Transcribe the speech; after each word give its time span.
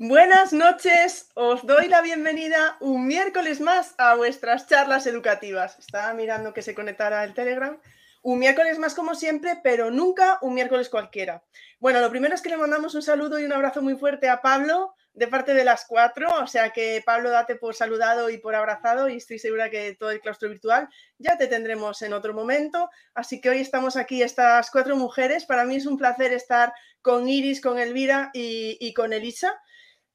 Buenas 0.00 0.52
noches, 0.52 1.28
os 1.34 1.66
doy 1.66 1.88
la 1.88 2.02
bienvenida 2.02 2.76
un 2.78 3.08
miércoles 3.08 3.60
más 3.60 3.96
a 3.98 4.14
vuestras 4.14 4.68
charlas 4.68 5.08
educativas. 5.08 5.76
Estaba 5.80 6.14
mirando 6.14 6.54
que 6.54 6.62
se 6.62 6.72
conectara 6.72 7.24
el 7.24 7.34
Telegram. 7.34 7.76
Un 8.22 8.38
miércoles 8.38 8.78
más 8.78 8.94
como 8.94 9.16
siempre, 9.16 9.58
pero 9.60 9.90
nunca 9.90 10.38
un 10.40 10.54
miércoles 10.54 10.88
cualquiera. 10.88 11.42
Bueno, 11.80 11.98
lo 11.98 12.10
primero 12.10 12.32
es 12.32 12.42
que 12.42 12.48
le 12.48 12.56
mandamos 12.56 12.94
un 12.94 13.02
saludo 13.02 13.40
y 13.40 13.44
un 13.44 13.52
abrazo 13.52 13.82
muy 13.82 13.96
fuerte 13.96 14.28
a 14.28 14.40
Pablo 14.40 14.94
de 15.14 15.26
parte 15.26 15.52
de 15.52 15.64
las 15.64 15.84
cuatro, 15.84 16.28
o 16.40 16.46
sea 16.46 16.70
que 16.70 17.02
Pablo 17.04 17.30
date 17.30 17.56
por 17.56 17.74
saludado 17.74 18.30
y 18.30 18.38
por 18.38 18.54
abrazado 18.54 19.08
y 19.08 19.16
estoy 19.16 19.40
segura 19.40 19.68
que 19.68 19.96
todo 19.96 20.12
el 20.12 20.20
claustro 20.20 20.48
virtual 20.48 20.88
ya 21.18 21.36
te 21.36 21.48
tendremos 21.48 22.02
en 22.02 22.12
otro 22.12 22.34
momento. 22.34 22.88
Así 23.14 23.40
que 23.40 23.50
hoy 23.50 23.58
estamos 23.58 23.96
aquí 23.96 24.22
estas 24.22 24.70
cuatro 24.70 24.94
mujeres. 24.94 25.44
Para 25.44 25.64
mí 25.64 25.74
es 25.74 25.86
un 25.86 25.98
placer 25.98 26.32
estar 26.32 26.72
con 27.02 27.28
Iris, 27.28 27.60
con 27.60 27.80
Elvira 27.80 28.30
y, 28.32 28.76
y 28.80 28.94
con 28.94 29.12
Elisa. 29.12 29.60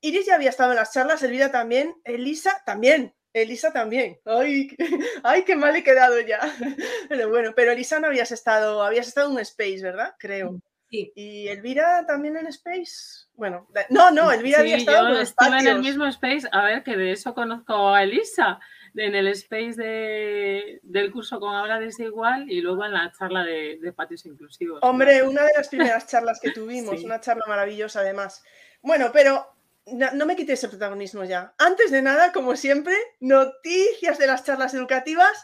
Iris 0.04 0.26
ya 0.26 0.36
había 0.36 0.50
estado 0.50 0.72
en 0.72 0.76
las 0.76 0.92
charlas, 0.92 1.24
Elvira 1.24 1.50
también, 1.50 1.96
Elisa 2.04 2.62
también, 2.66 3.16
Elisa 3.32 3.72
también. 3.72 4.20
Ay, 4.26 4.68
ay, 5.24 5.44
qué 5.46 5.56
mal 5.56 5.74
he 5.78 5.84
quedado 5.84 6.20
ya. 6.20 6.40
Pero 7.10 7.30
bueno, 7.30 7.54
pero 7.56 7.72
Elisa 7.72 8.00
no 8.00 8.08
habías 8.08 8.32
estado, 8.32 8.84
habías 8.84 9.08
estado 9.08 9.32
en 9.32 9.40
Space, 9.40 9.82
¿verdad? 9.82 10.14
Creo. 10.20 10.60
Sí. 10.90 11.12
¿Y 11.16 11.48
Elvira 11.48 12.06
también 12.06 12.38
en 12.38 12.48
Space? 12.48 13.28
Bueno, 13.34 13.68
no, 13.90 14.12
no, 14.12 14.32
Elvira 14.32 14.60
había 14.60 14.78
estado 14.78 15.10
yo 15.10 15.20
estuve 15.22 15.60
en 15.60 15.68
el 15.68 15.80
mismo 15.80 16.06
Space. 16.08 16.48
A 16.52 16.66
ver, 16.66 16.84
que 16.84 16.98
de 16.98 17.12
eso 17.12 17.34
conozco 17.34 17.90
a 17.90 18.04
Elisa, 18.04 18.60
en 18.96 19.16
el 19.16 19.28
Space 19.30 19.74
de, 19.76 20.80
del 20.84 21.12
curso 21.12 21.40
con 21.40 21.56
Habla 21.56 21.80
Desigual 21.80 22.52
y 22.52 22.62
luego 22.62 22.86
en 22.86 22.94
la 22.94 23.12
charla 23.18 23.44
de, 23.44 23.80
de 23.82 23.94
patios 23.94 24.26
inclusivos. 24.26 24.80
Hombre, 24.84 25.24
una 25.24 25.44
de 25.44 25.54
las 25.56 25.70
primeras 25.70 26.08
charlas 26.08 26.40
que 26.42 26.52
tuvimos, 26.52 27.00
sí. 27.00 27.06
una 27.06 27.20
charla 27.20 27.46
maravillosa 27.48 28.02
además. 28.02 28.44
Bueno, 28.82 29.12
pero 29.14 29.53
no, 29.86 30.26
me 30.26 30.36
quites 30.36 30.60
ese 30.60 30.70
protagonismo 30.70 31.24
ya. 31.24 31.54
Antes 31.58 31.92
de 31.92 32.02
nada, 32.02 32.32
como 32.32 32.56
siempre, 32.56 32.96
noticias 33.20 34.18
de 34.18 34.28
las 34.28 34.44
charlas 34.44 34.74
educativas. 34.74 35.44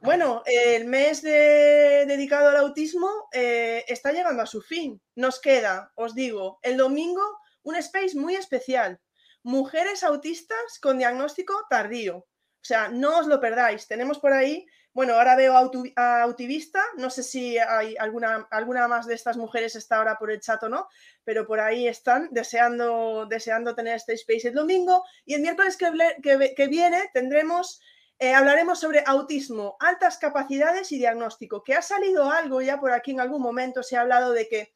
Bueno, 0.00 0.42
el 0.46 0.86
mes 0.86 1.22
de, 1.22 2.04
dedicado 2.06 2.50
al 2.50 2.56
autismo 2.56 3.08
eh, 3.32 3.84
está 3.88 4.12
llegando 4.12 4.42
a 4.42 4.46
su 4.46 4.62
fin. 4.62 5.00
Nos 5.16 5.40
queda, 5.40 5.92
os 5.96 6.14
digo, 6.14 6.58
el 6.62 6.76
domingo 6.76 7.22
un 7.62 7.76
space 7.76 8.16
muy 8.16 8.34
especial. 8.34 9.00
Mujeres 9.42 10.02
autistas 10.02 10.78
con 10.80 10.98
diagnóstico 10.98 11.54
tardío. 11.68 12.18
O 12.18 12.64
sea, 12.64 12.88
no 12.88 13.18
os 13.18 13.26
lo 13.26 13.40
perdáis. 13.40 13.86
Tenemos 13.86 14.18
por 14.18 14.32
ahí 14.32 14.66
bueno, 14.98 15.14
ahora 15.14 15.36
veo 15.36 15.54
a 15.94 16.22
Autivista, 16.22 16.82
no 16.96 17.08
sé 17.08 17.22
si 17.22 17.56
hay 17.56 17.94
alguna, 18.00 18.48
alguna 18.50 18.88
más 18.88 19.06
de 19.06 19.14
estas 19.14 19.36
mujeres 19.36 19.76
está 19.76 19.98
ahora 19.98 20.18
por 20.18 20.28
el 20.28 20.40
chat 20.40 20.60
o 20.64 20.68
no, 20.68 20.88
pero 21.22 21.46
por 21.46 21.60
ahí 21.60 21.86
están 21.86 22.26
deseando, 22.32 23.24
deseando 23.26 23.76
tener 23.76 23.94
este 23.94 24.14
space 24.14 24.48
el 24.48 24.54
domingo. 24.54 25.04
Y 25.24 25.34
el 25.34 25.42
miércoles 25.42 25.76
que, 25.76 26.52
que, 26.56 26.66
viene 26.66 27.10
tendremos, 27.14 27.80
eh, 28.18 28.34
hablaremos 28.34 28.80
sobre 28.80 29.04
autismo, 29.06 29.76
altas 29.78 30.18
capacidades 30.18 30.90
y 30.90 30.98
diagnóstico, 30.98 31.62
que 31.62 31.74
ha 31.74 31.82
salido 31.82 32.32
algo 32.32 32.60
ya 32.60 32.80
por 32.80 32.90
aquí 32.90 33.12
en 33.12 33.20
algún 33.20 33.40
momento, 33.40 33.84
se 33.84 33.96
ha 33.96 34.00
hablado 34.00 34.32
de 34.32 34.48
que 34.48 34.74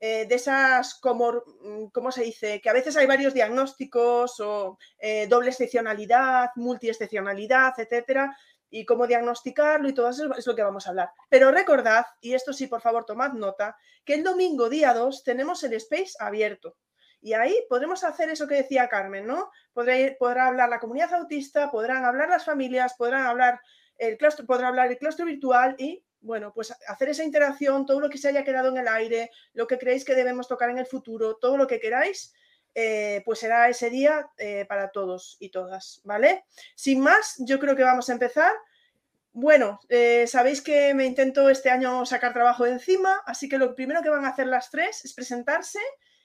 eh, 0.00 0.26
de 0.26 0.34
esas, 0.34 0.94
como, 0.94 1.44
¿cómo 1.92 2.10
se 2.10 2.24
dice? 2.24 2.60
Que 2.60 2.70
a 2.70 2.72
veces 2.72 2.96
hay 2.96 3.06
varios 3.06 3.34
diagnósticos 3.34 4.40
o 4.40 4.78
eh, 4.98 5.28
doble 5.28 5.50
excepcionalidad, 5.50 6.50
multiexcepcionalidad, 6.56 7.74
etcétera 7.78 8.36
y 8.70 8.86
cómo 8.86 9.06
diagnosticarlo 9.06 9.88
y 9.88 9.92
todo 9.92 10.08
eso 10.10 10.32
es 10.34 10.46
lo 10.46 10.54
que 10.54 10.62
vamos 10.62 10.86
a 10.86 10.90
hablar. 10.90 11.10
Pero 11.28 11.50
recordad, 11.50 12.06
y 12.20 12.34
esto 12.34 12.52
sí, 12.52 12.68
por 12.68 12.80
favor, 12.80 13.04
tomad 13.04 13.32
nota, 13.32 13.76
que 14.04 14.14
el 14.14 14.22
domingo 14.22 14.68
día 14.68 14.94
2 14.94 15.24
tenemos 15.24 15.62
el 15.64 15.74
space 15.74 16.12
abierto. 16.18 16.76
Y 17.20 17.34
ahí 17.34 17.54
podremos 17.68 18.02
hacer 18.04 18.30
eso 18.30 18.46
que 18.46 18.54
decía 18.54 18.88
Carmen, 18.88 19.26
¿no? 19.26 19.50
Podrá, 19.74 19.94
podrá 20.18 20.46
hablar 20.46 20.70
la 20.70 20.78
comunidad 20.78 21.12
autista, 21.12 21.70
podrán 21.70 22.04
hablar 22.04 22.30
las 22.30 22.44
familias, 22.44 22.94
podrán 22.94 23.26
hablar 23.26 23.60
el 23.98 24.16
podrá 24.46 24.68
hablar 24.68 24.90
el 24.90 24.96
claustro 24.96 25.26
virtual 25.26 25.74
y, 25.76 26.02
bueno, 26.20 26.52
pues 26.54 26.74
hacer 26.88 27.10
esa 27.10 27.22
interacción, 27.22 27.84
todo 27.84 28.00
lo 28.00 28.08
que 28.08 28.16
se 28.16 28.28
haya 28.28 28.44
quedado 28.44 28.70
en 28.70 28.78
el 28.78 28.88
aire, 28.88 29.30
lo 29.52 29.66
que 29.66 29.76
creéis 29.76 30.06
que 30.06 30.14
debemos 30.14 30.48
tocar 30.48 30.70
en 30.70 30.78
el 30.78 30.86
futuro, 30.86 31.36
todo 31.36 31.58
lo 31.58 31.66
que 31.66 31.80
queráis, 31.80 32.32
eh, 32.74 33.22
pues 33.24 33.40
será 33.40 33.68
ese 33.68 33.90
día 33.90 34.30
eh, 34.38 34.64
para 34.68 34.90
todos 34.90 35.36
y 35.40 35.50
todas, 35.50 36.00
¿vale? 36.04 36.44
Sin 36.74 37.00
más, 37.00 37.36
yo 37.38 37.58
creo 37.58 37.76
que 37.76 37.82
vamos 37.82 38.08
a 38.08 38.12
empezar. 38.12 38.52
Bueno, 39.32 39.80
eh, 39.88 40.26
sabéis 40.26 40.60
que 40.60 40.92
me 40.94 41.04
intento 41.04 41.48
este 41.48 41.70
año 41.70 42.04
sacar 42.04 42.32
trabajo 42.32 42.64
de 42.64 42.72
encima, 42.72 43.22
así 43.26 43.48
que 43.48 43.58
lo 43.58 43.74
primero 43.74 44.02
que 44.02 44.10
van 44.10 44.24
a 44.24 44.30
hacer 44.30 44.46
las 44.46 44.70
tres 44.70 45.04
es 45.04 45.14
presentarse 45.14 45.78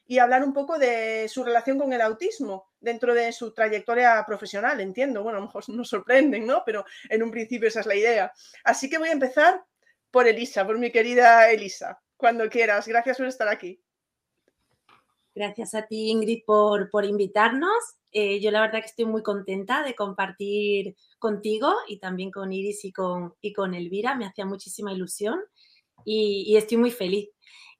y 0.08 0.20
hablar 0.20 0.44
un 0.44 0.54
poco 0.54 0.78
de 0.78 1.28
su 1.28 1.44
relación 1.44 1.80
con 1.80 1.92
el 1.94 2.02
autismo 2.02 2.70
dentro 2.80 3.14
de 3.14 3.32
su 3.32 3.54
trayectoria 3.54 4.24
profesional, 4.26 4.80
entiendo. 4.80 5.24
Bueno, 5.24 5.38
a 5.38 5.42
lo 5.42 5.48
mejor 5.48 5.68
nos 5.70 5.90
sorprenden, 5.90 6.46
¿no? 6.46 6.64
Pero 6.66 6.86
en 7.10 7.24
un 7.24 7.32
principio 7.32 7.68
esa 7.68 7.80
es 7.80 7.86
la 7.86 7.96
idea. 7.96 8.32
Así 8.64 8.90
que 8.90 8.98
voy 8.98 9.10
a 9.10 9.14
empezar 9.14 9.64
por 10.12 10.28
Elisa, 10.28 10.66
por 10.66 10.78
mi 10.78 10.92
querida 10.92 11.50
Elisa, 11.50 12.02
cuando 12.18 12.50
quieras. 12.50 12.88
Gracias 12.88 13.18
por 13.18 13.28
estar 13.28 13.48
aquí. 13.48 13.85
Gracias 15.36 15.76
a 15.76 15.86
ti, 15.86 16.12
Ingrid, 16.12 16.44
por, 16.46 16.90
por 16.90 17.04
invitarnos. 17.04 17.76
Eh, 18.14 18.40
yo 18.40 18.52
la 18.52 18.62
verdad 18.62 18.80
que 18.80 18.86
estoy 18.86 19.04
muy 19.04 19.22
contenta 19.22 19.84
de 19.84 19.94
compartir 19.94 20.96
contigo 21.20 21.74
y 21.90 22.00
también 22.00 22.32
con 22.32 22.54
Iris 22.54 22.86
y 22.86 22.94
con, 22.94 23.34
y 23.42 23.52
con 23.52 23.74
Elvira. 23.74 24.16
Me 24.16 24.26
hacía 24.26 24.46
muchísima 24.46 24.94
ilusión 24.94 25.42
y, 26.06 26.56
estoy 26.56 26.78
muy 26.78 26.90
feliz. 26.90 27.28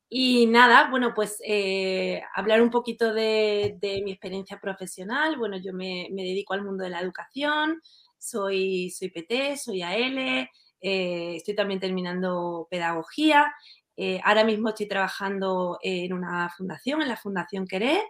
Y 0.10 0.48
nada, 0.48 0.90
bueno, 0.90 1.14
pues 1.16 1.40
eh, 1.46 2.22
hablar 2.36 2.62
un 2.62 2.72
poquito 2.72 3.14
de, 3.14 3.78
de, 3.80 4.02
mi 4.04 4.12
experiencia 4.12 4.60
profesional. 4.60 5.38
Bueno, 5.38 5.58
yo 5.58 5.72
me, 5.72 6.10
me, 6.12 6.24
dedico 6.24 6.54
al 6.54 6.64
mundo 6.64 6.84
de 6.84 6.90
la 6.90 7.00
educación, 7.00 7.82
soy, 8.18 8.90
soy 8.90 9.12
PT, 9.12 9.56
soy 9.56 9.82
AL, 9.82 10.50
eh, 10.82 11.36
estoy 11.38 11.56
también 11.56 11.80
terminando 11.80 12.68
pedagogía 12.70 13.54
eh, 13.98 14.20
ahora 14.24 14.44
mismo 14.44 14.70
estoy 14.70 14.88
trabajando 14.88 15.80
en 15.82 16.14
una 16.14 16.50
fundación, 16.50 17.02
en 17.02 17.10
la 17.10 17.18
Fundación 17.18 17.66
Querer, 17.68 18.02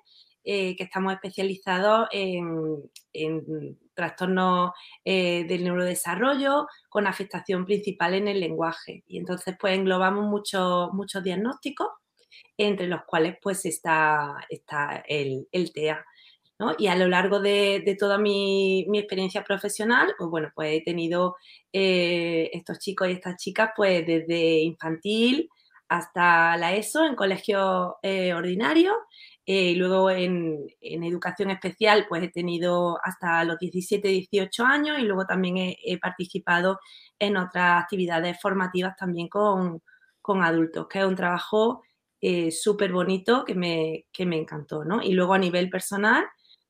eh, 0.44 0.76
que 0.76 0.84
estamos 0.84 1.14
especializados 1.14 2.08
en, 2.12 2.90
trastornos 3.94 4.72
eh, 5.06 5.46
del 5.48 5.64
neurodesarrollo 5.64 6.68
con 6.90 7.08
afectación 7.08 7.66
principal 7.66 8.14
en 8.14 8.28
el 8.28 8.40
lenguaje. 8.40 9.04
Y 9.08 9.18
entonces 9.18 9.56
pues 9.60 9.78
englobamos 9.78 10.26
muchos, 10.26 10.92
muchos 10.94 11.24
diagnósticos, 11.24 11.88
entre 12.58 12.88
los 12.88 13.04
cuales 13.06 13.38
pues 13.42 13.66
está, 13.66 14.36
está 14.50 15.04
el, 15.08 15.48
TEA. 15.74 16.04
¿no? 16.60 16.76
Y 16.78 16.88
a 16.88 16.96
lo 16.96 17.08
largo 17.08 17.40
de, 17.40 17.96
toda 17.98 18.18
mi, 18.18 18.86
experiencia 18.94 19.44
profesional, 19.44 20.14
pues 20.18 20.30
bueno, 20.30 20.52
pues 20.54 20.74
he 20.74 20.82
tenido 20.82 21.36
estos 21.72 22.80
chicos 22.80 23.08
y 23.08 23.12
estas 23.14 23.38
chicas 23.38 23.72
pues 23.76 24.06
desde 24.06 24.60
infantil, 24.60 25.50
hasta 25.90 26.58
la 26.58 26.76
ESO 26.76 27.06
en 27.06 27.16
colegio 27.16 27.98
eh, 28.02 28.34
ordinario 28.34 28.94
eh, 29.46 29.72
y 29.72 29.76
luego 29.76 30.10
en, 30.10 30.66
en, 30.82 31.04
educación 31.04 31.52
especial 31.52 32.08
pues 32.10 32.24
he 32.24 32.30
tenido 32.30 32.98
hasta 33.04 33.44
los 33.44 33.60
17, 33.60 34.08
18 34.08 34.66
años 34.66 34.98
y 35.00 35.04
luego 35.04 35.26
también 35.26 35.58
he, 35.58 36.00
participado 36.00 36.80
en 37.20 37.38
otras 37.38 37.84
actividades 37.84 38.40
formativas 38.42 38.96
también 38.98 39.30
con, 39.30 39.82
con 40.22 40.44
adultos, 40.44 40.88
que 40.88 41.00
es 41.00 41.06
un 41.06 41.16
trabajo 41.16 41.84
eh, 42.22 42.50
súper 42.52 42.92
bonito 42.92 43.46
que 43.46 43.54
me, 43.54 44.08
que 44.12 44.26
me 44.26 44.38
encantó, 44.38 44.84
¿no? 44.84 45.02
Y 45.04 45.12
luego 45.14 45.36
a 45.36 45.40
nivel 45.40 45.70
personal, 45.70 46.26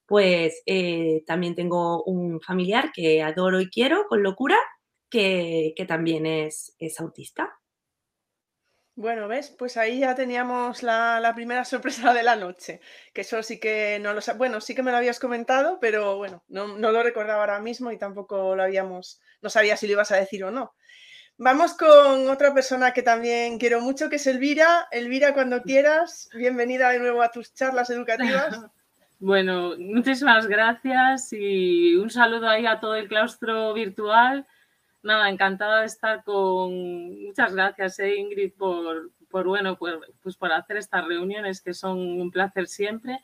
pues 0.06 0.61
eh, 0.65 1.23
también 1.25 1.56
tengo 1.56 2.03
un 2.03 2.41
familiar 2.41 2.91
que 2.94 3.23
adoro 3.23 3.61
y 3.61 3.69
quiero 3.69 4.06
con 4.07 4.21
locura, 4.23 4.57
que, 5.09 5.73
que 5.77 5.85
también 5.85 6.25
es, 6.25 6.75
es 6.79 7.00
autista. 7.00 7.57
Bueno, 8.97 9.27
¿ves? 9.27 9.50
Pues 9.50 9.75
ahí 9.75 10.00
ya 10.00 10.15
teníamos 10.15 10.81
la, 10.81 11.31
primera 11.36 11.65
sorpresa 11.65 12.13
de 12.13 12.24
la 12.24 12.36
noche, 12.36 12.80
que 13.13 13.21
eso 13.21 13.44
sí 13.44 13.59
que 13.59 14.00
no 14.00 14.13
lo 14.13 14.21
bueno, 14.38 14.62
sí 14.62 14.74
que 14.74 14.83
me 14.83 14.92
lo 14.92 14.97
habías 14.97 15.19
comentado, 15.19 15.80
pero 15.81 16.18
bueno, 16.18 16.44
no, 16.47 16.77
no, 16.77 16.92
lo 16.92 17.03
recordaba 17.03 17.42
ahora 17.42 17.59
mismo 17.59 17.92
y 17.92 17.97
tampoco 17.97 18.56
lo 18.56 18.63
habíamos, 18.63 19.19
no 19.42 19.50
sabía 19.50 19.75
si 19.75 19.88
lo 19.88 19.94
ibas 19.94 20.12
a 20.12 20.18
decir 20.18 20.44
o 20.45 20.51
no. 20.51 20.74
Vamos 21.38 21.74
con 21.74 22.30
otra 22.30 22.53
persona 22.53 22.94
que 22.94 23.03
también 23.03 23.59
quiero 23.59 23.81
mucho, 23.81 24.09
que 24.09 24.15
es 24.15 24.25
Elvira. 24.25 24.88
Elvira, 24.89 25.33
cuando 25.33 25.62
quieras, 25.62 26.30
bienvenida 26.33 26.89
de 26.92 27.00
nuevo 27.00 27.21
a 27.21 27.31
tus 27.31 27.53
charlas 27.53 27.89
educativas. 27.89 28.57
Bueno, 29.18 29.75
muchísimas 29.80 30.45
gracias 30.45 31.31
y 31.31 31.95
un 31.95 32.09
saludo 32.09 32.50
ahí 32.50 32.65
a 32.65 32.81
todo 32.81 32.95
el 32.95 33.07
claustro 33.07 33.74
virtual. 33.74 34.45
Nada, 35.06 35.30
encantada 35.30 35.81
de 35.81 35.86
estar 35.86 36.24
con. 36.24 37.22
Muchas 37.22 37.54
gracias, 37.54 38.00
eh, 38.00 38.16
Ingrid, 38.16 38.54
por, 38.54 39.12
por 39.30 39.46
bueno, 39.46 39.78
pues, 39.78 39.98
pues 40.24 40.36
por 40.36 40.52
hacer 40.52 40.78
estas 40.78 41.06
reuniones 41.06 41.62
que 41.62 41.75
son 41.75 42.00
un 42.00 42.31
placer 42.31 42.68
siempre. 42.68 43.19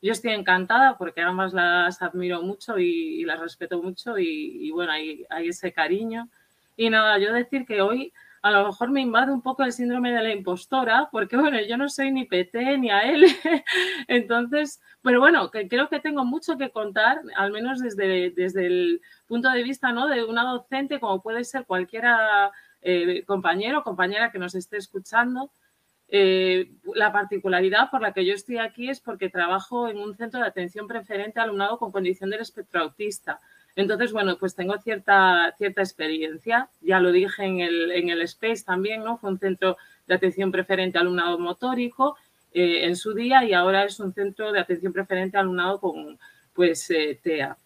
Yo 0.00 0.12
estoy 0.12 0.30
encantada 0.32 0.96
porque 0.96 1.22
ambas 1.22 1.52
las 1.52 2.00
admiro 2.02 2.40
mucho 2.40 2.78
y, 2.78 3.24
las 3.24 3.40
respeto 3.40 3.82
mucho 3.82 4.16
y, 4.16 4.70
bueno, 4.70 4.92
hay, 4.92 5.26
hay 5.28 5.48
ese 5.48 5.72
cariño. 5.72 6.28
Y 6.76 6.88
nada, 6.88 7.18
yo 7.18 7.32
decir 7.32 7.66
que 7.66 7.82
hoy 7.82 8.12
a 8.44 8.50
lo 8.50 8.66
mejor 8.66 8.90
me 8.90 9.00
invade 9.00 9.32
un 9.32 9.40
poco 9.40 9.62
el 9.62 9.72
síndrome 9.72 10.12
de 10.12 10.22
la 10.22 10.30
impostora, 10.30 11.08
porque 11.10 11.34
bueno, 11.34 11.58
yo 11.62 11.78
no 11.78 11.88
soy 11.88 12.12
ni 12.12 12.26
PT 12.26 12.76
ni 12.76 12.90
a 12.90 13.00
él. 13.00 13.24
Entonces, 14.06 14.82
pero 15.00 15.18
bueno, 15.18 15.50
que 15.50 15.66
creo 15.66 15.88
que 15.88 15.98
tengo 15.98 16.26
mucho 16.26 16.58
que 16.58 16.68
contar, 16.68 17.22
al 17.36 17.52
menos 17.52 17.80
desde, 17.80 18.32
desde 18.32 18.66
el 18.66 19.00
punto 19.26 19.50
de 19.50 19.62
vista 19.62 19.92
¿no? 19.92 20.08
de 20.08 20.24
una 20.24 20.42
docente, 20.44 21.00
como 21.00 21.22
puede 21.22 21.42
ser 21.44 21.64
cualquiera 21.64 22.52
eh, 22.82 23.24
compañero 23.24 23.78
o 23.78 23.82
compañera 23.82 24.30
que 24.30 24.38
nos 24.38 24.54
esté 24.54 24.76
escuchando. 24.76 25.50
Eh, 26.08 26.70
la 26.94 27.12
particularidad 27.12 27.90
por 27.90 28.02
la 28.02 28.12
que 28.12 28.26
yo 28.26 28.34
estoy 28.34 28.58
aquí 28.58 28.90
es 28.90 29.00
porque 29.00 29.30
trabajo 29.30 29.88
en 29.88 29.96
un 29.96 30.14
centro 30.18 30.40
de 30.40 30.46
atención 30.46 30.86
preferente 30.86 31.40
alumnado 31.40 31.78
con 31.78 31.90
condición 31.90 32.28
del 32.28 32.42
espectro 32.42 32.82
autista. 32.82 33.40
Entonces, 33.76 34.12
bueno, 34.12 34.36
pues 34.38 34.54
tengo 34.54 34.78
cierta, 34.78 35.52
cierta 35.58 35.82
experiencia. 35.82 36.68
Ya 36.80 37.00
lo 37.00 37.10
dije 37.10 37.44
en 37.44 37.60
el, 37.60 37.90
en 37.92 38.08
el 38.08 38.22
Space 38.22 38.64
también, 38.64 39.02
¿no? 39.02 39.18
Fue 39.18 39.30
un 39.30 39.38
centro 39.38 39.76
de 40.06 40.14
atención 40.14 40.52
preferente 40.52 40.98
alumnado 40.98 41.38
motórico 41.38 42.16
eh, 42.52 42.84
en 42.84 42.94
su 42.96 43.14
día 43.14 43.44
y 43.44 43.52
ahora 43.52 43.84
es 43.84 43.98
un 43.98 44.12
centro 44.12 44.52
de 44.52 44.60
atención 44.60 44.92
preferente 44.92 45.36
alumnado 45.36 45.80
con, 45.80 46.18
pues, 46.54 46.88
eh, 46.90 47.18
TEA. 47.22 47.56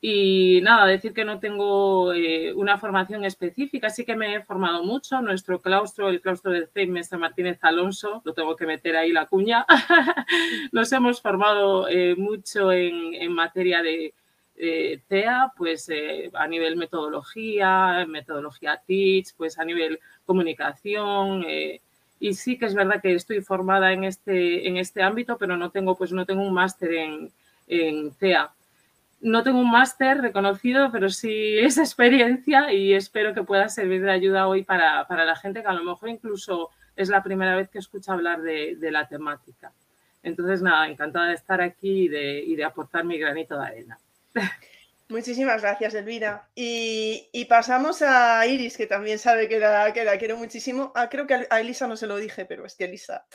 Y 0.00 0.60
nada, 0.62 0.86
decir 0.86 1.12
que 1.12 1.24
no 1.24 1.40
tengo 1.40 2.12
eh, 2.12 2.52
una 2.54 2.78
formación 2.78 3.24
específica, 3.24 3.90
sí 3.90 4.04
que 4.04 4.14
me 4.14 4.36
he 4.36 4.42
formado 4.44 4.84
mucho. 4.84 5.20
Nuestro 5.22 5.60
claustro, 5.60 6.08
el 6.08 6.20
claustro 6.20 6.52
del 6.52 6.68
CEIM, 6.68 6.92
Mr. 6.92 7.18
Martínez 7.18 7.58
Alonso, 7.62 8.22
lo 8.24 8.32
tengo 8.32 8.54
que 8.54 8.64
meter 8.64 8.96
ahí 8.96 9.10
la 9.10 9.26
cuña, 9.26 9.66
nos 10.70 10.92
hemos 10.92 11.20
formado 11.20 11.88
mucho 12.16 12.70
en, 12.70 13.14
en 13.14 13.32
materia 13.32 13.82
de, 13.82 14.14
eh, 14.60 15.00
TEA, 15.06 15.52
pues 15.56 15.88
eh, 15.88 16.30
a 16.34 16.48
nivel 16.48 16.76
metodología, 16.76 18.04
metodología 18.08 18.82
TEACH, 18.86 19.34
pues 19.36 19.58
a 19.58 19.64
nivel 19.64 20.00
comunicación. 20.26 21.44
Eh, 21.46 21.80
y 22.20 22.34
sí 22.34 22.58
que 22.58 22.66
es 22.66 22.74
verdad 22.74 23.00
que 23.00 23.14
estoy 23.14 23.40
formada 23.40 23.92
en 23.92 24.04
este, 24.04 24.66
en 24.66 24.76
este 24.76 25.02
ámbito, 25.02 25.38
pero 25.38 25.56
no 25.56 25.70
tengo, 25.70 25.96
pues 25.96 26.12
no 26.12 26.26
tengo 26.26 26.42
un 26.42 26.52
máster 26.52 26.92
en, 26.92 27.30
en 27.68 28.12
TEA. 28.14 28.50
No 29.20 29.42
tengo 29.44 29.60
un 29.60 29.70
máster 29.70 30.20
reconocido, 30.20 30.90
pero 30.90 31.08
sí 31.08 31.58
esa 31.60 31.82
experiencia 31.82 32.72
y 32.72 32.94
espero 32.94 33.34
que 33.34 33.44
pueda 33.44 33.68
servir 33.68 34.02
de 34.02 34.10
ayuda 34.10 34.48
hoy 34.48 34.64
para, 34.64 35.06
para, 35.06 35.24
la 35.24 35.36
gente 35.36 35.62
que 35.62 35.68
a 35.68 35.72
lo 35.72 35.84
mejor 35.84 36.08
incluso 36.08 36.70
es 36.96 37.08
la 37.08 37.22
primera 37.22 37.54
vez 37.54 37.68
que 37.68 37.78
escucha 37.78 38.12
hablar 38.12 38.42
de, 38.42 38.74
de 38.76 38.90
la 38.90 39.06
temática. 39.06 39.72
Entonces, 40.24 40.62
nada, 40.62 40.88
encantada 40.88 41.28
de 41.28 41.34
estar 41.34 41.60
aquí 41.60 42.06
y 42.06 42.08
de, 42.08 42.40
y 42.40 42.56
de 42.56 42.64
aportar 42.64 43.04
mi 43.04 43.18
granito 43.18 43.56
de 43.56 43.66
arena. 43.66 43.98
Muchísimas 45.10 45.62
gracias, 45.62 45.94
Elvira. 45.94 46.50
Y, 46.54 47.46
pasamos 47.48 48.02
a 48.02 48.46
Iris, 48.46 48.76
que 48.76 48.86
también 48.86 49.18
sabe 49.18 49.48
que 49.48 49.58
la, 49.58 49.90
que 49.94 50.04
la 50.04 50.18
quiero 50.18 50.36
muchísimo. 50.36 50.92
Ah, 50.94 51.08
creo 51.08 51.26
que 51.26 51.46
a 51.48 51.60
Elisa 51.60 51.86
no 51.86 51.96
se 51.96 52.06
lo 52.06 52.18
dije, 52.18 52.44
pero 52.44 52.66
es 52.66 52.74
que 52.74 52.84
Elisa, 52.84 53.26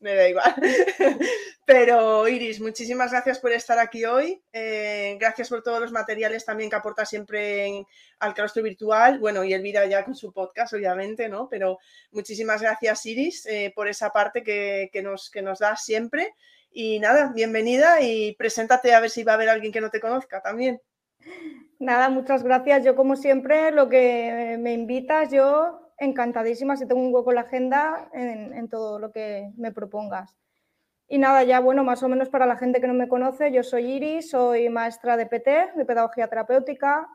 me 0.00 0.14
da 0.14 0.28
igual. 0.28 0.54
pero 1.66 2.28
Iris, 2.28 2.60
muchísimas 2.60 3.10
gracias 3.10 3.38
por 3.38 3.52
estar 3.52 3.78
aquí 3.78 4.04
hoy. 4.04 4.42
Eh, 4.52 5.16
gracias 5.18 5.48
por 5.48 5.62
todos 5.62 5.80
los 5.80 5.92
materiales 5.92 6.44
también 6.44 6.68
que 6.68 6.76
aporta 6.76 7.06
siempre 7.06 7.86
al 8.18 8.34
claustro 8.34 8.62
virtual. 8.62 9.18
Bueno, 9.18 9.44
y 9.44 9.54
Elvira 9.54 9.86
ya 9.86 10.04
con 10.04 10.14
su 10.14 10.32
podcast, 10.32 10.74
obviamente, 10.74 11.28
¿no? 11.28 11.48
Pero 11.48 11.78
muchísimas 12.10 12.60
gracias, 12.60 13.06
Iris, 13.06 13.46
eh, 13.46 13.72
por 13.74 13.88
esa 13.88 14.10
parte 14.10 14.42
que, 14.42 14.90
nos, 15.02 15.30
que 15.30 15.42
nos 15.42 15.58
das 15.58 15.84
siempre. 15.84 16.34
Y 16.76 16.98
nada, 16.98 17.30
bienvenida 17.32 18.02
y 18.02 18.34
preséntate 18.34 18.92
a 18.94 18.98
ver 18.98 19.08
si 19.08 19.22
va 19.22 19.30
a 19.30 19.34
haber 19.36 19.48
alguien 19.48 19.72
que 19.72 19.80
no 19.80 19.90
te 19.90 20.00
conozca 20.00 20.42
también. 20.42 20.80
Nada, 21.78 22.08
muchas 22.08 22.42
gracias. 22.42 22.84
Yo 22.84 22.96
como 22.96 23.14
siempre, 23.14 23.70
lo 23.70 23.88
que 23.88 24.56
me 24.58 24.72
invitas, 24.72 25.30
yo 25.30 25.92
encantadísima, 25.98 26.76
si 26.76 26.88
tengo 26.88 27.00
un 27.00 27.14
hueco 27.14 27.30
en 27.30 27.34
la 27.36 27.42
agenda, 27.42 28.10
en, 28.12 28.68
todo 28.68 28.98
lo 28.98 29.12
que 29.12 29.52
me 29.56 29.70
propongas. 29.70 30.36
Y 31.06 31.18
nada, 31.18 31.44
ya 31.44 31.60
bueno, 31.60 31.84
más 31.84 32.02
o 32.02 32.08
menos 32.08 32.28
para 32.28 32.44
la 32.44 32.56
gente 32.56 32.80
que 32.80 32.88
no 32.88 32.94
me 32.94 33.06
conoce, 33.06 33.52
yo 33.52 33.62
soy 33.62 33.92
Iris, 33.92 34.30
soy 34.30 34.68
maestra 34.68 35.16
de 35.16 35.26
PT, 35.26 35.74
de 35.76 35.84
Pedagogía 35.84 36.26
Terapéutica, 36.26 37.08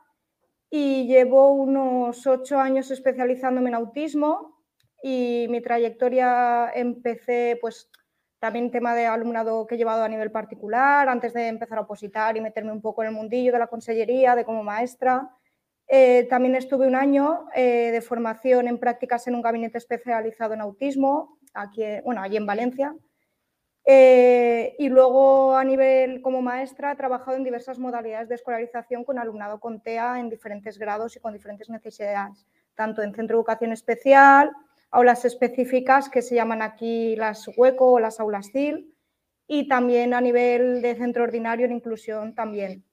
y 0.70 1.06
llevo 1.06 1.52
unos 1.52 2.26
ocho 2.26 2.58
años 2.58 2.90
especializándome 2.90 3.68
en 3.68 3.74
autismo 3.74 4.64
y 5.02 5.48
mi 5.50 5.60
trayectoria 5.60 6.70
empecé 6.74 7.58
pues 7.60 7.90
también 8.40 8.70
tema 8.70 8.94
de 8.94 9.06
alumnado 9.06 9.66
que 9.66 9.74
he 9.74 9.78
llevado 9.78 10.02
a 10.02 10.08
nivel 10.08 10.32
particular, 10.32 11.08
antes 11.08 11.34
de 11.34 11.46
empezar 11.46 11.78
a 11.78 11.82
opositar 11.82 12.36
y 12.36 12.40
meterme 12.40 12.72
un 12.72 12.80
poco 12.80 13.02
en 13.02 13.08
el 13.08 13.14
mundillo 13.14 13.52
de 13.52 13.58
la 13.58 13.66
consellería, 13.66 14.34
de 14.34 14.46
como 14.46 14.64
maestra. 14.64 15.30
Eh, 15.86 16.26
también 16.30 16.56
estuve 16.56 16.86
un 16.86 16.94
año 16.94 17.48
eh, 17.54 17.90
de 17.92 18.00
formación 18.00 18.66
en 18.66 18.78
prácticas 18.78 19.26
en 19.26 19.34
un 19.34 19.42
gabinete 19.42 19.76
especializado 19.76 20.54
en 20.54 20.62
autismo, 20.62 21.38
aquí, 21.52 21.82
bueno, 22.02 22.22
allí 22.22 22.38
en 22.38 22.46
Valencia. 22.46 22.96
Eh, 23.84 24.74
y 24.78 24.88
luego 24.88 25.56
a 25.56 25.64
nivel 25.64 26.22
como 26.22 26.40
maestra 26.40 26.92
he 26.92 26.96
trabajado 26.96 27.36
en 27.36 27.44
diversas 27.44 27.78
modalidades 27.78 28.28
de 28.28 28.36
escolarización 28.36 29.04
con 29.04 29.18
alumnado 29.18 29.58
con 29.58 29.82
TEA 29.82 30.18
en 30.18 30.30
diferentes 30.30 30.78
grados 30.78 31.16
y 31.16 31.20
con 31.20 31.32
diferentes 31.32 31.68
necesidades, 31.68 32.46
tanto 32.74 33.02
en 33.02 33.14
centro 33.14 33.36
de 33.36 33.40
educación 33.40 33.72
especial, 33.72 34.50
aulas 34.90 35.24
específicas 35.24 36.08
que 36.08 36.22
se 36.22 36.34
llaman 36.34 36.62
aquí 36.62 37.16
las 37.16 37.48
hueco 37.56 37.92
o 37.92 38.00
las 38.00 38.20
aulas 38.20 38.50
CIL 38.52 38.94
y 39.46 39.68
también 39.68 40.14
a 40.14 40.20
nivel 40.20 40.82
de 40.82 40.94
centro 40.94 41.24
ordinario 41.24 41.66
en 41.66 41.72
inclusión 41.72 42.34
también. 42.34 42.84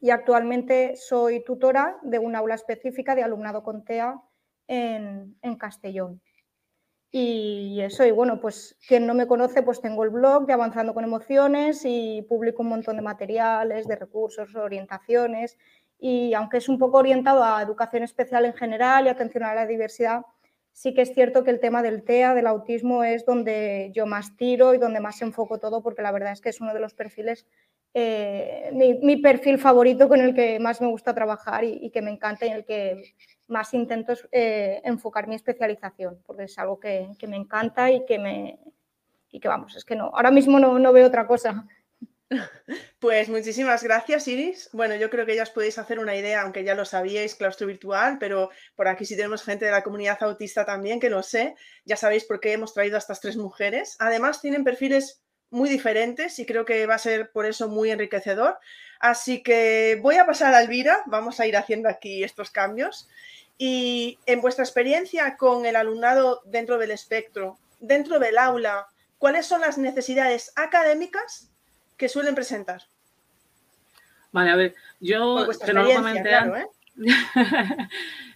Y 0.00 0.10
actualmente 0.10 0.96
soy 0.96 1.44
tutora 1.44 1.96
de 2.02 2.18
una 2.18 2.40
aula 2.40 2.54
específica 2.54 3.14
de 3.14 3.22
alumnado 3.22 3.62
con 3.62 3.84
TEA 3.84 4.20
en, 4.66 5.36
en 5.40 5.56
Castellón. 5.56 6.20
Y 7.16 7.80
eso, 7.80 8.04
y 8.04 8.10
bueno, 8.10 8.40
pues 8.40 8.76
quien 8.88 9.06
no 9.06 9.14
me 9.14 9.28
conoce, 9.28 9.62
pues 9.62 9.80
tengo 9.80 10.02
el 10.02 10.10
blog 10.10 10.46
de 10.46 10.52
Avanzando 10.52 10.94
con 10.94 11.04
Emociones 11.04 11.82
y 11.84 12.22
publico 12.28 12.62
un 12.62 12.70
montón 12.70 12.96
de 12.96 13.02
materiales, 13.02 13.86
de 13.86 13.94
recursos, 13.94 14.52
orientaciones. 14.56 15.56
Y 16.00 16.34
aunque 16.34 16.56
es 16.56 16.68
un 16.68 16.76
poco 16.76 16.98
orientado 16.98 17.44
a 17.44 17.62
educación 17.62 18.02
especial 18.02 18.46
en 18.46 18.54
general 18.54 19.06
y 19.06 19.10
atención 19.10 19.44
a 19.44 19.54
la 19.54 19.64
diversidad, 19.64 20.22
sí 20.74 20.92
que 20.92 21.02
es 21.02 21.14
cierto 21.14 21.44
que 21.44 21.52
el 21.52 21.60
tema 21.60 21.82
del 21.82 22.02
TEA, 22.02 22.34
del 22.34 22.48
autismo, 22.48 23.04
es 23.04 23.24
donde 23.24 23.90
yo 23.94 24.06
más 24.06 24.36
tiro 24.36 24.74
y 24.74 24.78
donde 24.78 25.00
más 25.00 25.22
enfoco 25.22 25.58
todo, 25.58 25.82
porque 25.82 26.02
la 26.02 26.12
verdad 26.12 26.32
es 26.32 26.40
que 26.40 26.50
es 26.50 26.60
uno 26.60 26.74
de 26.74 26.80
los 26.80 26.94
perfiles, 26.94 27.46
eh, 27.94 28.70
mi, 28.72 29.16
perfil 29.18 29.58
favorito 29.58 30.08
con 30.08 30.20
el 30.20 30.34
que 30.34 30.58
más 30.58 30.80
me 30.80 30.88
gusta 30.88 31.14
trabajar 31.14 31.62
y, 31.62 31.90
que 31.90 32.02
me 32.02 32.10
encanta 32.10 32.44
y 32.44 32.48
en 32.48 32.56
el 32.56 32.64
que 32.64 33.14
más 33.46 33.72
intento 33.72 34.14
eh, 34.32 34.82
enfocar 34.84 35.28
mi 35.28 35.36
especialización, 35.36 36.20
porque 36.26 36.44
es 36.44 36.58
algo 36.58 36.80
que, 36.80 37.08
me 37.28 37.36
encanta 37.36 37.90
y 37.90 38.04
que 38.04 38.18
me... 38.18 38.58
Y 39.30 39.40
que 39.40 39.48
vamos, 39.48 39.74
es 39.74 39.84
que 39.84 39.96
no, 39.96 40.12
ahora 40.14 40.30
mismo 40.30 40.60
no, 40.60 40.78
no 40.78 40.92
veo 40.92 41.08
otra 41.08 41.26
cosa. 41.26 41.66
Pues 42.98 43.28
muchísimas 43.28 43.82
gracias, 43.82 44.26
Iris. 44.28 44.70
Bueno, 44.72 44.94
yo 44.96 45.10
creo 45.10 45.26
que 45.26 45.36
ya 45.36 45.42
os 45.42 45.50
podéis 45.50 45.78
hacer 45.78 45.98
una 45.98 46.16
idea, 46.16 46.42
aunque 46.42 46.64
ya 46.64 46.74
lo 46.74 46.84
sabíais, 46.84 47.34
claustro 47.34 47.66
virtual, 47.66 48.18
pero 48.18 48.50
por 48.76 48.88
aquí 48.88 49.04
sí 49.04 49.16
tenemos 49.16 49.42
gente 49.42 49.66
de 49.66 49.70
la 49.70 49.82
comunidad 49.82 50.22
autista 50.22 50.64
también, 50.64 51.00
que 51.00 51.10
lo 51.10 51.22
sé. 51.22 51.54
Ya 51.84 51.96
sabéis 51.96 52.24
por 52.24 52.40
qué 52.40 52.52
hemos 52.52 52.72
traído 52.72 52.96
a 52.96 52.98
estas 52.98 53.20
tres 53.20 53.36
mujeres. 53.36 53.96
Además, 53.98 54.40
tienen 54.40 54.64
perfiles 54.64 55.22
muy 55.50 55.68
diferentes 55.68 56.38
y 56.38 56.46
creo 56.46 56.64
que 56.64 56.86
va 56.86 56.94
a 56.94 56.98
ser 56.98 57.30
por 57.30 57.46
eso 57.46 57.68
muy 57.68 57.90
enriquecedor. 57.90 58.58
Así 59.00 59.42
que 59.42 59.98
voy 60.00 60.16
a 60.16 60.26
pasar 60.26 60.54
a 60.54 60.62
Elvira, 60.62 61.02
vamos 61.06 61.40
a 61.40 61.46
ir 61.46 61.56
haciendo 61.56 61.88
aquí 61.88 62.24
estos 62.24 62.50
cambios. 62.50 63.08
Y 63.58 64.18
en 64.26 64.40
vuestra 64.40 64.64
experiencia 64.64 65.36
con 65.36 65.66
el 65.66 65.76
alumnado 65.76 66.42
dentro 66.46 66.78
del 66.78 66.90
espectro, 66.90 67.58
dentro 67.78 68.18
del 68.18 68.38
aula, 68.38 68.88
¿cuáles 69.18 69.46
son 69.46 69.60
las 69.60 69.78
necesidades 69.78 70.52
académicas 70.56 71.53
que 71.96 72.08
suelen 72.08 72.34
presentar? 72.34 72.82
Vale, 74.32 74.50
a 74.50 74.56
ver, 74.56 74.74
yo 75.00 75.46
no 75.72 75.82
lo 75.82 75.94
comenté 75.94 76.30
¿eh? 76.30 76.66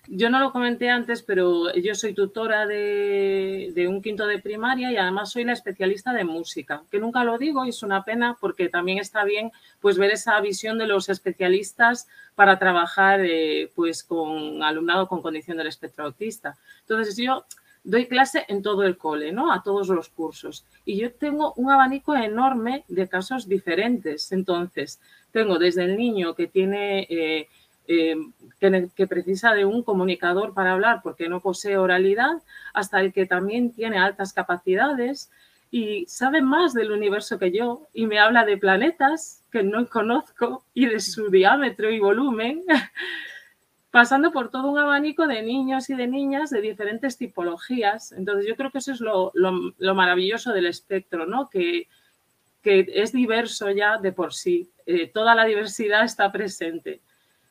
yo 0.09 0.31
no 0.31 0.41
lo 0.41 0.53
comenté 0.53 0.91
antes, 0.91 1.23
pero 1.23 1.73
yo 1.75 1.95
soy 1.95 2.15
tutora 2.15 2.67
de, 2.67 3.73
de, 3.75 3.89
un 3.89 4.03
quinto 4.03 4.27
de 4.27 4.39
primaria 4.41 4.91
y 4.91 4.97
además 4.97 5.31
soy 5.31 5.45
la 5.45 5.53
especialista 5.53 6.13
de 6.13 6.25
música, 6.25 6.83
que 6.91 6.99
nunca 6.99 7.25
lo 7.25 7.39
digo 7.39 7.65
y 7.65 7.71
es 7.71 7.83
una 7.83 8.05
pena 8.05 8.37
porque 8.41 8.69
también 8.69 8.99
está 8.99 9.25
bien 9.25 9.53
pues 9.81 9.99
ver 9.99 10.11
esa 10.11 10.41
visión 10.41 10.79
de 10.79 10.87
los 10.87 11.09
especialistas 11.09 12.09
para 12.35 12.59
trabajar 12.59 13.21
eh, 13.23 13.71
pues 13.75 14.03
con 14.03 14.63
alumnado 14.63 15.09
con 15.09 15.23
condición 15.23 15.57
del 15.57 15.67
espectro 15.67 16.05
autista. 16.05 16.57
Entonces 16.81 17.17
yo 17.17 17.45
doy 17.89 18.07
clase 18.07 18.45
en 18.49 18.61
todo 18.63 18.83
el 18.85 18.99
cole, 18.99 19.33
¿no? 19.33 19.51
A 19.51 19.63
todos 19.63 19.89
los 19.89 20.11
cursos. 20.11 20.67
Y 20.85 20.99
yo 20.99 21.11
tengo 21.11 21.55
un 21.57 21.71
abanico 21.71 22.15
enorme 22.15 22.85
de 22.87 23.09
casos 23.09 23.49
diferentes. 23.49 24.31
Entonces, 24.31 25.01
tengo 25.33 25.59
desde 25.59 25.85
el 25.85 25.97
niño 25.97 26.35
que 26.35 26.47
tiene... 26.47 27.07
Eh, 27.09 27.49
eh, 27.91 28.17
que, 28.61 29.07
precisa 29.07 29.55
de 29.55 29.65
un 29.65 29.83
comunicador 29.83 30.53
para 30.53 30.73
hablar 30.73 31.01
porque 31.03 31.31
no 31.31 31.41
posee 31.41 31.79
oralidad, 31.79 32.43
hasta 32.75 33.01
el 33.01 33.15
que 33.15 33.25
también 33.25 33.73
tiene 33.73 33.97
altas 33.97 34.35
capacidades 34.35 35.31
y 35.71 36.05
sabe 36.07 36.43
más 36.43 36.75
del 36.75 36.93
universo 36.93 37.39
que 37.39 37.51
yo 37.51 37.87
y 37.95 38.07
me 38.07 38.19
habla 38.19 38.45
de 38.45 38.59
planetas 38.59 39.43
que 39.51 39.63
no 39.63 39.89
conozco 39.89 40.65
y 40.75 40.85
de 40.85 41.01
su 41.01 41.31
diámetro 41.31 41.91
y 41.91 41.99
volumen, 41.99 42.63
pasando 43.91 44.33
por 44.33 44.51
todo 44.51 44.69
un 44.69 44.79
abanico 44.79 45.27
de 45.27 45.43
niños 45.43 45.89
y 45.91 45.95
de 45.95 46.07
niñas 46.07 46.51
de 46.51 46.61
diferentes 46.61 47.17
tipologías. 47.17 48.13
Entonces 48.13 48.47
yo 48.47 48.57
creo 48.57 48.71
que 48.71 48.79
eso 48.79 48.93
es 48.93 49.01
lo, 49.01 49.33
maravilloso 49.95 50.53
del 50.53 50.67
espectro, 50.67 51.27
¿no? 51.27 51.49
Que, 51.49 51.89
que, 52.63 52.87
es 52.95 53.13
diverso 53.13 53.71
ya 53.71 53.99
de 53.99 54.13
por 54.13 54.35
sí. 54.35 54.71
Eh, 54.87 55.09
toda 55.09 55.35
la 55.35 55.45
diversidad 55.45 56.05
está 56.05 56.31
presente. 56.31 57.01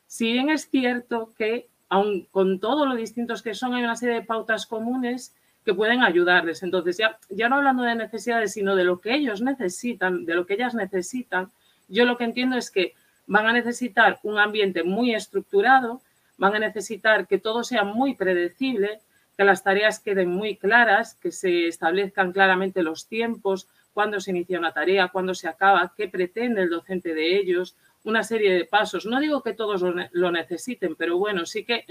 Si 0.06 0.32
bien 0.32 0.48
es 0.48 0.68
cierto 0.70 1.32
que, 1.36 1.68
aun 1.88 2.26
con 2.30 2.60
todo 2.60 2.86
lo 2.86 2.94
distintos 2.94 3.42
que 3.42 3.54
son, 3.54 3.74
hay 3.74 3.82
una 3.82 3.96
serie 3.96 4.16
de 4.16 4.22
pautas 4.22 4.66
comunes 4.66 5.34
que 5.64 5.74
pueden 5.74 6.02
ayudarles. 6.02 6.62
Entonces, 6.62 6.96
ya, 6.96 7.18
ya 7.28 7.48
no 7.48 7.56
hablando 7.56 7.82
de 7.82 7.94
necesidades, 7.94 8.52
sino 8.52 8.74
de 8.76 8.84
lo 8.84 9.00
que 9.00 9.14
ellos 9.14 9.42
necesitan, 9.42 10.24
de 10.24 10.34
lo 10.34 10.46
que 10.46 10.54
ellas 10.54 10.74
necesitan, 10.74 11.50
yo 11.88 12.04
lo 12.04 12.16
que 12.16 12.24
entiendo 12.24 12.56
es 12.56 12.70
que 12.70 12.94
van 13.26 13.46
a 13.46 13.52
necesitar 13.52 14.18
un 14.22 14.38
ambiente 14.38 14.82
muy 14.82 15.14
estructurado, 15.14 16.00
van 16.38 16.54
a 16.54 16.58
necesitar 16.58 17.26
que 17.26 17.38
todo 17.38 17.62
sea 17.64 17.84
muy 17.84 18.14
predecible, 18.14 19.00
que 19.36 19.44
las 19.44 19.62
tareas 19.62 20.00
queden 20.00 20.30
muy 20.30 20.56
claras, 20.56 21.14
que 21.14 21.30
se 21.30 21.68
establezcan 21.68 22.32
claramente 22.32 22.82
los 22.82 23.06
tiempos, 23.06 23.68
cuándo 23.92 24.20
se 24.20 24.30
inicia 24.30 24.58
una 24.58 24.72
tarea, 24.72 25.08
cuándo 25.08 25.34
se 25.34 25.48
acaba, 25.48 25.92
qué 25.96 26.08
pretende 26.08 26.62
el 26.62 26.70
docente 26.70 27.14
de 27.14 27.36
ellos, 27.36 27.76
una 28.04 28.22
serie 28.22 28.52
de 28.52 28.64
pasos. 28.64 29.06
No 29.06 29.20
digo 29.20 29.42
que 29.42 29.52
todos 29.52 29.82
lo, 30.12 30.30
necesiten, 30.30 30.94
pero 30.94 31.18
bueno, 31.18 31.46
sí 31.46 31.64
que 31.64 31.84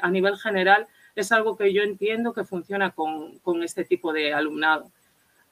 a 0.00 0.10
nivel 0.10 0.36
general 0.36 0.86
es 1.14 1.32
algo 1.32 1.56
que 1.56 1.72
yo 1.72 1.82
entiendo 1.82 2.32
que 2.32 2.44
funciona 2.44 2.90
con, 2.90 3.62
este 3.62 3.84
tipo 3.84 4.12
de 4.12 4.34
alumnado. 4.34 4.90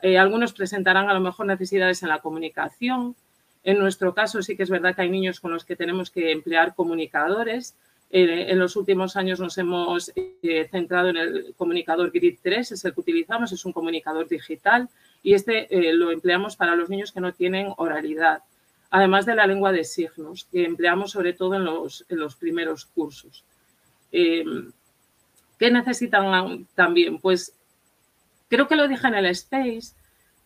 Eh, 0.02 0.18
algunos 0.18 0.52
presentarán 0.52 1.08
a 1.08 1.14
lo 1.14 1.20
mejor 1.20 1.46
necesidades 1.46 2.02
en 2.02 2.08
la 2.08 2.18
comunicación. 2.20 3.16
En 3.64 3.78
nuestro 3.78 4.14
caso 4.14 4.42
sí 4.42 4.56
que 4.56 4.64
es 4.64 4.70
verdad 4.70 4.94
que 4.94 5.02
hay 5.02 5.10
niños 5.10 5.40
con 5.40 5.52
los 5.52 5.64
que 5.64 5.76
tenemos 5.76 6.10
que 6.10 6.32
emplear 6.32 6.74
comunicadores. 6.74 7.74
Eh, 8.12 8.52
en 8.52 8.58
los 8.58 8.76
últimos 8.76 9.16
años 9.16 9.40
nos 9.40 9.56
hemos 9.58 10.12
eh, 10.14 10.68
centrado 10.70 11.08
en 11.08 11.16
el 11.16 11.54
comunicador 11.56 12.10
Grid 12.12 12.38
3, 12.42 12.72
es 12.72 12.84
el 12.84 12.94
que 12.94 13.00
utilizamos, 13.00 13.50
es 13.52 13.64
un 13.64 13.72
comunicador 13.72 14.28
digital 14.28 14.88
y 15.22 15.34
este 15.34 15.68
lo 15.94 16.10
empleamos 16.10 16.56
para 16.56 16.76
los 16.76 16.90
niños 16.90 17.10
que 17.10 17.20
no 17.20 17.32
tienen 17.32 17.72
oralidad 17.78 18.42
además 18.92 19.24
de 19.24 19.34
la 19.34 19.46
lengua 19.46 19.72
de 19.72 19.84
signos, 19.84 20.46
que 20.52 20.66
empleamos 20.66 21.10
sobre 21.10 21.32
todo 21.32 21.54
en 21.54 21.64
los, 21.64 22.36
primeros 22.36 22.84
cursos. 22.84 23.42
Eh, 24.12 24.44
¿Qué 25.58 25.70
necesitan 25.70 26.66
también? 26.74 27.18
Pues 27.18 27.54
creo 28.50 28.68
que 28.68 28.76
lo 28.76 28.86
dije 28.86 29.08
en 29.08 29.14
el 29.14 29.26
Space, 29.26 29.94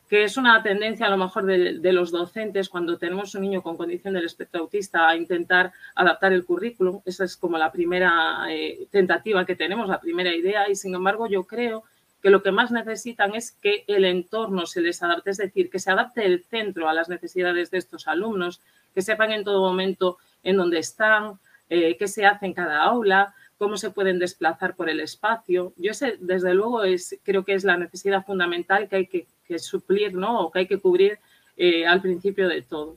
que 0.08 0.22
es 0.22 0.36
una 0.36 0.62
tendencia 0.62 1.06
a 1.06 1.10
lo 1.10 1.16
mejor 1.16 1.46
de, 1.46 1.92
los 1.92 2.10
docentes 2.12 2.68
cuando 2.68 2.96
tenemos 2.96 3.34
un 3.34 3.42
niño 3.42 3.62
con 3.62 3.76
condición 3.76 4.14
del 4.14 4.24
espectro 4.24 4.60
autista 4.60 5.08
a 5.08 5.16
intentar 5.16 5.72
adaptar 5.94 6.32
el 6.32 6.44
currículum. 6.44 7.00
Esa 7.04 7.24
es 7.24 7.36
como 7.36 7.58
la 7.58 7.72
primera 7.72 8.46
eh, 8.48 8.86
tentativa 8.90 9.44
que 9.44 9.56
tenemos, 9.56 9.88
la 9.88 10.00
primera 10.00 10.34
idea 10.34 10.68
y 10.70 10.76
sin 10.76 10.94
embargo 10.94 11.26
yo 11.26 11.44
creo 11.44 11.84
que 12.22 12.30
lo 12.30 12.42
que 12.42 12.52
más 12.52 12.70
necesitan 12.70 13.34
es 13.34 13.52
que 13.52 13.84
el 13.88 14.04
entorno 14.04 14.66
se 14.66 14.80
les 14.80 15.02
adapte, 15.02 15.30
es 15.30 15.36
decir, 15.36 15.70
que 15.70 15.78
se 15.78 15.90
adapte 15.90 16.24
el 16.24 16.44
centro 16.44 16.88
a 16.88 16.94
las 16.94 17.08
necesidades 17.08 17.70
de 17.70 17.78
estos 17.78 18.08
alumnos, 18.08 18.60
que 18.94 19.02
sepan 19.02 19.32
en 19.32 19.44
todo 19.44 19.60
momento 19.60 20.18
en 20.42 20.56
dónde 20.56 20.78
están, 20.78 21.38
eh, 21.68 21.96
qué 21.96 22.08
se 22.08 22.26
hace 22.26 22.46
en 22.46 22.54
cada 22.54 22.82
aula, 22.82 23.34
cómo 23.58 23.76
se 23.76 23.90
pueden 23.90 24.18
desplazar 24.18 24.76
por 24.76 24.88
el 24.88 25.00
espacio. 25.00 25.72
Yo 25.76 25.94
sé, 25.94 26.16
desde 26.20 26.54
luego, 26.54 26.84
es, 26.84 27.18
creo 27.22 27.44
que 27.44 27.54
es 27.54 27.64
la 27.64 27.76
necesidad 27.76 28.24
fundamental 28.24 28.88
que 28.88 28.96
hay 28.96 29.06
que, 29.06 29.26
suplir 29.58 30.14
¿no? 30.14 30.40
o 30.40 30.50
que 30.50 30.60
hay 30.60 30.66
que 30.66 30.78
cubrir 30.78 31.18
eh, 31.56 31.86
al 31.86 32.02
principio 32.02 32.48
de 32.48 32.62
todo. 32.62 32.96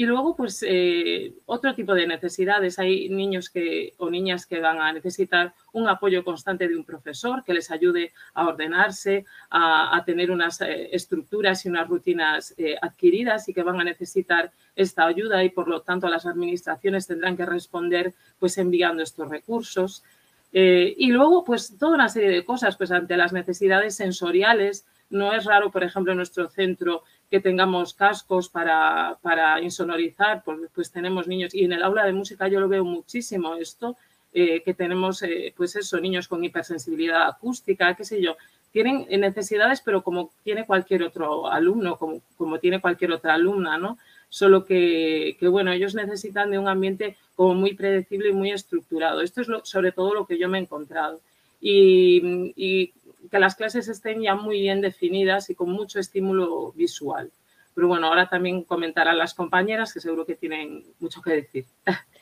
Y 0.00 0.06
luego, 0.06 0.34
pues, 0.34 0.64
eh, 0.66 1.34
otro 1.44 1.74
tipo 1.74 1.92
de 1.92 2.06
necesidades. 2.06 2.78
Hay 2.78 3.10
niños 3.10 3.50
que, 3.50 3.92
o 3.98 4.08
niñas 4.08 4.46
que 4.46 4.58
van 4.58 4.80
a 4.80 4.90
necesitar 4.94 5.52
un 5.74 5.88
apoyo 5.88 6.24
constante 6.24 6.66
de 6.66 6.74
un 6.74 6.84
profesor 6.84 7.44
que 7.44 7.52
les 7.52 7.70
ayude 7.70 8.14
a 8.32 8.46
ordenarse, 8.46 9.26
a, 9.50 10.02
tener 10.06 10.30
unas 10.30 10.58
eh, 10.62 10.88
estructuras 10.92 11.66
y 11.66 11.68
unas 11.68 11.86
rutinas 11.86 12.54
eh, 12.56 12.76
adquiridas 12.80 13.46
y 13.50 13.52
que 13.52 13.62
van 13.62 13.78
a 13.78 13.84
necesitar 13.84 14.50
esta 14.74 15.04
ayuda 15.04 15.44
y, 15.44 15.50
por 15.50 15.68
lo 15.68 15.82
tanto, 15.82 16.08
las 16.08 16.24
administraciones 16.24 17.06
tendrán 17.06 17.36
que 17.36 17.44
responder, 17.44 18.14
pues, 18.38 18.56
enviando 18.56 19.02
estos 19.02 19.28
recursos. 19.28 20.02
y 20.50 21.08
luego, 21.12 21.44
pues, 21.44 21.76
toda 21.78 21.94
una 21.94 22.08
serie 22.08 22.30
de 22.30 22.44
cosas, 22.44 22.78
pues, 22.78 22.90
ante 22.90 23.18
las 23.18 23.34
necesidades 23.34 23.96
sensoriales. 23.96 24.86
No 25.10 25.34
es 25.34 25.44
raro, 25.44 25.70
por 25.70 25.84
ejemplo, 25.84 26.12
en 26.12 26.18
nuestro 26.18 26.48
centro 26.48 27.02
que 27.30 27.40
tengamos 27.40 27.94
cascos 27.94 28.48
para, 28.48 29.16
insonorizar, 29.62 30.42
pues, 30.44 30.58
pues, 30.74 30.90
tenemos 30.90 31.28
niños, 31.28 31.54
y 31.54 31.64
en 31.64 31.72
el 31.72 31.82
aula 31.82 32.04
de 32.04 32.12
música 32.12 32.48
yo 32.48 32.58
lo 32.58 32.68
veo 32.68 32.84
muchísimo 32.84 33.54
esto, 33.54 33.96
eh, 34.32 34.62
que 34.62 34.74
tenemos, 34.74 35.22
eh, 35.22 35.54
pues 35.56 35.76
eso, 35.76 36.00
niños 36.00 36.28
con 36.28 36.42
hipersensibilidad 36.42 37.28
acústica, 37.28 37.94
qué 37.94 38.04
sé 38.04 38.20
yo, 38.20 38.36
tienen 38.72 39.06
necesidades, 39.20 39.80
pero 39.80 40.02
como 40.02 40.30
tiene 40.44 40.66
cualquier 40.66 41.02
otro 41.02 41.50
alumno, 41.50 41.96
como, 41.96 42.20
como 42.36 42.58
tiene 42.58 42.80
cualquier 42.80 43.12
otra 43.12 43.34
alumna, 43.34 43.78
¿no? 43.78 43.98
Solo 44.28 44.64
que, 44.64 45.36
bueno, 45.50 45.72
ellos 45.72 45.96
necesitan 45.96 46.52
de 46.52 46.58
un 46.58 46.68
ambiente 46.68 47.16
como 47.34 47.54
muy 47.54 47.74
predecible 47.74 48.28
y 48.28 48.32
muy 48.32 48.52
estructurado. 48.52 49.22
Esto 49.22 49.40
es 49.40 49.48
sobre 49.64 49.90
todo 49.90 50.14
lo 50.14 50.24
que 50.26 50.38
yo 50.38 50.48
me 50.48 50.58
he 50.58 50.62
encontrado. 50.62 51.20
y 51.60 52.92
que 53.30 53.38
las 53.38 53.54
clases 53.54 53.88
estén 53.88 54.22
ya 54.22 54.34
muy 54.34 54.60
bien 54.60 54.80
definidas 54.80 55.50
y 55.50 55.54
con 55.54 55.70
mucho 55.70 55.98
estímulo 55.98 56.72
visual. 56.72 57.30
Pero 57.74 57.88
bueno, 57.88 58.08
ahora 58.08 58.28
también 58.28 58.64
comentarán 58.64 59.18
las 59.18 59.34
compañeras 59.34 59.92
que 59.92 60.00
seguro 60.00 60.26
que 60.26 60.34
tienen 60.34 60.84
mucho 60.98 61.22
que 61.22 61.32
decir. 61.32 61.66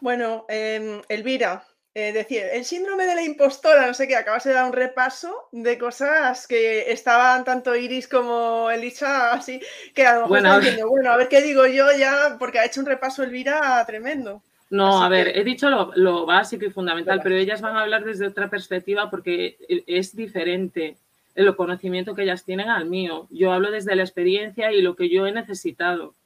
Bueno, 0.00 0.44
em, 0.50 1.00
Elvira, 1.08 1.64
eh, 1.94 2.12
decir, 2.12 2.42
el 2.52 2.66
síndrome 2.66 3.06
de 3.06 3.14
la 3.14 3.22
impostora, 3.22 3.86
no 3.86 3.94
sé 3.94 4.06
qué, 4.06 4.16
acabas 4.16 4.44
de 4.44 4.52
dar 4.52 4.66
un 4.66 4.74
repaso 4.74 5.48
de 5.50 5.78
cosas 5.78 6.46
que 6.46 6.92
estaban 6.92 7.42
tanto 7.44 7.74
Iris 7.74 8.06
como 8.06 8.68
Elisa 8.70 9.32
así, 9.32 9.62
que 9.94 10.04
a 10.04 10.16
lo 10.16 10.28
mejor 10.28 10.28
bueno, 10.28 10.88
bueno, 10.88 11.10
a 11.10 11.16
ver 11.16 11.28
qué 11.28 11.40
digo 11.40 11.66
yo 11.66 11.86
ya, 11.92 12.36
porque 12.38 12.58
ha 12.58 12.66
hecho 12.66 12.80
un 12.80 12.86
repaso 12.86 13.22
Elvira 13.22 13.82
tremendo. 13.86 14.42
No, 14.74 15.04
a 15.04 15.08
ver, 15.08 15.38
he 15.38 15.44
dicho 15.44 15.70
lo, 15.94 16.26
básico 16.26 16.64
y 16.64 16.70
fundamental, 16.70 17.20
pero 17.22 17.36
ellas 17.36 17.60
van 17.60 17.76
a 17.76 17.82
hablar 17.82 18.04
desde 18.04 18.26
otra 18.26 18.50
perspectiva 18.50 19.08
porque 19.08 19.56
e, 19.68 19.84
es 19.86 20.16
diferente 20.16 20.96
el 21.36 21.54
conocimiento 21.54 22.12
que 22.12 22.24
ellas 22.24 22.42
tienen 22.44 22.68
al 22.68 22.86
mío. 22.86 23.28
Yo 23.30 23.52
hablo 23.52 23.70
desde 23.70 23.94
la 23.94 24.02
experiencia 24.02 24.72
y 24.72 24.82
lo 24.82 24.96
que 24.96 25.08
yo 25.08 25.28
he 25.28 25.32
necesitado, 25.32 26.16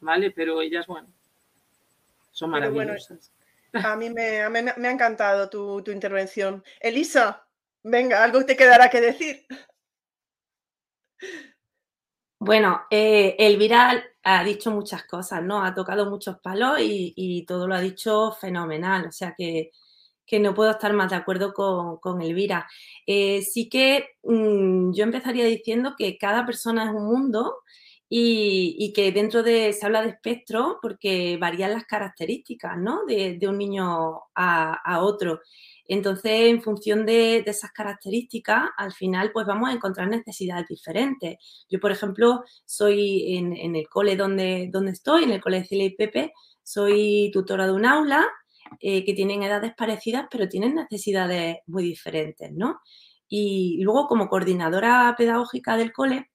¿vale? 0.00 0.30
Pero 0.30 0.62
ellas, 0.62 0.86
bueno, 0.86 1.08
son 2.32 2.48
maravillosas. 2.48 3.30
a 3.74 3.94
mí 3.96 4.08
me, 4.08 4.40
ha 4.40 4.90
encantado 4.90 5.50
tu, 5.50 5.82
tu 5.82 5.90
intervención. 5.90 6.64
Elisa, 6.80 7.44
venga, 7.82 8.24
algo 8.24 8.46
te 8.46 8.56
quedará 8.56 8.88
que 8.88 9.02
decir. 9.02 9.44
Bueno, 12.38 12.80
eh, 12.90 13.36
Elvira 13.38 14.02
ha 14.22 14.44
dicho 14.44 14.70
muchas 14.70 15.04
cosas, 15.04 15.42
¿no? 15.42 15.64
Ha 15.64 15.74
tocado 15.74 16.10
muchos 16.10 16.38
palos 16.40 16.78
y, 16.80 17.44
todo 17.46 17.66
lo 17.66 17.74
ha 17.74 17.80
dicho 17.80 18.32
fenomenal, 18.40 19.06
o 19.08 19.12
sea 19.12 19.34
que, 19.36 19.70
no 20.40 20.54
puedo 20.54 20.70
estar 20.70 20.92
más 20.92 21.10
de 21.10 21.16
acuerdo 21.16 21.52
con, 21.54 22.22
Elvira. 22.22 22.68
Eh, 23.06 23.42
sí 23.42 23.68
que 23.68 24.10
mm, 24.22 24.92
yo 24.92 25.04
empezaría 25.04 25.44
diciendo 25.44 25.94
que 25.98 26.18
cada 26.18 26.46
persona 26.46 26.84
es 26.84 26.90
un 26.90 27.06
mundo 27.06 27.56
y, 28.08 28.92
que 28.94 29.12
dentro 29.12 29.42
de, 29.42 29.72
se 29.72 29.86
habla 29.86 30.02
de 30.02 30.10
espectro 30.10 30.78
porque 30.82 31.36
varían 31.38 31.72
las 31.72 31.84
características, 31.84 32.78
¿no? 32.78 33.04
De, 33.06 33.38
un 33.48 33.58
niño 33.58 34.22
a 34.34 35.00
otro. 35.02 35.40
Entonces, 35.92 36.30
en 36.32 36.62
función 36.62 37.04
de, 37.04 37.38
esas 37.44 37.72
características, 37.72 38.70
al 38.76 38.92
final, 38.92 39.32
pues 39.32 39.44
vamos 39.44 39.68
a 39.68 39.72
encontrar 39.72 40.06
necesidades 40.06 40.68
diferentes. 40.68 41.36
Yo, 41.68 41.80
por 41.80 41.90
ejemplo, 41.90 42.44
soy 42.64 43.36
en, 43.36 43.74
el 43.74 43.88
cole 43.88 44.14
donde, 44.14 44.68
donde 44.72 44.92
estoy, 44.92 45.24
en 45.24 45.32
el 45.32 45.40
cole 45.40 45.58
de 45.58 45.64
Celia 45.66 45.86
y 45.86 45.96
Pepe, 45.96 46.32
soy 46.62 47.32
tutora 47.32 47.66
de 47.66 47.72
un 47.72 47.84
aula 47.86 48.24
eh, 48.78 49.04
que 49.04 49.14
tienen 49.14 49.42
edades 49.42 49.72
parecidas, 49.76 50.26
pero 50.30 50.48
tienen 50.48 50.76
necesidades 50.76 51.56
muy 51.66 51.82
diferentes, 51.82 52.52
¿no? 52.52 52.80
Y 53.28 53.82
luego, 53.82 54.06
como 54.06 54.28
coordinadora 54.28 55.12
pedagógica 55.18 55.76
del 55.76 55.92
cole, 55.92 56.30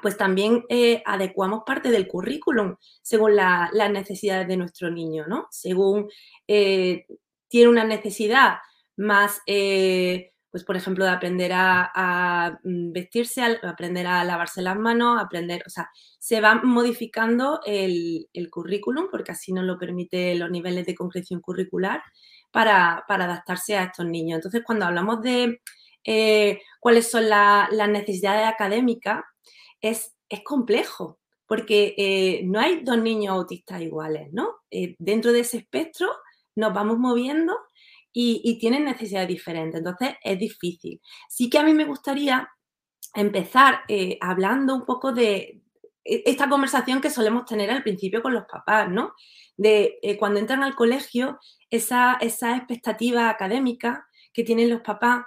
pues 0.00 0.16
también 0.16 0.64
eh, 0.70 1.02
adecuamos 1.04 1.64
parte 1.66 1.90
del 1.90 2.08
currículum 2.08 2.76
según 3.02 3.36
las 3.36 3.90
necesidades 3.90 4.48
de 4.48 4.56
nuestro 4.56 4.90
niño, 4.90 5.26
¿no? 5.26 5.48
Según 5.50 6.08
eh, 6.48 7.04
tiene 7.48 7.68
una 7.68 7.84
necesidad 7.84 8.56
más, 8.96 9.40
eh, 9.46 10.32
pues 10.50 10.64
por 10.64 10.76
ejemplo, 10.76 11.04
de 11.04 11.10
aprender 11.10 11.52
a, 11.54 12.58
mm, 12.64 12.92
vestirse, 12.92 13.42
aprender 13.42 14.06
a 14.06 14.24
lavarse 14.24 14.62
las 14.62 14.76
manos, 14.76 15.20
aprender, 15.20 15.62
o 15.66 15.70
sea, 15.70 15.90
se 16.18 16.40
va 16.40 16.54
modificando 16.56 17.60
el, 17.66 18.28
currículum 18.50 19.08
porque 19.10 19.32
así 19.32 19.52
nos 19.52 19.64
lo 19.64 19.78
permite 19.78 20.34
los 20.34 20.50
niveles 20.50 20.86
de 20.86 20.94
concreción 20.94 21.40
curricular 21.40 22.02
para, 22.50 23.04
adaptarse 23.06 23.76
a 23.76 23.84
estos 23.84 24.06
niños. 24.06 24.38
Entonces, 24.38 24.62
cuando 24.64 24.86
hablamos 24.86 25.20
de 25.22 25.60
eh, 26.04 26.62
cuáles 26.80 27.10
son 27.10 27.28
las 27.28 27.88
necesidades 27.90 28.46
académicas, 28.46 29.24
es, 29.80 30.12
complejo 30.44 31.18
porque 31.46 31.94
eh, 31.96 32.42
no 32.44 32.58
hay 32.60 32.82
dos 32.82 32.98
niños 32.98 33.34
autistas 33.34 33.80
iguales, 33.80 34.28
¿no? 34.32 34.56
Dentro 34.98 35.32
de 35.32 35.40
ese 35.40 35.58
espectro 35.58 36.08
nos 36.56 36.72
vamos 36.74 36.98
moviendo 36.98 37.56
y, 38.18 38.58
tienen 38.58 38.84
necesidades 38.84 39.28
diferentes, 39.28 39.78
entonces 39.78 40.16
es 40.22 40.38
difícil. 40.38 41.02
Sí 41.28 41.50
que 41.50 41.58
a 41.58 41.62
mí 41.62 41.74
me 41.74 41.84
gustaría 41.84 42.48
empezar 43.14 43.80
eh, 43.88 44.16
hablando 44.22 44.74
un 44.74 44.86
poco 44.86 45.12
de 45.12 45.60
e, 46.02 46.22
esta 46.24 46.48
conversación 46.48 47.02
que 47.02 47.10
solemos 47.10 47.44
tener 47.44 47.70
al 47.70 47.82
principio 47.82 48.22
con 48.22 48.32
los 48.32 48.44
papás, 48.46 48.88
¿no? 48.88 49.12
De 49.58 49.98
cuando 50.18 50.40
entran 50.40 50.62
al 50.62 50.74
colegio, 50.74 51.38
esa, 51.68 52.16
esa 52.22 52.56
expectativa 52.56 53.28
académica 53.28 54.06
que 54.32 54.44
tienen 54.44 54.70
los 54.70 54.80
papás 54.80 55.26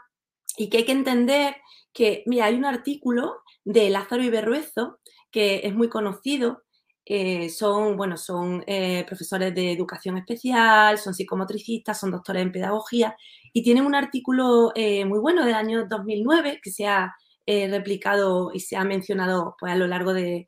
y 0.58 0.70
que 0.70 0.78
hay 0.78 0.86
que 0.86 0.92
entender 0.92 1.58
que, 1.94 2.24
mira, 2.26 2.46
hay 2.46 2.56
un 2.56 2.66
artículo 2.66 3.44
de 3.66 3.90
Lázaro 3.92 4.24
y 4.24 4.30
Berruezo 4.32 5.00
que 5.32 5.62
es 5.64 5.76
muy 5.76 5.90
conocido. 5.90 6.64
Eh, 7.12 7.50
son, 7.50 7.98
bueno, 7.98 8.18
son 8.18 8.64
eh, 8.68 9.04
profesores 9.08 9.56
de 9.56 9.72
educación 9.72 10.18
especial, 10.18 11.00
son 11.00 11.16
psicomotricistas, 11.16 12.00
son 12.00 12.12
doctores 12.12 12.44
en 12.44 12.52
pedagogía 12.52 13.18
y 13.52 13.64
tienen 13.64 13.84
un 13.88 13.96
artículo 13.96 14.72
eh, 14.76 15.06
muy 15.06 15.18
bueno 15.18 15.44
del 15.44 15.56
año 15.56 15.88
2009 15.88 16.60
que 16.64 16.72
se 16.72 16.86
ha 16.88 17.16
replicado 17.48 18.52
y 18.54 18.60
se 18.60 18.78
ha 18.78 18.84
mencionado 18.84 19.56
pues, 19.60 19.74
a 19.74 19.76
lo 19.76 19.88
largo 19.88 20.14
de, 20.14 20.48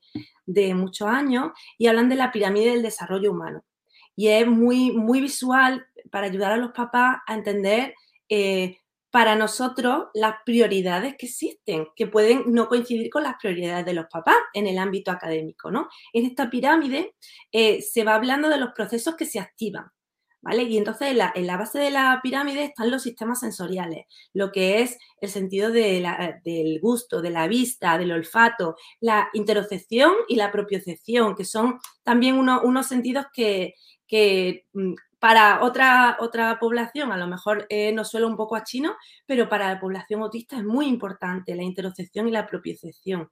muchos 0.76 1.08
años 1.08 1.50
y 1.80 1.88
hablan 1.88 2.10
de 2.10 2.16
la 2.16 2.32
pirámide 2.32 2.70
del 2.70 2.84
desarrollo 2.84 3.32
humano. 3.32 3.64
Y 4.16 4.28
es 4.28 4.46
muy, 4.46 4.92
muy 4.92 5.20
visual 5.20 5.84
para 6.12 6.28
ayudar 6.28 6.52
a 6.52 6.58
los 6.58 6.74
papás 6.74 7.18
a 7.26 7.34
entender 7.34 7.96
para 9.12 9.36
nosotros 9.36 10.06
las 10.14 10.36
prioridades 10.46 11.16
que 11.18 11.26
existen, 11.28 11.88
que 11.96 12.08
pueden 12.08 12.44
no 12.48 12.68
coincidir 12.68 13.10
con 13.10 13.24
las 13.24 13.36
prioridades 13.36 13.86
de 13.86 13.94
los 13.94 14.06
papás 14.10 14.38
en 14.54 14.68
el 14.68 14.78
ámbito 14.78 15.12
académico, 15.12 15.70
¿no? 15.70 15.90
En 16.14 16.26
esta 16.26 16.50
pirámide 16.50 17.16
eh, 17.52 17.82
se 17.82 18.04
va 18.06 18.16
hablando 18.16 18.48
de 18.48 18.58
los 18.58 18.72
procesos 18.72 19.16
que 19.16 19.26
se 19.26 19.40
activan, 19.40 19.92
¿vale? 20.42 20.64
Y 20.64 20.78
entonces 20.78 21.10
en 21.10 21.48
la, 21.48 21.58
base 21.58 21.80
de 21.80 21.92
la 21.92 22.22
pirámide 22.24 22.64
están 22.64 22.90
los 22.90 23.04
sistemas 23.04 23.42
sensoriales, 23.42 24.06
lo 24.34 24.52
que 24.52 24.82
es 24.82 24.98
el 25.20 25.30
sentido 25.30 25.72
del 25.72 26.80
gusto, 26.82 27.22
de 27.22 27.30
la 27.32 27.48
vista, 27.48 27.98
del 27.98 28.14
olfato, 28.14 28.78
la 29.02 29.30
interocepción 29.34 30.14
y 30.30 30.38
la 30.38 30.54
propiocepción, 30.54 31.36
que 31.36 31.46
son 31.46 31.80
también 32.04 32.38
unos 32.38 32.88
sentidos 32.88 33.26
que, 33.34 33.76
que 34.08 34.66
mm, 34.72 34.94
para 35.22 35.62
otra, 35.62 36.18
otra 36.20 36.58
población 36.60 37.12
a 37.12 37.18
lo 37.18 37.28
mejor 37.28 37.68
eh, 37.70 37.92
nos 37.92 38.10
suena 38.10 38.26
un 38.26 38.36
poco 38.36 38.56
a 38.56 38.64
chino, 38.64 38.96
pero 39.28 39.48
para 39.48 39.72
la 39.72 39.80
población 39.80 40.24
autista 40.24 40.58
es 40.58 40.64
muy 40.64 40.88
importante 40.88 41.54
la 41.54 41.62
interocepción 41.62 42.28
y 42.28 42.32
la 42.32 42.48
propiocepción. 42.48 43.30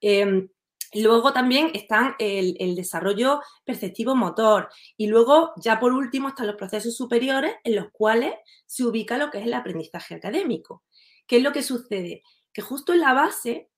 Em, 0.00 0.48
luego 0.94 1.32
también 1.32 1.72
están 1.74 2.14
el, 2.20 2.76
desarrollo 2.76 3.40
perceptivo 3.64 4.14
motor 4.14 4.68
y 4.96 5.08
luego 5.08 5.52
ya 5.56 5.80
por 5.80 5.92
último 5.92 6.28
están 6.28 6.46
los 6.46 6.54
procesos 6.54 6.96
superiores 6.96 7.56
en 7.64 7.74
los 7.74 7.90
cuales 7.90 8.34
se 8.64 8.84
ubica 8.84 9.18
lo 9.18 9.28
que 9.32 9.38
es 9.38 9.46
el 9.46 9.54
aprendizaje 9.54 10.14
académico. 10.14 10.84
¿Qué 11.26 11.38
es 11.38 11.42
lo 11.42 11.50
que 11.50 11.64
sucede? 11.64 12.22
Que 12.52 12.62
justo 12.62 12.92
en 12.92 13.00
la 13.00 13.14
base 13.14 13.68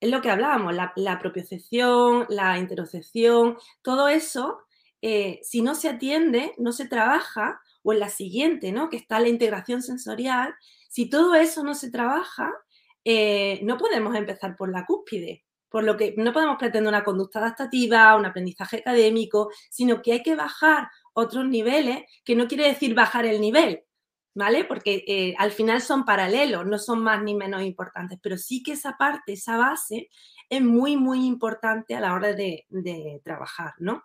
es 0.00 0.10
lo 0.10 0.22
que 0.22 0.30
hablábamos, 0.30 0.74
la, 0.74 0.94
la 0.96 1.18
propiocepción, 1.18 2.24
la 2.30 2.58
interocepción, 2.58 3.58
todo 3.82 4.08
eso 4.08 4.60
eh, 5.02 5.40
si 5.42 5.62
no 5.62 5.74
se 5.74 5.88
atiende, 5.88 6.54
no 6.58 6.72
se 6.72 6.86
trabaja, 6.86 7.60
o 7.82 7.92
en 7.92 8.00
la 8.00 8.08
siguiente, 8.08 8.72
¿no? 8.72 8.90
Que 8.90 8.96
está 8.96 9.20
la 9.20 9.28
integración 9.28 9.82
sensorial, 9.82 10.54
si 10.88 11.08
todo 11.08 11.34
eso 11.34 11.62
no 11.64 11.74
se 11.74 11.90
trabaja, 11.90 12.52
eh, 13.04 13.60
no 13.62 13.78
podemos 13.78 14.14
empezar 14.14 14.56
por 14.56 14.70
la 14.70 14.84
cúspide, 14.84 15.44
por 15.68 15.84
lo 15.84 15.96
que 15.96 16.14
no 16.16 16.32
podemos 16.32 16.56
pretender 16.58 16.88
una 16.88 17.04
conducta 17.04 17.38
adaptativa, 17.38 18.16
un 18.16 18.26
aprendizaje 18.26 18.78
académico, 18.78 19.50
sino 19.70 20.02
que 20.02 20.12
hay 20.12 20.22
que 20.22 20.36
bajar 20.36 20.88
otros 21.14 21.46
niveles, 21.46 22.04
que 22.24 22.36
no 22.36 22.48
quiere 22.48 22.66
decir 22.66 22.94
bajar 22.94 23.24
el 23.24 23.40
nivel, 23.40 23.84
¿vale? 24.34 24.64
Porque 24.64 25.04
eh, 25.06 25.34
al 25.38 25.52
final 25.52 25.80
son 25.80 26.04
paralelos, 26.04 26.66
no 26.66 26.78
son 26.78 27.02
más 27.02 27.22
ni 27.22 27.34
menos 27.34 27.62
importantes, 27.62 28.18
pero 28.22 28.36
sí 28.36 28.62
que 28.62 28.72
esa 28.72 28.96
parte, 28.98 29.32
esa 29.34 29.56
base, 29.56 30.08
es 30.48 30.62
muy, 30.62 30.96
muy 30.96 31.26
importante 31.26 31.94
a 31.94 32.00
la 32.00 32.14
hora 32.14 32.32
de, 32.34 32.66
de 32.68 33.20
trabajar, 33.24 33.74
¿no? 33.78 34.02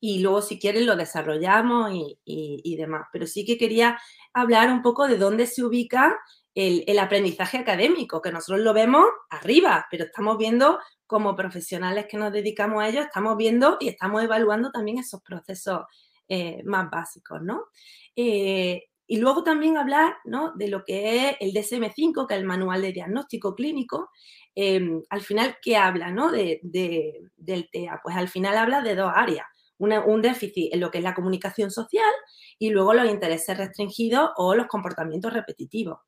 Y 0.00 0.20
luego 0.20 0.42
si 0.42 0.58
quieren 0.58 0.86
lo 0.86 0.96
desarrollamos 0.96 1.92
y, 1.92 2.76
demás. 2.76 3.06
Pero 3.12 3.26
sí 3.26 3.44
que 3.44 3.58
quería 3.58 3.98
hablar 4.32 4.70
un 4.70 4.82
poco 4.82 5.06
de 5.06 5.18
dónde 5.18 5.46
se 5.46 5.62
ubica 5.64 6.16
el, 6.54 6.98
aprendizaje 6.98 7.58
académico, 7.58 8.22
que 8.22 8.32
nosotros 8.32 8.60
lo 8.60 8.72
vemos 8.72 9.06
arriba, 9.28 9.86
pero 9.90 10.04
estamos 10.04 10.38
viendo 10.38 10.78
como 11.06 11.36
profesionales 11.36 12.06
que 12.08 12.16
nos 12.16 12.32
dedicamos 12.32 12.82
a 12.82 12.88
ello, 12.88 13.02
estamos 13.02 13.36
viendo 13.36 13.76
y 13.80 13.88
estamos 13.88 14.22
evaluando 14.22 14.70
también 14.70 14.98
esos 14.98 15.22
procesos 15.22 15.82
eh, 16.28 16.62
más 16.64 16.88
básicos, 16.90 17.42
¿no? 17.42 17.66
Eh, 18.14 18.84
y 19.10 19.16
luego 19.16 19.42
también 19.42 19.76
hablar 19.76 20.14
¿no? 20.24 20.52
de 20.54 20.68
lo 20.68 20.84
que 20.84 21.30
es 21.30 21.36
el 21.40 21.52
DSM5, 21.52 22.28
que 22.28 22.34
es 22.34 22.40
el 22.40 22.46
Manual 22.46 22.80
de 22.80 22.92
Diagnóstico 22.92 23.56
Clínico. 23.56 24.10
Em, 24.54 25.02
al 25.10 25.20
final, 25.22 25.56
¿qué 25.60 25.76
habla 25.76 26.12
¿no? 26.12 26.30
de, 26.30 26.60
del 26.62 27.68
TEA? 27.72 27.98
Pues 28.04 28.14
al 28.16 28.28
final 28.28 28.56
habla 28.56 28.82
de 28.82 28.94
dos 28.94 29.10
áreas 29.12 29.46
un 29.80 30.22
déficit 30.22 30.72
en 30.72 30.80
lo 30.80 30.90
que 30.90 30.98
es 30.98 31.04
la 31.04 31.14
comunicación 31.14 31.70
social 31.70 32.12
y 32.58 32.70
luego 32.70 32.94
los 32.94 33.10
intereses 33.10 33.56
restringidos 33.56 34.30
o 34.36 34.54
los 34.54 34.66
comportamientos 34.66 35.32
repetitivos. 35.32 35.98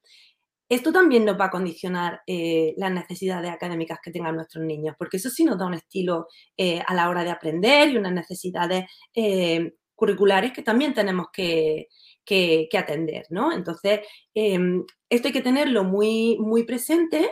Esto 0.73 0.91
también 0.91 1.27
nos 1.27 1.39
va 1.39 1.47
a 1.47 1.51
condicionar 1.51 2.23
eh, 2.27 2.73
las 2.79 2.91
necesidades 2.91 3.51
académicas 3.51 3.99
que 4.03 4.11
tengan 4.11 4.37
nuestros 4.37 4.65
niños, 4.65 4.95
porque 4.99 5.19
eso 5.19 5.29
sí 5.29 5.45
nos 5.45 5.59
da 5.59 5.67
un 5.67 5.75
estilo 5.75 6.29
eh, 6.57 6.81
a 6.87 6.95
la 6.95 7.11
hora 7.11 7.25
de 7.25 7.31
aprender 7.31 7.91
y 7.91 7.99
unas 7.99 8.15
necesidades 8.15 8.87
eh, 9.15 9.75
curriculares 9.95 10.53
que 10.53 10.63
también 10.63 10.95
tenemos 10.95 11.27
que, 11.31 11.89
atender, 12.75 13.27
¿no? 13.29 13.53
Entonces, 13.53 14.01
em, 14.33 14.83
esto 15.11 15.29
hay 15.29 15.33
que 15.35 15.43
tenerlo 15.43 15.85
muy, 15.85 16.39
muy 16.39 16.65
presente 16.65 17.31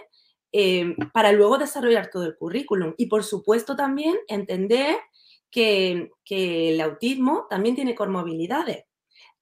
em, 0.53 0.95
para 1.15 1.33
luego 1.33 1.57
desarrollar 1.57 2.11
todo 2.11 2.27
el 2.27 2.37
currículum 2.37 2.93
y, 2.99 3.07
por 3.07 3.25
supuesto, 3.25 3.75
también 3.75 4.17
entender 4.29 4.99
que, 5.51 6.11
el 6.29 6.81
autismo 6.81 7.47
también 7.51 7.75
tiene 7.75 7.95
comorbilidades. 7.95 8.85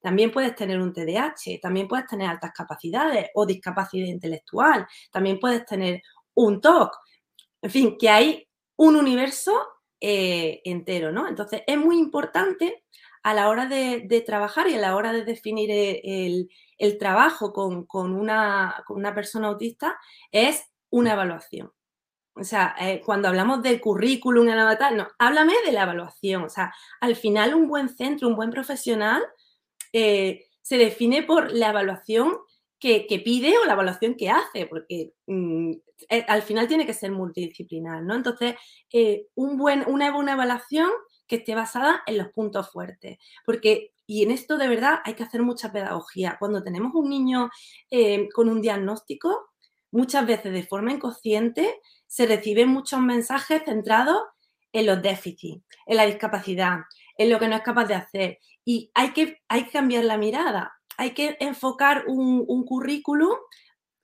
También 0.00 0.30
puedes 0.30 0.54
tener 0.54 0.80
un 0.80 0.92
TDAH, 0.92 1.60
también 1.60 1.88
puedes 1.88 2.06
tener 2.06 2.28
altas 2.28 2.52
capacidades 2.52 3.30
o 3.34 3.44
discapacidad 3.44 4.06
intelectual, 4.06 4.86
también 5.10 5.38
puedes 5.40 5.66
tener 5.66 6.02
un 6.34 6.60
TOC. 6.60 6.96
En 7.62 7.70
fin, 7.70 7.96
que 7.98 8.08
hay 8.08 8.48
un 8.76 8.96
universo 8.96 9.66
eh, 10.00 10.60
entero, 10.64 11.10
¿no? 11.10 11.26
Entonces, 11.26 11.62
es 11.66 11.76
muy 11.76 11.98
importante 11.98 12.84
a 13.22 13.34
la 13.34 13.48
hora 13.48 13.66
de, 13.66 14.22
trabajar 14.24 14.68
y 14.68 14.74
a 14.74 14.78
la 14.78 14.96
hora 14.96 15.12
de 15.12 15.24
definir 15.24 15.70
el, 15.70 16.98
trabajo 16.98 17.52
con, 17.52 18.14
una, 18.14 18.84
persona 19.14 19.48
autista, 19.48 19.98
es 20.32 20.64
una 20.90 21.12
evaluación. 21.12 21.72
O 22.38 22.44
sea, 22.44 22.74
eh, 22.80 23.02
cuando 23.04 23.28
hablamos 23.28 23.62
del 23.62 23.80
currículum, 23.80 24.46
no, 24.46 25.08
háblame 25.18 25.54
de 25.64 25.72
la 25.72 25.82
evaluación. 25.82 26.44
O 26.44 26.48
sea, 26.48 26.72
al 27.00 27.16
final 27.16 27.54
un 27.54 27.68
buen 27.68 27.88
centro, 27.88 28.28
un 28.28 28.36
buen 28.36 28.50
profesional 28.50 29.22
eh, 29.92 30.44
se 30.62 30.78
define 30.78 31.22
por 31.22 31.52
la 31.52 31.70
evaluación 31.70 32.36
que, 32.78 33.06
pide 33.24 33.58
o 33.58 33.64
la 33.64 33.72
evaluación 33.72 34.14
que 34.14 34.30
hace, 34.30 34.66
porque 34.66 35.14
mm, 35.26 35.72
eh, 36.10 36.24
al 36.28 36.42
final 36.42 36.68
tiene 36.68 36.86
que 36.86 36.94
ser 36.94 37.10
multidisciplinar, 37.10 38.02
¿no? 38.02 38.14
Entonces, 38.14 38.54
un 39.34 39.56
buen, 39.56 39.84
una 39.88 40.12
buena 40.12 40.32
evaluación 40.32 40.90
que 41.26 41.36
esté 41.36 41.54
basada 41.54 42.02
en 42.06 42.18
los 42.18 42.28
puntos 42.28 42.70
fuertes, 42.70 43.18
porque 43.44 43.92
y 44.06 44.22
en 44.22 44.30
esto 44.30 44.56
de 44.56 44.68
verdad 44.68 45.00
hay 45.04 45.14
que 45.14 45.22
hacer 45.22 45.42
mucha 45.42 45.70
pedagogía. 45.70 46.36
Cuando 46.38 46.62
tenemos 46.62 46.94
un 46.94 47.10
niño 47.10 47.50
con 48.32 48.48
un 48.48 48.62
diagnóstico, 48.62 49.47
muchas 49.90 50.26
veces 50.26 50.52
de 50.52 50.66
forma 50.66 50.92
inconsciente 50.92 51.80
se 52.06 52.26
reciben 52.26 52.68
muchos 52.68 53.00
mensajes 53.00 53.62
centrados 53.64 54.20
en 54.72 54.86
los 54.86 55.02
déficits, 55.02 55.64
en 55.86 55.96
la 55.96 56.06
discapacidad, 56.06 56.80
en 57.16 57.30
lo 57.30 57.38
que 57.38 57.48
no 57.48 57.56
es 57.56 57.62
capaz 57.62 57.86
de 57.86 57.94
hacer. 57.94 58.38
Y 58.64 58.90
hay 58.94 59.12
que, 59.12 59.40
hay 59.48 59.64
que 59.64 59.70
cambiar 59.70 60.04
la 60.04 60.18
mirada, 60.18 60.72
hay 60.96 61.12
que 61.12 61.36
enfocar 61.40 62.04
un, 62.06 62.64
currículum 62.64 63.36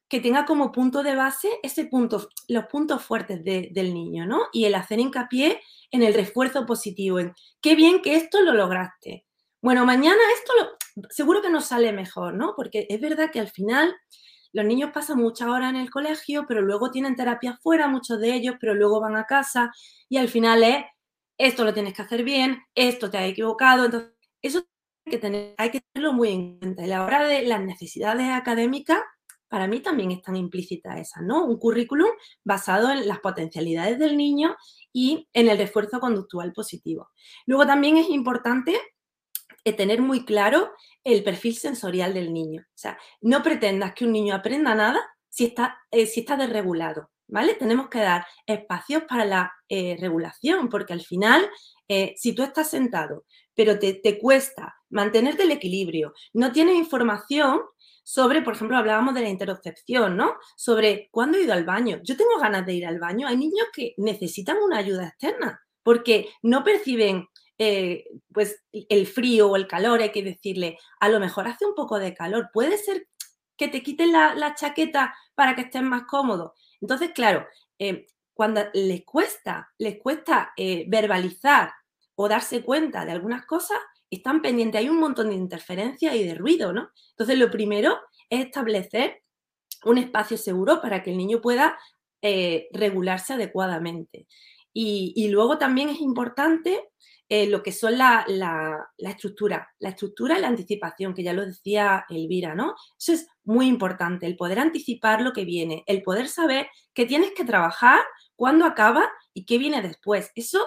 que 0.08 0.20
tenga 0.20 0.44
como 0.44 0.70
punto 0.70 1.02
de 1.02 1.16
base 1.16 1.48
ese 1.62 1.86
punto, 1.86 2.28
los 2.48 2.66
puntos 2.66 3.02
fuertes 3.02 3.42
del 3.44 3.94
niño, 3.94 4.26
¿no? 4.26 4.42
Y 4.52 4.64
el 4.64 4.74
hacer 4.74 5.00
hincapié 5.00 5.60
en 5.90 6.02
el 6.02 6.14
refuerzo 6.14 6.66
positivo, 6.66 7.18
en 7.18 7.34
qué 7.60 7.74
bien 7.74 8.00
que 8.00 8.16
esto 8.16 8.40
lo 8.42 8.52
lograste. 8.52 9.26
Bueno, 9.60 9.84
mañana 9.86 10.20
esto 10.34 10.52
seguro 11.10 11.42
que 11.42 11.50
nos 11.50 11.66
sale 11.66 11.92
mejor, 11.92 12.34
¿no? 12.34 12.54
Porque 12.54 12.86
es 12.88 13.00
verdad 13.00 13.30
que 13.32 13.40
al 13.40 13.48
final 13.48 13.94
los 14.54 14.64
niños 14.64 14.92
pasan 14.94 15.18
muchas 15.18 15.48
horas 15.48 15.70
en 15.70 15.76
el 15.76 15.90
colegio, 15.90 16.46
pero 16.46 16.62
luego 16.62 16.92
tienen 16.92 17.16
terapia 17.16 17.58
fuera, 17.60 17.88
muchos 17.88 18.20
de 18.20 18.34
ellos, 18.34 18.54
pero 18.60 18.72
luego 18.72 19.00
van 19.00 19.16
a 19.16 19.26
casa 19.26 19.72
y 20.08 20.16
al 20.16 20.28
final 20.28 20.62
es, 20.62 20.84
esto 21.36 21.64
lo 21.64 21.74
tienes 21.74 21.92
que 21.92 22.02
hacer 22.02 22.22
bien, 22.22 22.62
esto 22.72 23.10
te 23.10 23.18
ha 23.18 23.26
equivocado. 23.26 23.86
Entonces, 23.86 24.12
eso 24.40 24.64
hay 25.04 25.10
que, 25.10 25.18
tener, 25.18 25.54
hay 25.58 25.70
que 25.70 25.80
tenerlo 25.92 26.12
muy 26.12 26.28
en 26.28 26.58
cuenta. 26.60 26.84
Y 26.84 26.86
la 26.86 27.04
hora 27.04 27.24
de 27.24 27.42
las 27.42 27.62
necesidades 27.62 28.30
académicas, 28.30 29.00
para 29.48 29.66
mí 29.66 29.80
también 29.80 30.12
están 30.12 30.36
implícitas 30.36 31.00
esas, 31.00 31.24
¿no? 31.24 31.44
Un 31.44 31.58
currículum 31.58 32.10
basado 32.44 32.92
en 32.92 33.08
las 33.08 33.18
potencialidades 33.18 33.98
del 33.98 34.16
niño 34.16 34.56
y 34.92 35.28
en 35.32 35.48
el 35.48 35.58
refuerzo 35.58 35.98
conductual 35.98 36.52
positivo. 36.52 37.10
Luego 37.46 37.66
también 37.66 37.96
es 37.96 38.08
importante 38.08 38.80
eh, 39.64 39.72
tener 39.72 40.00
muy 40.00 40.24
claro 40.24 40.70
el 41.04 41.22
perfil 41.22 41.56
sensorial 41.56 42.14
del 42.14 42.32
niño. 42.32 42.62
O 42.62 42.76
sea, 42.76 42.98
no 43.20 43.42
pretendas 43.42 43.94
que 43.94 44.04
un 44.04 44.12
niño 44.12 44.34
aprenda 44.34 44.74
nada 44.74 45.00
si 45.28 45.44
está, 45.46 45.78
eh, 45.90 46.06
si 46.06 46.20
está 46.20 46.36
desregulado, 46.36 47.10
¿vale? 47.28 47.54
Tenemos 47.54 47.88
que 47.88 47.98
dar 48.00 48.26
espacios 48.46 49.04
para 49.08 49.24
la 49.24 49.52
eh, 49.68 49.96
regulación, 50.00 50.68
porque 50.68 50.92
al 50.92 51.02
final, 51.02 51.48
si 52.16 52.34
tú 52.34 52.42
estás 52.42 52.70
sentado, 52.70 53.24
pero 53.54 53.78
te, 53.78 53.94
te 53.94 54.18
cuesta 54.18 54.74
mantenerte 54.88 55.42
el 55.42 55.50
equilibrio, 55.50 56.14
no 56.32 56.50
tienes 56.50 56.76
información 56.76 57.60
sobre, 58.04 58.42
por 58.42 58.54
ejemplo, 58.54 58.76
hablábamos 58.76 59.14
de 59.14 59.22
la 59.22 59.30
interocepción, 59.30 60.16
¿no? 60.16 60.36
Sobre 60.56 61.08
cuándo 61.10 61.38
he 61.38 61.42
ido 61.42 61.54
al 61.54 61.64
baño. 61.64 62.00
Yo 62.04 62.16
tengo 62.16 62.38
ganas 62.38 62.66
de 62.66 62.74
ir 62.74 62.86
al 62.86 63.00
baño. 63.00 63.26
Hay 63.26 63.36
niños 63.36 63.66
que 63.72 63.94
necesitan 63.96 64.58
una 64.58 64.78
ayuda 64.78 65.08
externa 65.08 65.60
porque 65.82 66.28
no 66.42 66.62
perciben 66.64 67.26
eh, 67.58 68.04
pues 68.32 68.62
el 68.72 69.06
frío 69.06 69.50
o 69.50 69.56
el 69.56 69.66
calor, 69.66 70.02
hay 70.02 70.12
que 70.12 70.22
decirle, 70.22 70.78
a 71.00 71.08
lo 71.08 71.20
mejor 71.20 71.46
hace 71.46 71.66
un 71.66 71.74
poco 71.74 71.98
de 71.98 72.14
calor, 72.14 72.50
puede 72.52 72.78
ser 72.78 73.08
que 73.56 73.68
te 73.68 73.82
quiten 73.82 74.12
la, 74.12 74.54
chaqueta 74.54 75.14
para 75.34 75.54
que 75.54 75.62
estés 75.62 75.82
más 75.82 76.04
cómodo. 76.04 76.54
Entonces, 76.80 77.10
claro, 77.14 77.46
eh, 77.78 78.06
cuando 78.32 78.62
les 78.74 79.04
cuesta, 79.04 79.72
les 79.78 79.98
cuesta 79.98 80.52
eh, 80.56 80.84
verbalizar 80.88 81.72
o 82.16 82.28
darse 82.28 82.62
cuenta 82.62 83.04
de 83.04 83.12
algunas 83.12 83.46
cosas, 83.46 83.78
están 84.10 84.42
pendientes, 84.42 84.80
hay 84.80 84.88
un 84.88 84.98
montón 84.98 85.30
de 85.30 85.36
interferencia 85.36 86.14
y 86.14 86.24
de 86.24 86.34
ruido, 86.34 86.72
¿no? 86.72 86.90
Entonces, 87.10 87.38
lo 87.38 87.50
primero 87.50 87.98
es 88.28 88.46
establecer 88.46 89.22
un 89.84 89.98
espacio 89.98 90.36
seguro 90.36 90.80
para 90.80 91.02
que 91.02 91.10
el 91.10 91.16
niño 91.16 91.40
pueda 91.40 91.78
eh, 92.22 92.68
regularse 92.72 93.34
adecuadamente. 93.34 94.26
Y, 94.72 95.28
luego 95.28 95.56
también 95.56 95.88
es 95.88 96.00
importante 96.00 96.88
eh, 97.36 97.48
lo 97.48 97.64
que 97.64 97.72
son 97.72 97.98
la, 97.98 98.24
la, 98.28 99.10
estructura, 99.10 99.68
la 99.80 99.88
estructura 99.88 100.38
y 100.38 100.40
la 100.40 100.46
anticipación, 100.46 101.14
que 101.14 101.24
ya 101.24 101.32
lo 101.32 101.44
decía 101.44 102.06
Elvira, 102.08 102.54
¿no? 102.54 102.76
Eso 102.96 103.12
es 103.12 103.26
muy 103.42 103.66
importante, 103.66 104.24
el 104.26 104.36
poder 104.36 104.60
anticipar 104.60 105.20
lo 105.20 105.32
que 105.32 105.44
viene, 105.44 105.82
el 105.88 106.04
poder 106.04 106.28
saber 106.28 106.68
que 106.92 107.06
tienes 107.06 107.32
que 107.32 107.44
trabajar, 107.44 108.02
cuándo 108.36 108.64
acaba 108.64 109.10
y 109.32 109.46
qué 109.46 109.58
viene 109.58 109.82
después. 109.82 110.30
Eso 110.36 110.64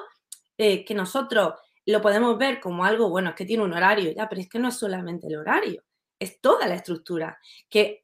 eh, 0.58 0.84
que 0.84 0.94
nosotros 0.94 1.54
lo 1.86 2.02
podemos 2.02 2.38
ver 2.38 2.60
como 2.60 2.84
algo, 2.84 3.10
bueno, 3.10 3.30
es 3.30 3.36
que 3.38 3.46
tiene 3.46 3.64
un 3.64 3.72
horario, 3.72 4.12
ya, 4.12 4.28
pero 4.28 4.42
es 4.42 4.50
que 4.50 4.60
no 4.60 4.68
es 4.68 4.76
solamente 4.76 5.28
el 5.28 5.38
horario, 5.38 5.86
es 6.20 6.42
toda 6.42 6.68
la 6.68 6.76
estructura, 6.76 7.40
que 7.70 8.04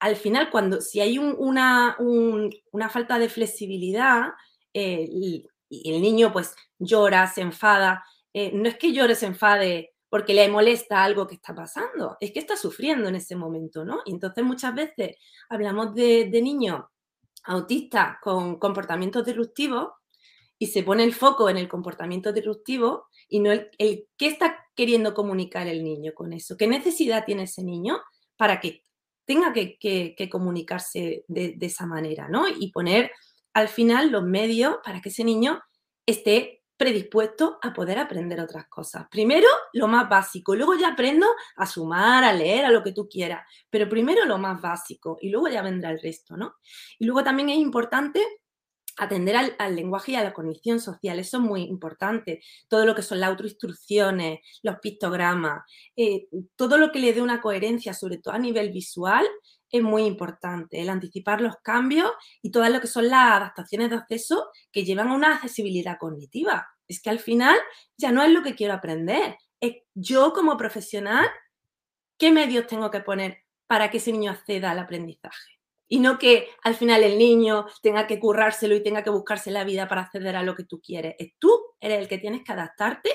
al 0.00 0.16
final, 0.16 0.50
cuando 0.50 0.82
si 0.82 1.00
hay 1.00 1.16
una, 1.16 1.96
una, 1.98 2.90
falta 2.90 3.18
de 3.18 3.30
flexibilidad 3.30 4.34
eh, 4.74 5.08
y, 5.68 5.92
el 5.92 6.02
niño 6.02 6.32
pues 6.32 6.54
llora, 6.78 7.26
se 7.26 7.40
enfada, 7.42 8.04
eh, 8.32 8.50
no 8.52 8.68
es 8.68 8.76
que 8.76 8.92
llore, 8.92 9.14
se 9.14 9.26
enfade 9.26 9.94
porque 10.08 10.34
le 10.34 10.48
molesta 10.48 11.02
algo 11.02 11.26
que 11.26 11.34
está 11.34 11.54
pasando, 11.54 12.16
es 12.20 12.32
que 12.32 12.38
está 12.38 12.56
sufriendo 12.56 13.08
en 13.08 13.16
ese 13.16 13.36
momento, 13.36 13.84
¿no? 13.84 14.00
Y 14.04 14.12
entonces 14.12 14.44
muchas 14.44 14.74
veces 14.74 15.16
hablamos 15.48 15.94
de, 15.94 16.28
de 16.30 16.42
niños 16.42 16.84
autistas 17.44 18.16
con 18.20 18.58
comportamientos 18.58 19.24
disruptivos 19.24 19.88
y 20.58 20.68
se 20.68 20.82
pone 20.82 21.04
el 21.04 21.14
foco 21.14 21.48
en 21.50 21.56
el 21.56 21.68
comportamiento 21.68 22.32
disruptivo 22.32 23.06
y 23.28 23.40
no 23.40 23.52
el, 23.52 23.70
qué 23.78 24.26
está 24.26 24.64
queriendo 24.74 25.14
comunicar 25.14 25.66
el 25.66 25.84
niño 25.84 26.12
con 26.14 26.32
eso, 26.32 26.56
qué 26.56 26.66
necesidad 26.66 27.24
tiene 27.24 27.44
ese 27.44 27.62
niño 27.62 28.00
para 28.36 28.60
que 28.60 28.82
tenga 29.24 29.52
que, 29.52 30.28
comunicarse 30.30 31.24
de, 31.26 31.56
esa 31.60 31.84
manera, 31.84 32.28
¿no? 32.28 32.46
Y 32.48 32.70
poner 32.70 33.10
al 33.56 33.68
final 33.68 34.10
los 34.10 34.22
medios 34.22 34.76
para 34.84 35.00
que 35.00 35.08
ese 35.08 35.24
niño 35.24 35.62
esté 36.04 36.62
predispuesto 36.76 37.58
a 37.62 37.72
poder 37.72 37.98
aprender 37.98 38.38
otras 38.38 38.66
cosas. 38.68 39.06
Primero 39.10 39.48
lo 39.72 39.88
más 39.88 40.10
básico, 40.10 40.54
luego 40.54 40.74
ya 40.74 40.88
aprendo 40.88 41.26
a 41.56 41.66
sumar, 41.66 42.22
a 42.22 42.34
leer, 42.34 42.66
a 42.66 42.70
lo 42.70 42.82
que 42.82 42.92
tú 42.92 43.08
quieras, 43.08 43.46
pero 43.70 43.88
primero 43.88 44.26
lo 44.26 44.36
más 44.36 44.60
básico 44.60 45.16
y 45.22 45.30
luego 45.30 45.48
ya 45.48 45.62
vendrá 45.62 45.90
el 45.90 46.02
resto, 46.02 46.36
¿no? 46.36 46.56
Y 46.98 47.06
luego 47.06 47.24
también 47.24 47.48
es 47.48 47.56
importante 47.56 48.22
atender 48.98 49.36
al, 49.58 49.74
lenguaje 49.74 50.12
y 50.12 50.16
a 50.16 50.24
la 50.24 50.34
cognición 50.34 50.78
social, 50.78 51.18
eso 51.18 51.38
es 51.38 51.42
muy 51.42 51.62
importante. 51.62 52.42
Todo 52.68 52.84
lo 52.84 52.94
que 52.94 53.00
son 53.00 53.20
las 53.20 53.30
autoinstrucciones, 53.30 54.40
los 54.62 54.80
pictogramas, 54.80 55.62
eh, 55.96 56.28
todo 56.56 56.76
lo 56.76 56.92
que 56.92 56.98
le 56.98 57.14
dé 57.14 57.22
una 57.22 57.40
coherencia, 57.40 57.94
sobre 57.94 58.18
todo 58.18 58.34
a 58.34 58.38
nivel 58.38 58.70
visual, 58.70 59.26
es 59.70 59.82
muy 59.82 60.04
importante. 60.04 60.80
El 60.80 60.88
anticipar 60.88 61.40
los 61.40 61.56
cambios 61.62 62.12
y 62.42 62.50
todo 62.50 62.68
lo 62.68 62.80
que 62.80 62.86
son 62.86 63.08
las 63.08 63.36
adaptaciones 63.36 63.90
de 63.90 63.96
acceso 63.96 64.48
que 64.72 64.84
llevan 64.84 65.08
a 65.08 65.14
una 65.14 65.34
accesibilidad 65.34 65.98
cognitiva. 65.98 66.68
Es 66.88 67.00
que 67.02 67.10
al 67.10 67.18
final 67.18 67.56
ya 67.96 68.12
no 68.12 68.22
es 68.22 68.30
lo 68.30 68.42
que 68.42 68.54
quiero 68.54 68.74
aprender, 68.74 69.36
es 69.60 69.76
yo 69.94 70.32
como 70.32 70.56
profesional, 70.56 71.26
¿qué 72.18 72.30
medios 72.30 72.66
tengo 72.66 72.90
que 72.90 73.00
poner 73.00 73.38
para 73.66 73.90
que 73.90 73.98
ese 73.98 74.12
niño 74.12 74.30
acceda 74.30 74.70
al 74.70 74.78
aprendizaje? 74.78 75.52
Y 75.88 76.00
no 76.00 76.18
que 76.18 76.48
al 76.62 76.74
final 76.74 77.02
el 77.04 77.16
niño 77.18 77.66
tenga 77.80 78.06
que 78.06 78.18
currárselo 78.18 78.74
y 78.74 78.82
tenga 78.82 79.02
que 79.02 79.10
buscarse 79.10 79.50
la 79.50 79.64
vida 79.64 79.88
para 79.88 80.02
acceder 80.02 80.36
a 80.36 80.42
lo 80.42 80.54
que 80.54 80.64
tú 80.64 80.80
quieres. 80.80 81.14
Es 81.18 81.34
tú 81.38 81.50
eres 81.80 82.00
el 82.00 82.08
que 82.08 82.18
tienes 82.18 82.42
que 82.42 82.52
adaptarte 82.52 83.10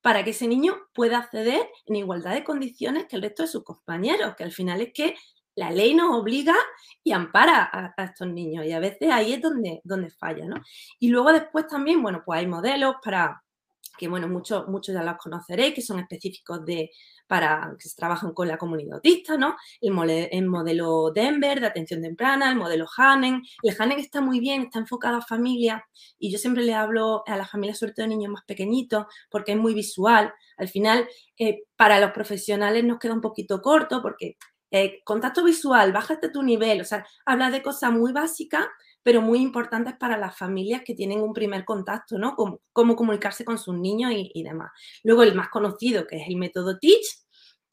para 0.00 0.24
que 0.24 0.30
ese 0.30 0.46
niño 0.46 0.76
pueda 0.92 1.18
acceder 1.18 1.66
en 1.86 1.96
igualdad 1.96 2.34
de 2.34 2.44
condiciones 2.44 3.06
que 3.06 3.16
el 3.16 3.22
resto 3.22 3.42
de 3.42 3.48
sus 3.48 3.64
compañeros, 3.64 4.34
que 4.36 4.44
al 4.44 4.52
final 4.52 4.80
es 4.80 4.92
que 4.92 5.14
la 5.56 5.70
ley 5.70 5.94
nos 5.94 6.14
obliga 6.16 6.54
y 7.02 7.12
ampara 7.12 7.68
a, 7.72 8.04
estos 8.04 8.28
niños 8.28 8.64
y 8.66 8.72
a 8.72 8.80
veces 8.80 9.10
ahí 9.10 9.34
es 9.34 9.40
donde, 9.40 9.80
donde 9.84 10.10
falla, 10.10 10.46
¿no? 10.46 10.56
Y 10.98 11.08
luego 11.08 11.32
después 11.32 11.66
también, 11.66 12.02
bueno, 12.02 12.22
pues 12.24 12.40
hay 12.40 12.46
modelos 12.46 12.96
para, 13.02 13.42
que 13.96 14.08
bueno, 14.08 14.28
muchos, 14.28 14.68
muchos 14.68 14.94
ya 14.94 15.02
los 15.02 15.16
conoceréis, 15.16 15.74
que 15.74 15.82
son 15.82 16.00
específicos 16.00 16.64
de, 16.64 16.90
para 17.26 17.74
que 17.78 17.88
se 17.88 17.96
trabajan 17.96 18.32
con 18.32 18.48
la 18.48 18.58
comunidad 18.58 18.96
autista, 18.96 19.36
¿no? 19.36 19.56
El, 19.80 19.92
modelo 20.46 21.10
Denver 21.12 21.60
de 21.60 21.66
atención 21.66 22.02
temprana, 22.02 22.50
el 22.50 22.56
modelo 22.56 22.86
Hanen. 22.96 23.42
El 23.62 23.76
Hanen 23.78 23.98
está 23.98 24.20
muy 24.20 24.40
bien, 24.40 24.62
está 24.62 24.78
enfocado 24.78 25.18
a 25.18 25.22
familias 25.22 25.82
y 26.18 26.30
yo 26.32 26.38
siempre 26.38 26.64
le 26.64 26.74
hablo 26.74 27.22
a 27.26 27.36
las 27.36 27.50
familias, 27.50 27.78
sobre 27.78 27.92
todo 27.92 28.04
de 28.04 28.14
niños 28.14 28.32
más 28.32 28.44
pequeñitos, 28.44 29.06
porque 29.30 29.52
es 29.52 29.58
muy 29.58 29.74
visual. 29.74 30.32
Al 30.56 30.68
final, 30.68 31.08
eh, 31.38 31.62
para 31.76 32.00
los 32.00 32.12
profesionales 32.12 32.84
nos 32.84 32.98
queda 32.98 33.14
un 33.14 33.20
poquito 33.20 33.60
corto 33.62 34.02
porque 34.02 34.36
eh, 34.76 35.02
contacto 35.04 35.44
visual, 35.44 35.92
bájate 35.92 36.30
tu 36.30 36.42
nivel, 36.42 36.80
o 36.80 36.84
sea, 36.84 37.06
habla 37.24 37.50
de 37.50 37.62
cosas 37.62 37.92
muy 37.92 38.12
básicas 38.12 38.66
pero 39.04 39.20
muy 39.20 39.38
importantes 39.40 39.94
para 40.00 40.16
las 40.16 40.36
familias 40.36 40.82
que 40.84 40.94
tienen 40.94 41.20
un 41.20 41.34
primer 41.34 41.64
contacto, 41.64 42.18
¿no? 42.18 42.34
Cómo, 42.34 42.96
comunicarse 42.96 43.44
con 43.44 43.58
sus 43.58 43.76
niños 43.76 44.12
y, 44.14 44.42
demás. 44.42 44.72
Luego 45.04 45.22
el 45.22 45.34
más 45.34 45.50
conocido, 45.50 46.06
que 46.06 46.16
es 46.16 46.26
el 46.26 46.36
método 46.36 46.78
Teach, 46.78 47.06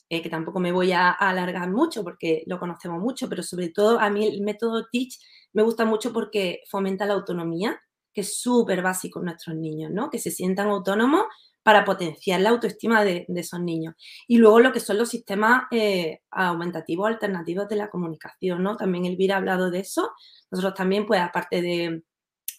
eh, 0.09 0.21
que 0.21 0.29
tampoco 0.29 0.59
me 0.59 0.73
voy 0.73 0.91
a, 0.91 1.09
alargar 1.09 1.71
mucho 1.71 2.03
porque 2.03 2.43
lo 2.47 2.59
conocemos 2.59 2.99
mucho, 2.99 3.29
pero 3.29 3.43
sobre 3.43 3.69
todo 3.69 3.97
a 3.99 4.09
mí 4.09 4.27
el 4.27 4.41
método 4.41 4.87
Teach 4.91 5.17
me 5.53 5.63
gusta 5.63 5.85
mucho 5.85 6.11
porque 6.11 6.63
fomenta 6.69 7.05
la 7.05 7.13
autonomía, 7.13 7.81
que 8.13 8.21
es 8.21 8.41
súper 8.41 8.81
básico 8.81 9.19
en 9.19 9.25
nuestros 9.25 9.55
niños, 9.55 9.89
¿no? 9.89 10.09
Que 10.09 10.19
se 10.19 10.31
sientan 10.31 10.67
autónomos 10.67 11.23
para 11.63 11.85
potenciar 11.85 12.41
la 12.41 12.49
autoestima 12.49 13.03
de, 13.03 13.25
esos 13.35 13.59
niños. 13.59 13.95
Y 14.27 14.37
luego 14.37 14.59
lo 14.59 14.71
que 14.71 14.79
son 14.79 14.97
los 14.97 15.09
sistemas 15.09 15.63
eh, 15.71 16.21
aumentativos 16.31 17.07
alternativos 17.07 17.67
de 17.67 17.75
la 17.75 17.89
comunicación, 17.89 18.63
¿no? 18.63 18.77
También 18.77 19.05
Elvira 19.05 19.35
ha 19.35 19.37
hablado 19.37 19.69
de 19.69 19.79
eso, 19.79 20.11
nosotros 20.49 20.73
también, 20.75 21.05
pues 21.05 21.21
aparte 21.21 21.61
de, 21.61 22.03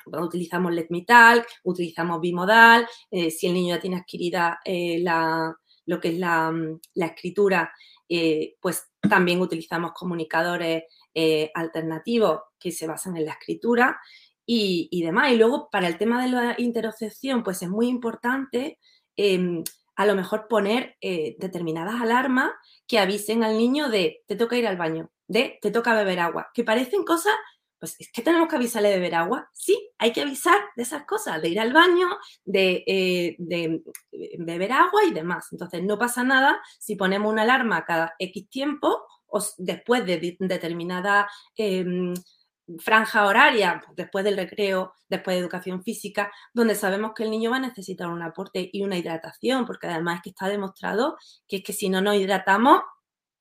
utilizamos 0.06 0.72
Let 0.72 0.88
Me 0.90 1.02
Talk, 1.02 1.46
utilizamos 1.64 2.20
Bimodal, 2.20 2.86
eh, 3.10 3.30
si 3.30 3.46
el 3.46 3.54
niño 3.54 3.74
ya 3.74 3.80
tiene 3.80 3.96
adquirida 3.96 4.60
eh, 4.64 5.00
la, 5.00 5.54
lo 5.86 6.00
que 6.00 6.08
es 6.08 6.18
la, 6.18 6.50
mm, 6.50 6.80
escritura, 6.94 7.72
pues 8.60 8.90
también 9.08 9.40
utilizamos 9.40 9.92
comunicadores 9.92 10.82
alternativos 11.54 12.40
que 12.58 12.70
se 12.70 12.86
basan 12.86 13.16
en 13.16 13.24
la 13.24 13.32
escritura 13.32 13.98
y, 14.46 15.02
demás. 15.02 15.32
Y 15.32 15.36
luego, 15.36 15.68
para 15.70 15.88
el 15.88 15.98
tema 15.98 16.22
de 16.22 16.30
la 16.30 16.54
interocepción, 16.58 17.42
pues 17.42 17.62
es 17.62 17.68
muy 17.68 17.88
importante 17.88 18.78
em, 19.16 19.62
a 19.96 20.06
lo 20.06 20.14
mejor 20.14 20.48
poner 20.48 20.96
determinadas 21.38 22.00
alarmas 22.00 22.50
que 22.86 22.98
avisen 22.98 23.44
al 23.44 23.58
niño 23.58 23.88
de 23.88 24.22
te 24.26 24.36
toca 24.36 24.56
ir 24.56 24.66
al 24.66 24.76
baño, 24.76 25.10
de 25.28 25.58
te 25.60 25.70
toca 25.70 25.94
beber 25.94 26.20
agua, 26.20 26.50
que 26.54 26.64
parecen 26.64 27.04
cosas 27.04 27.34
pues 27.82 27.96
es 27.98 28.12
que 28.12 28.22
tenemos 28.22 28.48
que 28.48 28.54
avisarle 28.54 28.90
de 28.90 28.94
beber 28.94 29.16
agua. 29.16 29.50
Sí, 29.52 29.90
hay 29.98 30.12
que 30.12 30.20
avisar 30.20 30.56
de 30.76 30.84
esas 30.84 31.04
cosas, 31.04 31.42
de 31.42 31.48
ir 31.48 31.58
al 31.58 31.72
baño, 31.72 32.16
de, 32.44 32.84
eh, 32.86 33.34
de, 33.40 33.82
beber 34.38 34.70
agua 34.70 35.04
y 35.04 35.10
demás. 35.10 35.48
Entonces, 35.50 35.82
no 35.82 35.98
pasa 35.98 36.22
nada 36.22 36.62
si 36.78 36.94
ponemos 36.94 37.32
una 37.32 37.42
alarma 37.42 37.84
cada 37.84 38.14
X 38.20 38.48
tiempo 38.48 39.04
o 39.26 39.44
después 39.58 40.06
de 40.06 40.36
determinada 40.38 41.28
em, 41.56 42.14
franja 42.78 43.26
horaria, 43.26 43.82
después 43.96 44.24
del 44.24 44.36
recreo, 44.36 44.94
después 45.08 45.36
de 45.36 45.40
educación 45.40 45.82
física, 45.82 46.30
donde 46.54 46.74
sabemos 46.74 47.12
que 47.14 47.24
el 47.24 47.30
niño 47.30 47.50
va 47.50 47.56
a 47.56 47.60
necesitar 47.60 48.08
un 48.08 48.22
aporte 48.22 48.70
y 48.72 48.82
una 48.82 48.96
hidratación, 48.96 49.66
porque 49.66 49.86
además 49.86 50.16
es 50.16 50.22
que 50.22 50.30
está 50.30 50.48
demostrado 50.48 51.16
que 51.48 51.56
es 51.56 51.62
que 51.62 51.72
si 51.72 51.88
no 51.88 52.00
nos 52.00 52.16
hidratamos, 52.16 52.82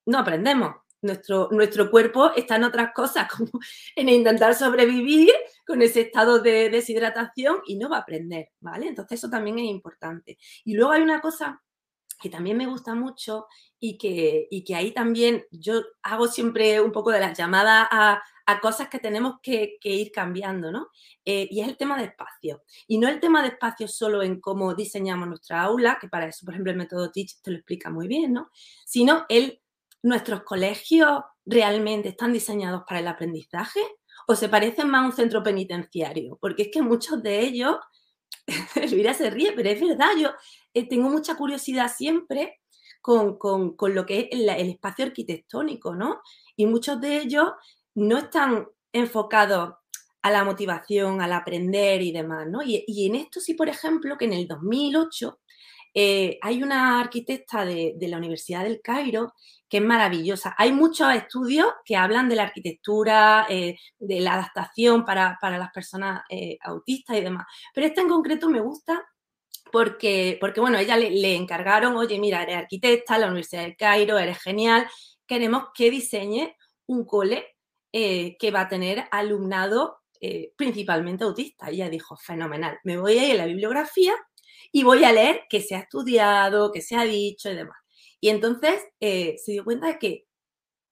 no 0.06 0.20
aprendemos. 0.20 0.76
Nuestro, 1.04 1.48
nuestro 1.50 1.90
cuerpo 1.90 2.32
está 2.36 2.58
en 2.58 2.64
otras 2.64 2.94
cosas, 2.94 3.28
como 3.36 3.50
en 3.96 4.10
intentar 4.10 4.54
sobrevivir 4.54 5.32
con 5.66 5.82
ese 5.82 6.02
estado 6.02 6.40
de 6.40 6.70
deshidratación 6.70 7.58
y 7.66 7.78
no 7.78 7.90
va 7.90 7.98
a 7.98 8.02
aprender, 8.02 8.50
¿vale? 8.60 8.88
Entonces 8.88 9.18
eso 9.20 9.30
también 9.30 9.58
es 9.58 9.66
importante. 9.66 10.38
Y 10.64 10.76
luego 10.76 10.92
hay 10.92 11.02
una 11.02 11.20
cosa 11.20 11.62
que 12.22 12.30
también 12.30 12.56
me 12.56 12.68
gusta 12.68 12.94
mucho 12.94 13.48
y 13.80 13.98
que, 13.98 14.48
y 14.52 14.64
que 14.64 14.76
ahí 14.76 14.92
también 14.92 15.44
yo 15.50 15.82
hago 16.04 16.28
siempre 16.28 16.80
un 16.80 16.92
poco 16.92 17.10
de 17.12 17.20
las 17.20 17.38
llamadas 17.38 17.88
a, 17.90 18.22
a 18.52 18.60
cosas 18.60 18.90
que 18.90 19.00
tenemos 19.00 19.36
que, 19.42 19.78
ir 19.82 20.12
cambiando, 20.12 20.72
¿no? 20.72 20.90
Eh, 21.26 21.48
y 21.50 21.62
es 21.62 21.68
el 21.68 21.78
tema 21.78 21.98
de 21.98 22.06
espacio. 22.06 22.64
Y 22.88 22.98
no 22.98 23.08
el 23.08 23.20
tema 23.20 23.42
de 23.42 23.50
espacio 23.50 23.88
solo 23.88 24.22
en 24.24 24.40
cómo 24.40 24.74
diseñamos 24.74 25.28
nuestra 25.28 25.62
aula, 25.62 25.98
que 26.00 26.08
para 26.08 26.28
eso, 26.28 26.46
por 26.46 26.54
ejemplo, 26.54 26.72
el 26.72 26.78
método 26.78 27.12
Teach 27.12 27.42
te 27.42 27.52
lo 27.52 27.58
explica 27.58 27.90
muy 27.90 28.08
bien, 28.08 28.34
¿no? 28.34 28.50
Sino 28.86 29.26
el, 29.30 29.62
nuestros 30.04 30.44
colegios 30.44 31.22
realmente 31.46 32.10
están 32.10 32.34
diseñados 32.34 32.84
para 32.88 33.00
el 33.00 33.08
aprendizaje 33.08 33.80
o 34.28 34.36
se 34.36 34.50
parecen 34.50 34.90
más 34.90 35.04
a 35.04 35.06
un 35.06 35.14
centro 35.14 35.44
penitenciario, 35.44 36.38
porque 36.40 36.64
es 36.64 36.70
que 36.72 36.82
muchos 36.82 37.22
de 37.24 37.42
ellos, 37.42 37.78
Elvira 38.76 39.14
se 39.14 39.30
ríe, 39.30 39.54
pero 39.54 39.70
es 39.70 39.82
verdad, 39.82 40.12
yo 40.20 40.30
eh, 40.74 40.88
tengo 40.88 41.10
mucha 41.10 41.36
curiosidad 41.36 41.92
siempre 41.96 42.62
con, 43.02 43.38
lo 43.94 44.06
que 44.06 44.20
es 44.20 44.28
el, 44.32 44.50
espacio 44.70 45.06
arquitectónico, 45.06 45.96
¿no? 45.96 46.22
Y 46.56 46.68
muchos 46.68 47.02
de 47.02 47.18
ellos 47.18 47.52
no 47.96 48.18
están 48.18 48.68
enfocados 48.94 49.76
a 50.22 50.32
la 50.32 50.44
motivación, 50.44 51.22
al 51.22 51.34
aprender 51.34 52.02
y 52.02 52.12
demás, 52.12 52.48
¿no? 52.48 52.62
Y, 52.64 52.84
en 53.06 53.16
esto 53.16 53.40
sí, 53.40 53.54
por 53.56 53.70
ejemplo, 53.70 54.18
que 54.18 54.26
en 54.26 54.34
el 54.34 54.48
2008 54.48 55.40
eh, 55.94 56.38
hay 56.42 56.64
una 56.64 57.00
arquitecta 57.00 57.66
de, 57.66 57.96
la 58.00 58.18
Universidad 58.18 58.64
del 58.64 58.82
Cairo 58.82 59.34
que 59.68 59.78
es 59.78 59.84
maravillosa. 59.84 60.54
Hay 60.58 60.74
muchos 60.74 61.14
estudios 61.14 61.68
que 61.86 61.96
hablan 61.96 62.30
de 62.30 62.36
la 62.36 62.44
arquitectura, 62.44 63.46
eh, 63.50 63.78
de 64.00 64.20
la 64.20 64.34
adaptación 64.34 65.06
para, 65.06 65.38
las 65.42 65.72
personas 65.72 66.24
autistas 66.62 67.18
y 67.18 67.22
demás, 67.22 67.46
pero 67.74 67.88
esta 67.88 68.02
en 68.02 68.10
concreto 68.10 68.50
me 68.50 68.60
gusta 68.60 69.04
porque, 69.72 70.38
porque 70.40 70.60
bueno, 70.60 70.78
ella 70.78 70.98
le, 70.98 71.36
encargaron, 71.36 71.96
oye, 71.96 72.20
mira, 72.20 72.44
eres 72.44 72.58
arquitecta, 72.58 73.18
la 73.18 73.28
Universidad 73.28 73.64
del 73.64 73.78
Cairo, 73.78 74.20
eres 74.20 74.40
genial, 74.40 74.88
queremos 75.26 75.66
que 75.74 75.90
diseñe 75.90 76.56
un 76.88 77.06
cole 77.06 77.56
eh, 77.94 78.38
que 78.38 78.52
va 78.52 78.62
a 78.62 78.70
tener 78.70 79.06
alumnado 79.12 80.02
eh, 80.20 80.54
principalmente 80.56 81.24
autista. 81.24 81.70
Ella 81.70 81.90
dijo, 81.90 82.16
fenomenal, 82.16 82.80
me 82.84 82.98
voy 82.98 83.18
a 83.18 83.28
ir 83.28 83.34
a 83.34 83.44
la 83.44 83.46
bibliografía 83.46 84.14
y 84.72 84.84
voy 84.84 85.04
a 85.04 85.12
leer 85.12 85.44
qué 85.50 85.62
se 85.62 85.76
ha 85.76 85.80
estudiado, 85.80 86.72
qué 86.72 86.82
se 86.82 86.96
ha 86.96 87.04
dicho 87.04 87.50
y 87.50 87.56
demás. 87.56 87.78
Y 88.20 88.30
entonces 88.30 88.82
eh, 89.00 89.36
se 89.44 89.54
dio 89.54 89.64
cuenta 89.64 89.88
de 89.88 90.00
que 90.00 90.28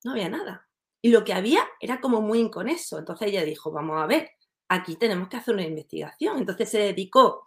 no 0.03 0.11
había 0.11 0.29
nada. 0.29 0.67
Y 1.01 1.09
lo 1.09 1.23
que 1.23 1.33
había 1.33 1.65
era 1.79 2.01
como 2.01 2.21
muy 2.21 2.39
inconeso. 2.39 2.99
Entonces 2.99 3.27
ella 3.27 3.43
dijo, 3.45 3.71
vamos 3.71 4.01
a 4.01 4.05
ver, 4.05 4.31
aquí 4.67 4.95
tenemos 4.95 5.29
que 5.29 5.37
hacer 5.37 5.53
una 5.53 5.63
investigación. 5.63 6.39
Entonces 6.39 6.69
se 6.69 6.79
dedicó 6.79 7.45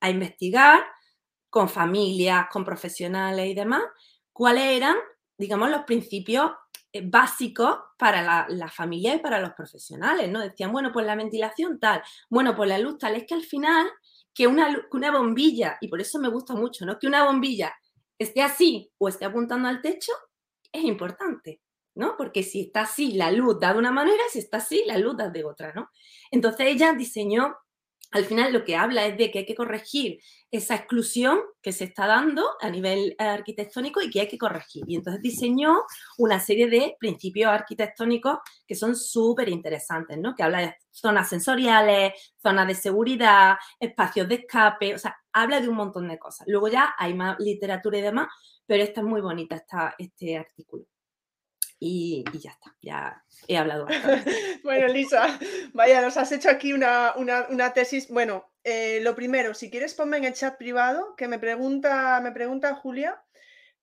a 0.00 0.10
investigar 0.10 0.84
con 1.50 1.68
familias, 1.68 2.46
con 2.50 2.64
profesionales 2.64 3.46
y 3.46 3.54
demás, 3.54 3.82
cuáles 4.32 4.64
eran, 4.64 4.96
digamos, 5.36 5.70
los 5.70 5.82
principios 5.82 6.52
básicos 7.04 7.78
para 7.98 8.48
la, 8.48 8.68
familia 8.68 9.14
y 9.14 9.18
para 9.18 9.40
los 9.40 9.52
profesionales, 9.52 10.30
¿no? 10.30 10.40
Decían, 10.40 10.72
bueno, 10.72 10.90
pues 10.92 11.06
la 11.06 11.14
ventilación 11.14 11.78
tal, 11.78 12.02
bueno, 12.28 12.56
pues 12.56 12.68
la 12.68 12.78
luz 12.78 12.98
tal, 12.98 13.16
es 13.16 13.26
que 13.26 13.34
al 13.34 13.44
final 13.44 13.88
que 14.34 14.46
una, 14.46 14.72
que 14.74 14.96
una 14.96 15.10
bombilla, 15.10 15.78
y 15.80 15.88
por 15.88 16.00
eso 16.00 16.18
me 16.18 16.28
gusta 16.28 16.54
mucho, 16.54 16.84
¿no? 16.86 16.98
Que 16.98 17.06
una 17.06 17.24
bombilla 17.24 17.72
esté 18.18 18.42
así 18.42 18.90
o 18.98 19.08
esté 19.08 19.24
apuntando 19.24 19.68
al 19.68 19.80
techo 19.80 20.12
es 20.72 20.84
importante. 20.84 21.60
¿no? 21.94 22.16
Porque 22.16 22.42
si 22.42 22.62
está 22.62 22.82
así, 22.82 23.12
la 23.12 23.30
luz 23.30 23.58
da 23.60 23.72
de 23.72 23.78
una 23.78 23.90
manera, 23.90 24.22
si 24.30 24.38
está 24.38 24.58
así, 24.58 24.84
la 24.86 24.96
luz 24.96 25.16
da 25.16 25.28
de 25.28 25.44
otra, 25.44 25.72
¿no? 25.74 25.90
Entonces 26.30 26.66
ella 26.68 26.92
diseñó, 26.92 27.56
al 28.12 28.24
final 28.24 28.52
lo 28.52 28.64
que 28.64 28.76
habla 28.76 29.06
es 29.06 29.18
de 29.18 29.30
que 29.30 29.40
hay 29.40 29.46
que 29.46 29.54
corregir 29.54 30.20
esa 30.50 30.74
exclusión 30.74 31.40
que 31.62 31.72
se 31.72 31.84
está 31.84 32.06
dando 32.06 32.44
a 32.60 32.68
nivel 32.70 33.14
arquitectónico 33.18 34.02
y 34.02 34.10
que 34.10 34.20
hay 34.20 34.28
que 34.28 34.38
corregir. 34.38 34.84
Y 34.86 34.96
entonces 34.96 35.22
diseñó 35.22 35.82
una 36.18 36.40
serie 36.40 36.68
de 36.68 36.96
principios 36.98 37.50
arquitectónicos 37.50 38.38
que 38.66 38.74
son 38.74 38.96
súper 38.96 39.48
interesantes, 39.48 40.18
¿no? 40.18 40.34
Que 40.34 40.42
habla 40.42 40.60
de 40.60 40.76
zonas 40.90 41.28
sensoriales, 41.28 42.12
zonas 42.42 42.66
de 42.66 42.74
seguridad, 42.74 43.56
espacios 43.78 44.28
de 44.28 44.36
escape, 44.36 44.94
o 44.94 44.98
sea, 44.98 45.16
habla 45.32 45.60
de 45.60 45.68
un 45.68 45.76
montón 45.76 46.08
de 46.08 46.18
cosas. 46.18 46.46
Luego 46.48 46.68
ya 46.68 46.94
hay 46.98 47.14
más 47.14 47.38
literatura 47.38 47.98
y 47.98 48.02
demás, 48.02 48.28
pero 48.66 48.82
esta 48.82 49.00
es 49.00 49.06
muy 49.06 49.20
bonita, 49.20 49.56
esta, 49.56 49.94
este 49.98 50.36
artículo 50.36 50.86
y, 51.80 52.24
ya 52.38 52.50
está, 52.50 52.76
ya 52.82 53.24
he 53.48 53.56
hablado. 53.56 53.86
bueno, 54.62 54.86
Lisa, 54.88 55.38
vaya, 55.72 56.02
nos 56.02 56.16
has 56.18 56.30
hecho 56.30 56.50
aquí 56.50 56.74
una, 56.74 57.14
tesis. 57.74 58.08
Bueno, 58.08 58.49
eh, 58.64 59.00
lo 59.02 59.14
primero, 59.14 59.54
si 59.54 59.70
quieres 59.70 59.94
ponme 59.94 60.18
en 60.18 60.24
el 60.24 60.34
chat 60.34 60.56
privado, 60.56 61.14
que 61.16 61.28
me 61.28 61.38
pregunta, 61.38 62.20
me 62.22 62.32
pregunta 62.32 62.74
Julia 62.74 63.22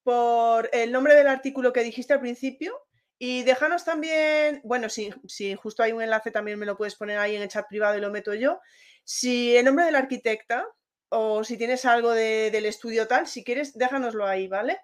por 0.04 0.70
el 0.72 0.92
nombre 0.92 1.16
del 1.16 1.28
artículo 1.28 1.74
que 1.74 1.84
dijiste 1.84 2.13
al 2.13 2.22
principio. 2.22 2.74
Y 3.20 3.44
déjanos 3.44 3.84
también, 3.84 4.62
bueno, 4.63 4.90
si, 4.90 5.10
si 5.28 5.56
justo 5.56 5.82
hay 5.82 5.92
un 5.92 6.04
enlace 6.04 6.30
también 6.30 6.60
me 6.60 6.68
lo 6.68 6.78
puedes 6.78 6.96
poner 6.96 7.18
ahí 7.18 7.36
en 7.36 7.42
el 7.42 7.50
chat 7.50 7.68
privado 7.68 7.98
y 7.98 8.02
lo 8.02 8.12
meto 8.12 8.34
yo. 8.34 8.60
Si 9.04 9.56
el 9.58 9.66
nombre 9.66 9.86
del 9.86 9.96
arquitecta 9.96 10.68
o 11.10 11.44
si 11.44 11.58
tienes 11.58 11.86
algo 11.86 12.12
del 12.12 12.66
estudio 12.66 13.08
tal, 13.08 13.26
si 13.28 13.44
quieres, 13.44 13.78
déjanoslo 13.78 14.26
ahí, 14.26 14.48
¿vale? 14.48 14.78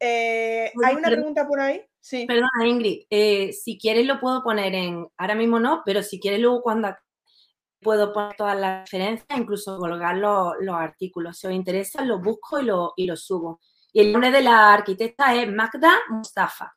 Eh, 0.00 0.72
¿Hay 0.84 0.96
una 0.96 1.08
pregunta 1.08 1.46
por 1.46 1.60
ahí? 1.60 1.84
Sí. 2.00 2.26
Perdona, 2.26 2.66
Ingrid. 2.66 3.04
Eh, 3.10 3.52
si 3.52 3.78
quieres 3.78 4.06
lo 4.06 4.20
puedo 4.20 4.42
poner 4.42 4.74
en... 4.74 5.06
Ahora 5.16 5.34
mismo 5.34 5.60
no, 5.60 5.82
pero 5.84 6.02
si 6.02 6.18
quieres 6.18 6.40
luego 6.40 6.62
cuando 6.62 6.88
puedo 7.80 8.12
poner 8.12 8.36
todas 8.36 8.58
las 8.58 8.82
referencias, 8.82 9.38
incluso 9.38 9.78
colgar 9.78 10.16
los, 10.16 10.54
artículos. 10.72 11.38
Si 11.38 11.46
os 11.46 11.52
interesa, 11.52 12.04
los 12.04 12.20
busco 12.20 12.60
y 12.60 12.64
los 12.64 12.90
y 12.96 13.06
lo 13.06 13.16
subo. 13.16 13.60
Y 13.92 14.00
el 14.00 14.12
nombre 14.12 14.30
de 14.30 14.42
la 14.42 14.72
arquitecta 14.72 15.34
es 15.34 15.50
Magda 15.50 15.98
Mustafa. 16.10 16.74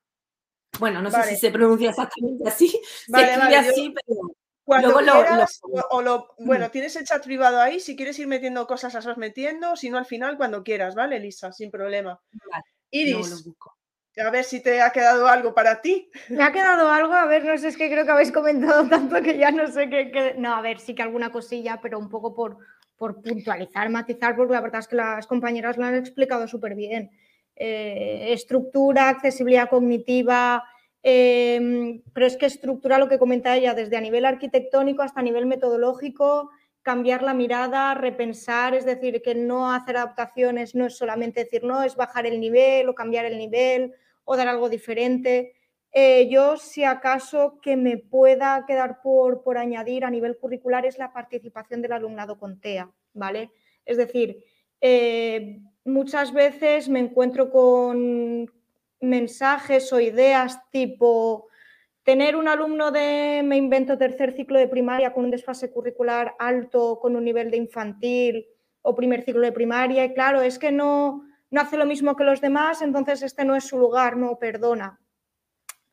Bueno, 0.80 1.02
no 1.02 1.12
sé 1.12 1.24
si 1.24 1.36
se 1.36 1.52
pronuncia 1.52 1.90
exactamente 1.90 2.48
así. 2.48 2.70
se 3.08 3.22
escribe 3.22 3.56
así, 3.56 3.94
pero... 3.94 4.22
Cuando 4.64 4.96
quieras, 4.96 5.60
o, 5.90 6.02
lo, 6.02 6.36
bueno, 6.38 6.68
mm. 6.68 6.70
tienes 6.70 6.96
el 6.96 7.04
chat 7.04 7.22
privado 7.24 7.60
ahí, 7.60 7.80
si 7.80 7.96
quieres 7.96 8.18
ir 8.20 8.28
metiendo 8.28 8.68
cosas, 8.68 8.94
las 8.94 9.06
vas 9.06 9.18
metiendo, 9.18 9.76
si 9.76 9.90
no 9.90 9.98
al 9.98 10.06
final, 10.06 10.38
cuando 10.38 10.64
quieras, 10.64 10.96
¿vale, 10.96 11.18
Elisa? 11.18 11.52
Sin 11.52 11.72
problema. 11.72 12.22
Iris, 12.92 13.44
a 14.18 14.30
ver 14.30 14.44
si 14.44 14.62
te 14.62 14.82
ha 14.82 14.92
quedado 14.92 15.28
algo 15.28 15.54
para 15.54 15.82
ti. 15.82 16.10
Me 16.30 16.44
ha 16.44 16.52
quedado 16.52 16.90
algo, 16.90 17.14
a 17.14 17.26
ver, 17.26 17.46
no 17.46 17.58
sé, 17.58 17.70
es 17.70 17.78
que 17.78 17.90
creo 17.90 18.06
que 18.06 18.12
habéis 18.12 18.32
comentado 18.32 18.86
tanto 18.90 19.22
que 19.22 19.38
ya 19.38 19.52
no 19.52 19.68
sé 19.68 19.90
qué. 19.90 20.36
No, 20.38 20.54
a 20.54 20.62
ver, 20.62 20.80
sí 20.80 20.94
que 20.94 21.02
alguna 21.02 21.32
cosilla, 21.32 21.80
pero 21.82 21.98
un 21.98 22.10
poco 22.10 22.34
por, 22.34 22.58
por 22.98 23.22
puntualizar, 23.22 23.90
matizar, 23.90 24.36
porque 24.36 24.54
la 24.54 24.62
verdad 24.62 24.82
es 24.82 24.88
que 24.88 24.98
las 24.98 25.28
compañeras 25.28 25.78
lo 25.78 25.86
han 25.86 25.96
explicado 25.96 26.48
súper 26.48 26.76
bien. 26.76 27.12
Eh, 27.56 28.34
estructura, 28.34 29.10
accesibilidad 29.10 29.70
cognitiva, 29.70 30.64
em, 31.04 32.02
pero 32.14 32.26
es 32.26 32.36
que 32.36 32.48
estructura 32.48 32.98
lo 32.98 33.08
que 33.08 33.20
comenta 33.20 33.56
ella, 33.56 33.74
desde 33.74 33.98
a 33.98 34.02
nivel 34.02 34.26
arquitectónico 34.26 35.04
hasta 35.04 35.22
a 35.22 35.24
nivel 35.24 35.46
metodológico, 35.46 36.50
cambiar 36.82 37.22
la 37.22 37.34
mirada, 37.34 37.94
repensar, 37.94 38.74
es 38.74 38.86
decir, 38.86 39.22
que 39.22 39.36
no 39.36 39.72
hacer 39.72 39.98
adaptaciones 39.98 40.74
no 40.74 40.88
es 40.88 40.98
solamente 40.98 41.44
decir, 41.44 41.64
no, 41.64 41.84
es 41.84 41.96
bajar 41.96 42.26
el 42.26 42.40
nivel 42.40 42.90
o 42.90 42.96
cambiar 42.96 43.26
el 43.26 43.38
nivel 43.38 43.94
o 44.24 44.38
dar 44.38 44.48
algo 44.48 44.70
diferente. 44.70 45.54
Eh, 45.92 46.30
yo, 46.30 46.58
si 46.58 46.84
acaso, 46.84 47.60
que 47.62 47.76
me 47.76 47.98
pueda 47.98 48.66
quedar 48.66 49.02
por, 49.02 49.44
por 49.44 49.58
añadir 49.58 50.06
a 50.06 50.10
nivel 50.10 50.38
curricular 50.38 50.86
es 50.86 50.98
la 50.98 51.12
participación 51.12 51.82
del 51.82 51.92
alumnado 51.92 52.40
con 52.40 52.60
TEA, 52.60 52.90
¿vale? 53.14 53.52
Es 53.86 53.98
decir, 53.98 54.44
eh, 54.80 55.60
muchas 55.84 56.34
veces 56.34 56.88
me 56.88 57.00
encuentro 57.00 57.52
con 57.52 58.50
mensajes 59.00 59.92
o 59.92 60.00
ideas 60.00 60.60
tipo 60.70 61.50
Tener 62.04 62.36
un 62.36 62.48
alumno 62.48 62.92
de, 62.92 63.42
me 63.44 63.58
invento, 63.58 63.96
tercer 63.96 64.34
ciclo 64.34 64.58
de 64.58 64.68
primaria 64.68 65.14
con 65.14 65.24
un 65.26 65.32
desfase 65.32 65.72
curricular 65.72 66.34
alto, 66.40 67.00
con 67.00 67.16
un 67.16 67.24
nivel 67.24 67.52
de 67.52 67.58
infantil 67.58 68.48
o 68.82 68.96
primer 68.96 69.24
ciclo 69.24 69.42
de 69.42 69.52
primaria, 69.52 70.04
y 70.04 70.14
claro, 70.16 70.42
es 70.42 70.58
que 70.58 70.72
no, 70.72 71.24
no 71.52 71.62
hace 71.62 71.78
lo 71.78 71.86
mismo 71.86 72.16
que 72.16 72.24
los 72.24 72.42
demás, 72.42 72.82
entonces 72.82 73.22
este 73.22 73.46
no 73.46 73.56
es 73.56 73.66
su 73.66 73.78
lugar, 73.78 74.18
no, 74.18 74.40
perdona. 74.40 75.00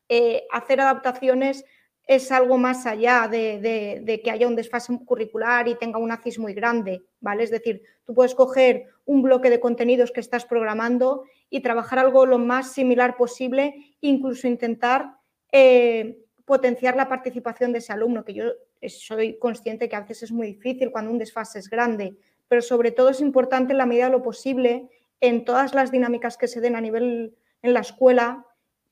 Eh, 0.07 0.47
hacer 0.51 0.81
adaptaciones 0.81 1.65
es 2.07 2.31
algo 2.31 2.57
más 2.57 2.87
allá 2.87 3.27
de, 3.29 4.21
que 4.23 4.31
haya 4.31 4.47
un 4.47 4.55
desfase 4.55 4.97
curricular 5.05 5.67
y 5.67 5.75
tenga 5.75 5.99
un 5.99 6.11
ACIS 6.11 6.39
muy 6.39 6.55
grande, 6.55 7.03
¿vale? 7.19 7.43
Es 7.43 7.51
decir, 7.51 7.83
tú 8.03 8.15
puedes 8.15 8.33
coger 8.33 8.87
un 9.05 9.21
bloque 9.21 9.51
de 9.51 9.59
contenidos 9.59 10.11
que 10.11 10.21
estás 10.21 10.45
programando 10.45 11.25
y 11.51 11.59
trabajar 11.59 11.99
algo 11.99 12.25
lo 12.25 12.39
más 12.39 12.71
similar 12.71 13.15
posible, 13.15 13.75
incluso 14.01 14.47
intentar 14.47 15.17
eh, 15.51 16.17
potenciar 16.45 16.95
la 16.95 17.07
participación 17.07 17.73
de 17.73 17.77
ese 17.77 17.93
alumno, 17.93 18.25
que 18.25 18.33
yo 18.33 18.45
soy 18.87 19.37
consciente 19.37 19.87
que 19.87 19.95
a 19.95 20.01
veces 20.01 20.23
es 20.23 20.31
muy 20.31 20.47
difícil 20.47 20.89
cuando 20.91 21.11
un 21.11 21.19
desfase 21.19 21.59
es 21.59 21.69
grande, 21.69 22.17
pero 22.47 22.63
sobre 22.63 22.89
todo 22.89 23.09
es 23.09 23.21
importante 23.21 23.73
en 23.73 23.77
la 23.77 23.85
medida 23.85 24.05
de 24.05 24.13
lo 24.13 24.23
posible 24.23 24.89
en 25.21 25.45
todas 25.45 25.73
las 25.73 25.91
dinámicas 25.91 26.37
que 26.37 26.47
se 26.47 26.61
den 26.61 26.75
a 26.75 26.81
nivel 26.81 27.35
en 27.61 27.73
la 27.73 27.81
escuela, 27.81 28.45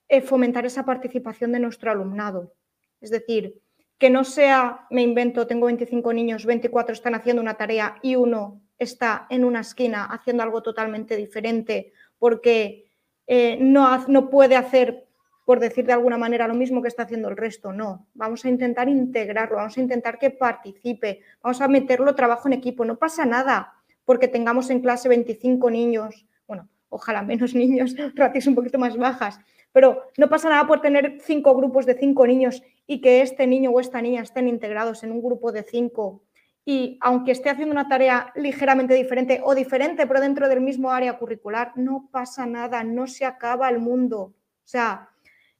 eh, 0.10 0.22
fomentar 0.22 0.66
esa 0.66 0.86
participación 0.86 1.52
de 1.52 1.60
nuestro 1.60 1.92
alumnado. 1.92 2.54
Es 3.02 3.10
decir, 3.10 3.62
que 3.98 4.10
no 4.10 4.24
sea, 4.24 4.88
me 4.90 5.02
invento, 5.02 5.48
tengo 5.48 5.66
25 5.66 6.13
niños, 6.13 6.46
24 6.46 6.94
están 6.94 7.16
haciendo 7.16 7.42
una 7.42 7.56
tarea 7.56 7.98
y 8.02 8.16
uno 8.16 8.62
está 8.78 9.26
en 9.30 9.44
una 9.44 9.62
esquina 9.62 10.06
haciendo 10.06 10.44
algo 10.44 10.62
totalmente 10.62 11.16
diferente 11.16 11.94
porque 12.20 12.92
eh, 13.26 13.58
no, 13.60 14.06
no 14.08 14.30
puede 14.30 14.56
hacer, 14.56 15.08
por 15.46 15.60
decir 15.60 15.86
de 15.86 15.94
alguna 15.94 16.18
manera, 16.18 16.48
lo 16.48 16.54
mismo 16.54 16.82
que 16.82 16.88
está 16.88 17.04
haciendo 17.04 17.30
el 17.30 17.38
resto. 17.38 17.74
No, 17.74 18.08
vamos 18.13 18.46
a 18.46 18.50
intentar 18.50 18.88
integrarlo, 18.88 19.58
vamos 19.58 19.78
a 19.78 19.82
intentar 19.82 20.20
que 20.20 20.30
participe, 20.30 21.22
vamos 21.42 21.60
a 21.62 21.68
meterlo 21.68 22.16
trabajo 22.16 22.48
en 22.48 22.54
equipo. 22.54 22.86
No 22.86 22.98
pasa 22.98 23.26
nada 23.26 23.74
porque 24.08 24.30
tengamos 24.30 24.70
en 24.70 24.80
clase 24.80 25.10
25 25.10 25.70
niños, 25.70 26.26
bueno, 26.48 26.70
ojalá 26.88 27.22
menos 27.24 27.54
niños, 27.62 27.93
ratios 28.15 28.48
un 28.48 28.56
poquito 28.56 28.80
más 28.80 28.96
bajas, 28.96 29.38
pero 29.74 30.04
no 30.17 30.30
pasa 30.30 30.50
nada 30.50 30.65
por 30.65 30.82
tener 30.82 31.17
cinco 31.22 31.54
grupos 31.54 31.86
de 31.86 31.93
cinco 31.93 32.26
niños 32.26 32.63
y 32.88 33.02
que 33.02 33.22
este 33.22 33.46
niño 33.46 33.70
o 33.72 33.82
esta 33.82 34.02
niña 34.02 34.22
estén 34.22 34.48
integrados 34.48 35.04
en 35.04 35.12
un 35.12 35.22
grupo 35.22 35.52
de 35.52 35.63
cinco 35.63 36.24
y 36.63 36.98
aunque 37.02 37.34
esté 37.34 37.50
haciendo 37.50 37.74
una 37.74 37.89
tarea 37.89 38.32
ligeramente 38.36 38.93
diferente 38.93 39.41
o 39.43 39.54
diferente, 39.54 40.08
pero 40.08 40.22
dentro 40.22 40.48
del 40.48 40.62
mismo 40.62 40.91
área 40.91 41.17
curricular, 41.17 41.74
no 41.76 42.08
pasa 42.10 42.46
nada, 42.46 42.84
no 42.84 43.08
se 43.08 43.26
acaba 43.26 43.70
el 43.70 43.80
mundo. 43.80 44.22
O 44.22 44.67
sea, 44.67 45.10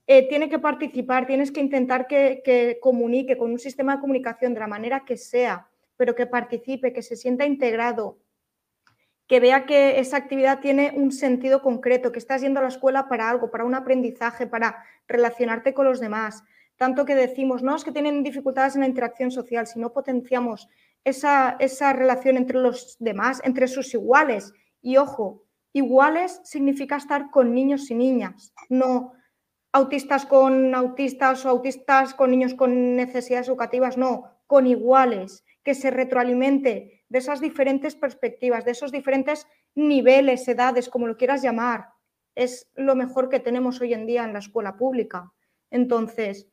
eh, 0.06 0.28
tiene 0.28 0.50
que 0.50 0.60
participar, 0.60 1.28
tienes 1.28 1.52
que 1.52 1.62
intentar 1.62 2.08
que, 2.08 2.42
que, 2.44 2.80
comunique 2.82 3.38
con 3.38 3.52
un 3.52 3.60
sistema 3.60 3.96
de 3.96 4.02
comunicación 4.02 4.54
de 4.54 4.60
la 4.62 4.68
manera 4.68 5.04
que 5.06 5.16
sea, 5.16 5.68
pero 5.96 6.16
que 6.16 6.28
participe, 6.28 6.92
que 6.92 7.02
se 7.02 7.16
sienta 7.16 7.46
integrado, 7.46 8.18
que 9.28 9.40
vea 9.40 9.66
que 9.66 10.00
esa 10.00 10.18
actividad 10.18 10.60
tiene 10.60 10.94
un 10.96 11.12
sentido 11.12 11.62
concreto, 11.62 12.12
que 12.12 12.20
estás 12.20 12.42
yendo 12.42 12.60
a 12.60 12.64
la 12.64 12.70
escuela 12.70 13.10
para 13.10 13.30
algo, 13.30 13.52
para 13.52 13.66
un 13.66 13.76
aprendizaje, 13.76 14.48
para 14.48 14.84
relacionarte 15.08 15.74
con 15.74 15.86
los 15.86 16.00
demás. 16.00 16.44
Tanto 16.78 17.06
que 17.06 17.16
decimos, 17.16 17.62
no, 17.62 17.76
es 17.76 17.84
que 17.84 17.92
tienen 17.92 18.24
dificultades 18.24 18.76
en 18.76 18.82
la 18.82 18.88
interacción 18.88 19.32
social, 19.32 19.68
si 19.68 19.80
no 19.80 19.92
potenciamos 19.92 20.70
esa, 21.04 21.58
relación 21.94 22.38
entre 22.38 22.60
los 22.60 22.96
demás, 23.00 23.42
entre 23.44 23.68
sus 23.68 23.94
iguales. 23.94 24.54
Y 24.82 24.98
ojo, 24.98 25.44
iguales 25.74 26.40
significa 26.44 26.96
estar 26.96 27.30
con 27.30 27.54
niños 27.54 27.90
y 27.92 27.96
niñas, 27.96 28.54
no 28.70 29.14
autistas 29.74 30.26
con 30.26 30.74
autistas 30.74 31.46
o 31.46 31.50
autistas 31.50 32.14
con 32.14 32.32
niños 32.32 32.56
con 32.56 32.96
necesidades 32.96 33.48
educativas, 33.48 33.98
no, 33.98 34.24
con 34.48 34.66
iguales, 34.66 35.44
que 35.68 35.76
se 35.76 35.92
retroalimente 35.92 37.04
de 37.10 37.20
esas 37.20 37.42
diferentes 37.42 37.98
perspectivas, 37.98 38.64
de 38.64 38.72
esos 38.72 38.90
diferentes 38.90 39.46
niveles, 39.76 40.48
edades, 40.48 40.88
como 40.88 41.08
lo 41.08 41.18
quieras 41.18 41.42
llamar. 41.42 41.90
Es 42.36 42.72
lo 42.76 42.96
mejor 42.96 43.28
que 43.28 43.42
tenemos 43.42 43.82
hoy 43.82 43.94
en 43.94 44.06
día 44.06 44.24
en 44.24 44.32
la 44.32 44.40
escuela 44.40 44.78
pública. 44.78 45.34
Entonces, 45.70 46.48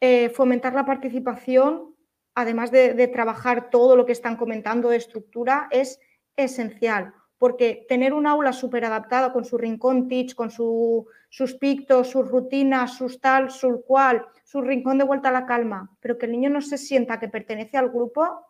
eh, 0.00 0.30
fomentar 0.30 0.72
la 0.72 0.86
participación 0.86 1.94
además 2.34 2.70
de, 2.70 3.08
trabajar 3.08 3.68
todo 3.70 3.96
lo 3.96 4.06
que 4.06 4.12
están 4.12 4.36
comentando 4.36 4.88
de 4.88 4.96
estructura, 4.96 5.68
es 5.70 6.00
esencial, 6.36 7.14
porque 7.36 7.84
tener 7.86 8.12
un 8.12 8.26
aula 8.26 8.52
súper 8.52 8.84
adaptada 8.84 9.30
con 9.30 9.44
su 9.44 9.56
rincón 9.56 10.08
teach, 10.08 10.34
con 10.34 10.50
sus 10.50 11.54
pictos, 11.60 12.10
sus 12.10 12.28
rutinas, 12.28 12.96
sus 12.96 13.20
tal, 13.20 13.50
su 13.50 13.84
cual, 13.86 14.26
su 14.42 14.62
rincón 14.62 14.98
de 14.98 15.04
vuelta 15.04 15.28
a 15.28 15.32
la 15.32 15.46
calma, 15.46 15.96
pero 16.00 16.18
que 16.18 16.26
el 16.26 16.32
niño 16.32 16.50
no 16.50 16.60
se 16.60 16.78
sienta 16.78 17.20
que 17.20 17.28
pertenece 17.28 17.76
al 17.76 17.90
grupo, 17.90 18.46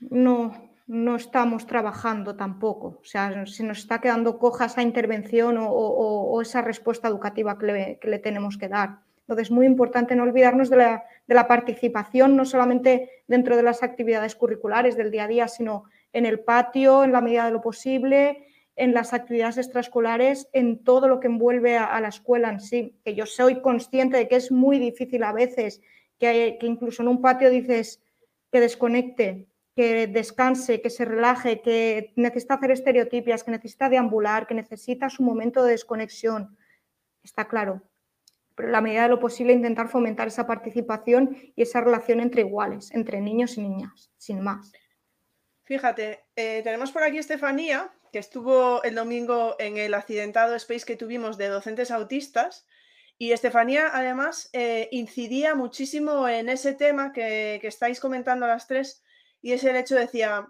no, 0.00 0.72
no 0.86 1.16
estamos 1.16 1.66
trabajando 1.66 2.36
tampoco. 2.36 2.98
O 3.00 3.04
sea, 3.04 3.46
se 3.46 3.62
nos 3.64 3.78
está 3.78 4.00
quedando 4.00 4.38
coja 4.38 4.66
esa 4.66 4.82
intervención 4.82 5.56
o, 5.60 6.40
esa 6.42 6.62
respuesta 6.62 7.08
educativa 7.08 7.58
que 7.58 7.98
le 8.02 8.18
tenemos 8.18 8.56
que 8.58 8.68
dar. 8.68 9.00
Entonces, 9.28 9.48
es 9.48 9.50
muy 9.50 9.66
importante 9.66 10.16
no 10.16 10.22
olvidarnos 10.22 10.70
de 10.70 10.76
la, 11.26 11.48
participación, 11.48 12.34
no 12.34 12.46
solamente 12.46 13.10
dentro 13.26 13.58
de 13.58 13.62
las 13.62 13.82
actividades 13.82 14.34
curriculares 14.34 14.96
del 14.96 15.10
día 15.10 15.24
a 15.24 15.28
día, 15.28 15.48
sino 15.48 15.84
en 16.14 16.24
el 16.24 16.40
patio, 16.40 17.04
en 17.04 17.12
la 17.12 17.20
medida 17.20 17.44
de 17.44 17.50
lo 17.50 17.60
posible, 17.60 18.46
en 18.74 18.94
las 18.94 19.12
actividades 19.12 19.58
extraescolares, 19.58 20.48
en 20.54 20.82
todo 20.82 21.08
lo 21.08 21.20
que 21.20 21.26
envuelve 21.26 21.76
a, 21.76 22.00
la 22.00 22.08
escuela 22.08 22.48
en 22.48 22.60
sí. 22.60 22.96
Que 23.04 23.14
yo 23.14 23.26
soy 23.26 23.60
consciente 23.60 24.16
de 24.16 24.28
que 24.28 24.36
es 24.36 24.50
muy 24.50 24.78
difícil 24.78 25.22
a 25.22 25.34
veces, 25.34 25.82
que, 26.18 26.56
que 26.58 26.66
incluso 26.66 27.02
en 27.02 27.08
un 27.08 27.20
patio 27.20 27.50
dices 27.50 28.02
que 28.50 28.60
desconecte, 28.60 29.46
que 29.78 30.08
descanse, 30.08 30.80
que 30.80 30.90
se 30.90 31.04
relaje, 31.04 31.62
que 31.62 32.12
necesita 32.16 32.54
hacer 32.54 32.72
estereotipias, 32.72 33.44
que 33.44 33.52
necesita 33.52 33.88
deambular, 33.88 34.48
que 34.48 34.54
necesita 34.54 35.08
su 35.08 35.22
momento 35.22 35.62
de 35.62 35.70
desconexión. 35.70 36.58
Está 37.22 37.46
claro, 37.46 37.88
pero 38.56 38.70
en 38.70 38.72
la 38.72 38.80
medida 38.80 39.02
de 39.02 39.10
lo 39.10 39.20
posible 39.20 39.52
intentar 39.52 39.88
fomentar 39.88 40.26
esa 40.26 40.48
participación 40.48 41.36
y 41.54 41.62
esa 41.62 41.80
relación 41.80 42.18
entre 42.18 42.40
iguales, 42.40 42.90
entre 42.90 43.20
niños 43.20 43.56
y 43.56 43.60
niñas, 43.60 44.10
sin 44.16 44.40
más. 44.40 44.72
Fíjate, 45.62 46.24
eh, 46.34 46.60
tenemos 46.64 46.90
por 46.90 47.04
aquí 47.04 47.18
Estefanía, 47.18 47.92
que 48.12 48.18
estuvo 48.18 48.82
el 48.82 48.96
domingo 48.96 49.54
en 49.60 49.76
el 49.76 49.94
accidentado 49.94 50.56
space 50.56 50.86
que 50.86 50.96
tuvimos 50.96 51.38
de 51.38 51.46
docentes 51.46 51.92
autistas. 51.92 52.66
Y 53.16 53.30
Estefanía, 53.30 53.90
además, 53.92 54.50
eh, 54.52 54.88
incidía 54.90 55.54
muchísimo 55.54 56.26
en 56.26 56.48
ese 56.48 56.72
tema 56.72 57.12
que, 57.12 57.60
que, 57.60 57.68
estáis 57.68 58.00
comentando 58.00 58.48
las 58.48 58.66
tres, 58.66 59.04
y 59.40 59.52
es 59.52 59.64
el 59.64 59.76
hecho, 59.76 59.94
decía, 59.94 60.46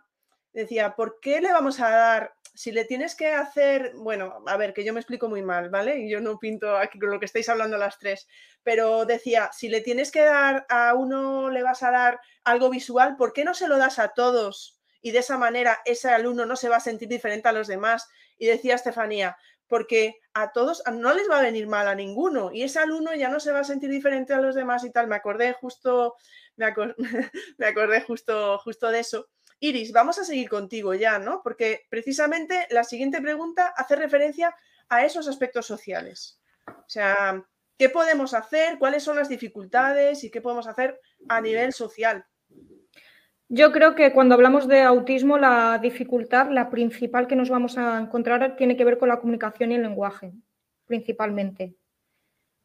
decía, 0.52 0.94
¿por 0.94 1.20
qué 1.20 1.40
le 1.40 1.52
vamos 1.52 1.80
a 1.80 1.90
dar 1.90 2.34
si 2.58 2.72
le 2.72 2.84
tienes 2.84 3.14
que 3.14 3.28
hacer, 3.28 3.92
bueno, 3.94 4.42
a 4.44 4.56
ver, 4.56 4.74
que 4.74 4.82
yo 4.82 4.92
me 4.92 4.98
explico 4.98 5.28
muy 5.28 5.42
mal, 5.42 5.70
¿vale? 5.70 5.98
Y 6.00 6.10
yo 6.10 6.20
no 6.20 6.40
pinto 6.40 6.76
aquí 6.76 6.98
con 6.98 7.10
lo 7.10 7.20
que 7.20 7.26
estáis 7.26 7.48
hablando 7.48 7.78
las 7.78 8.00
tres, 8.00 8.26
pero 8.64 9.04
decía, 9.04 9.48
si 9.52 9.68
le 9.68 9.80
tienes 9.80 10.10
que 10.10 10.24
dar 10.24 10.66
a 10.68 10.94
uno, 10.94 11.50
le 11.50 11.62
vas 11.62 11.84
a 11.84 11.92
dar 11.92 12.20
algo 12.42 12.68
visual, 12.68 13.16
¿por 13.16 13.32
qué 13.32 13.44
no 13.44 13.54
se 13.54 13.68
lo 13.68 13.78
das 13.78 14.00
a 14.00 14.08
todos? 14.08 14.80
Y 15.00 15.12
de 15.12 15.20
esa 15.20 15.38
manera 15.38 15.78
ese 15.84 16.08
alumno 16.10 16.46
no 16.46 16.56
se 16.56 16.68
va 16.68 16.78
a 16.78 16.80
sentir 16.80 17.06
diferente 17.06 17.48
a 17.48 17.52
los 17.52 17.68
demás. 17.68 18.08
Y 18.36 18.46
decía 18.46 18.74
Estefanía, 18.74 19.36
porque 19.68 20.16
a 20.32 20.52
todos 20.52 20.82
no 20.92 21.14
les 21.14 21.28
va 21.30 21.38
a 21.38 21.42
venir 21.42 21.66
mal 21.66 21.86
a 21.86 21.94
ninguno 21.94 22.50
y 22.52 22.62
ese 22.62 22.78
alumno 22.78 23.14
ya 23.14 23.28
no 23.28 23.38
se 23.38 23.52
va 23.52 23.60
a 23.60 23.64
sentir 23.64 23.90
diferente 23.90 24.32
a 24.32 24.40
los 24.40 24.54
demás 24.54 24.84
y 24.84 24.90
tal. 24.90 25.06
Me 25.06 25.16
acordé 25.16 25.52
justo, 25.52 26.16
me, 26.56 27.66
acordé 27.66 28.00
justo, 28.02 28.58
justo 28.58 28.90
de 28.90 29.00
eso. 29.00 29.28
Iris, 29.60 29.92
vamos 29.92 30.18
a 30.18 30.24
seguir 30.24 30.48
contigo 30.48 30.94
ya, 30.94 31.18
¿no? 31.18 31.42
Porque 31.42 31.86
precisamente 31.90 32.66
la 32.70 32.84
siguiente 32.84 33.20
pregunta 33.20 33.72
hace 33.76 33.96
referencia 33.96 34.54
a 34.88 35.04
esos 35.04 35.28
aspectos 35.28 35.66
sociales. 35.66 36.40
O 36.66 36.88
sea, 36.88 37.44
¿qué 37.76 37.88
podemos 37.88 38.34
hacer? 38.34 38.78
¿Cuáles 38.78 39.02
son 39.02 39.16
las 39.16 39.28
dificultades? 39.28 40.22
¿Y 40.24 40.30
qué 40.30 40.40
podemos 40.40 40.66
hacer 40.66 41.00
a 41.28 41.40
nivel 41.40 41.72
social? 41.72 42.24
Yo 43.50 43.72
creo 43.72 43.94
que 43.94 44.12
cuando 44.12 44.34
hablamos 44.34 44.68
de 44.68 44.82
autismo, 44.82 45.38
la 45.38 45.78
dificultad, 45.80 46.50
la 46.50 46.68
principal 46.68 47.26
que 47.26 47.36
nos 47.36 47.48
vamos 47.48 47.78
a 47.78 47.98
encontrar 47.98 48.56
tiene 48.56 48.76
que 48.76 48.84
ver 48.84 48.98
con 48.98 49.08
la 49.08 49.20
comunicación 49.20 49.72
y 49.72 49.76
el 49.76 49.82
lenguaje, 49.82 50.32
principalmente. 50.84 51.74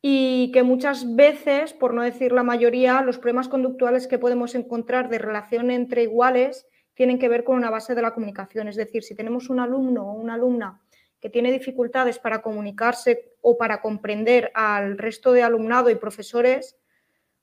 Y 0.02 0.52
que 0.52 0.62
muchas 0.62 1.16
veces, 1.16 1.72
por 1.72 1.94
no 1.94 2.02
decir 2.02 2.34
la 2.34 2.44
mayoría, 2.44 3.02
los 3.02 3.18
problemas 3.18 3.48
conductuales 3.48 4.08
que 4.08 4.20
podemos 4.20 4.56
encontrar 4.56 5.08
de 5.08 5.20
relación 5.20 5.72
entre 5.72 6.04
iguales 6.04 6.68
tienen 6.96 7.18
que 7.18 7.30
ver 7.30 7.46
con 7.46 7.56
una 7.56 7.70
base 7.70 7.96
de 7.96 8.02
la 8.02 8.14
comunicación. 8.14 8.68
Es 8.68 8.76
decir, 8.76 9.04
si 9.04 9.16
tenemos 9.16 9.50
un 9.50 9.62
alumno 9.62 10.12
o 10.12 10.14
una 10.16 10.34
alumna 10.34 10.82
que 11.22 11.30
tiene 11.30 11.54
dificultades 11.54 12.20
para 12.20 12.42
comunicarse 12.42 13.32
o 13.40 13.58
para 13.58 13.80
comprender 13.80 14.52
al 14.54 14.98
resto 14.98 15.32
de 15.32 15.44
alumnado 15.44 15.90
y 15.90 15.96
profesores, 15.96 16.76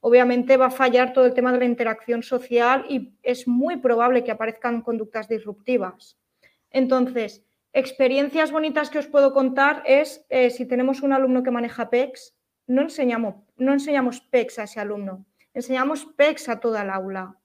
obviamente 0.00 0.56
va 0.56 0.66
a 0.66 0.70
fallar 0.70 1.12
todo 1.12 1.26
el 1.26 1.34
tema 1.34 1.52
de 1.52 1.58
la 1.58 1.64
interacción 1.64 2.22
social 2.22 2.84
y 2.88 3.14
es 3.22 3.46
muy 3.46 3.76
probable 3.76 4.24
que 4.24 4.30
aparezcan 4.30 4.82
conductas 4.82 5.28
disruptivas. 5.28 6.18
Entonces, 6.70 7.44
experiencias 7.72 8.50
bonitas 8.50 8.90
que 8.90 8.98
os 8.98 9.06
puedo 9.06 9.32
contar 9.32 9.82
es 9.86 10.24
eh, 10.28 10.50
si 10.50 10.66
tenemos 10.66 11.02
un 11.02 11.12
alumno 11.12 11.42
que 11.42 11.50
maneja 11.50 11.90
PEX, 11.90 12.34
no 12.66 12.82
enseñamos, 12.82 13.36
no 13.56 13.72
enseñamos 13.72 14.20
PEX 14.20 14.58
a 14.58 14.64
ese 14.64 14.80
alumno, 14.80 15.26
enseñamos 15.54 16.06
PEX 16.16 16.48
a 16.48 16.60
toda 16.60 16.82
el 16.82 16.90
aula 16.90 17.40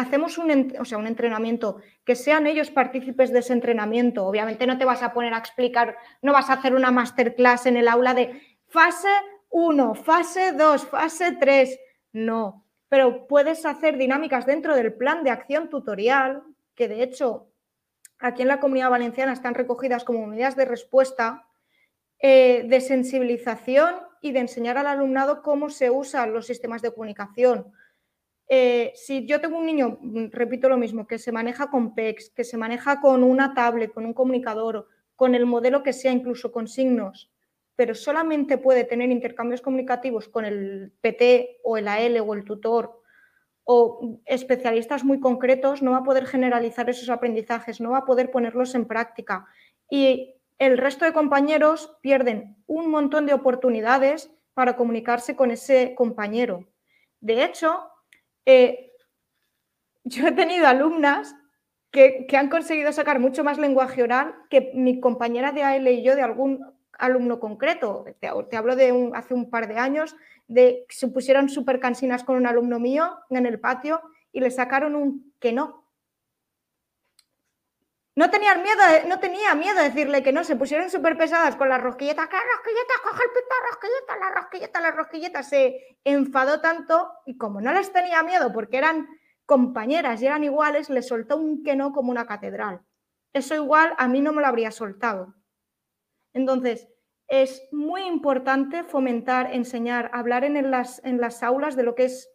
hacemos 0.00 0.38
un, 0.38 0.72
o 0.78 0.84
sea, 0.84 0.98
un 0.98 1.06
entrenamiento, 1.06 1.76
que 2.04 2.16
sean 2.16 2.46
ellos 2.46 2.70
partícipes 2.70 3.32
de 3.32 3.40
ese 3.40 3.52
entrenamiento. 3.52 4.24
Obviamente 4.24 4.66
no 4.66 4.78
te 4.78 4.84
vas 4.84 5.02
a 5.02 5.12
poner 5.12 5.34
a 5.34 5.38
explicar, 5.38 5.96
no 6.22 6.32
vas 6.32 6.48
a 6.48 6.54
hacer 6.54 6.74
una 6.74 6.90
masterclass 6.90 7.66
en 7.66 7.76
el 7.76 7.88
aula 7.88 8.14
de 8.14 8.40
fase 8.66 9.08
1, 9.50 9.94
fase 9.94 10.52
2, 10.52 10.86
fase 10.86 11.36
3. 11.38 11.78
No, 12.12 12.64
pero 12.88 13.26
puedes 13.26 13.66
hacer 13.66 13.96
dinámicas 13.98 14.46
dentro 14.46 14.74
del 14.74 14.94
plan 14.94 15.22
de 15.22 15.30
acción 15.30 15.68
tutorial, 15.68 16.42
que 16.74 16.88
de 16.88 17.02
hecho 17.02 17.48
aquí 18.18 18.42
en 18.42 18.48
la 18.48 18.60
comunidad 18.60 18.90
valenciana 18.90 19.32
están 19.32 19.54
recogidas 19.54 20.04
como 20.04 20.26
medidas 20.26 20.56
de 20.56 20.64
respuesta, 20.64 21.46
eh, 22.18 22.64
de 22.68 22.80
sensibilización 22.80 23.94
y 24.20 24.32
de 24.32 24.40
enseñar 24.40 24.76
al 24.76 24.86
alumnado 24.86 25.42
cómo 25.42 25.70
se 25.70 25.90
usan 25.90 26.32
los 26.32 26.46
sistemas 26.46 26.82
de 26.82 26.92
comunicación. 26.92 27.72
Eh, 28.48 28.92
si 28.96 29.26
yo 29.26 29.40
tengo 29.40 29.58
un 29.58 29.66
niño, 29.66 29.98
repito 30.32 30.68
lo 30.68 30.76
mismo, 30.76 31.06
que 31.06 31.18
se 31.18 31.30
maneja 31.30 31.70
con 31.70 31.94
PEX, 31.94 32.30
que 32.30 32.44
se 32.44 32.56
maneja 32.56 33.00
con 33.00 33.22
una 33.22 33.54
tablet, 33.54 33.92
con 33.92 34.04
un 34.04 34.12
comunicador, 34.12 34.88
con 35.14 35.34
el 35.34 35.46
modelo 35.46 35.82
que 35.82 35.92
sea, 35.92 36.10
incluso 36.10 36.50
con 36.50 36.66
signos, 36.66 37.30
pero 37.80 37.94
solamente 37.94 38.58
puede 38.58 38.84
tener 38.84 39.10
intercambios 39.10 39.62
comunicativos 39.62 40.28
con 40.28 40.44
el 40.44 40.92
PT 41.00 41.60
o 41.64 41.78
el 41.78 41.88
AL 41.88 42.20
o 42.20 42.34
el 42.34 42.44
tutor 42.44 43.00
o 43.64 44.20
especialistas 44.26 45.02
muy 45.02 45.18
concretos, 45.18 45.80
no 45.80 45.92
va 45.92 45.96
a 45.96 46.04
poder 46.04 46.26
generalizar 46.26 46.90
esos 46.90 47.08
aprendizajes, 47.08 47.80
no 47.80 47.92
va 47.92 48.00
a 48.00 48.04
poder 48.04 48.30
ponerlos 48.30 48.74
en 48.74 48.84
práctica. 48.84 49.46
Y 49.88 50.34
el 50.58 50.76
resto 50.76 51.06
de 51.06 51.14
compañeros 51.14 51.96
pierden 52.02 52.62
un 52.66 52.90
montón 52.90 53.24
de 53.24 53.32
oportunidades 53.32 54.30
para 54.52 54.76
comunicarse 54.76 55.34
con 55.34 55.50
ese 55.50 55.94
compañero. 55.94 56.68
De 57.22 57.44
hecho, 57.44 57.80
eh, 58.44 58.92
yo 60.04 60.28
he 60.28 60.32
tenido 60.32 60.66
alumnas 60.66 61.34
que, 61.90 62.26
que, 62.28 62.36
han 62.36 62.50
conseguido 62.50 62.92
sacar 62.92 63.20
mucho 63.20 63.42
más 63.42 63.56
lenguaje 63.56 64.02
oral 64.02 64.34
que 64.50 64.70
mi 64.74 65.00
compañera 65.00 65.52
de 65.52 65.62
AL 65.62 65.88
y 65.88 66.02
yo 66.02 66.14
de 66.14 66.20
algún 66.20 66.78
alumno 67.00 67.40
concreto. 67.40 68.04
Te, 68.20 68.56
hablo 68.56 68.76
de 68.76 69.10
hace 69.14 69.34
un 69.34 69.50
par 69.50 69.68
de 69.68 69.78
años, 69.78 70.14
de 70.46 70.84
que 70.88 70.94
se 70.94 71.08
pusieron 71.08 71.48
súper 71.48 71.80
cansinas 71.80 72.24
con 72.24 72.36
un 72.36 72.46
alumno 72.46 72.78
mío 72.78 73.18
en 73.30 73.46
el 73.46 73.58
patio 73.58 74.02
y 74.32 74.40
le 74.40 74.50
sacaron 74.50 74.94
un 74.94 75.34
que 75.40 75.52
no. 75.52 75.80
No 78.16 78.28
tenían 78.28 78.62
miedo, 78.62 78.80
no 79.08 79.18
tenía 79.18 79.54
miedo 79.54 79.76
de 79.76 79.84
decirle 79.84 80.22
que 80.22 80.32
no, 80.32 80.44
se 80.44 80.56
pusieron 80.56 80.90
súper 80.90 81.16
pesadas 81.16 81.56
con 81.56 81.68
las 81.68 81.80
rosquilletas, 81.80 82.28
que 82.28 82.36
la 82.36 82.42
rosquilleta, 82.56 82.94
coge 83.02 83.22
el 83.24 83.30
pito, 83.30 83.54
rosquilleta, 83.70 84.16
la 84.18 84.30
rosquilleta, 84.30 84.80
la 84.80 84.90
rosquilleta, 84.90 85.42
se 85.42 85.98
enfadó 86.04 86.60
tanto 86.60 87.12
y 87.24 87.38
como 87.38 87.60
no 87.60 87.72
les 87.72 87.92
tenía 87.92 88.22
miedo 88.22 88.52
porque 88.52 88.78
eran 88.78 89.08
compañeras 89.46 90.20
y 90.20 90.26
eran 90.26 90.44
iguales, 90.44 90.90
le 90.90 91.02
soltó 91.02 91.36
un 91.36 91.62
que 91.62 91.76
no 91.76 91.92
como 91.92 92.10
una 92.10 92.26
catedral. 92.26 92.82
Eso 93.32 93.54
igual 93.54 93.94
a 93.96 94.08
mí 94.08 94.20
no 94.20 94.32
me 94.32 94.42
lo 94.42 94.48
habría 94.48 94.70
soltado. 94.70 95.34
Entonces, 96.32 96.88
es 97.28 97.62
muy 97.70 98.02
importante 98.02 98.82
fomentar, 98.82 99.54
enseñar, 99.54 100.10
hablar 100.12 100.44
en 100.44 100.70
las, 100.70 101.00
en 101.04 101.20
las 101.20 101.42
aulas 101.42 101.76
de 101.76 101.84
lo 101.84 101.94
que 101.94 102.04
es 102.06 102.28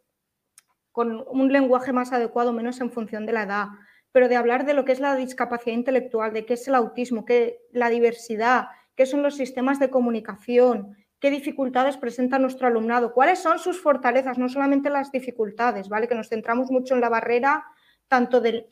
con 0.90 1.24
un 1.28 1.52
lenguaje 1.52 1.92
más 1.92 2.12
adecuado, 2.12 2.54
menos 2.54 2.80
en 2.80 2.90
función 2.90 3.26
de 3.26 3.32
la 3.34 3.42
edad, 3.42 3.66
pero 4.12 4.30
de 4.30 4.36
hablar 4.36 4.64
de 4.64 4.72
lo 4.72 4.86
que 4.86 4.92
es 4.92 5.00
la 5.00 5.14
discapacidad 5.14 5.76
intelectual, 5.76 6.32
de 6.32 6.46
qué 6.46 6.54
es 6.54 6.66
el 6.68 6.74
autismo, 6.74 7.26
qué 7.26 7.58
la 7.70 7.90
diversidad, 7.90 8.68
qué 8.94 9.04
son 9.04 9.22
los 9.22 9.36
sistemas 9.36 9.78
de 9.78 9.90
comunicación, 9.90 10.96
qué 11.20 11.30
dificultades 11.30 11.98
presenta 11.98 12.38
nuestro 12.38 12.66
alumnado, 12.66 13.12
cuáles 13.12 13.40
son 13.40 13.58
sus 13.58 13.78
fortalezas, 13.78 14.38
no 14.38 14.48
solamente 14.48 14.88
las 14.88 15.12
dificultades, 15.12 15.90
¿vale? 15.90 16.08
Que 16.08 16.14
nos 16.14 16.30
centramos 16.30 16.70
mucho 16.70 16.94
en 16.94 17.02
la 17.02 17.10
barrera 17.10 17.66
tanto 18.08 18.40
del... 18.40 18.66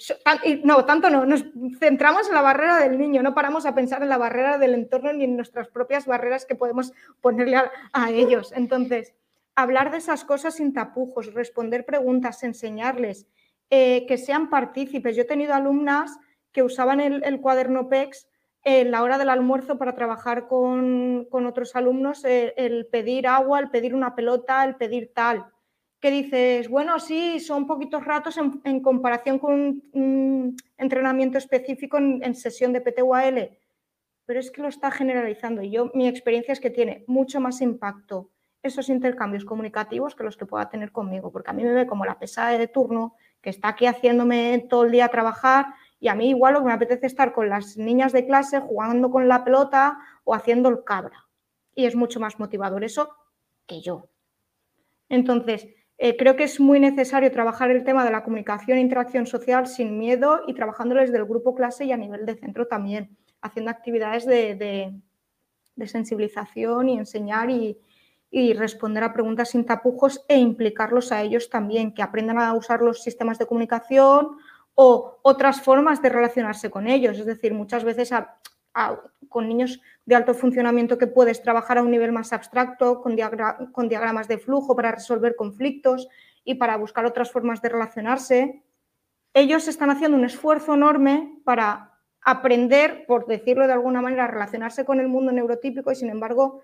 No, 0.62 0.84
tanto 0.84 1.10
no, 1.10 1.26
nos 1.26 1.44
centramos 1.78 2.28
en 2.28 2.34
la 2.34 2.42
barrera 2.42 2.78
del 2.78 2.98
niño, 2.98 3.22
no 3.22 3.34
paramos 3.34 3.66
a 3.66 3.74
pensar 3.74 4.02
en 4.02 4.08
la 4.08 4.18
barrera 4.18 4.58
del 4.58 4.74
entorno 4.74 5.12
ni 5.12 5.24
en 5.24 5.36
nuestras 5.36 5.68
propias 5.68 6.06
barreras 6.06 6.46
que 6.46 6.54
podemos 6.54 6.92
ponerle 7.20 7.56
a, 7.92 8.10
ellos. 8.10 8.52
Entonces, 8.54 9.14
hablar 9.56 9.90
de 9.90 9.98
esas 9.98 10.24
cosas 10.24 10.54
sin 10.56 10.72
tapujos, 10.72 11.34
responder 11.34 11.84
preguntas, 11.84 12.42
enseñarles, 12.44 13.26
eh, 13.70 14.06
que 14.06 14.18
sean 14.18 14.50
partícipes. 14.50 15.16
Yo 15.16 15.22
he 15.22 15.26
tenido 15.26 15.54
alumnas 15.54 16.16
que 16.52 16.62
usaban 16.62 17.00
el, 17.00 17.40
cuaderno 17.40 17.88
PEX 17.88 18.28
en 18.62 18.92
la 18.92 19.02
hora 19.02 19.18
del 19.18 19.28
almuerzo 19.28 19.78
para 19.78 19.94
trabajar 19.94 20.46
con, 20.46 21.26
otros 21.30 21.74
alumnos, 21.74 22.24
eh, 22.24 22.54
el 22.56 22.86
pedir 22.86 23.26
agua, 23.26 23.58
el 23.58 23.70
pedir 23.70 23.94
una 23.94 24.14
pelota, 24.14 24.64
el 24.64 24.76
pedir 24.76 25.12
tal 25.12 25.46
que 26.04 26.10
dices, 26.10 26.68
bueno, 26.68 27.00
sí, 27.00 27.40
son 27.40 27.66
poquitos 27.66 28.04
ratos 28.04 28.36
en, 28.36 28.80
comparación 28.80 29.38
con 29.38 29.82
un, 29.92 30.54
entrenamiento 30.76 31.38
específico 31.38 31.96
en, 31.96 32.34
sesión 32.34 32.74
de 32.74 32.82
PTUAL, 32.82 33.56
pero 34.26 34.38
es 34.38 34.50
que 34.50 34.60
lo 34.60 34.68
está 34.68 34.90
generalizando 34.90 35.62
y 35.62 35.70
yo 35.70 35.90
mi 35.94 36.06
experiencia 36.06 36.52
es 36.52 36.60
que 36.60 36.68
tiene 36.68 37.04
mucho 37.06 37.40
más 37.40 37.62
impacto 37.62 38.28
esos 38.62 38.90
intercambios 38.90 39.46
comunicativos 39.46 40.14
que 40.14 40.24
los 40.24 40.36
que 40.36 40.44
pueda 40.44 40.68
tener 40.68 40.92
conmigo, 40.92 41.32
porque 41.32 41.52
a 41.52 41.54
mí 41.54 41.64
me 41.64 41.72
ve 41.72 41.86
como 41.86 42.04
la 42.04 42.18
pesada 42.18 42.50
de 42.50 42.68
turno 42.68 43.14
que 43.40 43.48
está 43.48 43.68
aquí 43.68 43.86
haciéndome 43.86 44.66
todo 44.68 44.84
el 44.84 44.92
día 44.92 45.08
trabajar 45.08 45.68
y 46.00 46.08
a 46.08 46.14
mí 46.14 46.28
igual 46.28 46.52
lo 46.52 46.60
que 46.60 46.66
me 46.66 46.74
apetece 46.74 47.06
estar 47.06 47.32
con 47.32 47.48
las 47.48 47.78
niñas 47.78 48.12
de 48.12 48.26
clase 48.26 48.60
jugando 48.60 49.10
con 49.10 49.26
la 49.26 49.42
pelota 49.42 49.96
o 50.24 50.34
haciendo 50.34 50.68
el 50.68 50.84
cabra. 50.84 51.24
Y 51.74 51.86
es 51.86 51.96
mucho 51.96 52.20
más 52.20 52.38
motivador 52.38 52.84
eso 52.84 53.08
que 53.64 53.80
yo. 53.80 54.10
Entonces, 55.08 55.66
eh, 55.96 56.16
creo 56.16 56.34
que 56.34 56.44
es 56.44 56.58
muy 56.58 56.80
necesario 56.80 57.30
trabajar 57.30 57.70
el 57.70 57.84
tema 57.84 58.04
de 58.04 58.10
la 58.10 58.24
comunicación 58.24 58.78
e 58.78 58.80
interacción 58.80 59.26
social 59.26 59.66
sin 59.68 59.96
miedo 59.96 60.42
y 60.46 60.54
trabajándoles 60.54 61.12
del 61.12 61.24
grupo 61.24 61.54
clase 61.54 61.84
y 61.84 61.92
a 61.92 61.96
nivel 61.96 62.26
de 62.26 62.34
centro 62.34 62.66
también, 62.66 63.16
haciendo 63.40 63.70
actividades 63.70 64.26
de, 64.26 64.92
sensibilización 65.86 66.88
y 66.88 66.98
enseñar 66.98 67.48
y, 67.50 67.78
responder 68.54 69.04
a 69.04 69.12
preguntas 69.12 69.50
sin 69.50 69.64
tapujos 69.64 70.24
e 70.26 70.36
implicarlos 70.36 71.12
a 71.12 71.22
ellos 71.22 71.48
también, 71.48 71.94
que 71.94 72.02
aprendan 72.02 72.40
a 72.40 72.52
usar 72.54 72.80
los 72.80 73.00
sistemas 73.00 73.38
de 73.38 73.46
comunicación 73.46 74.36
o 74.74 75.18
otras 75.22 75.60
formas 75.60 76.02
de 76.02 76.08
relacionarse 76.08 76.68
con 76.68 76.88
ellos. 76.88 77.16
Es 77.16 77.26
decir, 77.26 77.54
muchas 77.54 77.84
veces 77.84 78.12
con 79.28 79.48
niños 79.48 79.80
de 80.04 80.14
alto 80.14 80.34
funcionamiento 80.34 80.98
que 80.98 81.06
puedes 81.06 81.42
trabajar 81.42 81.78
a 81.78 81.82
un 81.82 81.90
nivel 81.90 82.12
más 82.12 82.32
abstracto, 82.32 83.00
con, 83.00 83.16
con 83.72 83.88
diagramas 83.88 84.28
de 84.28 84.38
flujo 84.38 84.76
para 84.76 84.92
resolver 84.92 85.36
conflictos 85.36 86.08
y 86.44 86.54
para 86.54 86.76
buscar 86.76 87.04
otras 87.04 87.30
formas 87.30 87.62
de 87.62 87.68
relacionarse. 87.70 88.62
Ellos 89.32 89.66
están 89.68 89.90
haciendo 89.90 90.16
un 90.16 90.24
esfuerzo 90.24 90.74
enorme 90.74 91.40
para 91.44 91.92
aprender, 92.20 93.04
por 93.06 93.26
decirlo 93.26 93.66
de 93.66 93.72
alguna 93.72 94.00
manera, 94.00 94.24
a 94.24 94.28
relacionarse 94.28 94.84
con 94.84 95.00
el 95.00 95.08
mundo 95.08 95.32
neurotípico 95.32 95.90
y, 95.90 95.96
sin 95.96 96.10
embargo, 96.10 96.62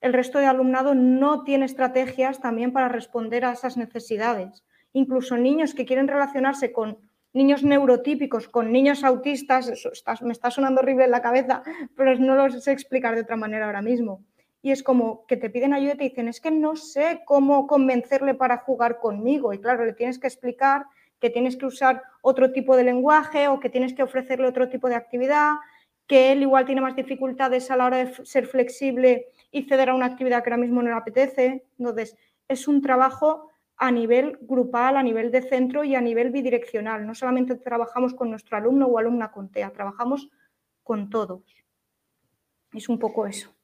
el 0.00 0.12
resto 0.12 0.38
de 0.38 0.46
alumnado 0.46 0.94
no 0.94 1.44
tiene 1.44 1.64
estrategias 1.64 2.40
también 2.40 2.72
para 2.72 2.88
responder 2.88 3.44
a 3.44 3.52
esas 3.52 3.76
necesidades. 3.76 4.64
Incluso 4.92 5.36
niños 5.36 5.74
que 5.74 5.86
quieren 5.86 6.08
relacionarse 6.08 6.72
con 6.72 6.98
niños 7.32 7.62
neurotípicos 7.62 8.48
con 8.48 8.72
niños 8.72 9.04
autistas, 9.04 9.68
eso 9.68 9.90
me 10.22 10.32
está 10.32 10.50
sonando 10.50 10.80
horrible 10.80 11.04
en 11.04 11.10
la 11.10 11.22
cabeza, 11.22 11.62
pero 11.96 12.14
no 12.16 12.34
lo 12.34 12.50
sé 12.50 12.72
explicar 12.72 13.14
de 13.14 13.22
otra 13.22 13.36
manera 13.36 13.66
ahora 13.66 13.82
mismo. 13.82 14.24
Y 14.62 14.72
es 14.72 14.82
como 14.82 15.26
que 15.26 15.36
te 15.36 15.50
piden 15.50 15.74
ayuda 15.74 15.94
y 15.94 15.96
te 15.96 16.04
dicen, 16.04 16.28
es 16.28 16.40
que 16.40 16.50
no 16.50 16.76
sé 16.76 17.22
cómo 17.24 17.66
convencerle 17.66 18.34
para 18.34 18.58
jugar 18.58 18.98
conmigo. 18.98 19.52
Y 19.52 19.60
claro, 19.60 19.84
le 19.84 19.92
tienes 19.92 20.18
que 20.18 20.26
explicar 20.26 20.86
que 21.20 21.30
tienes 21.30 21.56
que 21.56 21.66
usar 21.66 22.02
otro 22.22 22.52
tipo 22.52 22.76
de 22.76 22.84
lenguaje 22.84 23.48
o 23.48 23.60
que 23.60 23.70
tienes 23.70 23.94
que 23.94 24.02
ofrecerle 24.02 24.48
otro 24.48 24.68
tipo 24.68 24.88
de 24.88 24.96
actividad, 24.96 25.52
que 26.06 26.32
él 26.32 26.42
igual 26.42 26.66
tiene 26.66 26.80
más 26.80 26.96
dificultades 26.96 27.70
a 27.70 27.76
la 27.76 27.86
hora 27.86 27.98
de 27.98 28.26
ser 28.26 28.46
flexible 28.46 29.26
y 29.50 29.62
ceder 29.62 29.90
a 29.90 29.94
una 29.94 30.06
actividad 30.06 30.42
que 30.42 30.50
ahora 30.50 30.62
mismo 30.62 30.82
no 30.82 30.90
le 30.90 30.96
apetece. 30.96 31.64
Entonces, 31.78 32.16
es 32.48 32.68
un 32.68 32.82
trabajo 32.82 33.50
a 33.76 33.90
nivel 33.90 34.38
grupal, 34.40 34.96
a 34.96 35.02
nivel 35.02 35.30
de 35.30 35.42
centro 35.42 35.84
y 35.84 35.94
a 35.94 36.00
nivel 36.00 36.30
bidireccional. 36.30 37.06
No 37.06 37.14
solamente 37.14 37.56
trabajamos 37.56 38.14
con 38.14 38.30
nuestro 38.30 38.56
alumno 38.56 38.86
o 38.86 38.98
alumna 38.98 39.30
con 39.30 39.50
TEA, 39.50 39.72
trabajamos 39.72 40.28
con 40.82 41.10
todos. 41.10 41.42
Es 42.72 42.88
un 42.88 42.98
poco 42.98 43.26
eso. 43.26 43.54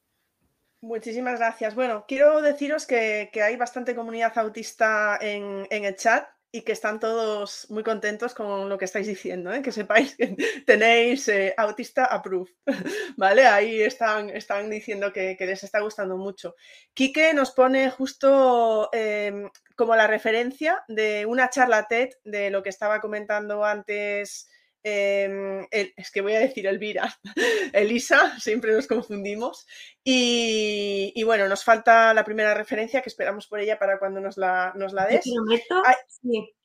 Muchísimas 0.81 1.39
gracias. 1.39 1.75
Bueno, 1.75 2.05
quiero 2.07 2.41
deciros 2.41 2.85
que, 2.85 3.29
hay 3.41 3.55
bastante 3.55 3.95
comunidad 3.95 4.37
autista 4.37 5.17
en, 5.21 5.65
en, 5.69 5.85
el 5.85 5.95
chat 5.95 6.27
y 6.55 6.61
que 6.61 6.71
están 6.71 6.99
todos 6.99 7.65
muy 7.71 7.81
contentos 7.81 8.35
con 8.35 8.69
lo 8.69 8.77
que 8.77 8.85
estáis 8.85 9.07
diciendo, 9.07 9.51
¿eh? 9.51 9.63
que 9.63 9.71
sepáis 9.71 10.15
que 10.15 10.37
tenéis 10.67 11.27
eh, 11.27 11.55
autista 11.57 12.05
approved, 12.05 12.53
¿vale? 13.17 13.47
Ahí 13.47 13.81
están, 13.81 14.29
están 14.29 14.69
diciendo 14.69 15.11
que, 15.11 15.35
les 15.39 15.63
está 15.63 15.79
gustando 15.79 16.15
mucho. 16.15 16.55
Quique 16.93 17.33
nos 17.33 17.49
pone 17.51 17.89
justo 17.89 18.89
em, 18.93 19.49
como 19.75 19.95
la 19.95 20.05
referencia 20.05 20.83
de 20.87 21.25
una 21.25 21.49
charla 21.49 21.87
TED 21.87 22.09
de 22.23 22.51
lo 22.51 22.61
que 22.61 22.69
estaba 22.69 23.01
comentando 23.01 23.65
antes 23.65 24.47
Em, 24.83 25.65
es 25.71 26.11
que 26.11 26.21
voy 26.21 26.33
a 26.33 26.39
decir 26.39 26.67
Elvira, 26.67 27.17
Elisa, 27.73 28.37
siempre 28.39 28.73
nos 28.73 28.87
confundimos. 28.87 29.65
Y, 30.03 31.23
bueno, 31.23 31.47
nos 31.47 31.63
falta 31.63 32.13
la 32.13 32.25
primera 32.25 32.53
referencia 32.53 33.01
que 33.01 33.09
esperamos 33.09 33.47
por 33.47 33.59
ella 33.59 33.79
para 33.79 33.97
cuando 33.97 34.19
nos 34.19 34.37
la, 34.37 34.73
nos 34.75 34.91
la 34.91 35.05
des. 35.05 35.25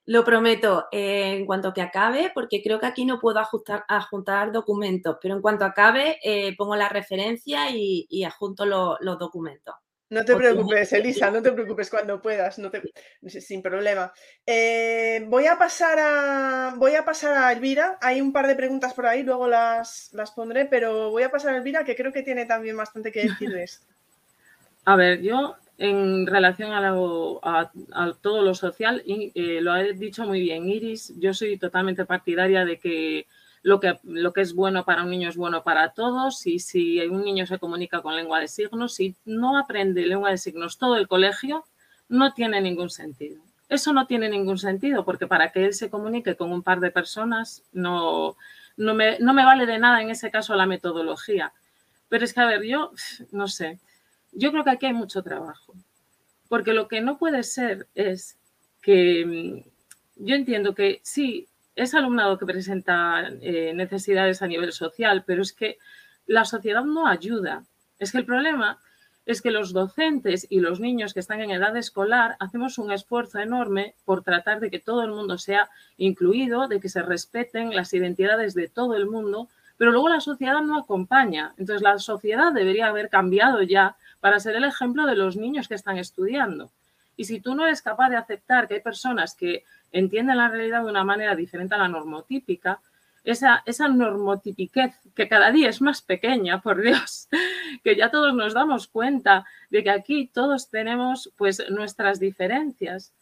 Lo 0.07 0.25
prometo, 0.25 0.87
eh, 0.91 1.35
en 1.37 1.45
cuanto 1.45 1.75
que 1.75 1.83
acabe, 1.83 2.33
porque 2.35 2.63
creo 2.63 2.81
que 2.81 2.87
aquí 2.87 3.05
no 3.05 3.21
puedo 3.21 3.41
ajustar, 3.41 3.85
adjuntar 3.89 4.53
documentos, 4.53 5.19
pero 5.21 5.35
en 5.35 5.43
cuanto 5.43 5.67
acabe 5.67 6.19
eh, 6.25 6.57
pongo 6.57 6.77
la 6.77 6.89
referencia 6.89 7.71
y, 7.71 8.25
adjunto 8.25 8.65
los 8.65 9.19
documentos. 9.19 9.75
No 10.11 10.25
te 10.25 10.35
preocupes, 10.35 10.93
Elisa, 10.95 11.31
no 11.31 11.43
te 11.43 11.53
preocupes 11.53 11.91
cuando 11.91 12.23
puedas, 12.23 12.59
no 12.59 12.71
te, 12.71 12.83
sin 13.29 13.61
problema. 13.61 14.13
Eh, 14.47 15.25
voy, 15.29 15.47
a 15.47 15.59
pasar 15.59 15.99
a, 15.99 16.75
voy 16.77 16.95
a 16.95 17.05
pasar 17.05 17.37
a 17.37 17.53
Elvira. 17.53 17.99
Hay 18.01 18.21
un 18.21 18.33
par 18.33 18.47
de 18.47 18.57
preguntas 18.57 18.95
por 18.95 19.07
ahí, 19.07 19.23
luego 19.23 19.49
las, 19.49 20.11
las 20.15 20.31
pondré, 20.31 20.65
pero 20.65 21.11
voy 21.11 21.25
a 21.25 21.31
pasar 21.31 21.55
a 21.55 21.59
Elvira, 21.59 21.85
que 21.85 21.95
creo 21.95 22.13
que 22.13 22.23
tiene 22.23 22.47
también 22.47 22.77
bastante 22.77 23.13
que 23.13 23.25
decir 23.25 23.51
de 23.51 23.65
esto. 23.65 23.87
A 24.85 24.97
ver, 24.97 25.21
yo 25.21 25.57
en 25.77 26.27
relación 26.27 26.73
a, 26.73 27.71
todo 28.23 28.43
lo 28.43 28.55
social, 28.55 29.03
eh, 29.07 29.61
lo 29.61 29.73
ha 29.73 29.83
dicho 29.83 30.25
muy 30.25 30.41
bien 30.41 30.69
Iris, 30.69 31.13
yo 31.19 31.35
soy 31.35 31.59
totalmente 31.59 32.07
partidaria 32.07 32.65
de 32.65 32.79
que 32.79 33.27
lo 33.63 33.81
que, 33.81 33.99
lo 34.05 34.33
que 34.33 34.41
es 34.41 34.55
bueno 34.55 34.85
para 34.85 35.03
un 35.03 35.11
niño 35.11 35.29
es 35.29 35.37
bueno 35.37 35.63
para 35.63 35.91
todos 35.91 36.47
y 36.47 36.59
si 36.59 37.01
un 37.01 37.25
niño 37.25 37.47
se 37.47 37.59
comunica 37.59 38.03
con 38.03 38.17
lengua 38.17 38.41
de 38.41 38.49
signos, 38.49 38.95
si 38.95 39.17
no 39.25 39.59
aprende 39.59 40.07
lengua 40.07 40.31
de 40.31 40.39
signos 40.39 40.79
todo 40.79 40.97
el 40.97 41.09
colegio, 41.09 41.65
no 42.09 42.33
tiene 42.33 42.61
ningún 42.61 42.91
sentido. 42.91 43.43
Eso 43.69 43.93
no 43.93 44.07
tiene 44.07 44.29
ningún 44.29 44.59
sentido 44.59 45.05
porque 45.05 45.27
para 45.27 45.53
que 45.53 45.67
él 45.67 45.75
se 45.75 45.91
comunique 45.91 46.37
con 46.37 46.53
un 46.53 46.63
par 46.63 46.81
de 46.81 46.91
personas 46.91 47.63
no, 47.73 48.37
no, 48.77 48.95
me, 48.95 49.19
no 49.19 49.35
me 49.35 49.45
vale 49.45 49.67
de 49.67 49.79
nada 49.79 50.01
en 50.01 50.11
ese 50.11 50.31
caso 50.31 50.55
la 50.55 50.67
metodología. 50.67 51.53
Pero 52.09 52.25
es 52.25 52.33
que, 52.33 52.41
a 52.41 52.47
ver, 52.47 52.63
yo 52.63 52.93
no 53.33 53.49
sé, 53.49 53.79
yo 54.33 54.51
creo 54.51 54.65
que 54.65 54.71
aquí 54.71 54.87
hay 54.87 54.95
mucho 54.95 55.23
trabajo. 55.23 55.75
Porque 56.49 56.73
lo 56.73 56.89
que 56.89 57.03
no 57.03 57.19
puede 57.19 57.43
ser 57.43 57.89
es 57.95 58.39
que 58.81 59.27
mm, 59.27 60.25
yo 60.27 60.35
entiendo 60.35 60.75
que 60.75 61.01
sí, 61.03 61.48
es 61.79 61.95
alumnado 61.95 62.39
que 62.39 62.47
presenta 62.47 63.29
eh, 63.41 63.73
necesidades 63.73 64.43
a 64.43 64.49
nivel 64.49 64.73
social, 64.73 65.23
pero 65.25 65.43
es 65.43 65.53
que 65.53 65.79
la 66.27 66.45
sociedad 66.45 66.85
no 66.85 67.07
ayuda. 67.07 67.65
Es 67.99 68.13
que 68.13 68.19
el 68.19 68.27
problema 68.27 68.79
es 69.27 69.43
que 69.43 69.51
los 69.51 69.73
docentes 69.73 70.47
y 70.51 70.61
los 70.61 70.81
niños 70.81 71.15
que 71.15 71.21
están 71.21 71.41
en 71.41 71.51
edad 71.51 71.77
escolar 71.77 72.37
hacemos 72.41 72.79
un 72.79 72.91
esfuerzo 72.91 73.39
enorme 73.39 73.95
por 74.05 74.23
tratar 74.23 74.59
de 74.59 74.71
que 74.71 74.81
todo 74.81 75.03
el 75.03 75.13
mundo 75.13 75.39
sea 75.39 75.69
incluido, 75.99 76.67
de 76.67 76.81
que 76.81 76.89
se 76.89 77.03
respeten 77.03 77.75
las 77.77 77.93
identidades 77.93 78.55
de 78.55 78.69
todo 78.69 78.97
el 78.97 79.07
mundo, 79.07 79.49
pero 79.77 79.93
luego 79.93 80.09
la 80.09 80.21
sociedad 80.21 80.63
no 80.63 80.79
acompaña. 80.79 81.55
Entonces 81.59 81.83
la 81.83 81.99
sociedad 81.99 82.53
debería 82.53 82.89
haber 82.89 83.09
cambiado 83.09 83.63
ya 83.63 83.97
para 84.21 84.41
ser 84.41 84.57
el 84.57 84.65
ejemplo 84.65 85.07
de 85.07 85.15
los 85.15 85.37
niños 85.37 85.69
que 85.69 85.75
están 85.75 85.99
estudiando. 85.99 86.71
Y 87.17 87.25
si 87.25 87.41
tú 87.41 87.55
no 87.55 87.67
eres 87.67 87.83
capaz 87.83 88.11
de 88.11 88.17
aceptar 88.17 88.67
que 88.67 88.75
hay 88.75 88.81
personas 88.81 89.35
que 89.35 89.65
entienden 89.93 90.37
la 90.37 90.49
realidad 90.49 90.83
de 90.83 90.91
una 90.91 91.05
manera 91.05 91.35
diferente 91.35 91.75
a 91.75 91.79
la 91.79 91.89
normotípica, 91.89 92.81
esa, 93.25 93.63
esa 93.67 93.89
normotipiquez 93.89 94.95
que 95.15 95.29
cada 95.29 95.51
día 95.51 95.69
es 95.69 95.81
más 95.81 96.03
pequeña, 96.03 96.61
por 96.63 96.81
Dios, 96.81 97.29
que 97.85 97.97
ya 97.97 98.11
todos 98.11 98.35
nos 98.35 98.55
damos 98.55 98.89
cuenta 98.89 99.45
de 99.71 99.83
que 99.83 99.91
aquí 99.91 100.31
todos 100.33 100.71
tenemos 100.71 101.33
pues 101.37 101.63
nuestras 101.71 102.21
diferencias. 102.21 103.13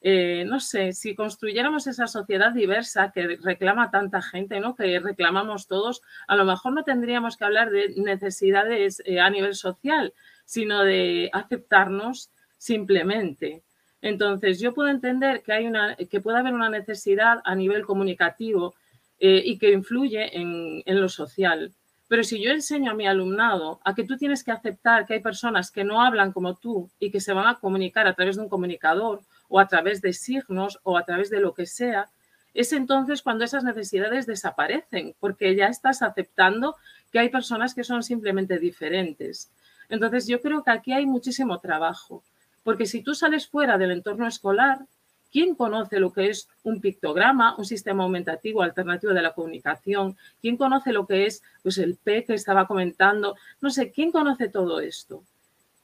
Eh, 0.00 0.44
no 0.46 0.60
sé, 0.60 0.92
si 0.92 1.16
construyéramos 1.16 1.88
esa 1.88 2.06
sociedad 2.06 2.52
diversa 2.52 3.10
que 3.10 3.36
reclama 3.42 3.90
tanta 3.90 4.22
gente, 4.22 4.60
¿no? 4.60 4.76
que 4.76 5.00
reclamamos 5.00 5.66
todos, 5.66 6.02
a 6.28 6.36
lo 6.36 6.44
mejor 6.44 6.72
no 6.72 6.84
tendríamos 6.84 7.36
que 7.36 7.44
hablar 7.44 7.70
de 7.70 7.94
necesidades 7.96 9.02
eh, 9.04 9.18
a 9.18 9.28
nivel 9.28 9.56
social, 9.56 10.14
sino 10.44 10.84
de 10.84 11.30
aceptarnos 11.32 12.30
simplemente. 12.58 13.64
Entonces, 14.00 14.60
yo 14.60 14.74
puedo 14.74 14.88
entender 14.88 15.42
que, 15.42 15.52
hay 15.52 15.66
una, 15.66 15.96
que 15.96 16.20
puede 16.20 16.38
haber 16.38 16.54
una 16.54 16.70
necesidad 16.70 17.40
a 17.44 17.54
nivel 17.54 17.84
comunicativo 17.84 18.74
eh, 19.18 19.42
y 19.44 19.58
que 19.58 19.72
influye 19.72 20.36
en, 20.38 20.82
en 20.86 21.00
lo 21.00 21.08
social. 21.08 21.72
Pero 22.08 22.24
si 22.24 22.42
yo 22.42 22.50
enseño 22.50 22.92
a 22.92 22.94
mi 22.94 23.06
alumnado 23.06 23.80
a 23.84 23.94
que 23.94 24.04
tú 24.04 24.16
tienes 24.16 24.42
que 24.42 24.50
aceptar 24.52 25.04
que 25.04 25.14
hay 25.14 25.20
personas 25.20 25.70
que 25.70 25.84
no 25.84 26.00
hablan 26.00 26.32
como 26.32 26.54
tú 26.54 26.88
y 26.98 27.10
que 27.10 27.20
se 27.20 27.34
van 27.34 27.46
a 27.46 27.58
comunicar 27.58 28.06
a 28.06 28.14
través 28.14 28.36
de 28.36 28.42
un 28.42 28.48
comunicador 28.48 29.20
o 29.48 29.60
a 29.60 29.68
través 29.68 30.00
de 30.00 30.12
signos 30.12 30.78
o 30.84 30.96
a 30.96 31.04
través 31.04 31.28
de 31.28 31.40
lo 31.40 31.52
que 31.52 31.66
sea, 31.66 32.08
es 32.54 32.72
entonces 32.72 33.22
cuando 33.22 33.44
esas 33.44 33.62
necesidades 33.62 34.26
desaparecen, 34.26 35.14
porque 35.20 35.54
ya 35.54 35.66
estás 35.66 36.02
aceptando 36.02 36.76
que 37.12 37.18
hay 37.18 37.28
personas 37.28 37.74
que 37.74 37.84
son 37.84 38.02
simplemente 38.02 38.58
diferentes. 38.58 39.50
Entonces 39.88 40.26
yo 40.26 40.40
creo 40.40 40.62
que 40.62 40.70
aquí 40.70 40.92
hay 40.92 41.06
muchísimo 41.06 41.58
trabajo. 41.58 42.22
Porque 42.62 42.86
si 42.86 43.02
tú 43.02 43.14
sales 43.14 43.48
fuera 43.48 43.78
del 43.78 43.92
entorno 43.92 44.26
escolar, 44.26 44.80
¿quién 45.30 45.54
conoce 45.54 46.00
lo 46.00 46.12
que 46.12 46.28
es 46.28 46.48
un 46.62 46.80
pictograma, 46.80 47.56
un 47.56 47.64
sistema 47.64 48.04
aumentativo 48.04 48.62
alternativo 48.62 49.12
de 49.12 49.22
la 49.22 49.34
comunicación? 49.34 50.16
¿Quién 50.40 50.56
conoce 50.56 50.92
lo 50.92 51.06
que 51.06 51.26
es 51.26 51.42
pues, 51.62 51.78
el 51.78 51.96
P 51.96 52.24
que 52.24 52.34
estaba 52.34 52.66
comentando? 52.66 53.36
No 53.60 53.70
sé, 53.70 53.90
¿quién 53.90 54.12
conoce 54.12 54.48
todo 54.48 54.80
esto? 54.80 55.24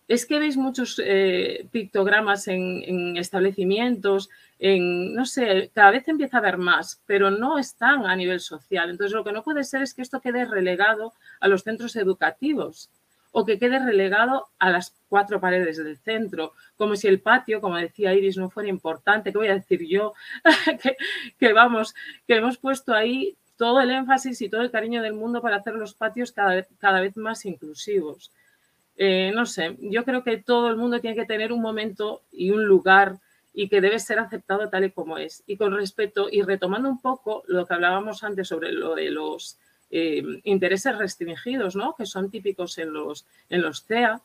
Es 0.06 0.26
que 0.26 0.38
veis 0.38 0.58
muchos 0.58 1.00
eh, 1.02 1.66
pictogramas 1.70 2.46
en, 2.48 3.16
establecimientos, 3.16 4.28
en, 4.58 5.14
no 5.14 5.24
sé, 5.24 5.70
cada 5.74 5.92
vez 5.92 6.06
empieza 6.08 6.36
a 6.36 6.40
haber 6.40 6.58
más, 6.58 7.00
pero 7.06 7.30
no 7.30 7.58
están 7.58 8.04
a 8.04 8.14
nivel 8.14 8.40
social. 8.40 8.90
Entonces, 8.90 9.14
lo 9.14 9.24
que 9.24 9.32
no 9.32 9.42
puede 9.42 9.64
ser 9.64 9.80
es 9.80 9.94
que 9.94 10.02
esto 10.02 10.20
quede 10.20 10.44
relegado 10.44 11.14
a 11.40 11.48
los 11.48 11.62
centros 11.62 11.96
educativos 11.96 12.90
o 13.36 13.44
que 13.44 13.58
quede 13.58 13.80
relegado 13.80 14.46
a 14.60 14.70
las 14.70 14.94
cuatro 15.08 15.40
paredes 15.40 15.76
del 15.76 15.98
centro, 15.98 16.52
como 16.76 16.94
si 16.94 17.08
el 17.08 17.20
patio, 17.20 17.60
como 17.60 17.76
decía 17.76 18.14
Iris, 18.14 18.36
no 18.36 18.48
fuera 18.48 18.68
importante, 18.68 19.32
¿qué 19.32 19.38
voy 19.38 19.48
a 19.48 19.54
decir 19.54 19.84
yo? 19.88 20.14
que, 21.40 21.52
vamos, 21.52 21.96
que 22.28 22.36
hemos 22.36 22.58
puesto 22.58 22.94
ahí 22.94 23.36
todo 23.56 23.80
el 23.80 23.90
énfasis 23.90 24.40
y 24.40 24.48
todo 24.48 24.62
el 24.62 24.70
cariño 24.70 25.02
del 25.02 25.14
mundo 25.14 25.42
para 25.42 25.56
hacer 25.56 25.74
los 25.74 25.94
patios 25.94 26.30
cada 26.30 26.54
vez, 26.54 26.68
cada 26.78 27.00
vez 27.00 27.16
más 27.16 27.44
inclusivos. 27.44 28.30
Eh, 28.96 29.32
no 29.34 29.46
sé, 29.46 29.76
yo 29.80 30.04
creo 30.04 30.22
que 30.22 30.36
todo 30.36 30.68
el 30.68 30.76
mundo 30.76 31.00
tiene 31.00 31.16
que 31.16 31.26
tener 31.26 31.52
un 31.52 31.60
momento 31.60 32.22
y 32.30 32.52
un 32.52 32.64
lugar 32.64 33.16
y 33.52 33.68
que 33.68 33.80
debe 33.80 33.98
ser 33.98 34.20
aceptado 34.20 34.68
tal 34.68 34.84
y 34.84 34.92
como 34.92 35.18
es. 35.18 35.42
Y 35.48 35.56
con 35.56 35.74
respeto, 35.74 36.28
y 36.30 36.42
retomando 36.42 36.88
un 36.88 37.00
poco 37.00 37.42
lo 37.48 37.66
que 37.66 37.74
hablábamos 37.74 38.22
antes 38.22 38.46
sobre 38.46 38.70
lo 38.70 38.94
de 38.94 39.10
los 39.10 39.58
eh, 39.96 40.40
intereses 40.42 40.98
restringidos, 40.98 41.76
¿no? 41.76 41.94
que 41.94 42.04
son 42.04 42.28
típicos 42.28 42.78
en 42.78 42.92
los, 42.92 43.24
en 43.48 43.62
los 43.62 43.84
CEA. 43.84 44.20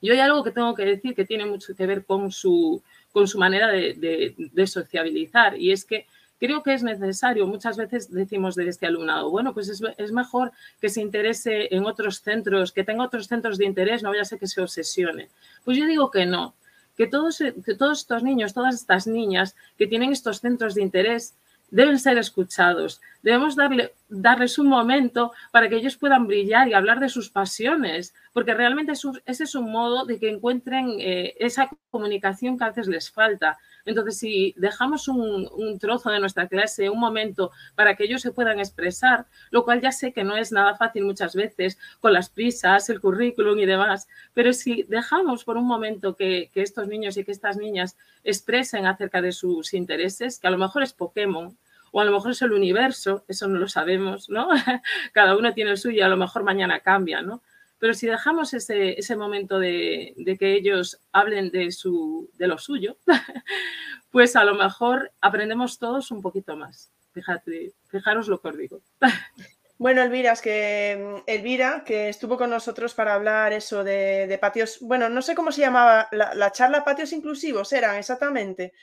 Y 0.00 0.10
hay 0.10 0.20
algo 0.20 0.44
que 0.44 0.52
tengo 0.52 0.76
que 0.76 0.84
decir 0.84 1.16
que 1.16 1.24
tiene 1.24 1.44
mucho 1.44 1.74
que 1.74 1.86
ver 1.88 2.04
con 2.04 2.30
su, 2.30 2.80
con 3.10 3.26
su 3.26 3.36
manera 3.36 3.66
de, 3.66 4.34
de, 4.38 4.66
sociabilizar 4.68 5.58
y 5.58 5.72
es 5.72 5.84
que 5.84 6.06
creo 6.38 6.62
que 6.62 6.72
es 6.72 6.84
necesario, 6.84 7.48
muchas 7.48 7.76
veces 7.76 8.12
decimos 8.12 8.54
de 8.54 8.68
este 8.68 8.86
alumnado, 8.86 9.28
bueno, 9.28 9.52
pues 9.52 9.68
es, 9.68 9.82
es, 9.98 10.12
mejor 10.12 10.52
que 10.80 10.88
se 10.88 11.00
interese 11.00 11.74
en 11.74 11.84
otros 11.84 12.20
centros, 12.22 12.70
que 12.70 12.84
tenga 12.84 13.04
otros 13.04 13.26
centros 13.26 13.58
de 13.58 13.66
interés, 13.66 14.04
no 14.04 14.10
vaya 14.10 14.22
a 14.22 14.24
ser 14.24 14.38
que 14.38 14.46
se 14.46 14.62
obsesione. 14.62 15.30
Pues 15.64 15.76
yo 15.76 15.84
digo 15.84 16.12
que 16.12 16.26
no, 16.26 16.54
que 16.96 17.08
todos, 17.08 17.38
que 17.38 17.74
todos 17.74 18.02
estos 18.02 18.22
niños, 18.22 18.54
todas 18.54 18.76
estas 18.76 19.08
niñas 19.08 19.56
que 19.76 19.88
tienen 19.88 20.12
estos 20.12 20.40
centros 20.40 20.76
de 20.76 20.82
interés, 20.82 21.34
deben 21.70 21.98
ser 21.98 22.18
escuchados. 22.18 23.00
Debemos 23.22 23.56
darle, 23.56 23.92
darles 24.08 24.58
un 24.58 24.66
momento 24.66 25.32
para 25.50 25.68
que 25.68 25.76
ellos 25.76 25.96
puedan 25.96 26.26
brillar 26.26 26.68
y 26.68 26.74
hablar 26.74 27.00
de 27.00 27.08
sus 27.08 27.30
pasiones, 27.30 28.14
porque 28.32 28.54
realmente 28.54 28.92
ese 28.92 29.44
es 29.44 29.54
un 29.54 29.70
modo 29.70 30.04
de 30.04 30.18
que 30.18 30.30
encuentren 30.30 30.96
eh, 30.98 31.34
esa 31.38 31.68
comunicación 31.90 32.58
que 32.58 32.64
a 32.64 32.68
veces 32.68 32.88
les 32.88 33.10
falta. 33.10 33.58
Entonces, 33.84 34.18
si 34.18 34.54
dejamos 34.56 35.08
un, 35.08 35.78
trozo 35.78 36.10
de 36.10 36.20
nuestra 36.20 36.48
clase, 36.48 36.90
un 36.90 37.00
momento 37.00 37.50
para 37.74 37.94
que 37.94 38.04
ellos 38.04 38.22
se 38.22 38.32
puedan 38.32 38.58
expresar, 38.58 39.26
lo 39.50 39.64
cual 39.64 39.80
ya 39.80 39.92
sé 39.92 40.12
que 40.12 40.24
no 40.24 40.36
es 40.36 40.52
nada 40.52 40.76
fácil 40.76 41.04
muchas 41.04 41.34
veces 41.34 41.78
con 42.00 42.12
las 42.12 42.28
prisas, 42.28 42.88
el 42.90 43.00
currículum 43.00 43.58
y 43.58 43.66
demás, 43.66 44.08
pero 44.34 44.52
si 44.52 44.84
dejamos 44.84 45.44
por 45.44 45.56
un 45.56 45.66
momento 45.66 46.16
que, 46.16 46.50
que 46.52 46.62
estos 46.62 46.88
niños 46.88 47.16
y 47.16 47.24
que 47.24 47.32
estas 47.32 47.56
niñas 47.56 47.96
expresen 48.24 48.86
acerca 48.86 49.22
de 49.22 49.32
sus 49.32 49.74
intereses, 49.74 50.38
que 50.38 50.48
a 50.48 50.50
lo 50.50 50.58
mejor 50.58 50.82
es 50.82 50.92
Pokémon, 50.92 51.56
o 51.92 52.00
a 52.00 52.04
lo 52.04 52.12
mejor 52.12 52.32
es 52.32 52.42
el 52.42 52.52
universo, 52.52 53.24
eso 53.28 53.48
no 53.48 53.58
lo 53.58 53.68
sabemos, 53.68 54.28
¿no? 54.28 54.48
Cada 55.12 55.36
uno 55.36 55.52
tiene 55.52 55.72
el 55.72 55.78
suyo 55.78 56.04
a 56.04 56.08
lo 56.08 56.16
mejor 56.16 56.44
mañana 56.44 56.80
cambia, 56.80 57.22
¿no? 57.22 57.42
Pero 57.80 57.94
si 57.94 58.06
dejamos 58.06 58.52
ese, 58.54 58.98
ese 58.98 59.16
momento 59.16 59.58
de, 59.58 60.12
de, 60.16 60.36
que 60.36 60.52
ellos 60.54 61.00
hablen 61.12 61.50
de, 61.50 61.72
su, 61.72 62.30
de 62.34 62.46
lo 62.46 62.58
suyo, 62.58 62.98
pues 64.10 64.36
a 64.36 64.44
lo 64.44 64.54
mejor 64.54 65.10
aprendemos 65.20 65.78
todos 65.78 66.10
un 66.10 66.20
poquito 66.20 66.54
más. 66.56 66.92
Fíjate, 67.12 67.72
fijaros 67.88 68.28
lo 68.28 68.40
que 68.40 68.48
os 68.48 68.56
digo. 68.56 68.80
Bueno, 69.80 70.02
Elvira, 70.02 70.32
es 70.32 70.42
que 70.42 71.22
Elvira, 71.26 71.84
que 71.86 72.10
estuvo 72.10 72.36
con 72.36 72.50
nosotros 72.50 72.92
para 72.92 73.14
hablar 73.14 73.54
eso 73.54 73.82
de, 73.82 74.26
de 74.26 74.36
patios, 74.36 74.76
bueno, 74.82 75.08
no 75.08 75.22
sé 75.22 75.34
cómo 75.34 75.50
se 75.52 75.62
llamaba, 75.62 76.06
la, 76.12 76.34
la, 76.34 76.52
charla 76.52 76.84
patios 76.84 77.14
inclusivos 77.14 77.72
eran 77.72 77.96
exactamente. 77.96 78.74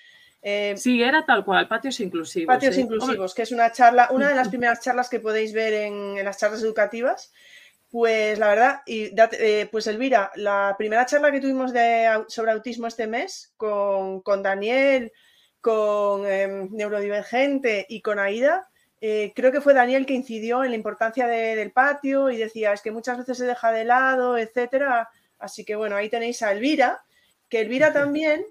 Eh, 0.41 0.73
sí, 0.75 1.03
era 1.03 1.23
tal 1.23 1.45
cual, 1.45 1.67
patios 1.67 1.99
inclusivos. 1.99 2.51
Patios 2.51 2.79
inclusivos, 2.79 3.35
que 3.35 3.43
es 3.43 3.51
una 3.51 3.71
charla, 3.71 4.07
una 4.09 4.29
de 4.29 4.33
las 4.33 4.49
primeras 4.49 4.81
charlas 4.81 5.07
que 5.07 5.19
podéis 5.19 5.53
ver 5.53 5.73
en, 5.73 6.17
en 6.17 6.25
las 6.25 6.39
charlas 6.39 6.63
educativas. 6.63 7.31
Pues 7.89 8.37
la 8.37 8.49
verdad, 8.49 8.81
y 8.85 9.11
eh, 9.39 9.69
pues 9.71 9.87
Elvira, 9.87 10.31
la 10.35 10.75
primera 10.77 11.05
charla 11.05 11.31
que 11.31 11.39
tuvimos 11.39 11.71
de, 11.71 12.25
sobre 12.27 12.51
autismo 12.51 12.87
este 12.87 13.07
mes 13.07 13.53
con, 13.55 14.21
con 14.21 14.43
Daniel, 14.43 15.13
con 15.61 16.25
eh, 16.25 16.67
Neurodivergente 16.69 17.85
y 17.87 18.01
con 18.01 18.19
Aida, 18.19 18.67
eh, 18.99 19.31
creo 19.35 19.51
que 19.51 19.61
fue 19.61 19.73
Daniel 19.73 20.05
que 20.05 20.13
incidió 20.13 20.63
en 20.63 20.71
la 20.71 20.75
importancia 20.75 21.27
de, 21.27 21.55
del 21.55 21.71
patio 21.71 22.29
y 22.29 22.37
decía, 22.37 22.73
es 22.73 22.81
que 22.81 22.91
muchas 22.91 23.19
veces 23.19 23.37
se 23.37 23.45
deja 23.45 23.71
de 23.71 23.85
lado, 23.85 24.37
etcétera. 24.37 25.09
Así 25.39 25.63
que 25.63 25.75
bueno, 25.75 25.95
ahí 25.95 26.09
tenéis 26.09 26.41
a 26.41 26.51
Elvira, 26.51 27.03
que 27.47 27.61
Elvira 27.61 27.93
también 27.93 28.45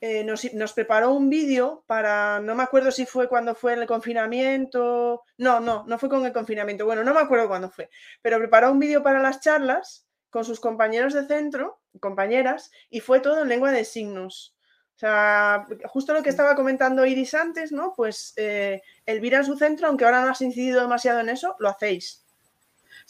eh, 0.00 0.24
nos, 0.24 0.72
preparó 0.72 1.12
un 1.12 1.28
vídeo 1.28 1.84
para, 1.86 2.40
no 2.40 2.54
me 2.54 2.62
acuerdo 2.62 2.90
si 2.90 3.04
fue 3.04 3.28
cuando 3.28 3.54
fue 3.54 3.74
el 3.74 3.86
confinamiento, 3.86 5.22
no, 5.36 5.60
no, 5.60 5.84
no 5.86 5.98
fue 5.98 6.08
con 6.08 6.24
el 6.24 6.32
confinamiento, 6.32 6.86
bueno, 6.86 7.04
no 7.04 7.12
me 7.12 7.20
acuerdo 7.20 7.48
cuándo 7.48 7.70
fue, 7.70 7.90
pero 8.22 8.38
preparó 8.38 8.72
un 8.72 8.78
vídeo 8.78 9.02
para 9.02 9.20
las 9.20 9.40
charlas 9.40 10.06
con 10.30 10.44
sus 10.44 10.58
compañeros 10.58 11.12
de 11.12 11.26
centro, 11.26 11.80
compañeras, 12.00 12.70
y 12.88 13.00
fue 13.00 13.20
todo 13.20 13.42
en 13.42 13.48
lengua 13.48 13.72
de 13.72 13.84
signos. 13.84 14.56
O 14.96 14.98
sea, 15.00 15.66
justo 15.86 16.12
lo 16.12 16.22
que 16.22 16.30
estaba 16.30 16.54
comentando 16.54 17.06
Iris 17.06 17.34
antes, 17.34 17.72
¿no? 17.72 17.94
Pues 17.96 18.32
eh, 18.36 18.82
Elvira 19.06 19.38
en 19.38 19.44
su 19.44 19.56
centro, 19.56 19.88
aunque 19.88 20.04
ahora 20.04 20.22
no 20.22 20.30
has 20.30 20.42
incidido 20.42 20.80
demasiado 20.80 21.20
en 21.20 21.30
eso, 21.30 21.56
lo 21.58 21.68
hacéis. 21.68 22.24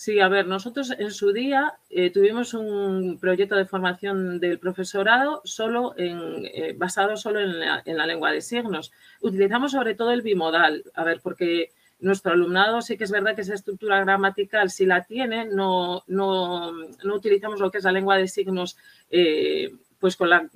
Sí, 0.02 0.18
a 0.18 0.28
ver, 0.28 0.46
nosotros 0.46 0.94
en 0.98 1.10
su 1.10 1.30
día 1.30 1.74
eh, 1.90 2.08
tuvimos 2.08 2.54
un 2.54 3.18
proyecto 3.20 3.54
de 3.54 3.66
formación 3.66 4.40
del 4.40 4.58
profesorado 4.58 5.42
solo 5.44 5.92
en, 5.98 6.46
eh, 6.46 6.72
basado 6.74 7.18
solo 7.18 7.38
en 7.38 7.60
la, 7.60 8.06
lengua 8.06 8.32
de 8.32 8.40
signos. 8.40 8.92
Utilizamos 9.20 9.72
sobre 9.72 9.94
todo 9.94 10.12
el 10.12 10.22
bimodal, 10.22 10.84
a 10.94 11.04
ver, 11.04 11.20
porque 11.22 11.72
nuestro 11.98 12.32
alumnado 12.32 12.80
sí 12.80 12.96
que 12.96 13.04
es 13.04 13.10
verdad 13.10 13.34
que 13.34 13.42
esa 13.42 13.52
estructura 13.52 14.00
gramatical 14.00 14.70
sí 14.70 14.86
la 14.86 15.04
tiene, 15.04 15.44
no, 15.44 16.02
no, 16.06 16.72
no 16.72 17.14
utilizamos 17.14 17.60
lo 17.60 17.70
que 17.70 17.76
es 17.76 17.84
la 17.84 17.92
lengua 17.92 18.16
de 18.16 18.26
signos 18.26 18.78
eh, 19.10 19.70
pues 19.98 20.16
con 20.16 20.30
la 20.30 20.48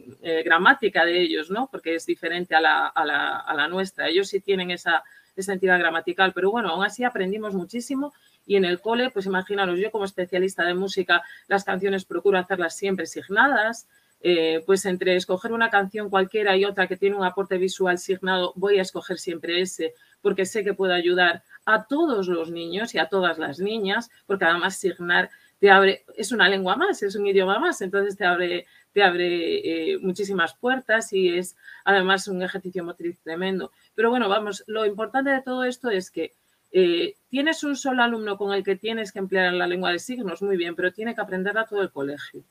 gramática 0.43 1.05
de 1.05 1.21
ellos, 1.21 1.51
¿no? 1.51 1.69
Porque 1.71 1.97
es 1.97 2.07
diferente 2.07 2.55
a 2.55 2.63
la, 2.63 2.87
a 2.87 3.05
la, 3.05 3.41
a 3.41 3.55
la 3.55 3.69
nuestra. 3.69 4.09
Ellos 4.09 4.29
sí 4.29 4.41
tienen 4.41 4.71
esa, 4.71 5.05
esa 5.37 5.53
entidad 5.53 5.79
gramatical, 5.79 6.33
pero 6.33 6.51
bueno, 6.51 6.71
aún 6.71 6.85
así 6.85 7.05
aprendimos 7.05 7.55
muchísimo 7.55 8.15
y 8.47 8.57
en 8.57 8.65
el 8.65 8.81
cole, 8.81 9.11
pues 9.11 9.27
imaginaros, 9.27 9.79
yo 9.79 9.91
como 9.91 10.05
especialista 10.05 10.65
de 10.65 10.75
música, 10.75 11.23
las 11.49 11.65
canciones 11.65 12.05
procuro 12.05 12.39
hacerlas 12.39 12.77
siempre 12.77 13.07
signadas. 13.07 13.89
Eh, 14.27 14.63
pues 14.65 14.87
entre 14.87 15.17
escoger 15.17 15.53
una 15.53 15.69
canción 15.69 16.09
cualquiera 16.09 16.57
y 16.57 16.65
otra 16.65 16.87
que 16.87 16.97
tiene 16.97 17.15
un 17.15 17.27
aporte 17.27 17.59
visual 17.59 17.99
signado, 17.99 18.55
voy 18.57 18.79
a 18.79 18.83
escoger 18.83 19.19
siempre 19.19 19.61
ese, 19.61 19.93
porque 20.23 20.47
sé 20.47 20.65
que 20.65 20.73
puede 20.73 20.95
ayudar 20.95 21.43
a 21.67 21.85
todos 21.85 22.27
los 22.29 22.51
niños 22.51 22.95
y 22.95 22.99
a 22.99 23.11
todas 23.11 23.37
las 23.37 23.59
niñas, 23.59 24.09
porque 24.27 24.47
además 24.47 24.79
signar 24.79 25.29
te 25.59 25.71
abre, 25.71 26.05
es 26.17 26.33
una 26.33 26.49
lengua 26.49 26.77
más, 26.77 27.03
es 27.03 27.17
un 27.17 27.27
idioma 27.27 27.59
más, 27.59 27.81
entonces 27.81 28.17
te 28.17 28.25
abre, 28.25 28.67
te 28.93 29.03
abre 29.03 29.93
eh, 29.93 29.99
muchísimas 29.99 30.55
puertas 30.55 31.13
y 31.13 31.37
es 31.37 31.57
además 31.85 32.27
un 32.29 32.43
ejercicio 32.43 32.85
motriz 32.85 33.21
tremendo. 33.21 33.73
Pero 33.95 34.11
bueno, 34.11 34.29
vamos, 34.29 34.65
lo 34.67 34.85
importante 34.87 35.31
de 35.31 35.43
todo 35.43 35.65
esto 35.65 35.91
es 35.91 36.11
que 36.11 36.33
eh, 36.77 37.15
tienes 37.29 37.63
un 37.63 37.77
solo 37.77 38.03
alumno 38.03 38.37
con 38.37 38.53
el 38.53 38.65
que 38.65 38.75
tienes 38.75 39.13
que 39.13 39.21
emplear 39.21 39.53
la 39.53 39.69
lengua 39.69 39.93
de 39.93 40.01
signos, 40.01 40.43
muy 40.43 40.57
bien, 40.57 40.75
pero 40.75 40.93
tiene 40.93 41.15
que 41.15 41.21
aprenderla 41.21 41.67
todo 41.67 41.83
el 41.83 41.93
colegio. 41.93 42.43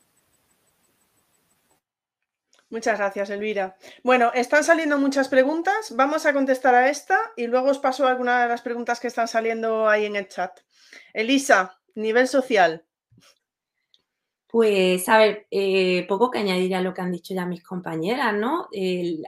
Muchas 2.70 2.96
gracias, 2.98 3.28
Elvira. 3.28 3.76
Bueno, 4.02 4.32
están 4.32 4.64
saliendo 4.64 4.96
muchas 4.98 5.28
preguntas. 5.28 5.94
Vamos 5.94 6.24
a 6.24 6.32
contestar 6.32 6.74
a 6.74 6.88
esta 6.88 7.18
y 7.36 7.48
luego 7.48 7.68
os 7.68 7.78
paso 7.78 8.06
algunas 8.06 8.42
de 8.42 8.48
las 8.48 8.62
preguntas 8.62 8.98
que 8.98 9.08
están 9.08 9.28
saliendo 9.28 9.90
ahí 9.90 10.06
en 10.06 10.16
el 10.16 10.26
chat. 10.26 10.58
Elisa, 11.12 11.78
nivel 11.94 12.26
social. 12.26 12.82
Pues, 14.54 15.08
a 15.08 15.18
ver, 15.18 15.48
eh, 15.50 16.06
poco 16.08 16.30
que 16.30 16.38
añadir 16.38 16.76
a 16.76 16.80
lo 16.80 16.94
que 16.94 17.00
han 17.00 17.10
dicho 17.10 17.34
ya 17.34 17.44
mis 17.44 17.64
compañeras, 17.64 18.32
¿no? 18.34 18.68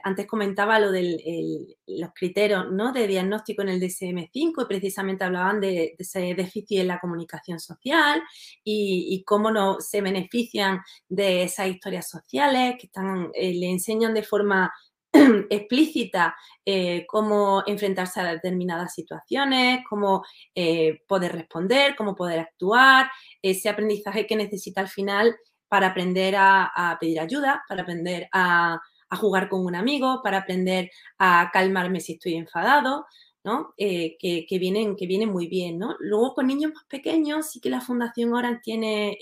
antes 0.03 0.25
comentaba 0.25 0.79
lo 0.79 0.89
de 0.89 1.75
los 1.85 2.11
criterios, 2.15 2.71
¿no? 2.71 2.93
De 2.93 3.07
diagnóstico 3.07 3.61
en 3.61 3.67
el 3.67 3.81
DSM-5 3.81 4.63
y 4.63 4.65
precisamente 4.69 5.25
hablaban 5.25 5.59
de, 5.59 5.95
ese 5.99 6.33
déficit 6.33 6.79
en 6.79 6.87
la 6.87 6.99
comunicación 7.01 7.59
social 7.59 8.23
y, 8.63 9.21
cómo 9.25 9.51
no 9.51 9.81
se 9.81 9.99
benefician 9.99 10.79
de 11.09 11.43
esas 11.43 11.67
historias 11.67 12.07
sociales 12.09 12.75
que 12.79 12.85
están, 12.85 13.29
eh, 13.33 13.53
le 13.53 13.69
enseñan 13.69 14.13
de 14.13 14.23
forma 14.23 14.71
explícita 15.49 16.35
eh, 16.65 17.05
cómo 17.07 17.63
enfrentarse 17.65 18.19
a 18.19 18.31
determinadas 18.33 18.93
situaciones, 18.93 19.81
cómo 19.89 20.23
eh, 20.53 21.01
poder 21.07 21.33
responder, 21.33 21.95
cómo 21.95 22.15
poder 22.15 22.39
actuar, 22.39 23.09
ese 23.41 23.69
aprendizaje 23.69 24.27
que 24.27 24.35
necesita 24.35 24.81
al 24.81 24.89
final 24.89 25.35
para 25.67 25.87
aprender 25.87 26.35
a, 26.37 26.97
pedir 26.99 27.19
ayuda, 27.19 27.63
para 27.67 27.81
aprender 27.81 28.27
a, 28.31 28.79
jugar 29.19 29.47
con 29.47 29.65
un 29.65 29.75
amigo, 29.75 30.21
para 30.21 30.39
aprender 30.39 30.91
a 31.17 31.49
calmarme 31.53 32.01
si 32.01 32.13
estoy 32.13 32.35
enfadado, 32.35 33.05
¿no? 33.47 33.73
Eh, 33.77 34.17
que, 34.19 34.59
vienen, 34.59 34.97
que 34.97 35.07
vienen 35.07 35.29
muy 35.29 35.47
bien, 35.47 35.79
¿no? 35.79 35.95
Luego 35.99 36.33
con 36.33 36.47
niños 36.47 36.73
más 36.73 36.83
pequeños 36.89 37.49
sí 37.49 37.61
que 37.61 37.69
la 37.69 37.79
Fundación 37.79 38.33
ahora 38.33 38.59
tiene 38.61 39.17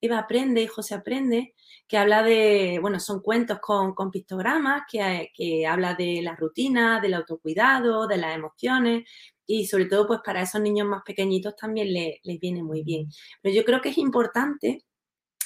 Eva 0.00 0.20
Aprende, 0.20 0.66
José 0.66 0.94
Aprende, 0.94 1.54
que 1.86 1.98
habla 1.98 2.22
de, 2.22 2.78
bueno, 2.80 2.98
son 2.98 3.20
cuentos 3.20 3.58
con, 3.60 4.10
pictogramas, 4.10 4.84
que, 4.90 5.30
que, 5.34 5.66
habla 5.66 5.94
de 5.94 6.22
la 6.22 6.34
rutina, 6.34 7.00
del 7.00 7.14
autocuidado, 7.14 8.06
de 8.06 8.16
las 8.16 8.34
emociones 8.34 9.04
y 9.46 9.66
sobre 9.66 9.84
todo 9.84 10.06
pues 10.06 10.20
para 10.24 10.40
esos 10.40 10.60
niños 10.62 10.88
más 10.88 11.02
pequeñitos 11.04 11.54
también 11.54 11.92
les 11.92 12.40
viene 12.40 12.62
muy 12.62 12.82
bien. 12.82 13.08
Pero 13.42 13.54
yo 13.54 13.64
creo 13.64 13.82
que 13.82 13.90
es 13.90 13.98
importante 13.98 14.86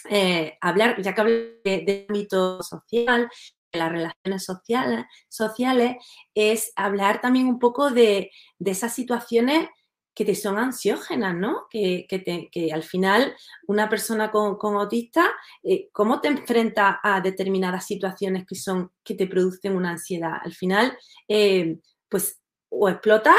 eh, 0.09 0.57
hablar, 0.61 1.01
ya 1.03 1.15
que 1.15 1.21
hablé 1.21 1.61
de, 1.65 2.07
ámbito 2.09 2.63
social, 2.63 3.23
de 3.23 3.29
las 3.73 3.91
relaciones 3.91 4.45
sociales, 4.45 5.05
sociales, 5.29 5.97
es 6.35 6.73
hablar 6.77 7.21
también 7.21 7.47
un 7.47 7.59
poco 7.59 7.91
de, 7.91 8.31
de 8.59 8.71
esas 8.71 8.95
situaciones 8.95 9.69
que 10.15 10.25
te 10.25 10.35
son 10.35 10.59
ansiógenas, 10.59 11.35
¿no? 11.35 11.67
Que, 11.71 12.07
que, 12.09 12.73
al 12.73 12.83
final 12.83 13.35
una 13.67 13.89
persona 13.89 14.31
con, 14.31 14.59
autista, 14.77 15.31
eh, 15.63 15.89
¿cómo 15.93 16.21
te 16.21 16.29
enfrenta 16.29 17.01
a 17.03 17.21
determinadas 17.21 17.87
situaciones 17.87 18.45
que 18.47 18.55
son 18.55 18.93
que 19.05 19.15
te 19.15 19.27
producen 19.27 19.77
una 19.77 19.93
ansiedad? 19.93 20.35
Al 20.43 20.53
final, 20.53 20.99
eh, 21.29 21.79
pues 22.09 22.41
o 22.69 22.89
explota 22.89 23.35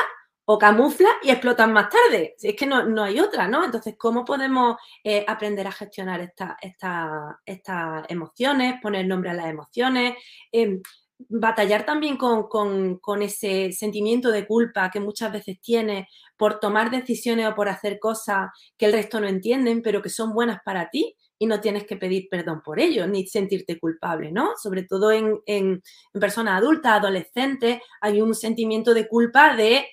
o 0.54 0.58
camufla 0.58 1.10
y 1.24 1.30
explotan 1.30 1.72
más 1.72 1.88
tarde. 1.90 2.36
Es 2.42 2.56
que 2.58 2.66
no, 2.66 3.04
hay 3.04 3.20
otra, 3.22 3.48
¿no? 3.48 3.64
Entonces, 3.64 3.96
¿cómo 3.98 4.26
podemos 4.26 4.76
eh, 5.02 5.24
aprender 5.26 5.66
a 5.66 5.72
gestionar 5.72 6.20
estas 6.22 8.06
emociones, 8.10 8.76
poner 8.82 9.08
nombre 9.08 9.30
a 9.30 9.34
las 9.34 9.46
emociones? 9.46 10.16
Em, 10.52 10.82
batallar 11.30 11.86
también 11.86 12.18
con, 12.18 13.22
ese 13.22 13.72
sentimiento 13.72 14.30
de 14.30 14.46
culpa 14.46 14.92
que 14.92 15.00
muchas 15.00 15.32
veces 15.32 15.62
tienes 15.62 16.08
por 16.36 16.60
tomar 16.60 16.92
decisiones 16.92 17.48
o 17.48 17.56
por 17.56 17.70
hacer 17.70 17.98
cosas 17.98 18.50
que 18.78 18.88
el 18.88 18.94
resto 18.94 19.22
no 19.22 19.28
entienden, 19.28 19.82
pero 19.82 20.02
que 20.02 20.10
son 20.10 20.34
buenas 20.34 20.60
para 20.66 20.90
ti 20.90 21.16
y 21.40 21.46
no 21.46 21.62
tienes 21.62 21.86
que 21.86 21.96
pedir 21.96 22.28
perdón 22.30 22.62
por 22.62 22.78
ello 22.80 23.08
ni 23.08 23.26
sentirte 23.26 23.80
culpable, 23.80 24.34
¿no? 24.34 24.52
Sobre 24.62 24.84
todo 24.84 25.14
en, 25.14 25.40
en 25.46 25.82
personas 26.20 26.58
adultas, 26.58 27.00
adolescentes, 27.00 27.80
hay 28.02 28.22
un 28.22 28.36
sentimiento 28.36 28.94
de 28.94 29.08
culpa 29.08 29.56
de, 29.56 29.86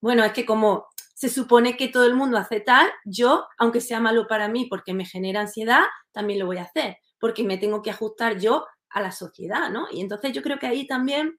bueno, 0.00 0.24
es 0.24 0.32
que 0.32 0.46
como 0.46 0.86
se 1.14 1.30
supone 1.30 1.76
que 1.76 1.88
todo 1.88 2.04
el 2.04 2.14
mundo 2.14 2.36
hace 2.36 2.60
tal, 2.60 2.90
yo, 3.04 3.46
aunque 3.58 3.80
sea 3.80 4.00
malo 4.00 4.26
para 4.26 4.48
mí 4.48 4.66
porque 4.66 4.92
me 4.92 5.06
genera 5.06 5.40
ansiedad, 5.40 5.82
también 6.12 6.38
lo 6.38 6.46
voy 6.46 6.58
a 6.58 6.64
hacer, 6.64 6.98
porque 7.18 7.42
me 7.42 7.56
tengo 7.56 7.82
que 7.82 7.90
ajustar 7.90 8.38
yo 8.38 8.66
a 8.90 9.00
la 9.00 9.12
sociedad, 9.12 9.70
¿no? 9.70 9.86
Y 9.90 10.00
entonces 10.00 10.32
yo 10.32 10.42
creo 10.42 10.58
que 10.58 10.66
ahí 10.66 10.86
también, 10.86 11.38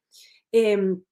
em, 0.51 1.03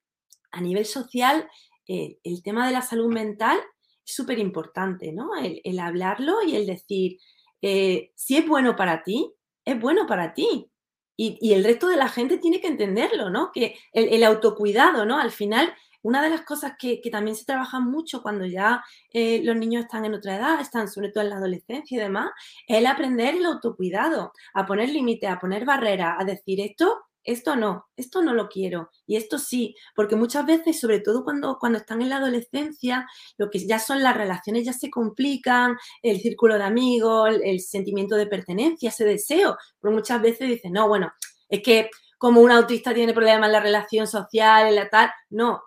a 0.50 0.60
nivel 0.60 0.84
social, 0.84 1.48
eh, 1.88 2.18
el 2.24 2.42
tema 2.42 2.66
de 2.66 2.72
la 2.72 2.82
salud 2.82 3.12
mental 3.12 3.58
es 4.04 4.14
súper 4.14 4.38
importante, 4.38 5.12
¿no? 5.12 5.30
El, 5.36 5.78
hablarlo 5.78 6.42
y 6.42 6.56
el 6.56 6.66
decir, 6.66 7.18
eh, 7.62 8.12
si 8.16 8.36
es 8.36 8.46
bueno 8.46 8.76
para 8.76 9.02
ti, 9.02 9.32
es 9.64 9.80
bueno 9.80 10.06
para 10.06 10.34
ti. 10.34 10.70
Y, 11.18 11.52
el 11.52 11.64
resto 11.64 11.88
de 11.88 11.96
la 11.96 12.08
gente 12.08 12.36
tiene 12.38 12.60
que 12.60 12.68
entenderlo, 12.68 13.30
¿no? 13.30 13.50
Que 13.52 13.76
el, 13.92 14.22
autocuidado, 14.24 15.06
¿no? 15.06 15.18
Al 15.18 15.30
final, 15.30 15.74
una 16.06 16.22
de 16.22 16.30
las 16.30 16.42
cosas 16.42 16.74
que, 16.78 17.00
también 17.10 17.36
se 17.36 17.44
trabaja 17.44 17.80
mucho 17.80 18.22
cuando 18.22 18.46
ya 18.46 18.84
eh, 19.12 19.40
los 19.42 19.56
niños 19.56 19.84
están 19.84 20.04
en 20.04 20.14
otra 20.14 20.36
edad, 20.36 20.60
están 20.60 20.88
sobre 20.88 21.10
todo 21.10 21.24
en 21.24 21.30
la 21.30 21.36
adolescencia 21.36 21.96
y 21.96 22.00
demás, 22.00 22.30
es 22.68 22.78
el 22.78 22.86
aprender 22.86 23.34
el 23.34 23.46
autocuidado, 23.46 24.32
a 24.54 24.66
poner 24.66 24.90
límites, 24.90 25.28
a 25.28 25.38
poner 25.38 25.64
barreras, 25.64 26.16
a 26.18 26.24
decir 26.24 26.60
esto 26.60 27.06
esto 27.26 27.56
no, 27.56 27.86
esto 27.96 28.22
no 28.22 28.32
lo 28.34 28.48
quiero 28.48 28.90
y 29.04 29.16
esto 29.16 29.38
sí, 29.38 29.74
porque 29.96 30.14
muchas 30.14 30.46
veces, 30.46 30.80
sobre 30.80 31.00
todo 31.00 31.24
cuando, 31.24 31.58
cuando 31.58 31.78
están 31.78 32.00
en 32.00 32.08
la 32.10 32.18
adolescencia, 32.18 33.06
lo 33.36 33.50
que 33.50 33.66
ya 33.66 33.80
son 33.80 34.02
las 34.02 34.16
relaciones 34.16 34.64
ya 34.64 34.72
se 34.72 34.90
complican, 34.90 35.76
el 36.02 36.20
círculo 36.20 36.56
de 36.56 36.62
amigos, 36.62 37.30
el, 37.42 37.60
sentimiento 37.60 38.14
de 38.14 38.28
pertenencia, 38.28 38.90
ese 38.90 39.04
deseo, 39.04 39.56
pero 39.80 39.92
muchas 39.92 40.22
veces 40.22 40.48
dicen, 40.48 40.72
no, 40.72 40.86
bueno, 40.86 41.12
es 41.48 41.62
que 41.62 41.90
como 42.16 42.40
un 42.40 42.52
autista 42.52 42.94
tiene 42.94 43.12
problemas 43.12 43.48
en 43.48 43.52
la 43.52 43.60
relación 43.60 44.06
social, 44.06 44.68
en 44.68 44.76
la 44.76 44.88
tal, 44.88 45.10
no, 45.28 45.62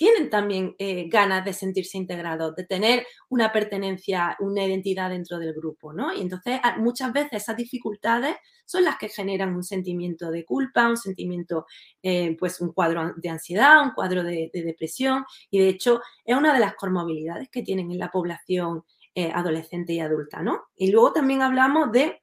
tienen 0.00 0.30
también 0.30 0.74
eh, 0.78 1.10
ganas 1.10 1.44
de 1.44 1.52
sentirse 1.52 1.98
integrados, 1.98 2.56
de 2.56 2.64
tener 2.64 3.06
una 3.28 3.52
pertenencia, 3.52 4.34
una 4.40 4.64
identidad 4.64 5.10
dentro 5.10 5.38
del 5.38 5.52
grupo, 5.52 5.92
¿no? 5.92 6.10
Y 6.14 6.22
entonces 6.22 6.58
muchas 6.78 7.12
veces 7.12 7.42
esas 7.42 7.58
dificultades 7.58 8.36
son 8.64 8.84
las 8.84 8.96
que 8.96 9.10
generan 9.10 9.54
un 9.54 9.62
sentimiento 9.62 10.30
de 10.30 10.46
culpa, 10.46 10.88
un 10.88 10.96
sentimiento, 10.96 11.66
eh, 12.02 12.34
pues 12.38 12.62
un 12.62 12.72
cuadro 12.72 13.12
de 13.14 13.28
ansiedad, 13.28 13.82
un 13.82 13.90
cuadro 13.90 14.24
de, 14.24 14.50
depresión 14.54 15.26
y 15.50 15.58
de 15.58 15.68
hecho 15.68 16.00
es 16.24 16.34
una 16.34 16.54
de 16.54 16.60
las 16.60 16.76
comorbilidades 16.76 17.50
que 17.50 17.62
tienen 17.62 17.90
en 17.90 17.98
la 17.98 18.10
población 18.10 18.84
eh, 19.14 19.30
adolescente 19.34 19.92
y 19.92 20.00
adulta, 20.00 20.40
¿no? 20.40 20.62
Y 20.76 20.90
luego 20.90 21.12
también 21.12 21.42
hablamos 21.42 21.92
de 21.92 22.22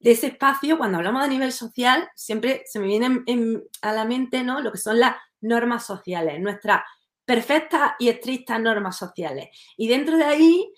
de 0.00 0.10
ese 0.10 0.28
espacio, 0.28 0.78
cuando 0.78 0.98
hablamos 0.98 1.22
de 1.22 1.28
nivel 1.28 1.52
social, 1.52 2.08
siempre 2.16 2.62
se 2.66 2.80
me 2.80 2.86
viene 2.88 3.22
a 3.82 3.92
la 3.92 4.04
mente 4.04 4.42
¿no? 4.42 4.60
lo 4.60 4.72
que 4.72 4.78
son 4.78 4.98
las 4.98 5.14
normas 5.42 5.84
sociales, 5.86 6.40
nuestras 6.40 6.82
perfectas 7.24 7.92
y 7.98 8.08
estrictas 8.08 8.60
normas 8.60 8.96
sociales. 8.96 9.48
Y 9.76 9.88
dentro 9.88 10.16
de 10.16 10.24
ahí, 10.24 10.72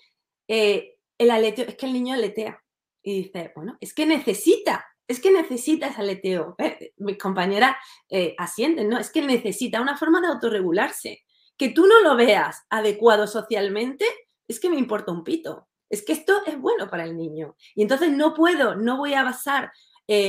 eh, 0.47 0.97
el 1.17 1.31
aleteo, 1.31 1.65
es 1.67 1.75
que 1.75 1.85
el 1.85 1.93
niño 1.93 2.13
aletea 2.13 2.61
y 3.01 3.23
dice, 3.23 3.51
bueno, 3.55 3.77
es 3.79 3.93
que 3.93 4.05
necesita, 4.05 4.85
es 5.07 5.19
que 5.19 5.31
necesita 5.31 5.87
ese 5.87 6.01
aleteo. 6.01 6.55
¿eh? 6.57 6.93
Mis 6.97 7.17
compañeras 7.17 7.75
eh, 8.09 8.35
asienten, 8.37 8.89
¿no? 8.89 8.97
Es 8.97 9.11
que 9.11 9.21
necesita 9.21 9.81
una 9.81 9.97
forma 9.97 10.21
de 10.21 10.27
autorregularse. 10.27 11.23
Que 11.57 11.69
tú 11.69 11.85
no 11.87 12.01
lo 12.01 12.15
veas 12.15 12.63
adecuado 12.69 13.27
socialmente, 13.27 14.05
es 14.47 14.59
que 14.59 14.69
me 14.69 14.77
importa 14.77 15.11
un 15.11 15.23
pito. 15.23 15.67
Es 15.89 16.03
que 16.03 16.13
esto 16.13 16.41
es 16.45 16.59
bueno 16.59 16.89
para 16.89 17.05
el 17.05 17.15
niño. 17.15 17.55
Y 17.75 17.83
entonces 17.83 18.11
no 18.11 18.33
puedo, 18.33 18.75
no 18.75 18.97
voy 18.97 19.13
a 19.13 19.23
basar 19.23 19.71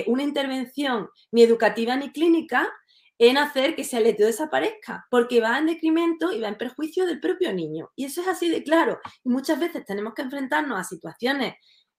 una 0.07 0.23
intervención 0.23 1.11
ni 1.33 1.43
educativa 1.43 1.97
ni 1.97 2.11
clínica 2.11 2.73
en 3.19 3.39
hacer 3.39 3.75
que 3.75 3.83
ese 3.83 3.97
aleteo 3.97 4.27
desaparezca, 4.27 5.07
porque 5.11 5.41
va 5.41 5.59
en 5.59 5.67
decremento 5.67 6.33
y 6.33 6.41
va 6.41 6.49
en 6.49 6.59
perjuicio 6.59 7.07
del 7.07 7.21
propio 7.21 7.53
niño. 7.53 7.91
Y 7.97 8.05
eso 8.05 8.21
es 8.21 8.29
así 8.29 8.49
de 8.49 8.63
claro. 8.63 8.99
Y 9.25 9.31
muchas 9.31 9.59
veces 9.59 9.85
tenemos 9.85 10.15
que 10.15 10.23
enfrentarnos 10.23 10.79
a 10.79 10.85
situaciones 10.85 11.55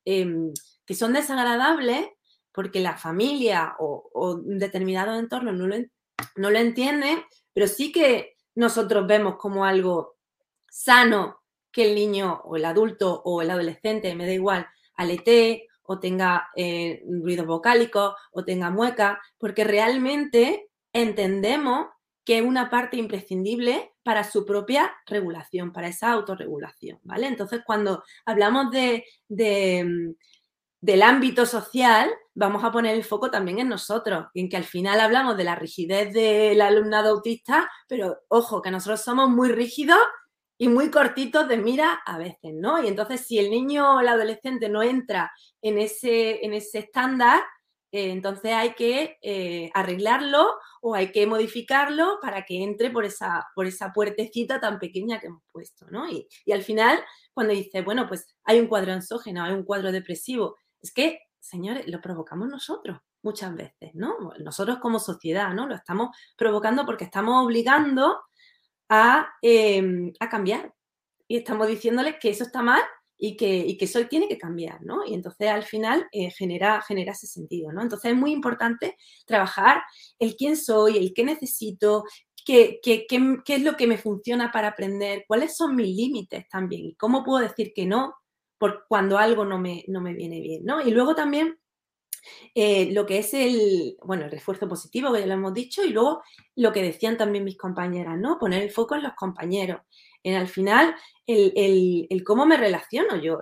em, 0.05 0.51
que 0.86 0.93
son 0.93 1.13
desagradables 1.13 2.07
porque 2.51 2.80
la 2.80 2.97
familia 2.97 3.76
o, 3.80 4.09
un 4.13 4.57
determinado 4.57 5.20
entorno 5.20 5.51
no 5.53 5.68
lo, 5.68 6.57
entiende, 6.57 7.24
pero 7.53 7.68
sí 7.68 7.91
que 7.91 8.36
nosotros 8.55 9.05
vemos 9.05 9.36
como 9.38 9.63
algo 9.63 10.18
sano 10.68 11.41
que 11.72 11.89
el 11.89 11.95
niño 11.95 12.41
o 12.45 12.55
el 12.55 12.65
adulto 12.65 13.22
o 13.26 13.43
el 13.43 13.51
adolescente, 13.51 14.15
me 14.15 14.26
da 14.26 14.34
igual, 14.34 14.68
aletee 14.95 15.68
o 15.84 15.99
tenga 15.99 16.49
eh, 16.55 17.03
ruido 17.07 17.45
vocálico 17.45 18.15
o 18.32 18.43
tenga 18.43 18.72
mueca, 18.72 19.22
porque 19.38 19.63
realmente 19.63 20.66
entendemos 21.01 21.87
que 22.25 22.39
es 22.39 22.43
una 22.43 22.69
parte 22.69 22.97
imprescindible 22.97 23.93
para 24.03 24.23
su 24.23 24.45
propia 24.45 24.93
regulación, 25.05 25.71
para 25.71 25.87
esa 25.87 26.11
autorregulación, 26.11 26.99
¿vale? 27.03 27.27
Entonces, 27.27 27.61
cuando 27.65 28.03
hablamos 28.25 28.69
de, 28.71 29.05
de, 29.29 30.13
del 30.81 31.01
ámbito 31.03 31.45
social, 31.45 32.09
vamos 32.33 32.63
a 32.63 32.71
poner 32.71 32.95
el 32.95 33.03
foco 33.03 33.31
también 33.31 33.59
en 33.59 33.69
nosotros, 33.69 34.27
en 34.33 34.49
que 34.49 34.57
al 34.57 34.65
final 34.65 34.99
hablamos 34.99 35.37
de 35.37 35.43
la 35.45 35.55
rigidez 35.55 36.13
del 36.13 36.61
alumnado 36.61 37.11
autista, 37.11 37.69
pero 37.87 38.17
ojo, 38.27 38.61
que 38.61 38.71
nosotros 38.71 39.01
somos 39.01 39.29
muy 39.29 39.51
rígidos 39.51 39.99
y 40.57 40.67
muy 40.67 40.91
cortitos 40.91 41.47
de 41.47 41.57
mira 41.57 42.01
a 42.05 42.17
veces, 42.17 42.53
¿no? 42.53 42.83
Y 42.83 42.87
entonces 42.87 43.21
si 43.21 43.39
el 43.39 43.49
niño 43.49 43.95
o 43.95 43.99
el 43.99 44.07
adolescente 44.07 44.69
no 44.69 44.83
entra 44.83 45.31
en 45.61 45.77
ese, 45.77 46.43
en 46.45 46.53
ese 46.53 46.79
estándar, 46.79 47.41
eh, 47.91 48.11
entonces 48.11 48.53
hay 48.53 48.73
que 48.73 49.17
eh, 49.21 49.71
arreglarlo 49.73 50.47
o 50.81 50.95
hay 50.95 51.11
que 51.11 51.25
modificarlo 51.27 52.19
para 52.21 52.45
que 52.45 52.63
entre 52.63 52.89
por 52.91 53.05
esa, 53.05 53.47
por 53.55 53.65
esa 53.65 53.93
puertecita 53.93 54.59
tan 54.59 54.79
pequeña 54.79 55.19
que 55.19 55.27
hemos 55.27 55.43
puesto, 55.51 55.85
¿no? 55.89 56.09
Y, 56.09 56.27
y 56.45 56.51
al 56.51 56.63
final, 56.63 57.03
cuando 57.33 57.53
dice, 57.53 57.81
bueno, 57.81 58.07
pues 58.07 58.27
hay 58.43 58.59
un 58.59 58.67
cuadro 58.67 58.93
ansógeno, 58.93 59.43
hay 59.43 59.53
un 59.53 59.63
cuadro 59.63 59.91
depresivo, 59.91 60.57
es 60.81 60.93
que, 60.93 61.21
señores, 61.39 61.88
lo 61.88 62.01
provocamos 62.01 62.47
nosotros 62.47 62.99
muchas 63.23 63.55
veces, 63.55 63.91
¿no? 63.93 64.15
Nosotros 64.39 64.77
como 64.79 64.99
sociedad, 64.99 65.53
¿no? 65.53 65.67
Lo 65.67 65.75
estamos 65.75 66.15
provocando 66.38 66.85
porque 66.85 67.05
estamos 67.05 67.43
obligando 67.43 68.21
Em, 69.41 70.13
a, 70.19 70.29
cambiar. 70.29 70.73
Y 71.27 71.38
estamos 71.38 71.67
diciéndoles 71.67 72.15
que 72.19 72.29
eso 72.29 72.43
está 72.43 72.61
mal 72.61 72.81
y 73.18 73.36
que, 73.36 73.57
y 73.57 73.78
que 73.78 73.86
eso 73.86 74.05
tiene 74.07 74.28
que 74.28 74.38
cambiar, 74.38 74.84
¿no? 74.84 75.05
Y 75.05 75.13
entonces 75.13 75.49
al 75.49 75.63
final 75.63 76.07
eh, 76.11 76.32
genera, 76.32 76.82
genera 76.82 77.13
ese 77.13 77.28
sentido, 77.28 77.72
¿no? 77.72 77.82
Entonces 77.82 78.11
es 78.11 78.18
muy 78.18 78.32
importante 78.32 78.95
trabajar 79.26 79.82
el 80.20 80.36
quién 80.36 80.55
soy, 80.55 80.97
el 80.97 81.13
qué 81.13 81.24
necesito, 81.24 82.03
qué, 82.45 82.80
qué, 82.82 83.05
qué, 83.07 83.38
qué 83.43 83.55
es 83.55 83.63
lo 83.63 83.76
que 83.76 83.88
me 83.88 83.97
funciona 83.97 84.51
para 84.51 84.70
aprender, 84.70 85.26
cuáles 85.28 85.55
son 85.55 85.76
mis 85.76 85.95
límites 85.95 86.47
también 86.49 86.86
y 86.86 86.95
cómo 86.95 87.24
puedo 87.24 87.41
decir 87.41 87.74
que 87.76 87.86
no 87.86 88.15
por 88.57 88.86
cuando 88.88 89.18
algo 89.18 89.45
no 89.45 89.59
me, 89.59 89.84
no 89.88 90.01
me 90.01 90.13
viene 90.13 90.41
bien, 90.41 90.65
¿no? 90.65 90.82
Y 90.82 90.91
luego 90.91 91.15
también 91.15 91.57
eh, 92.55 92.91
lo 92.91 93.05
que 93.05 93.19
es 93.19 93.34
el, 93.34 93.97
bueno, 94.03 94.25
el 94.25 94.32
refuerzo 94.32 94.67
positivo, 94.67 95.13
que 95.13 95.19
ya 95.19 95.28
lo 95.28 95.34
hemos 95.34 95.53
dicho, 95.53 95.84
y 95.84 95.89
luego 95.89 96.21
lo 96.55 96.71
que 96.71 96.82
decían 96.82 97.17
también 97.17 97.43
mis 97.43 97.57
compañeras, 97.57 98.17
¿no? 98.17 98.39
Poner 98.39 98.63
el 98.63 98.71
foco 98.71 98.95
en 98.95 99.03
los 99.03 99.13
compañeros. 99.13 99.82
En 100.23 100.36
al 100.36 100.47
final, 100.47 100.95
el, 101.28 102.07
el, 102.09 102.23
cómo 102.23 102.45
me 102.45 102.57
relaciono 102.57 103.17
yo. 103.17 103.39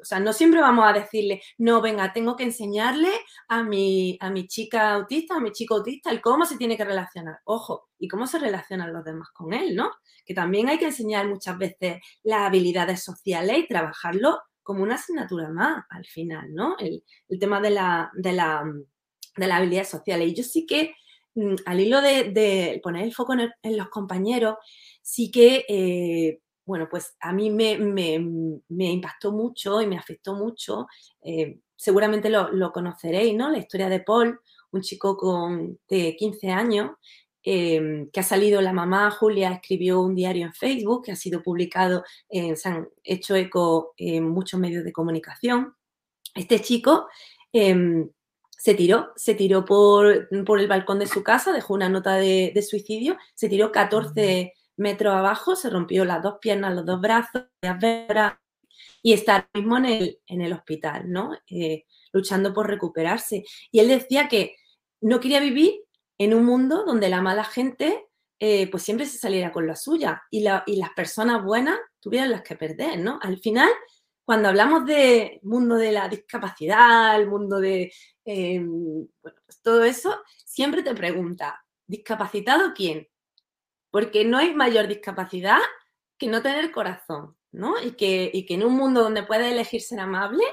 o 0.00 0.04
sea, 0.04 0.20
no 0.20 0.32
siempre 0.32 0.60
vamos 0.60 0.86
a 0.86 0.92
decirle, 0.92 1.40
no, 1.58 1.80
venga, 1.80 2.12
tengo 2.12 2.36
que 2.36 2.44
enseñarle 2.44 3.10
a 3.48 3.62
mi, 3.62 4.18
a 4.20 4.30
mi 4.30 4.46
chica 4.46 4.92
autista, 4.94 5.36
a 5.36 5.40
mi 5.40 5.52
chico 5.52 5.76
autista, 5.76 6.10
el 6.10 6.20
cómo 6.20 6.44
se 6.44 6.56
tiene 6.56 6.76
que 6.76 6.84
relacionar. 6.84 7.38
Ojo, 7.44 7.88
y 7.98 8.08
cómo 8.08 8.26
se 8.26 8.38
relacionan 8.38 8.92
los 8.92 9.04
demás 9.04 9.28
con 9.32 9.52
él, 9.52 9.74
¿no? 9.74 9.90
Que 10.24 10.34
también 10.34 10.68
hay 10.68 10.78
que 10.78 10.86
enseñar 10.86 11.26
muchas 11.26 11.56
veces 11.58 12.00
las 12.22 12.42
habilidades 12.42 13.02
sociales 13.02 13.58
y 13.58 13.66
trabajarlo 13.66 14.38
como 14.68 14.82
una 14.82 14.96
asignatura 14.96 15.48
más 15.48 15.86
al 15.88 16.04
final, 16.04 16.52
¿no? 16.52 16.76
El, 16.78 17.02
tema 17.40 17.58
de 17.58 17.70
la, 17.70 18.10
de, 18.12 18.34
la, 18.34 18.62
de 19.34 19.46
la 19.46 19.56
habilidad 19.56 19.84
social. 19.84 20.20
Y 20.20 20.34
yo 20.34 20.44
sí 20.44 20.66
que, 20.66 20.94
mm, 21.36 21.54
al 21.64 21.80
hilo 21.80 22.02
de, 22.02 22.78
poner 22.82 23.04
el 23.04 23.14
foco 23.14 23.32
en, 23.32 23.76
los 23.78 23.88
compañeros, 23.88 24.56
sí 25.00 25.30
que, 25.30 25.64
eh, 25.70 26.40
bueno, 26.66 26.86
pues 26.90 27.16
a 27.20 27.32
mí 27.32 27.48
me, 27.48 27.72
impactó 28.68 29.32
mucho 29.32 29.80
y 29.80 29.86
me 29.86 29.96
afectó 29.96 30.34
mucho. 30.34 30.86
Eh, 31.22 31.60
seguramente 31.74 32.28
lo, 32.28 32.52
lo, 32.52 32.70
conoceréis, 32.70 33.34
¿no? 33.34 33.48
La 33.50 33.56
historia 33.56 33.88
de 33.88 34.00
Paul, 34.00 34.38
un 34.72 34.82
chico 34.82 35.16
con, 35.16 35.78
de 35.88 36.14
15 36.14 36.50
años 36.50 36.90
Em, 37.50 38.10
que 38.10 38.20
ha 38.20 38.22
salido 38.22 38.60
la 38.60 38.74
mamá 38.74 39.10
Julia, 39.10 39.52
escribió 39.52 40.02
un 40.02 40.14
diario 40.14 40.44
en 40.44 40.52
Facebook 40.52 41.06
que 41.06 41.12
ha 41.12 41.16
sido 41.16 41.42
publicado, 41.42 42.04
se 42.28 42.68
han 42.68 42.90
hecho 43.02 43.36
eco 43.36 43.94
en 43.96 44.28
muchos 44.28 44.60
medios 44.60 44.84
de 44.84 44.92
comunicación. 44.92 45.74
Este 46.34 46.60
chico 46.60 47.08
em, 47.50 48.10
se 48.50 48.74
tiró, 48.74 49.14
se 49.16 49.34
tiró 49.34 49.64
por, 49.64 50.28
el 50.30 50.68
balcón 50.68 50.98
de 50.98 51.06
su 51.06 51.22
casa, 51.22 51.54
dejó 51.54 51.72
una 51.72 51.88
nota 51.88 52.16
de, 52.16 52.66
suicidio, 52.68 53.16
se 53.34 53.48
tiró 53.48 53.72
14 53.72 54.52
metros 54.76 55.14
abajo, 55.14 55.56
se 55.56 55.70
rompió 55.70 56.04
las 56.04 56.22
dos 56.22 56.34
piernas, 56.42 56.74
los 56.74 56.84
dos 56.84 57.00
brazos, 57.00 57.44
y 59.02 59.14
está 59.14 59.48
mismo 59.54 59.78
en 59.78 59.86
el, 59.86 60.20
en 60.26 60.42
el 60.42 60.52
hospital, 60.52 61.10
¿no? 61.10 61.32
Eh, 61.48 61.86
luchando 62.12 62.52
por 62.52 62.66
recuperarse. 62.66 63.42
Y 63.70 63.78
él 63.78 63.88
decía 63.88 64.28
que 64.28 64.56
no 65.00 65.18
quería 65.18 65.40
vivir 65.40 65.87
en 66.18 66.34
un 66.34 66.44
mundo 66.44 66.84
donde 66.84 67.08
la 67.08 67.22
mala 67.22 67.44
gente 67.44 68.08
eh, 68.40 68.70
pues 68.70 68.84
siempre 68.84 69.06
se 69.06 69.18
saliera 69.18 69.52
con 69.52 69.66
la 69.66 69.74
suya 69.74 70.22
y, 70.30 70.42
las 70.42 70.90
personas 70.94 71.42
buenas 71.42 71.78
tuvieran 72.00 72.30
las 72.30 72.42
que 72.42 72.54
perder, 72.56 72.98
¿no? 73.00 73.18
Al 73.20 73.38
final, 73.38 73.68
cuando 74.24 74.48
hablamos 74.48 74.84
del 74.86 75.40
mundo 75.42 75.74
de 75.76 75.90
la 75.90 76.08
discapacidad, 76.08 77.16
el 77.16 77.26
mundo 77.28 77.58
de 77.58 77.92
em, 78.24 79.08
pues 79.20 79.34
todo 79.62 79.82
eso, 79.84 80.22
siempre 80.44 80.82
te 80.84 80.94
pregunta, 80.94 81.64
¿discapacitado 81.86 82.74
quién? 82.74 83.08
Porque 83.90 84.24
no 84.24 84.38
hay 84.38 84.54
mayor 84.54 84.86
discapacidad 84.86 85.58
que 86.18 86.28
no 86.28 86.42
tener 86.42 86.70
corazón, 86.70 87.36
¿no? 87.52 87.80
Y 87.82 87.92
que, 87.92 88.30
y 88.32 88.46
que 88.46 88.54
en 88.54 88.64
un 88.64 88.74
mundo 88.74 89.02
donde 89.02 89.24
puedes 89.24 89.50
elegir 89.52 89.80
ser 89.82 90.00
amable, 90.00 90.44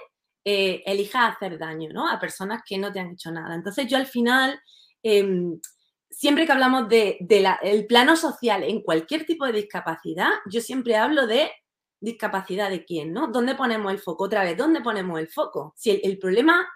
eh, 0.43 0.84
elijas 0.86 1.36
hacer 1.36 1.59
daño, 1.59 1.89
¿no? 1.91 2.09
A 2.09 2.20
personas 2.20 2.61
que 2.66 2.78
no 2.78 2.91
te 2.91 2.99
han 2.99 3.11
hecho 3.11 3.32
nada. 3.32 3.55
Entonces 3.55 3.88
yo 3.88 3.97
al 3.97 4.07
final 4.07 4.59
Em, 5.07 5.61
siempre 6.09 6.47
que 6.47 6.51
hablamos 6.51 6.89
del 6.89 7.17
de, 7.19 7.85
plano 7.87 8.15
social 8.15 8.63
en 8.63 8.81
cualquier 8.81 9.23
tipo 9.23 9.45
de 9.45 9.53
discapacidad, 9.53 10.31
yo 10.47 10.61
siempre 10.61 10.95
hablo 10.95 11.27
de 11.27 11.51
discapacidad 11.99 12.71
de 12.71 12.85
quién, 12.85 13.13
¿no? 13.13 13.27
¿Dónde 13.27 13.53
ponemos 13.53 13.91
el 13.91 13.99
foco? 13.99 14.23
Otra 14.23 14.43
vez, 14.43 14.57
¿dónde 14.57 14.81
ponemos 14.81 15.19
el 15.19 15.27
foco? 15.27 15.75
Si 15.77 15.91
el, 16.03 16.17
problema, 16.17 16.67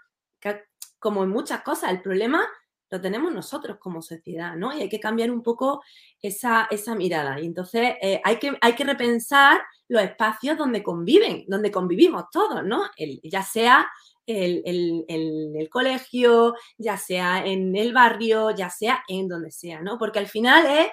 como 0.99 1.23
en 1.23 1.29
muchas 1.29 1.61
cosas, 1.61 1.89
el 1.89 2.03
problema 2.03 2.47
lo 2.89 3.01
tenemos 3.01 3.31
nosotros 3.31 3.77
como 3.79 4.01
sociedad, 4.01 4.55
¿no? 4.55 4.75
Y 4.75 4.81
hay 4.81 4.89
que 4.89 4.99
cambiar 4.99 5.31
un 5.31 5.43
poco 5.43 5.83
esa, 6.21 6.67
esa 6.71 6.95
mirada. 6.95 7.39
Y 7.39 7.45
entonces 7.45 7.95
eh, 8.01 8.21
hay, 8.23 8.37
que, 8.37 8.57
hay 8.61 8.73
que 8.73 8.83
repensar 8.83 9.61
los 9.87 10.01
espacios 10.01 10.57
donde 10.57 10.83
conviven, 10.83 11.45
donde 11.47 11.71
convivimos 11.71 12.25
todos, 12.31 12.63
¿no? 12.63 12.83
ya 13.23 13.43
sea 13.43 13.87
el, 14.27 15.05
el, 15.07 15.69
colegio, 15.69 16.55
ya 16.77 16.97
sea 16.97 17.43
en 17.45 17.75
el 17.75 17.93
barrio, 17.93 18.51
ya 18.51 18.69
sea 18.69 19.03
en 19.07 19.27
donde 19.27 19.51
sea, 19.51 19.81
¿no? 19.81 19.97
Porque 19.97 20.19
al 20.19 20.27
final 20.27 20.65
es, 20.65 20.89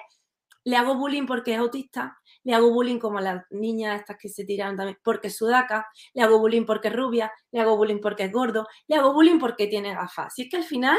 le 0.63 0.75
hago 0.75 0.95
bullying 0.95 1.25
porque 1.25 1.53
es 1.53 1.59
autista, 1.59 2.17
le 2.43 2.53
hago 2.53 2.71
bullying 2.71 2.99
como 2.99 3.19
a 3.19 3.21
las 3.21 3.45
niñas 3.51 3.99
estas 3.99 4.17
que 4.17 4.29
se 4.29 4.43
tiran 4.43 4.75
también 4.75 4.97
porque 5.03 5.27
es 5.27 5.37
sudaca, 5.37 5.87
le 6.13 6.23
hago 6.23 6.39
bullying 6.39 6.65
porque 6.65 6.89
es 6.89 6.95
rubia, 6.95 7.31
le 7.51 7.61
hago 7.61 7.77
bullying 7.77 8.01
porque 8.01 8.23
es 8.23 8.31
gordo, 8.31 8.67
le 8.87 8.95
hago 8.95 9.13
bullying 9.13 9.39
porque 9.39 9.67
tiene 9.67 9.93
gafas. 9.93 10.33
Si 10.33 10.43
es 10.43 10.49
que 10.49 10.57
al 10.57 10.63
final, 10.63 10.97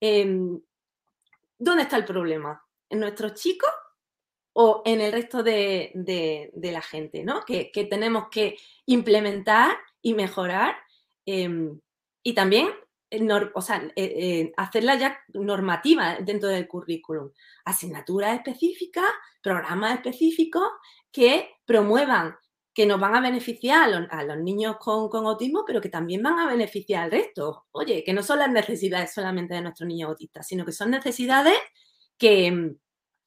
em, 0.00 0.60
¿dónde 1.58 1.82
está 1.82 1.96
el 1.96 2.04
problema? 2.04 2.64
¿En 2.88 3.00
nuestros 3.00 3.34
chicos 3.34 3.70
o 4.52 4.82
en 4.84 5.00
el 5.00 5.12
resto 5.12 5.42
de, 5.42 6.50
la 6.54 6.82
gente, 6.82 7.24
¿no? 7.24 7.44
Que, 7.44 7.70
tenemos 7.88 8.28
que 8.30 8.56
implementar 8.86 9.76
y 10.02 10.14
mejorar 10.14 10.76
Em, 11.26 11.80
y 12.22 12.34
también 12.34 12.68
o 13.54 13.60
sea, 13.60 13.82
hacerla 14.56 14.94
ya 14.94 15.18
normativa 15.34 16.18
dentro 16.20 16.48
del 16.48 16.68
currículum. 16.68 17.30
Asignaturas 17.64 18.36
específicas, 18.36 19.04
programas 19.42 19.94
específicos 19.94 20.68
que 21.10 21.50
promuevan 21.64 22.36
que 22.72 22.86
nos 22.86 23.00
van 23.00 23.14
a 23.14 23.20
beneficiar 23.20 24.08
a 24.10 24.24
los, 24.24 24.38
niños 24.38 24.76
con, 24.78 25.26
autismo, 25.26 25.64
pero 25.66 25.80
que 25.80 25.88
también 25.88 26.22
van 26.22 26.38
a 26.38 26.46
beneficiar 26.46 27.04
al 27.04 27.10
resto. 27.10 27.66
Oye, 27.72 28.04
que 28.04 28.12
no 28.12 28.22
son 28.22 28.38
las 28.38 28.50
necesidades 28.50 29.12
solamente 29.12 29.54
de 29.54 29.62
nuestros 29.62 29.88
niños 29.88 30.10
autistas, 30.10 30.46
sino 30.46 30.64
que 30.64 30.72
son 30.72 30.90
necesidades 30.90 31.58
que, 32.16 32.76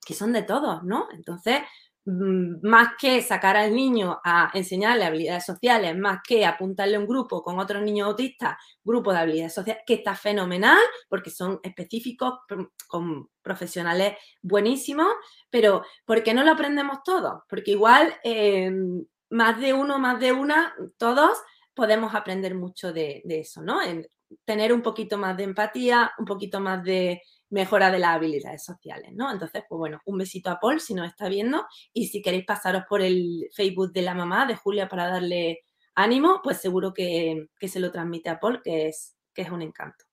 que 0.06 0.14
son 0.14 0.34
de 0.34 0.44
todos, 0.44 0.84
¿no? 0.84 1.08
Entonces, 1.14 1.62
Mm, 2.06 2.68
más 2.68 2.96
que 3.00 3.22
sacar 3.22 3.56
al 3.56 3.74
niño 3.74 4.20
a 4.26 4.52
enseñarle 4.54 5.06
habilidades 5.06 5.46
sociales, 5.46 5.96
más 5.98 6.20
que 6.28 6.46
apuntarle 6.46 6.98
a 6.98 7.00
un 7.00 7.08
grupo 7.08 7.42
con 7.42 7.60
otros 7.60 7.82
niños 7.82 8.08
autistas, 8.10 8.58
grupo 8.84 9.14
de 9.14 9.20
habilidades 9.20 9.54
sociales, 9.54 9.84
que 9.88 9.94
está 9.96 10.14
fenomenal 10.14 10.80
porque 11.08 11.30
son 11.30 11.62
específicos 11.64 12.40
con 12.88 13.30
profesionales 13.42 14.18
buenísimos, 14.42 15.08
pero 15.50 15.84
¿por 16.06 16.24
qué 16.24 16.34
no 16.34 16.44
lo 16.44 16.52
aprendemos 16.52 17.04
todos? 17.06 17.44
Porque 17.48 17.72
igual 17.72 18.14
em, 18.24 19.06
más 19.34 19.60
de 19.60 19.74
uno, 19.74 19.98
más 19.98 20.20
de 20.20 20.32
una, 20.32 20.76
todos 20.98 21.40
podemos 21.74 22.14
aprender 22.14 22.54
mucho 22.54 22.94
de, 22.94 23.24
eso, 23.26 23.64
¿no? 23.64 23.82
En 23.82 24.08
tener 24.46 24.72
un 24.72 24.84
poquito 24.84 25.18
más 25.18 25.36
de 25.36 25.44
empatía, 25.44 26.12
un 26.20 26.26
poquito 26.26 26.60
más 26.60 26.84
de 26.84 27.22
mejora 27.50 27.90
de 27.90 27.98
las 27.98 28.12
habilidades 28.16 28.64
sociales, 28.64 29.12
¿no? 29.14 29.32
Entonces, 29.32 29.64
pues 29.68 29.78
bueno, 29.78 30.02
un 30.06 30.20
besito 30.20 30.52
a 30.52 30.60
Paul 30.60 30.80
si 30.80 30.94
nos 30.94 31.08
está 31.08 31.30
viendo 31.30 31.66
y 31.94 32.08
si 32.08 32.22
queréis 32.22 32.46
pasaros 32.46 32.84
por 32.88 33.02
el 33.02 33.50
Facebook 33.56 33.92
de 33.92 34.04
la 34.04 34.14
mamá 34.14 34.46
de 34.46 34.56
Julia 34.56 34.88
para 34.88 35.08
darle 35.08 35.62
ánimo, 35.96 36.42
pues 36.44 36.58
seguro 36.58 36.94
que, 36.94 37.48
se 37.62 37.80
lo 37.80 37.92
transmite 37.92 38.30
a 38.30 38.40
Paul, 38.40 38.62
que 38.64 38.88
es, 38.88 39.16
que 39.34 39.42
es 39.42 39.50
un 39.50 39.64
encanto. 39.64 40.06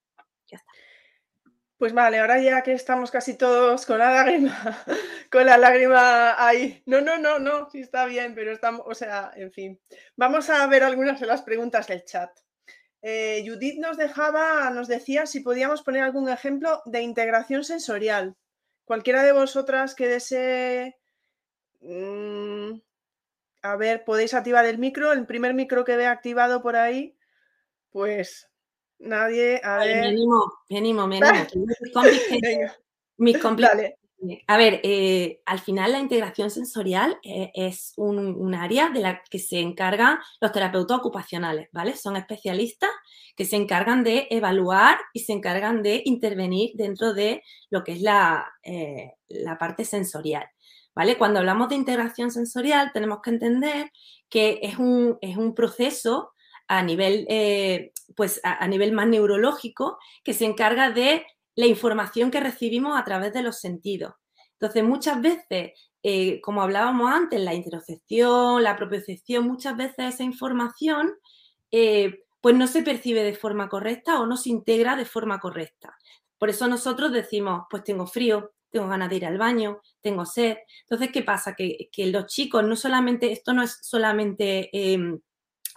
Ya 0.47 0.57
está. 0.57 0.71
Pues 1.81 1.93
vale, 1.93 2.19
ahora 2.19 2.39
ya 2.39 2.61
que 2.61 2.73
estamos 2.73 3.09
casi 3.09 3.35
todos 3.35 3.87
con 3.87 3.97
la 3.97 4.11
lágrima, 4.11 4.55
con 5.31 5.47
la 5.47 5.57
lágrima 5.57 6.35
ahí. 6.37 6.83
No, 6.85 7.01
no, 7.01 7.17
no, 7.17 7.39
no, 7.39 7.71
sí 7.71 7.79
está 7.79 8.05
bien, 8.05 8.35
pero 8.35 8.51
estamos, 8.51 8.83
o 8.85 8.93
sea, 8.93 9.31
en 9.33 9.51
fin. 9.51 9.81
Vamos 10.15 10.51
a 10.51 10.67
ver 10.67 10.83
algunas 10.83 11.19
de 11.19 11.25
las 11.25 11.41
preguntas 11.41 11.87
del 11.87 12.05
chat. 12.05 12.29
Eh, 13.01 13.43
Judith 13.47 13.79
nos 13.79 13.97
dejaba, 13.97 14.69
nos 14.69 14.87
decía 14.87 15.25
si 15.25 15.39
podíamos 15.39 15.81
poner 15.81 16.03
algún 16.03 16.29
ejemplo 16.29 16.83
de 16.85 17.01
integración 17.01 17.63
sensorial. 17.63 18.35
Cualquiera 18.85 19.23
de 19.23 19.31
vosotras 19.31 19.95
que 19.95 20.07
desee. 20.07 20.99
Mm, 21.79 22.73
a 23.63 23.75
ver, 23.75 24.05
podéis 24.05 24.35
activar 24.35 24.67
el 24.67 24.77
micro, 24.77 25.13
el 25.13 25.25
primer 25.25 25.55
micro 25.55 25.83
que 25.83 25.97
vea 25.97 26.11
activado 26.11 26.61
por 26.61 26.75
ahí, 26.75 27.17
pues 27.89 28.50
nadie. 29.01 29.59
A 29.63 29.77
ver. 29.77 30.01
Me 30.01 30.07
animo, 30.07 30.53
me 30.69 30.77
animo, 30.77 31.07
me 31.07 31.19
animo. 31.21 31.45
mis, 33.17 33.37
a 34.47 34.57
ver, 34.57 34.79
eh, 34.83 35.41
al 35.45 35.59
final 35.59 35.93
la 35.93 35.99
integración 35.99 36.51
sensorial 36.51 37.17
eh, 37.23 37.51
es 37.55 37.93
un, 37.97 38.53
área 38.53 38.89
de 38.89 38.99
la 38.99 39.23
que 39.29 39.39
se 39.39 39.59
encargan 39.59 40.19
los 40.39 40.51
terapeutas 40.51 40.99
ocupacionales, 40.99 41.69
¿vale? 41.71 41.95
Son 41.95 42.15
especialistas 42.15 42.89
que 43.35 43.45
se 43.45 43.55
encargan 43.55 44.03
de 44.03 44.27
evaluar 44.29 44.99
y 45.13 45.21
se 45.21 45.33
encargan 45.33 45.81
de 45.81 46.01
intervenir 46.05 46.71
dentro 46.75 47.13
de 47.13 47.43
lo 47.69 47.83
que 47.83 47.93
es 47.93 48.01
la, 48.01 48.47
eh, 48.63 49.13
parte 49.59 49.85
sensorial, 49.85 50.45
¿vale? 50.93 51.17
Cuando 51.17 51.39
hablamos 51.39 51.69
de 51.69 51.75
integración 51.75 52.31
sensorial 52.31 52.91
tenemos 52.93 53.19
que 53.23 53.31
entender 53.31 53.91
que 54.29 54.59
es 54.61 54.77
un, 54.77 55.17
es 55.21 55.37
un 55.37 55.55
proceso 55.55 56.33
a 56.73 56.83
nivel, 56.83 57.27
pues 58.15 58.39
a 58.43 58.67
nivel 58.67 58.91
más 58.93 59.07
neurológico 59.07 59.97
que 60.23 60.33
se 60.33 60.45
encarga 60.45 60.89
de 60.89 61.25
la 61.55 61.65
información 61.65 62.31
que 62.31 62.39
recibimos 62.39 62.97
a 62.97 63.03
través 63.03 63.33
de 63.33 63.43
los 63.43 63.59
sentidos. 63.59 64.13
Entonces, 64.53 64.83
muchas 64.83 65.21
veces, 65.21 65.71
eh, 66.03 66.39
como 66.41 66.61
hablábamos 66.61 67.11
antes, 67.11 67.41
la 67.41 67.53
interocepción, 67.53 68.63
la 68.63 68.75
propiocepción, 68.75 69.47
muchas 69.47 69.75
veces 69.75 70.13
esa 70.13 70.23
información 70.23 71.13
eh, 71.71 72.23
pues 72.41 72.55
no 72.55 72.67
se 72.67 72.83
percibe 72.83 73.23
de 73.23 73.35
forma 73.35 73.69
correcta 73.69 74.19
o 74.19 74.25
no 74.25 74.37
se 74.37 74.49
integra 74.49 74.95
de 74.95 75.05
forma 75.05 75.39
correcta. 75.39 75.97
Por 76.37 76.49
eso 76.49 76.67
nosotros 76.67 77.11
decimos, 77.11 77.63
pues 77.69 77.83
tengo 77.83 78.07
frío, 78.07 78.53
tengo 78.71 78.87
ganas 78.87 79.09
de 79.09 79.17
ir 79.17 79.25
al 79.25 79.37
baño, 79.37 79.81
tengo 80.01 80.25
sed. 80.25 80.57
Entonces, 80.83 81.11
¿qué 81.11 81.23
pasa? 81.23 81.55
Que, 81.55 81.89
los 82.07 82.25
chicos, 82.27 82.63
no 82.63 82.75
solamente, 82.75 83.31
esto 83.31 83.53
no 83.53 83.61
es 83.63 83.77
solamente 83.81 84.69
em, 84.71 85.19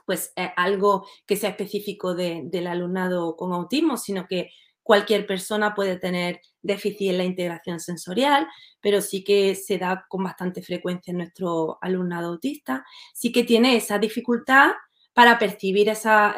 pues 0.05 0.33
eh, 0.37 0.51
algo 0.57 1.07
que 1.27 1.37
sea 1.37 1.51
específico 1.51 2.15
del 2.15 2.67
alumnado 2.67 3.37
con 3.37 3.53
autismo, 3.53 3.97
sino 3.97 4.27
que 4.27 4.51
Cualquier 4.85 5.27
persona 5.27 5.75
puede 5.75 5.97
tener 5.97 6.43
déficit 6.61 7.09
en 7.09 7.19
la 7.19 7.25
integración 7.25 7.81
sensorial, 7.81 8.47
pero 8.83 9.01
sí 9.01 9.25
que 9.25 9.55
se 9.55 9.79
da 9.79 10.05
con 10.11 10.23
bastante 10.23 10.61
frecuencia 10.61 11.11
en 11.11 11.17
nuestro 11.17 11.79
alumnado 11.81 12.29
autista. 12.29 12.85
Sí 13.15 13.33
que 13.33 13.45
tiene 13.45 13.77
esa 13.77 13.99
dificultad 13.99 14.73
para 15.15 15.39
percibir 15.39 15.89
esa, 15.89 16.35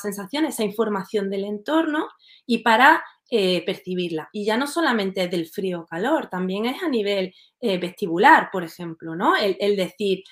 sensación, 0.00 0.46
esa 0.46 0.64
información 0.64 1.28
del 1.28 1.44
entorno 1.44 2.08
y 2.46 2.58
para 2.58 3.04
eh, 3.30 3.62
percibirla. 3.66 4.30
Y 4.32 4.46
ya 4.46 4.56
no 4.56 4.66
solamente 4.66 5.28
del 5.28 5.46
frío 5.46 5.80
o 5.80 5.86
calor, 5.86 6.30
también 6.30 6.64
es 6.64 6.82
a 6.82 6.88
nivel 6.88 7.34
eh, 7.60 7.76
vestibular, 7.76 8.48
por 8.50 8.64
ejemplo, 8.64 9.14
¿no? 9.14 9.36
El, 9.36 9.76
decir, 9.76 10.22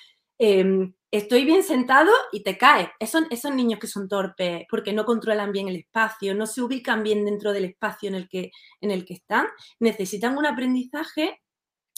em, 0.43 0.93
estoy 1.11 1.45
bien 1.45 1.63
sentado 1.63 2.11
y 2.31 2.41
te 2.41 2.57
caes. 2.57 2.89
Esos, 2.99 3.53
niños 3.53 3.79
que 3.79 3.87
son 3.87 4.07
torpes 4.07 4.65
porque 4.69 4.93
no 4.93 5.05
controlan 5.05 5.51
bien 5.51 5.67
el 5.67 5.75
espacio, 5.75 6.33
no 6.33 6.47
se 6.47 6.61
ubican 6.61 7.03
bien 7.03 7.25
dentro 7.25 7.53
del 7.53 7.65
espacio 7.65 8.09
en 8.09 8.15
el 8.15 8.27
que, 8.27 8.51
en 8.79 8.91
el 8.91 9.05
que 9.05 9.13
están, 9.13 9.45
necesitan 9.79 10.37
un 10.37 10.47
aprendizaje 10.47 11.41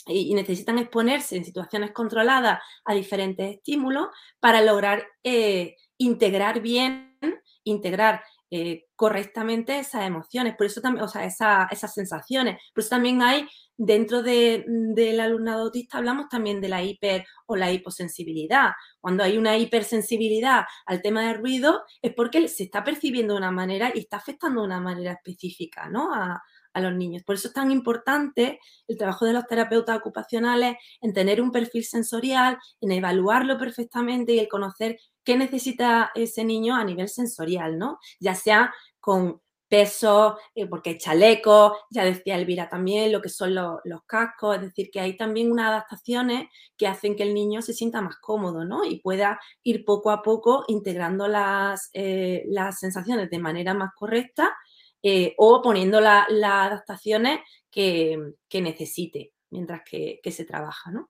y, 0.08 0.34
necesitan 0.34 0.78
exponerse 0.80 1.38
en 1.38 1.46
situaciones 1.46 1.92
controladas 1.92 2.60
a 2.84 2.94
diferentes 2.94 3.56
estímulos 3.56 4.08
para 4.42 4.62
lograr 4.62 5.08
eh, 5.24 5.78
integrar 5.98 6.62
bien, 6.62 7.18
integrar 7.64 8.24
eh, 8.56 8.86
correctamente 8.96 9.80
esas 9.80 10.06
emociones, 10.06 10.56
por 10.56 10.68
eso 10.68 10.80
también, 10.80 11.04
o 11.04 11.08
sea, 11.08 11.26
esas 11.26 11.94
sensaciones. 11.94 12.62
Por 12.72 12.84
eso 12.84 12.92
también 12.92 13.24
hay 13.24 13.48
Dentro 13.76 14.22
del 14.22 15.20
alumnado 15.20 15.64
autista 15.64 15.98
hablamos 15.98 16.30
también 16.30 16.62
de 16.62 16.70
la 16.70 16.84
hiper 16.84 17.26
o 17.48 17.56
la 17.56 17.72
hiposensibilidad. 17.72 18.72
Cuando 19.02 19.24
hay 19.24 19.36
una 19.36 19.58
hipersensibilidad 19.58 20.66
al 20.86 21.02
tema 21.02 21.28
del 21.28 21.40
ruido 21.40 21.82
es 22.00 22.14
porque 22.14 22.48
se 22.50 22.64
está 22.64 22.84
percibiendo 22.84 23.34
de 23.34 23.40
una 23.40 23.52
manera 23.52 23.92
y 23.94 24.00
está 24.00 24.18
afectando 24.18 24.62
de 24.62 24.68
una 24.68 24.80
manera 24.80 25.14
específica 25.14 25.90
¿no? 25.90 26.14
a, 26.14 26.44
a 26.74 26.82
los 26.82 26.94
niños. 26.94 27.24
Por 27.24 27.36
eso 27.36 27.48
es 27.48 27.54
tan 27.56 27.72
importante 27.72 28.60
el 28.88 28.98
trabajo 28.98 29.26
de 29.26 29.34
los 29.34 29.48
terapeutas 29.48 29.98
ocupacionales 29.98 30.76
en 31.02 31.14
tener 31.14 31.42
un 31.42 31.52
perfil 31.52 31.84
sensorial, 31.84 32.60
en 32.80 32.92
evaluarlo 32.92 33.58
perfectamente 33.58 34.34
y 34.34 34.40
el 34.40 34.48
conocer 34.48 35.00
qué 35.24 35.38
necesita 35.38 36.12
ese 36.16 36.44
niño 36.44 36.76
a 36.76 36.84
nivel 36.84 37.10
sensorial, 37.10 37.78
¿no? 37.78 38.00
Ya 38.20 38.36
sea 38.36 38.74
con 39.00 39.42
peso, 39.74 40.38
eh, 40.54 40.68
porque 40.68 40.92
hay 40.92 40.98
chalecos, 41.00 41.74
ya 41.90 42.06
decía 42.06 42.36
Elvira 42.36 42.70
también, 42.70 43.12
lo 43.12 43.24
que 43.24 43.30
son 43.30 43.56
los, 43.56 43.80
cascos, 44.06 44.58
es 44.58 44.62
decir, 44.62 44.92
que 44.92 45.00
hay 45.00 45.18
también 45.18 45.52
unas 45.52 45.70
adaptaciones 45.70 46.48
que 46.78 46.86
hacen 46.86 47.16
que 47.16 47.24
el 47.24 47.34
niño 47.34 47.64
se 47.64 47.74
sienta 47.74 48.00
más 48.00 48.18
cómodo, 48.18 48.66
¿no? 48.66 48.86
Y 48.86 49.00
pueda 49.02 49.40
ir 49.64 49.84
poco 49.84 50.12
a 50.12 50.22
poco 50.22 50.64
integrando 50.68 51.28
las, 51.28 51.90
eh, 51.94 52.44
las 52.50 52.80
sensaciones 52.80 53.32
de 53.32 53.40
manera 53.40 53.74
más 53.74 53.90
correcta 53.96 54.56
eh, 55.02 55.34
o 55.40 55.64
poniendo 55.64 56.00
las 56.02 56.28
adaptaciones 56.30 57.40
que, 57.72 58.36
necesite 58.54 59.34
mientras 59.50 59.82
que, 59.84 60.20
que 60.22 60.32
se 60.32 60.46
trabaja, 60.46 60.92
¿no? 60.92 61.10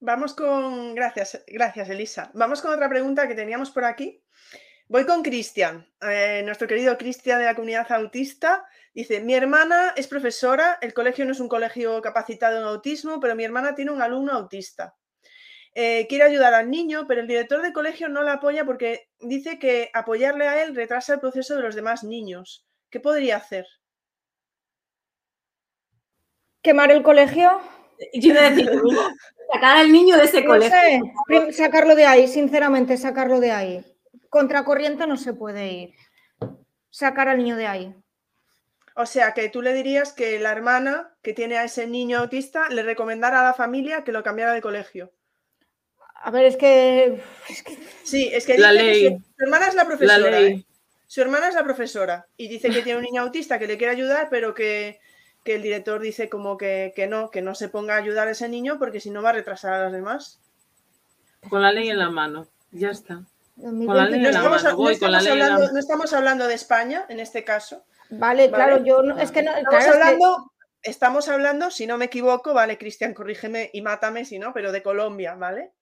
Vamos 0.00 0.34
con, 0.34 0.94
gracias, 0.94 1.44
gracias 1.46 1.88
Elisa. 1.88 2.30
Vamos 2.34 2.60
con 2.62 2.72
otra 2.72 2.88
pregunta 2.88 3.28
que 3.28 3.34
teníamos 3.34 3.70
por 3.70 3.84
aquí 3.84 4.22
Voy 4.90 5.06
con 5.06 5.22
Cristian, 5.22 5.86
eh, 6.02 6.42
nuestro 6.44 6.66
querido 6.66 6.98
Cristian 6.98 7.38
de 7.38 7.44
la 7.44 7.54
comunidad 7.54 7.92
autista. 7.92 8.66
Dice, 8.92 9.20
mi 9.20 9.34
hermana 9.34 9.94
es 9.96 10.08
profesora, 10.08 10.78
el 10.82 10.92
colegio 10.92 11.24
no 11.24 11.30
es 11.30 11.38
un 11.38 11.48
colegio 11.48 12.02
capacitado 12.02 12.58
en 12.58 12.64
autismo, 12.64 13.20
pero 13.20 13.36
mi 13.36 13.44
hermana 13.44 13.76
tiene 13.76 13.92
un 13.92 14.02
alumno 14.02 14.32
autista. 14.32 14.96
Eh, 15.76 16.08
quiere 16.08 16.24
ayudar 16.24 16.54
al 16.54 16.68
niño, 16.68 17.06
pero 17.06 17.20
el 17.20 17.28
director 17.28 17.62
del 17.62 17.72
colegio 17.72 18.08
no 18.08 18.24
la 18.24 18.32
apoya 18.32 18.64
porque 18.64 19.10
dice 19.20 19.60
que 19.60 19.92
apoyarle 19.94 20.48
a 20.48 20.60
él 20.64 20.74
retrasa 20.74 21.14
el 21.14 21.20
proceso 21.20 21.54
de 21.54 21.62
los 21.62 21.76
demás 21.76 22.02
niños. 22.02 22.66
¿Qué 22.90 22.98
podría 22.98 23.36
hacer? 23.36 23.66
¿Quemar 26.62 26.90
el 26.90 27.04
colegio? 27.04 27.60
Yo 28.12 28.32
iba 28.32 28.40
a 28.40 28.50
decir, 28.50 28.68
sacar 29.52 29.78
al 29.78 29.92
niño 29.92 30.16
de 30.16 30.24
ese 30.24 30.44
colegio. 30.44 30.78
sacarlo 31.52 31.94
de 31.94 32.06
ahí, 32.06 32.28
sinceramente, 32.28 32.96
sacarlo 32.96 33.40
de 33.40 33.52
ahí 33.52 33.84
contracorriente 34.30 35.06
no 35.06 35.18
se 35.18 35.34
puede 35.34 35.72
ir. 35.72 35.94
Sacar 36.88 37.28
al 37.28 37.38
niño 37.38 37.56
de 37.56 37.66
ahí. 37.66 37.94
O 38.96 39.06
sea, 39.06 39.34
que 39.34 39.48
tú 39.50 39.60
le 39.60 39.74
dirías 39.74 40.12
que 40.12 40.40
la 40.40 40.52
hermana 40.52 41.14
que 41.22 41.34
tiene 41.34 41.58
a 41.58 41.64
ese 41.64 41.86
niño 41.86 42.18
autista 42.18 42.68
le 42.70 42.82
recomendara 42.82 43.40
a 43.40 43.44
la 43.44 43.54
familia 43.54 44.04
que 44.04 44.12
lo 44.12 44.22
cambiara 44.22 44.52
de 44.52 44.62
colegio. 44.62 45.12
A 46.22 46.30
ver, 46.30 46.46
es 46.46 46.56
que. 46.56 47.20
Sí, 48.04 48.30
es 48.32 48.46
que 48.46 48.58
la 48.58 48.72
ley. 48.72 49.18
su 49.36 49.44
hermana 49.44 49.68
es 49.68 49.74
la 49.74 49.84
profesora. 49.84 50.40
¿eh? 50.40 50.64
Su 51.06 51.20
hermana 51.22 51.48
es 51.48 51.54
la 51.54 51.64
profesora 51.64 52.28
y 52.36 52.48
dice 52.48 52.70
que 52.70 52.82
tiene 52.82 52.98
un 52.98 53.04
niño 53.04 53.22
autista 53.22 53.58
que 53.58 53.66
le 53.66 53.78
quiere 53.78 53.92
ayudar, 53.92 54.28
pero 54.30 54.54
que, 54.54 55.00
el 55.44 55.62
director 55.62 56.00
dice 56.00 56.28
como 56.28 56.56
que, 56.56 56.92
no, 57.08 57.30
que 57.30 57.42
no 57.42 57.54
se 57.54 57.68
ponga 57.68 57.94
a 57.94 57.98
ayudar 57.98 58.28
a 58.28 58.32
ese 58.32 58.48
niño 58.48 58.78
porque 58.78 59.00
si 59.00 59.10
no 59.10 59.22
va 59.22 59.30
a 59.30 59.34
retrasar 59.34 59.72
a 59.74 59.84
los 59.84 59.92
demás. 59.92 60.40
Con 61.48 61.62
la 61.62 61.72
ley 61.72 61.88
en 61.88 61.98
la 61.98 62.10
mano, 62.10 62.46
ya 62.70 62.90
está. 62.90 63.24
Con 63.56 63.86
la 63.86 64.06
ley 64.06 64.24
en 64.24 64.32
la 64.32 64.42
mano. 64.42 64.76
Voy 64.76 64.98
con 64.98 65.12
la 65.12 65.20
ley 65.20 65.32
hablando, 65.32 65.72
No 65.72 65.78
estamos 65.78 66.12
hablando 66.12 66.46
de 66.46 66.54
España 66.54 67.06
en 67.08 67.20
este 67.20 67.44
caso. 67.44 67.84
Vale, 68.10 68.50
claro, 68.50 68.84
yo 68.84 69.02
no, 69.02 69.18
es 69.18 69.30
que 69.30 69.42
no. 69.42 69.54
Estamos 69.56 69.86
hablando, 69.86 70.52
estamos 70.82 71.28
hablando, 71.28 71.70
si 71.70 71.86
no 71.86 71.96
me 71.96 72.06
equivoco, 72.06 72.52
vale, 72.52 72.76
Cristian, 72.76 73.14
corrígeme 73.14 73.70
y 73.72 73.82
mátame 73.82 74.24
si 74.24 74.38
no, 74.38 74.52
pero 74.52 74.72
de 74.72 74.82
Colombia, 74.82 75.34
¿vale? 75.34 75.72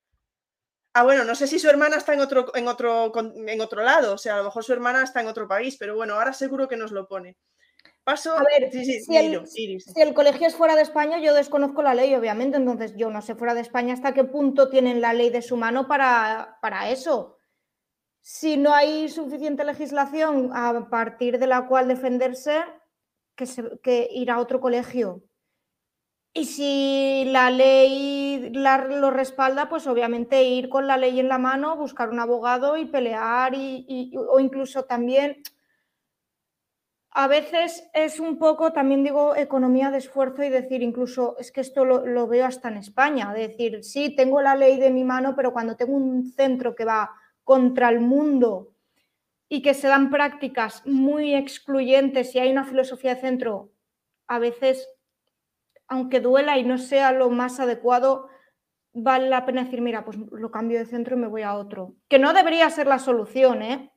Ah, 0.93 1.05
bueno, 1.05 1.25
no 1.25 1.35
sé 1.35 1.47
si 1.47 1.59
su 1.59 1.69
hermana 1.69 1.97
está 1.97 2.15
en 2.15 2.21
otro, 2.21 2.55
en 2.55 2.67
otro, 2.67 3.13
en 3.17 3.61
otro 3.61 3.83
lado, 3.83 4.15
o 4.15 4.19
sea, 4.19 4.35
a 4.35 4.39
lo 4.39 4.45
mejor 4.45 4.65
su 4.65 4.73
hermana 4.73 5.03
está 5.03 5.21
en 5.21 5.29
otro 5.29 5.47
país, 5.47 5.77
pero 5.79 5.95
bueno, 5.95 6.15
ahora 6.15 6.33
seguro 6.33 6.69
que 6.69 6.77
nos 6.77 6.93
lo 6.93 7.07
pone. 7.07 7.37
Paso. 8.09 8.33
A 8.33 8.43
ver, 8.43 8.73
si, 8.73 9.17
el, 9.17 10.15
colegio 10.15 10.47
es 10.47 10.57
fuera 10.57 10.75
de 10.75 10.81
España, 10.81 11.21
yo 11.21 11.35
desconozco 11.35 11.83
la 11.83 11.93
ley, 11.93 12.15
obviamente, 12.15 12.57
entonces 12.57 12.95
yo 12.97 13.11
no 13.11 13.21
sé 13.21 13.35
fuera 13.35 13.53
de 13.53 13.61
España 13.61 13.93
hasta 13.93 14.15
qué 14.15 14.25
punto 14.25 14.71
tienen 14.71 15.03
la 15.03 15.13
ley 15.13 15.29
de 15.29 15.43
su 15.43 15.59
mano 15.59 15.87
para, 15.87 16.57
para 16.63 16.89
eso. 16.89 17.37
Si 18.23 18.57
no 18.57 18.73
hay 18.73 19.11
suficiente 19.11 19.63
legislación 19.63 20.53
a 20.55 20.89
partir 20.89 21.39
de 21.39 21.49
la 21.49 21.67
cual 21.67 21.87
defenderse, 21.87 22.65
que, 23.37 23.45
que 23.83 24.09
ir 24.11 24.31
a 24.31 24.39
otro 24.39 24.59
colegio. 24.59 25.23
Y 26.33 26.47
si 26.47 27.25
la 27.27 27.51
ley 27.51 28.49
lo 28.55 29.11
respalda, 29.11 29.69
pues 29.69 29.87
obviamente 29.87 30.45
ir 30.45 30.71
con 30.71 30.87
la 30.87 30.97
ley 30.97 31.21
en 31.21 31.29
la 31.29 31.37
mano, 31.37 31.77
buscar 31.77 32.09
un 32.09 32.21
abogado 32.21 32.79
y 32.79 32.87
pelear, 32.87 33.53
y, 33.55 34.15
o 34.17 34.41
incluso 34.41 34.87
también, 34.87 35.43
a 37.11 37.27
veces 37.27 37.89
es 37.95 38.21
un 38.21 38.39
poco, 38.39 38.73
también 38.73 39.03
digo, 39.03 39.35
economía 39.35 39.91
de 39.91 39.99
esfuerzo 39.99 40.43
y 40.45 40.51
decir, 40.51 40.83
incluso, 40.83 41.37
es 41.39 41.51
que 41.51 41.61
esto 41.61 41.85
lo, 41.85 42.27
veo 42.29 42.47
hasta 42.47 42.69
en 42.69 42.77
España, 42.77 43.33
decir, 43.33 43.83
sí, 43.83 44.15
tengo 44.15 44.43
la 44.43 44.55
ley 44.55 44.79
de 44.79 44.91
mi 44.91 45.05
mano, 45.05 45.35
pero 45.35 45.53
cuando 45.53 45.77
tengo 45.77 45.97
un 45.97 46.31
centro 46.33 46.75
que 46.75 46.85
va 46.85 47.11
contra 47.45 47.89
el 47.89 48.01
mundo 48.01 48.75
y 49.49 49.63
que 49.63 49.75
se 49.75 49.89
dan 49.89 50.11
prácticas 50.11 50.87
muy 50.87 51.35
excluyentes 51.35 52.35
y 52.35 52.39
hay 52.39 52.53
una 52.53 52.65
filosofía 52.65 53.15
de 53.15 53.21
centro, 53.23 53.73
a 54.27 54.39
veces 54.39 54.89
aunque 55.89 56.21
duela 56.21 56.59
y 56.59 56.65
no 56.65 56.79
sea 56.79 57.13
lo 57.13 57.31
más 57.31 57.59
adecuado, 57.61 58.29
vale 58.93 59.29
la 59.29 59.47
pena 59.47 59.65
decir, 59.65 59.81
mira, 59.81 60.05
pues 60.05 60.19
lo 60.19 60.51
cambio 60.51 60.79
de 60.79 60.87
centro 60.87 61.17
y 61.17 61.19
me 61.19 61.27
voy 61.27 61.43
a 61.43 61.55
otro. 61.55 61.95
Que 62.09 62.19
no 62.19 62.35
debería 62.35 62.69
ser 62.71 62.87
la 62.87 62.99
solución, 62.99 63.63
¿eh? 63.63 63.91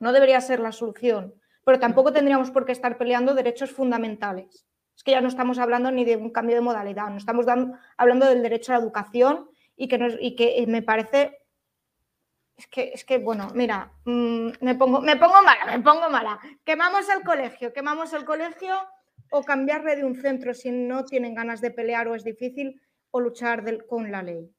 No 0.00 0.12
debería 0.12 0.40
ser 0.40 0.60
la 0.60 0.72
solución, 0.72 1.34
pero 1.64 1.78
tampoco 1.78 2.12
tendríamos 2.12 2.50
por 2.50 2.64
qué 2.64 2.72
estar 2.72 2.98
peleando 2.98 3.34
derechos 3.34 3.70
fundamentales. 3.70 4.66
Es 4.96 5.02
que 5.02 5.12
ya 5.12 5.20
no 5.20 5.28
estamos 5.28 5.58
hablando 5.58 5.90
ni 5.90 6.04
de 6.04 6.16
un 6.16 6.30
cambio 6.30 6.56
de 6.56 6.62
modalidad, 6.62 7.08
no 7.08 7.16
estamos 7.16 7.46
hablando 7.96 8.26
del 8.26 8.42
derecho 8.42 8.72
a 8.72 8.76
la 8.76 8.82
educación 8.82 9.48
y 9.76 9.88
que, 9.88 10.18
y 10.20 10.36
que 10.36 10.64
me 10.66 10.82
parece 10.82 11.40
es 12.60 12.66
que, 12.66 12.90
es 12.92 13.04
que, 13.06 13.16
bueno, 13.16 13.48
mira, 13.54 13.90
mm, 14.04 14.50
me, 14.60 14.74
pongo, 14.74 15.00
me 15.00 15.16
pongo 15.16 15.42
mala, 15.42 15.64
me 15.64 15.82
pongo 15.82 16.10
mala. 16.10 16.38
Quemamos 16.62 17.08
el 17.08 17.22
colegio, 17.22 17.72
quemamos 17.72 18.12
el 18.12 18.26
colegio 18.26 18.74
o 19.30 19.42
cambiarle 19.42 19.96
de 19.96 20.04
un 20.04 20.14
centro 20.14 20.52
si 20.52 20.70
no 20.70 21.06
tienen 21.06 21.34
ganas 21.34 21.62
de 21.62 21.70
pelear 21.70 22.08
o 22.08 22.14
es 22.14 22.22
difícil 22.22 22.78
o 23.10 23.20
luchar 23.20 23.86
con 23.86 24.12
la 24.12 24.22
ley. 24.22 24.52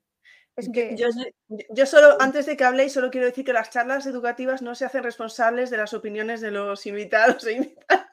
Es 0.62 0.70
que... 0.74 0.96
yo, 0.98 1.86
solo, 1.86 2.18
antes 2.20 2.46
de 2.46 2.56
que 2.56 2.64
habléis, 2.64 2.94
solo 2.94 3.12
quiero 3.12 3.28
decir 3.28 3.44
que 3.46 3.54
las 3.54 3.70
charlas 3.70 4.06
educativas 4.06 4.62
no 4.62 4.76
se 4.76 4.86
hacen 4.86 5.04
responsables 5.04 5.70
de 5.70 5.78
las 5.78 5.94
opiniones 5.94 6.42
de 6.42 6.52
los 6.52 6.86
invitados 6.86 7.46
e 7.46 7.54
invitadas. 7.54 8.08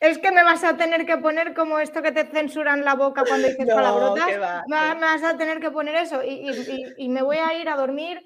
Es 0.00 0.18
que 0.18 0.32
me 0.32 0.42
vas 0.42 0.64
a 0.64 0.78
tener 0.78 1.04
que 1.04 1.18
poner 1.18 1.52
como 1.52 1.78
esto 1.78 2.00
que 2.00 2.10
te 2.10 2.24
censuran 2.24 2.84
la 2.86 2.94
boca 2.94 3.22
cuando 3.28 3.48
dices 3.48 3.66
palabrotas. 3.66 4.26
me, 4.66 5.00
vas 5.00 5.22
a 5.22 5.36
tener 5.36 5.60
que 5.60 5.70
poner 5.70 5.94
eso 5.94 6.22
y 6.24 7.08
me 7.10 7.20
voy 7.22 7.36
a 7.36 7.52
ir 7.58 7.68
a 7.68 7.76
dormir 7.76 8.22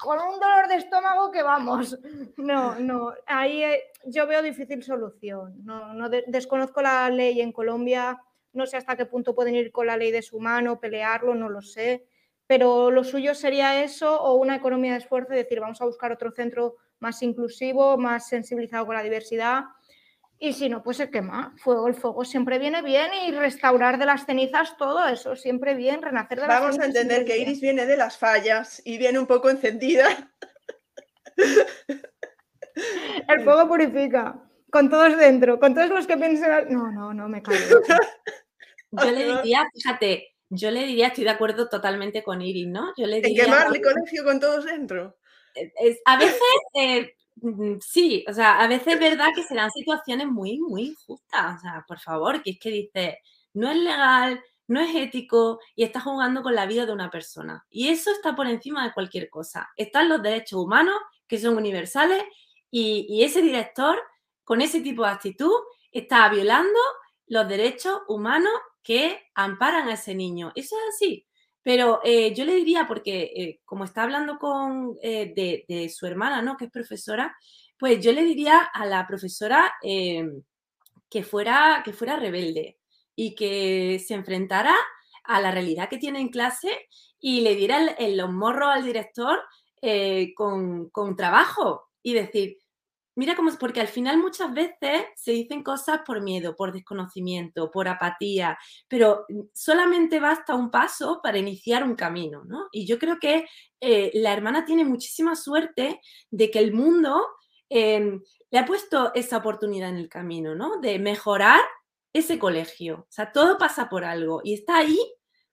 con 0.00 0.18
un 0.18 0.40
dolor 0.40 0.68
de 0.68 0.76
estómago 0.76 1.30
que 1.30 1.42
vamos. 1.42 1.98
No, 2.36 2.74
no, 2.76 3.12
ahí 3.26 3.62
eh, 3.62 3.82
yo 4.06 4.26
veo 4.26 4.42
difícil 4.42 4.82
solución. 4.82 5.54
No, 5.64 5.92
no 5.92 6.08
desconozco 6.08 6.80
la 6.80 7.10
ley 7.10 7.40
en 7.40 7.52
Colombia, 7.52 8.18
no 8.52 8.66
sé 8.66 8.76
hasta 8.76 8.96
qué 8.96 9.06
punto 9.06 9.34
pueden 9.34 9.54
ir 9.54 9.72
con 9.72 9.86
la 9.86 9.96
ley 9.96 10.10
de 10.10 10.22
su 10.22 10.40
mano, 10.40 10.80
pelearlo, 10.80 11.34
no 11.34 11.48
lo 11.48 11.62
sé. 11.62 12.06
Pero 12.46 12.90
lo 12.90 13.04
suyo 13.04 13.34
sería 13.34 13.82
eso 13.82 14.20
o 14.20 14.34
una 14.34 14.56
economía 14.56 14.92
de 14.92 14.98
esfuerzo, 14.98 15.32
es 15.32 15.38
decir, 15.44 15.60
vamos 15.60 15.80
a 15.80 15.86
buscar 15.86 16.10
otro 16.10 16.32
centro 16.32 16.76
más 16.98 17.22
inclusivo, 17.22 17.96
más 17.96 18.28
sensibilizado 18.28 18.86
con 18.86 18.96
la 18.96 19.02
diversidad 19.02 19.64
y 20.42 20.54
si 20.54 20.70
no, 20.70 20.82
pues 20.82 20.96
se 20.96 21.10
quema. 21.10 21.54
Fuego, 21.58 21.86
el 21.86 21.92
fuego 21.94 22.24
siempre 22.24 22.58
viene 22.58 22.80
bien 22.80 23.10
y 23.26 23.30
restaurar 23.30 23.98
de 23.98 24.06
las 24.06 24.24
cenizas 24.24 24.74
todo 24.78 25.06
eso, 25.06 25.36
siempre 25.36 25.74
bien, 25.74 26.00
renacer 26.00 26.40
de 26.40 26.46
las 26.46 26.60
Vamos 26.60 26.78
a 26.78 26.86
entender 26.86 27.26
que 27.26 27.36
Iris 27.36 27.60
viene 27.60 27.84
de 27.84 27.98
las 27.98 28.16
fallas 28.16 28.80
y 28.86 28.96
viene 28.96 29.18
un 29.18 29.26
poco 29.26 29.50
encendida. 29.50 30.32
El 33.28 33.44
fuego 33.44 33.68
purifica. 33.68 34.42
Con 34.70 34.88
todos 34.88 35.16
dentro, 35.16 35.58
con 35.58 35.74
todos 35.74 35.90
los 35.90 36.06
que 36.06 36.16
piensan. 36.16 36.72
No, 36.72 36.90
no, 36.90 37.14
no 37.14 37.28
me 37.28 37.42
caigo. 37.42 37.80
Yo 38.92 39.10
le 39.10 39.36
diría, 39.36 39.68
fíjate, 39.72 40.34
yo 40.48 40.70
le 40.70 40.84
diría, 40.86 41.08
estoy 41.08 41.24
de 41.24 41.30
acuerdo 41.30 41.68
totalmente 41.68 42.24
con 42.24 42.42
Iris, 42.42 42.66
¿no? 42.66 42.92
Yo 42.96 43.06
le 43.06 43.20
diría. 43.20 43.44
¿En 43.44 43.50
quemar 43.50 43.66
el 43.74 43.82
colegio 43.82 44.24
con 44.24 44.40
todos 44.40 44.64
dentro? 44.64 45.16
a 46.04 46.16
veces 46.16 46.40
eh, 46.74 47.14
Sí, 47.80 48.24
o 48.28 48.32
sea, 48.32 48.60
a 48.60 48.68
veces 48.68 48.94
es 48.94 49.00
verdad 49.00 49.28
que 49.34 49.42
serán 49.42 49.70
situaciones 49.70 50.26
muy, 50.26 50.58
muy 50.58 50.88
injustas. 50.88 51.56
O 51.56 51.60
sea, 51.60 51.84
por 51.88 51.98
favor, 51.98 52.42
que 52.42 52.50
es 52.50 52.58
que 52.58 52.70
dices, 52.70 53.14
no 53.54 53.70
es 53.70 53.76
legal, 53.76 54.42
no 54.66 54.80
es 54.80 54.94
ético 54.94 55.60
y 55.74 55.84
estás 55.84 56.02
jugando 56.02 56.42
con 56.42 56.54
la 56.54 56.66
vida 56.66 56.86
de 56.86 56.92
una 56.92 57.10
persona. 57.10 57.66
Y 57.70 57.88
eso 57.88 58.10
está 58.10 58.36
por 58.36 58.46
encima 58.46 58.84
de 58.84 58.92
cualquier 58.92 59.30
cosa. 59.30 59.70
Están 59.76 60.08
los 60.08 60.22
derechos 60.22 60.60
humanos, 60.60 60.96
que 61.26 61.38
son 61.38 61.56
universales, 61.56 62.22
y, 62.70 63.06
y 63.08 63.24
ese 63.24 63.42
director, 63.42 63.98
con 64.50 64.62
ese 64.62 64.80
tipo 64.80 65.04
de 65.04 65.10
actitud, 65.10 65.54
está 65.92 66.28
violando 66.28 66.80
los 67.28 67.46
derechos 67.46 68.00
humanos 68.08 68.50
que 68.82 69.16
amparan 69.32 69.86
a 69.86 69.94
ese 69.94 70.12
niño. 70.12 70.50
Eso 70.56 70.74
es 70.74 70.96
así. 70.96 71.24
Pero 71.62 72.00
eh, 72.02 72.34
yo 72.34 72.44
le 72.44 72.56
diría, 72.56 72.88
porque 72.88 73.32
eh, 73.36 73.60
como 73.64 73.84
está 73.84 74.02
hablando 74.02 74.40
con, 74.40 74.96
eh, 75.04 75.64
de, 75.68 75.88
su 75.88 76.04
hermana, 76.04 76.42
¿no? 76.42 76.56
Que 76.56 76.64
es 76.64 76.70
profesora, 76.72 77.32
pues 77.78 78.04
yo 78.04 78.10
le 78.10 78.24
diría 78.24 78.58
a 78.58 78.86
la 78.86 79.06
profesora 79.06 79.72
que, 79.80 81.22
fuera, 81.22 81.82
que 81.84 81.92
fuera 81.92 82.16
rebelde 82.16 82.80
y 83.14 83.36
que 83.36 84.02
se 84.04 84.14
enfrentara 84.14 84.74
a 85.22 85.40
la 85.40 85.52
realidad 85.52 85.88
que 85.88 85.98
tiene 85.98 86.18
en 86.18 86.28
clase 86.28 86.88
y 87.20 87.42
le 87.42 87.54
diera 87.54 87.94
el, 88.00 88.16
los 88.16 88.32
morros 88.32 88.70
al 88.70 88.84
director 88.84 89.38
con, 90.34 90.90
con 90.90 91.14
trabajo 91.14 91.88
y 92.02 92.14
decir, 92.14 92.58
Mira 93.20 93.36
cómo 93.36 93.50
es, 93.50 93.58
porque 93.58 93.82
al 93.82 93.88
final 93.88 94.16
muchas 94.16 94.50
veces 94.54 95.04
se 95.14 95.32
dicen 95.32 95.62
cosas 95.62 96.00
por 96.06 96.22
miedo, 96.22 96.56
por 96.56 96.72
desconocimiento, 96.72 97.70
por 97.70 97.86
apatía, 97.86 98.56
pero 98.88 99.26
mm, 99.28 99.40
solamente 99.52 100.18
basta 100.18 100.54
un 100.54 100.70
paso 100.70 101.20
para 101.22 101.36
iniciar 101.36 101.84
un 101.84 101.96
camino, 101.96 102.44
¿no? 102.46 102.68
Y 102.72 102.86
yo 102.86 102.98
creo 102.98 103.18
que 103.20 103.46
eh, 103.78 104.10
la 104.14 104.32
hermana 104.32 104.64
tiene 104.64 104.86
muchísima 104.86 105.36
suerte 105.36 106.00
de 106.30 106.50
que 106.50 106.60
el 106.60 106.72
mundo 106.72 107.26
em, 107.68 108.22
le 108.50 108.58
ha 108.58 108.64
puesto 108.64 109.12
esa 109.12 109.36
oportunidad 109.36 109.90
en 109.90 109.96
el 109.96 110.08
camino, 110.08 110.54
¿no? 110.54 110.80
De 110.80 110.98
mejorar 110.98 111.60
ese 112.14 112.38
colegio. 112.38 113.00
O 113.00 113.12
sea, 113.12 113.32
todo 113.32 113.58
pasa 113.58 113.90
por 113.90 114.02
algo 114.02 114.40
y 114.42 114.54
está 114.54 114.78
ahí 114.78 114.98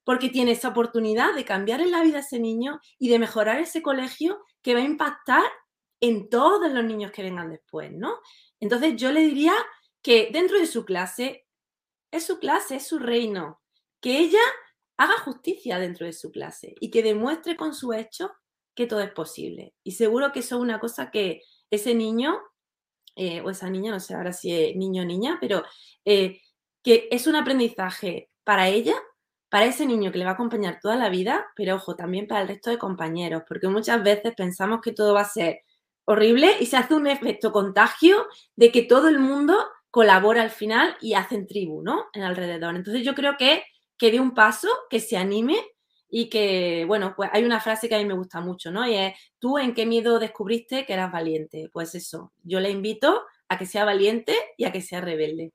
porque 0.05 0.29
tiene 0.29 0.51
esa 0.53 0.69
oportunidad 0.69 1.35
de 1.35 1.43
cambiar 1.43 1.81
en 1.81 1.91
la 1.91 2.01
vida 2.01 2.19
a 2.19 2.21
ese 2.21 2.39
niño 2.39 2.79
y 2.97 3.09
de 3.09 3.19
mejorar 3.19 3.59
ese 3.59 3.81
colegio 3.81 4.39
que 4.61 4.73
va 4.73 4.79
a 4.79 4.83
impactar 4.83 5.43
en 5.99 6.29
todos 6.29 6.71
los 6.71 6.83
niños 6.83 7.11
que 7.11 7.23
vengan 7.23 7.49
después, 7.49 7.91
¿no? 7.91 8.19
Entonces 8.59 8.95
yo 8.95 9.11
le 9.11 9.21
diría 9.21 9.53
que 10.01 10.29
dentro 10.31 10.59
de 10.59 10.67
su 10.67 10.85
clase, 10.85 11.47
es 12.11 12.25
su 12.25 12.39
clase, 12.39 12.77
es 12.77 12.87
su 12.87 12.99
reino, 12.99 13.61
que 14.01 14.19
ella 14.19 14.39
haga 14.97 15.17
justicia 15.19 15.79
dentro 15.79 16.05
de 16.05 16.13
su 16.13 16.31
clase 16.31 16.75
y 16.79 16.91
que 16.91 17.03
demuestre 17.03 17.55
con 17.55 17.73
su 17.73 17.93
hecho 17.93 18.31
que 18.75 18.87
todo 18.87 19.01
es 19.01 19.11
posible. 19.11 19.73
Y 19.83 19.93
seguro 19.93 20.31
que 20.31 20.39
eso 20.39 20.55
es 20.55 20.61
una 20.61 20.79
cosa 20.79 21.11
que 21.11 21.41
ese 21.71 21.95
niño, 21.95 22.39
eh, 23.15 23.41
o 23.41 23.49
esa 23.49 23.69
niña, 23.69 23.91
no 23.91 23.99
sé 23.99 24.13
ahora 24.13 24.33
si 24.33 24.53
es 24.53 24.75
niño 24.75 25.03
o 25.03 25.05
niña, 25.05 25.37
pero 25.41 25.63
eh, 26.05 26.41
que 26.83 27.07
es 27.11 27.27
un 27.27 27.35
aprendizaje 27.35 28.29
para 28.43 28.69
ella, 28.69 28.95
para 29.49 29.65
ese 29.65 29.85
niño 29.85 30.11
que 30.11 30.19
le 30.19 30.25
va 30.25 30.31
a 30.31 30.33
acompañar 30.35 30.79
toda 30.81 30.95
la 30.95 31.09
vida, 31.09 31.47
pero 31.55 31.75
ojo, 31.75 31.95
también 31.95 32.27
para 32.27 32.41
el 32.41 32.47
resto 32.47 32.69
de 32.69 32.77
compañeros, 32.77 33.43
porque 33.47 33.67
muchas 33.67 34.03
veces 34.03 34.33
pensamos 34.35 34.81
que 34.81 34.93
todo 34.93 35.13
va 35.13 35.21
a 35.21 35.25
ser 35.25 35.61
horrible 36.07 36.55
y 36.59 36.65
se 36.65 36.77
hace 36.77 36.93
un 36.93 37.05
efecto 37.05 37.51
contagio 37.51 38.27
de 38.55 38.71
que 38.71 38.81
todo 38.81 39.09
el 39.09 39.19
mundo 39.19 39.57
colabora 39.91 40.41
al 40.41 40.51
final 40.51 40.95
y 41.01 41.15
hacen 41.15 41.47
tribu, 41.47 41.83
¿no? 41.83 42.05
En 42.13 42.23
alrededor. 42.23 42.75
Entonces 42.75 43.03
yo 43.03 43.13
creo 43.13 43.35
que, 43.37 43.63
que 43.97 44.11
dé 44.11 44.19
un 44.19 44.33
paso, 44.33 44.69
que 44.89 45.01
se 45.01 45.17
anime 45.17 45.57
y 46.09 46.29
que, 46.29 46.85
bueno, 46.87 47.13
pues 47.15 47.29
hay 47.33 47.43
una 47.43 47.59
frase 47.59 47.89
que 47.89 47.95
a 47.95 47.97
mí 47.97 48.05
me 48.05 48.13
gusta 48.13 48.39
mucho, 48.39 48.71
¿no? 48.71 48.87
Y 48.87 48.95
es, 48.95 49.13
¿tú 49.37 49.57
en 49.57 49.73
qué 49.73 49.85
miedo 49.85 50.17
descubriste 50.17 50.85
que 50.85 50.93
eras 50.93 51.11
valiente? 51.11 51.69
Pues 51.73 51.93
eso, 51.93 52.31
yo 52.41 52.61
le 52.61 52.69
invito 52.69 53.25
a 53.49 53.57
que 53.57 53.65
sea 53.65 53.83
valiente 53.83 54.33
y 54.55 54.63
a 54.63 54.71
que 54.71 54.81
sea 54.81 55.01
rebelde. 55.01 55.51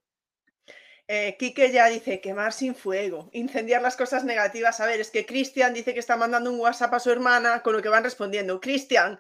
Eh, 1.09 1.37
Quique 1.39 1.73
ya 1.73 1.87
dice 1.89 2.21
quemar 2.21 2.53
sin 2.53 2.75
fuego, 2.75 3.29
incendiar 3.33 3.83
las 3.83 3.97
cosas 3.97 4.25
negativas. 4.25 4.81
A 4.81 4.87
ver, 4.87 5.01
es 5.01 5.11
que 5.11 5.27
Cristian 5.27 5.75
dice 5.75 5.95
que 5.95 6.01
está 6.01 6.17
mandando 6.17 6.51
un 6.51 6.61
WhatsApp 6.61 6.95
a 6.95 7.01
su 7.01 7.11
hermana 7.11 7.63
con 7.63 7.75
lo 7.75 7.83
que 7.83 7.89
van 7.89 8.05
respondiendo. 8.05 8.61
Cristian, 8.61 9.19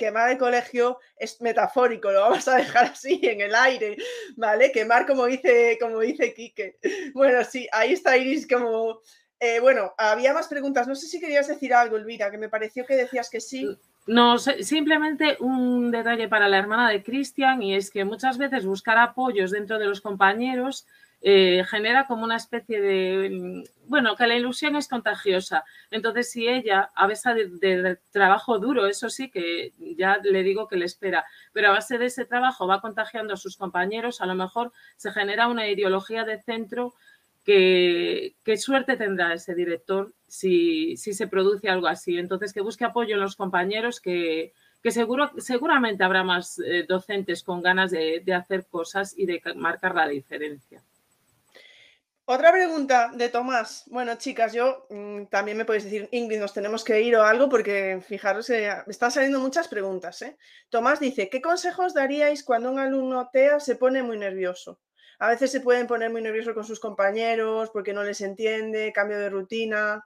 quemar 0.00 0.30
el 0.30 0.38
colegio 0.38 0.98
es 1.14 1.42
metafórico, 1.42 2.10
lo 2.10 2.22
vamos 2.22 2.48
a 2.48 2.56
dejar 2.56 2.86
así 2.86 3.20
en 3.22 3.42
el 3.42 3.54
aire, 3.54 3.98
¿vale? 4.34 4.72
Quemar 4.72 5.06
como 5.06 5.26
dice, 5.26 5.76
como 5.78 6.00
dice 6.00 6.32
Quique. 6.32 6.78
Bueno, 7.12 7.44
sí, 7.44 7.68
ahí 7.70 7.92
está 7.92 8.16
Iris 8.16 8.48
como... 8.48 9.00
Eh, 9.38 9.58
bueno, 9.60 9.94
había 9.96 10.34
más 10.34 10.48
preguntas. 10.48 10.86
No 10.86 10.94
sé 10.94 11.06
si 11.06 11.18
querías 11.18 11.48
decir 11.48 11.72
algo, 11.72 11.96
Elvira, 11.96 12.30
que 12.30 12.36
me 12.38 12.50
pareció 12.50 12.84
que 12.84 12.94
decías 12.94 13.30
que 13.30 13.40
sí. 13.40 13.66
No, 14.06 14.38
simplemente 14.38 15.36
un 15.40 15.90
detalle 15.90 16.28
para 16.28 16.48
la 16.48 16.58
hermana 16.58 16.90
de 16.90 17.02
Cristian 17.02 17.62
y 17.62 17.74
es 17.74 17.90
que 17.90 18.04
muchas 18.04 18.36
veces 18.38 18.66
buscar 18.66 18.98
apoyos 18.98 19.50
dentro 19.50 19.78
de 19.78 19.86
los 19.86 20.00
compañeros 20.00 20.86
eh, 21.22 21.64
genera 21.68 22.06
como 22.06 22.24
una 22.24 22.36
especie 22.36 22.80
de, 22.80 23.28
mm, 23.30 23.88
bueno, 23.88 24.16
que 24.16 24.26
la 24.26 24.36
ilusión 24.36 24.74
es 24.76 24.88
contagiosa. 24.88 25.64
Entonces, 25.90 26.30
si 26.30 26.48
ella, 26.48 26.90
a 26.94 27.06
base 27.06 27.34
de, 27.34 27.98
trabajo 28.10 28.58
duro, 28.58 28.86
eso 28.86 29.10
sí, 29.10 29.30
que 29.30 29.72
ya 29.78 30.18
le 30.22 30.42
digo 30.42 30.66
que 30.66 30.76
le 30.76 30.86
espera, 30.86 31.24
pero 31.52 31.68
a 31.68 31.72
base 31.72 31.98
de 31.98 32.06
ese 32.06 32.24
trabajo 32.24 32.66
va 32.66 32.80
contagiando 32.80 33.34
a 33.34 33.36
sus 33.36 33.56
compañeros, 33.56 34.20
a 34.20 34.26
lo 34.26 34.34
mejor 34.34 34.72
se 34.96 35.12
genera 35.12 35.48
una 35.48 35.68
ideología 35.68 36.24
de 36.24 36.40
centro 36.42 36.94
que, 37.44 38.36
qué 38.44 38.56
suerte 38.56 38.96
tendrá 38.96 39.34
ese 39.34 39.54
director 39.54 40.12
si, 40.26 40.96
si, 40.96 41.12
se 41.14 41.26
produce 41.26 41.68
algo 41.68 41.86
así. 41.88 42.18
Entonces, 42.18 42.52
que 42.52 42.60
busque 42.62 42.84
apoyo 42.84 43.14
en 43.14 43.20
los 43.20 43.36
compañeros, 43.36 44.00
que, 44.00 44.52
que 44.82 44.90
seguro, 44.90 45.30
seguramente 45.38 46.04
habrá 46.04 46.24
más 46.24 46.58
eh, 46.60 46.84
docentes 46.88 47.42
con 47.42 47.62
ganas 47.62 47.90
de, 47.90 48.22
de 48.24 48.34
hacer 48.34 48.66
cosas 48.66 49.14
y 49.18 49.26
de 49.26 49.42
marcar 49.56 49.94
la 49.94 50.08
diferencia. 50.08 50.82
Otra 52.32 52.52
pregunta 52.52 53.10
de 53.12 53.28
Tomás. 53.28 53.82
Bueno, 53.88 54.14
chicas, 54.14 54.52
yo 54.52 54.86
mm, 54.88 55.24
también 55.24 55.56
me 55.56 55.64
podéis 55.64 55.82
decir, 55.82 56.08
Ingrid, 56.12 56.38
nos 56.38 56.54
tenemos 56.54 56.84
que 56.84 57.02
ir 57.02 57.16
o 57.16 57.24
algo, 57.24 57.48
porque 57.48 58.00
fijaros, 58.06 58.48
me 58.50 58.84
están 58.86 59.10
saliendo 59.10 59.40
muchas 59.40 59.66
preguntas. 59.66 60.22
¿eh? 60.22 60.36
Tomás 60.68 61.00
dice, 61.00 61.28
¿qué 61.28 61.42
consejos 61.42 61.92
daríais 61.92 62.44
cuando 62.44 62.70
un 62.70 62.78
alumno 62.78 63.30
TEA 63.32 63.58
se 63.58 63.74
pone 63.74 64.04
muy 64.04 64.16
nervioso? 64.16 64.78
A 65.18 65.28
veces 65.28 65.50
se 65.50 65.60
pueden 65.60 65.88
poner 65.88 66.10
muy 66.10 66.22
nerviosos 66.22 66.54
con 66.54 66.62
sus 66.62 66.78
compañeros 66.78 67.70
porque 67.70 67.92
no 67.92 68.04
les 68.04 68.20
entiende, 68.20 68.92
cambio 68.92 69.18
de 69.18 69.28
rutina. 69.28 70.04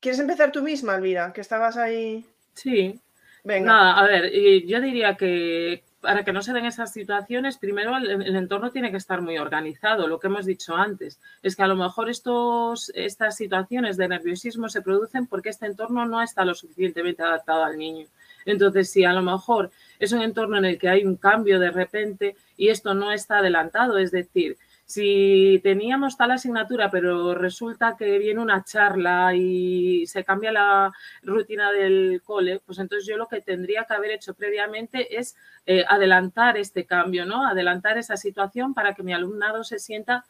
¿Quieres 0.00 0.18
empezar 0.18 0.50
tú 0.50 0.60
misma, 0.60 0.96
Elvira? 0.96 1.32
Que 1.32 1.40
estabas 1.40 1.76
ahí. 1.76 2.26
Sí. 2.54 3.00
Venga. 3.44 3.66
Nada, 3.66 4.00
a 4.00 4.08
ver, 4.08 4.32
yo 4.66 4.80
diría 4.80 5.16
que 5.16 5.84
para 6.04 6.22
que 6.22 6.34
no 6.34 6.42
se 6.42 6.52
den 6.52 6.66
esas 6.66 6.92
situaciones, 6.92 7.56
primero 7.56 7.96
el, 7.96 8.36
entorno 8.36 8.70
tiene 8.70 8.90
que 8.90 8.98
estar 8.98 9.22
muy 9.22 9.38
organizado. 9.38 10.06
Lo 10.06 10.20
que 10.20 10.26
hemos 10.26 10.44
dicho 10.44 10.76
antes 10.76 11.18
es 11.42 11.56
que 11.56 11.62
a 11.62 11.66
lo 11.66 11.76
mejor 11.76 12.10
estas 12.10 13.36
situaciones 13.36 13.96
de 13.96 14.08
nerviosismo 14.08 14.68
se 14.68 14.82
producen 14.82 15.26
porque 15.26 15.48
este 15.48 15.64
entorno 15.64 16.04
no 16.04 16.20
está 16.20 16.44
lo 16.44 16.54
suficientemente 16.54 17.22
adaptado 17.22 17.64
al 17.64 17.78
niño. 17.78 18.06
Entonces, 18.44 18.90
si 18.90 19.04
a 19.04 19.14
lo 19.14 19.22
mejor 19.22 19.70
es 19.98 20.12
un 20.12 20.20
entorno 20.20 20.58
en 20.58 20.66
el 20.66 20.78
que 20.78 20.90
hay 20.90 21.06
un 21.06 21.16
cambio 21.16 21.58
de 21.58 21.70
repente 21.70 22.36
y 22.58 22.68
esto 22.68 22.92
no 22.92 23.10
está 23.10 23.38
adelantado, 23.38 23.96
es 23.96 24.10
decir, 24.10 24.58
si 24.86 25.60
teníamos 25.62 26.16
tal 26.16 26.32
asignatura, 26.32 26.90
pero 26.90 27.34
resulta 27.34 27.96
que 27.96 28.18
viene 28.18 28.40
una 28.40 28.64
charla 28.64 29.34
y 29.34 30.06
se 30.06 30.24
cambia 30.24 30.52
la 30.52 30.92
rutina 31.22 31.72
del 31.72 32.20
cole, 32.24 32.60
pues 32.64 32.78
entonces 32.78 33.06
yo 33.06 33.16
lo 33.16 33.26
que 33.26 33.40
tendría 33.40 33.84
que 33.84 33.94
haber 33.94 34.10
hecho 34.12 34.34
previamente 34.34 35.18
es 35.18 35.36
eh, 35.66 35.84
adelantar 35.88 36.58
este 36.58 36.84
cambio, 36.84 37.24
¿no? 37.24 37.46
Adelantar 37.46 37.96
esa 37.96 38.16
situación 38.16 38.74
para 38.74 38.94
que 38.94 39.02
mi 39.02 39.14
alumnado 39.14 39.64
se 39.64 39.78
sienta, 39.78 40.24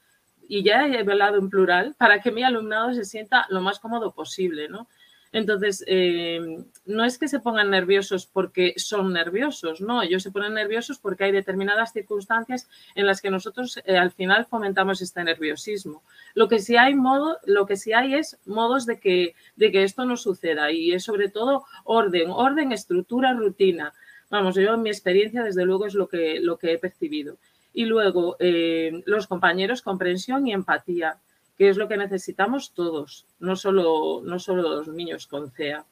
y 0.47 0.63
ya 0.63 0.87
he 0.87 1.01
hablado 1.01 1.39
en 1.39 1.51
plural, 1.51 1.95
para 1.99 2.21
que 2.21 2.31
mi 2.31 2.45
alumnado 2.45 2.95
se 2.95 3.05
sienta 3.05 3.47
lo 3.49 3.61
más 3.61 3.81
cómodo 3.81 4.13
posible, 4.13 4.69
¿no? 4.69 4.87
Entonces, 5.35 5.82
eh, 5.89 6.64
no 6.87 7.05
es 7.05 7.18
que 7.18 7.26
se 7.26 7.41
pongan 7.41 7.68
nerviosos 7.68 8.24
porque 8.24 8.72
son 8.76 9.12
nerviosos, 9.12 9.80
no, 9.80 10.01
ellos 10.01 10.22
se 10.22 10.30
ponen 10.30 10.55
nerviosos 10.55 11.01
porque 11.01 11.24
hay 11.24 11.32
determinadas 11.32 11.93
circunstancias 11.93 12.68
en 12.95 13.05
las 13.05 13.20
que 13.20 13.32
nosotros 13.32 13.80
eh, 13.85 13.97
al 13.97 14.12
final 14.12 14.47
fomentamos 14.47 15.03
este 15.03 15.24
nerviosismo. 15.24 16.05
Lo 16.35 16.47
que 16.47 16.61
sí 16.61 16.76
hay 16.76 16.95
modo, 16.95 17.39
lo 17.47 17.66
que 17.66 17.74
sí 17.74 17.93
hay 17.93 18.14
es 18.14 18.39
modos 18.47 18.87
de 18.87 19.01
que, 19.01 19.35
de 19.57 19.72
que 19.72 19.82
esto 19.82 20.05
no 20.05 20.16
suceda 20.16 20.70
y 20.70 20.93
es 20.93 21.03
sobre 21.03 21.28
todo 21.28 21.64
orden, 21.82 22.30
orden, 22.30 22.70
estructura, 22.70 23.32
rutina. 23.32 23.93
Vamos, 24.30 24.55
yo 24.55 24.74
en 24.74 24.82
mi 24.82 24.91
experiencia 24.91 25.43
desde 25.43 25.64
luego 25.64 25.87
es 25.87 25.95
lo 25.95 26.07
que, 26.07 26.39
lo 26.39 26.59
que 26.59 26.74
he 26.74 26.78
percibido. 26.78 27.39
Y 27.72 27.87
luego 27.87 28.37
eh, 28.39 29.03
los 29.05 29.26
compañeros, 29.26 29.82
comprensión 29.82 30.47
y 30.47 30.53
empatía 30.53 31.18
que 31.57 31.69
es 31.69 31.77
lo 31.77 31.89
que 31.89 31.97
necesitamos 31.97 32.75
todos, 32.75 33.27
no 33.39 33.57
solo, 33.57 34.23
no 34.25 34.39
solo 34.39 34.63
los 34.63 34.89
niños 34.89 35.27
con 35.27 35.51
CEA. 35.51 35.87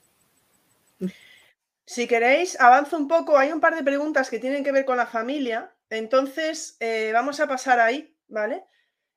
Si 1.84 2.06
queréis, 2.06 2.58
avanzo 2.60 2.96
un 2.96 3.08
poco. 3.08 3.36
Hay 3.36 3.52
un 3.52 3.60
par 3.60 3.74
de 3.74 3.82
preguntas 3.82 4.30
que 4.30 4.38
tienen 4.38 4.64
que 4.64 4.72
ver 4.72 4.84
con 4.84 4.96
la 4.96 5.06
familia. 5.06 5.74
Entonces, 5.90 6.76
eh, 6.80 7.10
vamos 7.12 7.40
a 7.40 7.48
pasar 7.48 7.80
ahí, 7.80 8.16
¿vale? 8.28 8.64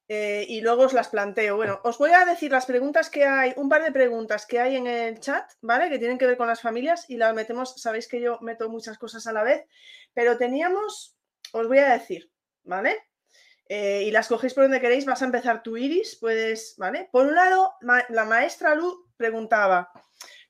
Eh, 0.07 0.45
y 0.49 0.61
luego 0.61 0.83
os 0.83 0.93
las 0.93 1.09
planteo. 1.09 1.55
Bueno, 1.55 1.79
os 1.83 1.97
voy 1.97 2.11
a 2.11 2.25
decir 2.25 2.51
las 2.51 2.65
preguntas 2.65 3.09
que 3.09 3.25
hay, 3.25 3.53
un 3.55 3.69
par 3.69 3.83
de 3.83 3.91
preguntas 3.91 4.45
que 4.45 4.59
hay 4.59 4.75
en 4.75 4.87
el 4.87 5.19
chat, 5.19 5.49
¿vale? 5.61 5.89
Que 5.89 5.97
tienen 5.97 6.17
que 6.17 6.27
ver 6.27 6.37
con 6.37 6.47
las 6.47 6.61
familias 6.61 7.09
y 7.09 7.17
las 7.17 7.33
metemos, 7.33 7.81
sabéis 7.81 8.07
que 8.07 8.21
yo 8.21 8.39
meto 8.41 8.69
muchas 8.69 8.97
cosas 8.99 9.25
a 9.25 9.33
la 9.33 9.43
vez, 9.43 9.65
pero 10.13 10.37
teníamos, 10.37 11.15
os 11.53 11.67
voy 11.67 11.79
a 11.79 11.93
decir, 11.93 12.29
¿vale? 12.63 12.97
Eh, 13.67 14.03
y 14.05 14.11
las 14.11 14.27
cogéis 14.27 14.53
por 14.53 14.63
donde 14.63 14.79
queréis, 14.79 15.05
vas 15.05 15.21
a 15.21 15.25
empezar 15.25 15.63
tu 15.63 15.75
iris, 15.75 16.17
puedes, 16.19 16.75
¿vale? 16.77 17.09
Por 17.11 17.25
un 17.25 17.35
lado, 17.35 17.73
la 18.09 18.25
maestra 18.25 18.75
Luz 18.75 18.95
preguntaba, 19.17 19.91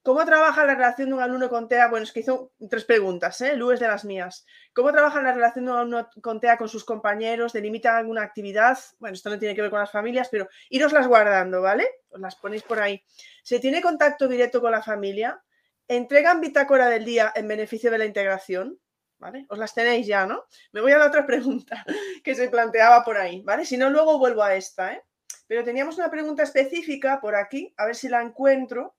¿cómo 0.03 0.25
trabaja 0.25 0.65
la 0.65 0.75
relación 0.75 1.09
de 1.09 1.15
un 1.15 1.21
alumno 1.21 1.49
con 1.49 1.69
TEA? 1.69 1.87
Bueno, 1.87 2.03
es 2.03 2.11
que 2.11 2.19
hizo 2.19 2.51
tres 2.69 2.83
preguntas, 2.83 3.39
¿eh? 3.39 3.55
Lu 3.55 3.71
es 3.71 3.79
de 3.79 3.87
las 3.87 4.03
mías. 4.03 4.45
¿Cómo 4.73 4.91
trabaja 4.91 5.21
la 5.21 5.33
relación 5.33 5.65
de 5.65 5.71
un 5.71 5.77
alumno 5.77 6.09
con 6.21 6.41
TEA 6.41 6.57
con 6.57 6.67
sus 6.67 6.83
compañeros? 6.83 7.53
¿Delimita 7.53 7.97
alguna 7.97 8.21
actividad? 8.21 8.77
Bueno, 8.99 9.13
esto 9.13 9.29
no 9.29 9.39
tiene 9.39 9.55
que 9.55 9.61
ver 9.61 9.71
con 9.71 9.79
las 9.79 9.91
familias, 9.91 10.27
pero 10.29 10.49
iroslas 10.69 11.07
guardando, 11.07 11.61
¿vale? 11.61 11.87
Os 12.09 12.19
las 12.19 12.35
ponéis 12.35 12.63
por 12.63 12.79
ahí. 12.81 13.01
¿Se 13.43 13.59
tiene 13.59 13.81
contacto 13.81 14.27
directo 14.27 14.59
con 14.59 14.71
la 14.71 14.83
familia? 14.83 15.41
¿Entregan 15.87 16.41
bitácora 16.41 16.89
del 16.89 17.05
día 17.05 17.31
en 17.33 17.47
beneficio 17.47 17.91
de 17.91 17.99
la 17.99 18.05
integración? 18.05 18.77
Os 19.49 19.57
las 19.57 19.73
tenéis 19.73 20.07
ya, 20.07 20.25
¿no? 20.25 20.45
Me 20.71 20.81
voy 20.81 20.91
a 20.91 20.97
la 20.97 21.07
otra 21.07 21.25
pregunta 21.27 21.85
que 22.23 22.35
se 22.35 22.49
planteaba 22.49 23.03
por 23.03 23.17
ahí, 23.17 23.41
¿vale? 23.41 23.65
Si 23.65 23.77
no, 23.77 23.89
luego 23.89 24.17
vuelvo 24.19 24.43
a 24.43 24.55
esta, 24.55 24.93
¿eh? 24.93 25.03
Pero 25.47 25.63
teníamos 25.63 25.97
una 25.97 26.09
pregunta 26.09 26.43
específica 26.43 27.19
por 27.21 27.35
aquí, 27.35 27.73
a 27.77 27.85
ver 27.85 27.95
si 27.95 28.09
la 28.09 28.21
encuentro, 28.21 28.95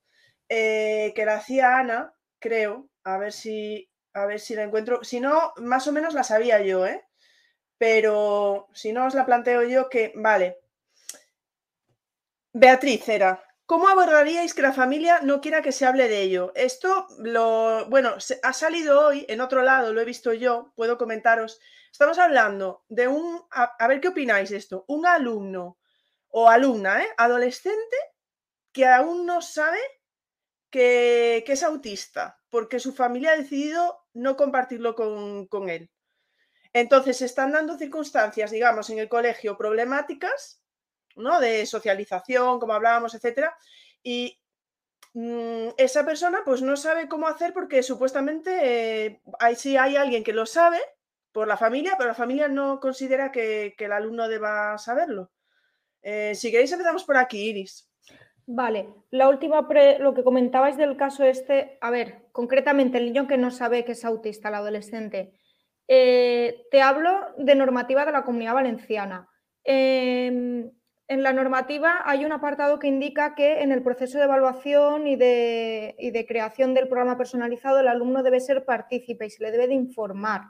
eh, 0.49 1.13
que 1.15 1.25
la 1.25 1.37
hacía 1.37 1.79
Ana, 1.79 2.15
creo, 2.39 2.89
a 3.05 3.19
ver 3.19 3.33
si, 3.33 3.91
a 4.13 4.27
ver 4.27 4.41
si 4.41 4.55
la 4.55 4.63
encuentro. 4.63 5.03
Si 5.03 5.21
no, 5.21 5.53
más 5.57 5.87
o 5.89 5.93
menos 5.93 6.15
la 6.15 6.23
sabía 6.23 6.61
yo, 6.63 6.87
¿eh? 6.87 7.05
Pero 7.79 8.69
si 8.73 8.93
no, 8.93 9.07
os 9.07 9.15
la 9.15 9.27
planteo 9.27 9.63
yo 9.63 9.89
que, 9.89 10.13
vale. 10.15 10.59
Beatriz 12.53 13.09
era, 13.09 13.46
¿Cómo 13.67 13.89
abordaríais 13.89 14.55
que 14.55 14.63
la 14.63 14.73
familia 14.73 15.21
no 15.23 15.41
quiera 15.41 15.61
que 15.61 15.73
se 15.73 15.85
hable 15.85 16.09
de 16.09 16.23
ello? 16.23 16.53
Esto, 16.55 17.09
lo, 17.19 17.87
bueno, 17.87 18.15
ha 18.45 18.53
salido 18.53 19.05
hoy 19.05 19.27
en 19.29 19.41
otro 19.41 19.63
lado, 19.63 19.93
lo 19.93 20.01
he 20.01 20.05
visto 20.05 20.33
yo, 20.33 20.73
puedo 20.77 20.97
comentaros. 20.97 21.59
Estamos 21.91 22.21
hablando 22.21 22.85
de 22.89 23.09
un, 23.09 23.43
a, 23.51 23.89
ver 23.89 24.01
qué 24.01 24.09
opináis 24.09 24.51
de 24.51 24.59
esto, 24.59 24.85
un 24.87 25.05
alumno 25.05 25.79
o 26.29 26.49
alumna, 26.49 27.03
¿eh? 27.03 27.09
adolescente, 27.17 27.97
que 28.71 28.87
aún 28.87 29.27
no 29.27 29.43
sabe 29.43 29.81
que, 30.71 31.43
es 31.45 31.63
autista, 31.65 32.41
porque 32.49 32.79
su 32.79 32.93
familia 32.93 33.33
ha 33.33 33.37
decidido 33.37 34.07
no 34.15 34.37
compartirlo 34.37 34.95
con, 34.95 35.49
con 35.49 35.71
él. 35.71 35.91
Entonces, 36.73 37.17
se 37.17 37.25
están 37.25 37.51
dando 37.51 37.77
circunstancias, 37.77 38.53
digamos, 38.53 38.91
en 38.91 39.01
el 39.01 39.09
colegio 39.09 39.59
problemáticas 39.59 40.63
¿no? 41.17 41.41
De 41.41 41.67
socialización, 41.67 42.61
como 42.61 42.73
hablábamos, 42.73 43.15
etcétera. 43.15 43.57
Y 44.03 44.39
mm, 45.15 45.69
esa 45.77 46.05
persona 46.05 46.43
pues 46.45 46.63
no 46.63 46.77
sabe 46.77 47.09
cómo 47.09 47.27
hacer 47.27 47.53
porque 47.53 47.83
supuestamente 47.83 49.07
eh, 49.07 49.21
hay, 49.39 49.57
sí 49.57 49.77
hay 49.77 49.97
alguien 49.97 50.23
que 50.25 50.33
lo 50.33 50.47
sabe 50.47 50.79
por 51.33 51.49
la 51.49 51.57
familia, 51.57 51.97
pero 51.99 52.09
la 52.09 52.15
familia 52.15 52.49
no 52.49 52.81
considera 52.81 53.31
que, 53.31 53.75
el 53.79 53.93
alumno 53.93 54.27
deba 54.27 54.79
saberlo. 54.79 55.31
Eh, 56.01 56.35
si 56.35 56.51
queréis 56.51 56.73
empezamos 56.73 57.05
por 57.05 57.19
aquí, 57.19 57.51
Iris. 57.51 57.91
Vale, 58.47 58.89
la 59.11 59.29
última, 59.29 59.69
lo 59.99 60.15
que 60.15 60.23
comentabais 60.23 60.77
del 60.77 60.97
caso 60.97 61.25
este, 61.25 61.79
a 61.81 61.91
ver, 61.91 62.29
concretamente 62.33 62.97
el 62.97 63.07
niño 63.07 63.27
que 63.27 63.37
no 63.37 63.51
sabe 63.51 63.85
que 63.85 63.93
es 63.93 64.05
autista, 64.05 64.49
el 64.49 64.55
adolescente, 64.55 65.35
eh, 65.89 66.65
te 66.71 66.81
hablo 66.81 67.35
de 67.37 67.55
normativa 67.55 68.07
de 68.07 68.13
la 68.13 68.25
comunidad 68.25 68.55
valenciana. 68.55 69.29
Em, 69.63 70.71
en 71.09 71.23
la 71.23 71.33
normativa 71.33 72.03
hay 72.05 72.25
un 72.25 72.33
apartado 72.33 72.79
que 72.79 72.89
indica 72.89 73.35
que 73.35 73.63
en 73.63 73.71
el 73.71 73.83
proceso 73.83 74.19
de 74.19 74.25
evaluación 74.25 75.07
y 75.07 75.17
de, 75.17 76.25
creación 76.29 76.75
del 76.75 76.89
programa 76.89 77.17
personalizado 77.17 77.79
el 77.79 77.89
alumno 77.89 78.23
debe 78.23 78.41
ser 78.41 78.65
partícipe 78.65 79.27
y 79.27 79.31
se 79.31 79.43
le 79.43 79.53
debe 79.53 79.69
de 79.69 79.75
informar. 79.75 80.43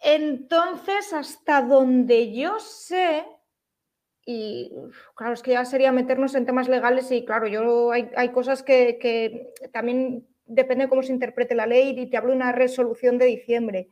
Entonces, 0.00 1.12
hasta 1.12 1.60
donde 1.62 2.32
yo 2.32 2.60
sé, 2.60 3.26
y 4.24 4.72
claro, 5.16 5.34
es 5.34 5.42
que 5.42 5.52
ya 5.52 5.64
sería 5.64 5.90
meternos 5.90 6.36
en 6.36 6.46
temas 6.46 6.68
legales 6.68 7.10
y 7.10 7.24
claro, 7.24 7.48
yo 7.48 7.90
hay, 7.90 8.28
cosas 8.30 8.62
que, 8.62 8.98
que, 9.00 9.52
también 9.72 10.28
depende 10.46 10.84
de 10.84 10.88
cómo 10.88 11.02
se 11.02 11.12
interprete 11.12 11.56
la 11.56 11.66
ley 11.66 11.98
y 11.98 12.08
te 12.08 12.16
hablo 12.16 12.30
de 12.30 12.36
una 12.36 12.52
resolución 12.52 13.18
de 13.18 13.26
diciembre 13.26 13.88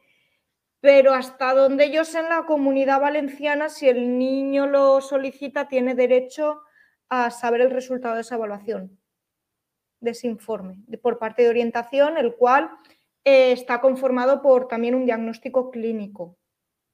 pero 0.80 1.14
hasta 1.14 1.54
donde 1.54 1.90
yo 1.90 2.04
sé 2.04 2.20
en 2.20 2.28
la 2.28 2.44
comunidad 2.46 3.00
valenciana, 3.00 3.68
si 3.68 3.88
el 3.88 4.18
niño 4.18 4.66
lo 4.66 5.00
solicita, 5.00 5.68
tiene 5.68 5.94
derecho 5.94 6.62
a 7.08 7.30
saber 7.30 7.60
el 7.60 7.70
resultado 7.70 8.14
de 8.14 8.20
esa 8.20 8.34
evaluación, 8.34 8.98
de 10.00 10.10
ese 10.10 10.26
informe, 10.26 10.78
por 11.02 11.18
parte 11.18 11.42
de 11.42 11.48
orientación, 11.48 12.18
el 12.18 12.34
cual 12.34 12.70
eh, 13.24 13.52
está 13.52 13.80
conformado 13.80 14.42
por 14.42 14.68
también 14.68 14.94
un 14.94 15.06
diagnóstico 15.06 15.70
clínico, 15.70 16.36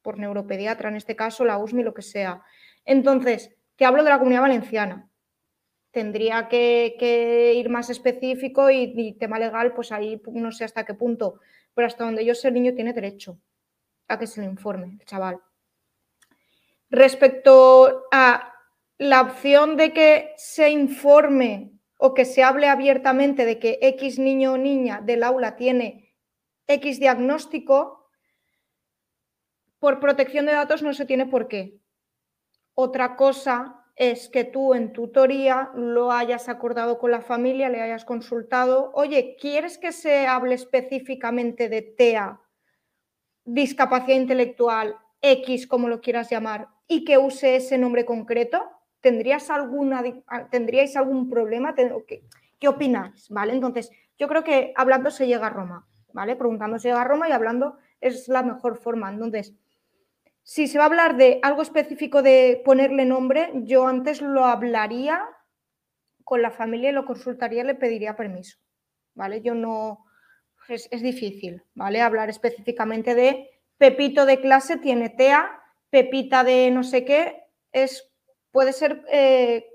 por 0.01 0.19
neuropediatra, 0.19 0.89
en 0.89 0.97
este 0.97 1.17
caso 1.17 1.45
la 1.45 1.59
USMI, 1.59 1.83
lo 1.83 1.95
que 1.95 2.03
sea. 2.03 2.43
Entonces, 2.85 3.55
te 3.77 3.85
hablo 3.85 4.05
de 4.05 4.11
la 4.11 4.19
comunidad 4.19 4.43
valenciana. 4.43 5.09
Tendría 5.91 6.49
que, 6.49 7.53
ir 7.55 7.69
más 7.69 7.91
específico 7.91 8.71
y, 8.71 8.95
y 8.97 9.19
tema 9.19 9.39
legal, 9.39 9.75
pues 9.75 9.93
ahí 9.93 10.23
no 10.33 10.53
sé 10.53 10.65
hasta 10.65 10.85
qué 10.85 10.95
punto, 10.95 11.41
pero 11.75 11.87
hasta 11.87 12.05
donde 12.05 12.25
yo 12.25 12.35
sé 12.35 12.49
el 12.49 12.55
niño 12.55 12.75
tiene 12.75 12.93
derecho 12.93 13.39
que 14.19 14.27
se 14.27 14.41
le 14.41 14.47
informe 14.47 14.99
chaval. 15.05 15.41
Respecto 16.91 18.05
a 18.13 18.53
la 18.99 19.23
opción 19.23 19.77
de 19.77 19.93
que 19.93 20.35
se 20.37 20.71
informe 20.71 21.73
o 21.97 22.15
que 22.15 22.25
se 22.25 22.43
hable 22.43 22.69
abiertamente 22.69 23.45
de 23.45 23.59
que 23.59 23.79
X 23.81 24.19
niño 24.19 24.53
o 24.53 24.59
niña 24.59 25.01
del 25.01 25.23
aula 25.23 25.57
tiene 25.57 26.15
X 26.67 27.01
diagnóstico, 27.01 28.11
por 29.79 29.99
protección 29.99 30.47
de 30.47 30.53
datos 30.53 30.83
no 30.83 30.93
se 30.95 31.07
tiene 31.07 31.27
por 31.27 31.49
qué. 31.49 31.81
Otra 32.75 33.17
cosa 33.17 33.85
es 33.97 34.29
que 34.29 34.45
tú 34.45 34.75
en 34.75 34.93
tutoría 34.93 35.71
lo 35.75 36.13
hayas 36.13 36.49
acordado 36.49 36.99
con 36.99 37.11
la 37.11 37.21
familia, 37.21 37.69
le 37.69 37.83
hayas 37.83 38.05
consultado, 38.05 38.93
oye, 38.95 39.37
¿quieres 39.41 39.79
que 39.79 39.93
se 39.93 40.27
hable 40.27 40.55
específicamente 40.55 41.69
de 41.69 41.83
TEA 41.83 42.42
discapacidad 43.45 44.17
intelectual 44.17 44.97
X, 45.21 45.67
como 45.67 45.89
lo 45.89 46.01
quieras 46.01 46.31
llamar, 46.31 46.69
y 46.87 47.05
que 47.05 47.19
use 47.19 47.57
ese 47.57 47.79
nombre 47.79 48.05
concreto? 48.05 48.63
¿Tendrías 49.01 49.51
alguna, 49.51 50.03
¿Tendríais 50.51 50.97
algún 50.97 51.29
problema? 51.29 51.75
¿Qué, 51.75 52.25
¿Qué 52.59 52.69
opináis? 52.69 53.29
¿Vale? 53.31 53.53
Entonces, 53.53 53.91
yo 54.19 54.29
creo 54.29 54.45
que 54.45 54.73
hablando 54.77 55.11
se 55.11 55.27
llega 55.27 55.49
a 55.49 55.51
Roma, 55.51 55.89
¿vale? 56.13 56.37
Preguntando 56.37 56.79
se 56.79 56.89
llega 56.89 57.01
a 57.01 57.05
Roma 57.05 57.29
y 57.29 57.33
hablando 57.33 57.79
es 58.01 58.29
la 58.29 58.43
mejor 58.43 58.77
forma. 58.77 59.11
Entonces, 59.11 59.55
si 60.45 60.67
se 60.67 60.79
va 60.79 60.85
a 60.85 60.87
hablar 60.89 61.17
de 61.17 61.39
algo 61.43 61.63
específico 61.63 62.23
de 62.23 62.61
ponerle 62.65 63.05
nombre, 63.05 63.51
yo 63.65 63.87
antes 63.87 64.21
lo 64.21 64.45
hablaría 64.45 65.25
con 66.25 66.43
la 66.43 66.51
familia 66.51 66.91
y 66.91 66.93
lo 66.93 67.05
consultaría, 67.05 67.65
le 67.65 67.75
pediría 67.75 68.17
permiso, 68.17 68.59
¿vale? 69.15 69.41
Yo 69.41 69.55
no, 69.55 70.05
es, 70.69 71.03
difícil, 71.03 71.63
¿vale? 71.75 72.01
Hablar 72.01 72.31
específicamente 72.31 73.15
de 73.15 73.51
Pepito 73.79 74.27
de 74.27 74.41
clase 74.41 74.77
tiene 74.79 75.11
TEA, 75.11 75.61
Pepita 75.91 76.45
de 76.45 76.71
no 76.71 76.85
sé 76.85 77.05
qué, 77.05 77.45
es, 77.73 78.11
puede 78.51 78.73
ser 78.73 79.05
eh, 79.11 79.67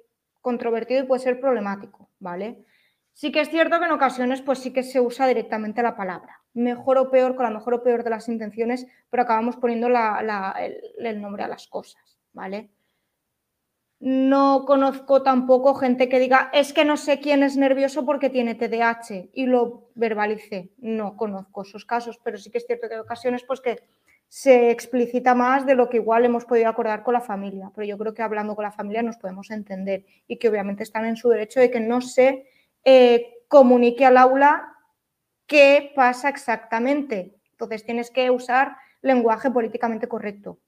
controvertido 0.42 1.04
y 1.04 1.08
puede 1.08 1.22
ser 1.22 1.40
problemático, 1.40 2.10
¿vale? 2.20 2.66
Sí 3.14 3.32
que 3.32 3.42
es 3.42 3.50
cierto 3.50 3.80
que 3.80 3.86
en 3.86 3.92
ocasiones 3.92 4.42
pues 4.42 4.60
sí 4.60 4.72
que 4.72 4.84
se 4.84 5.02
usa 5.02 5.28
directamente 5.28 5.82
la 5.82 5.96
palabra, 5.96 6.42
mejor 6.54 6.98
o 7.00 7.10
peor, 7.10 7.36
con 7.36 7.46
la 7.46 7.52
mejor 7.52 7.74
o 7.74 7.84
peor 7.84 8.04
de 8.04 8.12
las 8.12 8.30
intenciones, 8.30 8.86
pero 9.10 9.24
acabamos 9.24 9.58
poniendo 9.58 9.88
el 9.88 11.22
nombre 11.22 11.44
a 11.44 11.48
las 11.48 11.68
cosas, 11.68 12.20
¿vale? 12.34 12.70
No 14.00 14.66
conozco 14.66 15.24
tampoco 15.24 15.74
gente 15.74 16.08
que 16.08 16.20
diga, 16.20 16.52
es 16.54 16.72
que 16.72 16.86
no 16.86 16.98
sé 16.98 17.20
quién 17.20 17.42
es 17.42 17.58
nervioso 17.58 18.06
porque 18.06 18.30
tiene 18.30 18.54
TDAH 18.54 19.30
y 19.34 19.48
lo 19.48 19.90
verbalice. 19.96 20.70
No 20.78 21.18
conozco 21.18 21.64
esos 21.64 21.84
casos, 21.84 22.20
pero 22.24 22.38
sí 22.38 22.52
que 22.52 22.60
es 22.60 22.68
cierto 22.68 22.88
que 22.88 22.94
hay 22.94 23.00
ocasiones 23.00 23.44
pues 23.44 23.60
que 23.60 23.80
se 24.28 24.70
explicita 24.70 25.34
más 25.34 25.66
de 25.66 25.74
lo 25.74 25.90
que 25.90 25.98
igual 25.98 26.26
hemos 26.26 26.46
podido 26.46 26.70
acordar 26.70 27.02
con 27.02 27.16
la 27.16 27.22
familia. 27.22 27.72
Pero 27.74 27.88
yo 27.88 27.98
creo 27.98 28.14
que 28.14 28.22
hablando 28.22 28.56
con 28.56 28.64
la 28.64 28.72
familia 28.72 29.02
nos 29.02 29.18
podemos 29.18 29.50
entender 29.50 30.06
y 30.28 30.38
que 30.38 30.50
obviamente 30.50 30.84
están 30.84 31.06
en 31.06 31.18
su 31.18 31.30
derecho 31.30 31.60
de 31.60 31.72
que 31.72 31.80
no 31.80 32.02
se 32.02 32.48
eh, 32.84 33.34
comunique 33.48 34.06
al 34.06 34.18
aula 34.18 34.76
qué 35.48 35.92
pasa 35.96 36.30
exactamente. 36.30 37.36
Entonces 37.52 37.84
tienes 37.84 38.12
que 38.12 38.30
usar 38.30 38.78
lenguaje 39.02 39.50
políticamente 39.50 40.08
correcto 40.08 40.60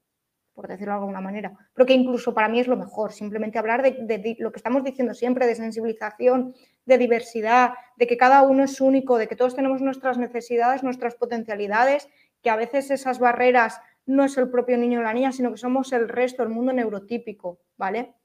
por 0.60 0.68
decirlo 0.68 0.92
de 0.92 1.00
alguna 1.00 1.22
manera, 1.22 1.54
pero 1.74 1.86
que 1.86 1.94
incluso 1.94 2.34
para 2.34 2.50
mí 2.50 2.60
es 2.60 2.68
lo 2.68 2.76
mejor, 2.76 3.14
simplemente 3.14 3.58
hablar 3.58 3.82
de, 3.82 4.36
lo 4.40 4.52
que 4.52 4.58
estamos 4.58 4.84
diciendo 4.84 5.14
siempre, 5.14 5.48
de 5.48 5.56
sensibilización, 5.56 6.54
de 6.86 6.98
diversidad, 6.98 7.76
de 7.96 8.08
que 8.08 8.18
cada 8.18 8.42
uno 8.42 8.66
es 8.66 8.82
único, 8.82 9.18
de 9.18 9.30
que 9.30 9.38
todos 9.38 9.56
tenemos 9.56 9.82
nuestras 9.82 10.18
necesidades, 10.18 10.84
nuestras 10.84 11.16
potencialidades, 11.16 12.10
que 12.42 12.50
a 12.50 12.58
veces 12.58 12.92
esas 12.92 13.20
barreras 13.20 13.80
no 14.06 14.26
es 14.26 14.38
el 14.38 14.50
propio 14.50 14.78
niño 14.78 15.00
o 15.00 15.04
la 15.04 15.14
niña, 15.14 15.32
sino 15.32 15.50
que 15.50 15.58
somos 15.58 15.94
el 15.94 16.10
resto, 16.10 16.44
el 16.44 16.50
mundo 16.50 16.74
neurotípico, 16.74 17.62
¿vale? 17.78 18.16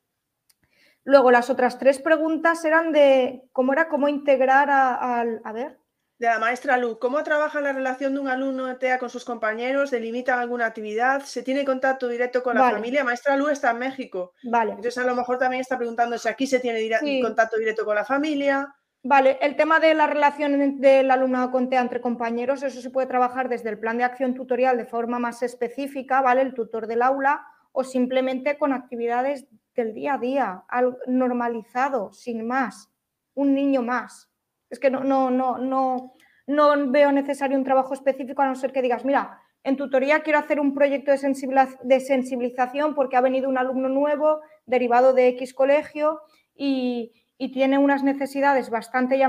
Luego, 1.05 1.31
las 1.31 1.51
otras 1.51 1.79
tres 1.79 2.01
preguntas 2.01 2.65
eran 2.65 2.91
de 2.91 3.45
cómo 3.53 3.73
era, 3.75 3.89
cómo 3.89 4.09
integrar 4.09 4.71
al... 4.71 5.41
A, 5.45 5.51
a 5.51 5.53
ver, 5.53 5.79
de 6.19 6.27
la 6.27 6.39
maestra 6.39 6.77
Lu, 6.77 6.99
¿cómo 6.99 7.23
trabaja 7.25 7.61
la 7.61 7.73
relación 7.73 8.15
de 8.15 8.21
un 8.21 8.29
alumno 8.29 8.67
de 8.67 8.77
TEA 8.77 8.99
con 8.99 9.11
sus 9.11 9.25
compañeros? 9.25 9.91
¿Delimitan 9.91 10.39
alguna 10.39 10.67
actividad? 10.67 11.23
¿Se 11.23 11.43
tiene 11.43 11.65
contacto 11.65 12.09
directo 12.09 12.43
con 12.43 12.55
la 12.55 12.71
familia? 12.71 13.03
Maestra 13.03 13.37
Lu 13.37 13.49
está 13.49 13.73
en 13.73 13.79
México. 13.79 14.33
Vale. 14.45 14.73
Entonces, 14.73 14.99
a 14.99 15.07
lo 15.07 15.17
mejor 15.17 15.39
también 15.39 15.61
está 15.61 15.77
preguntando 15.77 16.17
si 16.17 16.29
aquí 16.29 16.47
se 16.47 16.61
tiene 16.61 16.89
contacto 17.21 17.59
directo 17.59 17.85
con 17.85 17.97
la 17.97 18.05
familia. 18.05 18.75
Vale, 19.03 19.39
el 19.43 19.57
tema 19.57 19.81
de 19.81 19.93
la 19.93 20.07
relación 20.07 20.81
del 20.81 21.11
alumnado 21.11 21.51
con 21.51 21.69
TEA 21.69 21.83
entre 21.83 22.01
compañeros, 22.01 22.63
eso 22.63 22.81
se 22.81 22.91
puede 22.91 23.07
trabajar 23.07 23.51
desde 23.51 23.69
el 23.69 23.79
plan 23.79 23.99
de 23.99 24.05
acción 24.05 24.35
tutorial 24.35 24.79
de 24.79 24.87
forma 24.87 25.19
más 25.19 25.43
específica, 25.43 26.23
¿vale? 26.23 26.41
El 26.41 26.55
tutor 26.55 26.87
del 26.87 27.03
aula 27.03 27.47
o 27.73 27.85
simplemente 27.85 28.57
con 28.57 28.73
actividades 28.73 29.47
del 29.75 29.93
día 29.93 30.15
a 30.15 30.19
día, 30.19 30.65
normalizado, 31.07 32.13
sin 32.13 32.47
más, 32.47 32.89
un 33.35 33.53
niño 33.53 33.83
más. 33.83 34.31
Es 34.75 34.81
que 34.81 34.91
no, 34.91 35.05
no, 35.05 35.31
no, 35.31 35.57
no, 35.59 36.15
no 36.49 36.91
veo 36.91 37.13
necesario 37.13 37.57
un 37.57 37.63
trabajo 37.63 37.95
específico 37.95 38.43
a 38.43 38.49
no 38.49 38.57
ser 38.57 38.73
que 38.73 38.83
digas, 38.83 39.05
mira, 39.05 39.41
en 39.63 39.77
tutoría 39.77 40.21
quiero 40.21 40.41
hacer 40.41 40.59
un 40.59 40.75
proyecto 40.75 41.13
de, 41.13 42.01
sensibilización 42.01 42.97
porque 42.97 43.17
ha 43.17 43.21
venido 43.21 43.49
un 43.49 43.57
alumno 43.57 43.89
nuevo 43.89 44.41
derivado 44.67 45.15
de 45.15 45.29
X 45.29 45.55
colegio 45.55 46.21
y, 46.57 47.13
tiene 47.53 47.77
unas 47.77 48.03
necesidades 48.03 48.71
bastante 48.71 49.23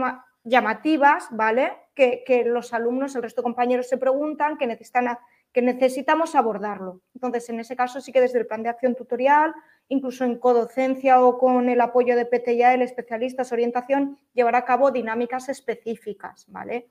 llamativas, 0.45 1.27
¿vale? 1.31 1.73
Que, 1.93 2.23
que, 2.25 2.45
los 2.45 2.73
alumnos, 2.73 3.13
el 3.15 3.23
resto 3.23 3.41
de 3.41 3.43
compañeros 3.43 3.89
se 3.89 3.97
preguntan, 3.97 4.57
que, 4.57 4.67
necesitan 4.67 5.17
que 5.55 5.61
necesitamos 5.61 6.35
abordarlo. 6.35 6.99
Entonces, 7.13 7.47
en 7.47 7.61
ese 7.61 7.77
caso 7.77 8.01
sí 8.01 8.11
que 8.11 8.19
desde 8.19 8.39
el 8.39 8.45
plan 8.45 8.61
de 8.61 8.67
acción 8.67 8.93
tutorial 8.93 9.55
incluso 9.87 10.25
en 10.25 10.37
codocencia 10.37 11.21
o 11.21 11.37
con 11.37 11.69
el 11.69 11.79
apoyo 11.79 12.17
de 12.17 12.25
PTIA, 12.25 12.73
el 12.73 12.81
especialistas 12.81 13.53
orientación, 13.53 14.19
llevar 14.33 14.57
a 14.57 14.65
cabo 14.65 14.91
dinámicas 14.91 15.47
específicas, 15.47 16.45
¿vale? 16.49 16.89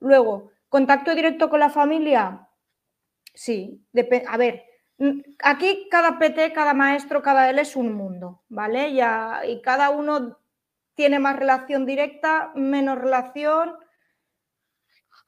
Luego, 0.00 0.52
contacto 0.70 1.14
directo 1.14 1.50
con 1.50 1.60
la 1.60 1.68
familia, 1.68 2.48
sí, 3.34 3.84
a 4.28 4.36
ver, 4.38 4.64
aquí 5.42 5.86
cada 5.90 6.18
PT, 6.18 6.54
cada 6.54 6.72
maestro, 6.72 7.20
cada 7.20 7.50
él 7.50 7.58
es 7.58 7.76
un 7.76 7.92
mundo, 7.92 8.44
¿vale? 8.48 8.94
Ya, 8.94 9.42
y 9.46 9.60
cada 9.60 9.90
uno 9.90 10.38
tiene 10.94 11.18
más 11.18 11.36
relación 11.36 11.84
directa, 11.84 12.50
menos 12.54 12.96
relación, 12.96 13.76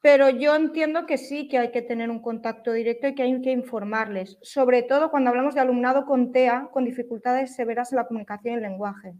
pero 0.01 0.29
yo 0.29 0.55
entiendo 0.55 1.05
que 1.05 1.17
sí 1.17 1.47
que 1.47 1.57
hay 1.57 1.71
que 1.71 1.81
tener 1.81 2.09
un 2.09 2.21
contacto 2.21 2.71
directo 2.71 3.07
y 3.07 3.15
que 3.15 3.23
hay 3.23 3.41
que 3.41 3.51
informarles, 3.51 4.37
sobre 4.41 4.83
todo 4.83 5.11
cuando 5.11 5.29
hablamos 5.29 5.55
de 5.55 5.61
alumnado 5.61 6.05
con 6.05 6.31
TEA, 6.31 6.69
con 6.71 6.85
dificultades 6.85 7.55
severas 7.55 7.91
en 7.91 7.97
la 7.97 8.07
comunicación 8.07 8.53
y 8.53 8.57
el 8.57 8.63
lenguaje. 8.63 9.13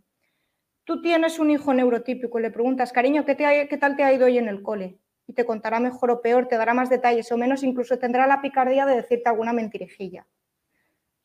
Tú 0.85 1.01
tienes 1.01 1.37
un 1.37 1.51
hijo 1.51 1.73
neurotípico 1.73 2.39
y 2.39 2.41
le 2.43 2.51
preguntas, 2.51 2.93
cariño, 2.93 3.25
¿qué, 3.25 3.35
¿qué 3.69 3.77
tal 3.77 3.95
te 3.95 4.03
ha 4.03 4.13
ido 4.13 4.25
hoy 4.25 4.37
en 4.37 4.47
el 4.47 4.63
cole? 4.63 4.97
Y 5.27 5.33
te 5.33 5.45
contará 5.45 5.79
mejor 5.79 6.11
o 6.11 6.21
peor, 6.21 6.47
te 6.47 6.57
dará 6.57 6.73
más 6.73 6.89
detalles 6.89 7.31
o 7.31 7.37
menos, 7.37 7.61
incluso 7.63 7.99
tendrá 7.99 8.25
la 8.25 8.41
picardía 8.41 8.85
de 8.85 8.95
decirte 8.95 9.29
alguna 9.29 9.53
mentirijilla. 9.53 10.25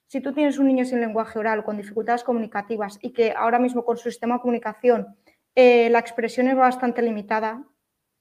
Si 0.09 0.20
tú 0.20 0.35
tienes 0.35 0.59
un 0.59 0.66
niño 0.66 0.85
sin 0.85 1.01
lenguaje 1.01 1.39
oral, 1.39 1.64
con 1.64 1.76
dificultades 1.76 2.24
comunicativas 2.24 2.98
y 3.01 3.12
que 3.12 3.32
ahora 3.32 3.59
mismo 3.59 3.85
con 3.85 3.97
su 3.97 4.10
sistema 4.10 4.35
de 4.35 4.40
comunicación 4.43 5.16
eh, 5.55 5.89
la 5.90 6.01
expresión 6.01 6.48
es 6.48 6.56
bastante 6.56 7.01
limitada, 7.01 7.64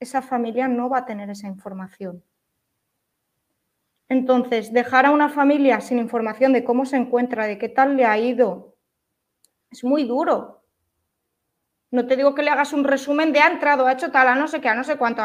esa 0.03 0.21
familia 0.21 0.67
no 0.67 0.89
va 0.89 0.99
a 0.99 1.05
tener 1.05 1.29
esa 1.29 1.47
información. 1.47 2.23
Entonces, 4.09 4.71
dejar 4.71 5.05
a 5.05 5.11
una 5.11 5.29
familia 5.29 5.81
sin 5.81 5.97
información 5.97 6.53
de 6.53 6.63
cómo 6.63 6.85
se 6.85 6.97
encuentra, 6.97 7.45
de 7.45 7.57
qué 7.57 7.69
tal 7.69 7.97
le 7.97 8.05
ha 8.05 8.17
ido, 8.17 8.75
es 9.71 9.83
muy 9.83 10.03
duro. 10.03 10.63
No 11.89 12.05
te 12.05 12.15
digo 12.15 12.35
que 12.35 12.43
le 12.43 12.51
hagas 12.51 12.73
un 12.73 12.83
resumen 12.83 13.33
de 13.33 13.39
ha 13.39 13.47
entrado, 13.47 13.87
ha 13.87 13.93
hecho 13.93 14.11
tal, 14.11 14.27
a 14.27 14.35
no 14.35 14.47
sé 14.47 14.61
qué, 14.61 14.69
a 14.69 14.75
no 14.75 14.83
sé 14.83 14.97
cuánto, 14.97 15.23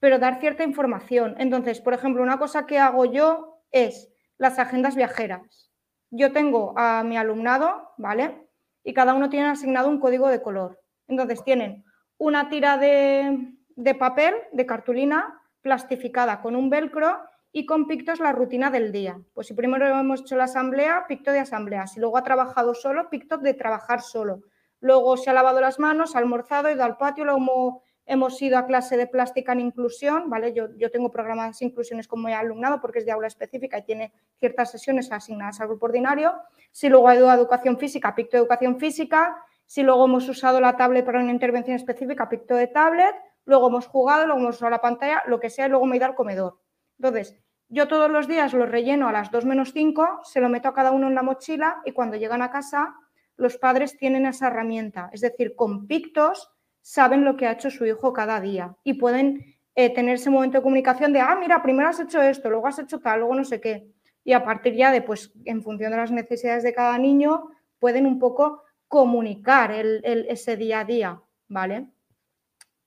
pero 0.00 0.18
dar 0.18 0.40
cierta 0.40 0.64
información. 0.64 1.34
Entonces, 1.38 1.80
por 1.80 1.94
ejemplo, 1.94 2.22
una 2.22 2.38
cosa 2.38 2.66
que 2.66 2.78
hago 2.78 3.04
yo 3.04 3.62
es 3.70 4.10
las 4.38 4.58
agendas 4.58 4.94
viajeras. 4.94 5.70
Yo 6.10 6.32
tengo 6.32 6.78
a 6.78 7.02
mi 7.02 7.16
alumnado, 7.16 7.92
¿vale? 7.98 8.48
Y 8.84 8.94
cada 8.94 9.14
uno 9.14 9.28
tiene 9.28 9.48
asignado 9.48 9.88
un 9.88 10.00
código 10.00 10.28
de 10.28 10.42
color. 10.42 10.80
Entonces, 11.08 11.42
tienen 11.42 11.84
una 12.18 12.48
tira 12.48 12.78
de, 12.78 13.55
de 13.76 13.94
papel, 13.94 14.34
de 14.52 14.66
cartulina, 14.66 15.40
plastificada 15.60 16.40
con 16.40 16.56
un 16.56 16.70
velcro 16.70 17.20
y 17.52 17.66
con 17.66 17.86
pictos 17.86 18.20
la 18.20 18.32
rutina 18.32 18.70
del 18.70 18.92
día. 18.92 19.18
Pues 19.34 19.46
si 19.46 19.54
primero 19.54 19.86
hemos 19.86 20.20
hecho 20.20 20.36
la 20.36 20.44
asamblea, 20.44 21.06
picto 21.08 21.30
de 21.32 21.40
asamblea. 21.40 21.86
Si 21.86 22.00
luego 22.00 22.16
ha 22.16 22.22
trabajado 22.22 22.74
solo, 22.74 23.08
picto 23.08 23.38
de 23.38 23.54
trabajar 23.54 24.02
solo. 24.02 24.42
Luego 24.80 25.16
se 25.16 25.30
ha 25.30 25.32
lavado 25.32 25.60
las 25.60 25.78
manos, 25.78 26.14
ha 26.14 26.18
almorzado, 26.18 26.70
ido 26.70 26.84
al 26.84 26.96
patio, 26.96 27.24
luego 27.24 27.82
hemos 28.04 28.40
ido 28.40 28.58
a 28.58 28.66
clase 28.66 28.96
de 28.96 29.06
plástica 29.06 29.52
en 29.52 29.60
inclusión, 29.60 30.30
¿vale? 30.30 30.52
Yo, 30.52 30.68
yo 30.76 30.90
tengo 30.90 31.10
programadas 31.10 31.60
inclusiones 31.62 32.06
como 32.06 32.28
alumnado 32.28 32.80
porque 32.80 33.00
es 33.00 33.06
de 33.06 33.12
aula 33.12 33.26
específica 33.26 33.78
y 33.78 33.84
tiene 33.84 34.12
ciertas 34.38 34.70
sesiones 34.70 35.10
asignadas 35.10 35.60
al 35.60 35.68
grupo 35.68 35.86
ordinario. 35.86 36.34
Si 36.70 36.88
luego 36.88 37.08
ha 37.08 37.16
ido 37.16 37.28
a 37.28 37.34
educación 37.34 37.78
física, 37.78 38.14
picto 38.14 38.36
de 38.36 38.42
educación 38.42 38.78
física. 38.78 39.36
Si 39.64 39.82
luego 39.82 40.04
hemos 40.04 40.28
usado 40.28 40.60
la 40.60 40.76
tablet 40.76 41.04
para 41.04 41.20
una 41.20 41.32
intervención 41.32 41.74
específica, 41.74 42.28
picto 42.28 42.54
de 42.54 42.68
tablet. 42.68 43.16
Luego 43.46 43.68
hemos 43.68 43.86
jugado, 43.86 44.26
luego 44.26 44.40
hemos 44.40 44.56
usado 44.56 44.70
la 44.70 44.80
pantalla, 44.80 45.22
lo 45.26 45.40
que 45.40 45.48
sea, 45.48 45.66
y 45.66 45.70
luego 45.70 45.86
me 45.86 45.94
he 45.94 45.98
ido 45.98 46.06
al 46.06 46.14
comedor. 46.14 46.58
Entonces, 46.98 47.38
yo 47.68 47.88
todos 47.88 48.10
los 48.10 48.28
días 48.28 48.52
lo 48.52 48.66
relleno 48.66 49.08
a 49.08 49.12
las 49.12 49.30
2 49.30 49.44
menos 49.44 49.72
5, 49.72 50.20
se 50.22 50.40
lo 50.40 50.48
meto 50.48 50.68
a 50.68 50.74
cada 50.74 50.92
uno 50.92 51.08
en 51.08 51.14
la 51.14 51.22
mochila 51.22 51.80
y 51.84 51.92
cuando 51.92 52.16
llegan 52.16 52.42
a 52.42 52.50
casa 52.50 52.94
los 53.36 53.58
padres 53.58 53.96
tienen 53.96 54.26
esa 54.26 54.48
herramienta, 54.48 55.10
es 55.12 55.20
decir, 55.20 55.54
con 55.56 55.86
pictos 55.86 56.50
saben 56.80 57.24
lo 57.24 57.36
que 57.36 57.46
ha 57.46 57.52
hecho 57.52 57.70
su 57.70 57.84
hijo 57.84 58.12
cada 58.12 58.40
día 58.40 58.76
y 58.84 58.94
pueden 58.94 59.56
eh, 59.74 59.92
tener 59.92 60.14
ese 60.14 60.30
momento 60.30 60.58
de 60.58 60.62
comunicación 60.62 61.12
de, 61.12 61.20
ah, 61.20 61.36
mira, 61.38 61.62
primero 61.62 61.88
has 61.88 62.00
hecho 62.00 62.22
esto, 62.22 62.48
luego 62.48 62.68
has 62.68 62.78
hecho 62.78 63.00
tal, 63.00 63.18
luego 63.20 63.34
no 63.34 63.44
sé 63.44 63.60
qué. 63.60 63.92
Y 64.24 64.32
a 64.32 64.42
partir 64.42 64.74
ya 64.74 64.90
de, 64.90 65.02
pues, 65.02 65.32
en 65.44 65.62
función 65.62 65.90
de 65.90 65.98
las 65.98 66.10
necesidades 66.10 66.62
de 66.62 66.72
cada 66.72 66.96
niño, 66.98 67.50
pueden 67.78 68.06
un 68.06 68.18
poco 68.18 68.62
comunicar 68.88 69.72
ese 69.72 70.56
día 70.56 70.80
a 70.80 70.84
día, 70.84 71.20
¿vale? 71.48 71.88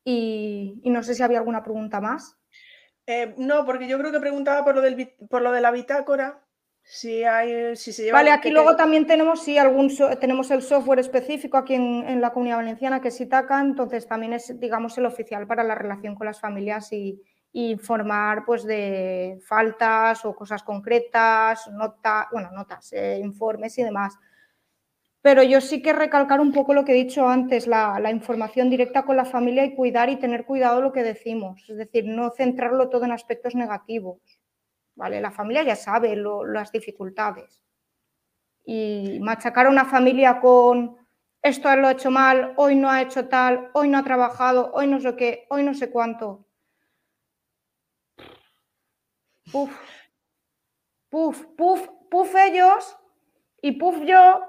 Y, 0.04 0.80
y 0.84 0.90
no 0.90 1.04
sé 1.04 1.16
si 1.16 1.24
había 1.24 1.40
alguna 1.40 1.64
pregunta 1.64 2.02
más. 2.02 2.40
Eh, 3.12 3.34
no, 3.38 3.66
porque 3.66 3.88
yo 3.88 3.98
creo 3.98 4.12
que 4.12 4.20
preguntaba 4.20 4.64
por 4.64 4.76
lo, 4.76 4.82
del, 4.82 5.16
por 5.32 5.42
lo 5.42 5.52
de 5.52 5.62
la 5.62 5.72
bitácora. 5.72 6.46
Si, 6.84 7.24
hay, 7.24 7.76
si 7.76 7.92
se 7.92 8.04
lleva 8.04 8.20
vale, 8.20 8.30
aquí 8.30 8.52
luego 8.52 8.76
también 8.76 9.08
tenemos, 9.08 9.44
sí, 9.44 9.58
algún 9.58 9.92
tenemos 10.20 10.52
el 10.52 10.62
software 10.62 11.00
específico 11.00 11.58
aquí 11.58 11.74
en, 11.74 12.22
la 12.22 12.32
Comunidad 12.32 12.58
Valenciana 12.58 13.02
que 13.02 13.08
es 13.08 13.20
ITACA, 13.20 13.62
entonces 13.62 14.08
también 14.08 14.34
es, 14.34 14.60
digamos, 14.60 14.96
el 15.00 15.08
oficial 15.08 15.48
para 15.48 15.64
la 15.64 15.74
relación 15.74 16.14
con 16.14 16.28
las 16.28 16.40
familias 16.40 16.94
y, 16.94 17.20
informar 17.52 18.46
pues 18.46 18.64
de 18.64 19.40
faltas 19.44 20.24
o 20.24 20.36
cosas 20.36 20.62
concretas, 20.62 21.68
nota, 21.72 22.28
bueno, 22.32 22.52
notas, 22.52 22.94
eh, 22.94 23.20
informes 23.24 23.76
y 23.80 23.84
demás. 23.84 24.20
Pero 25.22 25.44
yo 25.44 25.60
sí 25.60 25.82
que 25.82 25.92
recalcar 25.92 26.40
un 26.40 26.54
poco 26.54 26.74
lo 26.74 26.86
que 26.86 26.94
he 26.94 27.04
dicho 27.04 27.28
antes, 27.28 27.68
la, 27.68 28.10
información 28.10 28.70
directa 28.70 29.04
con 29.04 29.18
la 29.18 29.26
familia 29.26 29.66
y 29.66 29.76
cuidar 29.76 30.10
y 30.10 30.16
tener 30.16 30.46
cuidado 30.46 30.82
lo 30.82 30.94
que 30.94 31.04
decimos. 31.04 31.70
Es 31.70 31.78
decir, 31.78 32.06
no 32.06 32.32
centrarlo 32.32 32.90
todo 32.90 33.04
en 33.04 33.12
aspectos 33.12 33.54
negativos. 33.56 34.20
¿vale? 34.96 35.20
La 35.20 35.32
familia 35.32 35.64
ya 35.64 35.76
sabe 35.76 36.16
las 36.16 36.72
dificultades. 36.72 37.62
Y 38.66 39.20
machacar 39.22 39.66
a 39.66 39.70
una 39.70 39.86
familia 39.86 40.40
con 40.40 40.98
esto 41.42 41.74
lo 41.76 41.88
ha 41.88 41.94
hecho 41.94 42.12
mal, 42.12 42.54
hoy 42.58 42.76
no 42.76 42.90
ha 42.90 43.02
hecho 43.02 43.28
tal, 43.30 43.72
hoy 43.74 43.88
no 43.88 43.98
ha 43.98 44.04
trabajado, 44.04 44.72
hoy 44.74 44.88
no 44.88 45.00
sé 45.00 45.16
qué, 45.16 45.48
hoy 45.50 45.64
no 45.64 45.74
sé 45.74 45.90
cuánto. 45.90 46.46
Puf, 49.52 49.72
puf, 51.10 51.46
puf, 51.58 51.88
puf 52.12 52.36
ellos 52.36 52.98
y 53.62 53.72
puf 53.72 54.02
yo 54.06 54.46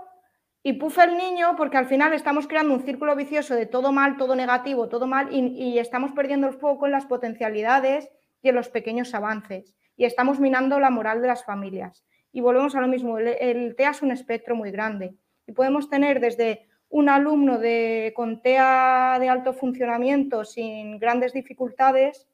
y 0.63 0.75
pufe 0.75 1.05
el 1.05 1.17
niño 1.17 1.55
porque 1.57 1.79
al 1.79 1.87
final 1.87 2.13
estamos 2.13 2.47
creando 2.47 2.75
un 2.75 2.83
círculo 2.83 3.17
vicioso 3.17 3.55
de 3.55 3.67
todo 3.67 3.93
mal, 3.93 4.17
todo 4.17 4.37
negativo, 4.37 4.89
todo 4.89 5.07
mal 5.07 5.29
y, 5.33 5.79
estamos 5.79 6.13
perdiendo 6.13 6.47
el 6.49 6.55
foco 6.55 6.87
en 6.87 6.93
las 6.93 7.07
potencialidades 7.07 8.11
y 8.43 8.51
en 8.51 8.55
los 8.55 8.69
pequeños 8.69 9.15
avances 9.15 9.75
y 9.97 10.05
estamos 10.05 10.39
minando 10.39 10.79
la 10.79 10.91
moral 10.91 11.23
de 11.23 11.29
las 11.29 11.45
familias. 11.45 12.05
Y 12.33 12.41
volvemos 12.41 12.77
a 12.77 12.81
lo 12.81 12.89
mismo, 12.89 13.19
el, 13.19 13.75
TEA 13.77 13.91
es 13.91 14.03
un 14.03 14.13
espectro 14.13 14.55
muy 14.55 14.71
grande 14.71 15.15
y 15.47 15.53
podemos 15.53 15.89
tener 15.89 16.21
desde 16.21 16.69
un 16.89 17.09
alumno 17.09 17.59
de, 17.59 18.13
con 18.15 18.43
TEA 18.43 19.17
de 19.19 19.29
alto 19.29 19.53
funcionamiento 19.53 20.45
sin 20.45 20.99
grandes 20.99 21.33
dificultades, 21.33 22.29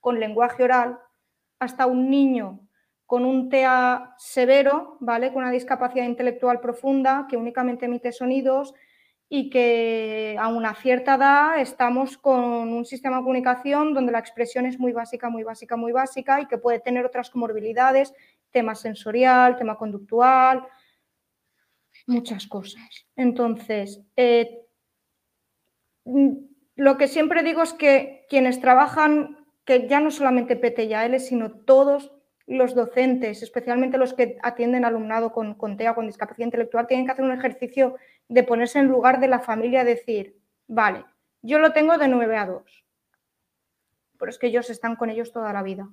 con 0.00 0.20
lenguaje 0.20 0.62
oral, 0.64 0.98
hasta 1.58 1.86
un 1.86 2.10
niño 2.10 2.67
con 3.08 3.24
un 3.24 3.48
TEA 3.48 4.14
severo, 4.18 4.98
¿vale? 5.00 5.32
Con 5.32 5.42
una 5.42 5.50
discapacidad 5.50 6.04
intelectual 6.04 6.60
profunda 6.60 7.24
que 7.26 7.38
únicamente 7.38 7.86
emite 7.86 8.12
sonidos 8.12 8.74
y 9.30 9.48
que 9.48 10.36
a 10.38 10.48
una 10.48 10.74
cierta 10.74 11.14
edad 11.14 11.58
estamos 11.58 12.18
con 12.18 12.70
un 12.70 12.84
sistema 12.84 13.16
de 13.16 13.22
comunicación 13.22 13.94
donde 13.94 14.12
la 14.12 14.18
expresión 14.18 14.66
es 14.66 14.78
muy 14.78 14.92
básica, 14.92 15.30
muy 15.30 15.42
básica, 15.42 15.78
muy 15.78 15.90
básica 15.90 16.42
y 16.42 16.48
que 16.48 16.58
puede 16.58 16.80
tener 16.80 17.06
otras 17.06 17.30
comorbilidades, 17.30 18.12
tema 18.50 18.74
sensorial, 18.74 19.56
tema 19.56 19.78
conductual, 19.78 20.68
muchas 22.06 22.46
cosas. 22.46 23.06
Entonces, 23.16 24.02
eh, 24.16 24.66
lo 26.76 26.98
que 26.98 27.08
siempre 27.08 27.42
digo 27.42 27.62
es 27.62 27.72
que 27.72 28.26
quienes 28.28 28.60
trabajan, 28.60 29.46
que 29.64 29.88
ya 29.88 29.98
no 29.98 30.10
solamente 30.10 30.56
PT 30.56 30.84
y 30.84 31.18
sino 31.20 31.52
todos 31.52 32.17
los 32.48 32.74
docentes, 32.74 33.42
especialmente 33.42 33.98
los 33.98 34.14
que 34.14 34.38
atienden 34.42 34.86
alumnado 34.86 35.32
con, 35.32 35.54
con 35.54 35.76
TEA, 35.76 35.94
con 35.94 36.06
discapacidad 36.06 36.46
intelectual, 36.46 36.86
tienen 36.86 37.04
que 37.04 37.12
hacer 37.12 37.24
un 37.24 37.32
ejercicio 37.32 37.96
de 38.26 38.42
ponerse 38.42 38.78
en 38.78 38.86
lugar 38.86 39.20
de 39.20 39.28
la 39.28 39.40
familia, 39.40 39.84
decir, 39.84 40.34
vale, 40.66 41.04
yo 41.42 41.58
lo 41.58 41.72
tengo 41.72 41.98
de 41.98 42.08
9 42.08 42.36
a 42.36 42.46
2, 42.46 42.84
pero 44.18 44.30
es 44.30 44.38
que 44.38 44.46
ellos 44.46 44.70
están 44.70 44.96
con 44.96 45.10
ellos 45.10 45.30
toda 45.30 45.52
la 45.52 45.62
vida. 45.62 45.88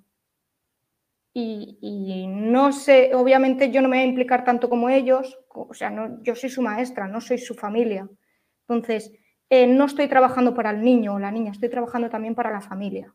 Y, 1.37 2.27
no 2.29 2.71
sé, 2.71 3.13
obviamente 3.13 3.69
yo 3.69 3.81
no 3.81 3.89
me 3.89 3.97
voy 3.97 4.05
a 4.05 4.07
implicar 4.07 4.45
tanto 4.45 4.69
como 4.69 4.87
ellos, 4.89 5.37
o 5.49 5.73
sea, 5.73 5.89
no, 5.89 6.23
yo 6.23 6.33
soy 6.33 6.49
su 6.49 6.61
maestra, 6.61 7.09
no 7.09 7.19
soy 7.19 7.37
su 7.39 7.55
familia. 7.55 8.07
Entonces, 8.61 9.11
eh, 9.49 9.67
no 9.67 9.83
estoy 9.83 10.07
trabajando 10.07 10.53
para 10.53 10.69
el 10.69 10.81
niño 10.81 11.15
o 11.15 11.19
la 11.19 11.31
niña, 11.31 11.51
estoy 11.51 11.67
trabajando 11.67 12.09
también 12.09 12.35
para 12.35 12.51
la 12.51 12.61
familia 12.61 13.13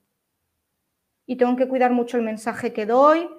y 1.30 1.36
tengo 1.36 1.54
que 1.54 1.68
cuidar 1.68 1.92
mucho 1.92 2.16
el 2.16 2.24
mensaje 2.24 2.72
que 2.72 2.86
doy 2.86 3.30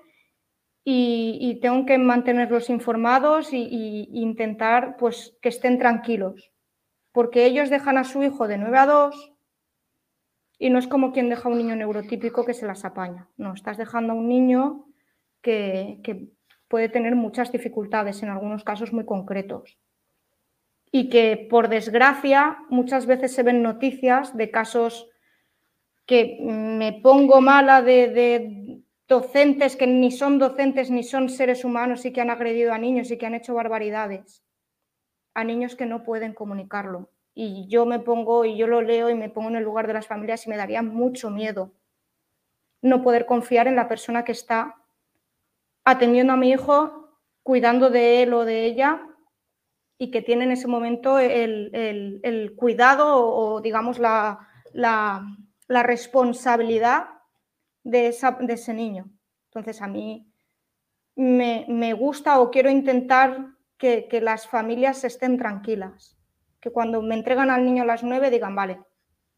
y, 0.86 1.60
tengo 1.62 1.86
que 1.86 1.98
mantenerlos 1.98 2.70
informados 2.70 3.52
e 3.52 3.58
intentar 3.58 4.96
pues, 4.96 5.38
que 5.42 5.50
estén 5.50 5.78
tranquilos, 5.78 6.54
porque 7.12 7.46
ellos 7.46 7.70
dejan 7.70 7.98
a 7.98 8.06
su 8.06 8.24
hijo 8.24 8.48
de 8.48 8.58
9 8.58 8.78
a 8.78 8.86
2 8.86 9.34
y 10.58 10.70
no 10.70 10.80
es 10.80 10.88
como 10.88 11.12
quien 11.12 11.28
deja 11.28 11.50
a 11.50 11.52
un 11.52 11.58
niño 11.58 11.76
neurotípico 11.76 12.46
que 12.46 12.54
se 12.54 12.66
las 12.66 12.86
apaña, 12.86 13.28
no, 13.36 13.54
estás 13.54 13.78
dejando 13.78 14.14
a 14.14 14.16
un 14.16 14.30
niño 14.30 14.86
que 15.42 16.00
puede 16.70 16.88
tener 16.88 17.18
muchas 17.18 17.52
dificultades, 17.52 18.24
en 18.24 18.30
algunos 18.30 18.64
casos 18.64 18.94
muy 18.94 19.04
concretos. 19.04 19.78
Y 20.94 21.10
que 21.10 21.46
por 21.50 21.68
desgracia 21.68 22.58
muchas 22.70 23.06
veces 23.06 23.34
se 23.34 23.44
ven 23.44 23.62
noticias 23.62 24.38
de 24.38 24.50
casos 24.50 25.11
que 26.06 26.38
me 26.42 26.94
pongo 26.94 27.42
mala 27.42 27.82
de, 27.82 28.82
docentes 29.08 29.76
que 29.76 29.88
ni 29.88 30.10
son 30.10 30.40
docentes 30.40 30.90
ni 30.90 31.04
son 31.04 31.28
seres 31.30 31.66
humanos 31.66 32.06
y 32.06 32.14
que 32.14 32.22
han 32.22 32.30
agredido 32.30 32.74
a 32.74 32.78
niños 32.78 33.12
y 33.12 33.18
que 33.18 33.26
han 33.26 33.36
hecho 33.36 33.54
barbaridades, 33.54 34.44
a 35.34 35.44
niños 35.44 35.76
que 35.76 35.86
no 35.86 36.04
pueden 36.04 36.34
comunicarlo. 36.34 37.10
Y 37.34 37.68
yo 37.68 37.86
me 37.86 38.00
pongo 38.00 38.46
y 38.46 38.56
yo 38.58 38.68
lo 38.68 38.82
leo 38.82 39.10
y 39.10 39.16
me 39.16 39.30
pongo 39.30 39.50
en 39.50 39.58
el 39.58 39.64
lugar 39.64 39.88
de 39.88 39.94
las 39.94 40.08
familias 40.08 40.46
y 40.46 40.50
me 40.50 40.58
daría 40.58 40.82
mucho 40.82 41.30
miedo 41.30 41.74
no 42.82 43.04
poder 43.04 43.26
confiar 43.26 43.68
en 43.68 43.76
la 43.76 43.88
persona 43.88 44.24
que 44.24 44.32
está 44.32 44.76
atendiendo 45.84 46.34
a 46.34 46.38
mi 46.38 46.52
hijo, 46.52 47.20
cuidando 47.44 47.90
de 47.90 48.24
él 48.24 48.34
o 48.34 48.46
de 48.46 48.66
ella 48.66 49.02
y 49.98 50.10
que 50.10 50.22
tiene 50.22 50.46
en 50.46 50.52
ese 50.52 50.68
momento 50.68 51.20
el, 51.20 52.54
cuidado 52.58 53.24
o, 53.24 53.62
digamos, 53.62 54.00
la, 54.00 54.40
la 54.74 55.24
responsabilidad 55.84 57.06
de, 57.84 58.08
ese 58.08 58.74
niño. 58.74 59.10
Entonces, 59.46 59.82
a 59.82 59.88
mí 59.88 60.32
me, 61.16 61.94
gusta 61.94 62.40
o 62.40 62.52
quiero 62.52 62.70
intentar 62.70 63.56
que, 63.78 64.08
las 64.22 64.48
familias 64.48 65.04
estén 65.04 65.38
tranquilas, 65.38 66.18
que 66.60 66.72
cuando 66.72 67.02
me 67.02 67.16
entregan 67.16 67.50
al 67.50 67.66
niño 67.66 67.84
a 67.84 67.86
las 67.88 68.04
nueve 68.04 68.30
digan, 68.30 68.56
vale, 68.56 68.82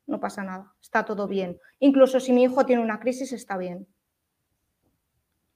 no 0.05 0.19
pasa 0.19 0.43
nada, 0.43 0.73
está 0.81 1.05
todo 1.05 1.27
bien. 1.27 1.59
Incluso 1.79 2.19
si 2.19 2.33
mi 2.33 2.43
hijo 2.43 2.65
tiene 2.65 2.81
una 2.81 2.99
crisis, 2.99 3.31
está 3.31 3.57
bien. 3.57 3.87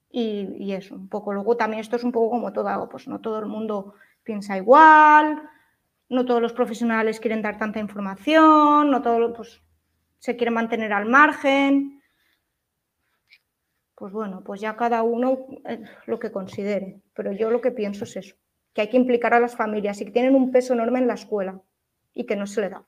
Y, 0.10 0.72
eso, 0.72 0.96
un 0.96 1.10
poco. 1.10 1.34
Luego 1.34 1.58
también 1.58 1.82
esto 1.82 1.96
es 1.96 2.04
un 2.04 2.12
poco 2.12 2.30
como 2.30 2.54
todo, 2.54 2.88
pues 2.90 3.08
no 3.08 3.20
todo 3.20 3.40
el 3.40 3.46
mundo 3.46 3.94
piensa 4.24 4.58
igual, 4.58 5.44
no 6.10 6.26
todos 6.26 6.42
los 6.42 6.54
profesionales 6.54 7.20
quieren 7.20 7.42
dar 7.42 7.58
tanta 7.58 7.80
información, 7.80 8.90
no 8.90 9.02
todos 9.02 9.34
pues, 9.36 9.62
se 10.20 10.36
quieren 10.36 10.54
mantener 10.54 10.94
al 10.94 11.06
margen. 11.06 12.02
Pues 13.96 14.14
bueno, 14.14 14.44
pues 14.44 14.62
ya 14.62 14.76
cada 14.76 15.04
uno 15.04 15.48
eh, 15.66 15.84
lo 16.06 16.20
que 16.20 16.32
considere. 16.32 17.02
Pero 17.14 17.32
yo 17.32 17.50
lo 17.50 17.62
que 17.62 17.72
pienso 17.72 18.04
es 18.04 18.16
eso, 18.18 18.36
que 18.74 18.82
hay 18.82 18.90
que 18.90 18.98
implicar 18.98 19.34
a 19.34 19.40
las 19.40 19.56
familias 19.56 20.00
y 20.02 20.06
que 20.06 20.12
tienen 20.12 20.36
un 20.36 20.52
peso 20.52 20.74
enorme 20.74 21.00
en 21.00 21.08
la 21.08 21.16
escuela 21.16 21.62
y 22.14 22.26
que 22.26 22.36
no 22.36 22.46
se 22.48 22.62
le 22.62 22.70
da. 22.70 22.86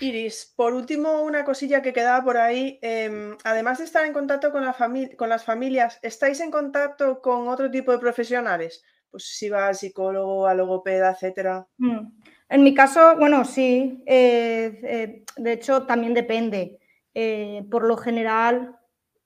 Iris, 0.00 0.52
por 0.56 0.72
último, 0.72 1.22
una 1.22 1.44
cosilla 1.44 1.82
que 1.82 1.92
quedaba 1.92 2.24
por 2.24 2.36
ahí. 2.38 2.78
Em, 2.80 3.36
además 3.44 3.78
de 3.78 3.84
estar 3.84 4.04
en 4.06 4.12
contacto 4.12 4.50
con, 4.50 4.64
la 4.64 4.74
con 5.16 5.28
las 5.28 5.44
familias, 5.44 5.98
¿estáis 6.02 6.40
en 6.40 6.50
contacto 6.50 7.20
con 7.20 7.48
otro 7.48 7.70
tipo 7.70 7.92
de 7.92 7.98
profesionales? 7.98 8.82
Pues 9.10 9.24
si 9.24 9.48
va 9.48 9.66
al 9.68 9.74
psicólogo, 9.74 10.46
a 10.46 10.54
logopeda, 10.54 11.10
etcétera. 11.10 11.66
Mm. 11.78 12.06
En 12.50 12.64
mi 12.64 12.74
caso, 12.74 13.16
bueno, 13.16 13.44
sí. 13.44 14.02
Eh, 14.06 14.80
eh, 14.82 15.24
de 15.36 15.52
hecho, 15.52 15.86
también 15.86 16.14
depende. 16.14 16.80
Eh, 17.14 17.64
por 17.70 17.84
lo 17.84 17.96
general, 17.96 18.76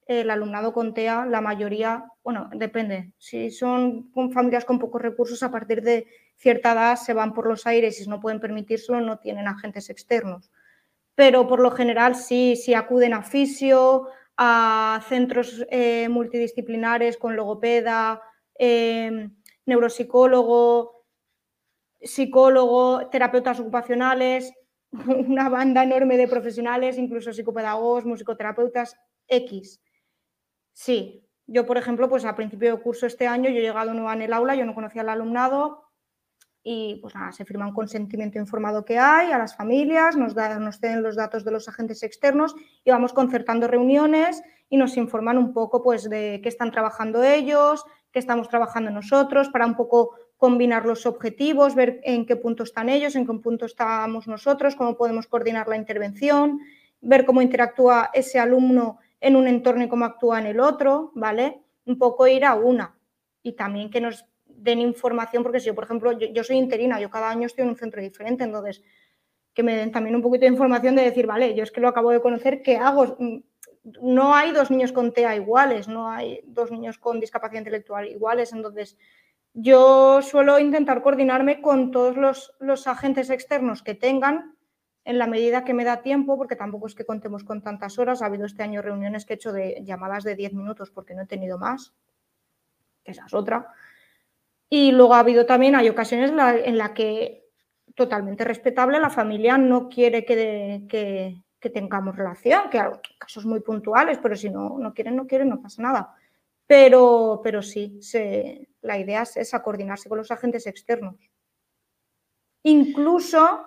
el 0.07 0.31
alumnado 0.31 0.75
con 0.75 0.93
TEA, 0.93 1.25
la 1.25 1.41
mayoría, 1.41 2.05
bueno, 2.23 2.51
depende. 2.53 3.13
Si 3.17 3.51
son 3.51 4.13
familias 4.33 4.67
con 4.67 4.79
pocos 4.79 5.01
recursos, 5.01 5.43
a 5.43 5.51
partir 5.51 5.81
de 5.81 6.07
cierta 6.37 6.73
edad 6.73 6.97
se 6.97 7.15
van 7.15 7.33
por 7.33 7.47
los 7.47 7.67
aires 7.67 7.99
y 7.99 8.05
si 8.05 8.11
no 8.11 8.21
pueden 8.21 8.41
permitírselo, 8.41 9.01
no 9.01 9.19
tienen 9.19 9.49
agentes 9.49 9.91
externos 9.91 10.51
pero 11.17 11.47
por 11.47 11.61
lo 11.61 11.71
general 11.71 12.17
sí, 12.17 12.57
sí 12.57 12.75
acuden 12.75 13.15
a 13.15 13.23
fisio, 13.23 14.09
a 14.37 15.01
centros 15.09 15.65
multidisciplinares 16.09 17.17
con 17.19 17.37
logopeda, 17.37 18.21
neuropsicólogo, 19.65 21.04
psicólogo, 22.05 23.09
terapeutas 23.09 23.59
ocupacionales, 23.61 24.53
una 24.93 25.49
banda 25.49 25.83
enorme 25.83 26.17
de 26.17 26.29
profesionales, 26.29 26.99
incluso 26.99 27.33
psicopedagogos, 27.33 28.05
musicoterapeutas, 28.05 28.97
X. 29.27 29.81
Sí, 30.73 31.27
yo 31.47 31.67
por 31.67 31.79
ejemplo, 31.79 32.09
pues 32.09 32.25
a 32.25 32.37
principio 32.37 32.75
de 32.75 32.83
curso 32.83 33.07
este 33.07 33.27
año 33.27 33.51
yo 33.51 33.59
he 33.59 33.63
llegado 33.63 33.95
nueva 33.95 34.15
en 34.15 34.23
el 34.23 34.33
aula, 34.33 34.55
yo 34.55 34.65
no 34.65 34.75
conocía 34.75 35.03
al 35.03 35.09
alumnado, 35.09 35.85
y 36.67 36.97
pues 37.03 37.15
nada, 37.15 37.31
se 37.31 37.45
firma 37.45 37.67
un 37.67 37.75
consentimiento 37.75 38.39
informado 38.39 38.87
que 38.87 38.99
hay 38.99 39.31
a 39.31 39.39
las 39.39 39.55
familias, 39.55 40.17
nos, 40.17 40.35
da, 40.35 40.59
nos 40.59 40.81
den 40.81 41.03
los 41.03 41.15
datos 41.15 41.45
de 41.45 41.51
los 41.51 41.69
agentes 41.69 42.03
externos 42.03 42.57
y 42.83 42.91
vamos 42.91 43.13
concertando 43.13 43.69
reuniones 43.69 44.43
y 44.71 44.79
nos 44.79 44.97
informan 44.97 45.37
un 45.37 45.53
poco 45.53 45.83
pues 45.83 46.09
de 46.09 46.41
qué 46.43 46.49
están 46.49 46.71
trabajando 46.71 47.23
ellos, 47.23 47.85
qué 48.11 48.19
estamos 48.19 48.49
trabajando 48.49 48.91
nosotros, 48.91 49.51
para 49.51 49.67
un 49.67 49.77
poco 49.77 50.17
combinar 50.37 50.85
los 50.85 51.07
objetivos, 51.07 51.75
ver 51.75 52.01
en 52.05 52.27
qué 52.27 52.37
punto 52.37 52.65
están 52.65 52.89
ellos, 52.89 53.17
en 53.17 53.27
qué 53.27 53.33
punto 53.35 53.67
estamos 53.67 54.27
nosotros, 54.27 54.77
cómo 54.77 54.97
podemos 54.97 55.27
coordinar 55.27 55.69
la 55.69 55.77
intervención, 55.77 56.61
ver 57.01 57.25
cómo 57.25 57.43
interactúa 57.43 58.11
ese 58.13 58.39
alumno 58.39 58.99
en 59.21 59.37
un 59.37 59.47
entorno 59.47 59.85
y 59.85 59.89
cómo 59.89 60.05
actúa 60.05 60.39
en 60.41 60.47
el 60.47 60.61
otro, 60.61 61.13
¿vale? 61.15 61.63
Un 61.87 61.99
poco 61.99 62.27
ir 62.27 62.45
a 62.45 62.55
una 62.55 62.95
y 63.43 63.53
también 63.53 63.91
que 63.91 64.01
nos 64.01 64.27
den 64.47 64.81
información, 64.81 65.43
porque 65.43 65.61
si 65.61 65.67
yo, 65.67 65.75
por 65.75 65.85
ejemplo, 65.85 66.13
yo, 66.13 66.45
soy 66.45 66.57
interina, 66.57 67.01
yo 67.01 67.11
cada 67.11 67.29
año 67.29 67.47
estoy 67.47 67.63
en 67.63 67.71
un 67.71 67.77
centro 67.77 68.01
diferente, 68.01 68.45
entonces 68.45 68.83
que 69.53 69.63
me 69.63 69.77
den 69.77 69.93
también 69.93 70.17
un 70.17 70.23
poquito 70.23 70.43
de 70.43 70.53
información 70.53 70.97
de 70.97 71.03
decir, 71.03 71.27
vale, 71.27 71.55
yo 71.55 71.63
es 71.63 71.71
que 71.71 71.81
lo 71.81 71.89
acabo 71.89 72.11
de 72.11 72.21
conocer, 72.21 72.63
¿qué 72.63 72.77
hago? 72.77 73.17
No 74.03 74.35
hay 74.35 74.53
dos 74.53 74.71
niños 74.71 74.93
con 74.93 75.13
TEA 75.13 75.37
iguales, 75.37 75.87
no 75.87 76.11
hay 76.11 76.41
dos 76.45 76.73
niños 76.73 76.99
con 76.99 77.21
discapacidad 77.21 77.61
intelectual 77.61 78.09
iguales, 78.09 78.53
entonces 78.53 78.97
yo 79.55 80.21
suelo 80.21 80.59
intentar 80.59 81.01
coordinarme 81.01 81.63
con 81.63 81.91
todos 81.93 82.17
los, 82.17 82.55
los 82.59 82.87
agentes 82.87 83.31
externos 83.31 83.83
que 83.83 83.95
tengan 83.95 84.57
en 85.05 85.19
la 85.19 85.27
medida 85.27 85.65
que 85.65 85.75
me 85.75 85.85
da 85.85 86.03
tiempo, 86.03 86.37
porque 86.37 86.57
tampoco 86.57 86.87
es 86.87 86.95
que 86.95 87.05
contemos 87.05 87.45
con 87.45 87.63
tantas 87.63 87.99
horas. 87.99 88.21
Ha 88.21 88.27
habido 88.27 88.47
este 88.47 88.63
año 88.63 88.83
reuniones 88.83 89.25
que 89.25 89.35
he 89.35 89.37
hecho 89.37 89.53
de 89.53 89.83
llamadas 89.85 90.25
de 90.25 90.35
10 90.35 90.55
minutos 90.55 90.91
porque 90.91 91.15
no 91.15 91.23
he 91.23 91.27
tenido 91.27 91.59
más, 91.59 91.95
que 93.05 93.13
esa 93.13 93.27
es 93.27 93.35
otra. 93.35 93.69
Y 94.69 94.93
luego 94.93 95.15
ha 95.15 95.21
habido 95.21 95.47
también, 95.47 95.77
hay 95.77 95.89
ocasiones 95.89 96.33
en 96.65 96.79
las 96.79 96.91
que 96.91 97.45
totalmente 97.95 98.45
respetable, 98.45 98.99
la 98.99 99.11
familia 99.11 99.57
no 99.57 99.89
quiere 99.89 100.25
que, 100.25 100.85
que, 100.89 101.71
tengamos 101.71 102.17
relación, 102.17 102.69
que 102.71 102.79
hay 102.79 102.91
casos 103.19 103.47
muy 103.47 103.61
puntuales, 103.61 104.19
pero 104.19 104.37
si 104.37 104.51
no, 104.51 104.79
no 104.79 104.93
quieren, 104.93 105.17
no 105.17 105.27
quieren, 105.27 105.49
no 105.49 105.63
pasa 105.63 105.81
nada. 105.81 106.15
Pero, 106.77 107.41
pero 107.45 107.63
sí, 107.63 108.01
la 108.83 108.99
idea 108.99 109.23
es 109.23 109.53
coordinarse 109.63 110.09
con 110.09 110.19
los 110.19 110.33
agentes 110.33 110.67
externos. 110.67 111.15
Incluso, 112.65 113.61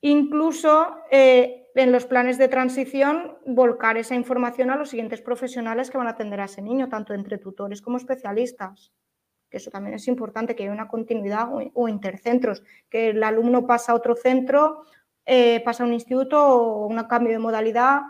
incluso 0.00 0.96
eh, 1.12 1.68
en 1.76 1.92
los 1.92 2.06
planes 2.06 2.36
de 2.36 2.48
transición, 2.48 3.38
volcar 3.46 3.98
esa 3.98 4.16
información 4.16 4.70
a 4.70 4.76
los 4.76 4.88
siguientes 4.88 5.22
profesionales 5.22 5.92
que 5.92 5.98
van 5.98 6.08
a 6.08 6.10
atender 6.10 6.40
a 6.40 6.46
ese 6.46 6.60
niño, 6.60 6.88
tanto 6.88 7.14
entre 7.14 7.38
tutores 7.38 7.80
como 7.80 7.98
especialistas 7.98 8.92
eso 9.50 9.70
también 9.70 9.94
es 9.94 10.08
importante, 10.08 10.56
que 10.56 10.64
haya 10.64 10.72
una 10.72 10.88
continuidad 10.88 11.48
o, 11.52 11.88
intercentros, 11.88 12.64
que 12.90 13.10
el 13.10 13.22
alumno 13.22 13.68
pasa 13.68 13.92
a 13.92 13.94
otro 13.94 14.16
centro, 14.16 14.82
eh, 15.24 15.62
pasa 15.64 15.84
a 15.84 15.86
un 15.86 15.92
instituto 15.92 16.44
o 16.44 16.86
un 16.88 17.00
cambio 17.04 17.30
de 17.30 17.38
modalidad. 17.38 18.00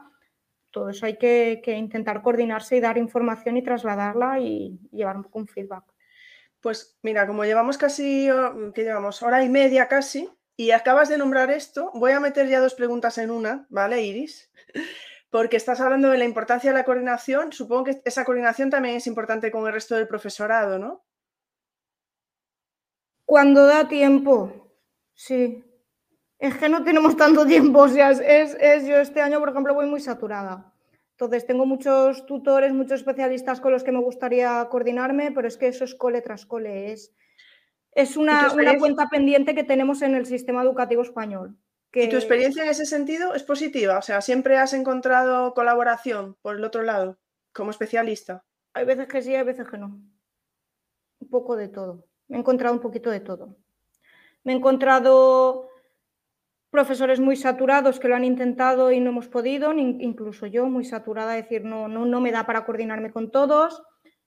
Todo 0.75 0.89
eso 0.89 1.07
hay 1.07 1.17
que, 1.17 1.63
intentar 1.67 2.21
coordinarse 2.21 2.77
y 2.77 2.81
dar 2.81 2.99
información 2.99 3.57
y 3.57 3.63
trasladarla 3.63 4.41
y, 4.41 4.77
llevar 4.91 5.17
un 5.17 5.23
poco 5.23 5.39
un 5.39 5.47
feedback. 5.47 5.85
Pues 6.61 6.99
mira, 7.03 7.29
como 7.29 7.45
llevamos 7.45 7.79
casi, 7.79 8.29
que 8.75 8.83
llevamos 8.83 9.23
hora 9.23 9.45
y 9.45 9.49
media 9.49 9.87
casi, 9.87 10.29
y 10.57 10.73
acabas 10.73 11.09
de 11.09 11.19
nombrar 11.19 11.53
esto, 11.53 11.93
voy 11.95 12.11
a 12.11 12.19
meter 12.19 12.49
ya 12.49 12.59
dos 12.59 12.75
preguntas 12.75 13.19
en 13.19 13.31
una, 13.31 13.67
¿vale, 13.69 14.03
Iris? 14.03 14.51
Porque 15.31 15.57
estás 15.57 15.81
hablando 15.81 16.11
de 16.11 16.19
la 16.19 16.25
importancia 16.25 16.73
de 16.73 16.79
la 16.79 16.85
coordinación. 16.85 17.53
Supongo 17.53 17.85
que 17.85 18.03
esa 18.05 18.25
coordinación 18.25 18.71
también 18.71 18.97
es 18.97 19.07
importante 19.07 19.53
con 19.53 19.65
el 19.69 19.73
resto 19.73 19.95
del 19.95 20.09
profesorado, 20.09 20.81
¿no? 20.81 21.05
Cuando 23.25 23.65
da 23.65 23.87
tiempo, 23.87 24.73
sí. 25.15 25.65
Es 26.39 26.57
que 26.57 26.69
no 26.69 26.85
tenemos 26.85 27.17
tanto 27.17 27.47
tiempo, 27.47 27.81
o 27.83 27.89
sea, 27.89 28.11
es, 28.11 28.57
es, 28.61 28.87
yo 28.87 28.97
este 28.97 29.21
año, 29.21 29.41
por 29.41 29.51
ejemplo, 29.51 29.75
voy 29.75 29.87
muy 29.87 30.01
saturada. 30.01 30.73
Entonces, 31.13 31.47
tengo 31.47 31.65
muchos 31.65 32.27
tutores, 32.27 32.73
muchos 32.73 33.01
especialistas 33.01 33.61
con 33.61 33.73
los 33.73 33.85
que 33.85 33.93
me 33.93 34.01
gustaría 34.01 34.67
coordinarme, 34.69 35.31
pero 35.31 35.47
es 35.47 35.57
que 35.57 35.69
eso 35.69 35.85
es 35.85 35.95
cole 35.95 36.23
tras 36.23 36.45
cole, 36.45 36.93
es, 36.93 37.15
es 37.93 38.17
una, 38.17 38.53
una 38.53 38.77
cuenta 38.79 39.09
pendiente 39.09 39.55
que 39.55 39.63
tenemos 39.63 40.03
en 40.03 40.17
el 40.17 40.27
sistema 40.27 40.63
educativo 40.63 41.03
español. 41.03 41.57
¿Y 41.93 42.09
tu 42.09 42.17
experiencia 42.17 42.65
en 42.65 42.71
ese 42.71 42.87
sentido 42.87 43.35
es 43.35 43.45
positiva? 43.45 43.99
O 43.99 44.03
sea, 44.03 44.21
¿siempre 44.21 44.59
has 44.59 44.73
encontrado 44.73 45.55
colaboración 45.55 46.37
por 46.43 46.57
el 46.57 46.65
otro 46.65 46.83
lado, 46.83 47.19
como 47.53 47.71
especialista? 47.71 48.45
Hay 48.73 48.85
veces 48.85 49.07
que 49.07 49.23
sí, 49.23 49.35
hay 49.35 49.45
veces 49.45 49.69
que 49.69 49.79
no. 49.79 50.01
Un 51.21 51.29
poco 51.31 51.55
de 51.55 51.69
todo. 51.69 52.05
Me 52.27 52.37
he 52.37 52.41
encontrado 52.41 52.75
un 52.75 52.81
poquito 52.81 53.11
de 53.11 53.21
todo. 53.21 53.57
Me 54.43 54.53
he 54.53 54.57
encontrado 54.57 55.69
profesores 56.75 57.21
muy 57.21 57.37
saturados 57.37 58.01
que 58.01 58.09
lo 58.09 58.17
han 58.17 58.25
intentado 58.25 58.91
y 58.91 58.99
no 58.99 59.11
hemos 59.11 59.29
podido, 59.29 59.73
incluso 59.73 60.49
yo 60.49 60.67
muy 60.67 60.85
saturada, 60.85 61.35
decir, 61.35 61.65
no, 61.65 61.87
no, 61.87 62.05
no 62.05 62.21
me 62.21 62.33
da 62.33 62.47
para 62.47 62.67
coordinarme 62.67 63.13
con 63.13 63.31
todos. 63.31 63.81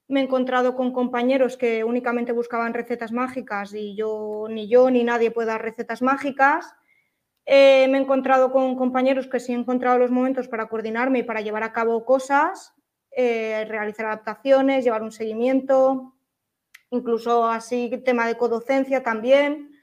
Me 0.08 0.22
he 0.22 0.24
encontrado 0.24 0.74
con 0.74 0.94
compañeros 0.94 1.58
que 1.58 1.84
únicamente 1.84 2.32
buscaban 2.32 2.74
recetas 2.74 3.12
mágicas 3.12 3.74
y 3.74 3.98
yo, 3.98 4.48
ni 4.50 4.70
yo, 4.70 4.90
ni 4.90 5.04
nadie 5.04 5.30
puede 5.30 5.50
dar 5.50 5.62
recetas 5.62 6.02
mágicas. 6.02 6.74
Eh, 7.46 7.86
me 7.90 7.98
he 7.98 8.02
encontrado 8.02 8.54
con 8.54 8.78
compañeros 8.78 9.28
que 9.28 9.42
sí 9.42 9.52
he 9.52 9.56
encontrado 9.56 9.98
los 9.98 10.10
momentos 10.10 10.48
para 10.48 10.68
coordinarme 10.70 11.20
y 11.20 11.24
para 11.24 11.42
llevar 11.42 11.64
a 11.64 11.74
cabo 11.74 12.06
cosas, 12.06 12.74
eh, 13.12 13.66
realizar 13.68 14.06
adaptaciones, 14.06 14.86
llevar 14.86 15.04
un 15.04 15.12
seguimiento 15.12 16.14
incluso 16.92 17.46
así 17.46 17.92
tema 18.06 18.26
de 18.26 18.38
codocencia 18.38 19.04
también. 19.04 19.77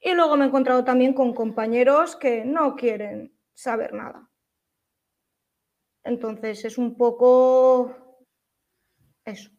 Y 0.00 0.14
luego 0.14 0.36
me 0.36 0.44
he 0.44 0.48
encontrado 0.48 0.82
también 0.84 1.12
con 1.12 1.34
compañeros 1.34 2.16
que 2.16 2.44
no 2.44 2.74
quieren 2.74 3.36
saber 3.54 3.92
nada. 3.92 4.30
Entonces 6.02 6.64
es 6.64 6.78
un 6.78 6.96
poco 6.96 7.94
eso. 9.24 9.50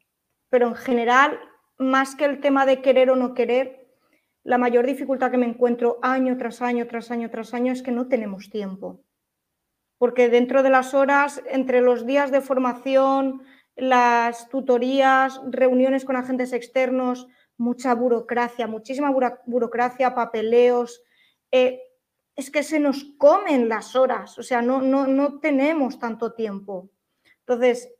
Pero 0.50 0.68
en 0.68 0.76
general, 0.76 1.40
más 1.78 2.16
que 2.16 2.26
el 2.26 2.42
tema 2.42 2.66
de 2.66 2.82
querer 2.82 3.12
o 3.12 3.16
no 3.16 3.34
querer, 3.34 3.82
la 4.44 4.58
mayor 4.58 4.88
dificultad 4.88 5.30
que 5.30 5.38
me 5.38 5.46
encuentro 5.46 6.00
año 6.02 6.36
tras 6.38 6.62
año, 6.64 6.88
tras 6.88 7.12
año, 7.12 7.30
tras 7.30 7.54
año 7.54 7.72
es 7.72 7.84
que 7.84 7.92
no 7.92 8.08
tenemos 8.08 8.50
tiempo. 8.50 9.04
Porque 10.00 10.30
dentro 10.30 10.64
de 10.64 10.72
las 10.72 10.96
horas, 10.96 11.44
entre 11.48 11.82
los 11.82 12.08
días 12.08 12.32
de 12.32 12.42
formación, 12.42 13.44
las 13.76 14.50
tutorías, 14.50 15.40
reuniones 15.48 16.06
con 16.06 16.16
agentes 16.16 16.54
externos, 16.54 17.28
mucha 17.62 17.94
burocracia, 17.94 18.66
muchísima 18.66 19.14
burocracia, 19.46 20.16
papeleos. 20.16 21.04
Eh, 21.52 21.80
es 22.36 22.50
que 22.50 22.64
se 22.64 22.80
nos 22.80 23.04
comen 23.18 23.70
las 23.70 23.96
horas, 23.96 24.40
o 24.40 24.44
sea, 24.44 24.62
no, 24.62 24.82
no, 24.82 25.06
no 25.06 25.40
tenemos 25.40 26.00
tanto 26.00 26.34
tiempo. 26.34 26.90
Entonces, 27.42 27.94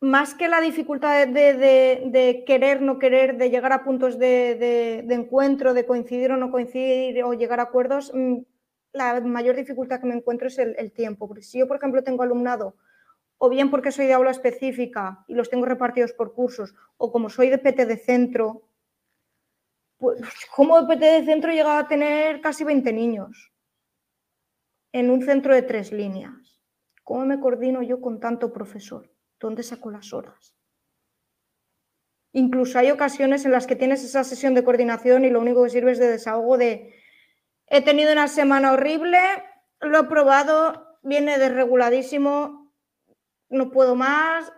más 0.00 0.34
que 0.34 0.48
la 0.48 0.60
dificultad 0.60 1.28
de, 1.28 2.44
querer, 2.46 2.82
no 2.82 2.98
querer, 2.98 3.36
de 3.36 3.50
llegar 3.50 3.72
a 3.72 3.84
puntos 3.84 4.18
de, 4.18 4.98
encuentro, 5.08 5.72
de 5.72 5.86
coincidir 5.86 6.32
o 6.32 6.36
no 6.36 6.50
coincidir 6.50 7.22
o 7.24 7.32
llegar 7.32 7.60
a 7.60 7.64
acuerdos, 7.64 8.10
mm, 8.14 8.38
la 8.92 9.20
mayor 9.20 9.56
dificultad 9.56 10.00
que 10.00 10.06
me 10.06 10.14
encuentro 10.14 10.48
es 10.48 10.58
el, 10.58 10.92
tiempo. 10.92 11.28
Porque 11.28 11.42
si 11.42 11.58
yo, 11.58 11.68
por 11.68 11.76
ejemplo, 11.76 12.02
tengo 12.02 12.22
alumnado, 12.22 12.76
o 13.42 13.48
bien 13.48 13.70
porque 13.70 13.90
soy 13.90 14.06
de 14.06 14.12
aula 14.12 14.32
específica 14.32 15.24
y 15.26 15.32
los 15.34 15.48
tengo 15.48 15.64
repartidos 15.64 16.12
por 16.12 16.34
cursos, 16.34 16.74
o 16.98 17.10
como 17.10 17.30
soy 17.30 17.48
de 17.48 17.56
PT 17.56 17.86
de 17.86 17.96
centro, 17.96 18.68
pues 19.96 20.20
como 20.54 20.78
de 20.78 20.86
PT 20.86 21.04
de 21.06 21.24
centro 21.24 21.50
llega 21.50 21.78
a 21.78 21.88
tener 21.88 22.42
casi 22.42 22.64
20 22.64 22.92
niños 22.92 23.50
en 24.92 25.10
un 25.10 25.22
centro 25.22 25.54
de 25.54 25.62
tres 25.62 25.90
líneas. 25.90 26.60
¿Cómo 27.02 27.24
me 27.24 27.40
coordino 27.40 27.80
yo 27.82 28.02
con 28.02 28.20
tanto 28.20 28.52
profesor? 28.52 29.10
¿Dónde 29.38 29.62
saco 29.62 29.90
las 29.90 30.12
horas? 30.12 30.54
Incluso 32.32 32.78
hay 32.78 32.90
ocasiones 32.90 33.46
en 33.46 33.52
las 33.52 33.66
que 33.66 33.74
tienes 33.74 34.04
esa 34.04 34.22
sesión 34.22 34.52
de 34.52 34.64
coordinación 34.64 35.24
y 35.24 35.30
lo 35.30 35.40
único 35.40 35.64
que 35.64 35.70
sirve 35.70 35.92
es 35.92 35.98
de 35.98 36.08
desahogo 36.08 36.58
de 36.58 36.94
he 37.68 37.80
tenido 37.80 38.12
una 38.12 38.28
semana 38.28 38.72
horrible, 38.72 39.18
lo 39.80 40.00
he 40.00 40.04
probado, 40.04 40.98
viene 41.02 41.38
desreguladísimo, 41.38 42.59
no 43.50 43.70
puedo 43.70 43.94
más. 43.94 44.52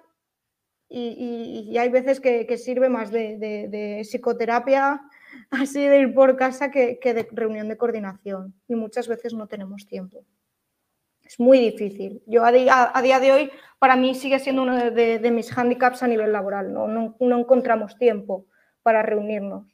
Y, 0.89 1.77
hay 1.79 1.89
veces 1.89 2.21
que, 2.21 2.57
sirve 2.59 2.89
más 2.89 3.11
de, 3.11 4.03
psicoterapia, 4.05 5.01
así 5.51 5.83
de 5.87 6.01
ir 6.01 6.15
por 6.15 6.37
casa, 6.37 6.71
que 6.71 6.99
de 7.03 7.29
reunión 7.33 7.69
de 7.69 7.77
coordinación. 7.77 8.55
Y 8.69 8.75
muchas 8.75 9.09
veces 9.09 9.35
no 9.35 9.47
tenemos 9.49 9.87
tiempo. 9.87 10.25
Es 11.33 11.41
muy 11.41 11.59
difícil. 11.59 12.23
Yo 12.27 12.45
a 12.45 12.53
día, 12.53 13.21
de 13.21 13.33
hoy, 13.33 13.51
para 13.79 13.97
mí 13.97 14.15
sigue 14.15 14.39
siendo 14.39 14.63
uno 14.63 14.91
de, 14.91 15.31
mis 15.31 15.51
hándicaps 15.51 16.03
a 16.03 16.07
nivel 16.07 16.33
laboral. 16.33 16.73
¿no? 16.73 16.87
No, 16.87 17.39
encontramos 17.39 17.97
tiempo 17.97 18.45
para 18.83 19.03
reunirnos. 19.03 19.67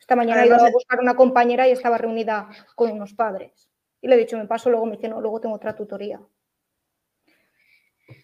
Esta 0.00 0.16
mañana 0.16 0.44
iba 0.44 0.56
a 0.56 0.70
buscar 0.72 0.98
una 1.00 1.14
compañera 1.14 1.68
y 1.68 1.72
estaba 1.72 1.98
reunida 1.98 2.48
con 2.74 2.90
unos 2.90 3.14
padres. 3.14 3.68
Y 4.00 4.08
le 4.08 4.16
he 4.16 4.18
dicho, 4.18 4.38
me 4.38 4.46
paso, 4.46 4.70
luego 4.70 4.86
me 4.86 4.96
dice, 4.96 5.08
no, 5.08 5.20
luego 5.20 5.40
tengo 5.40 5.54
otra 5.54 5.76
tutoría. 5.76 6.20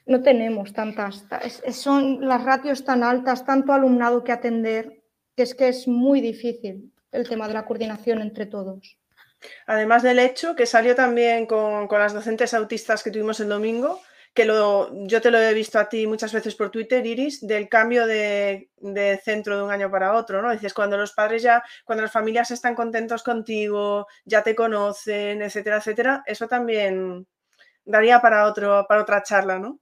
No 0.07 0.23
tenemos 0.23 0.73
tantas, 0.73 1.27
son 1.73 2.27
las 2.27 2.45
ratios 2.45 2.85
tan 2.85 3.03
altas, 3.03 3.45
tanto 3.45 3.73
alumnado 3.73 4.25
que 4.25 4.33
atender, 4.33 5.03
que 5.37 5.43
es 5.43 5.55
que 5.55 5.69
es 5.69 5.89
muy 5.89 6.21
difícil 6.21 6.93
el 7.13 7.29
tema 7.29 7.49
de 7.49 7.55
la 7.55 7.65
coordinación 7.65 8.21
entre 8.21 8.47
todos. 8.47 8.99
Además 9.67 10.03
del 10.03 10.19
hecho 10.19 10.55
que 10.55 10.67
salió 10.67 10.95
también 10.95 11.47
con, 11.47 11.89
las 11.91 12.13
docentes 12.13 12.55
autistas 12.55 13.03
que 13.03 13.11
tuvimos 13.11 13.41
el 13.41 13.49
domingo, 13.49 14.01
que 14.33 14.45
lo, 14.45 14.91
yo 15.07 15.21
te 15.21 15.31
lo 15.31 15.39
he 15.39 15.55
visto 15.55 15.79
a 15.79 15.89
ti 15.89 16.07
muchas 16.07 16.33
veces 16.33 16.55
por 16.57 16.71
Twitter, 16.71 17.07
Iris, 17.07 17.47
del 17.47 17.69
cambio 17.69 18.07
de, 18.07 18.69
centro 19.23 19.57
de 19.57 19.63
un 19.63 19.71
año 19.71 19.91
para 19.91 20.15
otro, 20.15 20.43
¿no? 20.43 20.51
Dices, 20.51 20.75
cuando 20.75 20.97
los 20.97 21.13
padres 21.13 21.43
ya, 21.43 21.63
cuando 21.85 22.03
las 22.03 22.13
familias 22.13 22.51
están 22.51 22.75
contentos 22.75 23.23
contigo, 23.23 24.07
ya 24.25 24.43
te 24.43 24.57
conocen, 24.57 25.41
etcétera, 25.43 25.77
etcétera, 25.77 26.23
eso 26.27 26.49
también 26.49 27.27
daría 27.85 28.21
para, 28.21 28.47
otro, 28.47 28.87
para 28.89 29.03
otra 29.03 29.23
charla, 29.23 29.59
¿no? 29.59 29.79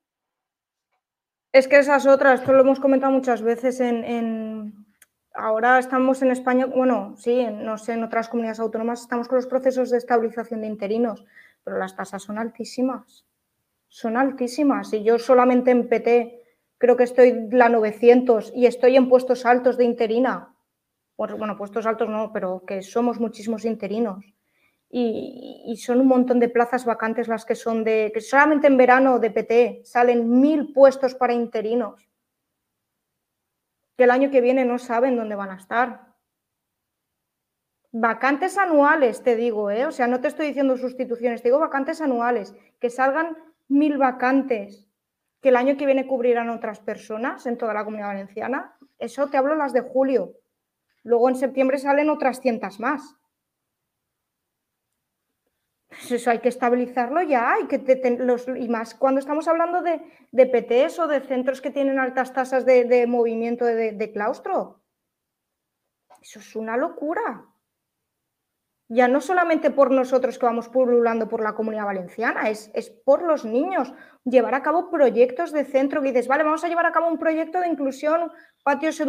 Es 1.52 1.68
que 1.68 1.78
esas 1.78 2.06
otras, 2.06 2.40
esto 2.40 2.52
lo 2.52 2.60
hemos 2.60 2.80
comentado 2.80 3.12
muchas 3.12 3.42
veces 3.42 3.80
en, 3.80 4.86
ahora 5.34 5.78
estamos 5.78 6.22
en 6.22 6.30
España, 6.30 6.66
bueno, 6.66 7.14
sí, 7.16 7.46
no 7.46 7.76
sé, 7.76 7.92
en 7.92 8.04
otras 8.04 8.28
comunidades 8.28 8.60
autónomas 8.60 9.02
estamos 9.02 9.28
con 9.28 9.36
los 9.36 9.46
procesos 9.46 9.90
de 9.90 9.98
estabilización 9.98 10.62
de 10.62 10.68
interinos, 10.68 11.24
pero 11.62 11.78
las 11.78 11.94
tasas 11.94 12.22
son 12.22 12.38
altísimas. 12.38 13.26
Son 13.88 14.16
altísimas. 14.16 14.92
Y 14.94 15.04
yo 15.04 15.18
solamente 15.18 15.70
en 15.70 15.88
PT 15.88 16.42
creo 16.78 16.96
que 16.96 17.04
estoy 17.04 17.48
la 17.50 17.68
900 17.68 18.52
y 18.54 18.66
estoy 18.66 18.96
en 18.96 19.08
puestos 19.08 19.44
altos 19.44 19.76
de 19.76 19.84
interina. 19.84 20.54
Bueno, 21.16 21.56
puestos 21.56 21.84
altos 21.86 22.08
no, 22.08 22.32
pero 22.32 22.64
que 22.66 22.82
somos 22.82 23.20
muchísimos 23.20 23.64
interinos. 23.64 24.24
Y, 24.94 25.74
son 25.82 26.00
un 26.00 26.06
montón 26.06 26.38
de 26.38 26.50
plazas 26.50 26.84
vacantes 26.84 27.26
las 27.26 27.46
que 27.46 27.54
son 27.54 27.82
de, 27.82 28.10
que 28.12 28.20
solamente 28.20 28.66
en 28.66 28.76
verano 28.76 29.18
de 29.18 29.30
PT 29.30 29.80
salen 29.84 30.38
mil 30.38 30.74
puestos 30.74 31.14
para 31.14 31.32
interinos 31.32 32.12
que 33.96 34.04
el 34.04 34.10
año 34.10 34.30
que 34.30 34.40
viene 34.40 34.64
no 34.64 34.78
saben 34.78 35.16
dónde 35.16 35.34
van 35.34 35.50
a 35.50 35.56
estar. 35.56 36.12
Vacantes 37.90 38.56
anuales, 38.56 39.22
te 39.22 39.36
digo, 39.36 39.70
¿eh? 39.70 39.84
o 39.84 39.92
sea, 39.92 40.06
no 40.06 40.20
te 40.20 40.28
estoy 40.28 40.46
diciendo 40.46 40.76
sustituciones, 40.76 41.42
te 41.42 41.48
digo 41.48 41.58
vacantes 41.58 42.00
anuales, 42.00 42.54
que 42.80 42.88
salgan 42.88 43.36
mil 43.68 43.98
vacantes 43.98 44.88
que 45.42 45.50
el 45.50 45.56
año 45.56 45.76
que 45.76 45.86
viene 45.86 46.06
cubrirán 46.06 46.48
otras 46.48 46.80
personas 46.80 47.46
en 47.46 47.58
toda 47.58 47.74
la 47.74 47.84
comunidad 47.84 48.08
valenciana. 48.08 48.76
Eso 48.98 49.28
te 49.28 49.36
hablo 49.36 49.56
las 49.56 49.72
de 49.72 49.80
julio. 49.80 50.34
Luego 51.02 51.28
en 51.28 51.34
septiembre 51.34 51.78
salen 51.78 52.08
otras 52.08 52.40
cientas 52.40 52.78
más. 52.78 53.16
Pues 55.92 56.10
eso 56.12 56.30
hay 56.30 56.38
que 56.38 56.48
estabilizarlo 56.48 57.20
ya 57.22 57.52
hay 57.52 57.66
que 57.66 58.16
los, 58.18 58.48
y 58.48 58.68
más 58.68 58.94
cuando 58.94 59.18
estamos 59.20 59.46
hablando 59.46 59.82
de, 59.82 60.00
de, 60.30 60.46
PTs 60.46 60.98
o 61.00 61.06
de 61.06 61.20
centros 61.20 61.60
que 61.60 61.70
tienen 61.70 61.98
altas 61.98 62.32
tasas 62.32 62.64
de, 62.64 63.06
movimiento 63.06 63.66
de, 63.66 64.10
claustro. 64.12 64.80
Eso 66.22 66.38
es 66.38 66.56
una 66.56 66.78
locura. 66.78 67.44
Ya 68.88 69.06
no 69.06 69.20
solamente 69.20 69.70
por 69.70 69.90
nosotros 69.90 70.38
que 70.38 70.46
vamos 70.46 70.68
pululando 70.68 71.28
por 71.28 71.42
la 71.42 71.54
comunidad 71.54 71.84
valenciana, 71.84 72.48
es, 72.48 72.70
es 72.74 72.88
por 72.88 73.22
los 73.22 73.44
niños. 73.44 73.92
Llevar 74.24 74.54
a 74.54 74.62
cabo 74.62 74.90
proyectos 74.90 75.52
de 75.52 75.64
centro 75.64 76.00
que 76.00 76.08
dices, 76.08 76.28
vale, 76.28 76.44
vamos 76.44 76.64
a 76.64 76.68
llevar 76.68 76.86
a 76.86 76.92
cabo 76.92 77.08
un 77.08 77.18
proyecto 77.18 77.60
de 77.60 77.68
inclusión, 77.68 78.32
patios, 78.62 79.02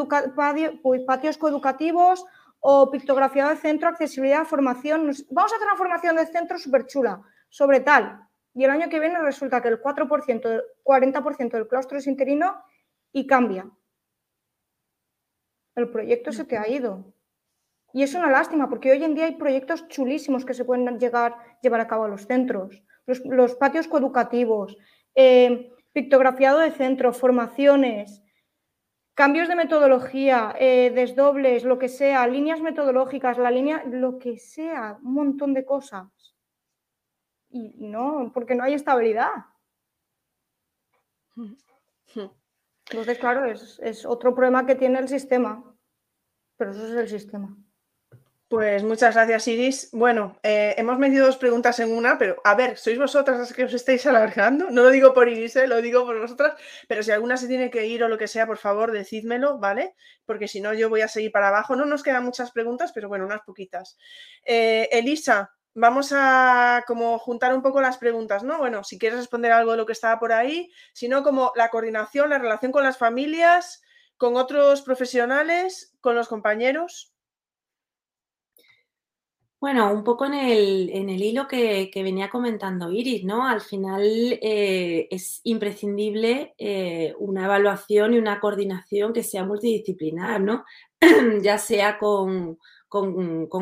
patios 1.05 1.38
coeducativos 1.38 2.26
o 2.65 2.90
pictografía 2.90 3.49
de 3.49 3.57
centro, 3.57 3.90
accesibilidad, 3.90 4.45
formación. 4.45 5.11
Vamos 5.31 5.52
a 5.52 5.56
hacer 5.57 5.68
una 5.68 5.76
formación 5.76 6.15
de 6.15 6.26
centro 6.26 6.57
súper 6.57 6.85
chula 6.85 7.22
sobre 7.49 7.81
tal. 7.81 8.26
Y 8.53 8.64
el 8.64 8.72
año 8.72 8.88
que 8.88 9.02
viene 9.02 9.19
resulta 9.19 9.61
que 9.61 9.68
el 9.68 9.81
4%, 9.81 10.64
40% 10.81 11.52
del 11.52 11.68
claustro 11.68 11.98
es 11.98 12.07
interino 12.07 12.64
y 13.11 13.27
cambia. 13.27 13.69
El 15.76 15.90
proyecto 15.90 16.31
se 16.31 16.45
te 16.45 16.57
ha 16.57 16.69
ido. 16.69 17.14
Y 17.91 18.03
es 18.03 18.15
una 18.15 18.31
lástima 18.31 18.69
porque 18.69 18.91
hoy 18.91 19.03
en 19.03 19.14
día 19.14 19.26
hay 19.26 19.35
proyectos 19.35 19.90
chulísimos 19.90 20.45
que 20.45 20.53
se 20.53 20.64
pueden 20.64 20.98
llegar, 20.99 21.35
llevar 21.61 21.81
a 21.81 21.88
cabo 21.88 22.06
a 22.06 22.07
los 22.07 22.26
centros. 22.26 22.81
Los, 23.06 23.56
patios 23.56 23.90
coeducativos, 23.90 24.77
eh, 25.15 25.69
pictografiado 25.91 26.60
de 26.60 26.72
centro, 26.72 27.11
formaciones, 27.11 28.23
Cambios 29.15 29.48
de 29.48 29.56
metodología, 29.56 30.56
eh, 30.60 30.91
desdobles, 30.94 31.64
lo 31.64 31.77
que 31.77 31.88
sea, 31.88 32.27
líneas 32.27 32.61
metodológicas, 32.61 33.38
la 33.38 33.52
línea, 33.52 33.84
lo 33.85 34.18
que 34.18 34.38
sea, 34.38 34.98
un 35.03 35.14
montón 35.14 35.53
de 35.53 35.65
cosas. 35.65 36.07
Y 37.49 37.76
no, 37.88 38.31
porque 38.34 38.56
no 38.56 38.64
hay 38.64 38.73
estabilidad. 38.73 39.31
Entonces, 42.90 43.19
claro, 43.19 43.45
es, 43.45 43.80
es 43.84 44.06
otro 44.06 44.34
problema 44.34 44.65
que 44.65 44.76
tiene 44.76 44.99
el 44.99 45.07
sistema. 45.07 45.64
Pero 46.57 46.72
eso 46.72 46.88
es 46.88 46.94
el 46.94 47.07
sistema. 47.07 47.56
Pues 48.54 48.84
muchas 48.84 49.16
gracias, 49.16 49.48
Iris. 49.48 49.90
Bueno, 49.94 50.38
eh, 50.44 50.76
hemos 50.78 51.00
metido 51.00 51.26
dos 51.26 51.38
preguntas 51.38 51.80
en 51.80 51.92
una, 51.92 52.20
pero 52.20 52.40
a 52.44 52.54
ver, 52.54 52.78
sois 52.78 53.00
vosotras 53.00 53.40
las 53.40 53.52
que 53.52 53.64
os 53.64 53.74
estáis 53.74 54.06
alargando. 54.06 54.70
No 54.70 54.84
lo 54.84 54.92
digo 54.92 55.12
por 55.12 55.28
Iris, 55.28 55.56
eh, 55.56 55.66
lo 55.66 55.82
digo 55.82 56.06
por 56.06 56.20
vosotras, 56.20 56.54
pero 56.88 57.02
si 57.02 57.10
alguna 57.10 57.36
se 57.36 57.48
tiene 57.48 57.72
que 57.72 57.88
ir 57.88 58.04
o 58.04 58.08
lo 58.08 58.20
que 58.20 58.28
sea, 58.28 58.46
por 58.46 58.60
favor, 58.60 58.92
decídmelo, 58.92 59.58
¿vale? 59.58 59.96
Porque 60.24 60.48
si 60.48 60.62
no, 60.62 60.72
yo 60.76 60.88
voy 60.88 61.02
a 61.02 61.08
seguir 61.08 61.32
para 61.32 61.48
abajo. 61.48 61.76
No 61.76 61.86
nos 61.86 62.04
quedan 62.04 62.26
muchas 62.26 62.52
preguntas, 62.52 62.92
pero 62.94 63.08
bueno, 63.10 63.26
unas 63.26 63.42
poquitas. 63.42 63.98
Eh, 64.46 64.88
Elisa, 64.92 65.50
vamos 65.74 66.12
a 66.16 66.84
como 66.86 67.18
juntar 67.18 67.56
un 67.56 67.64
poco 67.64 67.82
las 67.82 67.98
preguntas, 67.98 68.44
¿no? 68.44 68.60
Bueno, 68.60 68.84
si 68.84 69.00
quieres 69.00 69.18
responder 69.18 69.52
algo 69.52 69.72
de 69.72 69.78
lo 69.78 69.88
que 69.88 69.94
estaba 69.94 70.20
por 70.20 70.32
ahí, 70.32 70.72
sino 70.94 71.24
como 71.24 71.54
la 71.56 71.70
coordinación, 71.70 72.30
la 72.30 72.38
relación 72.38 72.72
con 72.72 72.84
las 72.84 73.00
familias, 73.00 73.82
con 74.16 74.36
otros 74.36 74.84
profesionales, 74.84 75.96
con 76.02 76.14
los 76.14 76.28
compañeros. 76.28 77.12
Bueno, 79.64 79.94
un 79.94 80.03
poco 80.03 80.26
en 80.26 80.34
el, 80.34 81.22
hilo 81.22 81.48
que, 81.48 81.90
venía 81.95 82.30
comentando 82.30 82.91
Iris, 82.91 83.23
¿no? 83.23 83.48
Al 83.48 83.61
final 83.61 84.03
eh, 84.41 85.07
es 85.10 85.40
imprescindible 85.45 86.53
eh, 86.57 87.15
una 87.18 87.45
evaluación 87.45 88.14
y 88.14 88.18
una 88.18 88.41
coordinación 88.41 89.14
que 89.14 89.23
sea 89.23 89.45
multidisciplinar, 89.45 90.41
¿no? 90.41 90.65
ya 91.41 91.57
sea 91.60 91.98
con, 91.98 92.57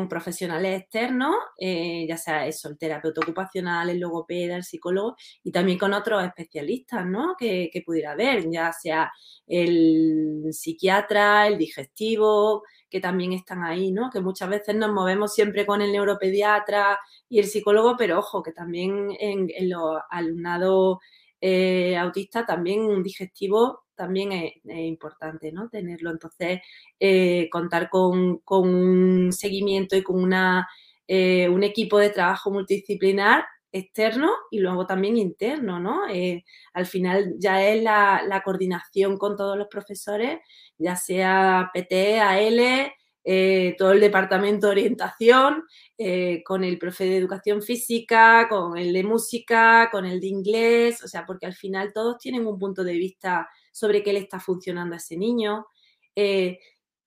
profesionales 0.08 0.80
externos, 0.80 1.36
eh, 1.56 2.04
ya 2.08 2.16
sea 2.16 2.48
eso, 2.48 2.68
el 2.68 2.78
terapeuta 2.78 3.20
ocupacional, 3.20 3.88
el 3.88 4.00
logopeda, 4.00 4.56
el 4.56 4.64
psicólogo, 4.64 5.14
y 5.44 5.52
también 5.52 5.78
con 5.78 5.92
otros 5.92 6.24
especialistas, 6.24 7.06
¿no? 7.06 7.36
Que, 7.38 7.70
que 7.72 7.82
pudiera 7.82 8.10
haber, 8.10 8.50
ya 8.50 8.72
sea 8.72 9.12
el 9.46 10.46
psiquiatra, 10.50 11.46
el 11.46 11.58
digestivo, 11.58 12.64
que 12.92 13.00
también 13.00 13.32
están 13.32 13.64
ahí, 13.64 13.90
¿no? 13.90 14.10
Que 14.10 14.20
muchas 14.20 14.50
veces 14.50 14.76
nos 14.76 14.92
movemos 14.92 15.32
siempre 15.32 15.64
con 15.64 15.80
el 15.80 15.92
neuropediatra 15.92 16.98
y 17.26 17.38
el 17.38 17.46
psicólogo, 17.46 17.96
pero 17.96 18.18
ojo, 18.18 18.42
que 18.42 18.52
también 18.52 19.08
en, 19.18 19.48
los 19.70 19.98
alumnados 20.10 20.98
eh, 21.40 21.96
autistas 21.96 22.44
también 22.46 22.80
un 22.80 23.02
digestivo 23.02 23.84
también 23.94 24.32
es, 24.32 24.52
importante, 24.64 25.52
¿no? 25.52 25.70
Tenerlo. 25.70 26.10
Entonces, 26.10 26.60
eh, 27.00 27.48
contar 27.50 27.88
con, 27.88 28.42
un 28.46 29.32
seguimiento 29.32 29.96
y 29.96 30.02
con 30.02 30.22
una, 30.22 30.68
eh, 31.08 31.48
un 31.48 31.62
equipo 31.62 31.98
de 31.98 32.10
trabajo 32.10 32.50
multidisciplinar 32.50 33.44
externo 33.72 34.30
y 34.50 34.60
luego 34.60 34.86
también 34.86 35.16
interno, 35.16 35.80
¿no? 35.80 36.06
Eh, 36.08 36.44
al 36.74 36.86
final 36.86 37.34
ya 37.38 37.66
es 37.66 37.82
la, 37.82 38.42
coordinación 38.44 39.16
con 39.16 39.36
todos 39.36 39.56
los 39.56 39.68
profesores, 39.68 40.38
ya 40.78 40.94
sea 40.96 41.70
PT, 41.72 42.20
AL, 42.20 42.92
eh, 43.24 43.74
todo 43.78 43.92
el 43.92 44.00
departamento 44.00 44.66
de 44.66 44.72
orientación, 44.72 45.64
eh, 45.96 46.42
con 46.44 46.64
el 46.64 46.78
profe 46.78 47.04
de 47.04 47.16
educación 47.16 47.62
física, 47.62 48.46
con 48.48 48.76
el 48.76 48.92
de 48.92 49.04
música, 49.04 49.88
con 49.90 50.04
el 50.04 50.20
de 50.20 50.26
inglés, 50.26 51.02
o 51.02 51.08
sea, 51.08 51.24
porque 51.24 51.46
al 51.46 51.54
final 51.54 51.92
todos 51.92 52.18
tienen 52.18 52.46
un 52.46 52.58
punto 52.58 52.84
de 52.84 52.94
vista 52.94 53.48
sobre 53.72 54.02
qué 54.02 54.12
le 54.12 54.18
está 54.20 54.38
funcionando 54.38 54.94
a 54.94 54.98
ese 54.98 55.16
niño, 55.16 55.66
qué 56.14 56.58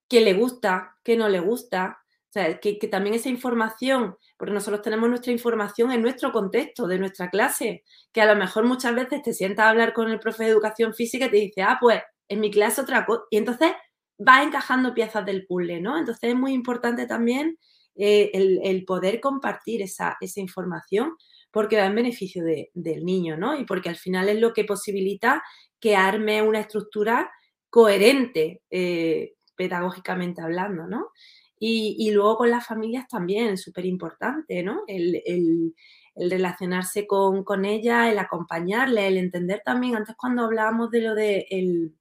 le 0.10 0.34
gusta, 0.34 0.98
qué 1.04 1.16
no 1.16 1.30
le 1.30 1.40
gusta, 1.40 2.05
sea, 2.40 2.60
que, 2.60 2.76
también 2.90 3.16
esa 3.16 3.30
información 3.30 4.16
porque 4.38 4.54
nosotros 4.54 4.82
tenemos 4.82 5.10
nuestra 5.10 5.32
información 5.32 5.92
en 5.92 6.02
nuestro 6.02 6.32
contexto, 6.32 6.88
de 6.88 7.00
nuestra 7.00 7.30
clase, 7.30 7.84
que 8.12 8.22
a 8.22 8.26
lo 8.26 8.36
mejor 8.36 8.66
muchas 8.66 8.94
veces 8.94 9.22
te 9.22 9.34
sientas 9.34 9.66
a 9.66 9.70
hablar 9.70 9.94
con 9.94 10.10
el 10.12 10.20
profe 10.20 10.44
de 10.44 10.50
educación 10.50 10.94
física 10.94 11.26
y 11.26 11.30
te 11.32 11.38
dice, 11.38 11.62
ah, 11.62 11.78
pues 11.80 12.02
en 12.28 12.40
mi 12.40 12.52
clase 12.52 12.82
otra 12.82 13.06
cosa, 13.06 13.24
y 13.30 13.38
entonces 13.38 13.72
vas 14.18 14.46
encajando 14.46 14.94
piezas 14.94 15.26
del 15.26 15.46
puzzle, 15.46 15.82
¿no? 15.82 15.98
Entonces 15.98 16.32
es 16.32 16.36
muy 16.36 16.54
importante 16.54 17.06
también 17.06 17.58
eh, 17.96 18.32
el, 18.34 18.84
poder 18.86 19.22
compartir 19.22 19.82
esa, 19.82 20.18
información 20.36 21.16
porque 21.52 21.78
va 21.78 21.86
en 21.86 21.96
beneficio 21.96 22.44
del 22.44 23.06
niño, 23.06 23.38
¿no? 23.38 23.58
Y 23.58 23.66
porque 23.66 23.90
al 23.90 23.96
final 23.96 24.28
es 24.28 24.40
lo 24.42 24.54
que 24.54 24.66
posibilita 24.66 25.42
que 25.80 25.96
arme 25.96 26.42
una 26.42 26.60
estructura 26.60 27.32
coherente 27.70 28.62
eh, 28.70 29.36
pedagógicamente 29.56 30.42
hablando, 30.42 30.88
¿no? 30.88 31.12
Y, 31.58 32.12
luego 32.12 32.38
con 32.38 32.52
las 32.52 32.66
familias 32.66 33.08
también, 33.08 33.58
súper 33.58 33.86
importante, 33.86 34.62
¿no? 34.64 34.84
El, 34.88 35.74
relacionarse 36.16 37.06
con, 37.08 37.44
con 37.44 37.66
ella, 37.66 38.10
el 38.10 38.20
acompañarle, 38.20 39.08
el 39.08 39.18
entender 39.18 39.62
también, 39.66 39.96
antes 39.98 40.16
cuando 40.16 40.44
hablábamos 40.44 40.90
de 40.92 41.02
lo 41.02 41.14
de 41.14 41.46
el, 41.50 41.94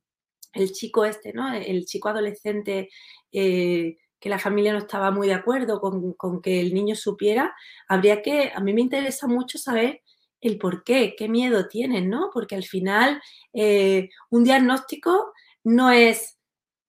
chico 0.72 1.04
este, 1.04 1.32
¿no? 1.32 1.52
El 1.52 1.84
chico 1.84 2.08
adolescente 2.08 2.90
eh, 3.32 3.96
que 4.24 4.30
la 4.30 4.38
familia 4.38 4.72
no 4.72 4.78
estaba 4.78 5.10
muy 5.10 5.26
de 5.28 5.34
acuerdo 5.34 5.82
con, 5.82 6.40
que 6.40 6.58
el 6.58 6.72
niño 6.72 6.94
supiera, 6.94 7.54
habría 7.88 8.22
que, 8.22 8.52
a 8.54 8.60
mí 8.60 8.72
me 8.72 8.80
interesa 8.80 9.26
mucho 9.26 9.58
saber 9.58 10.00
el 10.40 10.56
por 10.56 10.82
qué, 10.82 11.14
qué 11.14 11.28
miedo 11.28 11.68
tienen, 11.68 12.08
¿no? 12.08 12.30
Porque 12.32 12.54
al 12.54 12.64
final 12.64 13.20
eh, 13.52 14.08
un 14.30 14.44
diagnóstico 14.44 15.34
no 15.62 15.90
es 15.90 16.38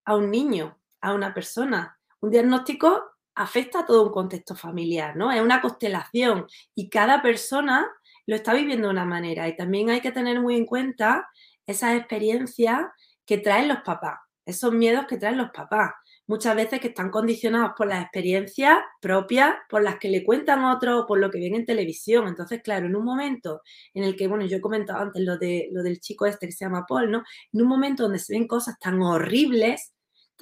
a 0.06 0.16
un 0.16 0.32
niño, 0.32 0.80
a 1.02 1.14
una 1.14 1.34
persona, 1.34 1.95
un 2.26 2.32
diagnóstico 2.32 3.04
afecta 3.36 3.80
a 3.80 3.86
todo 3.86 4.04
un 4.04 4.12
contexto 4.12 4.56
familiar, 4.56 5.16
¿no? 5.16 5.32
Es 5.32 5.42
una 5.42 5.62
constelación 5.62 6.48
y 6.74 6.90
cada 6.90 7.22
persona 7.22 7.88
lo 8.26 8.36
está 8.36 8.54
viviendo 8.54 8.88
de 8.88 8.94
una 8.94 9.06
manera 9.06 9.48
y 9.48 9.56
también 9.56 9.92
hay 9.92 10.02
que 10.02 10.12
tener 10.12 10.42
muy 10.42 10.56
en 10.56 10.66
cuenta 10.66 11.30
esas 11.68 11.96
experiencias 11.96 12.82
que 13.26 13.38
traen 13.38 13.68
los 13.68 13.80
papás, 13.80 14.20
esos 14.46 14.74
miedos 14.74 15.06
que 15.06 15.18
traen 15.18 15.38
los 15.38 15.52
papás, 15.52 15.92
muchas 16.26 16.56
veces 16.56 16.80
que 16.80 16.88
están 16.88 17.12
condicionados 17.12 17.74
por 17.78 17.88
las 17.88 18.02
experiencias 18.02 18.80
propias, 19.00 19.54
por 19.70 19.84
las 19.84 19.98
que 20.00 20.10
le 20.10 20.24
cuentan 20.24 20.64
otros 20.64 21.06
por 21.08 21.20
lo 21.20 21.30
que 21.30 21.40
ven 21.40 21.54
en 21.54 21.66
televisión. 21.66 22.28
Entonces, 22.28 22.62
claro, 22.64 22.88
en 22.88 22.96
un 22.96 23.06
momento 23.06 23.62
en 23.94 24.04
el 24.04 24.16
que, 24.16 24.28
bueno, 24.28 24.46
yo 24.46 24.58
he 24.58 24.62
comentado 24.62 25.00
antes 25.00 25.22
lo, 25.22 25.38
de, 25.38 25.70
lo 25.72 25.84
del 25.84 26.00
chico 26.00 26.26
este 26.26 26.48
que 26.48 26.54
se 26.54 26.66
llama 26.66 26.86
Paul, 26.88 27.12
¿no? 27.12 27.24
En 27.54 27.62
un 27.62 27.68
momento 27.68 28.04
donde 28.04 28.18
se 28.18 28.34
ven 28.34 28.48
cosas 28.48 28.80
tan 28.80 29.00
horribles, 29.02 29.95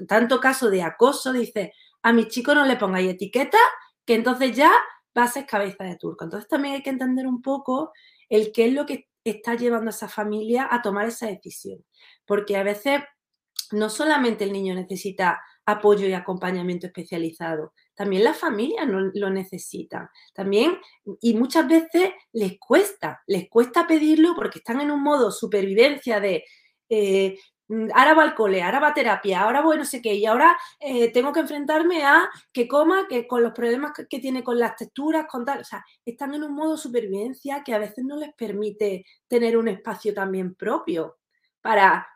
tanto 0.07 0.39
caso 0.39 0.69
de 0.69 0.83
acoso, 0.83 1.33
dice, 1.33 1.73
a 2.01 2.13
mi 2.13 2.27
chico 2.27 2.53
no 2.53 2.65
le 2.65 2.75
pongáis 2.75 3.09
etiqueta, 3.09 3.57
que 4.05 4.15
entonces 4.15 4.55
ya 4.55 4.71
va 5.17 5.23
a 5.25 5.45
cabeza 5.45 5.83
de 5.83 5.97
turco. 5.97 6.25
Entonces 6.25 6.49
también 6.49 6.75
hay 6.75 6.83
que 6.83 6.89
entender 6.89 7.27
un 7.27 7.41
poco 7.41 7.91
el 8.29 8.51
qué 8.51 8.65
es 8.67 8.73
lo 8.73 8.85
que 8.85 9.07
está 9.23 9.55
llevando 9.55 9.89
a 9.89 9.93
esa 9.93 10.09
familia 10.09 10.67
a 10.69 10.81
tomar 10.81 11.07
esa 11.07 11.27
decisión. 11.27 11.83
Porque 12.25 12.57
a 12.57 12.63
veces 12.63 13.01
no 13.71 13.89
solamente 13.89 14.43
el 14.43 14.53
niño 14.53 14.75
necesita 14.75 15.41
apoyo 15.65 16.07
y 16.07 16.13
acompañamiento 16.13 16.87
especializado, 16.87 17.73
también 17.95 18.23
la 18.23 18.33
familia 18.33 18.85
lo 18.85 19.29
necesita. 19.29 20.11
También, 20.33 20.77
y 21.21 21.35
muchas 21.35 21.67
veces 21.67 22.11
les 22.33 22.59
cuesta, 22.59 23.21
les 23.27 23.49
cuesta 23.49 23.87
pedirlo 23.87 24.35
porque 24.35 24.59
están 24.59 24.81
en 24.81 24.91
un 24.91 25.01
modo 25.01 25.31
supervivencia 25.31 26.19
de 26.19 26.43
eh, 26.89 27.39
ahora 27.69 28.13
va 28.13 28.23
al 28.23 28.35
cole, 28.35 28.61
ahora 28.61 28.79
va 28.79 28.89
a 28.89 28.93
terapia, 28.93 29.41
ahora 29.41 29.61
voy 29.61 29.77
no 29.77 29.85
sé 29.85 30.01
qué, 30.01 30.13
y 30.15 30.25
ahora 30.25 30.57
eh, 30.79 31.11
tengo 31.11 31.31
que 31.31 31.39
enfrentarme 31.39 32.03
a 32.03 32.29
que 32.51 32.67
coma, 32.67 33.07
que 33.07 33.27
con 33.27 33.41
los 33.41 33.53
problemas 33.53 33.93
que, 34.09 34.19
tiene 34.19 34.43
con 34.43 34.59
las 34.59 34.75
texturas, 34.75 35.25
con 35.27 35.45
tal, 35.45 35.61
o 35.61 35.63
sea, 35.63 35.83
están 36.05 36.33
en 36.33 36.43
un 36.43 36.53
modo 36.53 36.77
supervivencia 36.77 37.63
que 37.63 37.73
a 37.73 37.79
veces 37.79 38.03
no 38.05 38.17
les 38.17 38.33
permite 38.33 39.05
tener 39.27 39.57
un 39.57 39.67
espacio 39.69 40.13
también 40.13 40.55
propio 40.55 41.17
para 41.61 42.07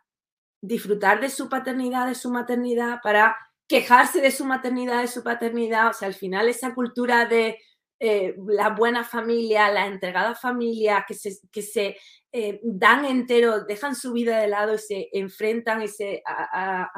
disfrutar 0.61 1.21
de 1.21 1.29
su 1.29 1.49
paternidad, 1.49 2.07
de 2.07 2.15
su 2.15 2.29
maternidad, 2.29 2.99
para 3.01 3.37
quejarse 3.67 4.21
de 4.21 4.31
su 4.31 4.45
maternidad, 4.45 5.01
de 5.01 5.07
su 5.07 5.23
paternidad, 5.23 5.89
o 5.89 5.93
sea, 5.93 6.07
al 6.07 6.13
final 6.13 6.47
esa 6.49 6.73
cultura 6.73 7.25
de 7.25 7.57
eh, 7.99 8.35
la 8.47 8.69
buena 8.69 9.03
familia, 9.03 9.71
la 9.71 9.87
entregada 9.87 10.35
familia, 10.35 11.03
que 11.07 11.15
se, 11.15 11.37
que 11.51 11.61
se 11.61 11.97
eh, 12.37 12.59
dan 12.63 13.05
entero, 13.05 13.65
dejan 13.65 13.95
su 13.95 14.13
vida 14.13 14.39
de 14.39 14.47
lado 14.47 14.75
y 14.75 14.77
se 14.77 15.09
enfrentan 15.13 15.81
y 15.81 15.87
se, 15.87 16.21
a, 16.25 16.89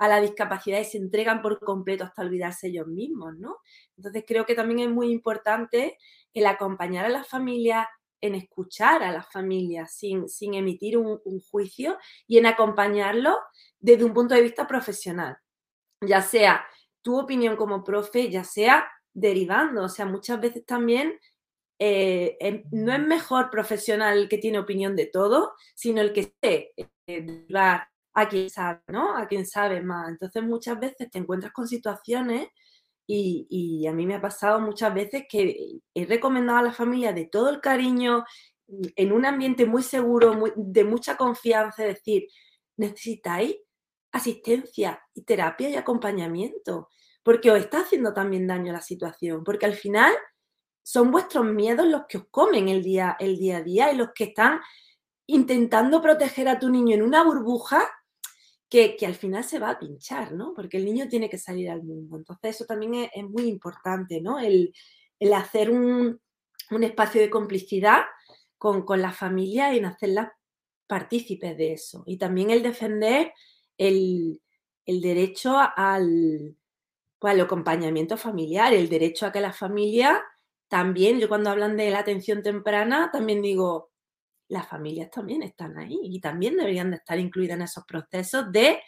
la 0.00 0.20
discapacidad 0.20 0.80
y 0.80 0.84
se 0.84 0.98
entregan 0.98 1.40
por 1.40 1.60
completo 1.60 2.02
hasta 2.04 2.22
olvidarse 2.22 2.66
ellos 2.66 2.88
mismos, 2.88 3.38
¿no? 3.38 3.58
Entonces 3.96 4.24
creo 4.26 4.44
que 4.44 4.54
también 4.54 4.80
es 4.80 4.88
muy 4.88 5.10
importante 5.10 5.96
el 6.34 6.46
acompañar 6.46 7.04
a 7.04 7.08
las 7.08 7.28
familias, 7.28 7.86
en 8.20 8.34
escuchar 8.34 9.02
a 9.02 9.12
las 9.12 9.30
familias 9.30 9.94
sin, 9.94 10.28
sin 10.28 10.54
emitir 10.54 10.98
un, 10.98 11.20
un 11.24 11.40
juicio 11.40 11.96
y 12.26 12.38
en 12.38 12.46
acompañarlos 12.46 13.36
desde 13.78 14.04
un 14.04 14.12
punto 14.12 14.34
de 14.34 14.42
vista 14.42 14.66
profesional, 14.66 15.36
ya 16.00 16.20
sea 16.20 16.66
tu 17.00 17.18
opinión 17.18 17.54
como 17.54 17.84
profe, 17.84 18.30
ya 18.30 18.42
sea 18.42 18.88
derivando. 19.12 19.84
O 19.84 19.88
sea, 19.88 20.06
muchas 20.06 20.40
veces 20.40 20.66
también 20.66 21.18
eh, 21.78 22.64
no 22.70 22.92
es 22.92 23.00
mejor 23.00 23.50
profesional 23.50 24.18
el 24.18 24.28
que 24.28 24.38
tiene 24.38 24.58
opinión 24.58 24.96
de 24.96 25.06
todo, 25.06 25.54
sino 25.74 26.00
el 26.00 26.12
que 26.12 26.34
sé 26.42 26.72
eh, 27.06 27.46
a 28.14 28.28
quien 28.28 28.48
sabe, 28.50 28.80
¿no? 28.88 29.16
A 29.16 29.26
quien 29.26 29.46
sabe 29.46 29.82
más. 29.82 30.08
Entonces 30.08 30.42
muchas 30.42 30.78
veces 30.78 31.10
te 31.10 31.18
encuentras 31.18 31.52
con 31.52 31.66
situaciones 31.66 32.48
y, 33.06 33.86
a 33.86 33.92
mí 33.92 34.06
me 34.06 34.14
ha 34.14 34.20
pasado 34.20 34.60
muchas 34.60 34.94
veces 34.94 35.24
que 35.28 35.80
he 35.94 36.06
recomendado 36.06 36.58
a 36.58 36.62
la 36.62 36.72
familia 36.72 37.12
de 37.12 37.26
todo 37.26 37.50
el 37.50 37.60
cariño, 37.60 38.24
en 38.66 39.12
un 39.12 39.26
ambiente 39.26 39.66
muy 39.66 39.82
seguro, 39.82 40.42
de 40.56 40.84
mucha 40.84 41.16
confianza, 41.16 41.84
decir, 41.84 42.28
necesitáis 42.78 43.56
asistencia 44.12 45.02
y 45.14 45.22
terapia 45.22 45.68
y 45.68 45.76
acompañamiento 45.76 46.88
porque 47.24 47.50
os 47.50 47.58
está 47.58 47.80
haciendo 47.80 48.12
también 48.12 48.46
daño 48.46 48.72
la 48.72 48.82
situación, 48.82 49.42
porque 49.42 49.66
al 49.66 49.74
final 49.74 50.12
son 50.84 51.10
vuestros 51.10 51.46
miedos 51.46 51.86
los 51.86 52.02
que 52.06 52.18
os 52.18 52.26
comen 52.30 52.68
el 52.68 52.82
día, 52.82 53.16
el 53.18 53.38
día 53.38 53.56
a 53.56 53.62
día 53.62 53.92
y 53.92 53.96
los 53.96 54.10
que 54.14 54.24
están 54.24 54.60
intentando 55.26 56.02
proteger 56.02 56.46
a 56.46 56.58
tu 56.58 56.68
niño 56.68 56.94
en 56.94 57.02
una 57.02 57.24
burbuja 57.24 57.90
que, 58.68 58.96
al 59.06 59.14
final 59.14 59.44
se 59.44 59.58
va 59.58 59.70
a 59.70 59.78
pinchar, 59.78 60.32
¿no? 60.32 60.52
Porque 60.54 60.76
el 60.76 60.84
niño 60.84 61.08
tiene 61.08 61.30
que 61.30 61.38
salir 61.38 61.70
al 61.70 61.82
mundo. 61.82 62.16
Entonces 62.16 62.56
eso 62.56 62.64
también 62.66 63.08
es, 63.14 63.24
muy 63.24 63.44
importante, 63.44 64.20
¿no? 64.20 64.38
El, 64.38 64.74
hacer 65.32 65.70
un, 65.70 66.20
espacio 66.82 67.20
de 67.20 67.30
complicidad 67.30 68.02
con, 68.58 68.84
con 68.84 69.00
la 69.00 69.12
familia 69.12 69.72
y 69.72 69.78
en 69.78 69.86
hacerlas 69.86 70.32
partícipes 70.86 71.56
de 71.56 71.72
eso. 71.72 72.02
Y 72.06 72.18
también 72.18 72.50
el 72.50 72.62
defender 72.62 73.32
el, 73.78 74.40
el 74.84 75.00
derecho 75.00 75.56
al, 75.56 76.56
el 77.22 77.40
acompañamiento 77.40 78.16
familiar, 78.16 78.74
el 78.74 78.88
derecho 78.88 79.26
a 79.26 79.32
que 79.32 79.40
la 79.40 79.52
familia 79.52 80.22
también, 80.68 81.20
yo 81.20 81.28
cuando 81.28 81.50
hablan 81.50 81.76
de 81.76 81.90
la 81.90 82.00
atención 82.00 82.42
temprana, 82.42 83.10
también 83.12 83.42
digo, 83.42 83.92
las 84.48 84.68
familias 84.68 85.10
también 85.10 85.42
están 85.42 85.78
ahí 85.78 85.98
y 86.02 86.20
también 86.20 86.56
deberían 86.56 86.90
de 86.90 86.96
estar 86.96 87.18
incluidas 87.18 87.56
en 87.56 87.62
esos 87.62 87.84
procesos 87.84 88.50
de 88.52 88.82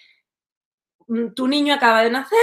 mm, 1.08 1.28
tu 1.34 1.48
niño 1.48 1.74
acaba 1.74 2.02
de 2.02 2.10
nacer, 2.10 2.38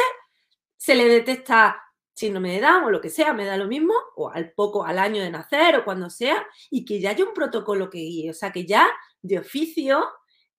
se 0.77 0.95
le 0.95 1.05
detecta 1.05 1.84
síndrome 2.14 2.53
de 2.53 2.61
Down 2.61 2.84
o 2.84 2.89
lo 2.89 3.01
que 3.01 3.10
sea, 3.10 3.34
me 3.34 3.45
da 3.45 3.57
lo 3.57 3.68
mismo, 3.68 3.93
o 4.15 4.30
al 4.30 4.51
poco, 4.51 4.85
al 4.85 4.99
año 4.99 5.22
de 5.22 5.31
nacer 5.31 5.76
o 5.76 5.84
cuando 5.84 6.10
sea, 6.10 6.45
y 6.69 6.85
que 6.85 6.99
ya 6.99 7.11
haya 7.11 7.26
un 7.26 7.34
protocolo 7.34 7.89
que 7.89 7.99
guíe, 7.99 8.30
o 8.30 8.34
sea, 8.34 8.51
que 8.51 8.65
ya 8.65 8.88
de 9.22 9.39
oficio 9.39 10.05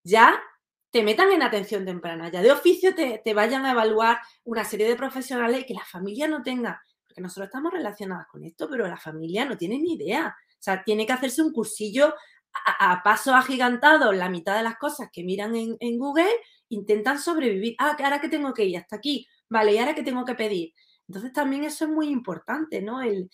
ya 0.02 0.42
te 0.90 1.02
metan 1.02 1.32
en 1.32 1.42
atención 1.42 1.84
temprana, 1.84 2.28
ya 2.30 2.42
de 2.42 2.52
oficio 2.52 2.94
te, 2.94 3.34
vayan 3.34 3.66
a 3.66 3.72
evaluar 3.72 4.18
una 4.44 4.64
serie 4.64 4.88
de 4.88 4.96
profesionales 4.96 5.60
y 5.60 5.66
que 5.66 5.74
la 5.74 5.84
familia 5.84 6.28
no 6.28 6.42
tenga, 6.42 6.82
porque 7.14 7.22
nosotros 7.22 7.46
estamos 7.46 7.72
relacionadas 7.72 8.26
con 8.26 8.42
esto, 8.42 8.68
pero 8.68 8.88
la 8.88 8.96
familia 8.96 9.44
no 9.44 9.56
tiene 9.56 9.78
ni 9.78 9.94
idea. 9.94 10.34
O 10.36 10.56
sea, 10.58 10.82
tiene 10.82 11.06
que 11.06 11.12
hacerse 11.12 11.42
un 11.42 11.52
cursillo 11.52 12.12
a, 12.80 13.02
paso 13.04 13.34
agigantado 13.34 14.12
la 14.12 14.28
mitad 14.28 14.56
de 14.56 14.64
las 14.64 14.76
cosas 14.78 15.10
que 15.12 15.22
miran 15.22 15.54
en, 15.54 15.98
Google, 15.98 16.30
intentan 16.70 17.20
sobrevivir. 17.20 17.76
Ah, 17.78 17.96
ahora 18.02 18.20
que 18.20 18.28
tengo 18.28 18.52
que 18.52 18.64
ir 18.64 18.78
hasta 18.78 18.96
aquí. 18.96 19.28
Vale, 19.48 19.74
¿y 19.74 19.78
ahora 19.78 19.94
qué 19.94 20.02
tengo 20.02 20.24
que 20.24 20.34
pedir? 20.34 20.72
Entonces 21.06 21.32
también 21.32 21.62
eso 21.62 21.84
es 21.84 21.90
muy 21.92 22.08
importante, 22.08 22.82
¿no? 22.82 23.00
El, 23.00 23.30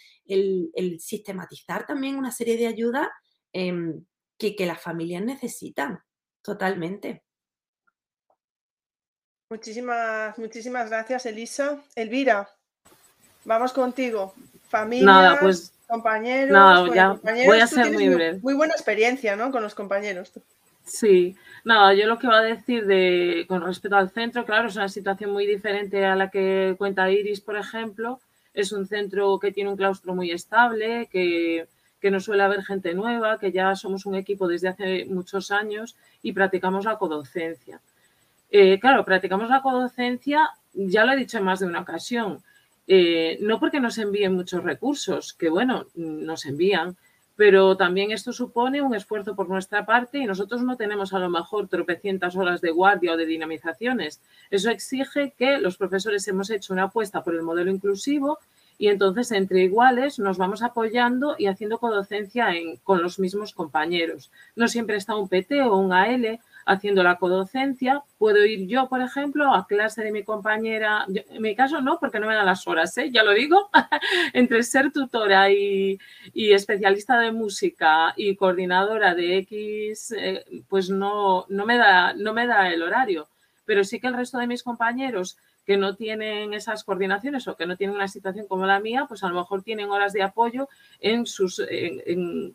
sistematizar 0.98 1.86
también 1.86 2.16
una 2.16 2.32
serie 2.32 2.58
de 2.58 2.66
ayudas 2.66 3.08
em, 3.52 4.04
que, 4.36 4.54
que 4.56 4.66
las 4.66 4.80
familias 4.82 5.24
necesitan, 5.24 6.00
totalmente. 6.42 7.24
Muchísimas, 9.48 10.38
muchísimas 10.38 10.90
gracias, 10.90 11.24
Elisa. 11.24 11.82
Elvira, 11.94 12.46
vamos 13.44 13.72
contigo. 13.72 14.34
Familia, 14.68 15.36
pues, 15.40 15.72
compañeros. 15.88 16.94
ya 16.94 17.18
voy 17.46 17.60
a 17.60 17.66
ser 17.66 17.92
muy 17.92 18.08
breve. 18.08 18.38
Muy, 18.42 18.54
buena 18.54 18.74
experiencia, 18.74 19.36
¿no? 19.36 19.50
Con 19.50 19.62
los 19.62 19.74
compañeros. 19.74 20.32
Sí, 20.84 21.36
nada, 21.64 21.94
yo 21.94 22.06
lo 22.06 22.18
que 22.18 22.26
voy 22.26 22.36
a 22.36 22.42
decir 22.42 22.86
de, 22.86 23.44
con 23.48 23.62
respecto 23.62 23.96
al 23.96 24.10
centro, 24.10 24.44
claro, 24.44 24.68
es 24.68 24.76
una 24.76 24.88
situación 24.88 25.32
muy 25.32 25.46
diferente 25.46 26.04
a 26.04 26.16
la 26.16 26.30
que 26.30 26.74
cuenta 26.78 27.10
Iris, 27.10 27.40
por 27.40 27.56
ejemplo. 27.56 28.20
Es 28.54 28.72
un 28.72 28.86
centro 28.86 29.38
que 29.38 29.52
tiene 29.52 29.70
un 29.70 29.76
claustro 29.76 30.14
muy 30.14 30.30
estable, 30.30 31.08
que, 31.10 31.68
que 32.00 32.10
no 32.10 32.18
suele 32.18 32.42
haber 32.42 32.64
gente 32.64 32.94
nueva, 32.94 33.38
que 33.38 33.52
ya 33.52 33.74
somos 33.76 34.06
un 34.06 34.14
equipo 34.14 34.48
desde 34.48 34.68
hace 34.68 35.04
muchos 35.04 35.50
años 35.50 35.96
y 36.22 36.32
practicamos 36.32 36.84
la 36.84 36.96
codocencia. 36.96 37.80
Eh, 38.50 38.80
claro, 38.80 39.04
practicamos 39.04 39.48
la 39.48 39.62
codocencia, 39.62 40.50
ya 40.72 41.04
lo 41.04 41.12
he 41.12 41.16
dicho 41.16 41.38
en 41.38 41.44
más 41.44 41.60
de 41.60 41.66
una 41.66 41.80
ocasión, 41.80 42.42
eh, 42.92 43.38
no 43.40 43.60
porque 43.60 43.78
nos 43.78 43.98
envíen 43.98 44.34
muchos 44.34 44.64
recursos, 44.64 45.32
que 45.32 45.48
bueno, 45.48 45.86
nos 45.94 46.44
envían, 46.44 46.96
pero 47.36 47.76
también 47.76 48.10
esto 48.10 48.32
supone 48.32 48.82
un 48.82 48.96
esfuerzo 48.96 49.36
por 49.36 49.48
nuestra 49.48 49.86
parte 49.86 50.18
y 50.18 50.26
nosotros 50.26 50.64
no 50.64 50.76
tenemos 50.76 51.14
a 51.14 51.20
lo 51.20 51.30
mejor 51.30 51.68
tropecientas 51.68 52.34
horas 52.34 52.60
de 52.60 52.72
guardia 52.72 53.12
o 53.12 53.16
de 53.16 53.26
dinamizaciones. 53.26 54.20
Eso 54.50 54.70
exige 54.70 55.32
que 55.38 55.58
los 55.58 55.76
profesores 55.76 56.26
hemos 56.26 56.50
hecho 56.50 56.72
una 56.72 56.82
apuesta 56.82 57.22
por 57.22 57.36
el 57.36 57.42
modelo 57.42 57.70
inclusivo 57.70 58.40
y 58.76 58.88
entonces 58.88 59.30
entre 59.30 59.62
iguales 59.62 60.18
nos 60.18 60.36
vamos 60.36 60.60
apoyando 60.60 61.36
y 61.38 61.46
haciendo 61.46 61.78
codocencia 61.78 62.48
con 62.82 63.02
los 63.02 63.20
mismos 63.20 63.54
compañeros. 63.54 64.32
No 64.56 64.66
siempre 64.66 64.96
está 64.96 65.14
un 65.14 65.28
PT 65.28 65.62
o 65.62 65.76
un 65.76 65.92
AL, 65.92 66.40
haciendo 66.66 67.02
la 67.02 67.16
codocencia. 67.16 68.02
Puedo 68.18 68.44
ir 68.44 68.66
yo, 68.66 68.88
por 68.88 69.00
ejemplo, 69.00 69.54
a 69.54 69.66
clase 69.66 70.02
de 70.02 70.12
mi 70.12 70.24
compañera. 70.24 71.06
en 71.08 71.42
mi 71.42 71.54
caso 71.54 71.80
no, 71.80 71.98
porque 71.98 72.20
no 72.20 72.26
me 72.26 72.34
dan 72.34 72.46
las 72.46 72.66
horas, 72.66 72.96
¿eh? 72.98 73.10
ya 73.10 73.22
lo 73.22 73.32
digo. 73.32 73.70
Entre 74.32 74.62
ser 74.62 74.92
tutora 74.92 75.50
y, 75.50 75.98
especialista 76.34 77.18
de 77.18 77.32
música 77.32 78.12
y 78.16 78.36
coordinadora 78.36 79.14
de 79.14 79.38
X, 79.38 80.14
eh, 80.16 80.44
pues 80.68 80.90
no, 80.90 81.46
me 81.48 81.76
da, 81.76 82.12
el 82.70 82.82
horario. 82.82 83.28
Pero 83.64 83.84
sí 83.84 84.00
que 84.00 84.08
el 84.08 84.14
resto 84.14 84.38
de 84.38 84.46
mis 84.46 84.62
compañeros 84.62 85.36
que 85.66 85.76
no 85.76 85.94
tienen 85.94 86.52
esas 86.54 86.82
coordinaciones 86.82 87.46
o 87.46 87.56
que 87.56 87.66
no 87.66 87.76
tienen 87.76 87.94
una 87.94 88.08
situación 88.08 88.46
como 88.48 88.66
la 88.66 88.80
mía, 88.80 89.04
pues 89.06 89.22
a 89.22 89.28
lo 89.28 89.36
mejor 89.36 89.62
tienen 89.62 89.90
horas 89.90 90.12
de 90.12 90.22
apoyo 90.22 90.68
en, 90.98 91.24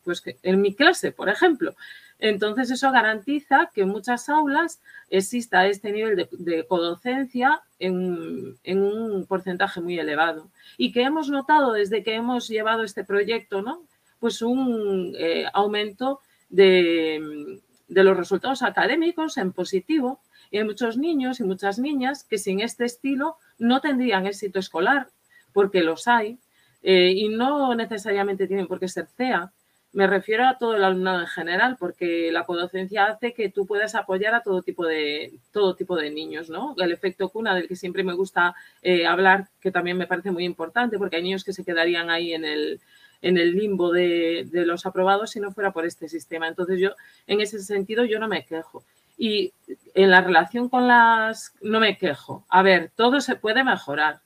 pues, 0.03 0.23
en 0.43 0.61
mi 0.61 0.75
clase, 0.75 1.11
por 1.11 1.29
ejemplo. 1.29 1.75
Entonces, 2.19 2.71
eso 2.71 2.91
garantiza 2.91 3.69
que 3.73 3.81
en 3.81 3.89
muchas 3.89 4.29
aulas 4.29 4.81
exista 5.09 5.67
este 5.67 5.91
nivel 5.91 6.27
de, 6.31 6.65
codocencia 6.65 7.61
en, 7.79 8.57
un 8.65 9.25
porcentaje 9.27 9.81
muy 9.81 9.99
elevado. 9.99 10.49
Y 10.77 10.91
que 10.91 11.03
hemos 11.03 11.29
notado 11.29 11.73
desde 11.73 12.03
que 12.03 12.15
hemos 12.15 12.47
llevado 12.47 12.83
este 12.83 13.03
proyecto, 13.03 13.61
¿no? 13.61 13.83
Pues 14.19 14.41
un 14.41 15.13
eh, 15.17 15.45
aumento 15.53 16.21
de, 16.49 17.59
los 17.89 18.17
resultados 18.17 18.63
académicos 18.63 19.37
en 19.37 19.51
positivo. 19.51 20.21
Y 20.51 20.57
hay 20.57 20.63
muchos 20.63 20.97
niños 20.97 21.39
y 21.39 21.43
muchas 21.43 21.79
niñas 21.79 22.23
que 22.23 22.37
sin 22.37 22.61
este 22.61 22.85
estilo 22.85 23.37
no 23.57 23.81
tendrían 23.81 24.25
éxito 24.25 24.59
escolar, 24.59 25.09
porque 25.53 25.81
los 25.81 26.07
hay, 26.07 26.37
eh, 26.81 27.11
y 27.15 27.29
no 27.29 27.73
necesariamente 27.75 28.47
tienen 28.47 28.67
por 28.67 28.79
qué 28.79 28.87
ser 28.87 29.07
CEA. 29.07 29.51
Me 29.95 30.07
refiero 30.07 30.45
a 30.45 30.57
todo 30.57 30.75
el 30.75 30.83
alumnado 30.83 31.21
en 31.21 31.27
general, 31.27 31.77
porque 31.79 32.29
la 32.29 32.43
codocencia 32.43 33.05
hace 33.05 33.33
que 33.33 33.47
tú 33.47 33.65
puedas 33.65 33.95
apoyar 33.95 34.35
a 34.35 34.43
todo 34.43 34.61
tipo 34.61 34.85
de, 34.85 35.39
todo 35.53 35.73
tipo 35.73 35.95
de 35.95 36.09
niños, 36.09 36.49
¿no? 36.49 36.75
El 36.77 36.91
efecto 36.91 37.29
cuna 37.29 37.55
del 37.55 37.69
que 37.69 37.77
siempre 37.77 38.03
me 38.03 38.13
gusta 38.13 38.53
eh, 38.81 39.07
hablar, 39.07 39.47
que 39.61 39.71
también 39.71 39.97
me 39.97 40.05
parece 40.05 40.31
muy 40.31 40.43
importante, 40.43 40.97
porque 40.97 41.15
hay 41.15 41.23
niños 41.23 41.45
que 41.45 41.53
se 41.53 41.63
quedarían 41.63 42.09
ahí 42.09 42.33
en 42.33 42.43
el, 42.43 42.81
en 43.21 43.37
el 43.37 43.53
limbo 43.53 43.89
de, 43.93 44.45
de, 44.51 44.65
los 44.65 44.85
aprobados 44.85 45.31
si 45.31 45.39
no 45.39 45.53
fuera 45.53 45.71
por 45.71 45.85
este 45.85 46.09
sistema. 46.09 46.49
Entonces 46.49 46.77
yo, 46.77 46.89
en 47.25 47.39
ese 47.39 47.59
sentido, 47.59 48.03
yo 48.03 48.19
no 48.19 48.27
me 48.27 48.43
quejo. 48.43 48.83
Y 49.17 49.53
en 49.93 50.11
la 50.11 50.19
relación 50.19 50.67
con 50.67 50.89
las, 50.89 51.53
no 51.61 51.79
me 51.79 51.97
quejo. 51.97 52.43
A 52.49 52.63
ver, 52.63 52.91
todo 52.97 53.21
se 53.21 53.37
puede 53.37 53.63
mejorar. 53.63 54.19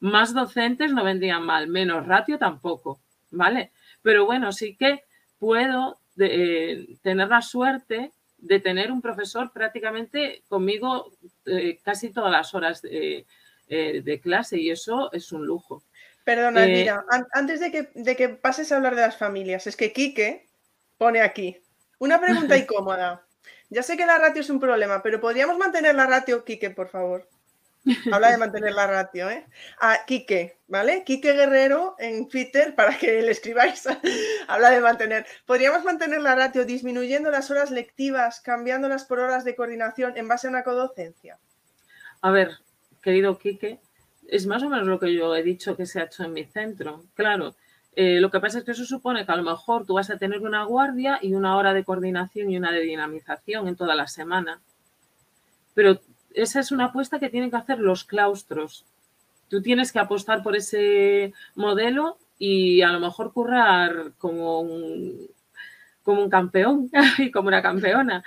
Más 0.00 0.34
docentes 0.34 0.92
no 0.92 1.02
vendrían 1.02 1.44
mal, 1.44 1.66
menos 1.66 2.06
ratio 2.06 2.36
tampoco, 2.36 3.00
¿vale? 3.30 3.70
Pero 4.02 4.26
bueno, 4.26 4.52
sí 4.52 4.76
que 4.76 5.04
puedo 5.38 5.98
eh, 6.18 6.96
tener 7.02 7.28
la 7.28 7.42
suerte 7.42 8.12
de 8.38 8.60
tener 8.60 8.92
un 8.92 9.02
profesor 9.02 9.52
prácticamente 9.52 10.42
conmigo 10.48 11.12
eh, 11.46 11.78
casi 11.82 12.10
todas 12.10 12.30
las 12.30 12.54
horas 12.54 12.82
de, 12.82 13.26
eh, 13.68 14.20
clase 14.22 14.58
y 14.58 14.70
eso 14.70 15.12
es 15.12 15.32
un 15.32 15.44
lujo. 15.46 15.82
Perdona, 16.24 16.66
mira, 16.66 17.04
antes 17.32 17.60
de 17.60 17.70
que, 17.70 17.90
de 17.94 18.16
que 18.16 18.28
pases 18.28 18.70
a 18.70 18.76
hablar 18.76 18.94
de 18.94 19.02
las 19.02 19.16
familias, 19.16 19.66
es 19.66 19.76
que 19.76 19.92
Quique 19.92 20.46
pone 20.98 21.20
aquí 21.20 21.56
una 21.98 22.20
pregunta 22.20 22.56
incómoda. 22.58 23.24
Ya 23.70 23.82
sé 23.82 23.96
que 23.96 24.06
la 24.06 24.18
ratio 24.18 24.40
es 24.40 24.50
un 24.50 24.60
problema, 24.60 25.02
pero 25.02 25.20
¿podríamos 25.20 25.58
mantener 25.58 25.94
la 25.94 26.06
ratio, 26.06 26.44
Quique, 26.44 26.70
por 26.70 26.88
favor? 26.88 27.28
Habla 28.12 28.30
de 28.30 28.38
mantener 28.38 28.72
la 28.72 28.86
ratio, 28.86 29.30
¿eh? 29.30 29.46
A 29.80 30.04
Quique, 30.06 30.58
¿vale? 30.66 31.04
Quique 31.04 31.32
Guerrero 31.32 31.96
en 31.98 32.28
Twitter, 32.28 32.74
para 32.74 32.96
que 32.96 33.22
le 33.22 33.30
escribáis, 33.30 33.86
habla 34.48 34.70
de 34.70 34.80
mantener. 34.80 35.26
¿Podríamos 35.46 35.84
mantener 35.84 36.20
la 36.20 36.34
ratio 36.34 36.64
disminuyendo 36.64 37.30
las 37.30 37.50
horas 37.50 37.70
lectivas, 37.70 38.40
cambiándolas 38.40 39.04
por 39.04 39.20
horas 39.20 39.44
de 39.44 39.56
coordinación 39.56 40.16
en 40.16 40.28
base 40.28 40.46
a 40.46 40.50
una 40.50 40.64
codocencia? 40.64 41.38
A 42.20 42.30
ver, 42.30 42.58
querido 43.02 43.38
Quique, 43.38 43.80
es 44.28 44.46
más 44.46 44.62
o 44.62 44.68
menos 44.68 44.86
lo 44.86 44.98
que 44.98 45.14
yo 45.14 45.34
he 45.34 45.42
dicho 45.42 45.76
que 45.76 45.86
se 45.86 46.00
ha 46.00 46.04
hecho 46.04 46.24
en 46.24 46.32
mi 46.32 46.44
centro. 46.44 47.04
Claro, 47.14 47.54
eh, 47.96 48.20
lo 48.20 48.30
que 48.30 48.40
pasa 48.40 48.58
es 48.58 48.64
que 48.64 48.72
eso 48.72 48.84
supone 48.84 49.24
que 49.24 49.32
a 49.32 49.36
lo 49.36 49.42
mejor 49.42 49.86
tú 49.86 49.94
vas 49.94 50.10
a 50.10 50.18
tener 50.18 50.40
una 50.40 50.64
guardia 50.64 51.18
y 51.22 51.34
una 51.34 51.56
hora 51.56 51.72
de 51.72 51.84
coordinación 51.84 52.50
y 52.50 52.56
una 52.56 52.70
de 52.70 52.80
dinamización 52.80 53.66
en 53.66 53.76
toda 53.76 53.94
la 53.94 54.06
semana. 54.06 54.60
Pero 55.74 56.00
esa 56.42 56.60
es 56.60 56.72
una 56.72 56.86
apuesta 56.86 57.18
que 57.18 57.30
tienen 57.30 57.50
que 57.50 57.56
hacer 57.56 57.78
los 57.78 58.04
claustros. 58.04 58.84
Tú 59.48 59.62
tienes 59.62 59.92
que 59.92 59.98
apostar 59.98 60.42
por 60.42 60.56
ese 60.56 61.32
modelo 61.54 62.18
y 62.38 62.82
a 62.82 62.92
lo 62.92 63.00
mejor 63.00 63.32
currar 63.32 64.12
como 64.18 64.60
un, 64.60 65.28
como 66.02 66.22
un 66.22 66.30
campeón 66.30 66.90
y 67.18 67.30
como 67.30 67.48
una 67.48 67.62
campeona. 67.62 68.22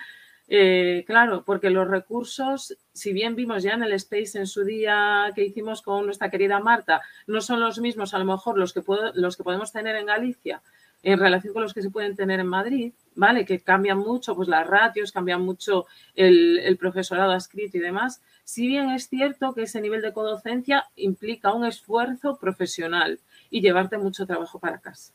Eh, 0.47 1.05
claro, 1.07 1.43
porque 1.45 1.69
los 1.69 1.88
recursos, 1.88 2.77
si 2.91 3.13
bien 3.13 3.35
vimos 3.35 3.63
ya 3.63 3.71
en 3.71 3.83
el 3.83 3.93
Space 3.93 4.38
en 4.38 4.47
su 4.47 4.65
día 4.65 5.31
que 5.33 5.45
hicimos 5.45 5.81
con 5.81 6.05
nuestra 6.05 6.29
querida 6.29 6.59
Marta, 6.59 7.01
no 7.27 7.39
son 7.39 7.61
los 7.61 7.79
mismos 7.79 8.13
a 8.13 8.19
lo 8.19 8.25
mejor 8.25 8.57
los 8.57 8.73
que, 8.73 8.83
los 9.13 9.38
que 9.38 9.43
podemos 9.43 9.71
tener 9.71 9.95
en 9.95 10.07
Galicia 10.07 10.61
en 11.03 11.19
relación 11.19 11.53
con 11.53 11.64
los 11.64 11.73
que 11.73 11.82
se 11.82 11.90
pueden 11.90 12.15
tener 12.15 12.40
en 12.40 12.48
Madrid, 12.48 12.94
¿vale? 13.15 13.45
Que 13.45 13.60
cambian 13.60 13.98
mucho, 13.98 14.36
pues 14.36 14.48
las 14.48 14.68
ratios, 14.68 15.11
cambian 15.11 15.41
mucho 15.41 15.88
el, 16.15 16.78
profesorado 16.80 17.36
escrito 17.36 17.78
y 17.78 17.82
demás. 17.82 18.22
Si 18.44 18.68
bien 18.68 18.90
es 18.90 19.10
cierto 19.10 19.53
que 19.53 19.64
ese 19.64 19.82
nivel 19.82 20.02
de 20.02 20.14
codocencia 20.14 20.86
implica 20.95 21.53
un 21.53 21.65
esfuerzo 21.65 22.38
profesional 22.38 23.19
y 23.49 23.61
llevarte 23.61 23.98
mucho 23.98 24.26
trabajo 24.26 24.60
para 24.60 24.80
casa. 24.80 25.14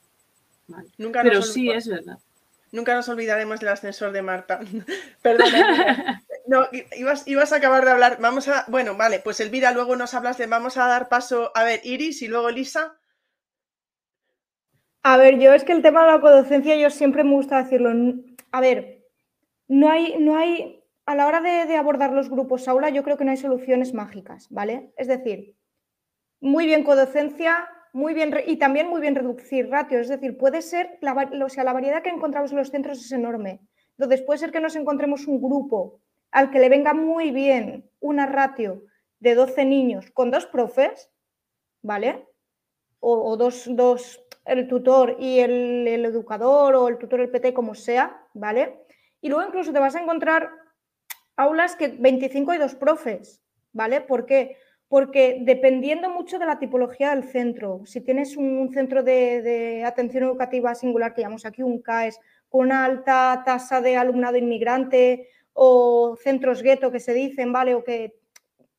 Nunca 0.99 1.23
Pero 1.23 1.43
sí 1.43 1.71
es 1.71 1.87
verdad. 1.87 2.19
Nunca 2.73 2.95
nos 2.95 3.09
olvidaremos 3.09 3.61
del 3.61 3.69
ascensor 3.69 4.13
de 4.13 4.23
Marta. 4.23 4.61
Perdón. 5.23 5.49
No, 6.49 6.69
ibas, 6.97 7.27
ibas, 7.27 7.53
a 7.53 7.57
acabar 7.57 7.85
de 7.85 7.91
hablar. 7.91 8.19
Vamos 8.21 8.47
a. 8.47 8.67
Bueno, 8.69 8.97
vale, 8.97 9.19
pues 9.19 9.41
Elvira, 9.41 9.73
luego 9.73 9.97
nos 9.97 10.15
hablas 10.15 10.39
de. 10.39 10.47
Vamos 10.47 10.77
a 10.77 10.87
dar 10.87 11.09
paso. 11.09 11.51
A 11.57 11.65
ver, 11.65 11.81
Iris 11.83 12.23
y 12.23 12.29
luego 12.29 12.51
Lisa. 12.51 12.95
A 15.09 15.17
ver, 15.19 15.39
yo 15.39 15.53
es 15.53 15.63
que 15.63 15.71
el 15.71 15.83
tema 15.83 16.05
de 16.05 16.11
la 16.11 16.21
codocencia 16.21 16.75
yo 16.75 16.91
siempre 16.91 17.23
me 17.23 17.31
gusta 17.31 17.63
decirlo. 17.63 17.93
A 18.51 18.61
ver, 18.61 19.05
no 19.69 19.89
hay, 19.89 20.17
no 20.19 20.37
hay, 20.37 20.83
a 21.05 21.15
la 21.15 21.29
hora 21.29 21.41
de, 21.41 21.77
abordar 21.77 22.13
los 22.13 22.29
grupos 22.29 22.67
aula, 22.67 22.89
yo 22.89 23.05
creo 23.05 23.17
que 23.17 23.25
no 23.25 23.31
hay 23.31 23.37
soluciones 23.37 23.95
mágicas, 23.95 24.49
¿vale? 24.51 24.91
Es 24.97 25.07
decir, 25.07 25.55
muy 26.41 26.67
bien 26.67 26.83
codocencia, 26.83 27.69
muy 27.93 28.15
bien, 28.15 28.35
y 28.49 28.57
también 28.57 28.89
muy 28.89 29.01
bien 29.01 29.15
reducir 29.15 29.71
ratios, 29.71 30.01
es 30.01 30.09
decir, 30.09 30.37
puede 30.37 30.61
ser, 30.61 30.99
la, 31.01 31.31
o 31.45 31.49
sea, 31.51 31.63
la 31.63 31.73
variedad 31.73 32.03
que 32.03 32.11
encontramos 32.11 32.51
en 32.51 32.59
los 32.59 32.71
centros 32.71 32.99
es 32.99 33.13
enorme. 33.13 33.61
Entonces, 33.97 34.23
puede 34.23 34.41
ser 34.41 34.51
que 34.51 34.59
nos 34.59 34.75
encontremos 34.75 35.29
un 35.29 35.41
grupo 35.41 36.01
al 36.33 36.51
que 36.51 36.59
le 36.59 36.69
venga 36.69 36.95
muy 36.95 37.31
bien 37.31 37.89
una 38.01 38.27
ratio 38.27 38.83
de 39.21 39.37
12 39.37 39.67
niños 39.67 40.11
con 40.11 40.33
dos 40.33 40.47
profes, 40.47 41.13
¿vale? 41.81 42.27
O, 43.09 43.37
dos, 43.37 43.65
dos, 43.69 44.21
el 44.45 44.67
tutor 44.67 45.17
y 45.21 45.39
el, 45.39 45.87
educador 45.87 46.75
o 46.75 46.89
el 46.89 46.99
tutor, 46.99 47.21
el 47.21 47.31
PT, 47.31 47.55
como 47.55 47.77
sea, 47.77 48.21
¿vale? 48.35 48.81
Y 49.21 49.29
luego 49.29 49.47
incluso 49.47 49.73
te 49.73 49.79
vas 49.79 49.95
a 49.95 50.01
encontrar 50.01 50.51
aulas 51.37 51.77
que 51.77 51.89
25 51.89 52.55
y 52.55 52.59
dos 52.59 52.75
profes, 52.75 53.41
¿vale? 53.73 54.01
¿Por 54.01 54.27
qué? 54.27 54.57
Porque 54.89 55.39
dependiendo 55.43 56.11
mucho 56.11 56.41
de 56.41 56.47
la 56.47 56.59
tipología 56.59 57.15
del 57.15 57.23
centro, 57.23 57.83
si 57.87 58.01
tienes 58.01 58.37
un, 58.37 58.73
centro 58.73 59.05
de, 59.05 59.41
de, 59.41 59.85
atención 59.85 60.25
educativa 60.25 60.75
singular 60.75 61.15
que 61.15 61.23
llamamos 61.23 61.47
aquí 61.47 61.63
un 61.63 61.81
CAES, 61.81 62.19
con 62.49 62.67
una 62.67 62.85
alta 62.85 63.43
tasa 63.45 63.81
de 63.81 63.97
alumnado 63.97 64.37
inmigrante 64.37 65.29
o 65.53 66.17
centros 66.21 66.61
gueto 66.61 66.91
que 66.91 67.01
se 67.01 67.15
dicen, 67.15 67.53
¿vale? 67.53 67.77
O 67.77 67.85
que 67.85 68.17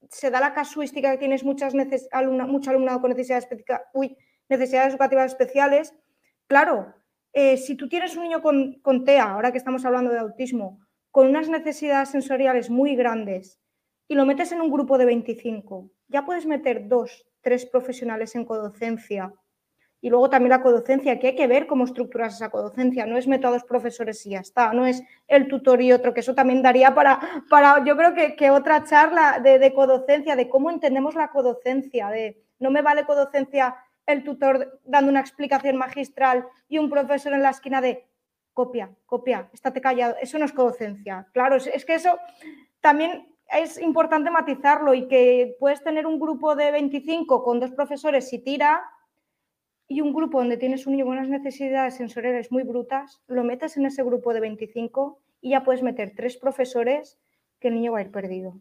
se 0.09 0.31
da 0.31 0.39
la 0.39 0.53
casuística 0.53 1.11
que 1.11 1.17
tienes 1.17 1.43
muchas 1.43 1.73
alumna, 2.11 2.45
mucho 2.45 2.69
alumnado 2.69 3.01
con 3.01 3.09
necesidades, 3.11 3.47
uy, 3.93 4.17
necesidades 4.49 4.89
educativas 4.89 5.31
especiales, 5.31 5.93
claro, 6.47 6.93
eh, 7.33 7.57
si 7.57 7.75
tú 7.75 7.87
tienes 7.87 8.15
un 8.15 8.23
niño 8.23 8.41
con, 8.41 8.79
con 8.81 9.03
TEA, 9.03 9.31
ahora 9.31 9.51
que 9.51 9.57
estamos 9.57 9.85
hablando 9.85 10.11
de 10.11 10.19
autismo, 10.19 10.79
con 11.11 11.27
unas 11.27 11.49
necesidades 11.49 12.09
sensoriales 12.09 12.69
muy 12.69 12.95
grandes 12.95 13.59
y 14.07 14.15
lo 14.15 14.25
metes 14.25 14.51
en 14.51 14.61
un 14.61 14.71
grupo 14.71 14.97
de 14.97 15.05
25, 15.05 15.91
ya 16.07 16.25
puedes 16.25 16.45
meter 16.45 16.87
dos, 16.87 17.27
tres 17.41 17.65
profesionales 17.65 18.35
en 18.35 18.45
codocencia 18.45 19.33
y 19.99 20.09
luego 20.09 20.29
también 20.29 20.51
la 20.51 20.61
codocencia, 20.61 21.19
que 21.19 21.27
hay 21.27 21.35
que 21.35 21.47
ver 21.47 21.65
cómo 21.65 21.85
estructuras 21.85 22.35
esa 22.35 22.49
codocencia. 22.49 23.05
No 23.05 23.17
es 23.17 23.27
meter 23.27 23.47
a 23.47 23.51
dos 23.51 23.63
profesores 23.63 24.23
y 24.25 24.31
ya 24.31 24.39
está, 24.39 24.71
no 24.73 24.85
es 24.85 25.03
el 25.27 25.47
tutor 25.47 25.81
y 25.81 25.91
otro, 25.91 26.13
que 26.13 26.19
eso 26.19 26.35
también 26.35 26.61
daría 26.61 26.93
para, 26.93 27.19
para 27.49 27.83
yo 27.83 27.97
creo 27.97 28.13
que, 28.13 28.35
que 28.35 28.51
otra 28.51 28.83
charla 28.83 29.39
de, 29.39 29.59
de, 29.59 29.73
codocencia, 29.73 30.35
de 30.35 30.49
cómo 30.49 30.69
entendemos 30.69 31.15
la 31.15 31.29
codocencia, 31.29 32.09
de 32.09 32.43
no 32.59 32.69
me 32.69 32.81
vale 32.81 33.05
codocencia 33.05 33.75
el 34.05 34.23
tutor 34.23 34.79
dando 34.85 35.11
una 35.11 35.19
explicación 35.19 35.77
magistral 35.77 36.47
y 36.69 36.77
un 36.77 36.89
profesor 36.89 37.33
en 37.33 37.41
la 37.41 37.49
esquina 37.49 37.81
de 37.81 38.07
copia, 38.53 38.89
copia, 39.05 39.49
estate 39.51 39.81
callado. 39.81 40.15
Eso 40.21 40.37
no 40.39 40.45
es 40.45 40.53
codocencia. 40.53 41.27
Claro, 41.33 41.55
es, 41.55 41.67
es 41.67 41.85
que 41.85 41.95
eso 41.95 42.17
también 42.81 43.27
es 43.51 43.79
importante 43.79 44.29
matizarlo 44.29 44.93
y 44.93 45.07
que 45.07 45.55
puedes 45.59 45.83
tener 45.83 46.05
un 46.05 46.19
grupo 46.19 46.55
de 46.55 46.71
25 46.71 47.43
con 47.43 47.59
dos 47.59 47.71
profesores 47.71 48.29
si 48.29 48.39
tira 48.39 48.83
y 49.87 50.01
un 50.01 50.13
grupo 50.13 50.39
donde 50.39 50.57
tienes 50.57 50.85
un 50.85 50.93
niño 50.93 51.05
con 51.05 51.17
unas 51.17 51.29
necesidades 51.29 51.95
sensoriales 51.95 52.51
muy 52.51 52.63
brutas, 52.63 53.21
lo 53.27 53.43
metes 53.43 53.77
en 53.77 53.85
ese 53.85 54.03
grupo 54.03 54.33
de 54.33 54.41
25 54.41 55.19
y 55.41 55.51
ya 55.51 55.63
puedes 55.63 55.81
meter 55.81 56.13
tres 56.15 56.37
profesores 56.37 57.17
que 57.59 57.69
el 57.69 57.75
niño 57.75 57.93
va 57.93 57.99
a 57.99 58.01
ir 58.01 58.11
perdido. 58.11 58.59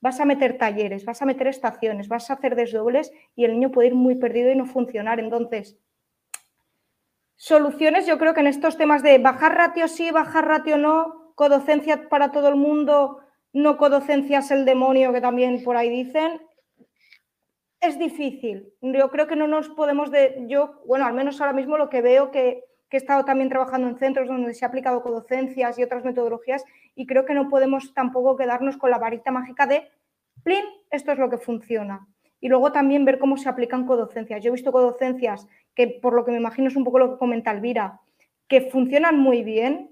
Vas 0.00 0.20
a 0.20 0.24
meter 0.24 0.58
talleres, 0.58 1.04
vas 1.04 1.22
a 1.22 1.26
meter 1.26 1.46
estaciones, 1.46 2.08
vas 2.08 2.28
a 2.28 2.34
hacer 2.34 2.56
desdobles 2.56 3.12
y 3.36 3.44
el 3.44 3.52
niño 3.52 3.70
puede 3.70 3.88
ir 3.88 3.94
muy 3.94 4.16
perdido 4.16 4.50
y 4.50 4.56
no 4.56 4.66
funcionar. 4.66 5.20
Entonces, 5.20 5.78
soluciones 7.36 8.06
yo 8.06 8.18
creo 8.18 8.34
que 8.34 8.40
en 8.40 8.48
estos 8.48 8.76
temas 8.76 9.02
de 9.02 9.18
bajar 9.18 9.54
ratio 9.54 9.88
sí, 9.88 10.10
bajar 10.10 10.46
ratio 10.46 10.76
no, 10.76 11.32
codocencia 11.36 12.08
para 12.08 12.32
todo 12.32 12.48
el 12.48 12.56
mundo, 12.56 13.20
no 13.52 13.76
codocencia 13.76 14.40
es 14.40 14.50
el 14.50 14.64
demonio 14.64 15.12
que 15.12 15.20
también 15.20 15.62
por 15.62 15.76
ahí 15.76 15.88
dicen, 15.88 16.40
es 17.86 17.98
difícil. 17.98 18.72
Yo 18.80 19.10
creo 19.10 19.26
que 19.26 19.36
no 19.36 19.46
nos 19.46 19.68
podemos 19.70 20.10
de, 20.10 20.44
yo, 20.48 20.82
bueno, 20.86 21.06
al 21.06 21.14
menos 21.14 21.40
ahora 21.40 21.52
mismo 21.52 21.76
lo 21.76 21.88
que 21.88 22.02
veo 22.02 22.30
que, 22.30 22.64
que 22.88 22.96
he 22.96 23.00
estado 23.00 23.24
también 23.24 23.48
trabajando 23.48 23.88
en 23.88 23.98
centros 23.98 24.28
donde 24.28 24.54
se 24.54 24.64
ha 24.64 24.68
aplicado 24.68 25.02
codocencias 25.02 25.78
y 25.78 25.82
otras 25.82 26.04
metodologías 26.04 26.64
y 26.94 27.06
creo 27.06 27.24
que 27.24 27.34
no 27.34 27.48
podemos 27.48 27.94
tampoco 27.94 28.36
quedarnos 28.36 28.76
con 28.76 28.90
la 28.90 28.98
varita 28.98 29.30
mágica 29.30 29.66
de, 29.66 29.88
plin, 30.42 30.64
esto 30.90 31.12
es 31.12 31.18
lo 31.18 31.30
que 31.30 31.38
funciona. 31.38 32.06
Y 32.40 32.48
luego 32.48 32.72
también 32.72 33.04
ver 33.04 33.18
cómo 33.18 33.36
se 33.36 33.48
aplican 33.48 33.86
codocencias. 33.86 34.42
Yo 34.42 34.50
he 34.50 34.52
visto 34.52 34.70
codocencias 34.72 35.48
que, 35.74 35.88
por 35.88 36.12
lo 36.12 36.24
que 36.24 36.30
me 36.30 36.36
imagino, 36.36 36.68
es 36.68 36.76
un 36.76 36.84
poco 36.84 36.98
lo 36.98 37.12
que 37.12 37.18
comenta 37.18 37.50
Elvira, 37.50 38.00
que 38.48 38.70
funcionan 38.70 39.18
muy 39.18 39.42
bien 39.42 39.90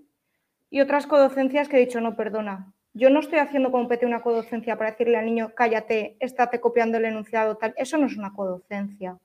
y 0.70 0.80
otras 0.80 1.06
codocencias 1.06 1.68
que 1.68 1.76
he 1.76 1.86
dicho, 1.86 2.00
no, 2.00 2.14
perdona, 2.14 2.72
yo 2.94 3.10
no 3.10 3.20
estoy 3.20 3.38
haciendo 3.38 3.70
como 3.70 3.88
PT 3.88 4.04
una 4.04 4.22
codocencia 4.22 4.76
para 4.76 4.90
decirle 4.90 5.16
al 5.16 5.24
niño, 5.24 5.52
cállate, 5.54 6.16
estate 6.20 6.60
copiando 6.60 6.98
el 6.98 7.06
enunciado, 7.06 7.56
tal. 7.56 7.72
Eso 7.76 7.96
no 7.96 8.06
es 8.06 8.16
una 8.16 8.32
codocencia. 8.32 9.18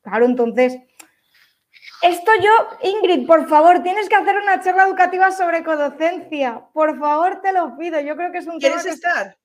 Claro, 0.00 0.24
entonces, 0.24 0.78
esto 2.02 2.32
yo, 2.40 2.50
Ingrid, 2.82 3.26
por 3.26 3.48
favor, 3.48 3.82
tienes 3.82 4.08
que 4.08 4.14
hacer 4.14 4.36
una 4.36 4.60
charla 4.60 4.86
educativa 4.86 5.30
sobre 5.30 5.62
codocencia. 5.62 6.66
Por 6.72 6.98
favor, 6.98 7.40
te 7.42 7.52
lo 7.52 7.76
pido. 7.76 8.00
Yo 8.00 8.16
creo 8.16 8.32
que 8.32 8.38
es 8.38 8.46
un 8.46 8.58
¿Quieres 8.58 8.86
estar? 8.86 9.36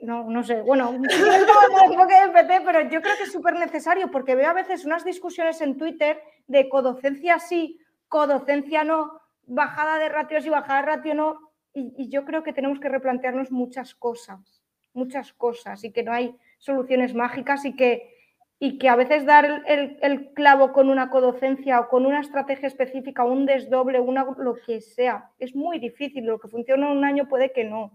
No, 0.00 0.30
no 0.30 0.44
sé. 0.44 0.62
Bueno, 0.62 0.92
no 0.92 1.04
es 1.04 2.30
PT, 2.30 2.60
pero 2.64 2.82
yo 2.82 3.02
creo 3.02 3.16
que 3.16 3.24
es 3.24 3.32
súper 3.32 3.54
necesario 3.54 4.12
porque 4.12 4.36
veo 4.36 4.48
a 4.48 4.54
veces 4.54 4.84
unas 4.84 5.04
discusiones 5.04 5.60
en 5.60 5.76
Twitter 5.76 6.22
de 6.46 6.68
codocencia 6.68 7.40
sí, 7.40 7.80
codocencia 8.06 8.84
no, 8.84 9.20
bajada 9.46 9.98
de 9.98 10.08
ratios 10.08 10.46
y 10.46 10.50
bajada 10.50 10.80
de 10.80 10.86
ratio 10.86 11.14
no 11.14 11.47
y, 11.74 12.08
yo 12.08 12.24
creo 12.24 12.42
que 12.42 12.52
tenemos 12.52 12.80
que 12.80 12.88
replantearnos 12.88 13.50
muchas 13.50 13.94
cosas, 13.94 14.62
muchas 14.92 15.32
cosas, 15.32 15.84
y 15.84 15.92
que 15.92 16.02
no 16.02 16.12
hay 16.12 16.34
soluciones 16.58 17.14
mágicas 17.14 17.64
y 17.64 17.76
que, 17.76 18.14
y 18.58 18.78
que 18.78 18.88
a 18.88 18.96
veces 18.96 19.24
dar 19.24 19.62
el, 19.66 19.98
el, 20.02 20.32
clavo 20.32 20.72
con 20.72 20.88
una 20.88 21.10
codocencia 21.10 21.78
o 21.80 21.88
con 21.88 22.06
una 22.06 22.20
estrategia 22.20 22.66
específica, 22.66 23.24
un 23.24 23.46
desdoble, 23.46 24.00
una, 24.00 24.24
lo 24.38 24.56
que 24.56 24.80
sea, 24.80 25.30
es 25.38 25.54
muy 25.54 25.78
difícil. 25.78 26.24
Lo 26.24 26.40
que 26.40 26.48
funciona 26.48 26.90
un 26.90 27.04
año 27.04 27.28
puede 27.28 27.52
que 27.52 27.64
no. 27.64 27.92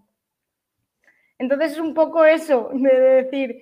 Entonces 1.38 1.74
es 1.74 1.80
un 1.80 1.94
poco 1.94 2.24
eso, 2.24 2.70
de 2.74 3.00
decir, 3.00 3.62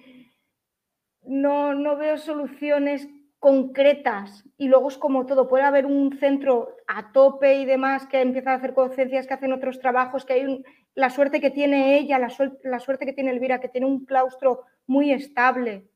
no, 1.23 1.73
no 1.73 1.97
veo 1.97 2.17
soluciones 2.17 3.07
concretas 3.41 4.45
y 4.55 4.67
luego 4.67 4.87
es 4.89 4.99
como 4.99 5.25
todo, 5.25 5.47
puede 5.47 5.63
haber 5.63 5.87
un 5.87 6.15
centro 6.19 6.77
a 6.85 7.11
tope 7.11 7.55
y 7.55 7.65
demás 7.65 8.05
que 8.05 8.21
empieza 8.21 8.51
a 8.51 8.57
hacer 8.57 8.75
conciencias, 8.75 9.25
que 9.25 9.33
hacen 9.33 9.51
otros 9.51 9.79
trabajos, 9.79 10.25
que 10.25 10.33
hay 10.33 10.45
un, 10.45 10.63
la 10.93 11.09
suerte 11.09 11.41
que 11.41 11.49
tiene 11.49 11.97
ella, 11.97 12.19
la, 12.19 12.79
suerte 12.79 13.03
que 13.03 13.13
tiene 13.13 13.31
Elvira, 13.31 13.59
que 13.59 13.67
tiene 13.67 13.87
un 13.87 14.05
claustro 14.05 14.61
muy 14.85 15.11
estable 15.11 15.87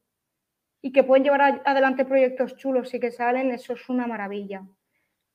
y 0.81 0.91
que 0.91 1.03
pueden 1.03 1.23
llevar 1.23 1.61
adelante 1.65 2.03
proyectos 2.03 2.55
chulos 2.55 2.91
y 2.95 2.99
que 2.99 3.11
salen, 3.11 3.51
eso 3.51 3.73
es 3.73 3.89
una 3.89 4.07
maravilla. 4.07 4.63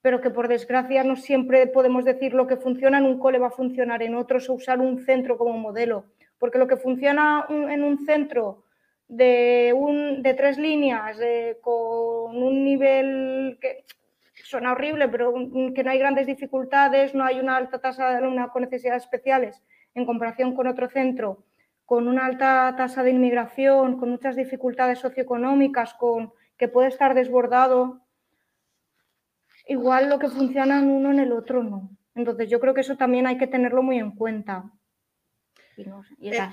Pero 0.02 0.20
que 0.20 0.30
por 0.30 0.48
desgracia 0.48 1.04
no 1.04 1.14
siempre 1.14 1.68
podemos 1.68 2.04
decir 2.04 2.34
lo 2.34 2.48
que 2.48 2.56
funciona 2.56 2.98
en 2.98 3.04
un 3.04 3.20
cole 3.20 3.38
va 3.38 3.46
a 3.46 3.52
funcionar 3.52 4.02
en 4.02 4.16
otros 4.16 4.50
o 4.50 4.54
usar 4.54 4.80
un 4.80 4.98
centro 4.98 5.38
como 5.38 5.56
modelo, 5.56 6.06
porque 6.40 6.58
lo 6.58 6.66
que 6.66 6.76
funciona 6.76 7.46
en 7.48 7.84
un 7.84 8.04
centro 8.04 8.64
de, 9.10 9.74
un, 9.76 10.22
de 10.22 10.34
tres 10.34 10.56
líneas 10.56 11.18
con 11.60 12.42
un 12.42 12.64
nivel 12.64 13.58
que 13.60 13.84
suena 14.44 14.72
horrible, 14.72 15.08
pero 15.08 15.34
que 15.74 15.84
no 15.84 15.90
hay 15.90 15.98
grandes 15.98 16.26
dificultades, 16.26 17.14
no 17.14 17.24
hay 17.24 17.40
una 17.40 17.56
alta 17.56 17.80
tasa 17.80 18.08
de 18.08 18.16
alumnos 18.16 18.50
con 18.50 18.62
necesidades 18.62 19.02
especiales 19.04 19.62
en 19.94 20.06
comparación 20.06 20.54
con 20.54 20.68
otro 20.68 20.88
centro, 20.88 21.44
con 21.84 22.06
una 22.06 22.24
alta 22.24 22.72
tasa 22.76 23.02
de 23.02 23.10
inmigración, 23.10 23.98
con 23.98 24.10
muchas 24.10 24.36
dificultades 24.36 25.00
socioeconómicas, 25.00 25.94
con 25.94 26.32
que 26.56 26.68
puede 26.68 26.88
estar 26.88 27.14
desbordado, 27.14 28.02
igual 29.66 30.08
lo 30.08 30.20
que 30.20 30.28
funciona 30.28 30.78
en 30.78 30.88
uno 30.88 31.10
en 31.10 31.18
el 31.18 31.32
otro 31.32 31.64
no. 31.64 31.90
Entonces 32.14 32.48
yo 32.48 32.60
creo 32.60 32.74
que 32.74 32.82
eso 32.82 32.96
también 32.96 33.26
hay 33.26 33.38
que 33.38 33.48
tenerlo 33.48 33.82
muy 33.82 33.98
en 33.98 34.12
cuenta. 34.12 34.70
Y 35.76 35.84
no, 35.84 36.02
y 36.18 36.28
eh, 36.28 36.50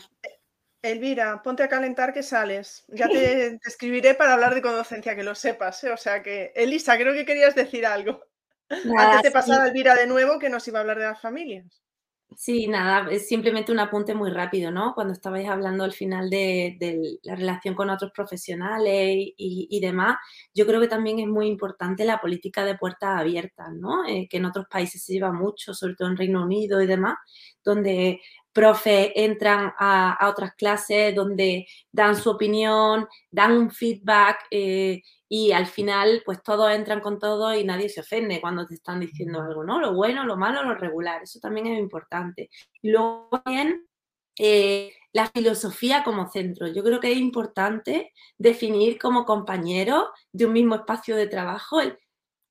Elvira, 0.82 1.42
ponte 1.44 1.64
a 1.64 1.70
calentar 1.70 2.14
que 2.14 2.24
sales. 2.24 2.86
Ya 2.88 3.08
te, 3.08 3.60
escribiré 3.66 4.16
para 4.16 4.34
hablar 4.34 4.54
de 4.56 4.62
codocencia, 4.62 5.16
que 5.16 5.24
lo 5.24 5.36
sepas. 5.36 5.84
¿eh? 5.84 5.92
O 5.92 5.98
sea 5.98 6.22
que, 6.22 6.52
Elisa, 6.56 6.98
creo 6.98 7.14
que 7.14 7.26
querías 7.26 7.56
decir 7.56 7.86
algo. 7.86 8.22
Antes 8.98 9.24
de 9.24 9.32
pasar 9.32 9.62
a 9.62 9.68
Elvira 9.68 9.96
de 9.96 10.08
nuevo, 10.08 10.40
que 10.40 10.50
nos 10.50 10.68
iba 10.68 10.80
a 10.80 10.82
hablar 10.82 11.00
de 11.00 11.06
las 11.06 11.22
familias. 11.22 11.82
Sí, 12.36 12.68
nada, 12.68 13.10
es 13.10 13.28
simplemente 13.28 13.72
un 13.72 13.80
apunte 13.80 14.14
muy 14.14 14.30
rápido, 14.30 14.70
¿no? 14.70 14.94
Cuando 14.94 15.14
estabais 15.14 15.48
hablando 15.48 15.84
al 15.86 15.94
final 15.94 16.30
de, 16.30 16.78
la 17.24 17.36
relación 17.36 17.74
con 17.74 17.90
otros 17.90 18.12
profesionales 18.12 19.16
y, 19.38 19.80
demás, 19.82 20.18
yo 20.54 20.68
creo 20.68 20.82
que 20.82 20.90
también 20.90 21.20
es 21.20 21.28
muy 21.28 21.48
importante 21.48 22.04
la 22.06 22.20
política 22.20 22.66
de 22.66 22.78
puertas 22.78 23.18
abiertas, 23.20 23.70
¿no? 23.74 24.06
Eh, 24.06 24.28
que 24.30 24.38
en 24.38 24.46
otros 24.46 24.66
países 24.70 25.04
se 25.04 25.14
lleva 25.14 25.32
mucho, 25.32 25.74
sobre 25.74 25.96
todo 25.96 26.10
en 26.10 26.18
Reino 26.18 26.44
Unido 26.44 26.82
y 26.82 26.86
demás, 26.86 27.16
donde 27.64 28.20
profes 28.58 29.12
entran 29.14 29.72
a, 29.78 30.28
otras 30.28 30.56
clases 30.56 31.14
donde 31.14 31.68
dan 31.92 32.16
su 32.16 32.32
opinión, 32.32 33.08
dan 33.30 33.52
un 33.52 33.70
feedback 33.70 34.48
eh, 34.50 35.04
y 35.30 35.52
al 35.52 35.68
final 35.68 36.24
pues 36.26 36.42
todos 36.42 36.72
entran 36.72 37.00
con 37.00 37.20
todo 37.20 37.54
y 37.56 37.64
nadie 37.64 37.88
se 37.88 38.02
ofende 38.02 38.42
cuando 38.42 38.66
te 38.66 38.74
están 38.74 39.00
diciendo 39.00 39.44
algo, 39.44 39.64
¿no? 39.64 39.80
Lo 39.80 39.94
bueno, 39.94 40.26
lo 40.26 40.38
malo, 40.38 40.64
lo 40.64 40.74
regular, 40.74 41.22
eso 41.22 41.40
también 41.40 41.68
es 41.68 41.78
importante. 41.78 42.50
Luego 42.82 43.30
también 43.46 43.86
eh, 44.40 44.92
la 45.14 45.30
filosofía 45.30 46.04
como 46.04 46.28
centro. 46.28 46.66
Yo 46.68 46.84
creo 46.84 47.00
que 47.00 47.12
es 47.12 47.18
importante 47.20 48.12
definir 48.40 48.98
como 48.98 49.26
compañeros 49.26 50.06
de 50.32 50.48
un 50.48 50.54
mismo 50.54 50.74
espacio 50.74 51.16
de 51.16 51.28
trabajo 51.28 51.80
el 51.80 51.96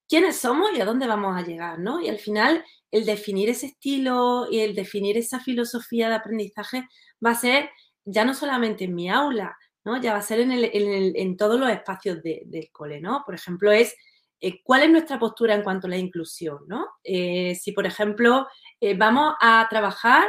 quiénes 0.09 0.37
somos 0.39 0.71
y 0.75 0.81
a 0.81 0.85
dónde 0.85 1.07
vamos 1.07 1.37
a 1.37 1.45
llegar, 1.45 1.79
¿no? 1.79 2.01
Y 2.01 2.09
al 2.09 2.19
final 2.19 2.65
el 2.91 3.05
definir 3.05 3.49
ese 3.49 3.67
estilo 3.67 4.47
y 4.51 4.61
el 4.61 4.75
definir 4.75 5.17
esa 5.19 5.41
filosofía 5.41 6.09
de 6.09 6.15
aprendizaje 6.15 6.89
va 7.25 7.31
a 7.31 7.35
ser 7.35 7.71
ya 8.05 8.25
no 8.25 8.35
solamente 8.35 8.85
en 8.85 8.95
mi 8.95 9.11
aula, 9.11 9.57
¿no? 9.85 10.01
Ya 10.01 10.13
va 10.13 10.19
a 10.19 10.23
ser 10.23 10.41
en, 10.41 11.37
todos 11.37 11.59
los 11.59 11.71
espacios 11.71 12.23
del 12.23 12.71
cole, 12.73 13.01
¿no? 13.01 13.23
Por 13.25 13.35
ejemplo, 13.35 13.71
es 13.73 13.95
eh, 14.41 14.63
cuál 14.63 14.83
es 14.85 14.91
nuestra 14.91 15.19
postura 15.19 15.55
en 15.55 15.63
cuanto 15.63 15.87
a 15.87 15.91
la 15.91 15.97
inclusión, 15.97 16.59
¿no? 16.67 16.87
Eh, 17.03 17.55
si, 17.55 17.73
por 17.73 17.87
ejemplo, 17.87 18.47
eh, 18.81 18.97
vamos 18.97 19.35
a 19.41 19.67
trabajar 19.69 20.29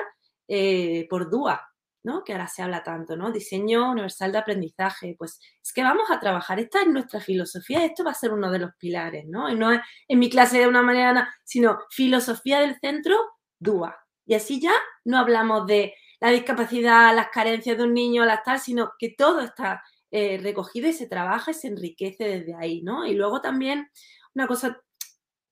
por 1.09 1.29
DUA, 1.29 1.61
¿no? 2.07 2.23
Que 2.23 2.31
ahora 2.31 2.47
se 2.47 2.63
habla 2.63 2.83
tanto, 2.83 3.17
¿no? 3.17 3.31
Diseño 3.33 3.91
universal 3.91 4.31
de 4.31 4.37
aprendizaje, 4.37 5.15
pues 5.17 5.41
es 5.61 5.73
que 5.73 5.83
vamos 5.83 6.09
a 6.09 6.21
trabajar, 6.21 6.57
esta 6.57 6.81
es 6.81 6.87
nuestra 6.87 7.19
filosofía, 7.19 7.83
esto 7.83 8.05
va 8.05 8.11
a 8.11 8.13
ser 8.13 8.31
uno 8.31 8.49
de 8.49 8.59
los 8.59 8.71
pilares, 8.79 9.25
¿no? 9.27 9.49
Y 9.51 9.55
no 9.55 9.73
es 9.73 9.81
en 10.07 10.17
mi 10.17 10.29
clase 10.29 10.57
de 10.59 10.67
una 10.67 10.81
manera, 10.81 11.29
sino 11.43 11.79
filosofía 11.91 12.61
del 12.61 12.79
centro, 12.79 13.17
DUA. 13.59 13.93
Y 14.25 14.35
así 14.35 14.61
ya 14.61 14.71
no 15.03 15.17
hablamos 15.17 15.67
de 15.67 15.93
la 16.21 16.31
discapacidad, 16.31 17.13
las 17.13 17.27
carencias 17.27 17.77
de 17.77 17.83
un 17.83 17.93
niño, 17.93 18.23
las 18.23 18.41
tal, 18.43 18.59
sino 18.61 18.93
que 18.97 19.13
todo 19.17 19.41
está 19.41 19.83
eh, 20.09 20.39
recogido 20.41 20.87
y 20.87 20.93
se 20.93 21.07
trabaja 21.07 21.51
y 21.51 21.55
se 21.55 21.67
enriquece 21.67 22.23
desde 22.23 22.55
ahí, 22.55 22.81
¿no? 22.83 23.05
Y 23.05 23.15
luego 23.15 23.41
también 23.41 23.89
una 24.33 24.47
cosa 24.47 24.81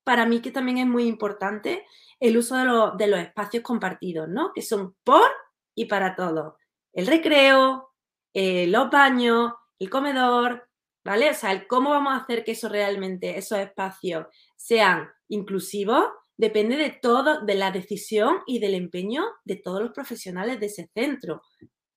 para 0.05 0.25
mí 0.25 0.39
que 0.39 0.51
también 0.51 0.77
es 0.77 0.87
muy 0.87 1.07
importante, 1.07 1.85
el 2.19 2.37
uso 2.37 2.55
de, 2.95 3.07
los 3.07 3.19
espacios 3.19 3.63
compartidos, 3.63 4.29
¿no? 4.29 4.53
Que 4.53 4.61
son 4.61 4.95
por 5.03 5.29
y 5.75 5.85
para 5.85 6.15
todos. 6.15 6.55
El 6.93 7.07
recreo, 7.07 7.91
los 8.33 8.89
baños, 8.89 9.53
el 9.79 9.89
comedor, 9.89 10.67
¿vale? 11.03 11.29
O 11.29 11.33
sea, 11.33 11.51
el 11.51 11.67
cómo 11.67 11.91
vamos 11.91 12.13
a 12.13 12.23
hacer 12.23 12.43
que 12.43 12.53
eso 12.53 12.69
realmente, 12.69 13.37
esos 13.37 13.59
espacios 13.59 14.27
sean 14.55 15.09
inclusivos, 15.27 16.05
depende 16.37 16.75
de 16.77 16.89
todo, 16.89 17.41
de 17.45 17.55
la 17.55 17.71
decisión 17.71 18.39
y 18.45 18.59
del 18.59 18.73
empeño 18.73 19.23
de 19.43 19.55
todos 19.57 19.81
los 19.81 19.91
profesionales 19.91 20.59
de 20.59 20.65
ese 20.65 20.89
centro. 20.93 21.41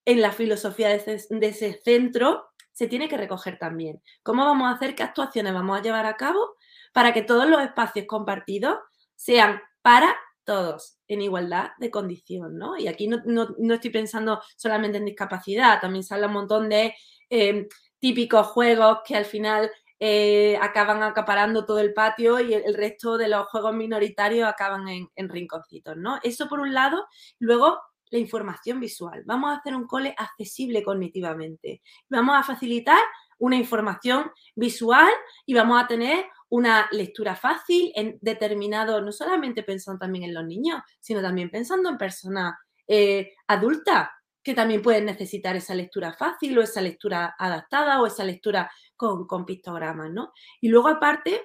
En 0.04 0.20
la 0.20 0.32
filosofía 0.32 0.88
de 0.88 0.96
ese, 0.96 1.80
centro 1.84 2.48
se 2.72 2.86
tiene 2.86 3.08
que 3.08 3.16
recoger 3.16 3.58
también. 3.58 4.00
¿Cómo 4.22 4.44
vamos 4.44 4.68
a 4.68 4.76
hacer, 4.76 4.94
qué 4.94 5.02
actuaciones 5.02 5.52
vamos 5.52 5.78
a 5.78 5.82
llevar 5.82 6.06
a 6.06 6.16
cabo 6.16 6.56
para 6.92 7.12
que 7.12 7.22
todos 7.22 7.48
los 7.48 7.60
espacios 7.60 8.06
compartidos 8.06 8.78
sean 9.16 9.60
para 9.82 10.14
todos 10.48 10.96
en 11.06 11.20
igualdad 11.20 11.72
de 11.78 11.90
condición, 11.90 12.56
¿no? 12.56 12.78
Y 12.78 12.88
aquí 12.88 13.06
no, 13.06 13.74
estoy 13.74 13.90
pensando 13.90 14.40
solamente 14.56 14.96
en 14.96 15.04
discapacidad, 15.04 15.78
también 15.78 16.02
habla 16.08 16.28
un 16.28 16.32
montón 16.32 16.70
de 16.70 16.94
eh, 17.28 17.68
típicos 17.98 18.46
juegos 18.46 19.00
que 19.04 19.14
al 19.14 19.26
final 19.26 19.70
eh, 20.00 20.56
acaban 20.62 21.02
acaparando 21.02 21.66
todo 21.66 21.80
el 21.80 21.92
patio 21.92 22.40
y 22.40 22.54
el, 22.54 22.72
resto 22.72 23.18
de 23.18 23.28
los 23.28 23.46
juegos 23.48 23.74
minoritarios 23.74 24.48
acaban 24.48 24.88
en, 24.88 25.28
rinconcitos, 25.28 25.98
¿no? 25.98 26.18
Eso 26.22 26.48
por 26.48 26.60
un 26.60 26.72
lado. 26.72 27.06
Luego, 27.38 27.78
la 28.08 28.18
información 28.18 28.80
visual. 28.80 29.24
Vamos 29.26 29.50
a 29.50 29.58
hacer 29.58 29.76
un 29.76 29.86
cole 29.86 30.14
accesible 30.16 30.82
cognitivamente. 30.82 31.82
Vamos 32.08 32.38
a 32.38 32.42
facilitar 32.42 33.02
una 33.38 33.56
información 33.56 34.30
visual 34.54 35.12
y 35.44 35.52
vamos 35.52 35.82
a 35.82 35.86
tener 35.86 36.24
una 36.50 36.88
lectura 36.92 37.36
fácil 37.36 37.92
en 37.94 38.18
determinado, 38.20 39.00
no 39.00 39.12
solamente 39.12 39.62
pensando 39.62 39.98
también 39.98 40.24
en 40.24 40.34
los 40.34 40.44
niños, 40.46 40.80
sino 41.00 41.20
también 41.20 41.50
pensando 41.50 41.88
en 41.88 41.98
personas 41.98 42.54
eh, 42.86 43.32
adultas 43.46 44.08
que 44.42 44.54
también 44.54 44.80
pueden 44.80 45.04
necesitar 45.04 45.56
esa 45.56 45.74
lectura 45.74 46.14
fácil 46.14 46.56
o 46.56 46.62
esa 46.62 46.80
lectura 46.80 47.34
adaptada 47.38 48.00
o 48.00 48.06
esa 48.06 48.24
lectura 48.24 48.70
con, 48.96 49.44
pictogramas, 49.44 50.10
¿no? 50.10 50.32
Y 50.60 50.68
luego 50.68 50.88
aparte, 50.88 51.42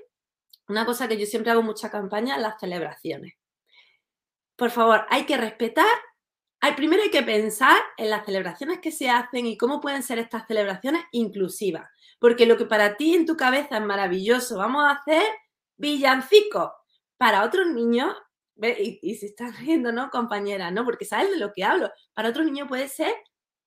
una 0.69 0.85
cosa 0.85 1.07
que 1.07 1.17
yo 1.17 1.25
siempre 1.25 1.51
hago 1.51 1.61
mucha 1.61 1.91
campaña, 1.91 2.38
las 2.38 2.59
celebraciones. 2.59 3.34
Por 4.55 4.69
favor, 4.69 5.05
hay 5.09 5.25
que 5.25 5.35
respetar, 5.35 5.85
primero 6.72 7.03
hay 7.03 7.11
que 7.11 7.23
pensar 7.23 7.77
en 7.98 8.10
las 8.10 8.26
celebraciones 8.26 8.80
que 8.80 8.91
se 8.91 9.10
hacen 9.10 9.45
y 9.45 9.57
cómo 9.57 9.81
pueden 9.81 10.02
ser 10.02 10.18
estas 10.18 10.48
celebraciones 10.48 11.03
inclusivas. 11.11 11.90
Porque 12.19 12.45
lo 12.45 12.56
que 12.56 12.65
para 12.65 12.95
ti 12.95 13.14
en 13.14 13.26
tu 13.26 13.35
cabeza 13.35 13.77
es 13.77 13.84
maravilloso, 13.84 14.57
vamos 14.57 14.85
a 14.85 14.91
hacer 14.91 15.23
villancicos. 15.76 16.72
Para 17.18 17.44
otros 17.44 17.68
niños, 17.68 18.15
y, 18.56 18.99
y 19.02 19.15
se 19.15 19.27
están 19.27 19.53
riendo, 19.60 19.91
¿no, 19.91 20.10
compañera? 20.10 20.72
¿No? 20.72 20.85
Porque 20.85 21.06
sabes 21.06 21.31
de 21.31 21.38
lo 21.38 21.52
que 21.52 21.65
hablo. 21.65 21.91
Para 22.14 22.30
otros 22.30 22.45
niños 22.45 22.68
puede 22.69 22.88
ser 22.88 23.14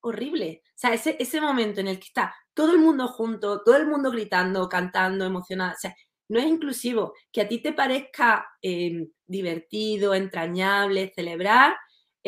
horrible. 0.00 0.62
O 0.64 0.78
sea, 0.78 0.94
ese, 0.94 1.16
ese 1.18 1.40
momento 1.40 1.80
en 1.80 1.88
el 1.88 1.98
que 1.98 2.06
está 2.06 2.34
todo 2.54 2.72
el 2.72 2.78
mundo 2.78 3.08
junto, 3.08 3.62
todo 3.62 3.76
el 3.76 3.86
mundo 3.86 4.10
gritando, 4.10 4.68
cantando, 4.68 5.24
emocionado, 5.24 5.72
o 5.72 5.78
sea, 5.78 5.94
no 6.28 6.38
es 6.38 6.46
inclusivo. 6.46 7.14
Que 7.32 7.42
a 7.42 7.48
ti 7.48 7.58
te 7.58 7.72
parezca 7.72 8.48
em, 8.62 9.08
divertido, 9.26 10.14
entrañable, 10.14 11.12
celebrar, 11.14 11.76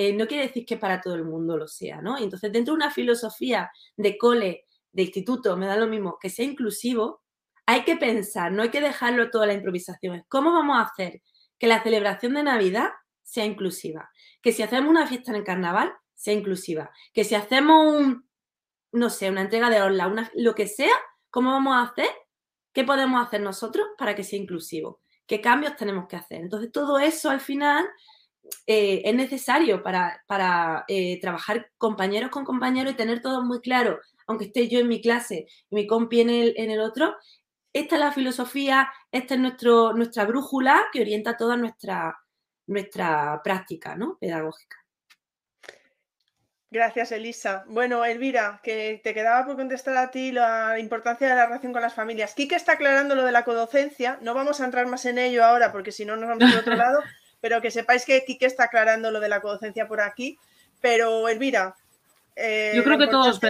eh, 0.00 0.12
no 0.12 0.28
quiere 0.28 0.46
decir 0.46 0.64
que 0.64 0.76
para 0.76 1.00
todo 1.00 1.16
el 1.16 1.24
mundo 1.24 1.56
lo 1.56 1.66
sea, 1.66 2.00
¿no? 2.00 2.20
Y 2.20 2.22
entonces, 2.22 2.52
dentro 2.52 2.72
de 2.72 2.76
una 2.76 2.92
filosofía 2.92 3.72
de 3.96 4.16
cole, 4.16 4.64
de 4.92 5.02
instituto, 5.02 5.56
me 5.56 5.66
da 5.66 5.74
lo 5.74 5.88
mismo, 5.88 6.18
que 6.20 6.30
sea 6.30 6.44
inclusivo, 6.44 7.24
hay 7.66 7.82
que 7.82 7.96
pensar, 7.96 8.52
no 8.52 8.62
hay 8.62 8.68
que 8.68 8.80
dejarlo 8.80 9.28
toda 9.32 9.46
la 9.46 9.54
improvisación. 9.54 10.24
¿Cómo 10.28 10.52
vamos 10.52 10.78
a 10.78 10.82
hacer 10.82 11.20
que 11.58 11.66
la 11.66 11.82
celebración 11.82 12.34
de 12.34 12.44
Navidad 12.44 12.90
sea 13.24 13.44
inclusiva? 13.44 14.08
Que 14.40 14.52
si 14.52 14.62
hacemos 14.62 14.88
una 14.88 15.04
fiesta 15.08 15.32
en 15.32 15.38
el 15.38 15.42
carnaval, 15.42 15.92
sea 16.14 16.32
inclusiva. 16.32 16.92
Que 17.12 17.24
si 17.24 17.34
hacemos 17.34 17.92
un, 17.92 18.28
no 18.92 19.10
sé, 19.10 19.28
una 19.28 19.40
entrega 19.40 19.68
de 19.68 19.82
orla, 19.82 20.06
una, 20.06 20.30
lo 20.36 20.54
que 20.54 20.68
sea, 20.68 20.94
¿cómo 21.28 21.50
vamos 21.50 21.74
a 21.74 21.90
hacer? 21.90 22.10
¿Qué 22.72 22.84
podemos 22.84 23.20
hacer 23.26 23.40
nosotros 23.40 23.88
para 23.98 24.14
que 24.14 24.22
sea 24.22 24.38
inclusivo? 24.38 25.00
¿Qué 25.26 25.40
cambios 25.40 25.74
tenemos 25.74 26.06
que 26.06 26.14
hacer? 26.14 26.40
Entonces, 26.40 26.70
todo 26.70 27.00
eso 27.00 27.30
al 27.30 27.40
final 27.40 27.84
eh, 28.66 29.02
es 29.04 29.14
necesario 29.14 29.82
para, 29.82 30.22
para 30.26 30.84
eh, 30.88 31.20
trabajar 31.20 31.70
compañeros 31.78 32.30
con 32.30 32.44
compañeros 32.44 32.92
y 32.92 32.96
tener 32.96 33.20
todo 33.20 33.42
muy 33.42 33.60
claro, 33.60 33.98
aunque 34.26 34.46
esté 34.46 34.68
yo 34.68 34.80
en 34.80 34.88
mi 34.88 35.00
clase 35.00 35.46
y 35.70 35.74
mi 35.74 35.86
compi 35.86 36.20
en 36.20 36.30
el, 36.30 36.54
en 36.56 36.70
el 36.70 36.80
otro, 36.80 37.16
esta 37.72 37.96
es 37.96 38.00
la 38.00 38.12
filosofía, 38.12 38.90
esta 39.12 39.34
es 39.34 39.40
nuestro, 39.40 39.92
nuestra 39.92 40.24
brújula 40.24 40.86
que 40.92 41.00
orienta 41.00 41.36
toda 41.36 41.56
nuestra, 41.56 42.18
nuestra 42.66 43.40
práctica 43.42 43.96
¿no? 43.96 44.16
pedagógica. 44.18 44.76
Gracias, 46.70 47.12
Elisa. 47.12 47.64
Bueno, 47.68 48.04
Elvira, 48.04 48.60
que 48.62 49.00
te 49.02 49.14
quedaba 49.14 49.46
por 49.46 49.56
contestar 49.56 49.96
a 49.96 50.10
ti 50.10 50.32
la 50.32 50.78
importancia 50.78 51.26
de 51.26 51.34
la 51.34 51.46
relación 51.46 51.72
con 51.72 51.80
las 51.80 51.94
familias. 51.94 52.34
Kike 52.34 52.56
está 52.56 52.72
aclarando 52.72 53.14
lo 53.14 53.24
de 53.24 53.32
la 53.32 53.44
codocencia. 53.44 54.18
No 54.20 54.34
vamos 54.34 54.60
a 54.60 54.66
entrar 54.66 54.86
más 54.86 55.06
en 55.06 55.16
ello 55.16 55.44
ahora 55.44 55.72
porque 55.72 55.92
si 55.92 56.04
no 56.04 56.16
nos 56.16 56.28
vamos 56.28 56.44
al 56.44 56.58
otro 56.58 56.74
lado, 56.76 57.00
pero 57.40 57.60
que 57.60 57.70
sepáis 57.70 58.05
que 58.05 58.24
Kike 58.24 58.47
está 58.47 58.65
aclarando 58.65 59.10
lo 59.10 59.20
de 59.20 59.28
la 59.28 59.40
codocencia 59.40 59.86
por 59.86 60.01
aquí. 60.01 60.39
Pero, 60.81 61.28
Elvira. 61.28 61.74
Eh, 62.36 62.73
yo 62.74 62.85
creo 62.85 62.98
que 62.98 63.09
todos. 63.09 63.40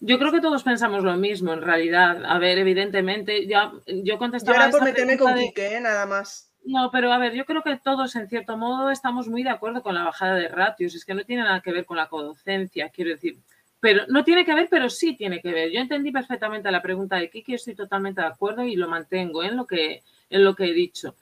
Yo 0.00 0.18
creo 0.18 0.30
que 0.30 0.40
todos 0.40 0.62
pensamos 0.62 1.02
lo 1.04 1.16
mismo, 1.16 1.52
en 1.52 1.62
realidad. 1.62 2.22
A 2.26 2.38
ver, 2.38 2.58
evidentemente, 2.58 3.46
ya, 3.46 3.72
yo 3.86 4.18
contestaba. 4.18 4.58
Yo 4.58 4.62
era 4.64 4.70
por 4.70 4.84
meterme 4.84 5.16
con 5.16 5.36
¿eh? 5.38 5.80
nada 5.80 6.06
más. 6.06 6.52
No, 6.64 6.90
pero 6.90 7.12
a 7.12 7.18
ver, 7.18 7.32
yo 7.32 7.46
creo 7.46 7.62
que 7.62 7.76
todos, 7.76 8.16
en 8.16 8.28
cierto 8.28 8.56
modo, 8.56 8.90
estamos 8.90 9.28
muy 9.28 9.42
de 9.42 9.50
acuerdo 9.50 9.82
con 9.82 9.94
la 9.94 10.04
bajada 10.04 10.34
de 10.34 10.48
ratios. 10.48 10.94
Es 10.94 11.04
que 11.04 11.14
no 11.14 11.24
tiene 11.24 11.44
nada 11.44 11.60
que 11.60 11.72
ver 11.72 11.86
con 11.86 11.96
la 11.96 12.08
codocencia, 12.08 12.90
quiero 12.90 13.12
decir. 13.12 13.38
Pero 13.80 14.02
no 14.08 14.24
tiene 14.24 14.44
que 14.44 14.54
ver, 14.54 14.68
pero 14.68 14.90
sí 14.90 15.16
tiene 15.16 15.40
que 15.40 15.52
ver. 15.52 15.70
Yo 15.70 15.80
entendí 15.80 16.10
perfectamente 16.10 16.70
la 16.70 16.82
pregunta 16.82 17.16
de 17.16 17.30
Kiki, 17.30 17.54
estoy 17.54 17.74
totalmente 17.74 18.20
de 18.20 18.26
acuerdo 18.26 18.64
y 18.64 18.74
lo 18.74 18.88
mantengo 18.88 19.44
en 19.44 19.56
lo 19.56 19.66
que, 19.66 20.02
en 20.28 20.44
lo 20.44 20.54
que 20.54 20.64
he 20.64 20.72
dicho. 20.72 21.14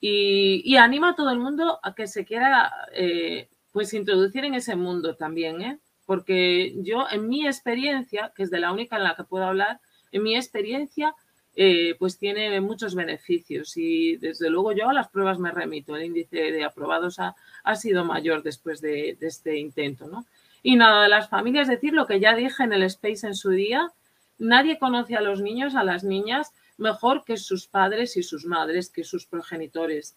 Y, 0.00 0.62
y 0.64 0.76
animo 0.76 1.06
a 1.06 1.14
todo 1.14 1.30
el 1.30 1.38
mundo 1.38 1.78
a 1.82 1.94
que 1.94 2.06
se 2.06 2.24
quiera 2.24 2.72
eh, 2.94 3.48
pues 3.72 3.92
introducir 3.94 4.44
en 4.44 4.54
ese 4.54 4.76
mundo 4.76 5.14
también, 5.14 5.60
¿eh? 5.60 5.78
porque 6.06 6.74
yo 6.78 7.06
en 7.10 7.28
mi 7.28 7.46
experiencia, 7.46 8.32
que 8.34 8.42
es 8.42 8.50
de 8.50 8.60
la 8.60 8.72
única 8.72 8.96
en 8.96 9.04
la 9.04 9.14
que 9.14 9.24
puedo 9.24 9.44
hablar, 9.44 9.80
en 10.10 10.22
mi 10.22 10.34
experiencia 10.34 11.14
eh, 11.56 11.96
pues 11.98 12.16
tiene 12.16 12.60
muchos 12.60 12.94
beneficios 12.94 13.76
y 13.76 14.16
desde 14.16 14.50
luego 14.50 14.72
yo 14.72 14.88
a 14.88 14.92
las 14.92 15.08
pruebas 15.08 15.38
me 15.38 15.50
remito. 15.50 15.96
El 15.96 16.04
índice 16.04 16.36
de 16.52 16.64
aprobados 16.64 17.18
ha, 17.18 17.34
sido 17.76 18.04
mayor 18.04 18.42
después 18.42 18.80
de, 18.80 19.18
este 19.20 19.58
intento. 19.58 20.06
¿no? 20.06 20.24
Y 20.62 20.76
nada, 20.76 21.02
de 21.02 21.08
las 21.08 21.28
familias, 21.28 21.68
decir 21.68 21.92
lo 21.92 22.06
que 22.06 22.20
ya 22.20 22.34
dije 22.34 22.62
en 22.62 22.72
el 22.72 22.84
Space 22.84 23.26
en 23.26 23.34
su 23.34 23.50
día, 23.50 23.92
nadie 24.38 24.78
conoce 24.78 25.16
a 25.16 25.20
los 25.20 25.40
niños, 25.40 25.74
a 25.74 25.84
las 25.84 26.04
niñas, 26.04 26.52
mejor 26.80 27.24
que 27.24 27.36
sus 27.36 27.66
padres 27.66 28.16
y 28.16 28.22
sus 28.22 28.44
madres, 28.44 28.90
que 28.90 29.04
sus 29.04 29.26
progenitores. 29.26 30.16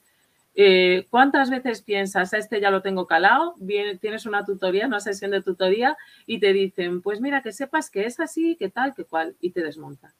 Eh, 0.55 1.07
¿Cuántas 1.09 1.49
veces 1.49 1.81
piensas, 1.81 2.33
este 2.33 2.61
ya 2.61 2.71
lo 2.71 2.81
tengo 2.81 3.07
calado, 3.07 3.55
tienes 4.01 4.25
una 4.25 4.45
tutoría, 4.45 4.87
una 4.87 4.99
sesión 4.99 5.31
de 5.31 5.41
tutoría 5.41 5.97
y 6.25 6.39
te 6.39 6.53
dicen, 6.53 7.01
pues 7.01 7.21
mira, 7.21 7.41
que 7.41 7.51
sepas 7.51 7.89
que 7.89 8.05
es 8.05 8.19
así, 8.19 8.55
que 8.55 8.69
tal, 8.69 8.93
que 8.93 9.03
cual, 9.03 9.35
y 9.41 9.51
te 9.51 9.61
desmontan? 9.61 10.11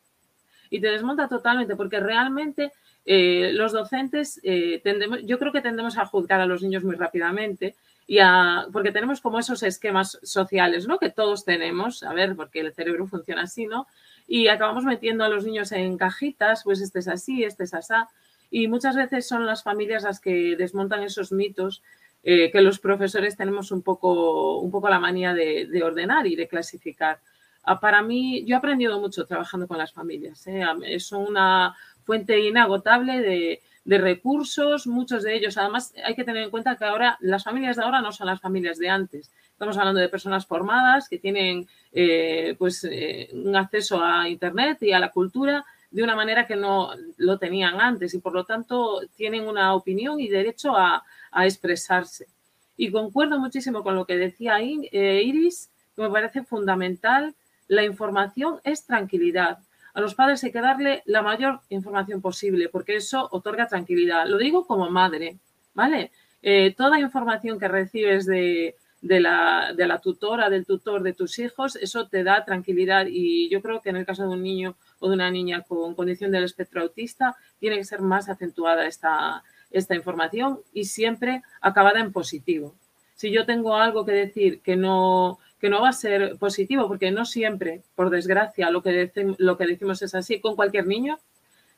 y 0.74 0.82
te 0.82 0.88
desmonta 0.88 1.28
totalmente 1.28 1.76
porque 1.76 2.00
realmente 2.00 2.72
eh, 3.06 3.52
los 3.54 3.74
docentes, 3.74 4.40
eh, 4.42 4.82
tendemos, 4.84 5.20
yo 5.24 5.38
creo 5.38 5.52
que 5.52 5.62
tendemos 5.62 6.00
a 6.00 6.06
juzgar 6.08 6.42
a 6.42 6.48
los 6.48 6.64
niños 6.64 6.84
muy 6.84 6.96
rápidamente 6.96 7.76
y 8.08 8.18
a, 8.18 8.66
porque 8.74 8.92
tenemos 8.92 9.22
como 9.22 9.38
esos 9.38 9.62
esquemas 9.62 10.18
sociales, 10.24 10.88
¿no? 10.88 10.98
Que 10.98 11.12
todos 11.12 11.46
tenemos, 11.46 12.02
a 12.02 12.12
ver, 12.14 12.36
porque 12.36 12.62
el 12.62 12.74
cerebro 12.74 13.06
funciona 13.06 13.44
así, 13.44 13.68
¿no? 13.68 13.86
Y 14.36 14.48
acabamos 14.48 14.84
metiendo 14.84 15.24
a 15.24 15.30
los 15.30 15.46
niños 15.46 15.72
en 15.74 15.96
cajitas, 15.96 16.64
pues 16.64 16.82
este 16.82 16.98
es 16.98 17.08
así, 17.08 17.44
este 17.44 17.66
es 17.66 17.74
así. 17.76 17.94
Y 18.50 18.68
muchas 18.68 18.96
veces 18.96 19.28
son 19.28 19.46
las 19.46 19.62
familias 19.62 20.02
las 20.02 20.20
que 20.20 20.56
desmontan 20.56 21.04
esos 21.04 21.32
mitos 21.32 21.84
eh, 22.24 22.50
que 22.50 22.62
los 22.62 22.80
profesores 22.80 23.38
tenemos 23.38 23.72
un 23.72 23.84
poco, 23.84 24.58
un 24.58 24.72
poco 24.72 24.90
la 24.90 24.98
manía 24.98 25.36
de 25.36 25.84
ordenar 25.84 26.26
y 26.26 26.36
de 26.36 26.48
clasificar. 26.48 27.20
ah, 27.66 27.80
para 27.80 28.02
mí, 28.02 28.44
yo 28.48 28.56
he 28.56 28.58
aprendido 28.58 29.00
mucho 29.00 29.24
trabajando 29.28 29.68
con 29.68 29.78
las 29.78 29.94
familias. 29.94 30.48
¿eh? 30.48 30.66
Es 30.88 31.12
una 31.12 31.76
fuente 32.04 32.40
inagotable 32.40 33.22
de, 33.22 33.62
de 33.86 33.98
recursos, 34.00 34.88
muchos 34.88 35.22
de 35.22 35.36
ellos. 35.36 35.60
Además, 35.60 35.94
hay 36.04 36.16
que 36.16 36.24
tener 36.24 36.42
en 36.42 36.50
cuenta 36.50 36.76
que 36.76 36.86
ahora 36.86 37.20
las 37.22 37.44
familias 37.44 37.78
de 37.78 37.84
ahora 37.84 38.02
no 38.02 38.12
son 38.12 38.26
las 38.26 38.42
familias 38.42 38.80
de 38.80 38.90
antes. 38.90 39.32
Estamos 39.64 39.78
hablando 39.78 40.02
de 40.02 40.10
personas 40.10 40.46
formadas 40.46 41.08
que 41.08 41.20
tienen 41.20 41.70
eh, 41.94 42.54
pues, 42.58 42.84
eh, 42.84 43.30
un 43.32 43.56
acceso 43.56 44.04
a 44.04 44.28
Internet 44.28 44.84
y 44.84 44.92
a 44.92 45.00
la 45.00 45.10
cultura 45.10 45.64
de 45.90 46.04
una 46.04 46.18
manera 46.18 46.46
que 46.46 46.58
no 46.58 46.90
lo 47.16 47.38
tenían 47.38 47.80
antes 47.80 48.14
y 48.14 48.20
por 48.20 48.34
lo 48.34 48.44
tanto 48.44 49.00
tienen 49.16 49.48
una 49.48 49.74
opinión 49.74 50.20
y 50.20 50.28
derecho 50.28 50.76
a, 50.76 51.02
expresarse. 51.46 52.28
Y 52.76 52.92
concuerdo 52.92 53.40
muchísimo 53.40 53.84
con 53.84 53.96
lo 53.96 54.06
que 54.06 54.18
decía 54.18 54.60
eh, 54.60 55.24
Iris, 55.24 55.70
que 55.96 56.02
me 56.02 56.10
parece 56.10 56.44
fundamental. 56.44 57.34
La 57.70 57.86
información 57.86 58.60
es 58.66 58.86
tranquilidad 58.86 59.60
a 59.94 60.02
los 60.02 60.16
padres 60.16 60.44
hay 60.44 60.52
que 60.52 60.60
darle 60.60 61.04
la 61.06 61.22
mayor 61.22 61.62
información 61.70 62.20
posible 62.20 62.68
porque 62.68 62.96
eso 62.98 63.30
otorga 63.32 63.68
tranquilidad. 63.68 64.26
Lo 64.26 64.40
digo 64.40 64.66
como 64.66 64.90
madre, 64.90 65.38
¿vale? 65.74 66.12
Eh, 66.42 66.74
toda 66.76 67.00
información 67.00 67.60
que 67.60 67.68
recibes 67.68 68.26
de, 68.26 68.76
la, 69.04 69.74
de 69.76 69.88
la 69.88 70.00
tutora, 70.00 70.50
del 70.50 70.66
tutor 70.66 71.04
de 71.04 71.14
tus 71.14 71.38
hijos, 71.40 71.76
eso 71.76 72.08
te 72.08 72.24
da 72.24 72.46
tranquilidad 72.46 73.06
y 73.10 73.50
yo 73.50 73.62
creo 73.62 73.82
que 73.82 73.90
en 73.90 73.98
el 73.98 74.06
caso 74.06 74.24
de 74.24 74.30
un 74.30 74.44
niño 74.44 74.76
o 75.00 75.10
de 75.10 75.16
una 75.16 75.30
niña 75.30 75.62
con 75.62 75.94
condición 75.94 76.32
del 76.32 76.46
espectro 76.46 76.82
autista 76.82 77.36
tiene 77.60 77.78
que 77.78 77.84
ser 77.84 78.02
más 78.02 78.30
acentuada 78.30 78.88
esta, 78.88 79.44
esta 79.72 79.96
información 79.96 80.60
y 80.72 80.86
siempre 80.86 81.42
acabada 81.60 82.00
en 82.00 82.14
positivo. 82.14 82.76
Si 83.16 83.32
yo 83.32 83.46
tengo 83.46 83.76
algo 83.76 84.06
que 84.06 84.14
decir 84.14 84.62
que 84.62 84.76
no, 84.76 85.40
que 85.60 85.70
no 85.70 85.82
va 85.82 85.90
a 85.90 85.94
ser 85.94 86.38
positivo, 86.38 86.88
porque 86.88 87.12
no 87.12 87.26
siempre, 87.26 87.84
por 87.96 88.10
desgracia, 88.10 88.70
lo 88.70 88.82
que, 88.82 89.12
lo 89.38 89.58
que 89.58 89.68
decimos 89.68 90.02
es 90.02 90.16
así 90.16 90.40
con 90.40 90.56
cualquier 90.56 90.88
niño, 90.88 91.20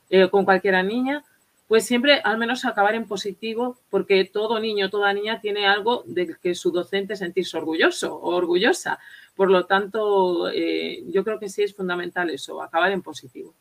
eh, 0.10 0.30
con 0.30 0.46
cualquiera 0.46 0.84
niña, 0.84 1.24
pues 1.68 1.86
siempre 1.86 2.22
al 2.24 2.38
menos 2.38 2.66
acabar 2.66 2.96
en 2.96 3.08
positivo, 3.08 3.80
porque 3.90 4.26
todo 4.26 4.60
niño, 4.60 4.90
toda 4.90 5.14
niña 5.14 5.42
tiene 5.42 5.68
algo 5.68 6.04
de 6.06 6.36
que 6.42 6.54
su 6.54 6.72
docente 6.72 7.16
sentirse 7.16 7.58
orgulloso 7.58 8.16
o 8.16 8.36
orgullosa. 8.36 9.00
Por 9.36 9.50
lo 9.50 9.66
tanto, 9.66 10.50
eh, 10.50 11.04
yo 11.08 11.24
creo 11.24 11.40
que 11.40 11.50
sí 11.50 11.64
es 11.64 11.76
fundamental 11.76 12.30
eso, 12.30 12.62
acabar 12.62 12.92
en 12.92 13.02
positivo. 13.02 13.56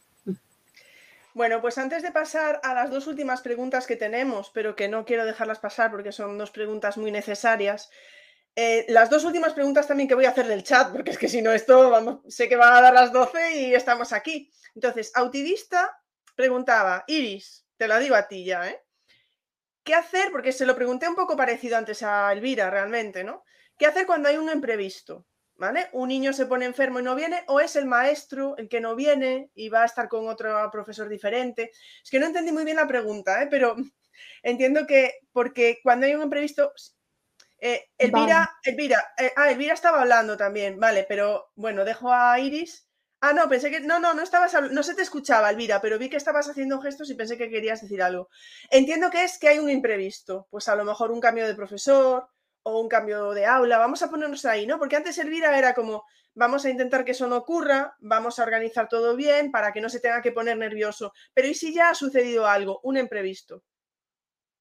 Bueno, 1.33 1.61
pues 1.61 1.79
antes 1.79 2.03
de 2.05 2.13
pasar 2.13 2.61
a 2.63 2.75
las 2.75 2.91
dos 2.91 3.09
últimas 3.09 3.41
preguntas 3.41 3.89
que 3.89 3.97
tenemos, 3.97 4.51
pero 4.55 4.77
que 4.77 4.87
no 4.87 5.05
quiero 5.05 5.25
dejarlas 5.25 5.59
pasar 5.59 5.91
porque 5.91 6.13
son 6.13 6.39
dos 6.39 6.53
preguntas 6.53 6.97
muy 6.97 7.11
necesarias, 7.11 7.91
eh, 8.57 8.87
las 8.89 9.11
dos 9.11 9.25
últimas 9.25 9.53
preguntas 9.53 9.89
también 9.89 10.09
que 10.09 10.15
voy 10.15 10.27
a 10.27 10.31
hacer 10.31 10.47
del 10.47 10.63
chat, 10.63 10.93
porque 10.93 11.11
es 11.11 11.19
que 11.19 11.29
si 11.29 11.43
no 11.43 11.51
esto, 11.51 11.91
vamos, 11.91 12.21
sé 12.29 12.49
que 12.49 12.55
van 12.55 12.73
a 12.73 12.81
dar 12.81 12.95
las 12.95 13.13
12 13.13 13.57
y 13.57 13.75
estamos 13.75 14.13
aquí. 14.13 14.53
Entonces, 14.77 15.11
Autivista 15.17 16.01
preguntaba, 16.37 17.05
Iris, 17.09 17.64
te 17.77 17.89
lo 17.89 17.99
digo 17.99 18.15
a 18.15 18.29
ti 18.29 18.45
ya, 18.45 18.69
¿eh? 18.69 18.81
¿Qué 19.85 19.95
hacer? 19.95 20.31
Porque 20.33 20.53
se 20.53 20.67
lo 20.67 20.75
pregunté 20.75 21.09
un 21.09 21.15
poco 21.15 21.37
parecido 21.37 21.77
antes 21.77 22.03
a 22.03 22.33
Elvira, 22.33 22.71
realmente, 22.71 23.23
¿no? 23.23 23.45
¿Qué 23.79 23.87
hacer 23.87 24.07
cuando 24.07 24.29
hay 24.29 24.37
un 24.39 24.51
imprevisto? 24.51 25.27
¿Vale? 25.57 25.89
Un 25.93 26.09
niño 26.09 26.33
se 26.33 26.47
pone 26.47 26.65
enfermo 26.65 26.99
y 26.99 27.05
no 27.05 27.15
viene, 27.15 27.45
o 27.47 27.61
es 27.61 27.77
el 27.77 27.87
maestro 27.87 28.57
el 28.57 28.69
que 28.69 28.81
no 28.81 28.97
viene 28.97 29.51
y 29.55 29.69
va 29.69 29.83
a 29.83 29.87
estar 29.87 30.09
con 30.09 30.27
otro 30.27 30.69
profesor 30.73 31.09
diferente. 31.09 31.71
Es 32.03 32.11
que 32.11 32.19
no 32.19 32.27
entendí 32.27 32.51
muy 32.51 32.65
bien 32.65 32.77
la 32.77 32.89
pregunta, 32.89 33.41
¿eh? 33.43 33.47
pero 33.49 33.77
entiendo 34.43 34.87
que 34.87 35.13
porque 35.33 35.79
cuando 35.83 36.07
hay 36.07 36.15
un 36.15 36.23
imprevisto, 36.23 36.73
eh, 37.59 37.85
Elvira, 37.97 38.51
Elvira, 38.65 39.15
eh, 39.17 39.33
ah, 39.37 39.51
Elvira 39.51 39.75
estaba 39.75 40.01
hablando 40.01 40.37
también, 40.37 40.79
vale, 40.79 41.07
pero 41.09 41.51
bueno, 41.55 41.85
dejo 41.85 42.13
a 42.13 42.39
Iris. 42.41 42.89
Ah, 43.27 43.33
no, 43.33 43.49
pensé 43.49 43.71
que, 43.71 43.81
no, 43.81 43.99
no, 43.99 44.13
no 44.13 44.23
estabas, 44.23 44.55
no 44.71 44.83
se 44.83 44.95
te 44.95 45.01
escuchaba, 45.01 45.49
Elvira, 45.49 45.81
pero 45.81 45.99
vi 45.99 46.11
que 46.11 46.19
estabas 46.19 46.47
haciendo 46.47 46.79
gestos 46.79 47.09
y 47.09 47.15
pensé 47.15 47.39
que 47.39 47.49
querías 47.49 47.81
decir 47.81 48.03
algo. 48.03 48.29
Entiendo 48.69 49.09
que 49.09 49.25
es 49.25 49.39
que 49.39 49.49
hay 49.49 49.59
un 49.59 49.71
imprevisto, 49.71 50.47
pues 50.51 50.69
a 50.69 50.77
lo 50.77 50.85
mejor 50.85 51.11
un 51.11 51.21
cambio 51.21 51.47
de 51.47 51.55
profesor 51.55 52.29
o 52.65 52.81
un 52.83 52.87
cambio 52.87 53.31
de 53.31 53.47
aula, 53.47 53.79
vamos 53.79 54.03
a 54.03 54.11
ponernos 54.11 54.45
ahí, 54.45 54.67
¿no? 54.67 54.79
Porque 54.79 54.97
antes 54.97 55.17
Elvira 55.17 55.57
era 55.57 55.73
como, 55.73 56.05
vamos 56.35 56.67
a 56.67 56.71
intentar 56.71 57.03
que 57.03 57.13
eso 57.13 57.27
no 57.27 57.39
ocurra, 57.39 57.97
vamos 57.99 58.39
a 58.39 58.43
organizar 58.43 58.91
todo 58.91 59.17
bien 59.17 59.51
para 59.51 59.73
que 59.73 59.81
no 59.81 59.89
se 59.89 60.01
tenga 60.01 60.21
que 60.21 60.33
poner 60.33 60.59
nervioso, 60.59 61.15
pero 61.33 61.49
¿y 61.49 61.55
si 61.55 61.73
ya 61.73 61.89
ha 61.89 61.95
sucedido 61.95 62.47
algo, 62.47 62.81
un 62.83 62.99
imprevisto? 62.99 63.63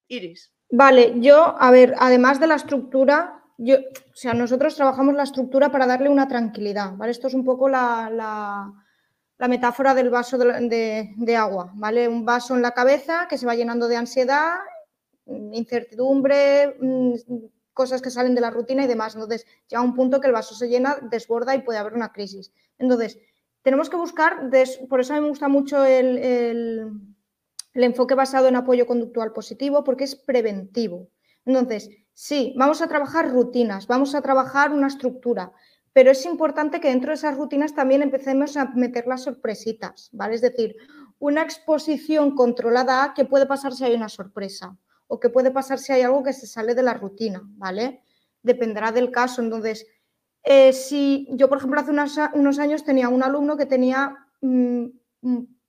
Iris. 0.07 0.53
Vale, 0.69 1.15
yo, 1.18 1.57
a 1.60 1.69
ver, 1.69 1.95
además 1.99 2.40
de 2.40 2.48
la 2.48 2.56
estructura, 2.56 3.43
o 3.60 4.16
sea, 4.16 4.34
nosotros 4.34 4.76
trabajamos 4.76 5.14
la 5.16 5.24
estructura 5.24 5.72
para 5.72 5.86
darle 5.88 6.10
una 6.10 6.28
tranquilidad, 6.28 6.94
¿vale? 6.96 7.12
Esto 7.12 7.28
es 7.28 7.34
un 7.34 7.44
poco 7.44 7.70
la, 7.70 8.10
la, 8.10 9.48
metáfora 9.48 9.94
del 9.94 10.10
vaso 10.10 10.38
de, 10.38 11.14
de, 11.18 11.36
agua, 11.36 11.72
¿vale? 11.76 12.08
Un 12.08 12.26
vaso 12.26 12.56
en 12.56 12.62
la 12.62 12.72
cabeza 12.72 13.28
que 13.30 13.38
se 13.38 13.46
va 13.46 13.56
llenando 13.56 13.88
de 13.88 13.98
ansiedad, 13.98 14.56
incertidumbre, 15.26 16.78
mm, 16.80 17.14
cosas 17.74 18.02
que 18.02 18.10
salen 18.10 18.36
de 18.36 18.42
la 18.42 18.52
rutina 18.52 18.86
y 18.86 18.88
demás. 18.88 19.16
Entonces, 19.16 19.46
llega 19.68 19.82
un 19.82 19.94
punto 19.94 20.22
que 20.22 20.28
el 20.28 20.34
vaso 20.34 20.56
se 20.56 20.70
llena, 20.70 20.98
desborda 21.02 21.56
y 21.56 21.62
puede 21.62 21.80
haber 21.80 21.94
una 21.94 22.14
crisis. 22.14 22.54
Entonces, 22.80 23.20
tenemos 23.62 23.90
que 23.90 23.98
buscar, 23.98 24.50
por 24.90 25.02
eso 25.02 25.14
a 25.14 25.18
mí 25.18 25.22
me 25.22 25.30
gusta 25.30 25.48
mucho 25.50 25.84
el 25.84 27.14
el 27.74 27.84
enfoque 27.84 28.16
basado 28.16 28.48
en 28.48 28.56
apoyo 28.56 28.86
conductual 28.86 29.34
positivo 29.34 29.84
porque 29.84 30.04
es 30.04 30.16
preventivo. 30.16 31.10
Entonces, 31.46 31.90
sí, 32.14 32.53
vamos 32.57 32.81
a 32.81 32.88
trabajar 32.88 33.31
rutinas, 33.31 33.88
vamos 33.88 34.15
a 34.15 34.22
trabajar 34.22 34.72
una 34.72 34.88
estructura, 34.88 35.52
pero 35.94 36.11
es 36.11 36.26
importante 36.26 36.80
que 36.80 36.90
dentro 36.90 37.10
de 37.10 37.15
esas 37.15 37.38
rutinas 37.38 37.76
también 37.76 38.02
empecemos 38.02 38.57
a 38.57 38.65
meter 38.73 39.06
las 39.07 39.23
sorpresitas, 39.23 40.10
¿vale? 40.11 40.35
Es 40.35 40.41
decir, 40.41 40.76
una 41.19 41.44
exposición 41.44 42.35
controlada 42.35 43.03
a 43.03 43.14
qué 43.14 43.26
puede 43.26 43.45
pasar 43.45 43.73
si 43.73 43.85
hay 43.85 43.94
una 43.94 44.10
sorpresa 44.10 44.76
o 45.07 45.19
qué 45.19 45.30
puede 45.30 45.52
pasar 45.52 45.77
si 45.77 45.94
hay 45.94 46.02
algo 46.02 46.23
que 46.23 46.34
se 46.34 46.48
sale 46.48 46.73
de 46.73 46.84
la 46.84 46.95
rutina, 46.95 47.41
¿vale? 47.56 48.02
Dependerá 48.41 48.91
del 48.91 49.11
caso. 49.11 49.41
Entonces, 49.41 49.85
eh, 50.44 50.73
si 50.73 51.27
yo, 51.31 51.48
por 51.48 51.60
ejemplo, 51.60 51.80
hace 51.80 51.91
unos, 52.34 52.60
años 52.60 52.84
tenía 52.84 53.10
un 53.10 53.23
alumno 53.23 53.56
que 53.56 53.65
tenía 53.65 54.15
mm, 54.41 54.85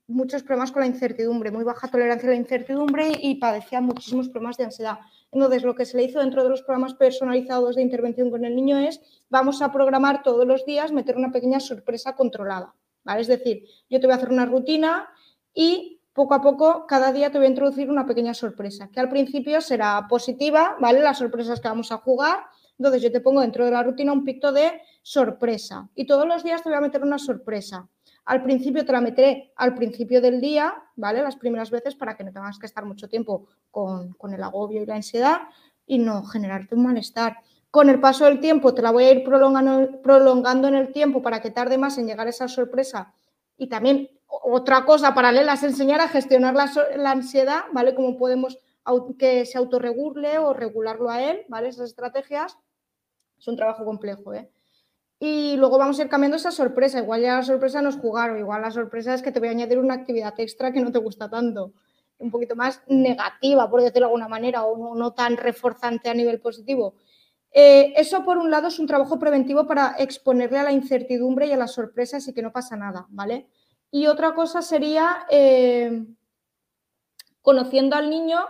muchos 0.07 0.43
problemas 0.43 0.71
con 0.73 0.81
la 0.81 0.87
incertidumbre, 0.87 1.51
muy 1.51 1.65
baja 1.65 1.89
tolerancia 1.89 2.29
a 2.29 2.33
la 2.33 2.39
incertidumbre 2.39 3.13
y 3.21 3.37
padecía 3.37 3.81
muchísimos 3.81 4.29
problemas 4.29 4.57
de 4.57 4.65
ansiedad. 4.65 4.99
Entonces, 5.33 5.63
lo 5.63 5.75
que 5.75 5.87
se 5.87 5.97
le 5.97 6.05
hizo 6.05 6.21
dentro 6.21 6.43
de 6.43 6.51
los 6.51 6.63
programas 6.63 6.95
personalizados 6.95 7.77
de 7.77 7.83
intervención 7.83 8.31
con 8.31 8.45
el 8.45 8.55
niño 8.55 8.79
es, 8.79 9.01
vamos 9.31 9.63
a 9.63 9.73
programar 9.73 10.23
todos 10.23 10.47
los 10.47 10.65
días, 10.67 10.93
meter 10.93 11.17
una 11.17 11.33
pequeña 11.33 11.61
sorpresa 11.61 12.15
controlada. 12.15 12.75
¿vale? 13.03 13.23
Es 13.23 13.29
decir, 13.29 13.65
yo 13.89 14.01
te 14.01 14.07
voy 14.07 14.13
a 14.13 14.17
hacer 14.17 14.31
una 14.31 14.47
rutina 14.47 15.09
y 15.55 16.01
poco 16.13 16.35
a 16.35 16.43
poco, 16.43 16.87
cada 16.87 17.13
día 17.13 17.33
te 17.33 17.39
voy 17.39 17.47
a 17.47 17.51
introducir 17.51 17.91
una 17.91 18.07
pequeña 18.07 18.35
sorpresa, 18.35 18.89
que 18.93 19.01
al 19.01 19.09
principio 19.09 19.61
será 19.61 20.07
positiva, 20.09 20.77
¿vale? 20.81 21.01
Las 21.01 21.19
sorpresas 21.19 21.61
que 21.61 21.69
vamos 21.69 21.91
a 21.91 21.97
jugar. 21.97 22.45
Entonces, 22.79 23.03
yo 23.03 23.11
te 23.11 23.21
pongo 23.21 23.41
dentro 23.41 23.65
de 23.65 23.73
la 23.73 23.83
rutina 23.83 24.13
un 24.13 24.25
picto 24.25 24.53
de 24.53 24.81
sorpresa 25.03 25.89
y 25.95 26.07
todos 26.07 26.27
los 26.27 26.45
días 26.45 26.63
te 26.63 26.69
voy 26.69 26.79
a 26.79 26.81
meter 26.81 27.03
una 27.03 27.19
sorpresa. 27.19 27.89
Al 28.25 28.43
principio 28.43 28.87
te 28.87 28.93
la 28.93 29.01
meteré 29.01 29.53
al 29.57 29.75
principio 29.75 30.21
del 30.21 30.41
día, 30.41 30.75
¿vale? 30.97 31.23
Las 31.23 31.37
primeras 31.37 31.71
veces 31.71 31.95
para 31.95 32.17
que 32.17 32.25
no 32.25 32.33
tengas 32.33 32.59
que 32.59 32.67
estar 32.67 32.85
mucho 32.85 33.09
tiempo 33.09 33.49
con, 33.71 34.15
el 34.33 34.43
agobio 34.43 34.83
y 34.83 34.87
la 34.87 34.97
ansiedad 34.97 35.43
y 35.87 35.99
no 35.99 36.25
generarte 36.25 36.75
un 36.75 36.85
malestar. 36.85 37.37
Con 37.71 37.91
el 37.91 38.01
paso 38.01 38.25
del 38.25 38.41
tiempo 38.41 38.73
te 38.73 38.81
la 38.81 38.93
voy 38.93 39.05
a 39.05 39.13
ir 39.13 39.25
prolongando, 39.25 40.69
en 40.69 40.75
el 40.75 40.93
tiempo 40.93 41.21
para 41.21 41.43
que 41.43 41.51
tarde 41.51 41.77
más 41.77 41.99
en 41.99 42.07
llegar 42.07 42.27
a 42.27 42.31
esa 42.31 42.49
sorpresa. 42.49 43.13
Y 43.59 43.69
también 43.69 44.09
otra 44.27 44.85
cosa 44.87 45.15
paralela 45.15 45.55
es 45.55 45.63
enseñar 45.63 46.01
a 46.01 46.09
gestionar 46.09 46.55
la, 46.55 46.71
la 46.97 47.11
ansiedad, 47.11 47.65
¿vale? 47.73 47.95
Cómo 47.95 48.17
podemos 48.17 48.59
que 49.19 49.45
se 49.45 49.59
autorregule 49.59 50.39
o 50.39 50.55
regularlo 50.55 51.11
a 51.11 51.23
él, 51.23 51.45
¿vale? 51.49 51.69
Esas 51.69 51.91
estrategias. 51.91 52.57
Es 53.39 53.49
un 53.49 53.57
trabajo 53.57 53.85
complejo, 53.85 54.33
¿eh? 54.33 54.51
Y 55.19 55.57
luego 55.57 55.79
vamos 55.79 55.99
a 55.99 56.03
ir 56.03 56.09
cambiando 56.09 56.37
esa 56.37 56.51
sorpresa. 56.51 56.99
Igual 56.99 57.23
ya 57.23 57.37
la 57.37 57.43
sorpresa 57.43 57.81
no 57.81 57.89
es 57.89 57.97
jugar, 57.97 58.31
o 58.31 58.39
igual 58.39 58.63
la 58.63 58.71
sorpresa 58.71 59.15
es 59.15 59.23
que 59.23 59.33
te 59.33 59.39
voy 59.39 59.49
a 59.49 59.53
añadir 59.53 59.79
una 59.79 59.95
actividad 59.95 60.35
extra 60.39 60.73
que 60.73 60.81
no 60.81 60.93
te 60.93 60.99
gusta 60.99 61.31
tanto, 61.31 61.73
un 62.19 62.31
poquito 62.31 62.57
más 62.57 62.83
negativa, 62.89 63.71
por 63.71 63.81
decirlo 63.81 64.01
de 64.01 64.07
alguna 64.07 64.29
manera, 64.29 64.65
o 64.65 64.95
no, 64.95 65.13
tan 65.13 65.37
reforzante 65.37 66.09
a 66.09 66.15
nivel 66.15 66.41
positivo. 66.41 66.95
Eh, 67.53 67.93
eso, 67.97 68.25
por 68.25 68.39
un 68.39 68.51
lado, 68.51 68.69
es 68.69 68.79
un 68.79 68.87
trabajo 68.87 69.19
preventivo 69.19 69.67
para 69.67 69.95
exponerle 69.99 70.59
a 70.59 70.65
la 70.65 70.73
incertidumbre 70.73 71.47
y 71.47 71.53
a 71.53 71.57
las 71.57 71.73
sorpresas 71.73 72.27
y 72.27 72.35
que 72.35 72.43
no 72.43 72.53
pasa 72.53 72.77
nada, 72.77 73.07
¿vale? 73.11 73.47
Y 73.93 74.07
otra 74.09 74.35
cosa 74.35 74.61
sería, 74.61 75.25
eh, 75.31 76.05
conociendo 77.43 77.95
al 77.95 78.11
niño, 78.11 78.41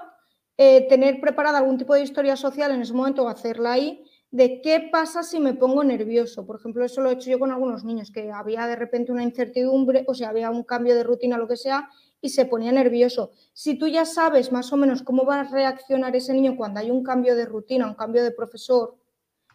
eh, 0.57 0.87
tener 0.89 1.21
preparada 1.21 1.59
algún 1.59 1.77
tipo 1.77 1.95
de 1.95 2.03
historia 2.03 2.37
social 2.37 2.71
en 2.71 2.81
ese 2.81 2.95
momento 2.95 3.25
o 3.25 3.29
hacerla 3.29 3.73
ahí 3.73 4.04
de 4.35 4.61
qué 4.61 4.89
pasa 4.91 5.23
si 5.23 5.39
me 5.39 5.55
pongo 5.55 5.85
nervioso. 5.85 6.45
Por 6.45 6.57
ejemplo, 6.57 6.85
eso 6.85 7.01
lo 7.01 7.09
he 7.09 7.13
hecho 7.13 7.31
yo 7.31 7.39
con 7.39 7.53
algunos 7.53 7.85
niños, 7.85 8.11
que 8.11 8.33
había 8.33 8.67
de 8.67 8.75
repente 8.75 9.13
una 9.13 9.23
incertidumbre, 9.23 10.05
o 10.09 10.15
sea, 10.15 10.31
había 10.31 10.51
un 10.51 10.65
cambio 10.65 10.97
de 10.97 11.05
rutina, 11.05 11.39
lo 11.39 11.47
que 11.47 11.57
sea, 11.57 11.89
y 12.21 12.31
se 12.31 12.45
ponía 12.45 12.73
nervioso. 12.73 13.31
Si 13.53 13.79
tú 13.79 13.87
ya 13.87 14.05
sabes 14.05 14.51
más 14.51 14.73
o 14.73 14.77
menos 14.77 15.05
cómo 15.05 15.25
va 15.25 15.39
a 15.39 15.45
reaccionar 15.45 16.17
ese 16.17 16.35
niño 16.35 16.57
cuando 16.57 16.81
hay 16.81 16.91
un 16.91 17.05
cambio 17.05 17.37
de 17.37 17.47
rutina, 17.47 17.87
un 17.87 17.95
cambio 17.95 18.25
de 18.25 18.33
profesor, 18.33 18.97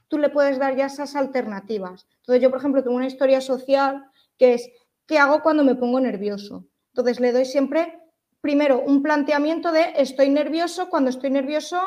tú 0.08 0.18
le 0.18 0.30
puedes 0.30 0.58
dar 0.58 0.78
ya 0.78 0.86
esas 0.86 1.18
alternativas. 1.18 2.08
Entonces 2.20 2.42
yo, 2.42 2.50
por 2.50 2.60
ejemplo, 2.60 2.82
tengo 2.82 2.96
una 2.96 3.08
historia 3.08 3.42
social 3.42 4.06
que 4.38 4.54
es, 4.54 4.72
¿qué 5.06 5.18
hago 5.18 5.42
cuando 5.42 5.66
me 5.66 5.76
pongo 5.76 6.00
nervioso? 6.00 6.70
Entonces 6.94 7.20
le 7.20 7.34
doy 7.34 7.44
siempre, 7.44 8.00
primero, 8.40 8.80
un 8.80 9.04
planteamiento 9.04 9.74
de 9.74 9.92
estoy 9.98 10.30
nervioso, 10.30 10.90
cuando 10.90 11.10
estoy 11.10 11.32
nervioso 11.32 11.82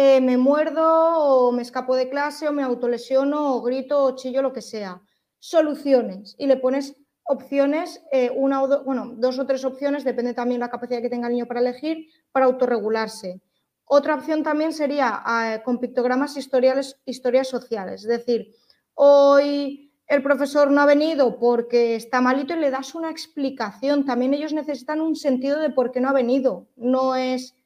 eh, 0.00 0.20
me 0.20 0.36
muerdo 0.36 0.84
o 0.86 1.50
me 1.50 1.62
escapo 1.62 1.96
de 1.96 2.08
clase 2.08 2.46
o 2.46 2.52
me 2.52 2.62
autolesiono 2.62 3.56
o 3.56 3.62
grito 3.62 4.04
o 4.04 4.14
chillo, 4.14 4.42
lo 4.42 4.52
que 4.52 4.62
sea. 4.62 5.02
Soluciones. 5.40 6.36
Y 6.38 6.46
le 6.46 6.56
pones 6.56 6.94
opciones, 7.24 8.00
eh, 8.12 8.30
una 8.32 8.62
o 8.62 8.84
bueno, 8.84 9.14
dos 9.16 9.40
o 9.40 9.46
tres 9.46 9.64
opciones, 9.64 10.04
depende 10.04 10.34
también 10.34 10.60
la 10.60 10.70
capacidad 10.70 11.02
que 11.02 11.10
tenga 11.10 11.26
el 11.26 11.32
niño 11.32 11.46
para 11.46 11.58
elegir, 11.58 12.06
para 12.30 12.46
autorregularse. 12.46 13.40
Otra 13.86 14.14
opción 14.14 14.44
también 14.44 14.72
sería 14.72 15.20
eh, 15.26 15.62
con 15.64 15.80
pictogramas 15.80 16.36
historiales, 16.36 17.00
historias 17.04 17.48
sociales, 17.48 18.02
es 18.02 18.08
decir, 18.08 18.54
hoy 18.94 19.92
el 20.06 20.22
profesor 20.22 20.70
no 20.70 20.80
ha 20.80 20.86
venido 20.86 21.40
porque 21.40 21.96
está 21.96 22.20
malito 22.20 22.54
y 22.54 22.60
le 22.60 22.70
das 22.70 22.94
una 22.94 23.10
explicación. 23.10 24.04
También 24.04 24.32
ellos 24.32 24.52
necesitan 24.52 25.00
un 25.00 25.16
sentido 25.16 25.58
de 25.58 25.70
por 25.70 25.90
qué 25.90 26.00
no 26.00 26.08
ha 26.08 26.12
venido. 26.12 26.68
No 26.76 27.16
es, 27.16 27.56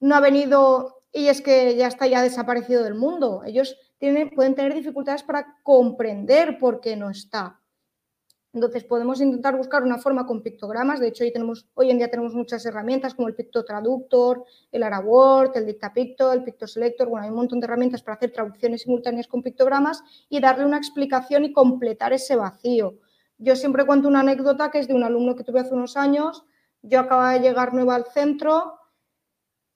no 0.00 0.16
ha 0.16 0.20
venido 0.20 0.97
y 1.12 1.28
es 1.28 1.40
que 1.40 1.76
ya 1.76 1.88
está 1.88 2.06
ya 2.06 2.22
desaparecido 2.22 2.84
del 2.84 2.94
mundo. 2.94 3.42
Ellos 3.44 3.76
tienen, 3.98 4.30
pueden 4.30 4.54
tener 4.54 4.74
dificultades 4.74 5.22
para 5.22 5.56
comprender 5.62 6.58
por 6.58 6.80
qué 6.80 6.96
no 6.96 7.10
está. 7.10 7.60
Entonces 8.52 8.84
podemos 8.84 9.20
intentar 9.20 9.56
buscar 9.56 9.82
una 9.82 9.98
forma 9.98 10.26
con 10.26 10.42
pictogramas. 10.42 11.00
De 11.00 11.08
hecho, 11.08 11.22
hoy, 11.22 11.32
hoy 11.74 11.90
en 11.90 11.98
día 11.98 12.10
tenemos 12.10 12.34
muchas 12.34 12.64
herramientas 12.64 13.14
como 13.14 13.28
el 13.28 13.34
Pictotraductor, 13.34 14.44
el 14.72 14.82
AraWord, 14.82 15.56
el 15.56 15.66
Dictapicto, 15.66 16.32
el 16.32 16.42
Pictoselector. 16.44 17.08
Bueno, 17.08 17.24
hay 17.24 17.30
un 17.30 17.36
montón 17.36 17.60
de 17.60 17.66
herramientas 17.66 18.02
para 18.02 18.16
hacer 18.16 18.32
traducciones 18.32 18.82
simultáneas 18.82 19.28
con 19.28 19.42
pictogramas 19.42 20.02
y 20.30 20.40
darle 20.40 20.64
una 20.64 20.78
explicación 20.78 21.44
y 21.44 21.52
completar 21.52 22.12
ese 22.14 22.36
vacío. 22.36 22.98
Yo 23.36 23.54
siempre 23.54 23.84
cuento 23.84 24.08
una 24.08 24.20
anécdota 24.20 24.70
que 24.70 24.78
es 24.78 24.88
de 24.88 24.94
un 24.94 25.04
alumno 25.04 25.36
que 25.36 25.44
tuve 25.44 25.60
hace 25.60 25.74
unos 25.74 25.96
años. 25.96 26.44
Yo 26.82 27.00
acababa 27.00 27.34
de 27.34 27.40
llegar 27.40 27.74
nueva 27.74 27.96
al 27.96 28.06
centro 28.06 28.77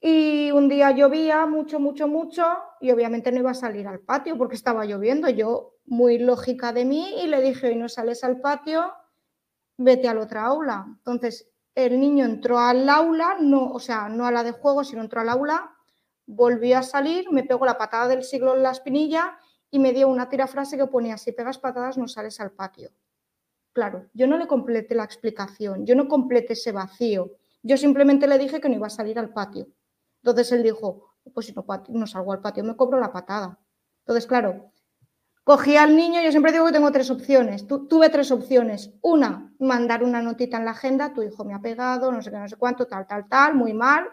y 0.04 0.50
un 0.50 0.68
día 0.68 0.90
llovía 0.90 1.46
mucho, 1.46 1.78
mucho, 1.78 2.08
mucho 2.08 2.44
y 2.80 2.90
obviamente 2.90 3.30
no 3.30 3.38
iba 3.38 3.52
a 3.52 3.54
salir 3.54 3.86
al 3.86 4.00
patio 4.00 4.36
porque 4.36 4.56
estaba 4.56 4.84
lloviendo. 4.84 5.28
Yo, 5.28 5.76
muy 5.86 6.18
lógica 6.18 6.72
de 6.72 6.84
mí, 6.84 7.22
y 7.22 7.28
le 7.28 7.40
dije, 7.40 7.68
hoy 7.68 7.76
no 7.76 7.88
sales 7.88 8.24
al 8.24 8.40
patio, 8.40 8.92
vete 9.78 10.08
a 10.08 10.14
la 10.14 10.22
otra 10.22 10.44
aula. 10.46 10.86
Entonces, 10.88 11.48
el 11.76 12.00
niño 12.00 12.24
entró 12.24 12.58
al 12.58 12.88
aula, 12.88 13.36
no, 13.40 13.70
o 13.70 13.78
sea, 13.78 14.08
no 14.08 14.26
a 14.26 14.32
la 14.32 14.42
de 14.42 14.50
juego, 14.50 14.82
sino 14.82 15.02
entró 15.02 15.20
al 15.20 15.28
aula, 15.28 15.72
volvió 16.26 16.78
a 16.78 16.82
salir, 16.82 17.30
me 17.30 17.44
pegó 17.44 17.64
la 17.64 17.78
patada 17.78 18.08
del 18.08 18.24
siglo 18.24 18.56
en 18.56 18.64
la 18.64 18.72
espinilla 18.72 19.38
y 19.70 19.78
me 19.78 19.92
dio 19.92 20.08
una 20.08 20.28
tirafrase 20.28 20.76
que 20.76 20.86
ponía, 20.88 21.16
si 21.16 21.30
pegas 21.30 21.58
patadas 21.58 21.96
no 21.96 22.08
sales 22.08 22.40
al 22.40 22.50
patio. 22.50 22.90
Claro, 23.72 24.08
yo 24.14 24.26
no 24.26 24.36
le 24.36 24.48
completé 24.48 24.96
la 24.96 25.04
explicación, 25.04 25.86
yo 25.86 25.94
no 25.94 26.08
completé 26.08 26.54
ese 26.54 26.72
vacío, 26.72 27.36
yo 27.62 27.76
simplemente 27.76 28.26
le 28.26 28.36
dije 28.36 28.60
que 28.60 28.68
no 28.68 28.74
iba 28.74 28.88
a 28.88 28.90
salir 28.90 29.16
al 29.20 29.32
patio. 29.32 29.68
Entonces 30.22 30.52
él 30.52 30.62
dijo, 30.62 31.16
pues 31.34 31.46
si 31.46 31.54
no, 31.88 32.06
salgo 32.06 32.32
al 32.32 32.40
patio, 32.40 32.64
me 32.64 32.76
cobro 32.76 32.98
la 32.98 33.12
patada. 33.12 33.58
Entonces, 34.00 34.26
claro, 34.26 34.72
cogí 35.44 35.76
al 35.76 35.96
niño, 35.96 36.20
yo 36.20 36.30
siempre 36.30 36.52
digo 36.52 36.66
que 36.66 36.72
tengo 36.72 36.92
tres 36.92 37.10
opciones. 37.10 37.66
tuve 37.66 38.08
tres 38.08 38.30
opciones. 38.30 38.92
Una, 39.02 39.52
mandar 39.58 40.04
una 40.04 40.22
notita 40.22 40.58
en 40.58 40.64
la 40.64 40.70
agenda, 40.72 41.12
tu 41.12 41.22
hijo 41.22 41.44
me 41.44 41.54
ha 41.54 41.60
pegado, 41.60 42.12
no 42.12 42.22
sé 42.22 42.30
qué, 42.30 42.38
no 42.38 42.48
sé 42.48 42.56
cuánto, 42.56 42.86
tal, 42.86 43.06
tal, 43.06 43.28
tal, 43.28 43.54
muy 43.54 43.72
mal, 43.72 44.06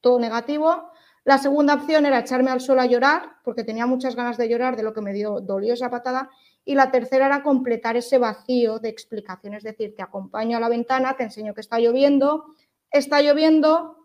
todo 0.00 0.18
negativo. 0.18 0.90
La 1.24 1.38
segunda 1.38 1.74
opción 1.74 2.06
era 2.06 2.20
echarme 2.20 2.50
al 2.50 2.60
suelo 2.60 2.80
a 2.80 2.86
llorar, 2.86 3.36
porque 3.44 3.64
tenía 3.64 3.86
muchas 3.86 4.14
ganas 4.14 4.38
de 4.38 4.48
llorar 4.48 4.76
de 4.76 4.82
lo 4.82 4.94
que 4.94 5.00
me 5.00 5.12
dio, 5.12 5.40
dolió 5.40 5.74
esa 5.74 5.90
patada. 5.90 6.30
Y 6.64 6.74
la 6.74 6.90
tercera 6.90 7.26
era 7.26 7.42
completar 7.42 7.96
ese 7.96 8.18
vacío 8.18 8.78
de 8.78 8.88
explicación, 8.88 9.54
es 9.54 9.62
decir, 9.62 9.94
te 9.96 10.02
acompaño 10.02 10.56
a 10.56 10.60
la 10.60 10.68
ventana, 10.68 11.16
te 11.16 11.24
enseño 11.24 11.54
que 11.54 11.60
está 11.60 11.78
lloviendo, 11.80 12.54
está 12.90 13.20
lloviendo, 13.20 13.97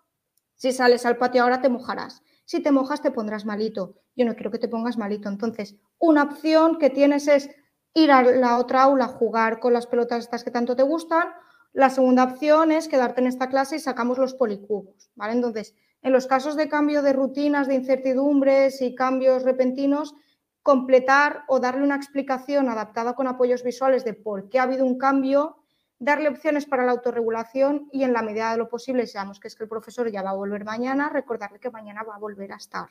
si 0.63 0.71
sales 0.71 1.05
al 1.05 1.17
patio 1.17 1.43
ahora 1.43 1.59
te 1.59 1.67
mojarás. 1.67 2.23
Si 2.45 2.63
te 2.63 2.71
mojas 2.71 3.01
te 3.01 3.11
pondrás 3.11 3.45
malito. 3.45 3.95
Yo 4.15 4.23
no 4.23 4.33
quiero 4.33 4.49
que 4.49 4.59
te 4.59 4.69
pongas 4.69 4.97
malito. 4.97 5.27
Entonces, 5.27 5.75
una 5.99 6.23
opción 6.23 6.79
que 6.79 6.89
tienes 6.89 7.27
es 7.27 7.49
ir 7.93 8.13
a 8.13 8.21
la 8.21 8.57
otra 8.57 8.83
aula 8.83 9.03
a 9.03 9.07
jugar 9.09 9.59
con 9.59 9.73
las 9.73 9.87
pelotas 9.87 10.23
estas 10.23 10.45
que 10.45 10.51
tanto 10.51 10.77
te 10.77 10.83
gustan. 10.83 11.27
La 11.73 11.89
segunda 11.89 12.23
opción 12.23 12.71
es 12.71 12.87
quedarte 12.87 13.19
en 13.19 13.27
esta 13.27 13.49
clase 13.49 13.75
y 13.75 13.79
sacamos 13.79 14.17
los 14.17 14.35
policubos. 14.35 15.11
¿vale? 15.15 15.33
Entonces, 15.33 15.75
en 16.01 16.13
los 16.13 16.27
casos 16.27 16.55
de 16.55 16.69
cambio 16.69 17.01
de 17.01 17.11
rutinas, 17.11 17.67
de 17.67 17.75
incertidumbres 17.75 18.81
y 18.81 18.95
cambios 18.95 19.43
repentinos, 19.43 20.15
completar 20.61 21.43
o 21.49 21.59
darle 21.59 21.83
una 21.83 21.97
explicación 21.97 22.69
adaptada 22.69 23.15
con 23.15 23.27
apoyos 23.27 23.63
visuales 23.65 24.05
de 24.05 24.13
por 24.13 24.47
qué 24.47 24.59
ha 24.59 24.63
habido 24.63 24.85
un 24.85 24.97
cambio 24.97 25.57
darle 26.03 26.27
opciones 26.27 26.65
para 26.65 26.85
la 26.85 26.91
autorregulación 26.91 27.87
y 27.91 28.03
en 28.03 28.11
la 28.11 28.21
medida 28.21 28.51
de 28.51 28.57
lo 28.57 28.67
posible, 28.67 29.07
seamos 29.07 29.39
que 29.39 29.47
es 29.47 29.55
que 29.55 29.63
el 29.63 29.69
profesor 29.69 30.11
ya 30.11 30.21
va 30.21 30.31
a 30.31 30.35
volver 30.35 30.65
mañana, 30.65 31.09
recordarle 31.09 31.59
que 31.59 31.71
mañana 31.71 32.03
va 32.03 32.15
a 32.15 32.19
volver 32.19 32.51
a 32.51 32.57
estar. 32.57 32.89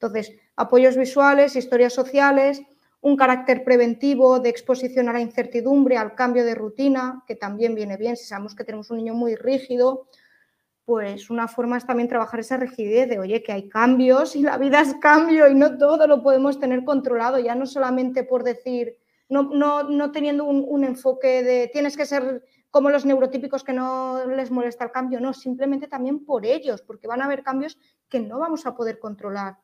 Entonces, 0.00 0.32
apoyos 0.56 0.96
visuales, 0.96 1.54
historias 1.54 1.92
sociales, 1.92 2.60
un 3.00 3.16
carácter 3.16 3.62
preventivo 3.62 4.40
de 4.40 4.48
exposición 4.48 5.08
a 5.08 5.12
la 5.12 5.20
incertidumbre, 5.20 5.96
al 5.96 6.16
cambio 6.16 6.44
de 6.44 6.56
rutina, 6.56 7.22
que 7.26 7.36
también 7.36 7.76
viene 7.76 7.96
bien 7.96 8.16
si 8.16 8.24
sabemos 8.24 8.56
que 8.56 8.64
tenemos 8.64 8.90
un 8.90 8.96
niño 8.96 9.14
muy 9.14 9.36
rígido, 9.36 10.08
pues 10.84 11.30
una 11.30 11.46
forma 11.46 11.78
es 11.78 11.86
también 11.86 12.08
trabajar 12.08 12.40
esa 12.40 12.56
rigidez 12.56 13.08
de, 13.08 13.20
oye, 13.20 13.44
que 13.44 13.52
hay 13.52 13.68
cambios 13.68 14.34
y 14.34 14.42
la 14.42 14.58
vida 14.58 14.80
es 14.80 14.94
cambio 14.96 15.48
y 15.48 15.54
no 15.54 15.78
todo 15.78 16.08
lo 16.08 16.22
podemos 16.22 16.58
tener 16.58 16.84
controlado, 16.84 17.38
ya 17.38 17.54
no 17.54 17.64
solamente 17.64 18.24
por 18.24 18.42
decir, 18.42 18.96
no, 19.28 20.12
teniendo 20.12 20.44
un, 20.44 20.84
enfoque 20.84 21.42
de 21.42 21.70
tienes 21.72 21.96
que 21.96 22.06
ser 22.06 22.44
como 22.70 22.90
los 22.90 23.04
neurotípicos 23.04 23.64
que 23.64 23.72
no 23.72 24.26
les 24.26 24.50
molesta 24.50 24.84
el 24.84 24.90
cambio, 24.90 25.20
no, 25.20 25.32
simplemente 25.32 25.86
también 25.86 26.24
por 26.24 26.44
ellos, 26.44 26.82
porque 26.82 27.06
van 27.06 27.22
a 27.22 27.26
haber 27.26 27.42
cambios 27.42 27.78
que 28.08 28.20
no 28.20 28.38
vamos 28.38 28.66
a 28.66 28.74
poder 28.74 28.98
controlar 28.98 29.58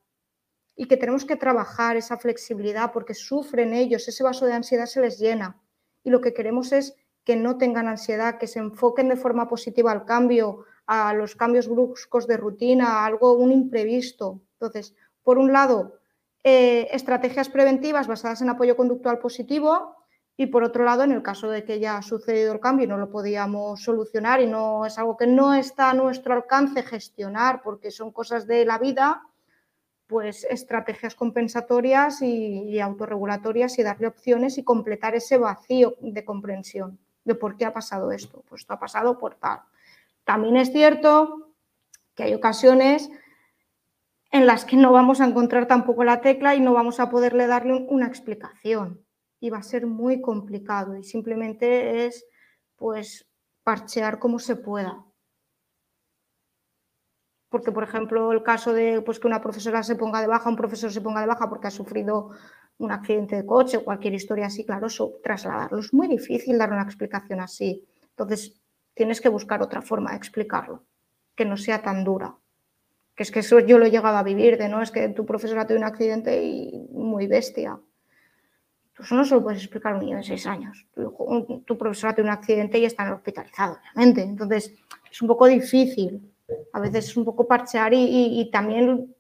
y 0.77 0.87
que 0.87 0.97
tenemos 0.97 1.25
que 1.25 1.37
trabajar 1.37 1.97
esa 1.97 2.17
flexibilidad 2.17 2.93
porque 2.93 3.15
sufren 3.15 3.75
ellos, 3.75 4.07
ese 4.09 4.23
vaso 4.23 4.47
de 4.47 4.53
ansiedad 4.53 4.87
se 4.87 5.01
les 5.01 5.19
llena 5.19 5.61
y 6.03 6.11
lo 6.11 6.21
que 6.21 6.33
queremos 6.33 6.73
es 6.73 6.95
que 7.25 7.37
no 7.37 7.59
tengan 7.59 7.89
ansiedad, 7.89 8.39
que 8.39 8.47
se 8.47 8.59
enfoquen 8.59 9.09
de 9.09 9.17
forma 9.17 9.49
positiva 9.49 9.93
al 9.93 10.05
cambio, 10.05 10.65
a 10.87 11.13
los 11.15 11.37
cambios 11.37 11.69
bruscos 11.69 12.27
de 12.27 12.37
rutina, 12.37 12.87
a 12.87 13.07
algo, 13.07 13.35
un 13.35 13.53
imprevisto. 13.53 14.41
Entonces, 14.55 14.95
por 15.23 15.39
un 15.39 15.53
lado, 15.53 16.00
eh, 16.43 16.89
estrategias 16.93 17.49
preventivas 17.49 18.07
basadas 18.07 18.41
en 18.41 18.49
apoyo 18.49 18.77
conductual 18.77 19.19
positivo 19.19 19.97
y 20.41 20.47
por 20.47 20.65
otro 20.65 20.85
lado, 20.85 21.03
en 21.03 21.13
el 21.13 21.23
caso 21.23 21.51
de 21.51 21.65
que 21.65 21.81
ya 21.81 21.99
ha 21.99 22.03
sucedido 22.03 22.55
el 22.55 22.61
cambio 22.61 22.87
y 22.87 22.89
no 22.89 22.97
lo 22.97 23.11
podíamos 23.11 23.83
solucionar 23.83 24.41
y 24.41 24.47
no 24.47 24.87
es 24.87 24.99
algo 24.99 25.15
que 25.19 25.27
no 25.27 25.53
está 25.53 25.91
a 25.91 25.95
nuestro 25.95 26.33
alcance 26.33 26.83
gestionar 26.83 27.61
porque 27.63 27.91
son 27.91 28.11
cosas 28.11 28.47
de 28.47 28.65
la 28.65 28.79
vida, 28.79 29.23
pues 30.07 30.47
estrategias 30.49 31.15
compensatorias 31.15 32.23
y, 32.23 32.81
autorregulatorias 32.81 33.79
y 33.79 33.83
darle 33.83 34.07
opciones 34.07 34.57
y 34.57 34.65
completar 34.65 35.15
ese 35.15 35.37
vacío 35.37 35.97
de 36.01 36.25
comprensión 36.25 36.99
de 37.23 37.35
por 37.35 37.59
qué 37.59 37.67
ha 37.67 37.75
pasado 37.75 38.11
esto. 38.11 38.43
Pues 38.49 38.63
esto 38.63 38.73
ha 38.73 38.81
pasado 38.81 39.19
por 39.19 39.35
tal. 39.35 39.61
También 40.25 40.57
es 40.57 40.73
cierto 40.73 41.53
que 42.15 42.23
hay 42.23 42.33
ocasiones 42.33 43.11
en 44.31 44.47
las 44.47 44.65
que 44.65 44.77
no 44.77 44.93
vamos 44.93 45.21
a 45.21 45.27
encontrar 45.27 45.67
tampoco 45.67 46.05
la 46.05 46.21
tecla 46.21 46.55
y 46.55 46.61
no 46.61 46.73
vamos 46.73 47.01
a 47.01 47.11
poderle 47.11 47.47
darle 47.47 47.87
una 47.89 48.07
explicación. 48.07 49.05
Y 49.41 49.51
va 49.51 49.59
a 49.59 49.63
ser 49.63 49.87
muy 49.87 50.21
complicado 50.21 50.97
y 50.97 51.03
simplemente 51.03 52.07
es 52.07 52.27
pues 52.77 53.29
parchear 53.65 54.19
como 54.19 54.39
se 54.39 54.57
pueda. 54.57 55.05
Porque, 57.49 57.73
por 57.73 57.83
ejemplo, 57.83 58.31
el 58.33 58.45
caso 58.45 58.73
de 58.73 59.03
pues, 59.03 59.19
que 59.19 59.27
una 59.27 59.41
profesora 59.41 59.83
se 59.83 59.97
ponga 59.97 60.21
de 60.21 60.29
baja, 60.29 60.49
un 60.49 60.57
profesor 60.57 60.93
se 60.93 61.01
ponga 61.01 61.21
de 61.21 61.27
baja 61.27 61.49
porque 61.49 61.67
ha 61.67 61.73
sufrido 61.73 62.31
un 62.79 62.93
accidente 62.93 63.37
de 63.37 63.45
coche 63.45 63.79
o 63.79 63.85
cualquier 63.85 64.15
historia 64.15 64.47
así, 64.47 64.65
claro, 64.65 64.87
eso 64.87 65.19
trasladarlo 65.23 65.81
es 65.81 65.93
muy 65.93 66.07
difícil 66.07 66.57
dar 66.57 66.73
una 66.73 66.83
explicación 66.83 67.41
así. 67.41 67.85
Entonces, 68.11 68.63
tienes 68.95 69.21
que 69.21 69.29
buscar 69.29 69.63
otra 69.63 69.83
forma 69.83 70.13
de 70.13 70.17
explicarlo, 70.17 70.85
que 71.35 71.45
no 71.45 71.57
sea 71.57 71.83
tan 71.83 72.05
dura 72.05 72.40
que 73.21 73.25
es 73.25 73.31
que 73.31 73.41
eso 73.41 73.61
yo 73.61 73.77
lo 73.77 73.85
he 73.85 73.91
llegado 73.91 74.17
a 74.17 74.23
vivir, 74.23 74.57
de 74.57 74.67
no, 74.67 74.81
es 74.81 74.91
que 74.91 75.11
tu 75.11 75.27
profesora 75.27 75.67
tuvo 75.67 75.77
un 75.77 75.85
accidente 75.85 76.43
y 76.43 76.89
muy 76.91 77.27
bestia. 77.27 77.79
Tú 78.95 79.03
eso 79.03 79.15
no 79.15 79.27
se 79.27 79.35
lo 79.35 79.43
puedes 79.43 79.61
explicar 79.61 79.93
a 79.93 79.97
un 79.97 80.01
niño 80.01 80.17
de 80.17 80.23
seis 80.23 80.47
años. 80.47 80.87
Tu, 80.95 81.63
tu 81.67 81.77
profesora 81.77 82.15
tuvo 82.15 82.25
un 82.25 82.33
accidente 82.33 82.79
y 82.79 82.87
está 82.87 83.13
hospitalizado, 83.13 83.77
obviamente. 83.95 84.23
Entonces, 84.23 84.73
es 85.13 85.21
un 85.21 85.29
poco 85.29 85.49
difícil. 85.49 86.33
A 86.73 86.81
veces 86.81 87.11
es 87.11 87.17
un 87.19 87.27
poco 87.27 87.47
parchear 87.47 87.93
y, 87.93 88.41
y 88.41 88.51
también 88.51 89.15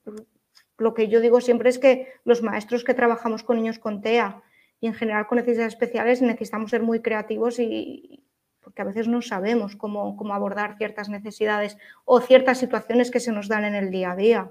lo 0.78 0.94
que 0.94 1.08
yo 1.08 1.20
digo 1.20 1.42
siempre 1.42 1.68
es 1.68 1.78
que 1.78 2.08
los 2.24 2.42
maestros 2.42 2.84
que 2.84 2.94
trabajamos 2.94 3.42
con 3.42 3.58
niños 3.58 3.78
con 3.78 4.00
TEA 4.00 4.42
y 4.80 4.86
en 4.86 4.94
general 4.94 5.26
con 5.26 5.36
necesidades 5.36 5.74
especiales 5.74 6.22
necesitamos 6.22 6.70
ser 6.70 6.82
muy 6.82 7.02
creativos 7.02 7.58
y, 7.58 8.24
porque 8.60 8.82
a 8.82 8.84
veces 8.84 9.08
no 9.08 9.22
sabemos 9.22 9.76
cómo, 9.76 10.32
abordar 10.32 10.76
ciertas 10.76 11.08
necesidades 11.08 11.76
o 12.04 12.20
ciertas 12.20 12.58
situaciones 12.58 13.10
que 13.10 13.20
se 13.20 13.32
nos 13.32 13.48
dan 13.48 13.64
en 13.64 13.74
el 13.74 13.90
día 13.90 14.12
a 14.12 14.16
día. 14.16 14.50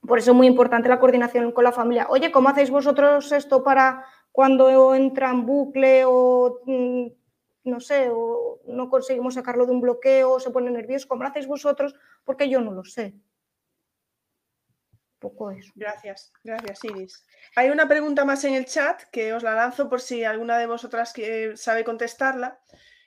Por 0.00 0.18
eso 0.18 0.32
es 0.32 0.36
muy 0.36 0.46
importante 0.46 0.88
la 0.88 1.00
coordinación 1.00 1.52
con 1.52 1.64
la 1.64 1.72
familia. 1.72 2.06
Oye, 2.10 2.30
¿cómo 2.30 2.48
hacéis 2.48 2.70
vosotros 2.70 3.32
esto 3.32 3.64
para 3.64 4.04
cuando 4.32 4.94
entra 4.94 5.30
en 5.30 5.46
bucle 5.46 6.04
o 6.04 6.60
mm, 6.66 7.06
no 7.64 7.80
sé, 7.80 8.10
o 8.12 8.60
no 8.66 8.90
conseguimos 8.90 9.34
sacarlo 9.34 9.64
de 9.64 9.72
un 9.72 9.80
bloqueo, 9.80 10.32
o 10.32 10.40
se 10.40 10.50
pone 10.50 10.70
nervioso? 10.70 11.08
¿Cómo 11.08 11.22
lo 11.22 11.30
hacéis 11.30 11.46
vosotros? 11.46 11.94
Porque 12.24 12.48
yo 12.48 12.60
no 12.60 12.72
lo 12.72 12.84
sé. 12.84 13.14
poco 15.18 15.50
eso. 15.50 15.72
Gracias, 15.74 16.32
gracias 16.42 16.84
Iris. 16.84 17.26
Hay 17.56 17.70
una 17.70 17.88
pregunta 17.88 18.26
más 18.26 18.44
en 18.44 18.54
el 18.54 18.66
chat 18.66 19.04
que 19.10 19.32
os 19.32 19.42
la 19.42 19.54
lanzo 19.54 19.88
por 19.88 20.02
si 20.02 20.22
alguna 20.24 20.58
de 20.58 20.66
vosotras 20.66 21.14
sabe 21.54 21.82
contestarla, 21.82 22.60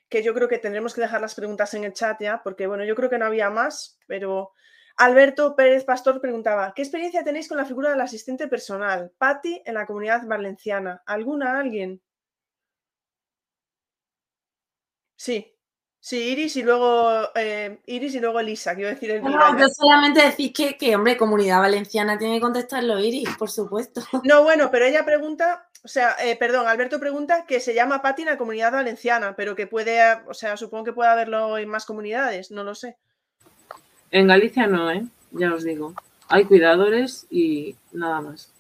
que 0.10 0.24
yo 0.24 0.34
creo 0.34 0.48
que 0.48 0.58
tendremos 0.58 0.94
que 0.94 1.02
dejar 1.02 1.22
las 1.22 1.36
preguntas 1.36 1.74
en 1.74 1.84
el 1.84 1.94
chat 1.94 2.22
ya, 2.22 2.42
porque 2.44 2.68
bueno, 2.68 2.84
yo 2.86 2.96
creo 2.96 3.10
que 3.10 3.18
no 3.18 3.26
había 3.26 3.50
más, 3.50 4.00
pero 4.08 4.54
Alberto 4.98 5.56
Pérez 5.56 5.84
Pastor 5.84 6.20
preguntaba, 6.20 6.74
¿qué 6.76 6.82
experiencia 6.82 7.24
tenéis 7.24 7.48
con 7.48 7.58
la 7.58 7.66
figura 7.66 7.92
del 7.92 8.02
asistente 8.02 8.48
personal? 8.48 9.12
Patti 9.18 9.62
en 9.64 9.76
la 9.76 9.86
comunidad 9.86 10.26
valenciana. 10.26 11.04
¿Alguna? 11.06 11.60
¿Alguien? 11.60 12.02
Sí, 15.16 15.56
sí, 16.00 16.18
Iris 16.18 16.56
y 16.58 16.64
luego 16.64 17.30
eh, 17.36 17.80
Iris 17.86 18.16
y 18.16 18.20
luego 18.20 18.40
Elisa, 18.40 18.76
quiero 18.76 18.90
decir 18.90 19.12
el 19.12 19.24
No, 19.24 19.60
yo 19.60 19.68
solamente 19.68 20.22
decir 20.22 20.54
que, 20.54 20.78
que, 20.78 20.96
hombre, 20.96 21.18
comunidad 21.18 21.60
valenciana 21.60 22.18
tiene 22.18 22.36
que 22.36 22.42
contestarlo 22.42 23.00
Iris, 23.00 23.30
por 23.38 23.52
supuesto. 23.52 24.02
No, 24.24 24.44
bueno, 24.44 24.70
pero 24.72 24.86
ella 24.86 25.06
pregunta, 25.06 25.67
o 25.84 25.88
sea, 25.88 26.16
eh, 26.24 26.36
perdón, 26.38 26.68
Alberto 26.68 27.00
pregunta 27.00 27.46
que 27.46 27.60
se 27.60 27.74
llama 27.74 28.02
Patti 28.02 28.24
en 28.24 28.30
la 28.30 28.38
comunidad 28.38 28.72
valenciana, 28.72 29.36
pero 29.36 29.56
que 29.56 29.68
puede, 29.68 30.00
o 30.28 30.34
sea, 30.34 30.58
supongo 30.58 30.86
que 30.86 30.94
puede 30.94 31.10
haberlo 31.10 31.58
en 31.58 31.70
más 31.70 31.86
comunidades, 31.86 32.52
no 32.52 32.64
lo 32.64 32.76
sé. 32.76 32.98
En 34.12 34.28
Galicia 34.28 34.68
no, 34.68 34.92
¿eh? 34.92 35.06
Ya 35.32 35.54
os 35.54 35.64
digo. 35.64 35.94
Hay 36.30 36.46
cuidadores 36.46 37.28
y 37.30 37.76
nada 37.92 38.22
más. 38.22 38.54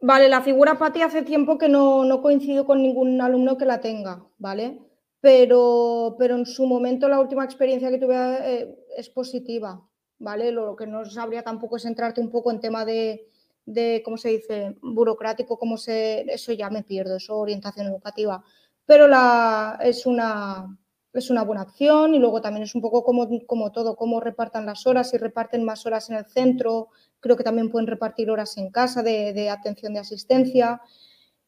Vale, 0.00 0.28
la 0.28 0.42
figura 0.42 0.78
Pati 0.78 1.00
hace 1.00 1.22
tiempo 1.22 1.56
que 1.56 1.68
no, 1.68 2.04
no, 2.04 2.20
coincido 2.20 2.66
con 2.66 2.82
ningún 2.82 3.20
alumno 3.20 3.56
que 3.56 3.64
la 3.64 3.80
tenga, 3.80 4.22
¿vale? 4.38 4.78
Pero, 5.20 6.16
pero 6.18 6.36
en 6.36 6.44
su 6.44 6.66
momento 6.66 7.08
la 7.08 7.20
última 7.20 7.44
experiencia 7.44 7.90
que 7.90 7.98
tuve 7.98 8.14
eh, 8.14 8.78
es 8.98 9.08
positiva, 9.08 9.80
¿vale? 10.18 10.52
Lo, 10.52 10.76
que 10.76 10.86
no 10.86 11.04
sabría 11.06 11.42
tampoco 11.42 11.78
es 11.78 11.86
entrarte 11.86 12.20
un 12.20 12.30
poco 12.30 12.50
en 12.50 12.60
tema 12.60 12.84
de, 12.84 13.26
de, 13.66 14.02
¿cómo 14.04 14.16
se 14.16 14.30
dice?, 14.30 14.76
burocrático, 14.82 15.58
cómo 15.58 15.76
se... 15.76 16.22
Eso 16.32 16.52
ya 16.52 16.70
me 16.70 16.82
pierdo, 16.82 17.16
eso 17.16 17.38
orientación 17.38 17.86
educativa. 17.86 18.42
Pero 18.86 19.08
la, 19.08 19.78
es 19.82 20.06
una, 20.06 20.78
es 21.14 21.30
una 21.30 21.44
buena 21.44 21.62
acción 21.62 22.14
y 22.14 22.18
luego 22.18 22.40
también 22.40 22.64
es 22.64 22.74
un 22.74 22.82
poco 22.82 23.04
como, 23.04 23.28
como 23.46 23.72
todo, 23.72 23.96
cómo 23.96 24.20
repartan 24.20 24.66
las 24.66 24.86
horas, 24.86 25.10
si 25.10 25.16
reparten 25.16 25.64
más 25.64 25.86
horas 25.86 26.10
en 26.10 26.16
el 26.16 26.26
centro, 26.26 26.88
creo 27.20 27.36
que 27.36 27.44
también 27.44 27.70
pueden 27.70 27.86
repartir 27.86 28.30
horas 28.30 28.58
en 28.58 28.70
casa 28.70 29.02
de, 29.02 29.48
atención 29.48 29.94
de 29.94 30.00
asistencia. 30.00 30.82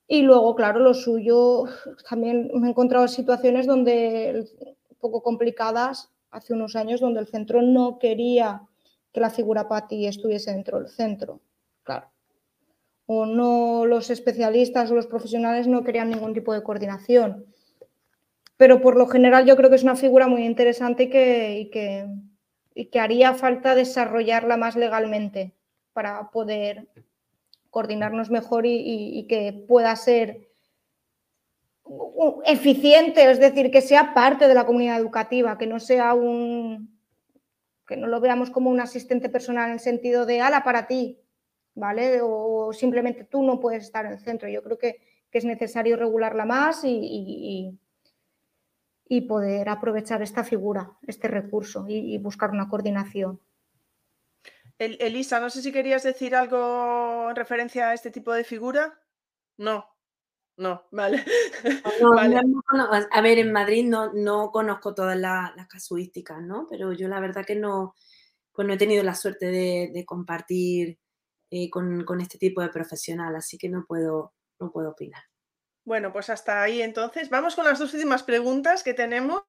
Y 0.07 0.23
luego, 0.23 0.55
claro, 0.55 0.81
lo 0.81 0.95
suyo, 0.95 1.65
también 2.09 2.51
me 2.55 2.69
he 2.69 2.71
encontrado 2.71 3.09
situaciones 3.09 3.67
donde, 3.67 4.49
un 4.89 4.97
poco 4.99 5.23
complicadas, 5.23 6.13
hace 6.31 6.53
unos 6.53 6.77
años, 6.77 7.01
donde 7.01 7.21
el 7.21 7.27
centro 7.27 7.61
no 7.61 7.99
quería 7.99 8.63
que 9.13 9.21
la 9.21 9.31
figura 9.31 9.69
PATI 9.69 10.07
estuviese 10.07 10.53
dentro 10.53 10.79
del 10.79 10.89
centro, 10.89 11.41
claro. 11.87 12.11
O 13.07 13.25
no, 13.25 13.87
los 13.87 14.11
especialistas 14.11 14.91
o 14.91 14.95
los 14.95 15.07
profesionales 15.07 15.67
no 15.67 15.83
querían 15.83 16.11
ningún 16.11 16.35
tipo 16.35 16.53
de 16.53 16.63
coordinación 16.63 17.47
pero 18.57 18.81
por 18.81 18.97
lo 18.97 19.07
general 19.07 19.45
yo 19.47 19.57
creo 19.57 19.71
que 19.71 19.77
es 19.77 19.83
una 19.83 19.97
figura 19.97 20.29
muy 20.29 20.45
interesante 20.45 21.05
y 21.05 21.71
que, 21.71 22.09
que, 22.91 23.01
haría 23.01 23.35
falta 23.35 23.75
desarrollarla 23.75 24.57
más 24.57 24.77
legalmente 24.77 25.55
para 25.93 26.31
poder 26.31 26.89
coordinarnos 27.71 28.31
mejor 28.31 28.65
y, 28.67 29.27
que 29.29 29.53
pueda 29.53 29.95
ser 29.97 30.49
eficiente, 32.47 33.31
es 33.31 33.39
decir, 33.39 33.71
que 33.71 33.83
sea 33.83 34.15
parte 34.15 34.49
de 34.49 34.55
la 34.55 34.65
comunidad 34.65 34.99
educativa, 34.99 35.59
que 35.59 35.67
no 35.67 35.79
sea 35.79 36.15
un 36.15 36.97
que 37.87 37.97
no 37.97 38.09
lo 38.09 38.21
veamos 38.21 38.51
como 38.51 38.69
un 38.69 38.81
asistente 38.81 39.29
personal 39.29 39.69
en 39.69 39.75
el 39.75 39.81
sentido 39.81 40.27
de 40.27 40.41
ala 40.41 40.65
para 40.65 40.89
ti, 40.89 41.21
¿vale? 41.77 42.19
O 42.23 42.73
simplemente 42.73 43.23
tú 43.23 43.45
no 43.45 43.61
puedes 43.61 43.85
estar 43.85 44.05
en 44.05 44.13
el 44.13 44.19
centro. 44.19 44.49
Yo 44.49 44.63
creo 44.63 44.79
que, 44.79 45.15
es 45.33 45.45
necesario 45.45 45.99
regularla 45.99 46.47
más 46.47 46.83
y 46.83 47.79
y 49.09 49.23
poder 49.23 49.69
aprovechar 49.69 50.23
esta 50.23 50.43
figura, 50.43 50.97
este 51.07 51.29
recurso 51.29 51.87
y, 51.89 52.19
buscar 52.19 52.51
una 52.51 52.69
coordinación. 52.69 53.41
Elisa, 54.79 55.41
no 55.41 55.49
sé 55.49 55.63
si 55.63 55.73
querías 55.73 56.03
decir 56.03 56.35
algo 56.35 57.31
en 57.31 57.37
referencia 57.37 57.89
a 57.89 57.95
este 57.95 58.11
tipo 58.11 58.33
de 58.33 58.45
figura. 58.45 59.01
No, 59.57 59.87
no, 60.57 60.87
vale. 60.91 61.25
a 63.13 63.21
ver, 63.23 63.39
en 63.39 63.53
Madrid 63.53 63.89
no, 63.89 64.13
no 64.13 64.51
conozco 64.51 64.95
todas 64.95 65.17
las, 65.17 65.53
casuísticas, 65.69 66.43
¿no? 66.43 66.67
Pero 66.69 66.93
yo 66.93 67.09
la 67.09 67.21
verdad 67.21 67.47
que 67.47 67.57
no, 67.57 67.95
pues 68.53 68.67
no 68.67 68.75
he 68.75 68.79
tenido 68.79 69.03
la 69.03 69.15
suerte 69.15 69.47
de, 69.47 70.05
compartir 70.05 70.99
eh, 71.51 71.71
con, 71.71 72.05
con, 72.05 72.21
este 72.21 72.39
tipo 72.39 72.61
de 72.61 72.69
profesional, 72.69 73.37
así 73.37 73.57
que 73.57 73.69
no 73.69 73.85
puedo, 73.87 74.35
no 74.59 74.73
puedo 74.73 74.91
opinar. 74.91 75.23
Bueno, 75.85 76.13
pues 76.13 76.29
hasta 76.31 76.63
ahí 76.63 76.83
entonces. 76.83 77.31
Vamos 77.31 77.55
con 77.55 77.65
las 77.65 77.79
dos 77.79 77.95
últimas 77.95 78.25
preguntas 78.25 78.83
que 78.83 78.95
tenemos. 78.95 79.43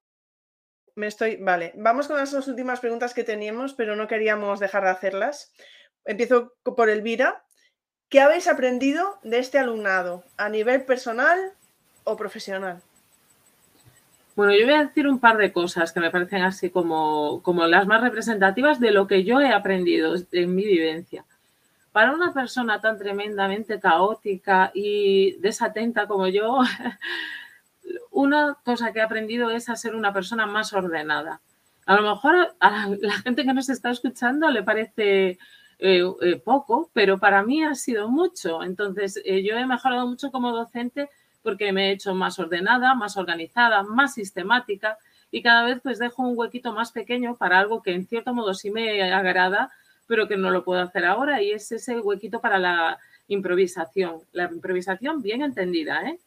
Me 0.94 1.08
estoy. 1.08 1.36
Vale, 1.36 1.72
vamos 1.76 2.06
con 2.06 2.16
las 2.16 2.30
dos 2.30 2.46
últimas 2.46 2.78
preguntas 2.78 3.12
que 3.12 3.24
teníamos, 3.24 3.74
pero 3.74 3.96
no 3.96 4.06
queríamos 4.06 4.60
dejar 4.60 4.84
de 4.84 4.90
hacerlas. 4.90 5.52
Empiezo 6.04 6.54
por 6.62 6.88
Elvira. 6.88 7.44
¿Qué 8.08 8.20
habéis 8.20 8.46
aprendido 8.46 9.18
de 9.22 9.40
este 9.40 9.58
alumnado 9.58 10.24
a 10.36 10.48
nivel 10.48 10.84
personal 10.84 11.38
o 12.04 12.16
profesional? 12.16 12.80
Bueno, 14.36 14.54
yo 14.54 14.64
voy 14.64 14.74
a 14.74 14.84
decir 14.84 15.08
un 15.08 15.18
par 15.18 15.36
de 15.36 15.52
cosas 15.52 15.92
que 15.92 15.98
me 15.98 16.12
parecen 16.12 16.42
así 16.42 16.70
como, 16.70 17.42
como 17.42 17.66
las 17.66 17.88
más 17.88 18.00
representativas 18.00 18.78
de 18.78 18.92
lo 18.92 19.08
que 19.08 19.24
yo 19.24 19.40
he 19.40 19.52
aprendido 19.52 20.14
en 20.30 20.54
mi 20.54 20.64
vivencia 20.64 21.26
para 21.98 22.12
una 22.12 22.32
persona 22.32 22.80
tan 22.80 22.96
tremendamente 22.96 23.80
caótica 23.80 24.70
y 24.72 25.32
desatenta 25.40 26.06
como 26.06 26.28
yo, 26.28 26.60
una 28.12 28.56
cosa 28.64 28.92
que 28.92 29.00
he 29.00 29.02
aprendido 29.02 29.50
es 29.50 29.68
a 29.68 29.74
ser 29.74 29.96
una 29.96 30.12
persona 30.12 30.46
más 30.46 30.72
ordenada. 30.72 31.40
A 31.86 31.96
lo 31.96 32.02
mejor 32.02 32.54
a 32.60 32.88
la 33.00 33.14
gente 33.14 33.44
que 33.44 33.52
nos 33.52 33.68
está 33.68 33.90
escuchando 33.90 34.48
le 34.48 34.62
parece 34.62 35.40
eh, 35.80 36.04
eh, 36.20 36.36
poco, 36.36 36.88
pero 36.92 37.18
para 37.18 37.42
mí 37.42 37.64
ha 37.64 37.74
sido 37.74 38.08
mucho. 38.08 38.62
Entonces, 38.62 39.20
eh, 39.24 39.42
yo 39.42 39.56
he 39.56 39.66
mejorado 39.66 40.06
mucho 40.06 40.30
como 40.30 40.52
docente 40.52 41.10
porque 41.42 41.72
me 41.72 41.88
he 41.88 41.92
hecho 41.94 42.14
más 42.14 42.38
ordenada, 42.38 42.94
más 42.94 43.16
organizada, 43.16 43.82
más 43.82 44.14
sistemática 44.14 44.98
y 45.32 45.42
cada 45.42 45.64
vez 45.64 45.80
pues 45.82 45.98
dejo 45.98 46.22
un 46.22 46.38
huequito 46.38 46.72
más 46.72 46.92
pequeño 46.92 47.34
para 47.34 47.58
algo 47.58 47.82
que 47.82 47.92
en 47.92 48.06
cierto 48.06 48.32
modo 48.34 48.54
sí 48.54 48.70
me 48.70 49.12
agrada, 49.12 49.72
pero 50.08 50.26
que 50.26 50.36
no 50.36 50.50
lo 50.50 50.64
puedo 50.64 50.80
hacer 50.80 51.04
ahora 51.04 51.40
y 51.42 51.52
es 51.52 51.70
ese 51.70 52.00
huequito 52.00 52.40
para 52.40 52.58
la 52.58 52.98
improvisación. 53.28 54.22
La 54.32 54.50
improvisación 54.50 55.22
bien 55.22 55.42
entendida, 55.42 56.02
¿eh? 56.02 56.18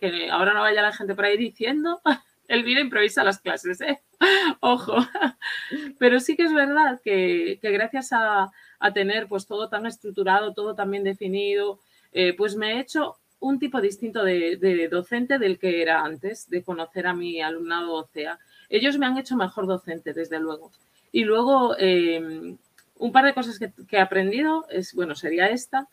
que 0.00 0.30
ahora 0.30 0.54
no 0.54 0.60
vaya 0.60 0.80
la 0.80 0.92
gente 0.92 1.14
por 1.14 1.26
ahí 1.26 1.36
diciendo, 1.36 2.00
el 2.48 2.62
vídeo 2.62 2.80
improvisa 2.80 3.24
las 3.24 3.40
clases, 3.40 3.80
¿eh? 3.80 4.00
Ojo. 4.60 4.96
Pero 5.98 6.20
sí 6.20 6.36
que 6.36 6.44
es 6.44 6.52
verdad 6.52 7.00
que, 7.02 7.58
gracias 7.62 8.10
a, 8.12 8.50
tener 8.92 9.28
pues 9.28 9.46
todo 9.46 9.70
tan 9.70 9.86
estructurado, 9.86 10.52
todo 10.52 10.74
tan 10.74 10.90
bien 10.90 11.04
definido, 11.04 11.80
eh, 12.12 12.34
pues 12.36 12.54
me 12.54 12.74
he 12.74 12.80
hecho 12.80 13.16
un 13.40 13.58
tipo 13.58 13.80
distinto 13.80 14.22
de, 14.22 14.88
docente 14.90 15.38
del 15.38 15.58
que 15.58 15.80
era 15.80 16.02
antes, 16.02 16.50
de 16.50 16.62
conocer 16.62 17.06
a 17.06 17.14
mi 17.14 17.40
alumnado 17.40 17.94
OCEA. 17.94 18.38
Ellos 18.68 18.98
me 18.98 19.06
han 19.06 19.16
hecho 19.16 19.36
mejor 19.36 19.66
docente, 19.66 20.12
desde 20.12 20.38
luego. 20.38 20.70
Y 21.12 21.24
luego, 21.24 21.74
eh, 21.78 22.56
un 22.96 23.12
par 23.12 23.24
de 23.24 23.34
cosas 23.34 23.58
que, 23.58 23.72
he 23.90 24.00
aprendido 24.00 24.66
es, 24.70 24.94
bueno, 24.94 25.14
sería 25.14 25.48
esta. 25.48 25.88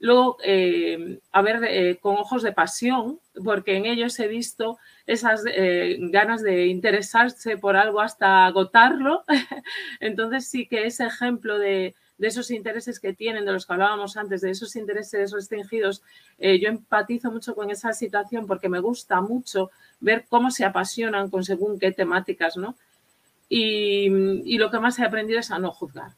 Luego, 0.00 0.36
eh, 0.44 1.18
a 1.32 1.42
ver, 1.42 1.64
eh, 1.64 1.98
con 2.00 2.16
ojos 2.16 2.42
de 2.42 2.52
pasión, 2.52 3.18
porque 3.44 3.76
en 3.76 3.86
ellos 3.86 4.18
he 4.20 4.28
visto 4.28 4.78
esas 5.06 5.42
eh, 5.46 5.96
ganas 5.98 6.42
de 6.42 6.66
interesarse 6.66 7.56
por 7.56 7.76
algo 7.76 8.00
hasta 8.00 8.46
agotarlo. 8.46 9.24
Entonces 10.00 10.46
sí 10.46 10.66
que 10.66 10.86
ese 10.86 11.06
ejemplo 11.06 11.58
de, 11.58 11.96
esos 12.20 12.50
intereses 12.52 13.00
que 13.00 13.12
tienen, 13.12 13.44
de 13.44 13.52
los 13.52 13.66
que 13.66 13.72
hablábamos 13.72 14.16
antes, 14.16 14.40
de 14.40 14.50
esos 14.50 14.76
intereses 14.76 15.32
restringidos, 15.32 16.02
yo 16.38 16.68
empatizo 16.68 17.30
mucho 17.30 17.54
con 17.54 17.70
esa 17.70 17.92
situación 17.92 18.46
porque 18.46 18.68
me 18.68 18.80
gusta 18.80 19.20
mucho 19.20 19.70
ver 20.00 20.24
cómo 20.28 20.50
se 20.50 20.64
apasionan 20.64 21.30
con 21.30 21.44
según 21.44 21.78
qué 21.78 21.92
temáticas, 21.92 22.56
¿no? 22.56 22.76
y 23.50 24.58
lo 24.58 24.70
que 24.70 24.78
más 24.78 24.98
he 24.98 25.04
aprendido 25.04 25.40
es 25.40 25.50
a 25.50 25.58
no 25.58 25.72
juzgar 25.72 26.12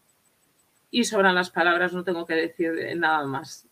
y 0.90 1.04
sobran 1.04 1.34
las 1.34 1.50
palabras, 1.50 1.92
no 1.92 2.04
tengo 2.04 2.26
que 2.26 2.34
decir 2.34 2.72
nada 2.96 3.24
más. 3.26 3.66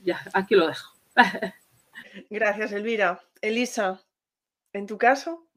Ya, 0.00 0.20
aquí 0.32 0.54
lo 0.54 0.68
dejo. 0.68 0.94
Gracias, 2.30 2.72
Elvira. 2.72 3.20
Elisa, 3.40 4.02
¿en 4.72 4.86
tu 4.86 4.98
caso? 4.98 5.48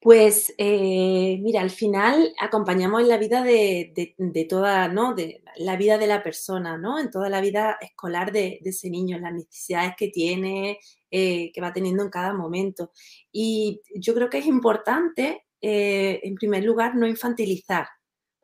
Pues 0.00 0.54
eh, 0.58 1.38
mira, 1.42 1.60
al 1.60 1.70
final 1.70 2.32
acompañamos 2.38 3.00
en 3.02 3.08
la 3.08 3.18
vida 3.18 3.42
de, 3.42 4.14
toda, 4.48 4.86
¿no? 4.86 5.12
De 5.14 5.42
la 5.56 5.76
vida 5.76 5.98
de 5.98 6.06
la 6.06 6.22
persona, 6.22 6.78
¿no? 6.78 7.00
En 7.00 7.10
toda 7.10 7.28
la 7.28 7.40
vida 7.40 7.78
escolar 7.80 8.30
de, 8.30 8.60
ese 8.64 8.90
niño, 8.90 9.18
las 9.18 9.32
necesidades 9.32 9.94
que 9.96 10.08
tiene, 10.08 10.78
eh, 11.10 11.50
que 11.52 11.60
va 11.60 11.72
teniendo 11.72 12.04
en 12.04 12.10
cada 12.10 12.32
momento. 12.32 12.92
Y 13.32 13.80
yo 13.96 14.14
creo 14.14 14.30
que 14.30 14.38
es 14.38 14.46
importante, 14.46 15.46
eh, 15.60 16.20
en 16.22 16.36
primer 16.36 16.62
lugar, 16.62 16.94
no 16.94 17.06
infantilizar, 17.08 17.88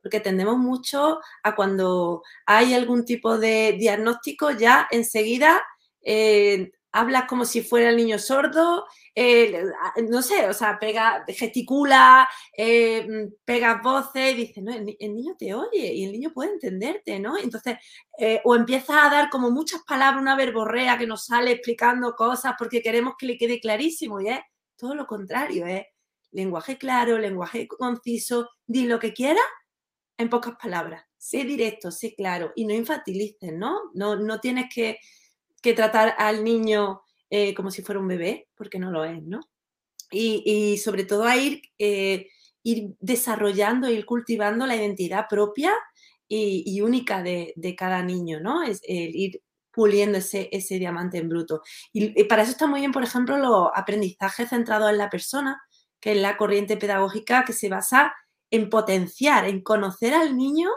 porque 0.04 0.20
tendemos 0.20 0.58
mucho 0.58 1.18
a 1.42 1.56
cuando 1.56 2.22
hay 2.46 2.74
algún 2.74 3.04
tipo 3.04 3.38
de 3.38 3.74
diagnóstico, 3.78 4.52
ya 4.52 4.86
enseguida 4.92 5.60
hablas 6.94 7.24
como 7.24 7.44
si 7.44 7.60
fuera 7.60 7.90
el 7.90 7.96
niño 7.96 8.20
sordo, 8.20 8.86
eh, 9.16 9.64
no 10.08 10.22
sé, 10.22 10.48
o 10.48 10.52
sea, 10.52 10.78
pega, 10.78 11.24
gesticula, 11.26 12.28
eh, 12.56 13.30
pega 13.44 13.80
voces, 13.82 14.36
dice, 14.36 14.62
no, 14.62 14.72
el, 14.72 14.84
niño 15.14 15.34
te 15.36 15.54
oye 15.54 15.92
y 15.92 16.04
el 16.04 16.12
niño 16.12 16.32
puede 16.32 16.52
entenderte, 16.52 17.18
¿no? 17.18 17.36
Entonces, 17.36 17.78
eh, 18.16 18.40
o 18.44 18.54
empieza 18.54 19.04
a 19.04 19.10
dar 19.10 19.28
como 19.28 19.50
muchas 19.50 19.82
palabras, 19.82 20.22
una 20.22 20.36
verborrea 20.36 20.96
que 20.96 21.08
nos 21.08 21.26
sale 21.26 21.50
explicando 21.50 22.14
cosas 22.14 22.54
porque 22.56 22.80
queremos 22.80 23.14
que 23.18 23.26
le 23.26 23.38
quede 23.38 23.58
clarísimo 23.58 24.20
y 24.20 24.28
es 24.28 24.38
todo 24.76 24.94
lo 24.94 25.04
contrario, 25.08 25.66
es 25.66 25.82
lenguaje 26.30 26.78
claro, 26.78 27.18
lenguaje 27.18 27.66
conciso, 27.66 28.50
di 28.66 28.86
lo 28.86 29.00
que 29.00 29.12
quieras 29.12 29.44
en 30.16 30.30
pocas 30.30 30.54
palabras, 30.60 31.04
sé 31.16 31.44
directo, 31.44 31.90
sé 31.90 32.14
claro 32.14 32.52
y 32.54 32.66
no 32.66 32.74
infantilices, 32.74 33.52
¿no? 33.52 33.90
No, 33.94 34.16
no 34.16 34.40
tienes 34.40 34.66
que 34.72 34.98
que 35.64 35.72
tratar 35.72 36.14
al 36.18 36.44
niño 36.44 37.00
eh, 37.30 37.54
como 37.54 37.70
si 37.70 37.80
fuera 37.80 37.98
un 37.98 38.06
bebé, 38.06 38.48
porque 38.54 38.78
no 38.78 38.90
lo 38.90 39.02
es, 39.06 39.22
¿no? 39.22 39.40
Y, 40.10 40.76
sobre 40.76 41.04
todo 41.04 41.24
a 41.24 41.36
ir, 41.38 41.62
eh, 41.78 42.28
ir 42.62 42.94
desarrollando, 43.00 43.88
ir 43.90 44.04
cultivando 44.04 44.66
la 44.66 44.76
identidad 44.76 45.26
propia 45.28 45.72
y, 46.28 46.80
única 46.82 47.22
de, 47.22 47.54
cada 47.78 48.02
niño, 48.02 48.40
¿no? 48.40 48.62
Es 48.62 48.80
el 48.86 49.16
ir 49.16 49.42
puliendo 49.72 50.18
ese, 50.18 50.50
ese 50.52 50.78
diamante 50.78 51.16
en 51.16 51.30
bruto. 51.30 51.62
Y, 51.94 52.20
y, 52.20 52.24
para 52.24 52.42
eso 52.42 52.52
está 52.52 52.66
muy 52.66 52.80
bien, 52.80 52.92
por 52.92 53.02
ejemplo, 53.02 53.38
los 53.38 53.70
aprendizajes 53.74 54.50
centrados 54.50 54.90
en 54.90 54.98
la 54.98 55.08
persona, 55.08 55.62
que 55.98 56.12
es 56.12 56.18
la 56.18 56.36
corriente 56.36 56.76
pedagógica 56.76 57.46
que 57.46 57.54
se 57.54 57.70
basa 57.70 58.14
en 58.50 58.70
potenciar, 58.70 59.46
en 59.46 59.62
conocer 59.62 60.14
al 60.14 60.36
niño 60.36 60.70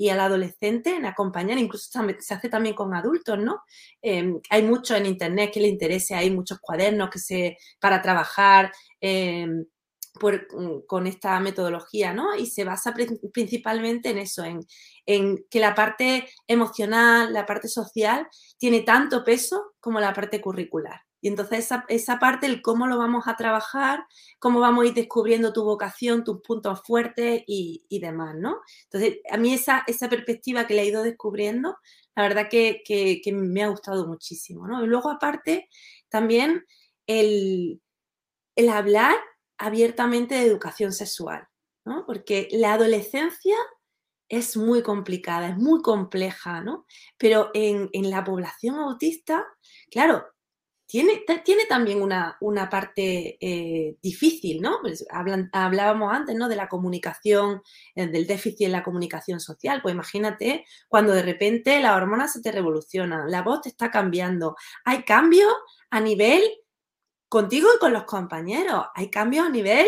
y 0.00 0.08
al 0.08 0.20
adolescente 0.20 0.96
en 0.96 1.04
acompañar, 1.04 1.58
incluso 1.58 1.90
se 2.20 2.34
hace 2.34 2.48
también 2.48 2.74
con 2.74 2.94
adultos, 2.94 3.38
¿no? 3.38 3.62
Em, 4.00 4.40
hay 4.48 4.62
mucho 4.62 4.96
en 4.96 5.04
internet 5.04 5.50
que 5.52 5.60
le 5.60 5.68
interese, 5.68 6.14
hay 6.14 6.30
muchos 6.30 6.58
cuadernos 6.58 7.10
que 7.10 7.18
se, 7.18 7.58
para 7.78 8.00
trabajar 8.00 8.72
em, 9.00 9.66
mm, 10.22 10.86
con 10.86 11.06
esta 11.06 11.38
metodología, 11.40 12.14
¿no? 12.14 12.34
Y 12.34 12.46
se 12.46 12.64
basa 12.64 12.94
principalmente 13.32 14.10
en 14.10 14.18
eso, 14.18 14.42
en, 14.42 14.60
en 15.04 15.44
que 15.50 15.60
la 15.60 15.74
parte 15.74 16.28
emocional, 16.46 17.32
la 17.32 17.44
parte 17.44 17.68
social, 17.68 18.26
tiene 18.58 18.80
tanto 18.80 19.22
peso 19.22 19.74
como 19.80 20.00
la 20.00 20.14
parte 20.14 20.40
curricular. 20.40 21.00
Y 21.20 21.28
entonces 21.28 21.70
esa, 21.88 22.18
parte, 22.18 22.46
el 22.46 22.62
cómo 22.62 22.86
lo 22.86 22.96
vamos 22.96 23.26
a 23.26 23.36
trabajar, 23.36 24.04
cómo 24.38 24.60
vamos 24.60 24.84
a 24.84 24.88
ir 24.88 24.94
descubriendo 24.94 25.52
tu 25.52 25.64
vocación, 25.64 26.24
tus 26.24 26.40
puntos 26.40 26.80
fuertes 26.84 27.42
y, 27.46 27.98
demás, 28.00 28.34
¿no? 28.36 28.60
Entonces, 28.84 29.18
a 29.30 29.36
mí 29.36 29.52
esa, 29.52 29.84
esa 29.86 30.08
perspectiva 30.08 30.66
que 30.66 30.74
le 30.74 30.82
he 30.82 30.86
ido 30.86 31.02
descubriendo, 31.02 31.76
la 32.16 32.22
verdad 32.22 32.48
que, 32.50 33.20
me 33.32 33.62
ha 33.62 33.68
gustado 33.68 34.06
muchísimo, 34.06 34.66
¿no? 34.66 34.82
Y 34.82 34.86
luego 34.86 35.10
aparte, 35.10 35.68
también 36.08 36.64
el, 37.06 37.82
el 38.56 38.68
hablar 38.70 39.16
abiertamente 39.58 40.36
de 40.36 40.46
educación 40.46 40.92
sexual, 40.92 41.46
¿no? 41.84 42.06
Porque 42.06 42.48
la 42.52 42.74
adolescencia 42.74 43.56
es 44.30 44.56
muy 44.56 44.82
complicada, 44.82 45.48
es 45.48 45.56
muy 45.56 45.82
compleja, 45.82 46.62
¿no? 46.62 46.86
Pero 47.18 47.50
en, 47.52 47.90
en 47.92 48.10
la 48.10 48.24
población 48.24 48.76
autista, 48.76 49.44
claro, 49.90 50.24
tiene, 50.90 51.24
tiene 51.44 51.66
también 51.66 52.02
una, 52.02 52.36
una 52.40 52.68
parte 52.68 53.38
eh, 53.40 53.96
difícil, 54.02 54.60
¿no? 54.60 54.78
Pues 54.82 55.06
hablábamos 55.52 56.12
antes, 56.12 56.34
¿no? 56.34 56.48
De 56.48 56.56
la 56.56 56.68
comunicación, 56.68 57.62
eh, 57.94 58.08
del 58.08 58.26
déficit 58.26 58.62
en 58.62 58.72
la 58.72 58.82
comunicación 58.82 59.38
social. 59.38 59.82
Pues 59.82 59.94
imagínate 59.94 60.64
cuando 60.88 61.12
de 61.12 61.22
repente 61.22 61.78
las 61.78 61.96
hormonas 61.96 62.32
se 62.32 62.42
te 62.42 62.50
revolucionan, 62.50 63.30
la 63.30 63.42
voz 63.42 63.60
te 63.62 63.68
está 63.68 63.88
cambiando. 63.92 64.56
Hay 64.84 65.04
cambios 65.04 65.52
a 65.90 66.00
nivel 66.00 66.42
contigo 67.28 67.68
y 67.76 67.78
con 67.78 67.92
los 67.92 68.02
compañeros. 68.02 68.86
Hay 68.96 69.10
cambios 69.10 69.46
a 69.46 69.50
nivel 69.50 69.86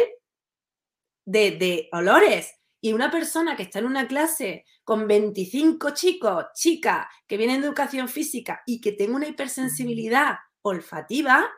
de, 1.24 1.50
de 1.50 1.88
olores. 1.90 2.60
Y 2.80 2.92
una 2.92 3.10
persona 3.10 3.56
que 3.56 3.64
está 3.64 3.80
en 3.80 3.86
una 3.86 4.06
clase 4.06 4.66
con 4.84 5.08
25 5.08 5.90
chicos, 5.94 6.46
chicas, 6.54 7.08
que 7.26 7.36
vienen 7.36 7.60
de 7.60 7.66
educación 7.66 8.08
física 8.08 8.62
y 8.66 8.80
que 8.80 8.92
tenga 8.92 9.16
una 9.16 9.26
hipersensibilidad 9.26 10.36
olfativa, 10.62 11.48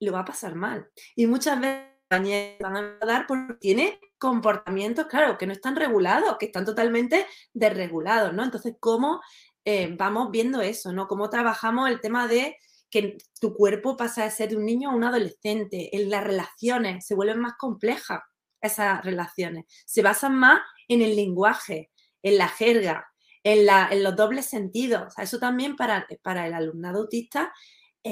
lo 0.00 0.12
va 0.12 0.20
a 0.20 0.24
pasar 0.24 0.54
mal. 0.54 0.88
Y 1.14 1.26
muchas 1.26 1.60
veces 1.60 1.96
van 2.08 2.76
a 2.76 2.98
dar 3.04 3.26
porque 3.26 3.54
tiene 3.54 4.00
comportamientos, 4.18 5.06
claro, 5.06 5.36
que 5.36 5.46
no 5.46 5.52
están 5.52 5.76
regulados, 5.76 6.36
que 6.38 6.46
están 6.46 6.64
totalmente 6.64 7.26
desregulados, 7.52 8.32
¿no? 8.32 8.44
Entonces, 8.44 8.74
¿cómo 8.80 9.20
eh, 9.64 9.94
vamos 9.96 10.30
viendo 10.30 10.60
eso, 10.60 10.92
¿no? 10.92 11.08
¿Cómo 11.08 11.28
trabajamos 11.28 11.88
el 11.90 12.00
tema 12.00 12.28
de 12.28 12.56
que 12.90 13.18
tu 13.40 13.54
cuerpo 13.54 13.96
pasa 13.96 14.24
de 14.24 14.30
ser 14.30 14.56
un 14.56 14.64
niño 14.64 14.90
a 14.90 14.94
un 14.94 15.04
adolescente? 15.04 15.94
En 15.96 16.08
las 16.10 16.24
relaciones 16.24 17.06
se 17.06 17.14
vuelven 17.14 17.40
más 17.40 17.54
complejas 17.58 18.20
esas 18.60 19.04
relaciones. 19.04 19.64
Se 19.84 20.02
basan 20.02 20.36
más 20.36 20.60
en 20.88 21.02
el 21.02 21.16
lenguaje, 21.16 21.90
en 22.22 22.38
la 22.38 22.48
jerga, 22.48 23.08
en, 23.42 23.68
en 23.68 24.02
los 24.02 24.16
dobles 24.16 24.46
sentidos. 24.46 25.14
eso 25.18 25.38
también 25.38 25.76
para, 25.76 26.06
para 26.22 26.46
el 26.46 26.54
alumnado 26.54 27.00
autista 27.00 27.52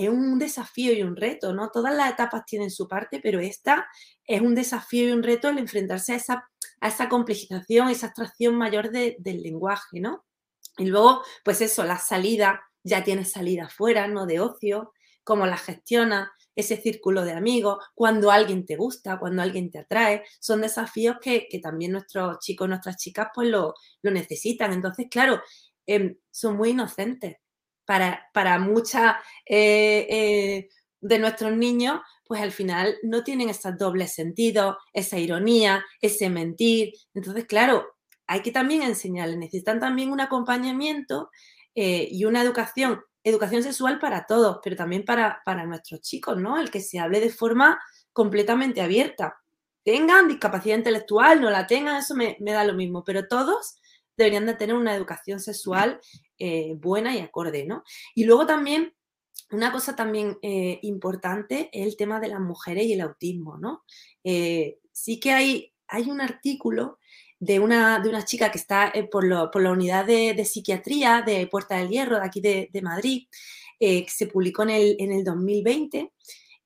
es 0.02 0.08
un 0.08 0.38
desafío 0.38 0.92
y 0.92 1.02
un 1.02 1.14
reto, 1.14 1.52
¿no? 1.52 1.70
Todas 1.70 1.94
las 1.94 2.12
etapas 2.12 2.44
tienen 2.44 2.70
su 2.70 2.88
parte, 2.88 3.20
pero 3.22 3.38
esta 3.38 3.86
es 4.24 4.40
un 4.40 4.54
desafío 4.54 5.08
y 5.08 5.12
un 5.12 5.22
reto 5.22 5.48
el 5.48 5.58
enfrentarse 5.58 6.14
a 6.14 6.16
esa, 6.16 6.50
a 6.80 6.88
esa 6.88 7.08
complejización, 7.08 7.88
esa 7.88 8.06
abstracción 8.06 8.56
mayor 8.56 8.90
del 8.90 9.42
lenguaje, 9.42 10.00
¿no? 10.00 10.24
Y 10.78 10.86
luego, 10.86 11.22
pues 11.44 11.60
eso, 11.60 11.84
la 11.84 11.98
salida, 11.98 12.62
ya 12.82 13.04
tienes 13.04 13.30
salida 13.30 13.68
fuera, 13.68 14.08
¿no? 14.08 14.26
De 14.26 14.40
ocio, 14.40 14.92
cómo 15.22 15.46
la 15.46 15.56
gestiona, 15.56 16.32
ese 16.56 16.76
círculo 16.76 17.24
de 17.24 17.32
amigos, 17.32 17.78
cuando 17.94 18.32
alguien 18.32 18.66
te 18.66 18.76
gusta, 18.76 19.18
cuando 19.18 19.42
alguien 19.42 19.70
te 19.70 19.78
atrae, 19.78 20.24
son 20.40 20.60
desafíos 20.60 21.18
que, 21.20 21.48
también 21.62 21.92
nuestros 21.92 22.40
chicos, 22.40 22.68
nuestras 22.68 22.96
chicas, 22.96 23.28
pues 23.32 23.48
lo, 23.48 23.74
necesitan. 24.02 24.72
Entonces, 24.72 25.06
claro, 25.08 25.40
em, 25.86 26.16
son 26.30 26.56
muy 26.56 26.70
inocentes 26.70 27.36
para, 27.84 28.28
para 28.32 28.56
eh, 29.46 30.06
eh, 30.08 30.68
de 31.00 31.18
nuestros 31.18 31.52
niños, 31.52 32.00
pues 32.26 32.40
al 32.40 32.52
final 32.52 32.96
no 33.02 33.22
tienen 33.22 33.50
esos 33.50 33.76
dobles 33.76 34.14
sentidos, 34.14 34.76
esa 34.92 35.18
ironía, 35.18 35.84
ese 36.00 36.30
mentir. 36.30 36.94
Entonces, 37.12 37.44
claro, 37.44 37.84
hay 38.26 38.40
que 38.40 38.50
también 38.50 38.82
enseñarles, 38.82 39.36
necesitan 39.36 39.80
también 39.80 40.10
un 40.10 40.20
acompañamiento 40.20 41.30
eh, 41.74 42.08
y 42.10 42.24
una 42.24 42.42
educación, 42.42 43.02
educación 43.22 43.62
sexual 43.62 43.98
para 43.98 44.26
todos, 44.26 44.60
pero 44.62 44.76
también 44.76 45.04
para, 45.04 45.42
para 45.44 45.66
nuestros 45.66 46.00
chicos, 46.00 46.38
¿no? 46.38 46.58
El 46.58 46.70
que 46.70 46.80
se 46.80 46.98
hable 46.98 47.20
de 47.20 47.30
forma 47.30 47.78
completamente 48.12 48.80
abierta. 48.80 49.36
Tengan 49.84 50.28
discapacidad 50.28 50.78
intelectual, 50.78 51.42
no 51.42 51.50
la 51.50 51.66
tengan, 51.66 51.96
eso 51.96 52.14
me, 52.14 52.38
me 52.40 52.52
da 52.52 52.64
lo 52.64 52.72
mismo, 52.72 53.04
pero 53.04 53.28
todos 53.28 53.76
deberían 54.16 54.46
de 54.46 54.54
tener 54.54 54.74
una 54.74 54.94
educación 54.94 55.40
sexual 55.40 56.00
eh, 56.38 56.74
buena 56.76 57.14
y 57.14 57.20
acorde, 57.20 57.64
¿no? 57.64 57.84
Y 58.14 58.24
luego 58.24 58.46
también, 58.46 58.94
una 59.50 59.72
cosa 59.72 59.94
también 59.96 60.38
eh, 60.42 60.78
importante 60.82 61.70
es 61.72 61.86
el 61.86 61.96
tema 61.96 62.20
de 62.20 62.28
las 62.28 62.40
mujeres 62.40 62.86
y 62.86 62.94
el 62.94 63.00
autismo, 63.00 63.56
¿no? 63.58 63.84
Eh, 64.24 64.78
sí 64.92 65.20
que 65.20 65.32
hay, 65.32 65.72
hay 65.88 66.10
un 66.10 66.20
artículo 66.20 66.98
de 67.38 67.60
una, 67.60 67.98
de 67.98 68.08
una 68.08 68.24
chica 68.24 68.50
que 68.50 68.58
está 68.58 68.92
por, 69.10 69.26
la 69.26 69.70
unidad 69.70 70.06
de, 70.06 70.44
psiquiatría 70.44 71.22
de 71.22 71.46
Puerta 71.46 71.76
del 71.76 71.90
Hierro, 71.90 72.18
de 72.18 72.26
aquí 72.26 72.40
de, 72.40 72.80
Madrid, 72.82 73.26
que 73.78 74.06
se 74.08 74.28
publicó 74.28 74.62
en 74.62 74.70
el, 74.70 74.96
en 74.98 75.12
el 75.12 75.24
2020 75.24 76.10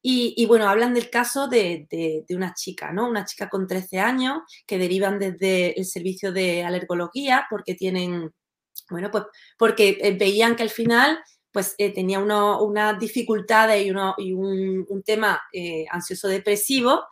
y, 0.00 0.46
bueno, 0.46 0.68
hablan 0.68 0.94
del 0.94 1.10
caso 1.10 1.48
de, 1.48 2.24
una 2.30 2.54
chica, 2.54 2.92
¿no? 2.92 3.08
Una 3.08 3.24
chica 3.24 3.48
con 3.48 3.66
13 3.66 3.98
años 3.98 4.38
que 4.66 4.78
derivan 4.78 5.18
desde 5.18 5.78
el 5.78 5.84
servicio 5.86 6.32
de 6.32 6.62
alergología 6.62 7.46
porque 7.50 7.74
tienen, 7.74 8.32
bueno, 8.90 9.10
pues 9.10 9.24
porque 9.58 9.98
eh, 10.00 10.16
veían 10.16 10.54
que 10.54 10.62
al 10.62 10.70
final 10.70 11.18
pues 11.50 11.74
eh, 11.78 11.92
tenía 11.92 12.20
unas 12.20 12.98
dificultades 13.00 13.84
y, 13.84 13.90
uno, 13.90 14.14
y 14.18 14.32
un, 14.32 15.02
tema 15.04 15.40
eh, 15.52 15.86
ansioso-depresivo 15.90 17.04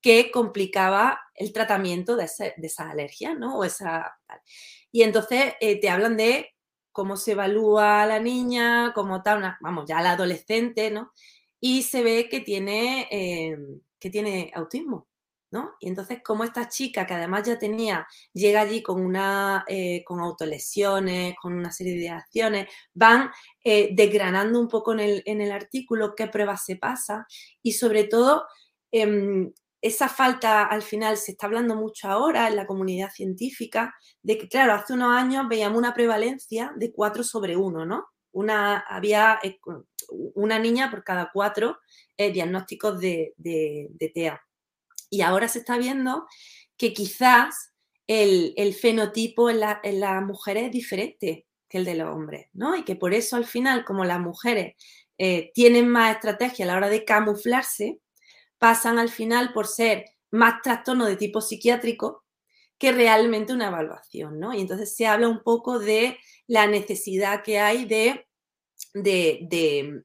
que 0.00 0.30
complicaba 0.30 1.20
el 1.34 1.52
tratamiento 1.52 2.14
de, 2.14 2.24
esa 2.24 2.90
alergia, 2.90 3.34
¿no? 3.34 3.58
O 3.58 3.64
esa, 3.64 4.16
y 4.92 5.02
entonces 5.02 5.54
te 5.58 5.90
hablan 5.90 6.16
de 6.16 6.54
cómo 6.92 7.16
se 7.16 7.32
evalúa 7.32 8.02
a 8.02 8.06
la 8.06 8.20
niña, 8.20 8.92
cómo 8.94 9.22
tal, 9.22 9.56
vamos, 9.60 9.86
ya 9.88 10.00
la 10.00 10.12
adolescente, 10.12 10.90
¿no? 10.90 11.12
Y 11.60 11.82
se 11.82 12.02
ve 12.02 12.28
que 12.28 12.40
tiene, 12.40 13.08
eh, 13.10 13.56
que 13.98 14.10
tiene 14.10 14.50
autismo. 14.54 15.08
¿no? 15.50 15.74
Y 15.80 15.88
entonces, 15.88 16.20
como 16.22 16.44
esta 16.44 16.68
chica, 16.68 17.06
que 17.06 17.14
además 17.14 17.46
ya 17.46 17.58
tenía, 17.58 18.06
llega 18.32 18.60
allí 18.60 18.82
con 18.82 19.00
una, 19.00 19.64
eh, 19.68 20.04
con 20.04 20.20
autolesiones, 20.20 21.34
con 21.40 21.54
una 21.54 21.72
serie 21.72 21.98
de 21.98 22.10
acciones, 22.10 22.68
van 22.94 23.30
eh, 23.64 23.90
desgranando 23.92 24.60
un 24.60 24.68
poco 24.68 24.92
en 24.92 25.00
el, 25.00 25.22
en 25.26 25.40
el, 25.40 25.52
artículo 25.52 26.14
qué 26.14 26.26
pruebas 26.28 26.64
se 26.64 26.76
pasa 26.76 27.26
y 27.62 27.72
sobre 27.72 28.04
todo 28.04 28.46
em, 28.92 29.52
esa 29.80 30.08
falta 30.08 30.64
al 30.64 30.82
final 30.82 31.16
se 31.16 31.32
está 31.32 31.46
hablando 31.46 31.76
mucho 31.76 32.08
ahora 32.08 32.48
en 32.48 32.56
la 32.56 32.66
comunidad 32.66 33.10
científica 33.10 33.94
de 34.22 34.38
que, 34.38 34.48
claro, 34.48 34.74
hace 34.74 34.92
unos 34.94 35.14
años 35.16 35.46
veíamos 35.48 35.78
una 35.78 35.94
prevalencia 35.94 36.72
de 36.76 36.92
4 36.92 37.22
sobre 37.24 37.56
1, 37.56 37.86
¿no? 37.86 38.06
Una, 38.32 38.78
había 38.78 39.38
eh, 39.42 39.58
una 40.34 40.58
niña 40.58 40.90
por 40.90 41.04
cada 41.04 41.30
cuatro 41.32 41.78
diagnósticos 42.16 42.98
de, 43.00 43.34
de, 43.36 43.88
de 43.90 44.08
TEA. 44.08 44.42
Y 45.10 45.22
ahora 45.22 45.48
se 45.48 45.60
está 45.60 45.78
viendo 45.78 46.26
que 46.76 46.92
quizás 46.92 47.72
el, 48.08 48.74
fenotipo 48.74 49.50
en, 49.50 49.60
la, 49.60 49.80
las 49.84 50.22
mujeres 50.22 50.64
es 50.64 50.72
diferente 50.72 51.46
que 51.68 51.78
el 51.78 51.84
de 51.84 51.94
los 51.94 52.08
hombres, 52.08 52.48
¿no? 52.54 52.74
Y 52.74 52.84
que 52.84 52.96
por 52.96 53.12
eso 53.12 53.36
al 53.36 53.44
final, 53.44 53.84
como 53.84 54.04
las 54.04 54.18
mujeres 54.18 54.76
eh, 55.18 55.50
tienen 55.54 55.88
más 55.88 56.14
estrategia 56.14 56.64
a 56.64 56.68
la 56.68 56.76
hora 56.76 56.88
de 56.88 57.04
camuflarse, 57.04 58.00
pasan 58.56 58.98
al 58.98 59.10
final 59.10 59.52
por 59.52 59.66
ser 59.66 60.06
más 60.30 60.62
trastornos 60.62 61.08
de 61.08 61.16
tipo 61.16 61.40
psiquiátrico 61.42 62.24
que 62.78 62.92
realmente 62.92 63.52
una 63.52 63.68
evaluación, 63.68 64.38
¿no? 64.38 64.54
Y 64.54 64.60
entonces 64.60 64.94
se 64.94 65.06
habla 65.06 65.28
un 65.28 65.42
poco 65.42 65.78
de 65.78 66.18
la 66.46 66.66
necesidad 66.66 67.42
que 67.42 67.58
hay 67.58 67.84
de, 67.84 68.26
de 68.94 70.02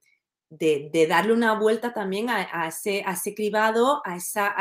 de, 0.57 1.07
darle 1.07 1.33
una 1.33 1.57
vuelta 1.57 1.93
también 1.93 2.29
a, 2.29 2.67
ese, 2.67 3.03
a 3.05 3.13
ese, 3.13 3.33
cribado, 3.33 4.01
a, 4.05 4.17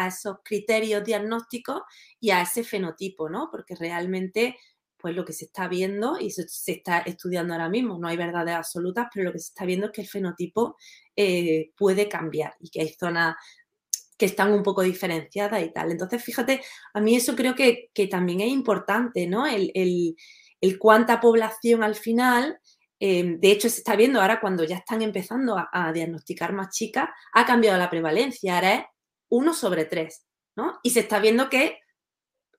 esos 0.06 0.36
criterios 0.44 1.04
diagnósticos 1.04 1.82
y 2.20 2.30
a 2.30 2.42
ese 2.42 2.64
fenotipo, 2.64 3.28
¿no? 3.28 3.48
Porque 3.50 3.74
realmente, 3.74 4.56
pues 4.96 5.14
lo 5.14 5.24
que 5.24 5.32
se 5.32 5.46
está 5.46 5.68
viendo 5.68 6.18
y 6.18 6.30
se, 6.30 6.46
está 6.72 7.00
estudiando 7.00 7.52
ahora 7.52 7.68
mismo, 7.68 7.98
no 7.98 8.08
hay 8.08 8.16
verdades 8.16 8.54
absolutas, 8.54 9.08
pero 9.12 9.24
lo 9.24 9.32
que 9.32 9.38
se 9.38 9.48
está 9.48 9.64
viendo 9.64 9.86
es 9.86 9.92
que 9.92 10.02
el 10.02 10.08
fenotipo 10.08 10.76
eh, 11.16 11.72
puede 11.76 12.08
cambiar 12.08 12.54
y 12.60 12.70
que 12.70 12.80
hay 12.80 12.88
zonas 12.88 13.36
que 14.22 14.26
están 14.26 14.52
un 14.52 14.62
poco 14.62 14.82
diferenciadas 14.82 15.60
y 15.64 15.72
tal. 15.72 15.90
Entonces, 15.90 16.22
fíjate, 16.22 16.62
a 16.94 17.00
mí 17.00 17.16
eso 17.16 17.34
creo 17.34 17.56
que, 17.56 17.90
también 18.08 18.40
es 18.40 18.52
importante, 18.52 19.26
¿no? 19.26 19.48
El, 19.48 19.72
el, 19.74 20.78
cuánta 20.78 21.20
población 21.20 21.82
al 21.82 21.96
final 21.96 22.60
Em, 23.04 23.40
de 23.40 23.50
hecho, 23.50 23.68
se 23.68 23.78
está 23.78 23.96
viendo 23.96 24.20
ahora 24.20 24.40
cuando 24.40 24.62
ya 24.62 24.76
están 24.76 25.02
empezando 25.02 25.56
a, 25.58 25.92
diagnosticar 25.92 26.52
más 26.52 26.70
chicas, 26.70 27.08
ha 27.32 27.44
cambiado 27.44 27.76
la 27.76 27.90
prevalencia, 27.90 28.54
ahora 28.54 28.74
es 28.76 28.84
1 29.28 29.54
sobre 29.54 29.86
3, 29.86 30.24
¿no? 30.54 30.78
Y 30.84 30.90
se 30.90 31.00
está 31.00 31.18
viendo 31.18 31.50
que 31.50 31.80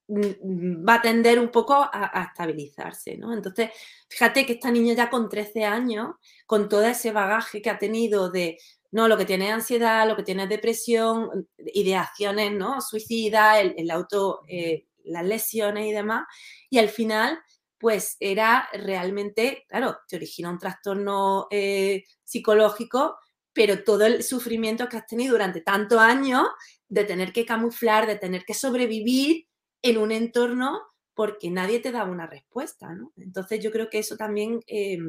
mm, 0.10 0.20
mm, 0.20 0.86
va 0.86 0.96
a 0.96 1.02
tender 1.02 1.40
un 1.40 1.50
poco 1.50 1.76
a, 1.76 2.28
estabilizarse, 2.30 3.16
¿no? 3.16 3.32
Entonces, 3.32 3.70
fíjate 4.10 4.46
que 4.46 4.54
esta 4.54 4.70
niña 4.70 4.94
ya 4.96 5.10
con 5.10 5.30
13 5.30 5.64
años, 5.64 6.16
con 6.46 6.68
todo 6.68 6.84
ese 6.84 7.14
bagaje 7.14 7.62
que 7.62 7.70
ha 7.70 7.80
tenido 7.80 8.30
de, 8.30 8.58
no, 8.94 9.08
lo 9.08 9.18
que 9.18 9.26
tiene 9.26 9.52
ansiedad, 9.52 10.08
lo 10.08 10.16
que 10.16 10.22
tiene 10.22 10.44
es 10.44 10.50
depresión, 10.50 11.50
ideaciones, 11.74 12.52
¿no? 12.52 12.80
Suicida, 12.80 13.60
el, 13.60 13.90
auto, 13.90 14.42
eh, 14.48 14.86
las 15.04 15.26
lesiones 15.26 15.88
y 15.88 15.92
demás, 15.92 16.28
y 16.70 16.78
al 16.78 16.90
final 16.90 17.40
pues 17.80 18.18
era 18.20 18.70
realmente, 18.72 19.66
claro, 19.68 19.98
te 20.08 20.16
origina 20.16 20.52
un 20.52 20.60
trastorno 20.60 21.48
eh, 21.50 22.06
psicológico, 22.24 23.18
pero 23.52 23.84
todo 23.84 24.06
el 24.06 24.22
sufrimiento 24.24 24.88
que 24.88 24.98
has 24.98 25.08
tenido 25.08 25.34
durante 25.34 25.62
tantos 25.62 26.00
años 26.00 26.48
de 26.88 27.04
tener 27.04 27.34
que 27.34 27.48
camuflar, 27.48 28.06
de 28.06 28.16
tener 28.16 28.46
que 28.46 28.54
sobrevivir 28.54 29.48
en 29.82 29.98
un 29.98 30.12
entorno 30.12 30.82
porque 31.16 31.50
nadie 31.50 31.80
te 31.80 31.92
daba 31.92 32.12
una 32.12 32.28
respuesta, 32.28 32.94
¿no? 32.94 33.12
Entonces 33.18 33.60
yo 33.60 33.72
creo 33.72 33.90
que 33.90 34.00
eso 34.00 34.18
también 34.18 34.62
eh, 34.68 35.00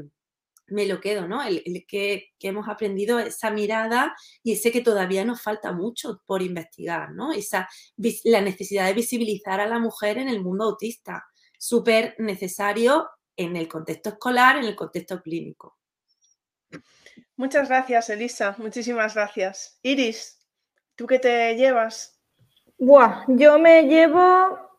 me 0.66 0.86
lo 0.86 1.00
quedo, 1.00 1.28
¿no? 1.28 1.42
El, 1.42 1.84
que, 1.86 2.32
hemos 2.40 2.68
aprendido 2.68 3.18
esa 3.18 3.50
mirada 3.50 4.14
y 4.42 4.52
ese 4.52 4.72
que 4.72 4.80
todavía 4.80 5.24
nos 5.24 5.42
falta 5.42 5.72
mucho 5.72 6.22
por 6.26 6.42
investigar, 6.42 7.12
¿no? 7.12 7.32
Esa, 7.32 7.68
la 8.24 8.40
necesidad 8.40 8.86
de 8.86 8.94
visibilizar 8.94 9.60
a 9.60 9.66
la 9.66 9.78
mujer 9.78 10.18
en 10.18 10.28
el 10.28 10.42
mundo 10.42 10.64
autista 10.64 11.24
súper 11.58 12.14
necesario 12.18 13.08
en 13.36 13.56
el 13.56 13.68
contexto 13.68 14.10
escolar, 14.10 14.56
en 14.56 14.64
el 14.64 14.76
contexto 14.76 15.20
clínico. 15.22 15.78
Muchas 17.36 17.68
gracias, 17.68 18.10
Elisa. 18.10 18.54
Muchísimas 18.58 19.14
gracias. 19.14 19.78
Iris, 19.82 20.38
¿tú 20.94 21.06
qué 21.06 21.18
te 21.18 21.54
llevas? 21.56 22.20
Buah, 22.78 23.24
yo 23.28 23.58
me 23.58 23.84
llevo 23.84 24.73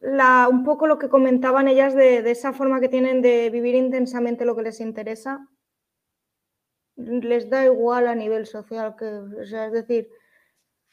la, 0.00 0.48
un 0.48 0.64
poco 0.64 0.86
lo 0.86 0.98
que 0.98 1.08
comentaban 1.08 1.68
ellas 1.68 1.94
de, 1.94 2.18
esa 2.30 2.52
forma 2.52 2.80
que 2.80 2.88
tienen 2.88 3.22
de 3.22 3.50
vivir 3.50 3.74
intensamente 3.74 4.44
lo 4.44 4.56
que 4.56 4.62
les 4.62 4.80
interesa. 4.80 5.46
Les 6.96 7.48
da 7.48 7.64
igual 7.64 8.08
a 8.08 8.14
nivel 8.14 8.46
social 8.46 8.96
que, 8.96 9.46
sea, 9.46 9.66
es 9.66 9.72
decir, 9.72 10.10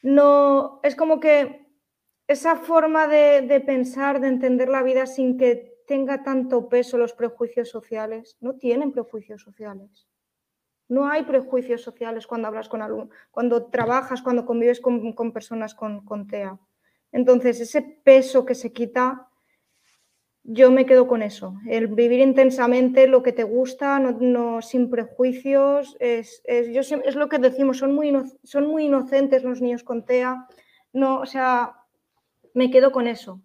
no, 0.02 0.80
es 0.82 0.94
como 0.94 1.20
que 1.20 1.66
esa 2.26 2.56
forma 2.56 3.08
de, 3.08 3.62
pensar, 3.66 4.20
de 4.20 4.28
entender 4.28 4.68
la 4.68 4.82
vida 4.82 5.06
sin 5.06 5.38
que 5.38 5.82
tenga 5.86 6.22
tanto 6.22 6.68
peso 6.68 6.98
los 6.98 7.14
prejuicios 7.14 7.70
sociales, 7.70 8.36
no 8.40 8.56
tienen 8.56 8.92
prejuicios 8.92 9.42
sociales. 9.42 10.06
No 10.88 11.08
hay 11.08 11.24
prejuicios 11.24 11.82
sociales 11.82 12.26
cuando 12.26 12.48
hablas 12.48 12.68
con 12.68 12.82
alumnos, 12.82 13.08
cuando 13.30 13.66
trabajas, 13.66 14.22
cuando 14.22 14.44
convives 14.44 14.80
con, 14.80 15.32
personas 15.32 15.74
con, 15.74 16.26
TEA. 16.26 16.58
Entonces, 17.12 17.60
ese 17.60 17.82
peso 17.82 18.44
que 18.44 18.54
se 18.54 18.72
quita, 18.72 19.28
yo 20.42 20.70
me 20.70 20.86
quedo 20.86 21.06
con 21.06 21.22
eso. 21.22 21.54
El 21.68 21.88
vivir 21.88 22.20
intensamente 22.20 23.06
lo 23.06 23.22
que 23.22 23.32
te 23.32 23.44
gusta, 23.44 23.98
no, 23.98 24.62
sin 24.62 24.88
prejuicios, 24.88 25.96
es, 26.00 26.40
es, 26.44 27.14
lo 27.16 27.28
que 27.28 27.38
decimos, 27.38 27.78
son 27.78 27.94
muy, 27.94 28.14
son 28.44 28.66
muy 28.66 28.86
inocentes 28.86 29.44
los 29.44 29.60
niños 29.60 29.84
con 29.84 30.04
TEA. 30.04 30.46
No, 30.92 31.20
o 31.20 31.26
sea, 31.26 31.74
me 32.54 32.70
quedo 32.70 32.92
con 32.92 33.06
eso. 33.06 33.42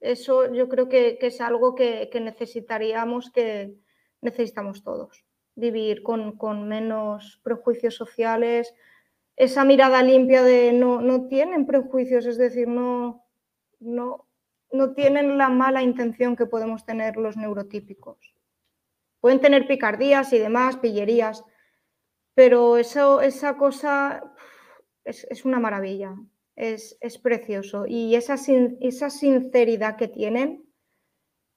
Eso 0.00 0.52
yo 0.52 0.68
creo 0.68 0.88
que, 0.88 1.16
es 1.20 1.40
algo 1.40 1.76
que, 1.76 2.10
necesitaríamos, 2.20 3.30
que 3.30 3.76
necesitamos 4.20 4.82
todos. 4.82 5.24
Vivir 5.54 6.02
con, 6.02 6.68
menos 6.68 7.40
prejuicios 7.44 7.94
sociales, 7.94 8.74
esa 9.36 9.64
mirada 9.64 10.02
limpia 10.02 10.42
de 10.42 10.72
no, 10.72 11.00
no 11.00 11.28
tienen 11.28 11.66
prejuicios, 11.66 12.26
es 12.26 12.38
decir, 12.38 12.68
no, 12.68 13.26
no, 13.80 14.28
no 14.70 14.94
tienen 14.94 15.38
la 15.38 15.48
mala 15.48 15.82
intención 15.82 16.36
que 16.36 16.46
podemos 16.46 16.84
tener 16.84 17.16
los 17.16 17.36
neurotípicos. 17.36 18.34
Pueden 19.20 19.40
tener 19.40 19.66
picardías 19.66 20.32
y 20.32 20.38
demás, 20.38 20.76
pillerías, 20.76 21.44
pero 22.34 22.76
eso, 22.76 23.20
esa 23.20 23.56
cosa 23.56 24.34
es, 25.04 25.26
es 25.30 25.44
una 25.44 25.60
maravilla 25.60 26.16
es, 26.56 27.18
precioso. 27.18 27.86
Y 27.86 28.14
esa, 28.14 28.36
esa 28.80 29.10
sinceridad 29.10 29.96
que 29.96 30.08
tienen, 30.08 30.64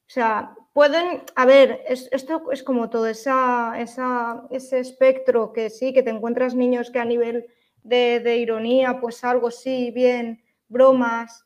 o 0.07 0.10
sea, 0.10 0.56
pueden, 0.73 1.23
a 1.35 1.45
ver, 1.45 1.81
esto 1.88 2.52
es 2.52 2.64
como 2.64 2.89
todo, 2.89 3.07
esa, 3.07 3.76
ese 3.80 4.80
espectro 4.80 5.52
que 5.53 5.69
sí, 5.69 5.93
que 5.93 6.03
te 6.03 6.11
encuentras 6.11 6.56
niños 6.56 6.91
que 6.91 6.99
a 6.99 7.06
nivel 7.06 7.47
de, 7.85 8.37
ironía, 8.37 8.99
pues 8.99 9.23
algo 9.23 9.51
sí, 9.51 9.91
bien, 9.91 10.43
bromas, 10.67 11.45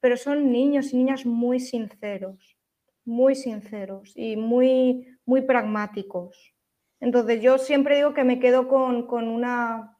pero 0.00 0.16
son 0.16 0.50
niños 0.50 0.92
y 0.92 0.96
niñas 0.96 1.26
muy 1.26 1.60
sinceros, 1.60 2.56
muy 3.04 3.34
sinceros 3.34 4.12
y 4.16 4.36
muy, 4.36 5.06
muy 5.26 5.42
pragmáticos. 5.42 6.54
Entonces 6.98 7.42
yo 7.42 7.58
siempre 7.58 7.96
digo 7.96 8.14
que 8.14 8.24
me 8.24 8.40
quedo 8.40 8.68
con, 8.68 9.06
con 9.06 9.28
una 9.28 9.96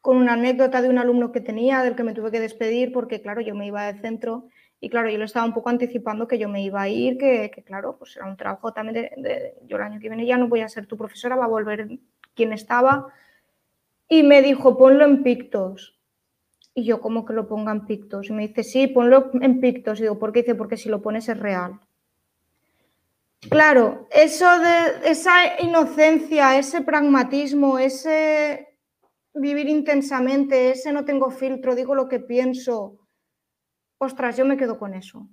con 0.00 0.16
una 0.16 0.32
anécdota 0.32 0.80
de 0.80 0.88
un 0.88 0.96
alumno 0.96 1.30
que 1.30 1.42
tenía, 1.42 1.82
del 1.82 1.94
que 1.94 2.04
me 2.04 2.14
tuve 2.14 2.30
que 2.30 2.40
despedir, 2.40 2.90
porque 2.90 3.20
claro, 3.20 3.42
yo 3.42 3.54
me 3.54 3.66
iba 3.66 3.84
del 3.84 4.00
centro 4.00 4.48
y 4.80 4.88
claro, 4.88 5.10
yo 5.10 5.18
le 5.18 5.26
estaba 5.26 5.44
un 5.44 5.52
poco 5.52 5.68
anticipando 5.68 6.26
que 6.26 6.38
yo 6.38 6.48
me 6.48 6.62
iba 6.62 6.80
a 6.80 6.88
ir, 6.88 7.18
que, 7.18 7.50
claro, 7.66 7.98
pues 7.98 8.16
era 8.16 8.24
un 8.24 8.38
trabajo 8.38 8.72
también 8.72 9.10
de, 9.22 9.58
yo 9.66 9.76
el 9.76 9.82
año 9.82 10.00
que 10.00 10.08
viene 10.08 10.24
ya 10.24 10.38
no 10.38 10.48
voy 10.48 10.62
a 10.62 10.68
ser 10.70 10.86
tu 10.86 10.96
profesora, 10.96 11.36
va 11.36 11.44
a 11.44 11.48
volver 11.48 11.86
quien 12.34 12.54
estaba. 12.54 13.08
Y 14.12 14.24
me 14.24 14.42
dijo, 14.42 14.76
ponlo 14.76 15.04
en 15.04 15.22
pictos. 15.22 15.98
Y 16.74 16.84
yo, 16.84 17.00
¿cómo 17.00 17.24
que 17.24 17.32
lo 17.32 17.46
ponga 17.46 17.70
en 17.70 17.86
pictos? 17.86 18.28
Y 18.28 18.32
me 18.32 18.48
dice, 18.48 18.64
sí, 18.64 18.88
ponlo 18.88 19.30
en 19.40 19.60
pictos. 19.60 20.00
Y 20.00 20.02
digo, 20.02 20.18
¿por 20.18 20.32
qué? 20.32 20.40
Dice, 20.40 20.56
porque 20.56 20.76
si 20.76 20.88
lo 20.88 21.00
pones 21.00 21.28
es 21.28 21.38
real. 21.38 21.80
Claro, 23.48 24.08
eso 24.10 24.46
de 24.58 25.08
esa 25.10 25.60
inocencia, 25.62 26.58
ese 26.58 26.82
pragmatismo, 26.82 27.78
ese 27.78 28.76
vivir 29.32 29.68
intensamente, 29.68 30.72
ese 30.72 30.92
no 30.92 31.04
tengo 31.04 31.30
filtro, 31.30 31.76
digo 31.76 31.94
lo 31.94 32.08
que 32.08 32.18
pienso. 32.18 32.98
Ostras, 33.98 34.36
yo 34.36 34.44
me 34.44 34.56
quedo 34.56 34.76
con 34.76 34.92
eso. 34.92 35.28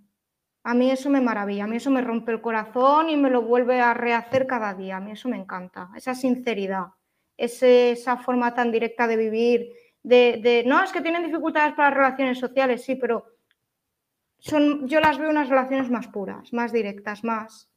A 0.63 0.75
mí 0.75 0.91
eso 0.91 1.09
me 1.09 1.19
maravilla, 1.19 1.63
a 1.63 1.67
mí 1.67 1.77
eso 1.77 1.89
me 1.89 2.01
rompe 2.01 2.31
el 2.31 2.41
corazón 2.41 3.09
y 3.09 3.17
me 3.17 3.31
lo 3.31 3.41
vuelve 3.41 3.81
a 3.81 3.95
rehacer 3.95 4.45
cada 4.45 4.75
día. 4.75 4.97
A 4.97 5.01
mí 5.01 5.11
eso 5.11 5.29
me 5.29 5.37
encanta, 5.37 5.89
esa 5.95 6.13
sinceridad, 6.13 6.87
esa 7.37 8.17
forma 8.17 8.53
tan 8.53 8.71
directa 8.71 9.07
de 9.07 9.15
vivir, 9.15 9.71
de, 10.03 10.63
no, 10.65 10.83
es 10.83 10.91
que 10.91 11.01
tienen 11.01 11.23
dificultades 11.23 11.73
para 11.75 11.89
las 11.89 11.97
relaciones 11.97 12.39
sociales, 12.39 12.83
sí, 12.83 12.95
pero 12.95 13.35
son, 14.39 14.87
yo 14.87 14.99
las 14.99 15.17
veo 15.17 15.29
unas 15.29 15.49
relaciones 15.49 15.89
más 15.89 16.07
puras, 16.07 16.53
más 16.53 16.71
directas, 16.71 17.23
más... 17.23 17.69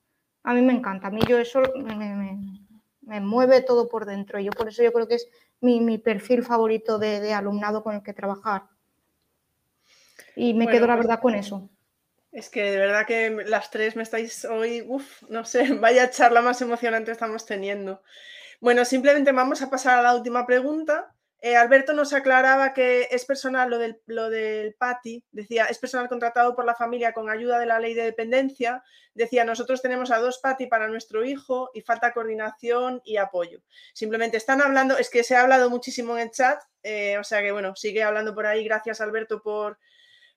A 0.43 0.55
mí 0.55 0.63
me 0.63 0.73
encanta, 0.73 1.09
a 1.09 1.11
mí 1.11 1.21
yo 1.29 1.39
eso 1.39 1.61
me, 1.75 3.21
mueve 3.21 3.61
todo 3.61 3.89
por 3.89 4.07
dentro. 4.07 4.41
Yo 4.41 4.51
por 4.53 4.69
eso 4.69 4.83
yo 4.83 4.91
creo 4.91 5.07
que 5.07 5.17
es 5.17 5.29
mi, 5.61 5.99
perfil 5.99 6.43
favorito 6.43 6.99
de, 6.99 7.35
alumnado 7.35 7.83
con 7.83 7.95
el 7.95 8.03
que 8.03 8.15
trabajar. 8.15 8.63
Y 10.35 10.55
me 10.55 10.67
quedo 10.67 10.87
la 10.87 10.95
pues 10.95 11.07
verdad 11.07 11.21
con 11.21 11.35
eso. 11.35 11.69
Es 12.33 12.49
que 12.49 12.63
de 12.63 12.79
verdad 12.79 13.07
que 13.07 13.31
las 13.47 13.71
tres 13.71 13.97
me 13.97 14.03
estáis 14.03 14.45
hoy, 14.45 14.83
uff, 14.87 15.25
no 15.29 15.45
sé, 15.45 15.75
vaya 15.75 16.11
charla 16.11 16.41
más 16.41 16.63
emocionante 16.63 17.11
estamos 17.11 17.45
teniendo. 17.45 18.03
Bueno, 18.61 18.85
simplemente 18.85 19.33
vamos 19.33 19.63
a 19.63 19.71
pasar 19.71 19.99
a 19.99 20.03
la 20.03 20.15
última 20.15 20.47
pregunta, 20.47 21.15
eh, 21.43 21.57
Alberto 21.57 21.95
nos 21.95 22.13
aclaraba 22.13 22.75
que 22.75 23.09
es 23.11 23.25
personal 23.25 23.71
lo 23.71 23.79
del, 23.79 23.99
lo 24.05 24.29
del 24.29 24.75
PATI, 24.75 25.25
decía, 25.33 25.65
es 25.67 25.79
personal 25.79 26.09
contratado 26.09 26.55
por 26.55 26.67
la 26.67 26.75
familia 26.75 27.15
con 27.15 27.31
ayuda 27.31 27.59
de 27.59 27.65
la 27.65 27.81
ley 27.81 27.95
de 27.95 28.03
dependencia. 28.03 28.85
Decía, 29.15 29.47
nosotros 29.47 29.81
tenemos 29.81 30.11
a 30.11 30.19
dos 30.19 30.39
PATI 30.39 30.67
para 30.67 30.89
nuestro 30.89 31.25
hijo 31.25 31.71
y 31.73 31.81
falta 31.81 32.13
coordinación 32.13 33.01
y 33.05 33.17
apoyo. 33.17 33.63
Simplemente 33.95 34.37
están 34.37 34.61
hablando, 34.61 34.99
es 34.99 35.09
que 35.09 35.25
se 35.25 35.35
ha 35.35 35.41
hablado 35.41 35.71
muchísimo 35.71 36.17
en 36.17 36.25
el 36.25 36.31
chat, 36.31 36.63
eh, 36.83 37.17
o 37.19 37.25
sea 37.25 37.41
que 37.41 37.53
bueno, 37.53 37.75
sigue 37.75 38.03
hablando 38.03 38.35
por 38.35 38.45
ahí. 38.45 38.63
Gracias 38.65 39.01
Alberto 39.01 39.41
por, 39.41 39.79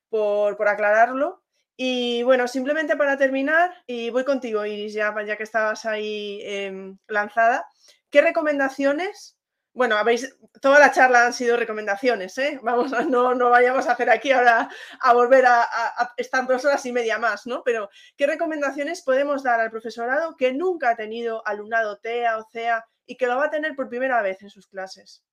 por, 0.08 0.68
aclararlo. 0.70 1.44
Y 1.76 2.24
bueno, 2.24 2.48
simplemente 2.48 2.96
para 2.96 3.18
terminar, 3.18 3.74
y 3.88 4.10
voy 4.10 4.24
contigo, 4.24 4.66
Iris, 4.66 4.94
ya, 4.94 5.14
ya 5.26 5.36
que 5.36 5.44
estabas 5.44 5.86
ahí 5.86 6.40
em, 6.44 6.98
lanzada, 7.08 7.68
¿qué 8.14 8.22
recomendaciones 8.22 9.38
bueno, 9.76 9.96
habéis, 9.98 10.38
toda 10.62 10.80
la 10.80 10.92
charla 10.92 11.26
han 11.26 11.34
sido 11.34 11.58
recomendaciones, 11.58 12.38
¿eh? 12.38 12.60
Vamos, 12.62 12.92
no, 13.10 13.34
no 13.34 13.50
vayamos 13.50 13.88
a 13.88 13.94
hacer 13.94 14.10
aquí 14.10 14.32
ahora 14.32 14.70
a 15.02 15.14
volver 15.14 15.46
a, 15.48 15.68
estar 16.18 16.46
dos 16.48 16.64
horas 16.64 16.86
y 16.86 16.92
media 16.92 17.18
más, 17.18 17.48
¿no? 17.48 17.64
Pero, 17.64 17.90
¿qué 18.16 18.28
recomendaciones 18.28 19.02
podemos 19.02 19.42
dar 19.42 19.60
al 19.60 19.72
profesorado 19.72 20.38
que 20.38 20.54
nunca 20.54 20.92
ha 20.92 20.96
tenido 20.96 21.46
alumnado 21.48 21.98
TEA 21.98 22.38
o 22.38 22.48
CEA 22.52 22.86
y 23.08 23.18
que 23.18 23.26
lo 23.26 23.38
va 23.38 23.46
a 23.46 23.50
tener 23.50 23.76
por 23.76 23.90
primera 23.90 24.22
vez 24.22 24.44
en 24.44 24.52
sus 24.52 24.68
clases? 24.68 25.24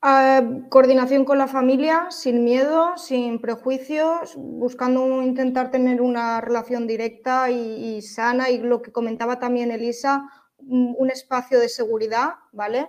Ah, 0.00 0.42
coordinación 0.70 1.24
con 1.24 1.36
la 1.36 1.48
familia, 1.48 2.10
sin 2.10 2.44
miedo, 2.44 2.96
sin 2.96 3.40
prejuicios, 3.40 4.34
buscando 4.36 5.22
intentar 5.22 5.70
tener 5.70 6.00
una 6.00 6.40
relación 6.40 6.86
directa 6.86 7.50
y 7.50 8.00
sana 8.02 8.48
y 8.50 8.58
lo 8.58 8.82
que 8.82 8.92
comentaba 8.92 9.38
también 9.38 9.70
Elisa, 9.70 10.30
un 10.58 11.10
espacio 11.10 11.60
de 11.60 11.68
seguridad, 11.68 12.34
¿vale? 12.52 12.88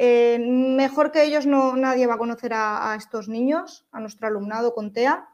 Eh, 0.00 0.38
mejor 0.38 1.10
que 1.10 1.24
ellos 1.24 1.44
no, 1.44 1.74
nadie 1.74 2.06
va 2.06 2.14
a 2.14 2.18
conocer 2.18 2.52
a, 2.54 2.94
estos 2.96 3.28
niños, 3.28 3.84
a 3.90 3.98
nuestro 3.98 4.28
alumnado 4.28 4.72
con 4.72 4.92
TEA. 4.92 5.28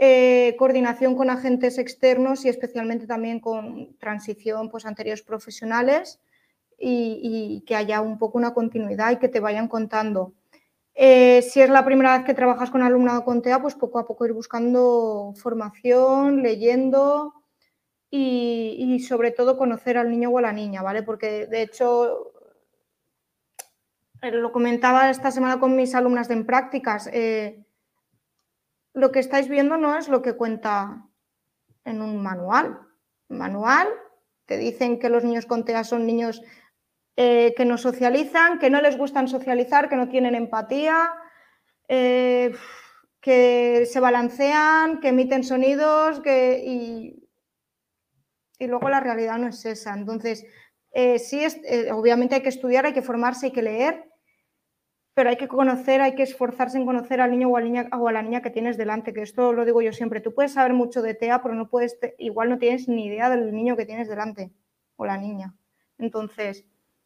Eh, 0.00 0.54
coordinación 0.56 1.16
con 1.16 1.30
agentes 1.30 1.78
externos 1.78 2.44
y 2.44 2.48
especialmente 2.48 3.08
también 3.08 3.40
con 3.40 3.96
transición 3.98 4.68
pues, 4.70 4.86
anteriores 4.86 5.22
profesionales 5.22 6.20
y, 6.78 7.64
que 7.66 7.74
haya 7.74 8.00
un 8.00 8.18
poco 8.18 8.38
una 8.38 8.54
continuidad 8.54 9.10
y 9.10 9.16
que 9.16 9.28
te 9.28 9.40
vayan 9.40 9.66
contando. 9.66 10.32
Eh, 10.94 11.42
si 11.42 11.60
es 11.60 11.68
la 11.68 11.84
primera 11.84 12.16
vez 12.16 12.24
que 12.24 12.34
trabajas 12.34 12.70
con 12.70 12.82
alumnado 12.82 13.24
con 13.24 13.42
TEA, 13.42 13.60
pues 13.60 13.74
poco 13.74 13.98
a 13.98 14.06
poco 14.06 14.26
ir 14.26 14.32
buscando 14.32 15.32
formación, 15.34 16.40
leyendo, 16.40 17.34
y, 18.10 19.00
sobre 19.00 19.30
todo 19.30 19.58
conocer 19.58 19.98
al 19.98 20.10
niño 20.10 20.30
o 20.30 20.38
a 20.38 20.42
la 20.42 20.52
niña, 20.52 20.82
¿vale? 20.82 21.02
Porque 21.02 21.46
de 21.46 21.62
hecho, 21.62 22.32
eh, 24.22 24.30
lo 24.30 24.52
comentaba 24.52 25.10
esta 25.10 25.30
semana 25.30 25.60
con 25.60 25.76
mis 25.76 25.94
alumnas 25.94 26.28
de 26.28 26.34
en 26.34 26.46
prácticas, 26.46 27.08
eh, 27.12 27.64
lo 28.94 29.12
que 29.12 29.20
estáis 29.20 29.48
viendo 29.48 29.76
no 29.76 29.96
es 29.96 30.08
lo 30.08 30.22
que 30.22 30.34
cuenta 30.34 31.06
en 31.84 32.02
un 32.02 32.22
manual. 32.22 32.80
Manual, 33.28 33.88
te 34.46 34.56
dicen 34.56 34.98
que 34.98 35.10
los 35.10 35.22
niños 35.22 35.46
con 35.46 35.64
TEA 35.64 35.84
son 35.84 36.06
niños 36.06 36.42
eh, 37.16 37.54
que 37.56 37.64
no 37.64 37.76
socializan, 37.76 38.58
que 38.58 38.70
no 38.70 38.80
les 38.80 38.96
gustan 38.96 39.28
socializar, 39.28 39.88
que 39.88 39.96
no 39.96 40.08
tienen 40.08 40.34
empatía, 40.34 41.12
que 41.86 43.86
se 43.90 44.00
balancean, 44.00 45.00
que 45.00 45.08
emiten 45.08 45.42
sonidos, 45.42 46.20
que, 46.20 46.62
y 46.64 47.17
luego 48.66 48.88
la 48.88 49.00
realidad 49.00 49.38
no 49.38 49.48
es 49.48 49.64
esa. 49.64 49.94
Entonces, 49.94 50.44
eh, 50.92 51.18
sí, 51.18 51.44
es, 51.44 51.60
eh, 51.64 51.92
obviamente 51.92 52.34
hay 52.34 52.42
que 52.42 52.48
estudiar, 52.48 52.86
hay 52.86 52.92
que 52.92 53.02
formarse, 53.02 53.46
hay 53.46 53.52
que 53.52 53.62
leer, 53.62 54.10
pero 55.14 55.30
hay 55.30 55.36
que 55.36 55.48
conocer, 55.48 56.00
hay 56.00 56.14
que 56.14 56.22
esforzarse 56.22 56.78
en 56.78 56.86
conocer 56.86 57.20
al 57.20 57.30
niño 57.30 57.48
o 57.48 57.56
a 57.56 57.60
la 57.60 57.66
niña, 57.66 57.88
o 57.92 58.10
la 58.10 58.22
niña 58.22 58.42
que 58.42 58.50
tienes 58.50 58.76
delante, 58.76 59.12
que 59.12 59.22
esto 59.22 59.52
lo 59.52 59.64
digo 59.64 59.82
yo 59.82 59.92
siempre. 59.92 60.20
Tú 60.20 60.34
puedes 60.34 60.52
saber 60.52 60.72
mucho 60.72 61.02
de 61.02 61.14
TEA, 61.14 61.42
pero 61.42 61.54
no 61.54 61.68
puedes, 61.68 61.98
igual 62.18 62.48
no 62.48 62.58
tienes 62.58 62.88
ni 62.88 63.06
idea 63.06 63.28
del 63.28 63.52
niño 63.52 63.76
que 63.76 63.86
tienes 63.86 64.08
delante 64.08 64.52
o 64.96 65.06
la 65.06 65.18
niña. 65.18 65.54
Entonces, 65.98 66.64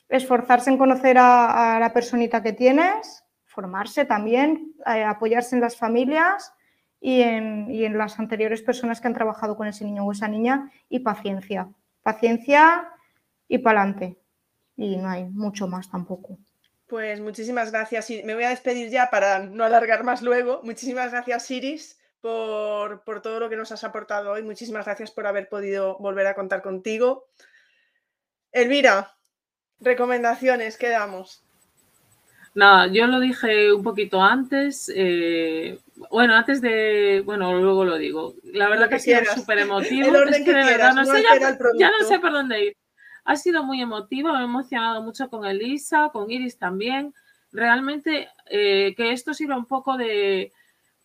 esforzarse 0.08 0.70
en 0.70 0.78
conocer 0.78 1.16
a, 1.18 1.78
la 1.80 1.92
personita 1.92 2.42
que 2.42 2.52
tienes, 2.52 3.24
formarse 3.44 4.04
también, 4.04 4.74
eh, 4.86 5.04
apoyarse 5.04 5.54
en 5.56 5.62
las 5.62 5.76
familias 5.76 6.52
y 7.04 7.20
en, 7.20 7.98
las 7.98 8.20
anteriores 8.20 8.62
personas 8.62 9.00
que 9.00 9.08
han 9.08 9.14
trabajado 9.14 9.56
con 9.56 9.66
ese 9.66 9.84
niño 9.84 10.04
o 10.06 10.12
esa 10.12 10.28
niña 10.28 10.70
y 10.88 11.00
paciencia. 11.00 11.68
Paciencia 12.00 12.90
y 13.48 13.58
para 13.58 13.80
adelante. 13.80 14.16
Y 14.76 14.96
no 14.96 15.08
hay 15.08 15.24
mucho 15.24 15.66
más 15.66 15.90
tampoco. 15.90 16.38
Pues 16.86 17.20
muchísimas 17.20 17.72
gracias. 17.72 18.08
Me 18.24 18.34
voy 18.34 18.44
a 18.44 18.50
despedir 18.50 18.88
ya 18.88 19.10
para 19.10 19.40
no 19.40 19.64
alargar 19.64 20.04
más 20.04 20.22
luego. 20.22 20.60
Muchísimas 20.62 21.10
gracias, 21.10 21.50
Iris, 21.50 22.00
por, 22.20 23.02
por 23.02 23.20
todo 23.20 23.40
lo 23.40 23.50
que 23.50 23.56
nos 23.56 23.72
has 23.72 23.82
aportado 23.82 24.30
hoy. 24.30 24.44
Muchísimas 24.44 24.84
gracias 24.84 25.10
por 25.10 25.26
haber 25.26 25.48
podido 25.48 25.98
volver 25.98 26.28
a 26.28 26.34
contar 26.34 26.62
contigo. 26.62 27.26
Elvira, 28.52 29.10
recomendaciones, 29.80 30.76
¿qué 30.76 30.90
damos? 30.90 31.42
Nada, 32.54 32.86
yo 32.86 33.06
lo 33.06 33.18
dije 33.18 33.72
un 33.72 33.82
poquito 33.82 34.22
antes. 34.22 34.92
Eh, 34.94 35.78
bueno, 36.10 36.34
antes 36.34 36.60
de. 36.60 37.22
Bueno, 37.24 37.54
luego 37.60 37.84
lo 37.84 37.96
digo. 37.98 38.34
La 38.44 38.68
verdad 38.68 38.88
que, 38.88 38.96
ha 38.96 38.98
sido 38.98 39.20
súper 39.34 39.58
emotivo. 39.58 40.16
es 40.24 40.44
que, 40.44 40.52
de 40.52 40.64
verdad 40.64 40.94
no, 40.94 41.04
sé, 41.04 41.22
ya, 41.78 41.90
no 41.90 42.06
sé 42.06 42.18
por 42.18 42.32
dónde 42.32 42.64
ir. 42.66 42.76
Ha 43.24 43.36
sido 43.36 43.62
muy 43.62 43.80
emotivo, 43.80 44.32
me 44.32 44.40
he 44.40 44.44
emocionado 44.44 45.02
mucho 45.02 45.28
con 45.28 45.44
Elisa, 45.44 46.10
con 46.12 46.30
Iris 46.30 46.58
también. 46.58 47.14
Realmente 47.52 48.28
eh, 48.46 48.94
que 48.96 49.12
esto 49.12 49.34
sirva 49.34 49.56
un 49.56 49.66
poco 49.66 49.96
de, 49.96 50.52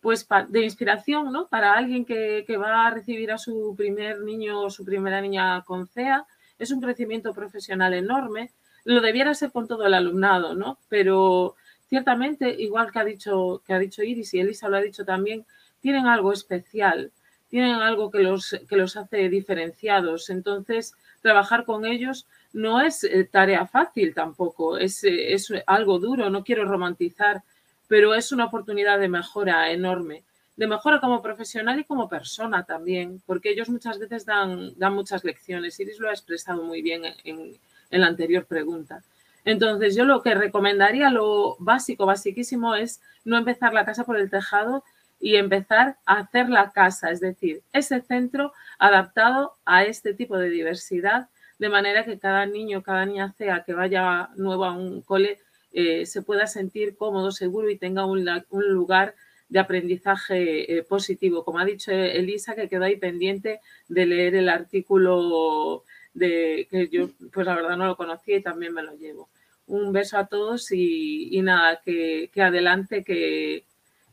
pues, 0.00 0.26
de 0.48 0.64
inspiración, 0.64 1.32
¿no? 1.32 1.46
Para 1.46 1.74
alguien 1.74 2.04
que, 2.04 2.44
que 2.46 2.56
va 2.56 2.86
a 2.86 2.90
recibir 2.90 3.30
a 3.30 3.38
su 3.38 3.74
primer 3.76 4.20
niño 4.20 4.62
o 4.62 4.70
su 4.70 4.84
primera 4.84 5.20
niña 5.20 5.62
con 5.62 5.86
CEA. 5.86 6.26
Es 6.58 6.72
un 6.72 6.80
crecimiento 6.80 7.32
profesional 7.32 7.94
enorme 7.94 8.50
lo 8.94 9.02
debiera 9.02 9.34
ser 9.34 9.52
con 9.52 9.68
todo 9.68 9.84
el 9.86 9.92
alumnado, 9.92 10.54
¿no? 10.54 10.78
Pero 10.88 11.56
ciertamente, 11.88 12.54
igual 12.58 12.92
que 12.92 12.98
ha 12.98 13.04
dicho, 13.04 13.62
que 13.66 13.72
ha 13.72 13.78
dicho 13.78 14.02
Iris 14.02 14.34
y 14.34 14.40
Elisa 14.40 14.68
lo 14.68 14.76
ha 14.76 14.80
dicho 14.80 15.04
también, 15.04 15.44
tienen 15.80 16.06
algo 16.06 16.32
especial, 16.32 17.12
tienen 17.48 17.74
algo 17.76 18.10
que 18.10 18.20
los, 18.20 18.56
que 18.68 18.76
los 18.76 18.96
hace 18.96 19.28
diferenciados. 19.28 20.30
Entonces, 20.30 20.94
trabajar 21.22 21.64
con 21.64 21.86
ellos 21.86 22.26
no 22.52 22.80
es 22.80 23.04
eh, 23.04 23.24
tarea 23.24 23.66
fácil 23.66 24.14
tampoco, 24.14 24.78
es, 24.78 25.04
eh, 25.04 25.32
es 25.32 25.52
algo 25.66 25.98
duro, 25.98 26.30
no 26.30 26.44
quiero 26.44 26.64
romantizar, 26.64 27.42
pero 27.88 28.14
es 28.14 28.32
una 28.32 28.46
oportunidad 28.46 28.98
de 28.98 29.08
mejora 29.08 29.70
enorme 29.70 30.22
de 30.58 30.66
mejora 30.66 31.00
como 31.00 31.22
profesional 31.22 31.78
y 31.78 31.84
como 31.84 32.08
persona 32.08 32.64
también, 32.64 33.22
porque 33.24 33.50
ellos 33.50 33.68
muchas 33.68 34.00
veces 34.00 34.26
dan, 34.26 34.76
dan 34.76 34.92
muchas 34.92 35.22
lecciones. 35.22 35.78
Iris 35.78 36.00
lo 36.00 36.08
ha 36.08 36.12
expresado 36.12 36.64
muy 36.64 36.82
bien 36.82 37.02
en, 37.22 37.56
en 37.90 38.00
la 38.00 38.08
anterior 38.08 38.44
pregunta. 38.44 39.04
Entonces, 39.48 39.96
yo 39.96 40.04
lo 40.04 40.22
que 40.22 40.34
recomendaría, 40.34 41.08
lo 41.08 41.56
básico, 41.58 42.04
basiquísimo, 42.04 42.74
es 42.74 43.00
no 43.24 43.38
empezar 43.38 43.72
la 43.72 43.86
casa 43.86 44.04
por 44.04 44.18
el 44.18 44.28
tejado 44.28 44.84
y 45.18 45.36
empezar 45.36 45.96
a 46.04 46.18
hacer 46.18 46.50
la 46.50 46.70
casa, 46.70 47.10
es 47.10 47.20
decir, 47.20 47.62
ese 47.72 48.02
centro 48.02 48.52
adaptado 48.78 49.54
a 49.64 49.84
este 49.84 50.12
tipo 50.12 50.36
de 50.36 50.50
diversidad, 50.50 51.30
de 51.58 51.70
manera 51.70 52.04
que 52.04 52.18
cada 52.18 52.44
niño, 52.44 52.82
cada 52.82 53.06
niña 53.06 53.32
sea 53.38 53.64
que 53.64 53.72
vaya 53.72 54.28
nuevo 54.36 54.66
a 54.66 54.72
un 54.72 55.00
cole, 55.00 55.38
eh, 55.72 56.04
se 56.04 56.20
pueda 56.20 56.46
sentir 56.46 56.94
cómodo, 56.98 57.32
seguro 57.32 57.70
y 57.70 57.78
tenga 57.78 58.04
un, 58.04 58.26
lugar 58.50 59.14
de 59.48 59.60
aprendizaje 59.60 60.76
eh, 60.76 60.82
positivo. 60.82 61.42
Como 61.42 61.58
ha 61.58 61.64
dicho 61.64 61.90
Elisa, 61.90 62.54
que 62.54 62.68
quedó 62.68 62.84
ahí 62.84 62.96
pendiente 62.96 63.60
de 63.88 64.04
leer 64.04 64.34
el 64.34 64.50
artículo 64.50 65.84
de 66.12 66.68
que 66.70 66.88
yo 66.88 67.08
pues 67.32 67.46
la 67.46 67.54
verdad 67.54 67.78
no 67.78 67.86
lo 67.86 67.96
conocía 67.96 68.36
y 68.36 68.42
también 68.42 68.74
me 68.74 68.82
lo 68.82 68.94
llevo. 68.94 69.30
Un 69.68 69.92
beso 69.92 70.18
a 70.18 70.26
todos 70.26 70.72
y, 70.72 71.40
nada, 71.42 71.80
que, 71.84 72.30
adelante, 72.36 73.04
que, 73.04 73.64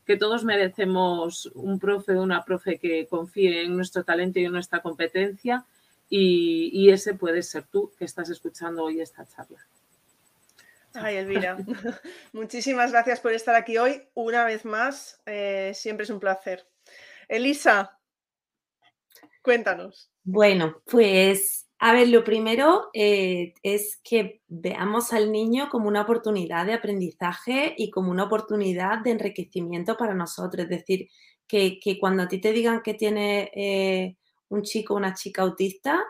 que, 0.04 0.16
todos 0.16 0.44
merecemos 0.44 1.46
un 1.54 1.78
profe 1.78 2.12
o 2.12 2.22
una 2.22 2.44
profe 2.44 2.78
que 2.78 3.06
confíe 3.06 3.64
en 3.64 3.74
nuestro 3.74 4.04
talento 4.04 4.38
y 4.38 4.44
en 4.44 4.52
nuestra 4.52 4.80
competencia 4.80 5.64
y, 6.08 6.90
ese 6.90 7.14
puede 7.14 7.42
ser 7.42 7.64
tú 7.64 7.92
que 7.98 8.04
estás 8.04 8.30
escuchando 8.30 8.84
hoy 8.84 9.00
esta 9.00 9.26
charla. 9.26 9.66
Ay, 10.94 11.16
Elvira, 11.16 11.56
muchísimas 12.32 12.92
gracias 12.92 13.20
por 13.20 13.32
estar 13.32 13.54
aquí 13.54 13.76
hoy. 13.76 14.08
Una 14.14 14.44
vez 14.44 14.64
más, 14.64 15.20
eh, 15.26 15.72
siempre 15.74 16.04
es 16.04 16.10
un 16.10 16.20
placer. 16.20 16.66
Elisa, 17.28 17.98
cuéntanos. 19.42 20.10
Bueno, 20.22 20.80
pues 20.86 21.65
a 21.78 21.92
ver, 21.92 22.08
lo 22.08 22.24
primero 22.24 22.88
eh, 22.94 23.52
es 23.62 24.00
que 24.02 24.40
veamos 24.48 25.12
al 25.12 25.30
niño 25.30 25.68
como 25.70 25.88
una 25.88 26.02
oportunidad 26.02 26.64
de 26.64 26.72
aprendizaje 26.72 27.74
y 27.76 27.90
como 27.90 28.10
una 28.10 28.24
oportunidad 28.24 29.00
de 29.00 29.10
enriquecimiento 29.10 29.96
para 29.96 30.14
nosotros. 30.14 30.64
Es 30.64 30.70
decir, 30.70 31.08
que, 31.46 31.78
cuando 32.00 32.22
a 32.24 32.28
ti 32.28 32.40
te 32.40 32.52
digan 32.52 32.82
que 32.82 32.94
tiene 32.94 33.50
eh, 33.54 34.16
un 34.48 34.62
chico 34.62 34.94
o 34.94 34.96
una 34.96 35.14
chica 35.14 35.42
autista, 35.42 36.02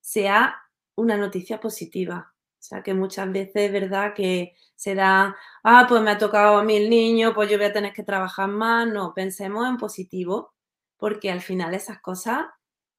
sea 0.00 0.56
una 0.96 1.16
noticia 1.16 1.60
positiva. 1.60 2.34
O 2.58 2.62
sea, 2.64 2.82
que 2.82 2.94
muchas 2.94 3.30
veces 3.32 3.52
es 3.56 3.72
verdad 3.72 4.14
que 4.14 4.54
se 4.74 4.94
da, 4.94 5.36
ah, 5.64 5.86
pues 5.88 6.02
me 6.02 6.10
ha 6.12 6.18
tocado 6.18 6.56
a 6.58 6.64
mí 6.64 6.76
el 6.76 6.90
niño, 6.90 7.32
pues 7.34 7.50
yo 7.50 7.58
voy 7.58 7.66
a 7.66 7.72
tener 7.72 7.92
que 7.92 8.02
trabajar 8.02 8.48
más. 8.48 8.88
No, 8.88 9.14
pensemos 9.14 9.68
en 9.68 9.76
positivo, 9.78 10.52
porque 10.96 11.30
al 11.30 11.40
final 11.42 11.74
esas 11.74 12.00
cosas 12.00 12.46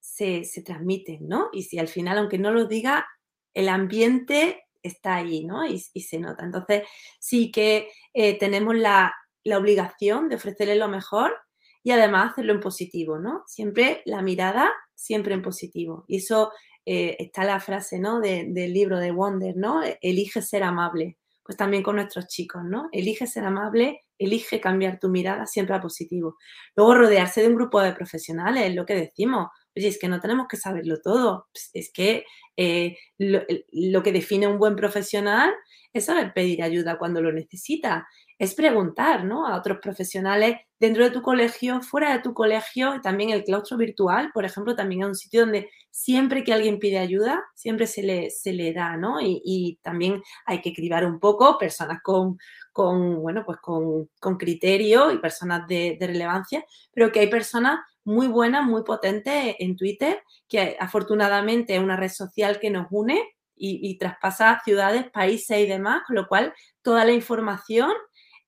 se, 0.03 0.43
transmiten, 0.65 1.27
¿no? 1.27 1.49
Y 1.53 1.63
si 1.63 1.79
al 1.79 1.87
final, 1.87 2.17
aunque 2.17 2.37
no 2.37 2.51
lo 2.51 2.65
diga, 2.65 3.07
el 3.53 3.69
ambiente 3.69 4.65
está 4.81 5.15
ahí, 5.15 5.45
¿no? 5.45 5.65
Y, 5.65 5.79
se 5.79 6.19
nota. 6.19 6.43
Entonces, 6.43 6.83
sí 7.19 7.51
que 7.51 7.89
eh, 8.13 8.37
tenemos 8.37 8.75
la, 8.75 9.15
obligación 9.45 10.29
de 10.29 10.35
ofrecerle 10.35 10.75
lo 10.75 10.87
mejor 10.87 11.33
y 11.83 11.91
además 11.91 12.31
hacerlo 12.31 12.53
en 12.53 12.61
positivo, 12.61 13.17
¿no? 13.17 13.43
Siempre 13.45 14.01
la 14.05 14.21
mirada, 14.21 14.71
siempre 14.93 15.33
en 15.33 15.41
positivo. 15.41 16.05
Y 16.07 16.17
eso 16.17 16.51
eh, 16.85 17.15
está 17.19 17.43
la 17.43 17.59
frase, 17.59 17.99
¿no? 17.99 18.21
del 18.21 18.73
libro 18.73 18.99
de 18.99 19.11
Wonder, 19.11 19.55
¿no? 19.57 19.81
Elige 20.01 20.41
ser 20.41 20.63
amable. 20.63 21.17
Pues 21.43 21.57
también 21.57 21.83
con 21.83 21.97
nuestros 21.97 22.27
chicos, 22.27 22.63
¿no? 22.63 22.87
Elige 22.93 23.27
ser 23.27 23.43
amable, 23.43 24.05
elige 24.17 24.61
cambiar 24.61 24.97
tu 24.97 25.09
mirada 25.09 25.45
siempre 25.45 25.75
a 25.75 25.81
positivo. 25.81 26.37
Luego 26.75 26.95
rodearse 26.95 27.41
de 27.41 27.49
un 27.49 27.55
grupo 27.55 27.81
de 27.81 27.91
profesionales, 27.91 28.63
es 28.67 28.75
lo 28.75 28.85
que 28.85 28.95
decimos. 28.95 29.49
Oye, 29.75 29.87
es 29.87 29.99
que 29.99 30.07
no 30.07 30.19
tenemos 30.19 30.47
que 30.47 30.57
saberlo 30.57 31.01
todo. 31.01 31.47
Pues, 31.51 31.69
es 31.73 31.91
que 31.91 32.25
eh, 32.57 32.97
lo, 33.17 34.03
que 34.03 34.11
define 34.11 34.47
un 34.47 34.59
buen 34.59 34.75
profesional 34.75 35.53
es 35.91 36.05
saber 36.05 36.33
pedir 36.33 36.63
ayuda 36.63 36.97
cuando 36.97 37.21
lo 37.21 37.31
necesita. 37.31 38.07
Es 38.39 38.55
preguntar 38.55 39.23
¿no? 39.25 39.47
a 39.47 39.57
otros 39.57 39.77
profesionales 39.79 40.57
dentro 40.79 41.03
de 41.03 41.11
tu 41.11 41.21
colegio, 41.21 41.81
fuera 41.81 42.11
de 42.11 42.19
tu 42.19 42.33
colegio, 42.33 42.99
también 43.01 43.29
el 43.29 43.43
claustro 43.43 43.77
virtual, 43.77 44.31
por 44.33 44.43
ejemplo, 44.43 44.75
también 44.75 45.01
es 45.01 45.07
un 45.07 45.15
sitio 45.15 45.41
donde 45.41 45.69
siempre 45.89 46.43
que 46.43 46.51
alguien 46.51 46.79
pide 46.79 46.97
ayuda, 46.97 47.41
siempre 47.55 47.87
se 47.87 48.03
le, 48.03 48.29
se 48.31 48.51
le 48.51 48.73
da, 48.73 48.97
¿no? 48.97 49.19
Y, 49.21 49.79
también 49.81 50.21
hay 50.45 50.59
que 50.61 50.73
cribar 50.73 51.05
un 51.05 51.19
poco 51.19 51.57
personas 51.57 51.99
con, 52.03 52.37
con 52.73 53.21
bueno, 53.21 53.43
pues 53.45 53.59
con, 53.61 54.09
criterio 54.37 55.11
y 55.11 55.19
personas 55.19 55.67
de, 55.67 55.95
de 55.99 56.07
relevancia, 56.07 56.65
pero 56.91 57.11
que 57.11 57.21
hay 57.21 57.27
personas 57.27 57.79
muy 58.05 58.27
buena, 58.27 58.61
muy 58.61 58.83
potente 58.83 59.63
en 59.63 59.75
Twitter, 59.75 60.21
que 60.47 60.77
afortunadamente 60.79 61.75
es 61.75 61.81
una 61.81 61.95
red 61.95 62.09
social 62.09 62.59
que 62.59 62.69
nos 62.69 62.87
une 62.91 63.21
y, 63.55 63.97
traspasa 63.97 64.61
ciudades, 64.65 65.09
países 65.09 65.59
y 65.59 65.67
demás, 65.67 66.03
con 66.05 66.17
lo 66.17 66.27
cual 66.27 66.53
toda 66.81 67.05
la 67.05 67.13
información 67.13 67.91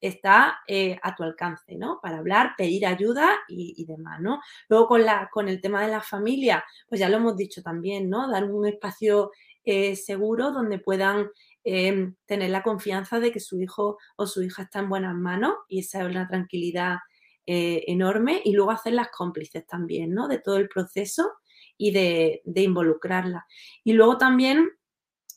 está 0.01 0.59
eh, 0.67 0.99
a 1.01 1.15
tu 1.15 1.23
alcance, 1.23 1.75
¿no? 1.75 1.99
Para 2.01 2.17
hablar, 2.17 2.53
pedir 2.57 2.85
ayuda 2.85 3.29
y, 3.47 3.85
demás, 3.85 4.19
¿no? 4.19 4.41
Luego 4.67 4.87
con, 4.87 5.05
la, 5.05 5.29
con 5.31 5.47
el 5.47 5.61
tema 5.61 5.81
de 5.83 5.91
la 5.91 6.01
familia, 6.01 6.65
pues 6.89 6.99
ya 6.99 7.07
lo 7.07 7.17
hemos 7.17 7.37
dicho 7.37 7.61
también, 7.61 8.09
¿no? 8.09 8.29
Dar 8.29 8.43
un 8.43 8.67
espacio 8.67 9.31
eh, 9.63 9.95
seguro 9.95 10.51
donde 10.51 10.79
puedan 10.79 11.29
eh, 11.63 12.11
tener 12.25 12.49
la 12.51 12.61
confianza 12.61 13.19
de 13.19 13.31
que 13.31 13.39
su 13.39 13.59
hijo 13.59 13.97
o 14.15 14.27
su 14.27 14.43
hija 14.43 14.63
está 14.63 14.79
en 14.79 14.89
buenas 14.89 15.15
manos 15.15 15.55
y 15.67 15.79
esa 15.79 16.01
es 16.01 16.09
una 16.09 16.27
tranquilidad 16.27 16.97
eh, 17.47 17.83
enorme 17.87 18.41
y 18.43 18.53
luego 18.53 18.71
hacer 18.71 18.93
las 18.93 19.09
cómplices 19.09 19.65
también, 19.67 20.13
¿no? 20.13 20.27
De 20.27 20.39
todo 20.39 20.57
el 20.57 20.67
proceso 20.67 21.31
y 21.77 21.91
de, 21.91 22.41
involucrarla. 22.55 23.45
Y 23.83 23.93
luego 23.93 24.17
también 24.17 24.69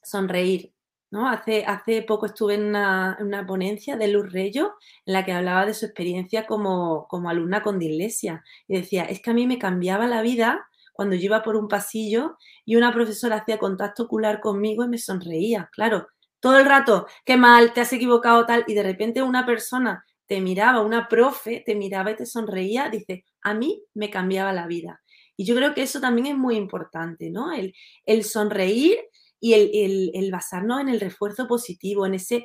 sonreír, 0.02 0.72
¿no? 1.10 1.28
Hace, 1.28 1.64
hace 1.66 2.02
poco 2.02 2.26
estuve 2.26 2.54
en 2.54 2.66
una, 2.66 3.44
ponencia 3.46 3.96
de 3.96 4.08
Luz 4.08 4.32
Reyo 4.32 4.74
en 5.06 5.14
la 5.14 5.24
que 5.24 5.32
hablaba 5.32 5.66
de 5.66 5.74
su 5.74 5.86
experiencia 5.86 6.46
como, 6.46 7.06
como 7.08 7.30
alumna 7.30 7.62
con 7.62 7.78
dislexia 7.78 8.44
y 8.66 8.76
decía, 8.76 9.04
es 9.04 9.20
que 9.20 9.30
a 9.30 9.34
mí 9.34 9.46
me 9.46 9.58
cambiaba 9.58 10.06
la 10.06 10.22
vida 10.22 10.66
cuando 10.92 11.14
yo 11.14 11.26
iba 11.26 11.42
por 11.42 11.56
un 11.56 11.68
pasillo 11.68 12.38
y 12.64 12.76
una 12.76 12.92
profesora 12.92 13.36
hacía 13.36 13.58
contacto 13.58 14.04
ocular 14.04 14.40
conmigo 14.40 14.84
y 14.84 14.88
me 14.88 14.98
sonreía, 14.98 15.70
claro, 15.72 16.08
todo 16.40 16.58
el 16.58 16.66
rato, 16.66 17.06
qué 17.24 17.36
mal, 17.36 17.72
te 17.72 17.80
has 17.80 17.92
equivocado 17.92 18.46
tal, 18.46 18.64
y 18.66 18.74
de 18.74 18.82
repente 18.82 19.22
una 19.22 19.46
persona 19.46 20.04
te 20.28 20.40
miraba, 20.40 20.82
una 20.82 21.08
profe 21.08 21.62
te 21.64 21.74
miraba 21.74 22.10
y 22.12 22.16
te 22.16 22.26
sonreía, 22.26 22.90
dice, 22.90 23.24
a 23.42 23.54
mí 23.54 23.82
me 23.94 24.10
cambiaba 24.10 24.52
la 24.52 24.66
vida. 24.66 25.02
Y 25.36 25.44
yo 25.44 25.54
creo 25.54 25.74
que 25.74 25.82
eso 25.82 26.00
también 26.00 26.26
es 26.26 26.36
muy 26.36 26.56
importante, 26.56 27.30
¿no? 27.30 27.52
El, 27.52 27.74
el 28.04 28.24
sonreír 28.24 28.98
y 29.40 29.54
el, 29.54 30.10
el, 30.14 30.30
basarnos 30.30 30.80
en 30.80 30.88
el 30.88 31.00
refuerzo 31.00 31.46
positivo, 31.46 32.06
en 32.06 32.14
ese, 32.14 32.44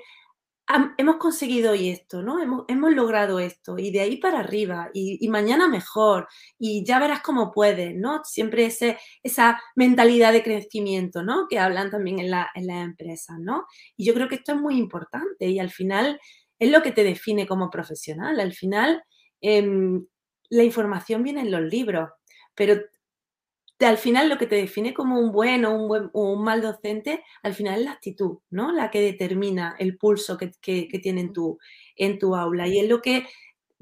hemos 0.98 1.18
conseguido 1.18 1.72
hoy 1.72 1.90
esto, 1.90 2.22
¿no? 2.22 2.40
Hemos, 2.42 2.66
hemos, 2.68 2.94
logrado 2.94 3.40
esto 3.40 3.78
y 3.78 3.92
de 3.92 4.02
ahí 4.02 4.18
para 4.18 4.40
arriba 4.40 4.90
y, 4.94 5.28
mañana 5.28 5.68
mejor 5.68 6.28
y 6.58 6.86
ya 6.86 7.00
verás 7.00 7.22
cómo 7.22 7.52
puedes, 7.52 7.96
¿no? 7.96 8.22
Siempre 8.24 8.66
ese, 8.66 8.98
esa 9.24 9.60
mentalidad 9.76 10.32
de 10.32 10.44
crecimiento, 10.44 11.24
¿no? 11.24 11.48
Que 11.50 11.60
hablan 11.60 11.90
también 11.90 12.20
en, 12.20 12.32
la, 12.32 12.50
en 12.56 12.68
las 12.68 12.86
empresas, 12.86 13.40
¿no? 13.40 13.66
Y 13.98 14.06
yo 14.06 14.14
creo 14.14 14.30
que 14.30 14.36
esto 14.36 14.54
es 14.54 14.62
muy 14.62 14.78
importante 14.78 15.48
y 15.48 15.60
al 15.60 15.72
final 15.72 16.20
es 16.64 16.72
lo 16.72 16.82
que 16.82 16.92
te 16.92 17.04
define 17.04 17.48
como 17.48 17.70
profesional. 17.70 18.40
Al 18.40 18.54
final, 18.54 19.04
em, 19.42 20.06
la 20.50 20.64
información 20.64 21.24
viene 21.24 21.42
en 21.42 21.52
los 21.52 21.62
libros, 21.62 22.10
pero 22.56 22.82
al 23.80 23.98
final 23.98 24.30
lo 24.30 24.38
que 24.38 24.48
te 24.48 24.56
define 24.56 24.94
como 24.94 25.20
un 25.20 25.32
buen 25.32 25.66
o 25.66 25.76
un, 25.76 25.88
buen, 25.88 26.10
o 26.14 26.34
un 26.34 26.44
mal 26.44 26.62
docente, 26.62 27.24
al 27.42 27.54
final 27.54 27.80
es 27.80 27.86
la 27.86 27.92
actitud, 27.92 28.40
¿no? 28.50 28.72
La 28.72 28.92
que 28.92 29.02
determina 29.02 29.76
el 29.80 29.98
pulso 29.98 30.38
que, 30.38 30.52
tiene 30.62 31.22
en 31.22 31.34
tu, 31.34 31.60
en 31.96 32.20
tu 32.20 32.36
aula. 32.36 32.68
Y 32.68 32.80
es 32.80 32.90
lo 32.90 33.02
que 33.02 33.28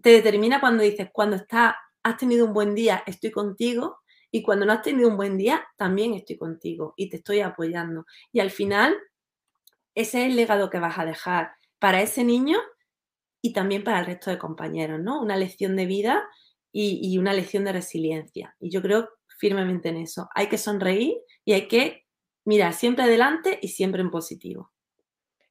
te 0.01 0.10
determina 0.10 0.60
cuando 0.60 0.84
dices, 0.84 1.10
cuando 1.11 1.35
está, 1.35 1.77
has 2.03 2.18
tenido 2.18 2.45
un 2.45 2.53
buen 2.53 2.74
día, 2.74 3.03
estoy 3.06 3.32
contigo, 3.32 4.00
y 4.32 4.42
cuando 4.42 4.66
no 4.66 4.74
has 4.74 4.82
tenido 4.82 5.10
un 5.10 5.18
buen 5.18 5.38
día, 5.38 5.68
también 5.77 6.14
estoy 6.14 6.38
contigo 6.38 6.93
y 6.95 7.10
te 7.10 7.18
estoy 7.18 7.42
apoyando. 7.42 8.06
Y 8.32 8.40
al 8.40 8.50
final, 8.50 8.98
ese 9.93 10.22
es 10.22 10.30
el 10.30 10.38
legado 10.38 10.69
que 10.69 10.80
vas 10.80 10.98
a 10.98 11.06
dejar 11.06 11.51
para 11.82 12.03
ese 12.03 12.24
niño 12.24 12.60
y 13.42 13.53
también 13.53 13.84
para 13.84 14.01
el 14.01 14.06
resto 14.06 14.30
de 14.30 14.38
compañeros, 14.38 15.00
¿no? 15.01 15.19
Una 15.19 15.35
lección 15.35 15.76
de 15.76 15.88
vida 15.88 16.24
y, 16.72 17.18
una 17.18 17.34
lección 17.34 17.66
de 17.66 17.74
resiliencia. 17.74 18.56
Y 18.60 18.69
yo 18.69 18.84
creo 18.84 19.10
firmemente 19.40 19.90
en 19.90 19.98
eso. 19.98 20.30
Hay 20.35 20.48
que 20.48 20.60
sonreír 20.60 21.18
y 21.43 21.53
hay 21.53 21.68
que 21.68 22.06
mirar 22.45 22.74
siempre 22.74 23.06
adelante 23.06 23.58
y 23.64 23.69
siempre 23.69 24.01
en 24.01 24.11
positivo. 24.11 24.72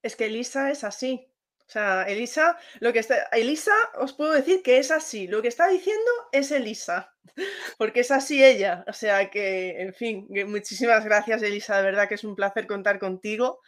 Es 0.03 0.15
que 0.15 0.27
Elisa 0.27 0.71
es 0.71 0.85
así. 0.85 1.27
O 1.67 1.73
sea, 1.73 2.05
Elisa, 2.05 2.57
lo 2.79 2.93
que 2.93 3.01
está, 3.01 3.25
Elisa, 3.33 3.75
os 3.99 4.13
puedo 4.13 4.33
decir 4.33 4.63
que 4.63 4.79
es 4.79 4.93
así. 4.93 5.27
Lo 5.27 5.43
que 5.43 5.49
está 5.49 5.67
diciendo 5.69 6.11
es 6.31 6.53
Elisa, 6.53 7.13
porque 7.79 8.01
es 8.01 8.13
así 8.13 8.43
ella. 8.43 8.85
O 8.87 8.93
sea 8.93 9.31
que, 9.31 9.83
en 9.83 9.95
fin, 9.95 10.29
muchísimas 10.47 11.05
gracias, 11.05 11.43
Elisa. 11.43 11.77
De 11.77 11.83
verdad 11.83 12.09
que 12.09 12.15
es 12.15 12.25
un 12.25 12.37
placer 12.37 12.69
contar 12.69 13.01
contigo 13.01 13.61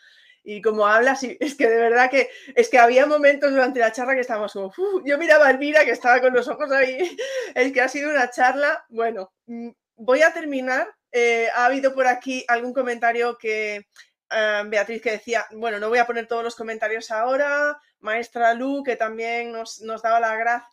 y 0.45 0.61
como 0.61 0.87
hablas, 0.87 1.23
y 1.23 1.37
es 1.41 1.55
que 1.55 1.69
de 1.69 1.77
verdad 1.77 2.11
que 2.11 2.31
es 2.55 2.69
que 2.69 2.79
había 2.79 3.07
momentos 3.07 3.51
durante 3.51 3.81
la 3.81 3.93
charla 3.93 4.15
que 4.15 4.21
estábamos 4.21 4.53
como, 4.53 4.73
yo 5.05 5.19
miraba 5.19 5.47
a 5.47 5.51
Elvira 5.51 5.85
que 5.85 5.93
estaba 5.93 6.21
con 6.21 6.33
los 6.33 6.49
ojos 6.49 6.71
ahí, 6.73 7.17
es 7.55 7.73
que 7.73 7.81
ha 7.81 7.89
sido 7.89 8.11
una 8.11 8.31
charla, 8.31 8.85
bueno, 8.89 9.33
mm, 9.47 9.71
voy 9.97 10.23
a 10.23 10.33
terminar, 10.33 10.89
eh, 11.13 11.49
ha 11.55 11.67
habido 11.67 11.95
por 11.95 12.07
aquí 12.07 12.45
algún 12.49 12.73
comentario 12.73 13.39
que 13.39 13.87
eh, 14.31 14.63
Beatriz 14.67 15.03
que 15.03 15.13
decía, 15.13 15.47
bueno, 15.53 15.79
no 15.79 15.89
voy 15.89 15.99
a 15.99 16.07
poner 16.07 16.27
todos 16.27 16.43
los 16.43 16.57
comentarios 16.57 17.11
ahora, 17.11 17.79
maestra 18.01 18.55
Lu 18.55 18.83
que 18.83 18.97
también 18.97 19.53
nos, 19.53 19.81
daba 20.03 20.21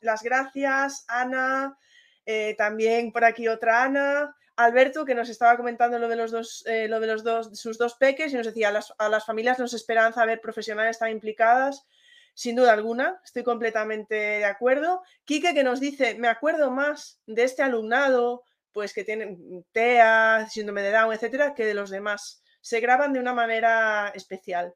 las 0.01 0.23
gracias, 0.23 1.05
Ana, 1.07 1.77
eh, 2.25 2.55
también 2.57 3.11
por 3.11 3.25
aquí 3.25 3.47
otra 3.47 3.83
Ana, 3.83 4.35
Alberto, 4.59 5.05
que 5.05 5.15
nos 5.15 5.29
estaba 5.29 5.55
comentando 5.55 5.97
lo 5.99 6.09
de 6.09 6.17
los 6.17 6.31
dos, 6.31 6.65
eh, 6.67 6.89
lo 6.89 6.99
de 6.99 7.07
los 7.07 7.23
dos, 7.23 7.57
sus 7.57 7.77
dos 7.77 7.95
peques, 7.95 8.33
y 8.33 8.35
nos 8.35 8.45
decía, 8.45 8.67
a 8.97 9.09
las, 9.09 9.25
familias 9.25 9.57
nos 9.57 9.73
esperanza 9.73 10.25
ver 10.25 10.41
profesionales 10.41 10.99
tan 10.99 11.11
implicadas. 11.11 11.87
Sin 12.33 12.57
duda 12.57 12.73
alguna, 12.73 13.21
estoy 13.23 13.43
completamente 13.43 14.15
de 14.15 14.45
acuerdo. 14.45 15.01
Quique 15.23 15.53
que 15.53 15.63
nos 15.63 15.79
dice, 15.79 16.15
me 16.15 16.27
acuerdo 16.27 16.71
más 16.71 17.21
de 17.25 17.43
este 17.43 17.63
alumnado, 17.63 18.43
pues 18.73 18.93
que 18.93 19.05
tienen 19.05 19.65
TEA, 19.71 20.45
síndrome 20.49 20.81
de 20.81 20.91
Down, 20.91 21.13
etcétera, 21.13 21.53
que 21.53 21.65
de 21.65 21.73
los 21.73 21.89
demás. 21.89 22.43
Se 22.59 22.81
graban 22.81 23.13
de 23.13 23.19
una 23.19 23.33
manera 23.33 24.11
especial 24.13 24.75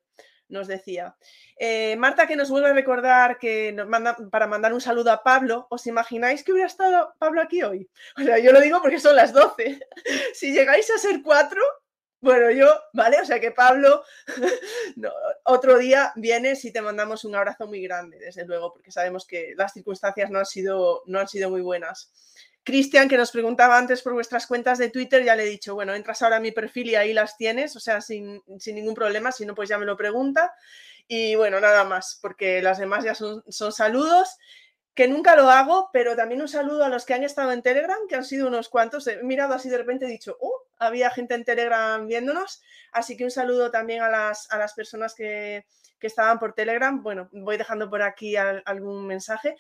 nos 0.54 0.68
decía. 0.68 1.16
Eh, 1.58 1.96
Marta, 1.98 2.28
que 2.28 2.38
nos 2.38 2.50
vuelve 2.50 2.70
a 2.70 2.74
recordar 2.74 3.38
que 3.38 3.74
nos 3.74 3.88
manda, 3.88 4.16
para 4.32 4.48
mandar 4.48 4.74
un 4.74 4.80
saludo 4.80 5.12
a 5.12 5.24
Pablo. 5.24 5.68
¿Os 5.70 5.86
imagináis 5.88 6.44
que 6.44 6.54
hubiera 6.54 6.68
estado 6.68 7.14
Pablo 7.20 7.42
aquí 7.42 7.64
hoy? 7.64 7.90
O 8.18 8.22
sea, 8.22 8.38
yo 8.40 8.54
lo 8.54 8.62
digo 8.62 8.82
porque 8.82 9.00
son 9.00 9.16
las 9.16 9.34
12. 9.34 9.80
si 10.34 10.54
llegáis 10.54 10.90
a 10.92 10.98
ser 10.98 11.22
cuatro, 11.22 11.62
Bueno, 12.22 12.52
yo, 12.52 12.74
¿vale? 12.94 13.20
O 13.20 13.26
sea 13.26 13.42
que 13.42 13.52
Pablo, 13.52 14.02
otro 15.44 15.78
día 15.78 16.14
vienes 16.16 16.64
y 16.64 16.72
te 16.72 16.82
mandamos 16.82 17.26
un 17.26 17.36
abrazo 17.36 17.68
muy 17.68 17.82
grande, 17.82 18.18
desde 18.18 18.46
luego, 18.46 18.72
porque 18.72 18.94
sabemos 18.94 19.28
que 19.28 19.54
las 19.58 19.74
circunstancias 19.74 20.30
no 20.32 20.40
han 20.40 20.46
sido, 20.46 21.04
no 21.06 21.20
han 21.20 21.28
sido 21.28 21.50
muy 21.50 21.60
buenas. 21.60 22.14
Cristian, 22.64 23.10
que 23.10 23.18
nos 23.18 23.32
preguntaba 23.32 23.78
antes 23.78 24.02
por 24.02 24.14
vuestras 24.14 24.48
cuentas 24.48 24.78
de 24.78 24.90
Twitter, 24.90 25.24
ya 25.24 25.36
le 25.36 25.44
he 25.44 25.50
dicho, 25.50 25.76
bueno, 25.76 25.94
entras 25.94 26.22
ahora 26.22 26.38
a 26.38 26.40
mi 26.40 26.52
perfil 26.52 26.90
y 26.90 26.96
ahí 26.96 27.14
las 27.14 27.36
tienes, 27.36 27.76
o 27.76 27.80
sea, 27.80 28.00
sin, 28.00 28.42
ningún 28.68 28.94
problema, 28.94 29.32
si 29.32 29.46
no, 29.46 29.54
pues 29.54 29.70
ya 29.70 29.78
me 29.78 29.86
lo 29.86 29.98
pregunta. 29.98 30.54
Y 31.08 31.36
bueno, 31.36 31.60
nada 31.60 31.84
más, 31.84 32.18
porque 32.22 32.62
las 32.62 32.78
demás 32.78 33.04
ya 33.04 33.16
son, 33.16 33.44
son 33.50 33.74
saludos 33.74 34.38
que 34.96 35.08
nunca 35.08 35.36
lo 35.36 35.50
hago, 35.50 35.90
pero 35.92 36.16
también 36.16 36.42
un 36.42 36.48
saludo 36.48 36.86
a 36.86 36.90
los 36.90 37.06
que 37.06 37.14
han 37.16 37.24
estado 37.24 37.52
en 37.52 37.64
Telegram, 37.64 37.98
que 38.08 38.16
han 38.16 38.24
sido 38.24 38.48
unos 38.48 38.70
cuantos. 38.70 39.08
He 39.08 39.24
mirado 39.24 39.54
así 39.54 39.68
de 39.68 39.78
repente, 39.78 40.06
he 40.06 40.10
dicho, 40.10 40.38
oh, 40.40 40.62
había 40.78 41.10
gente 41.10 41.34
en 41.34 41.44
Telegram 41.44 42.06
viéndonos, 42.06 42.62
así 42.92 43.18
que 43.18 43.24
un 43.24 43.32
saludo 43.32 43.72
también 43.72 44.04
a 44.04 44.10
las, 44.10 44.50
a 44.52 44.58
las 44.58 44.74
personas 44.74 45.16
que, 45.16 45.66
que 46.00 46.08
estaban 46.08 46.38
por 46.38 46.54
Telegram. 46.54 47.02
Bueno, 47.02 47.30
voy 47.32 47.58
dejando 47.58 47.90
por 47.90 48.04
aquí 48.04 48.36
algún 48.36 49.08
mensaje. 49.08 49.56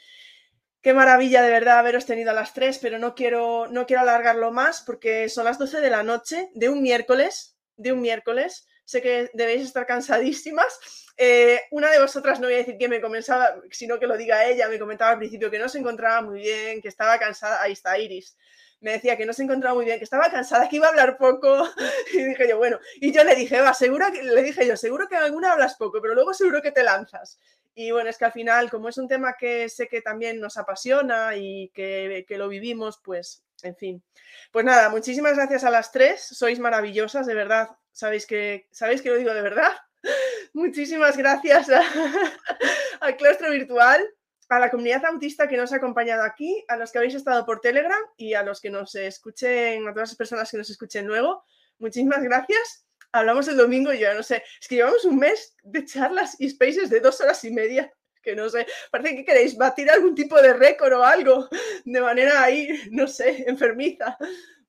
Qué 0.83 0.93
maravilla 0.93 1.41
de 1.41 1.49
verdad 1.49 1.79
haberos 1.79 2.05
tenido 2.05 2.29
a 2.29 2.35
las 2.35 2.53
tres, 2.53 2.77
pero 2.77 2.99
no 2.99 3.15
quiero, 3.15 3.67
no 3.67 3.87
quiero 3.87 4.01
alargarlo 4.01 4.51
más 4.51 4.81
porque 4.81 5.29
son 5.29 5.45
las 5.45 5.57
12 5.57 5.81
de 5.81 5.89
la 5.89 6.03
noche 6.03 6.49
de 6.53 6.69
un 6.69 6.83
miércoles, 6.83 7.57
de 7.77 7.93
un 7.93 8.01
miércoles. 8.01 8.67
Sé 8.85 9.01
que 9.01 9.31
debéis 9.33 9.63
estar 9.63 9.87
cansadísimas 9.87 10.77
eh, 11.17 11.61
una 11.71 11.91
de 11.91 11.99
vosotras, 11.99 12.39
no 12.39 12.47
voy 12.47 12.55
a 12.55 12.57
decir 12.57 12.77
que 12.77 12.87
me 12.87 12.99
comenzaba, 12.99 13.55
sino 13.69 13.99
que 13.99 14.07
lo 14.07 14.17
diga 14.17 14.45
ella, 14.45 14.67
me 14.67 14.79
comentaba 14.79 15.11
al 15.11 15.19
principio 15.19 15.51
que 15.51 15.59
no 15.59 15.69
se 15.69 15.79
encontraba 15.79 16.21
muy 16.21 16.39
bien, 16.39 16.81
que 16.81 16.87
estaba 16.87 17.19
cansada. 17.19 17.61
Ahí 17.61 17.73
está 17.73 17.97
Iris. 17.97 18.35
Me 18.79 18.93
decía 18.93 19.15
que 19.15 19.25
no 19.25 19.31
se 19.31 19.43
encontraba 19.43 19.75
muy 19.75 19.85
bien, 19.85 19.99
que 19.99 20.03
estaba 20.03 20.29
cansada, 20.29 20.67
que 20.67 20.77
iba 20.77 20.87
a 20.87 20.89
hablar 20.89 21.17
poco. 21.17 21.67
Y 22.13 22.23
dije 22.23 22.49
yo, 22.49 22.57
bueno, 22.57 22.79
y 22.95 23.11
yo 23.11 23.23
le 23.23 23.35
dije, 23.35 23.61
va, 23.61 23.73
seguro 23.73 24.11
que, 24.11 24.23
le 24.23 24.43
dije 24.43 24.67
yo, 24.67 24.75
seguro 24.75 25.07
que 25.07 25.15
en 25.15 25.23
alguna 25.23 25.53
hablas 25.53 25.75
poco, 25.75 26.01
pero 26.01 26.15
luego 26.15 26.33
seguro 26.33 26.61
que 26.61 26.71
te 26.71 26.83
lanzas. 26.83 27.39
Y 27.75 27.91
bueno, 27.91 28.09
es 28.09 28.17
que 28.17 28.25
al 28.25 28.31
final, 28.31 28.69
como 28.69 28.89
es 28.89 28.97
un 28.97 29.07
tema 29.07 29.33
que 29.37 29.67
sé 29.69 29.87
que 29.87 30.01
también 30.01 30.39
nos 30.39 30.57
apasiona 30.57 31.35
y 31.35 31.69
que, 31.73 32.25
que 32.27 32.37
lo 32.37 32.47
vivimos, 32.47 32.99
pues, 33.03 33.43
en 33.63 33.75
fin. 33.75 34.03
Pues 34.51 34.65
nada, 34.65 34.89
muchísimas 34.89 35.35
gracias 35.35 35.63
a 35.63 35.71
las 35.71 35.91
tres, 35.91 36.21
sois 36.21 36.59
maravillosas, 36.59 37.25
de 37.25 37.33
verdad. 37.33 37.69
Sabéis 37.91 38.25
que, 38.25 38.67
¿sabéis 38.71 39.01
que 39.01 39.09
lo 39.09 39.17
digo 39.17 39.33
de 39.33 39.41
verdad? 39.41 39.71
Muchísimas 40.53 41.17
gracias 41.17 41.67
al 42.99 43.17
claustro 43.17 43.49
virtual, 43.49 44.03
a 44.49 44.59
la 44.59 44.69
comunidad 44.69 45.05
autista 45.05 45.47
que 45.47 45.57
nos 45.57 45.73
ha 45.73 45.77
acompañado 45.77 46.23
aquí, 46.23 46.63
a 46.67 46.77
los 46.77 46.91
que 46.91 46.99
habéis 46.99 47.15
estado 47.15 47.45
por 47.45 47.59
Telegram 47.59 48.01
y 48.17 48.35
a 48.35 48.43
los 48.43 48.61
que 48.61 48.69
nos 48.69 48.93
escuchen, 48.95 49.87
a 49.87 49.93
todas 49.93 50.09
las 50.09 50.17
personas 50.17 50.51
que 50.51 50.57
nos 50.57 50.69
escuchen 50.69 51.07
luego. 51.07 51.43
Muchísimas 51.79 52.21
gracias. 52.21 52.85
Hablamos 53.15 53.47
el 53.47 53.57
domingo 53.57 53.93
y 53.93 53.99
yo 53.99 54.11
no 54.15 54.23
sé, 54.23 54.43
es 54.59 54.67
que 54.67 54.75
llevamos 54.75 55.05
un 55.05 55.19
mes 55.19 55.55
de 55.61 55.85
charlas 55.85 56.35
y 56.39 56.49
spaces 56.49 56.89
de 56.89 56.99
dos 56.99 57.21
horas 57.21 57.43
y 57.45 57.51
media 57.51 57.93
que 58.23 58.35
no 58.35 58.49
sé, 58.49 58.65
parece 58.89 59.17
que 59.17 59.25
queréis 59.25 59.57
batir 59.57 59.91
algún 59.91 60.15
tipo 60.15 60.41
de 60.41 60.53
récord 60.53 60.93
o 60.93 61.03
algo 61.03 61.47
de 61.85 62.01
manera 62.01 62.41
ahí, 62.41 62.69
no 62.89 63.05
sé, 63.05 63.43
enfermiza. 63.47 64.17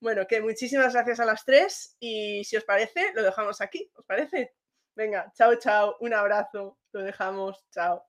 Bueno, 0.00 0.26
que 0.26 0.42
muchísimas 0.42 0.92
gracias 0.92 1.20
a 1.20 1.24
las 1.24 1.44
tres 1.44 1.96
y 2.00 2.44
si 2.44 2.56
os 2.56 2.64
parece, 2.64 3.12
lo 3.14 3.22
dejamos 3.22 3.60
aquí, 3.60 3.90
¿os 3.94 4.04
parece? 4.04 4.54
Venga, 4.94 5.32
chao, 5.34 5.54
chao, 5.54 5.96
un 6.00 6.12
abrazo, 6.12 6.78
lo 6.92 7.02
dejamos, 7.02 7.64
chao. 7.70 8.04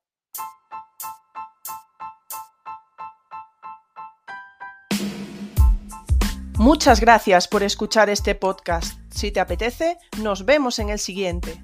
Muchas 6.58 7.00
gracias 7.00 7.48
por 7.48 7.64
escuchar 7.64 8.10
este 8.10 8.34
podcast. 8.34 9.05
Si 9.16 9.32
te 9.32 9.40
apetece, 9.40 9.98
nos 10.22 10.44
vemos 10.44 10.78
en 10.78 10.90
el 10.90 11.00
siguiente. 11.00 11.64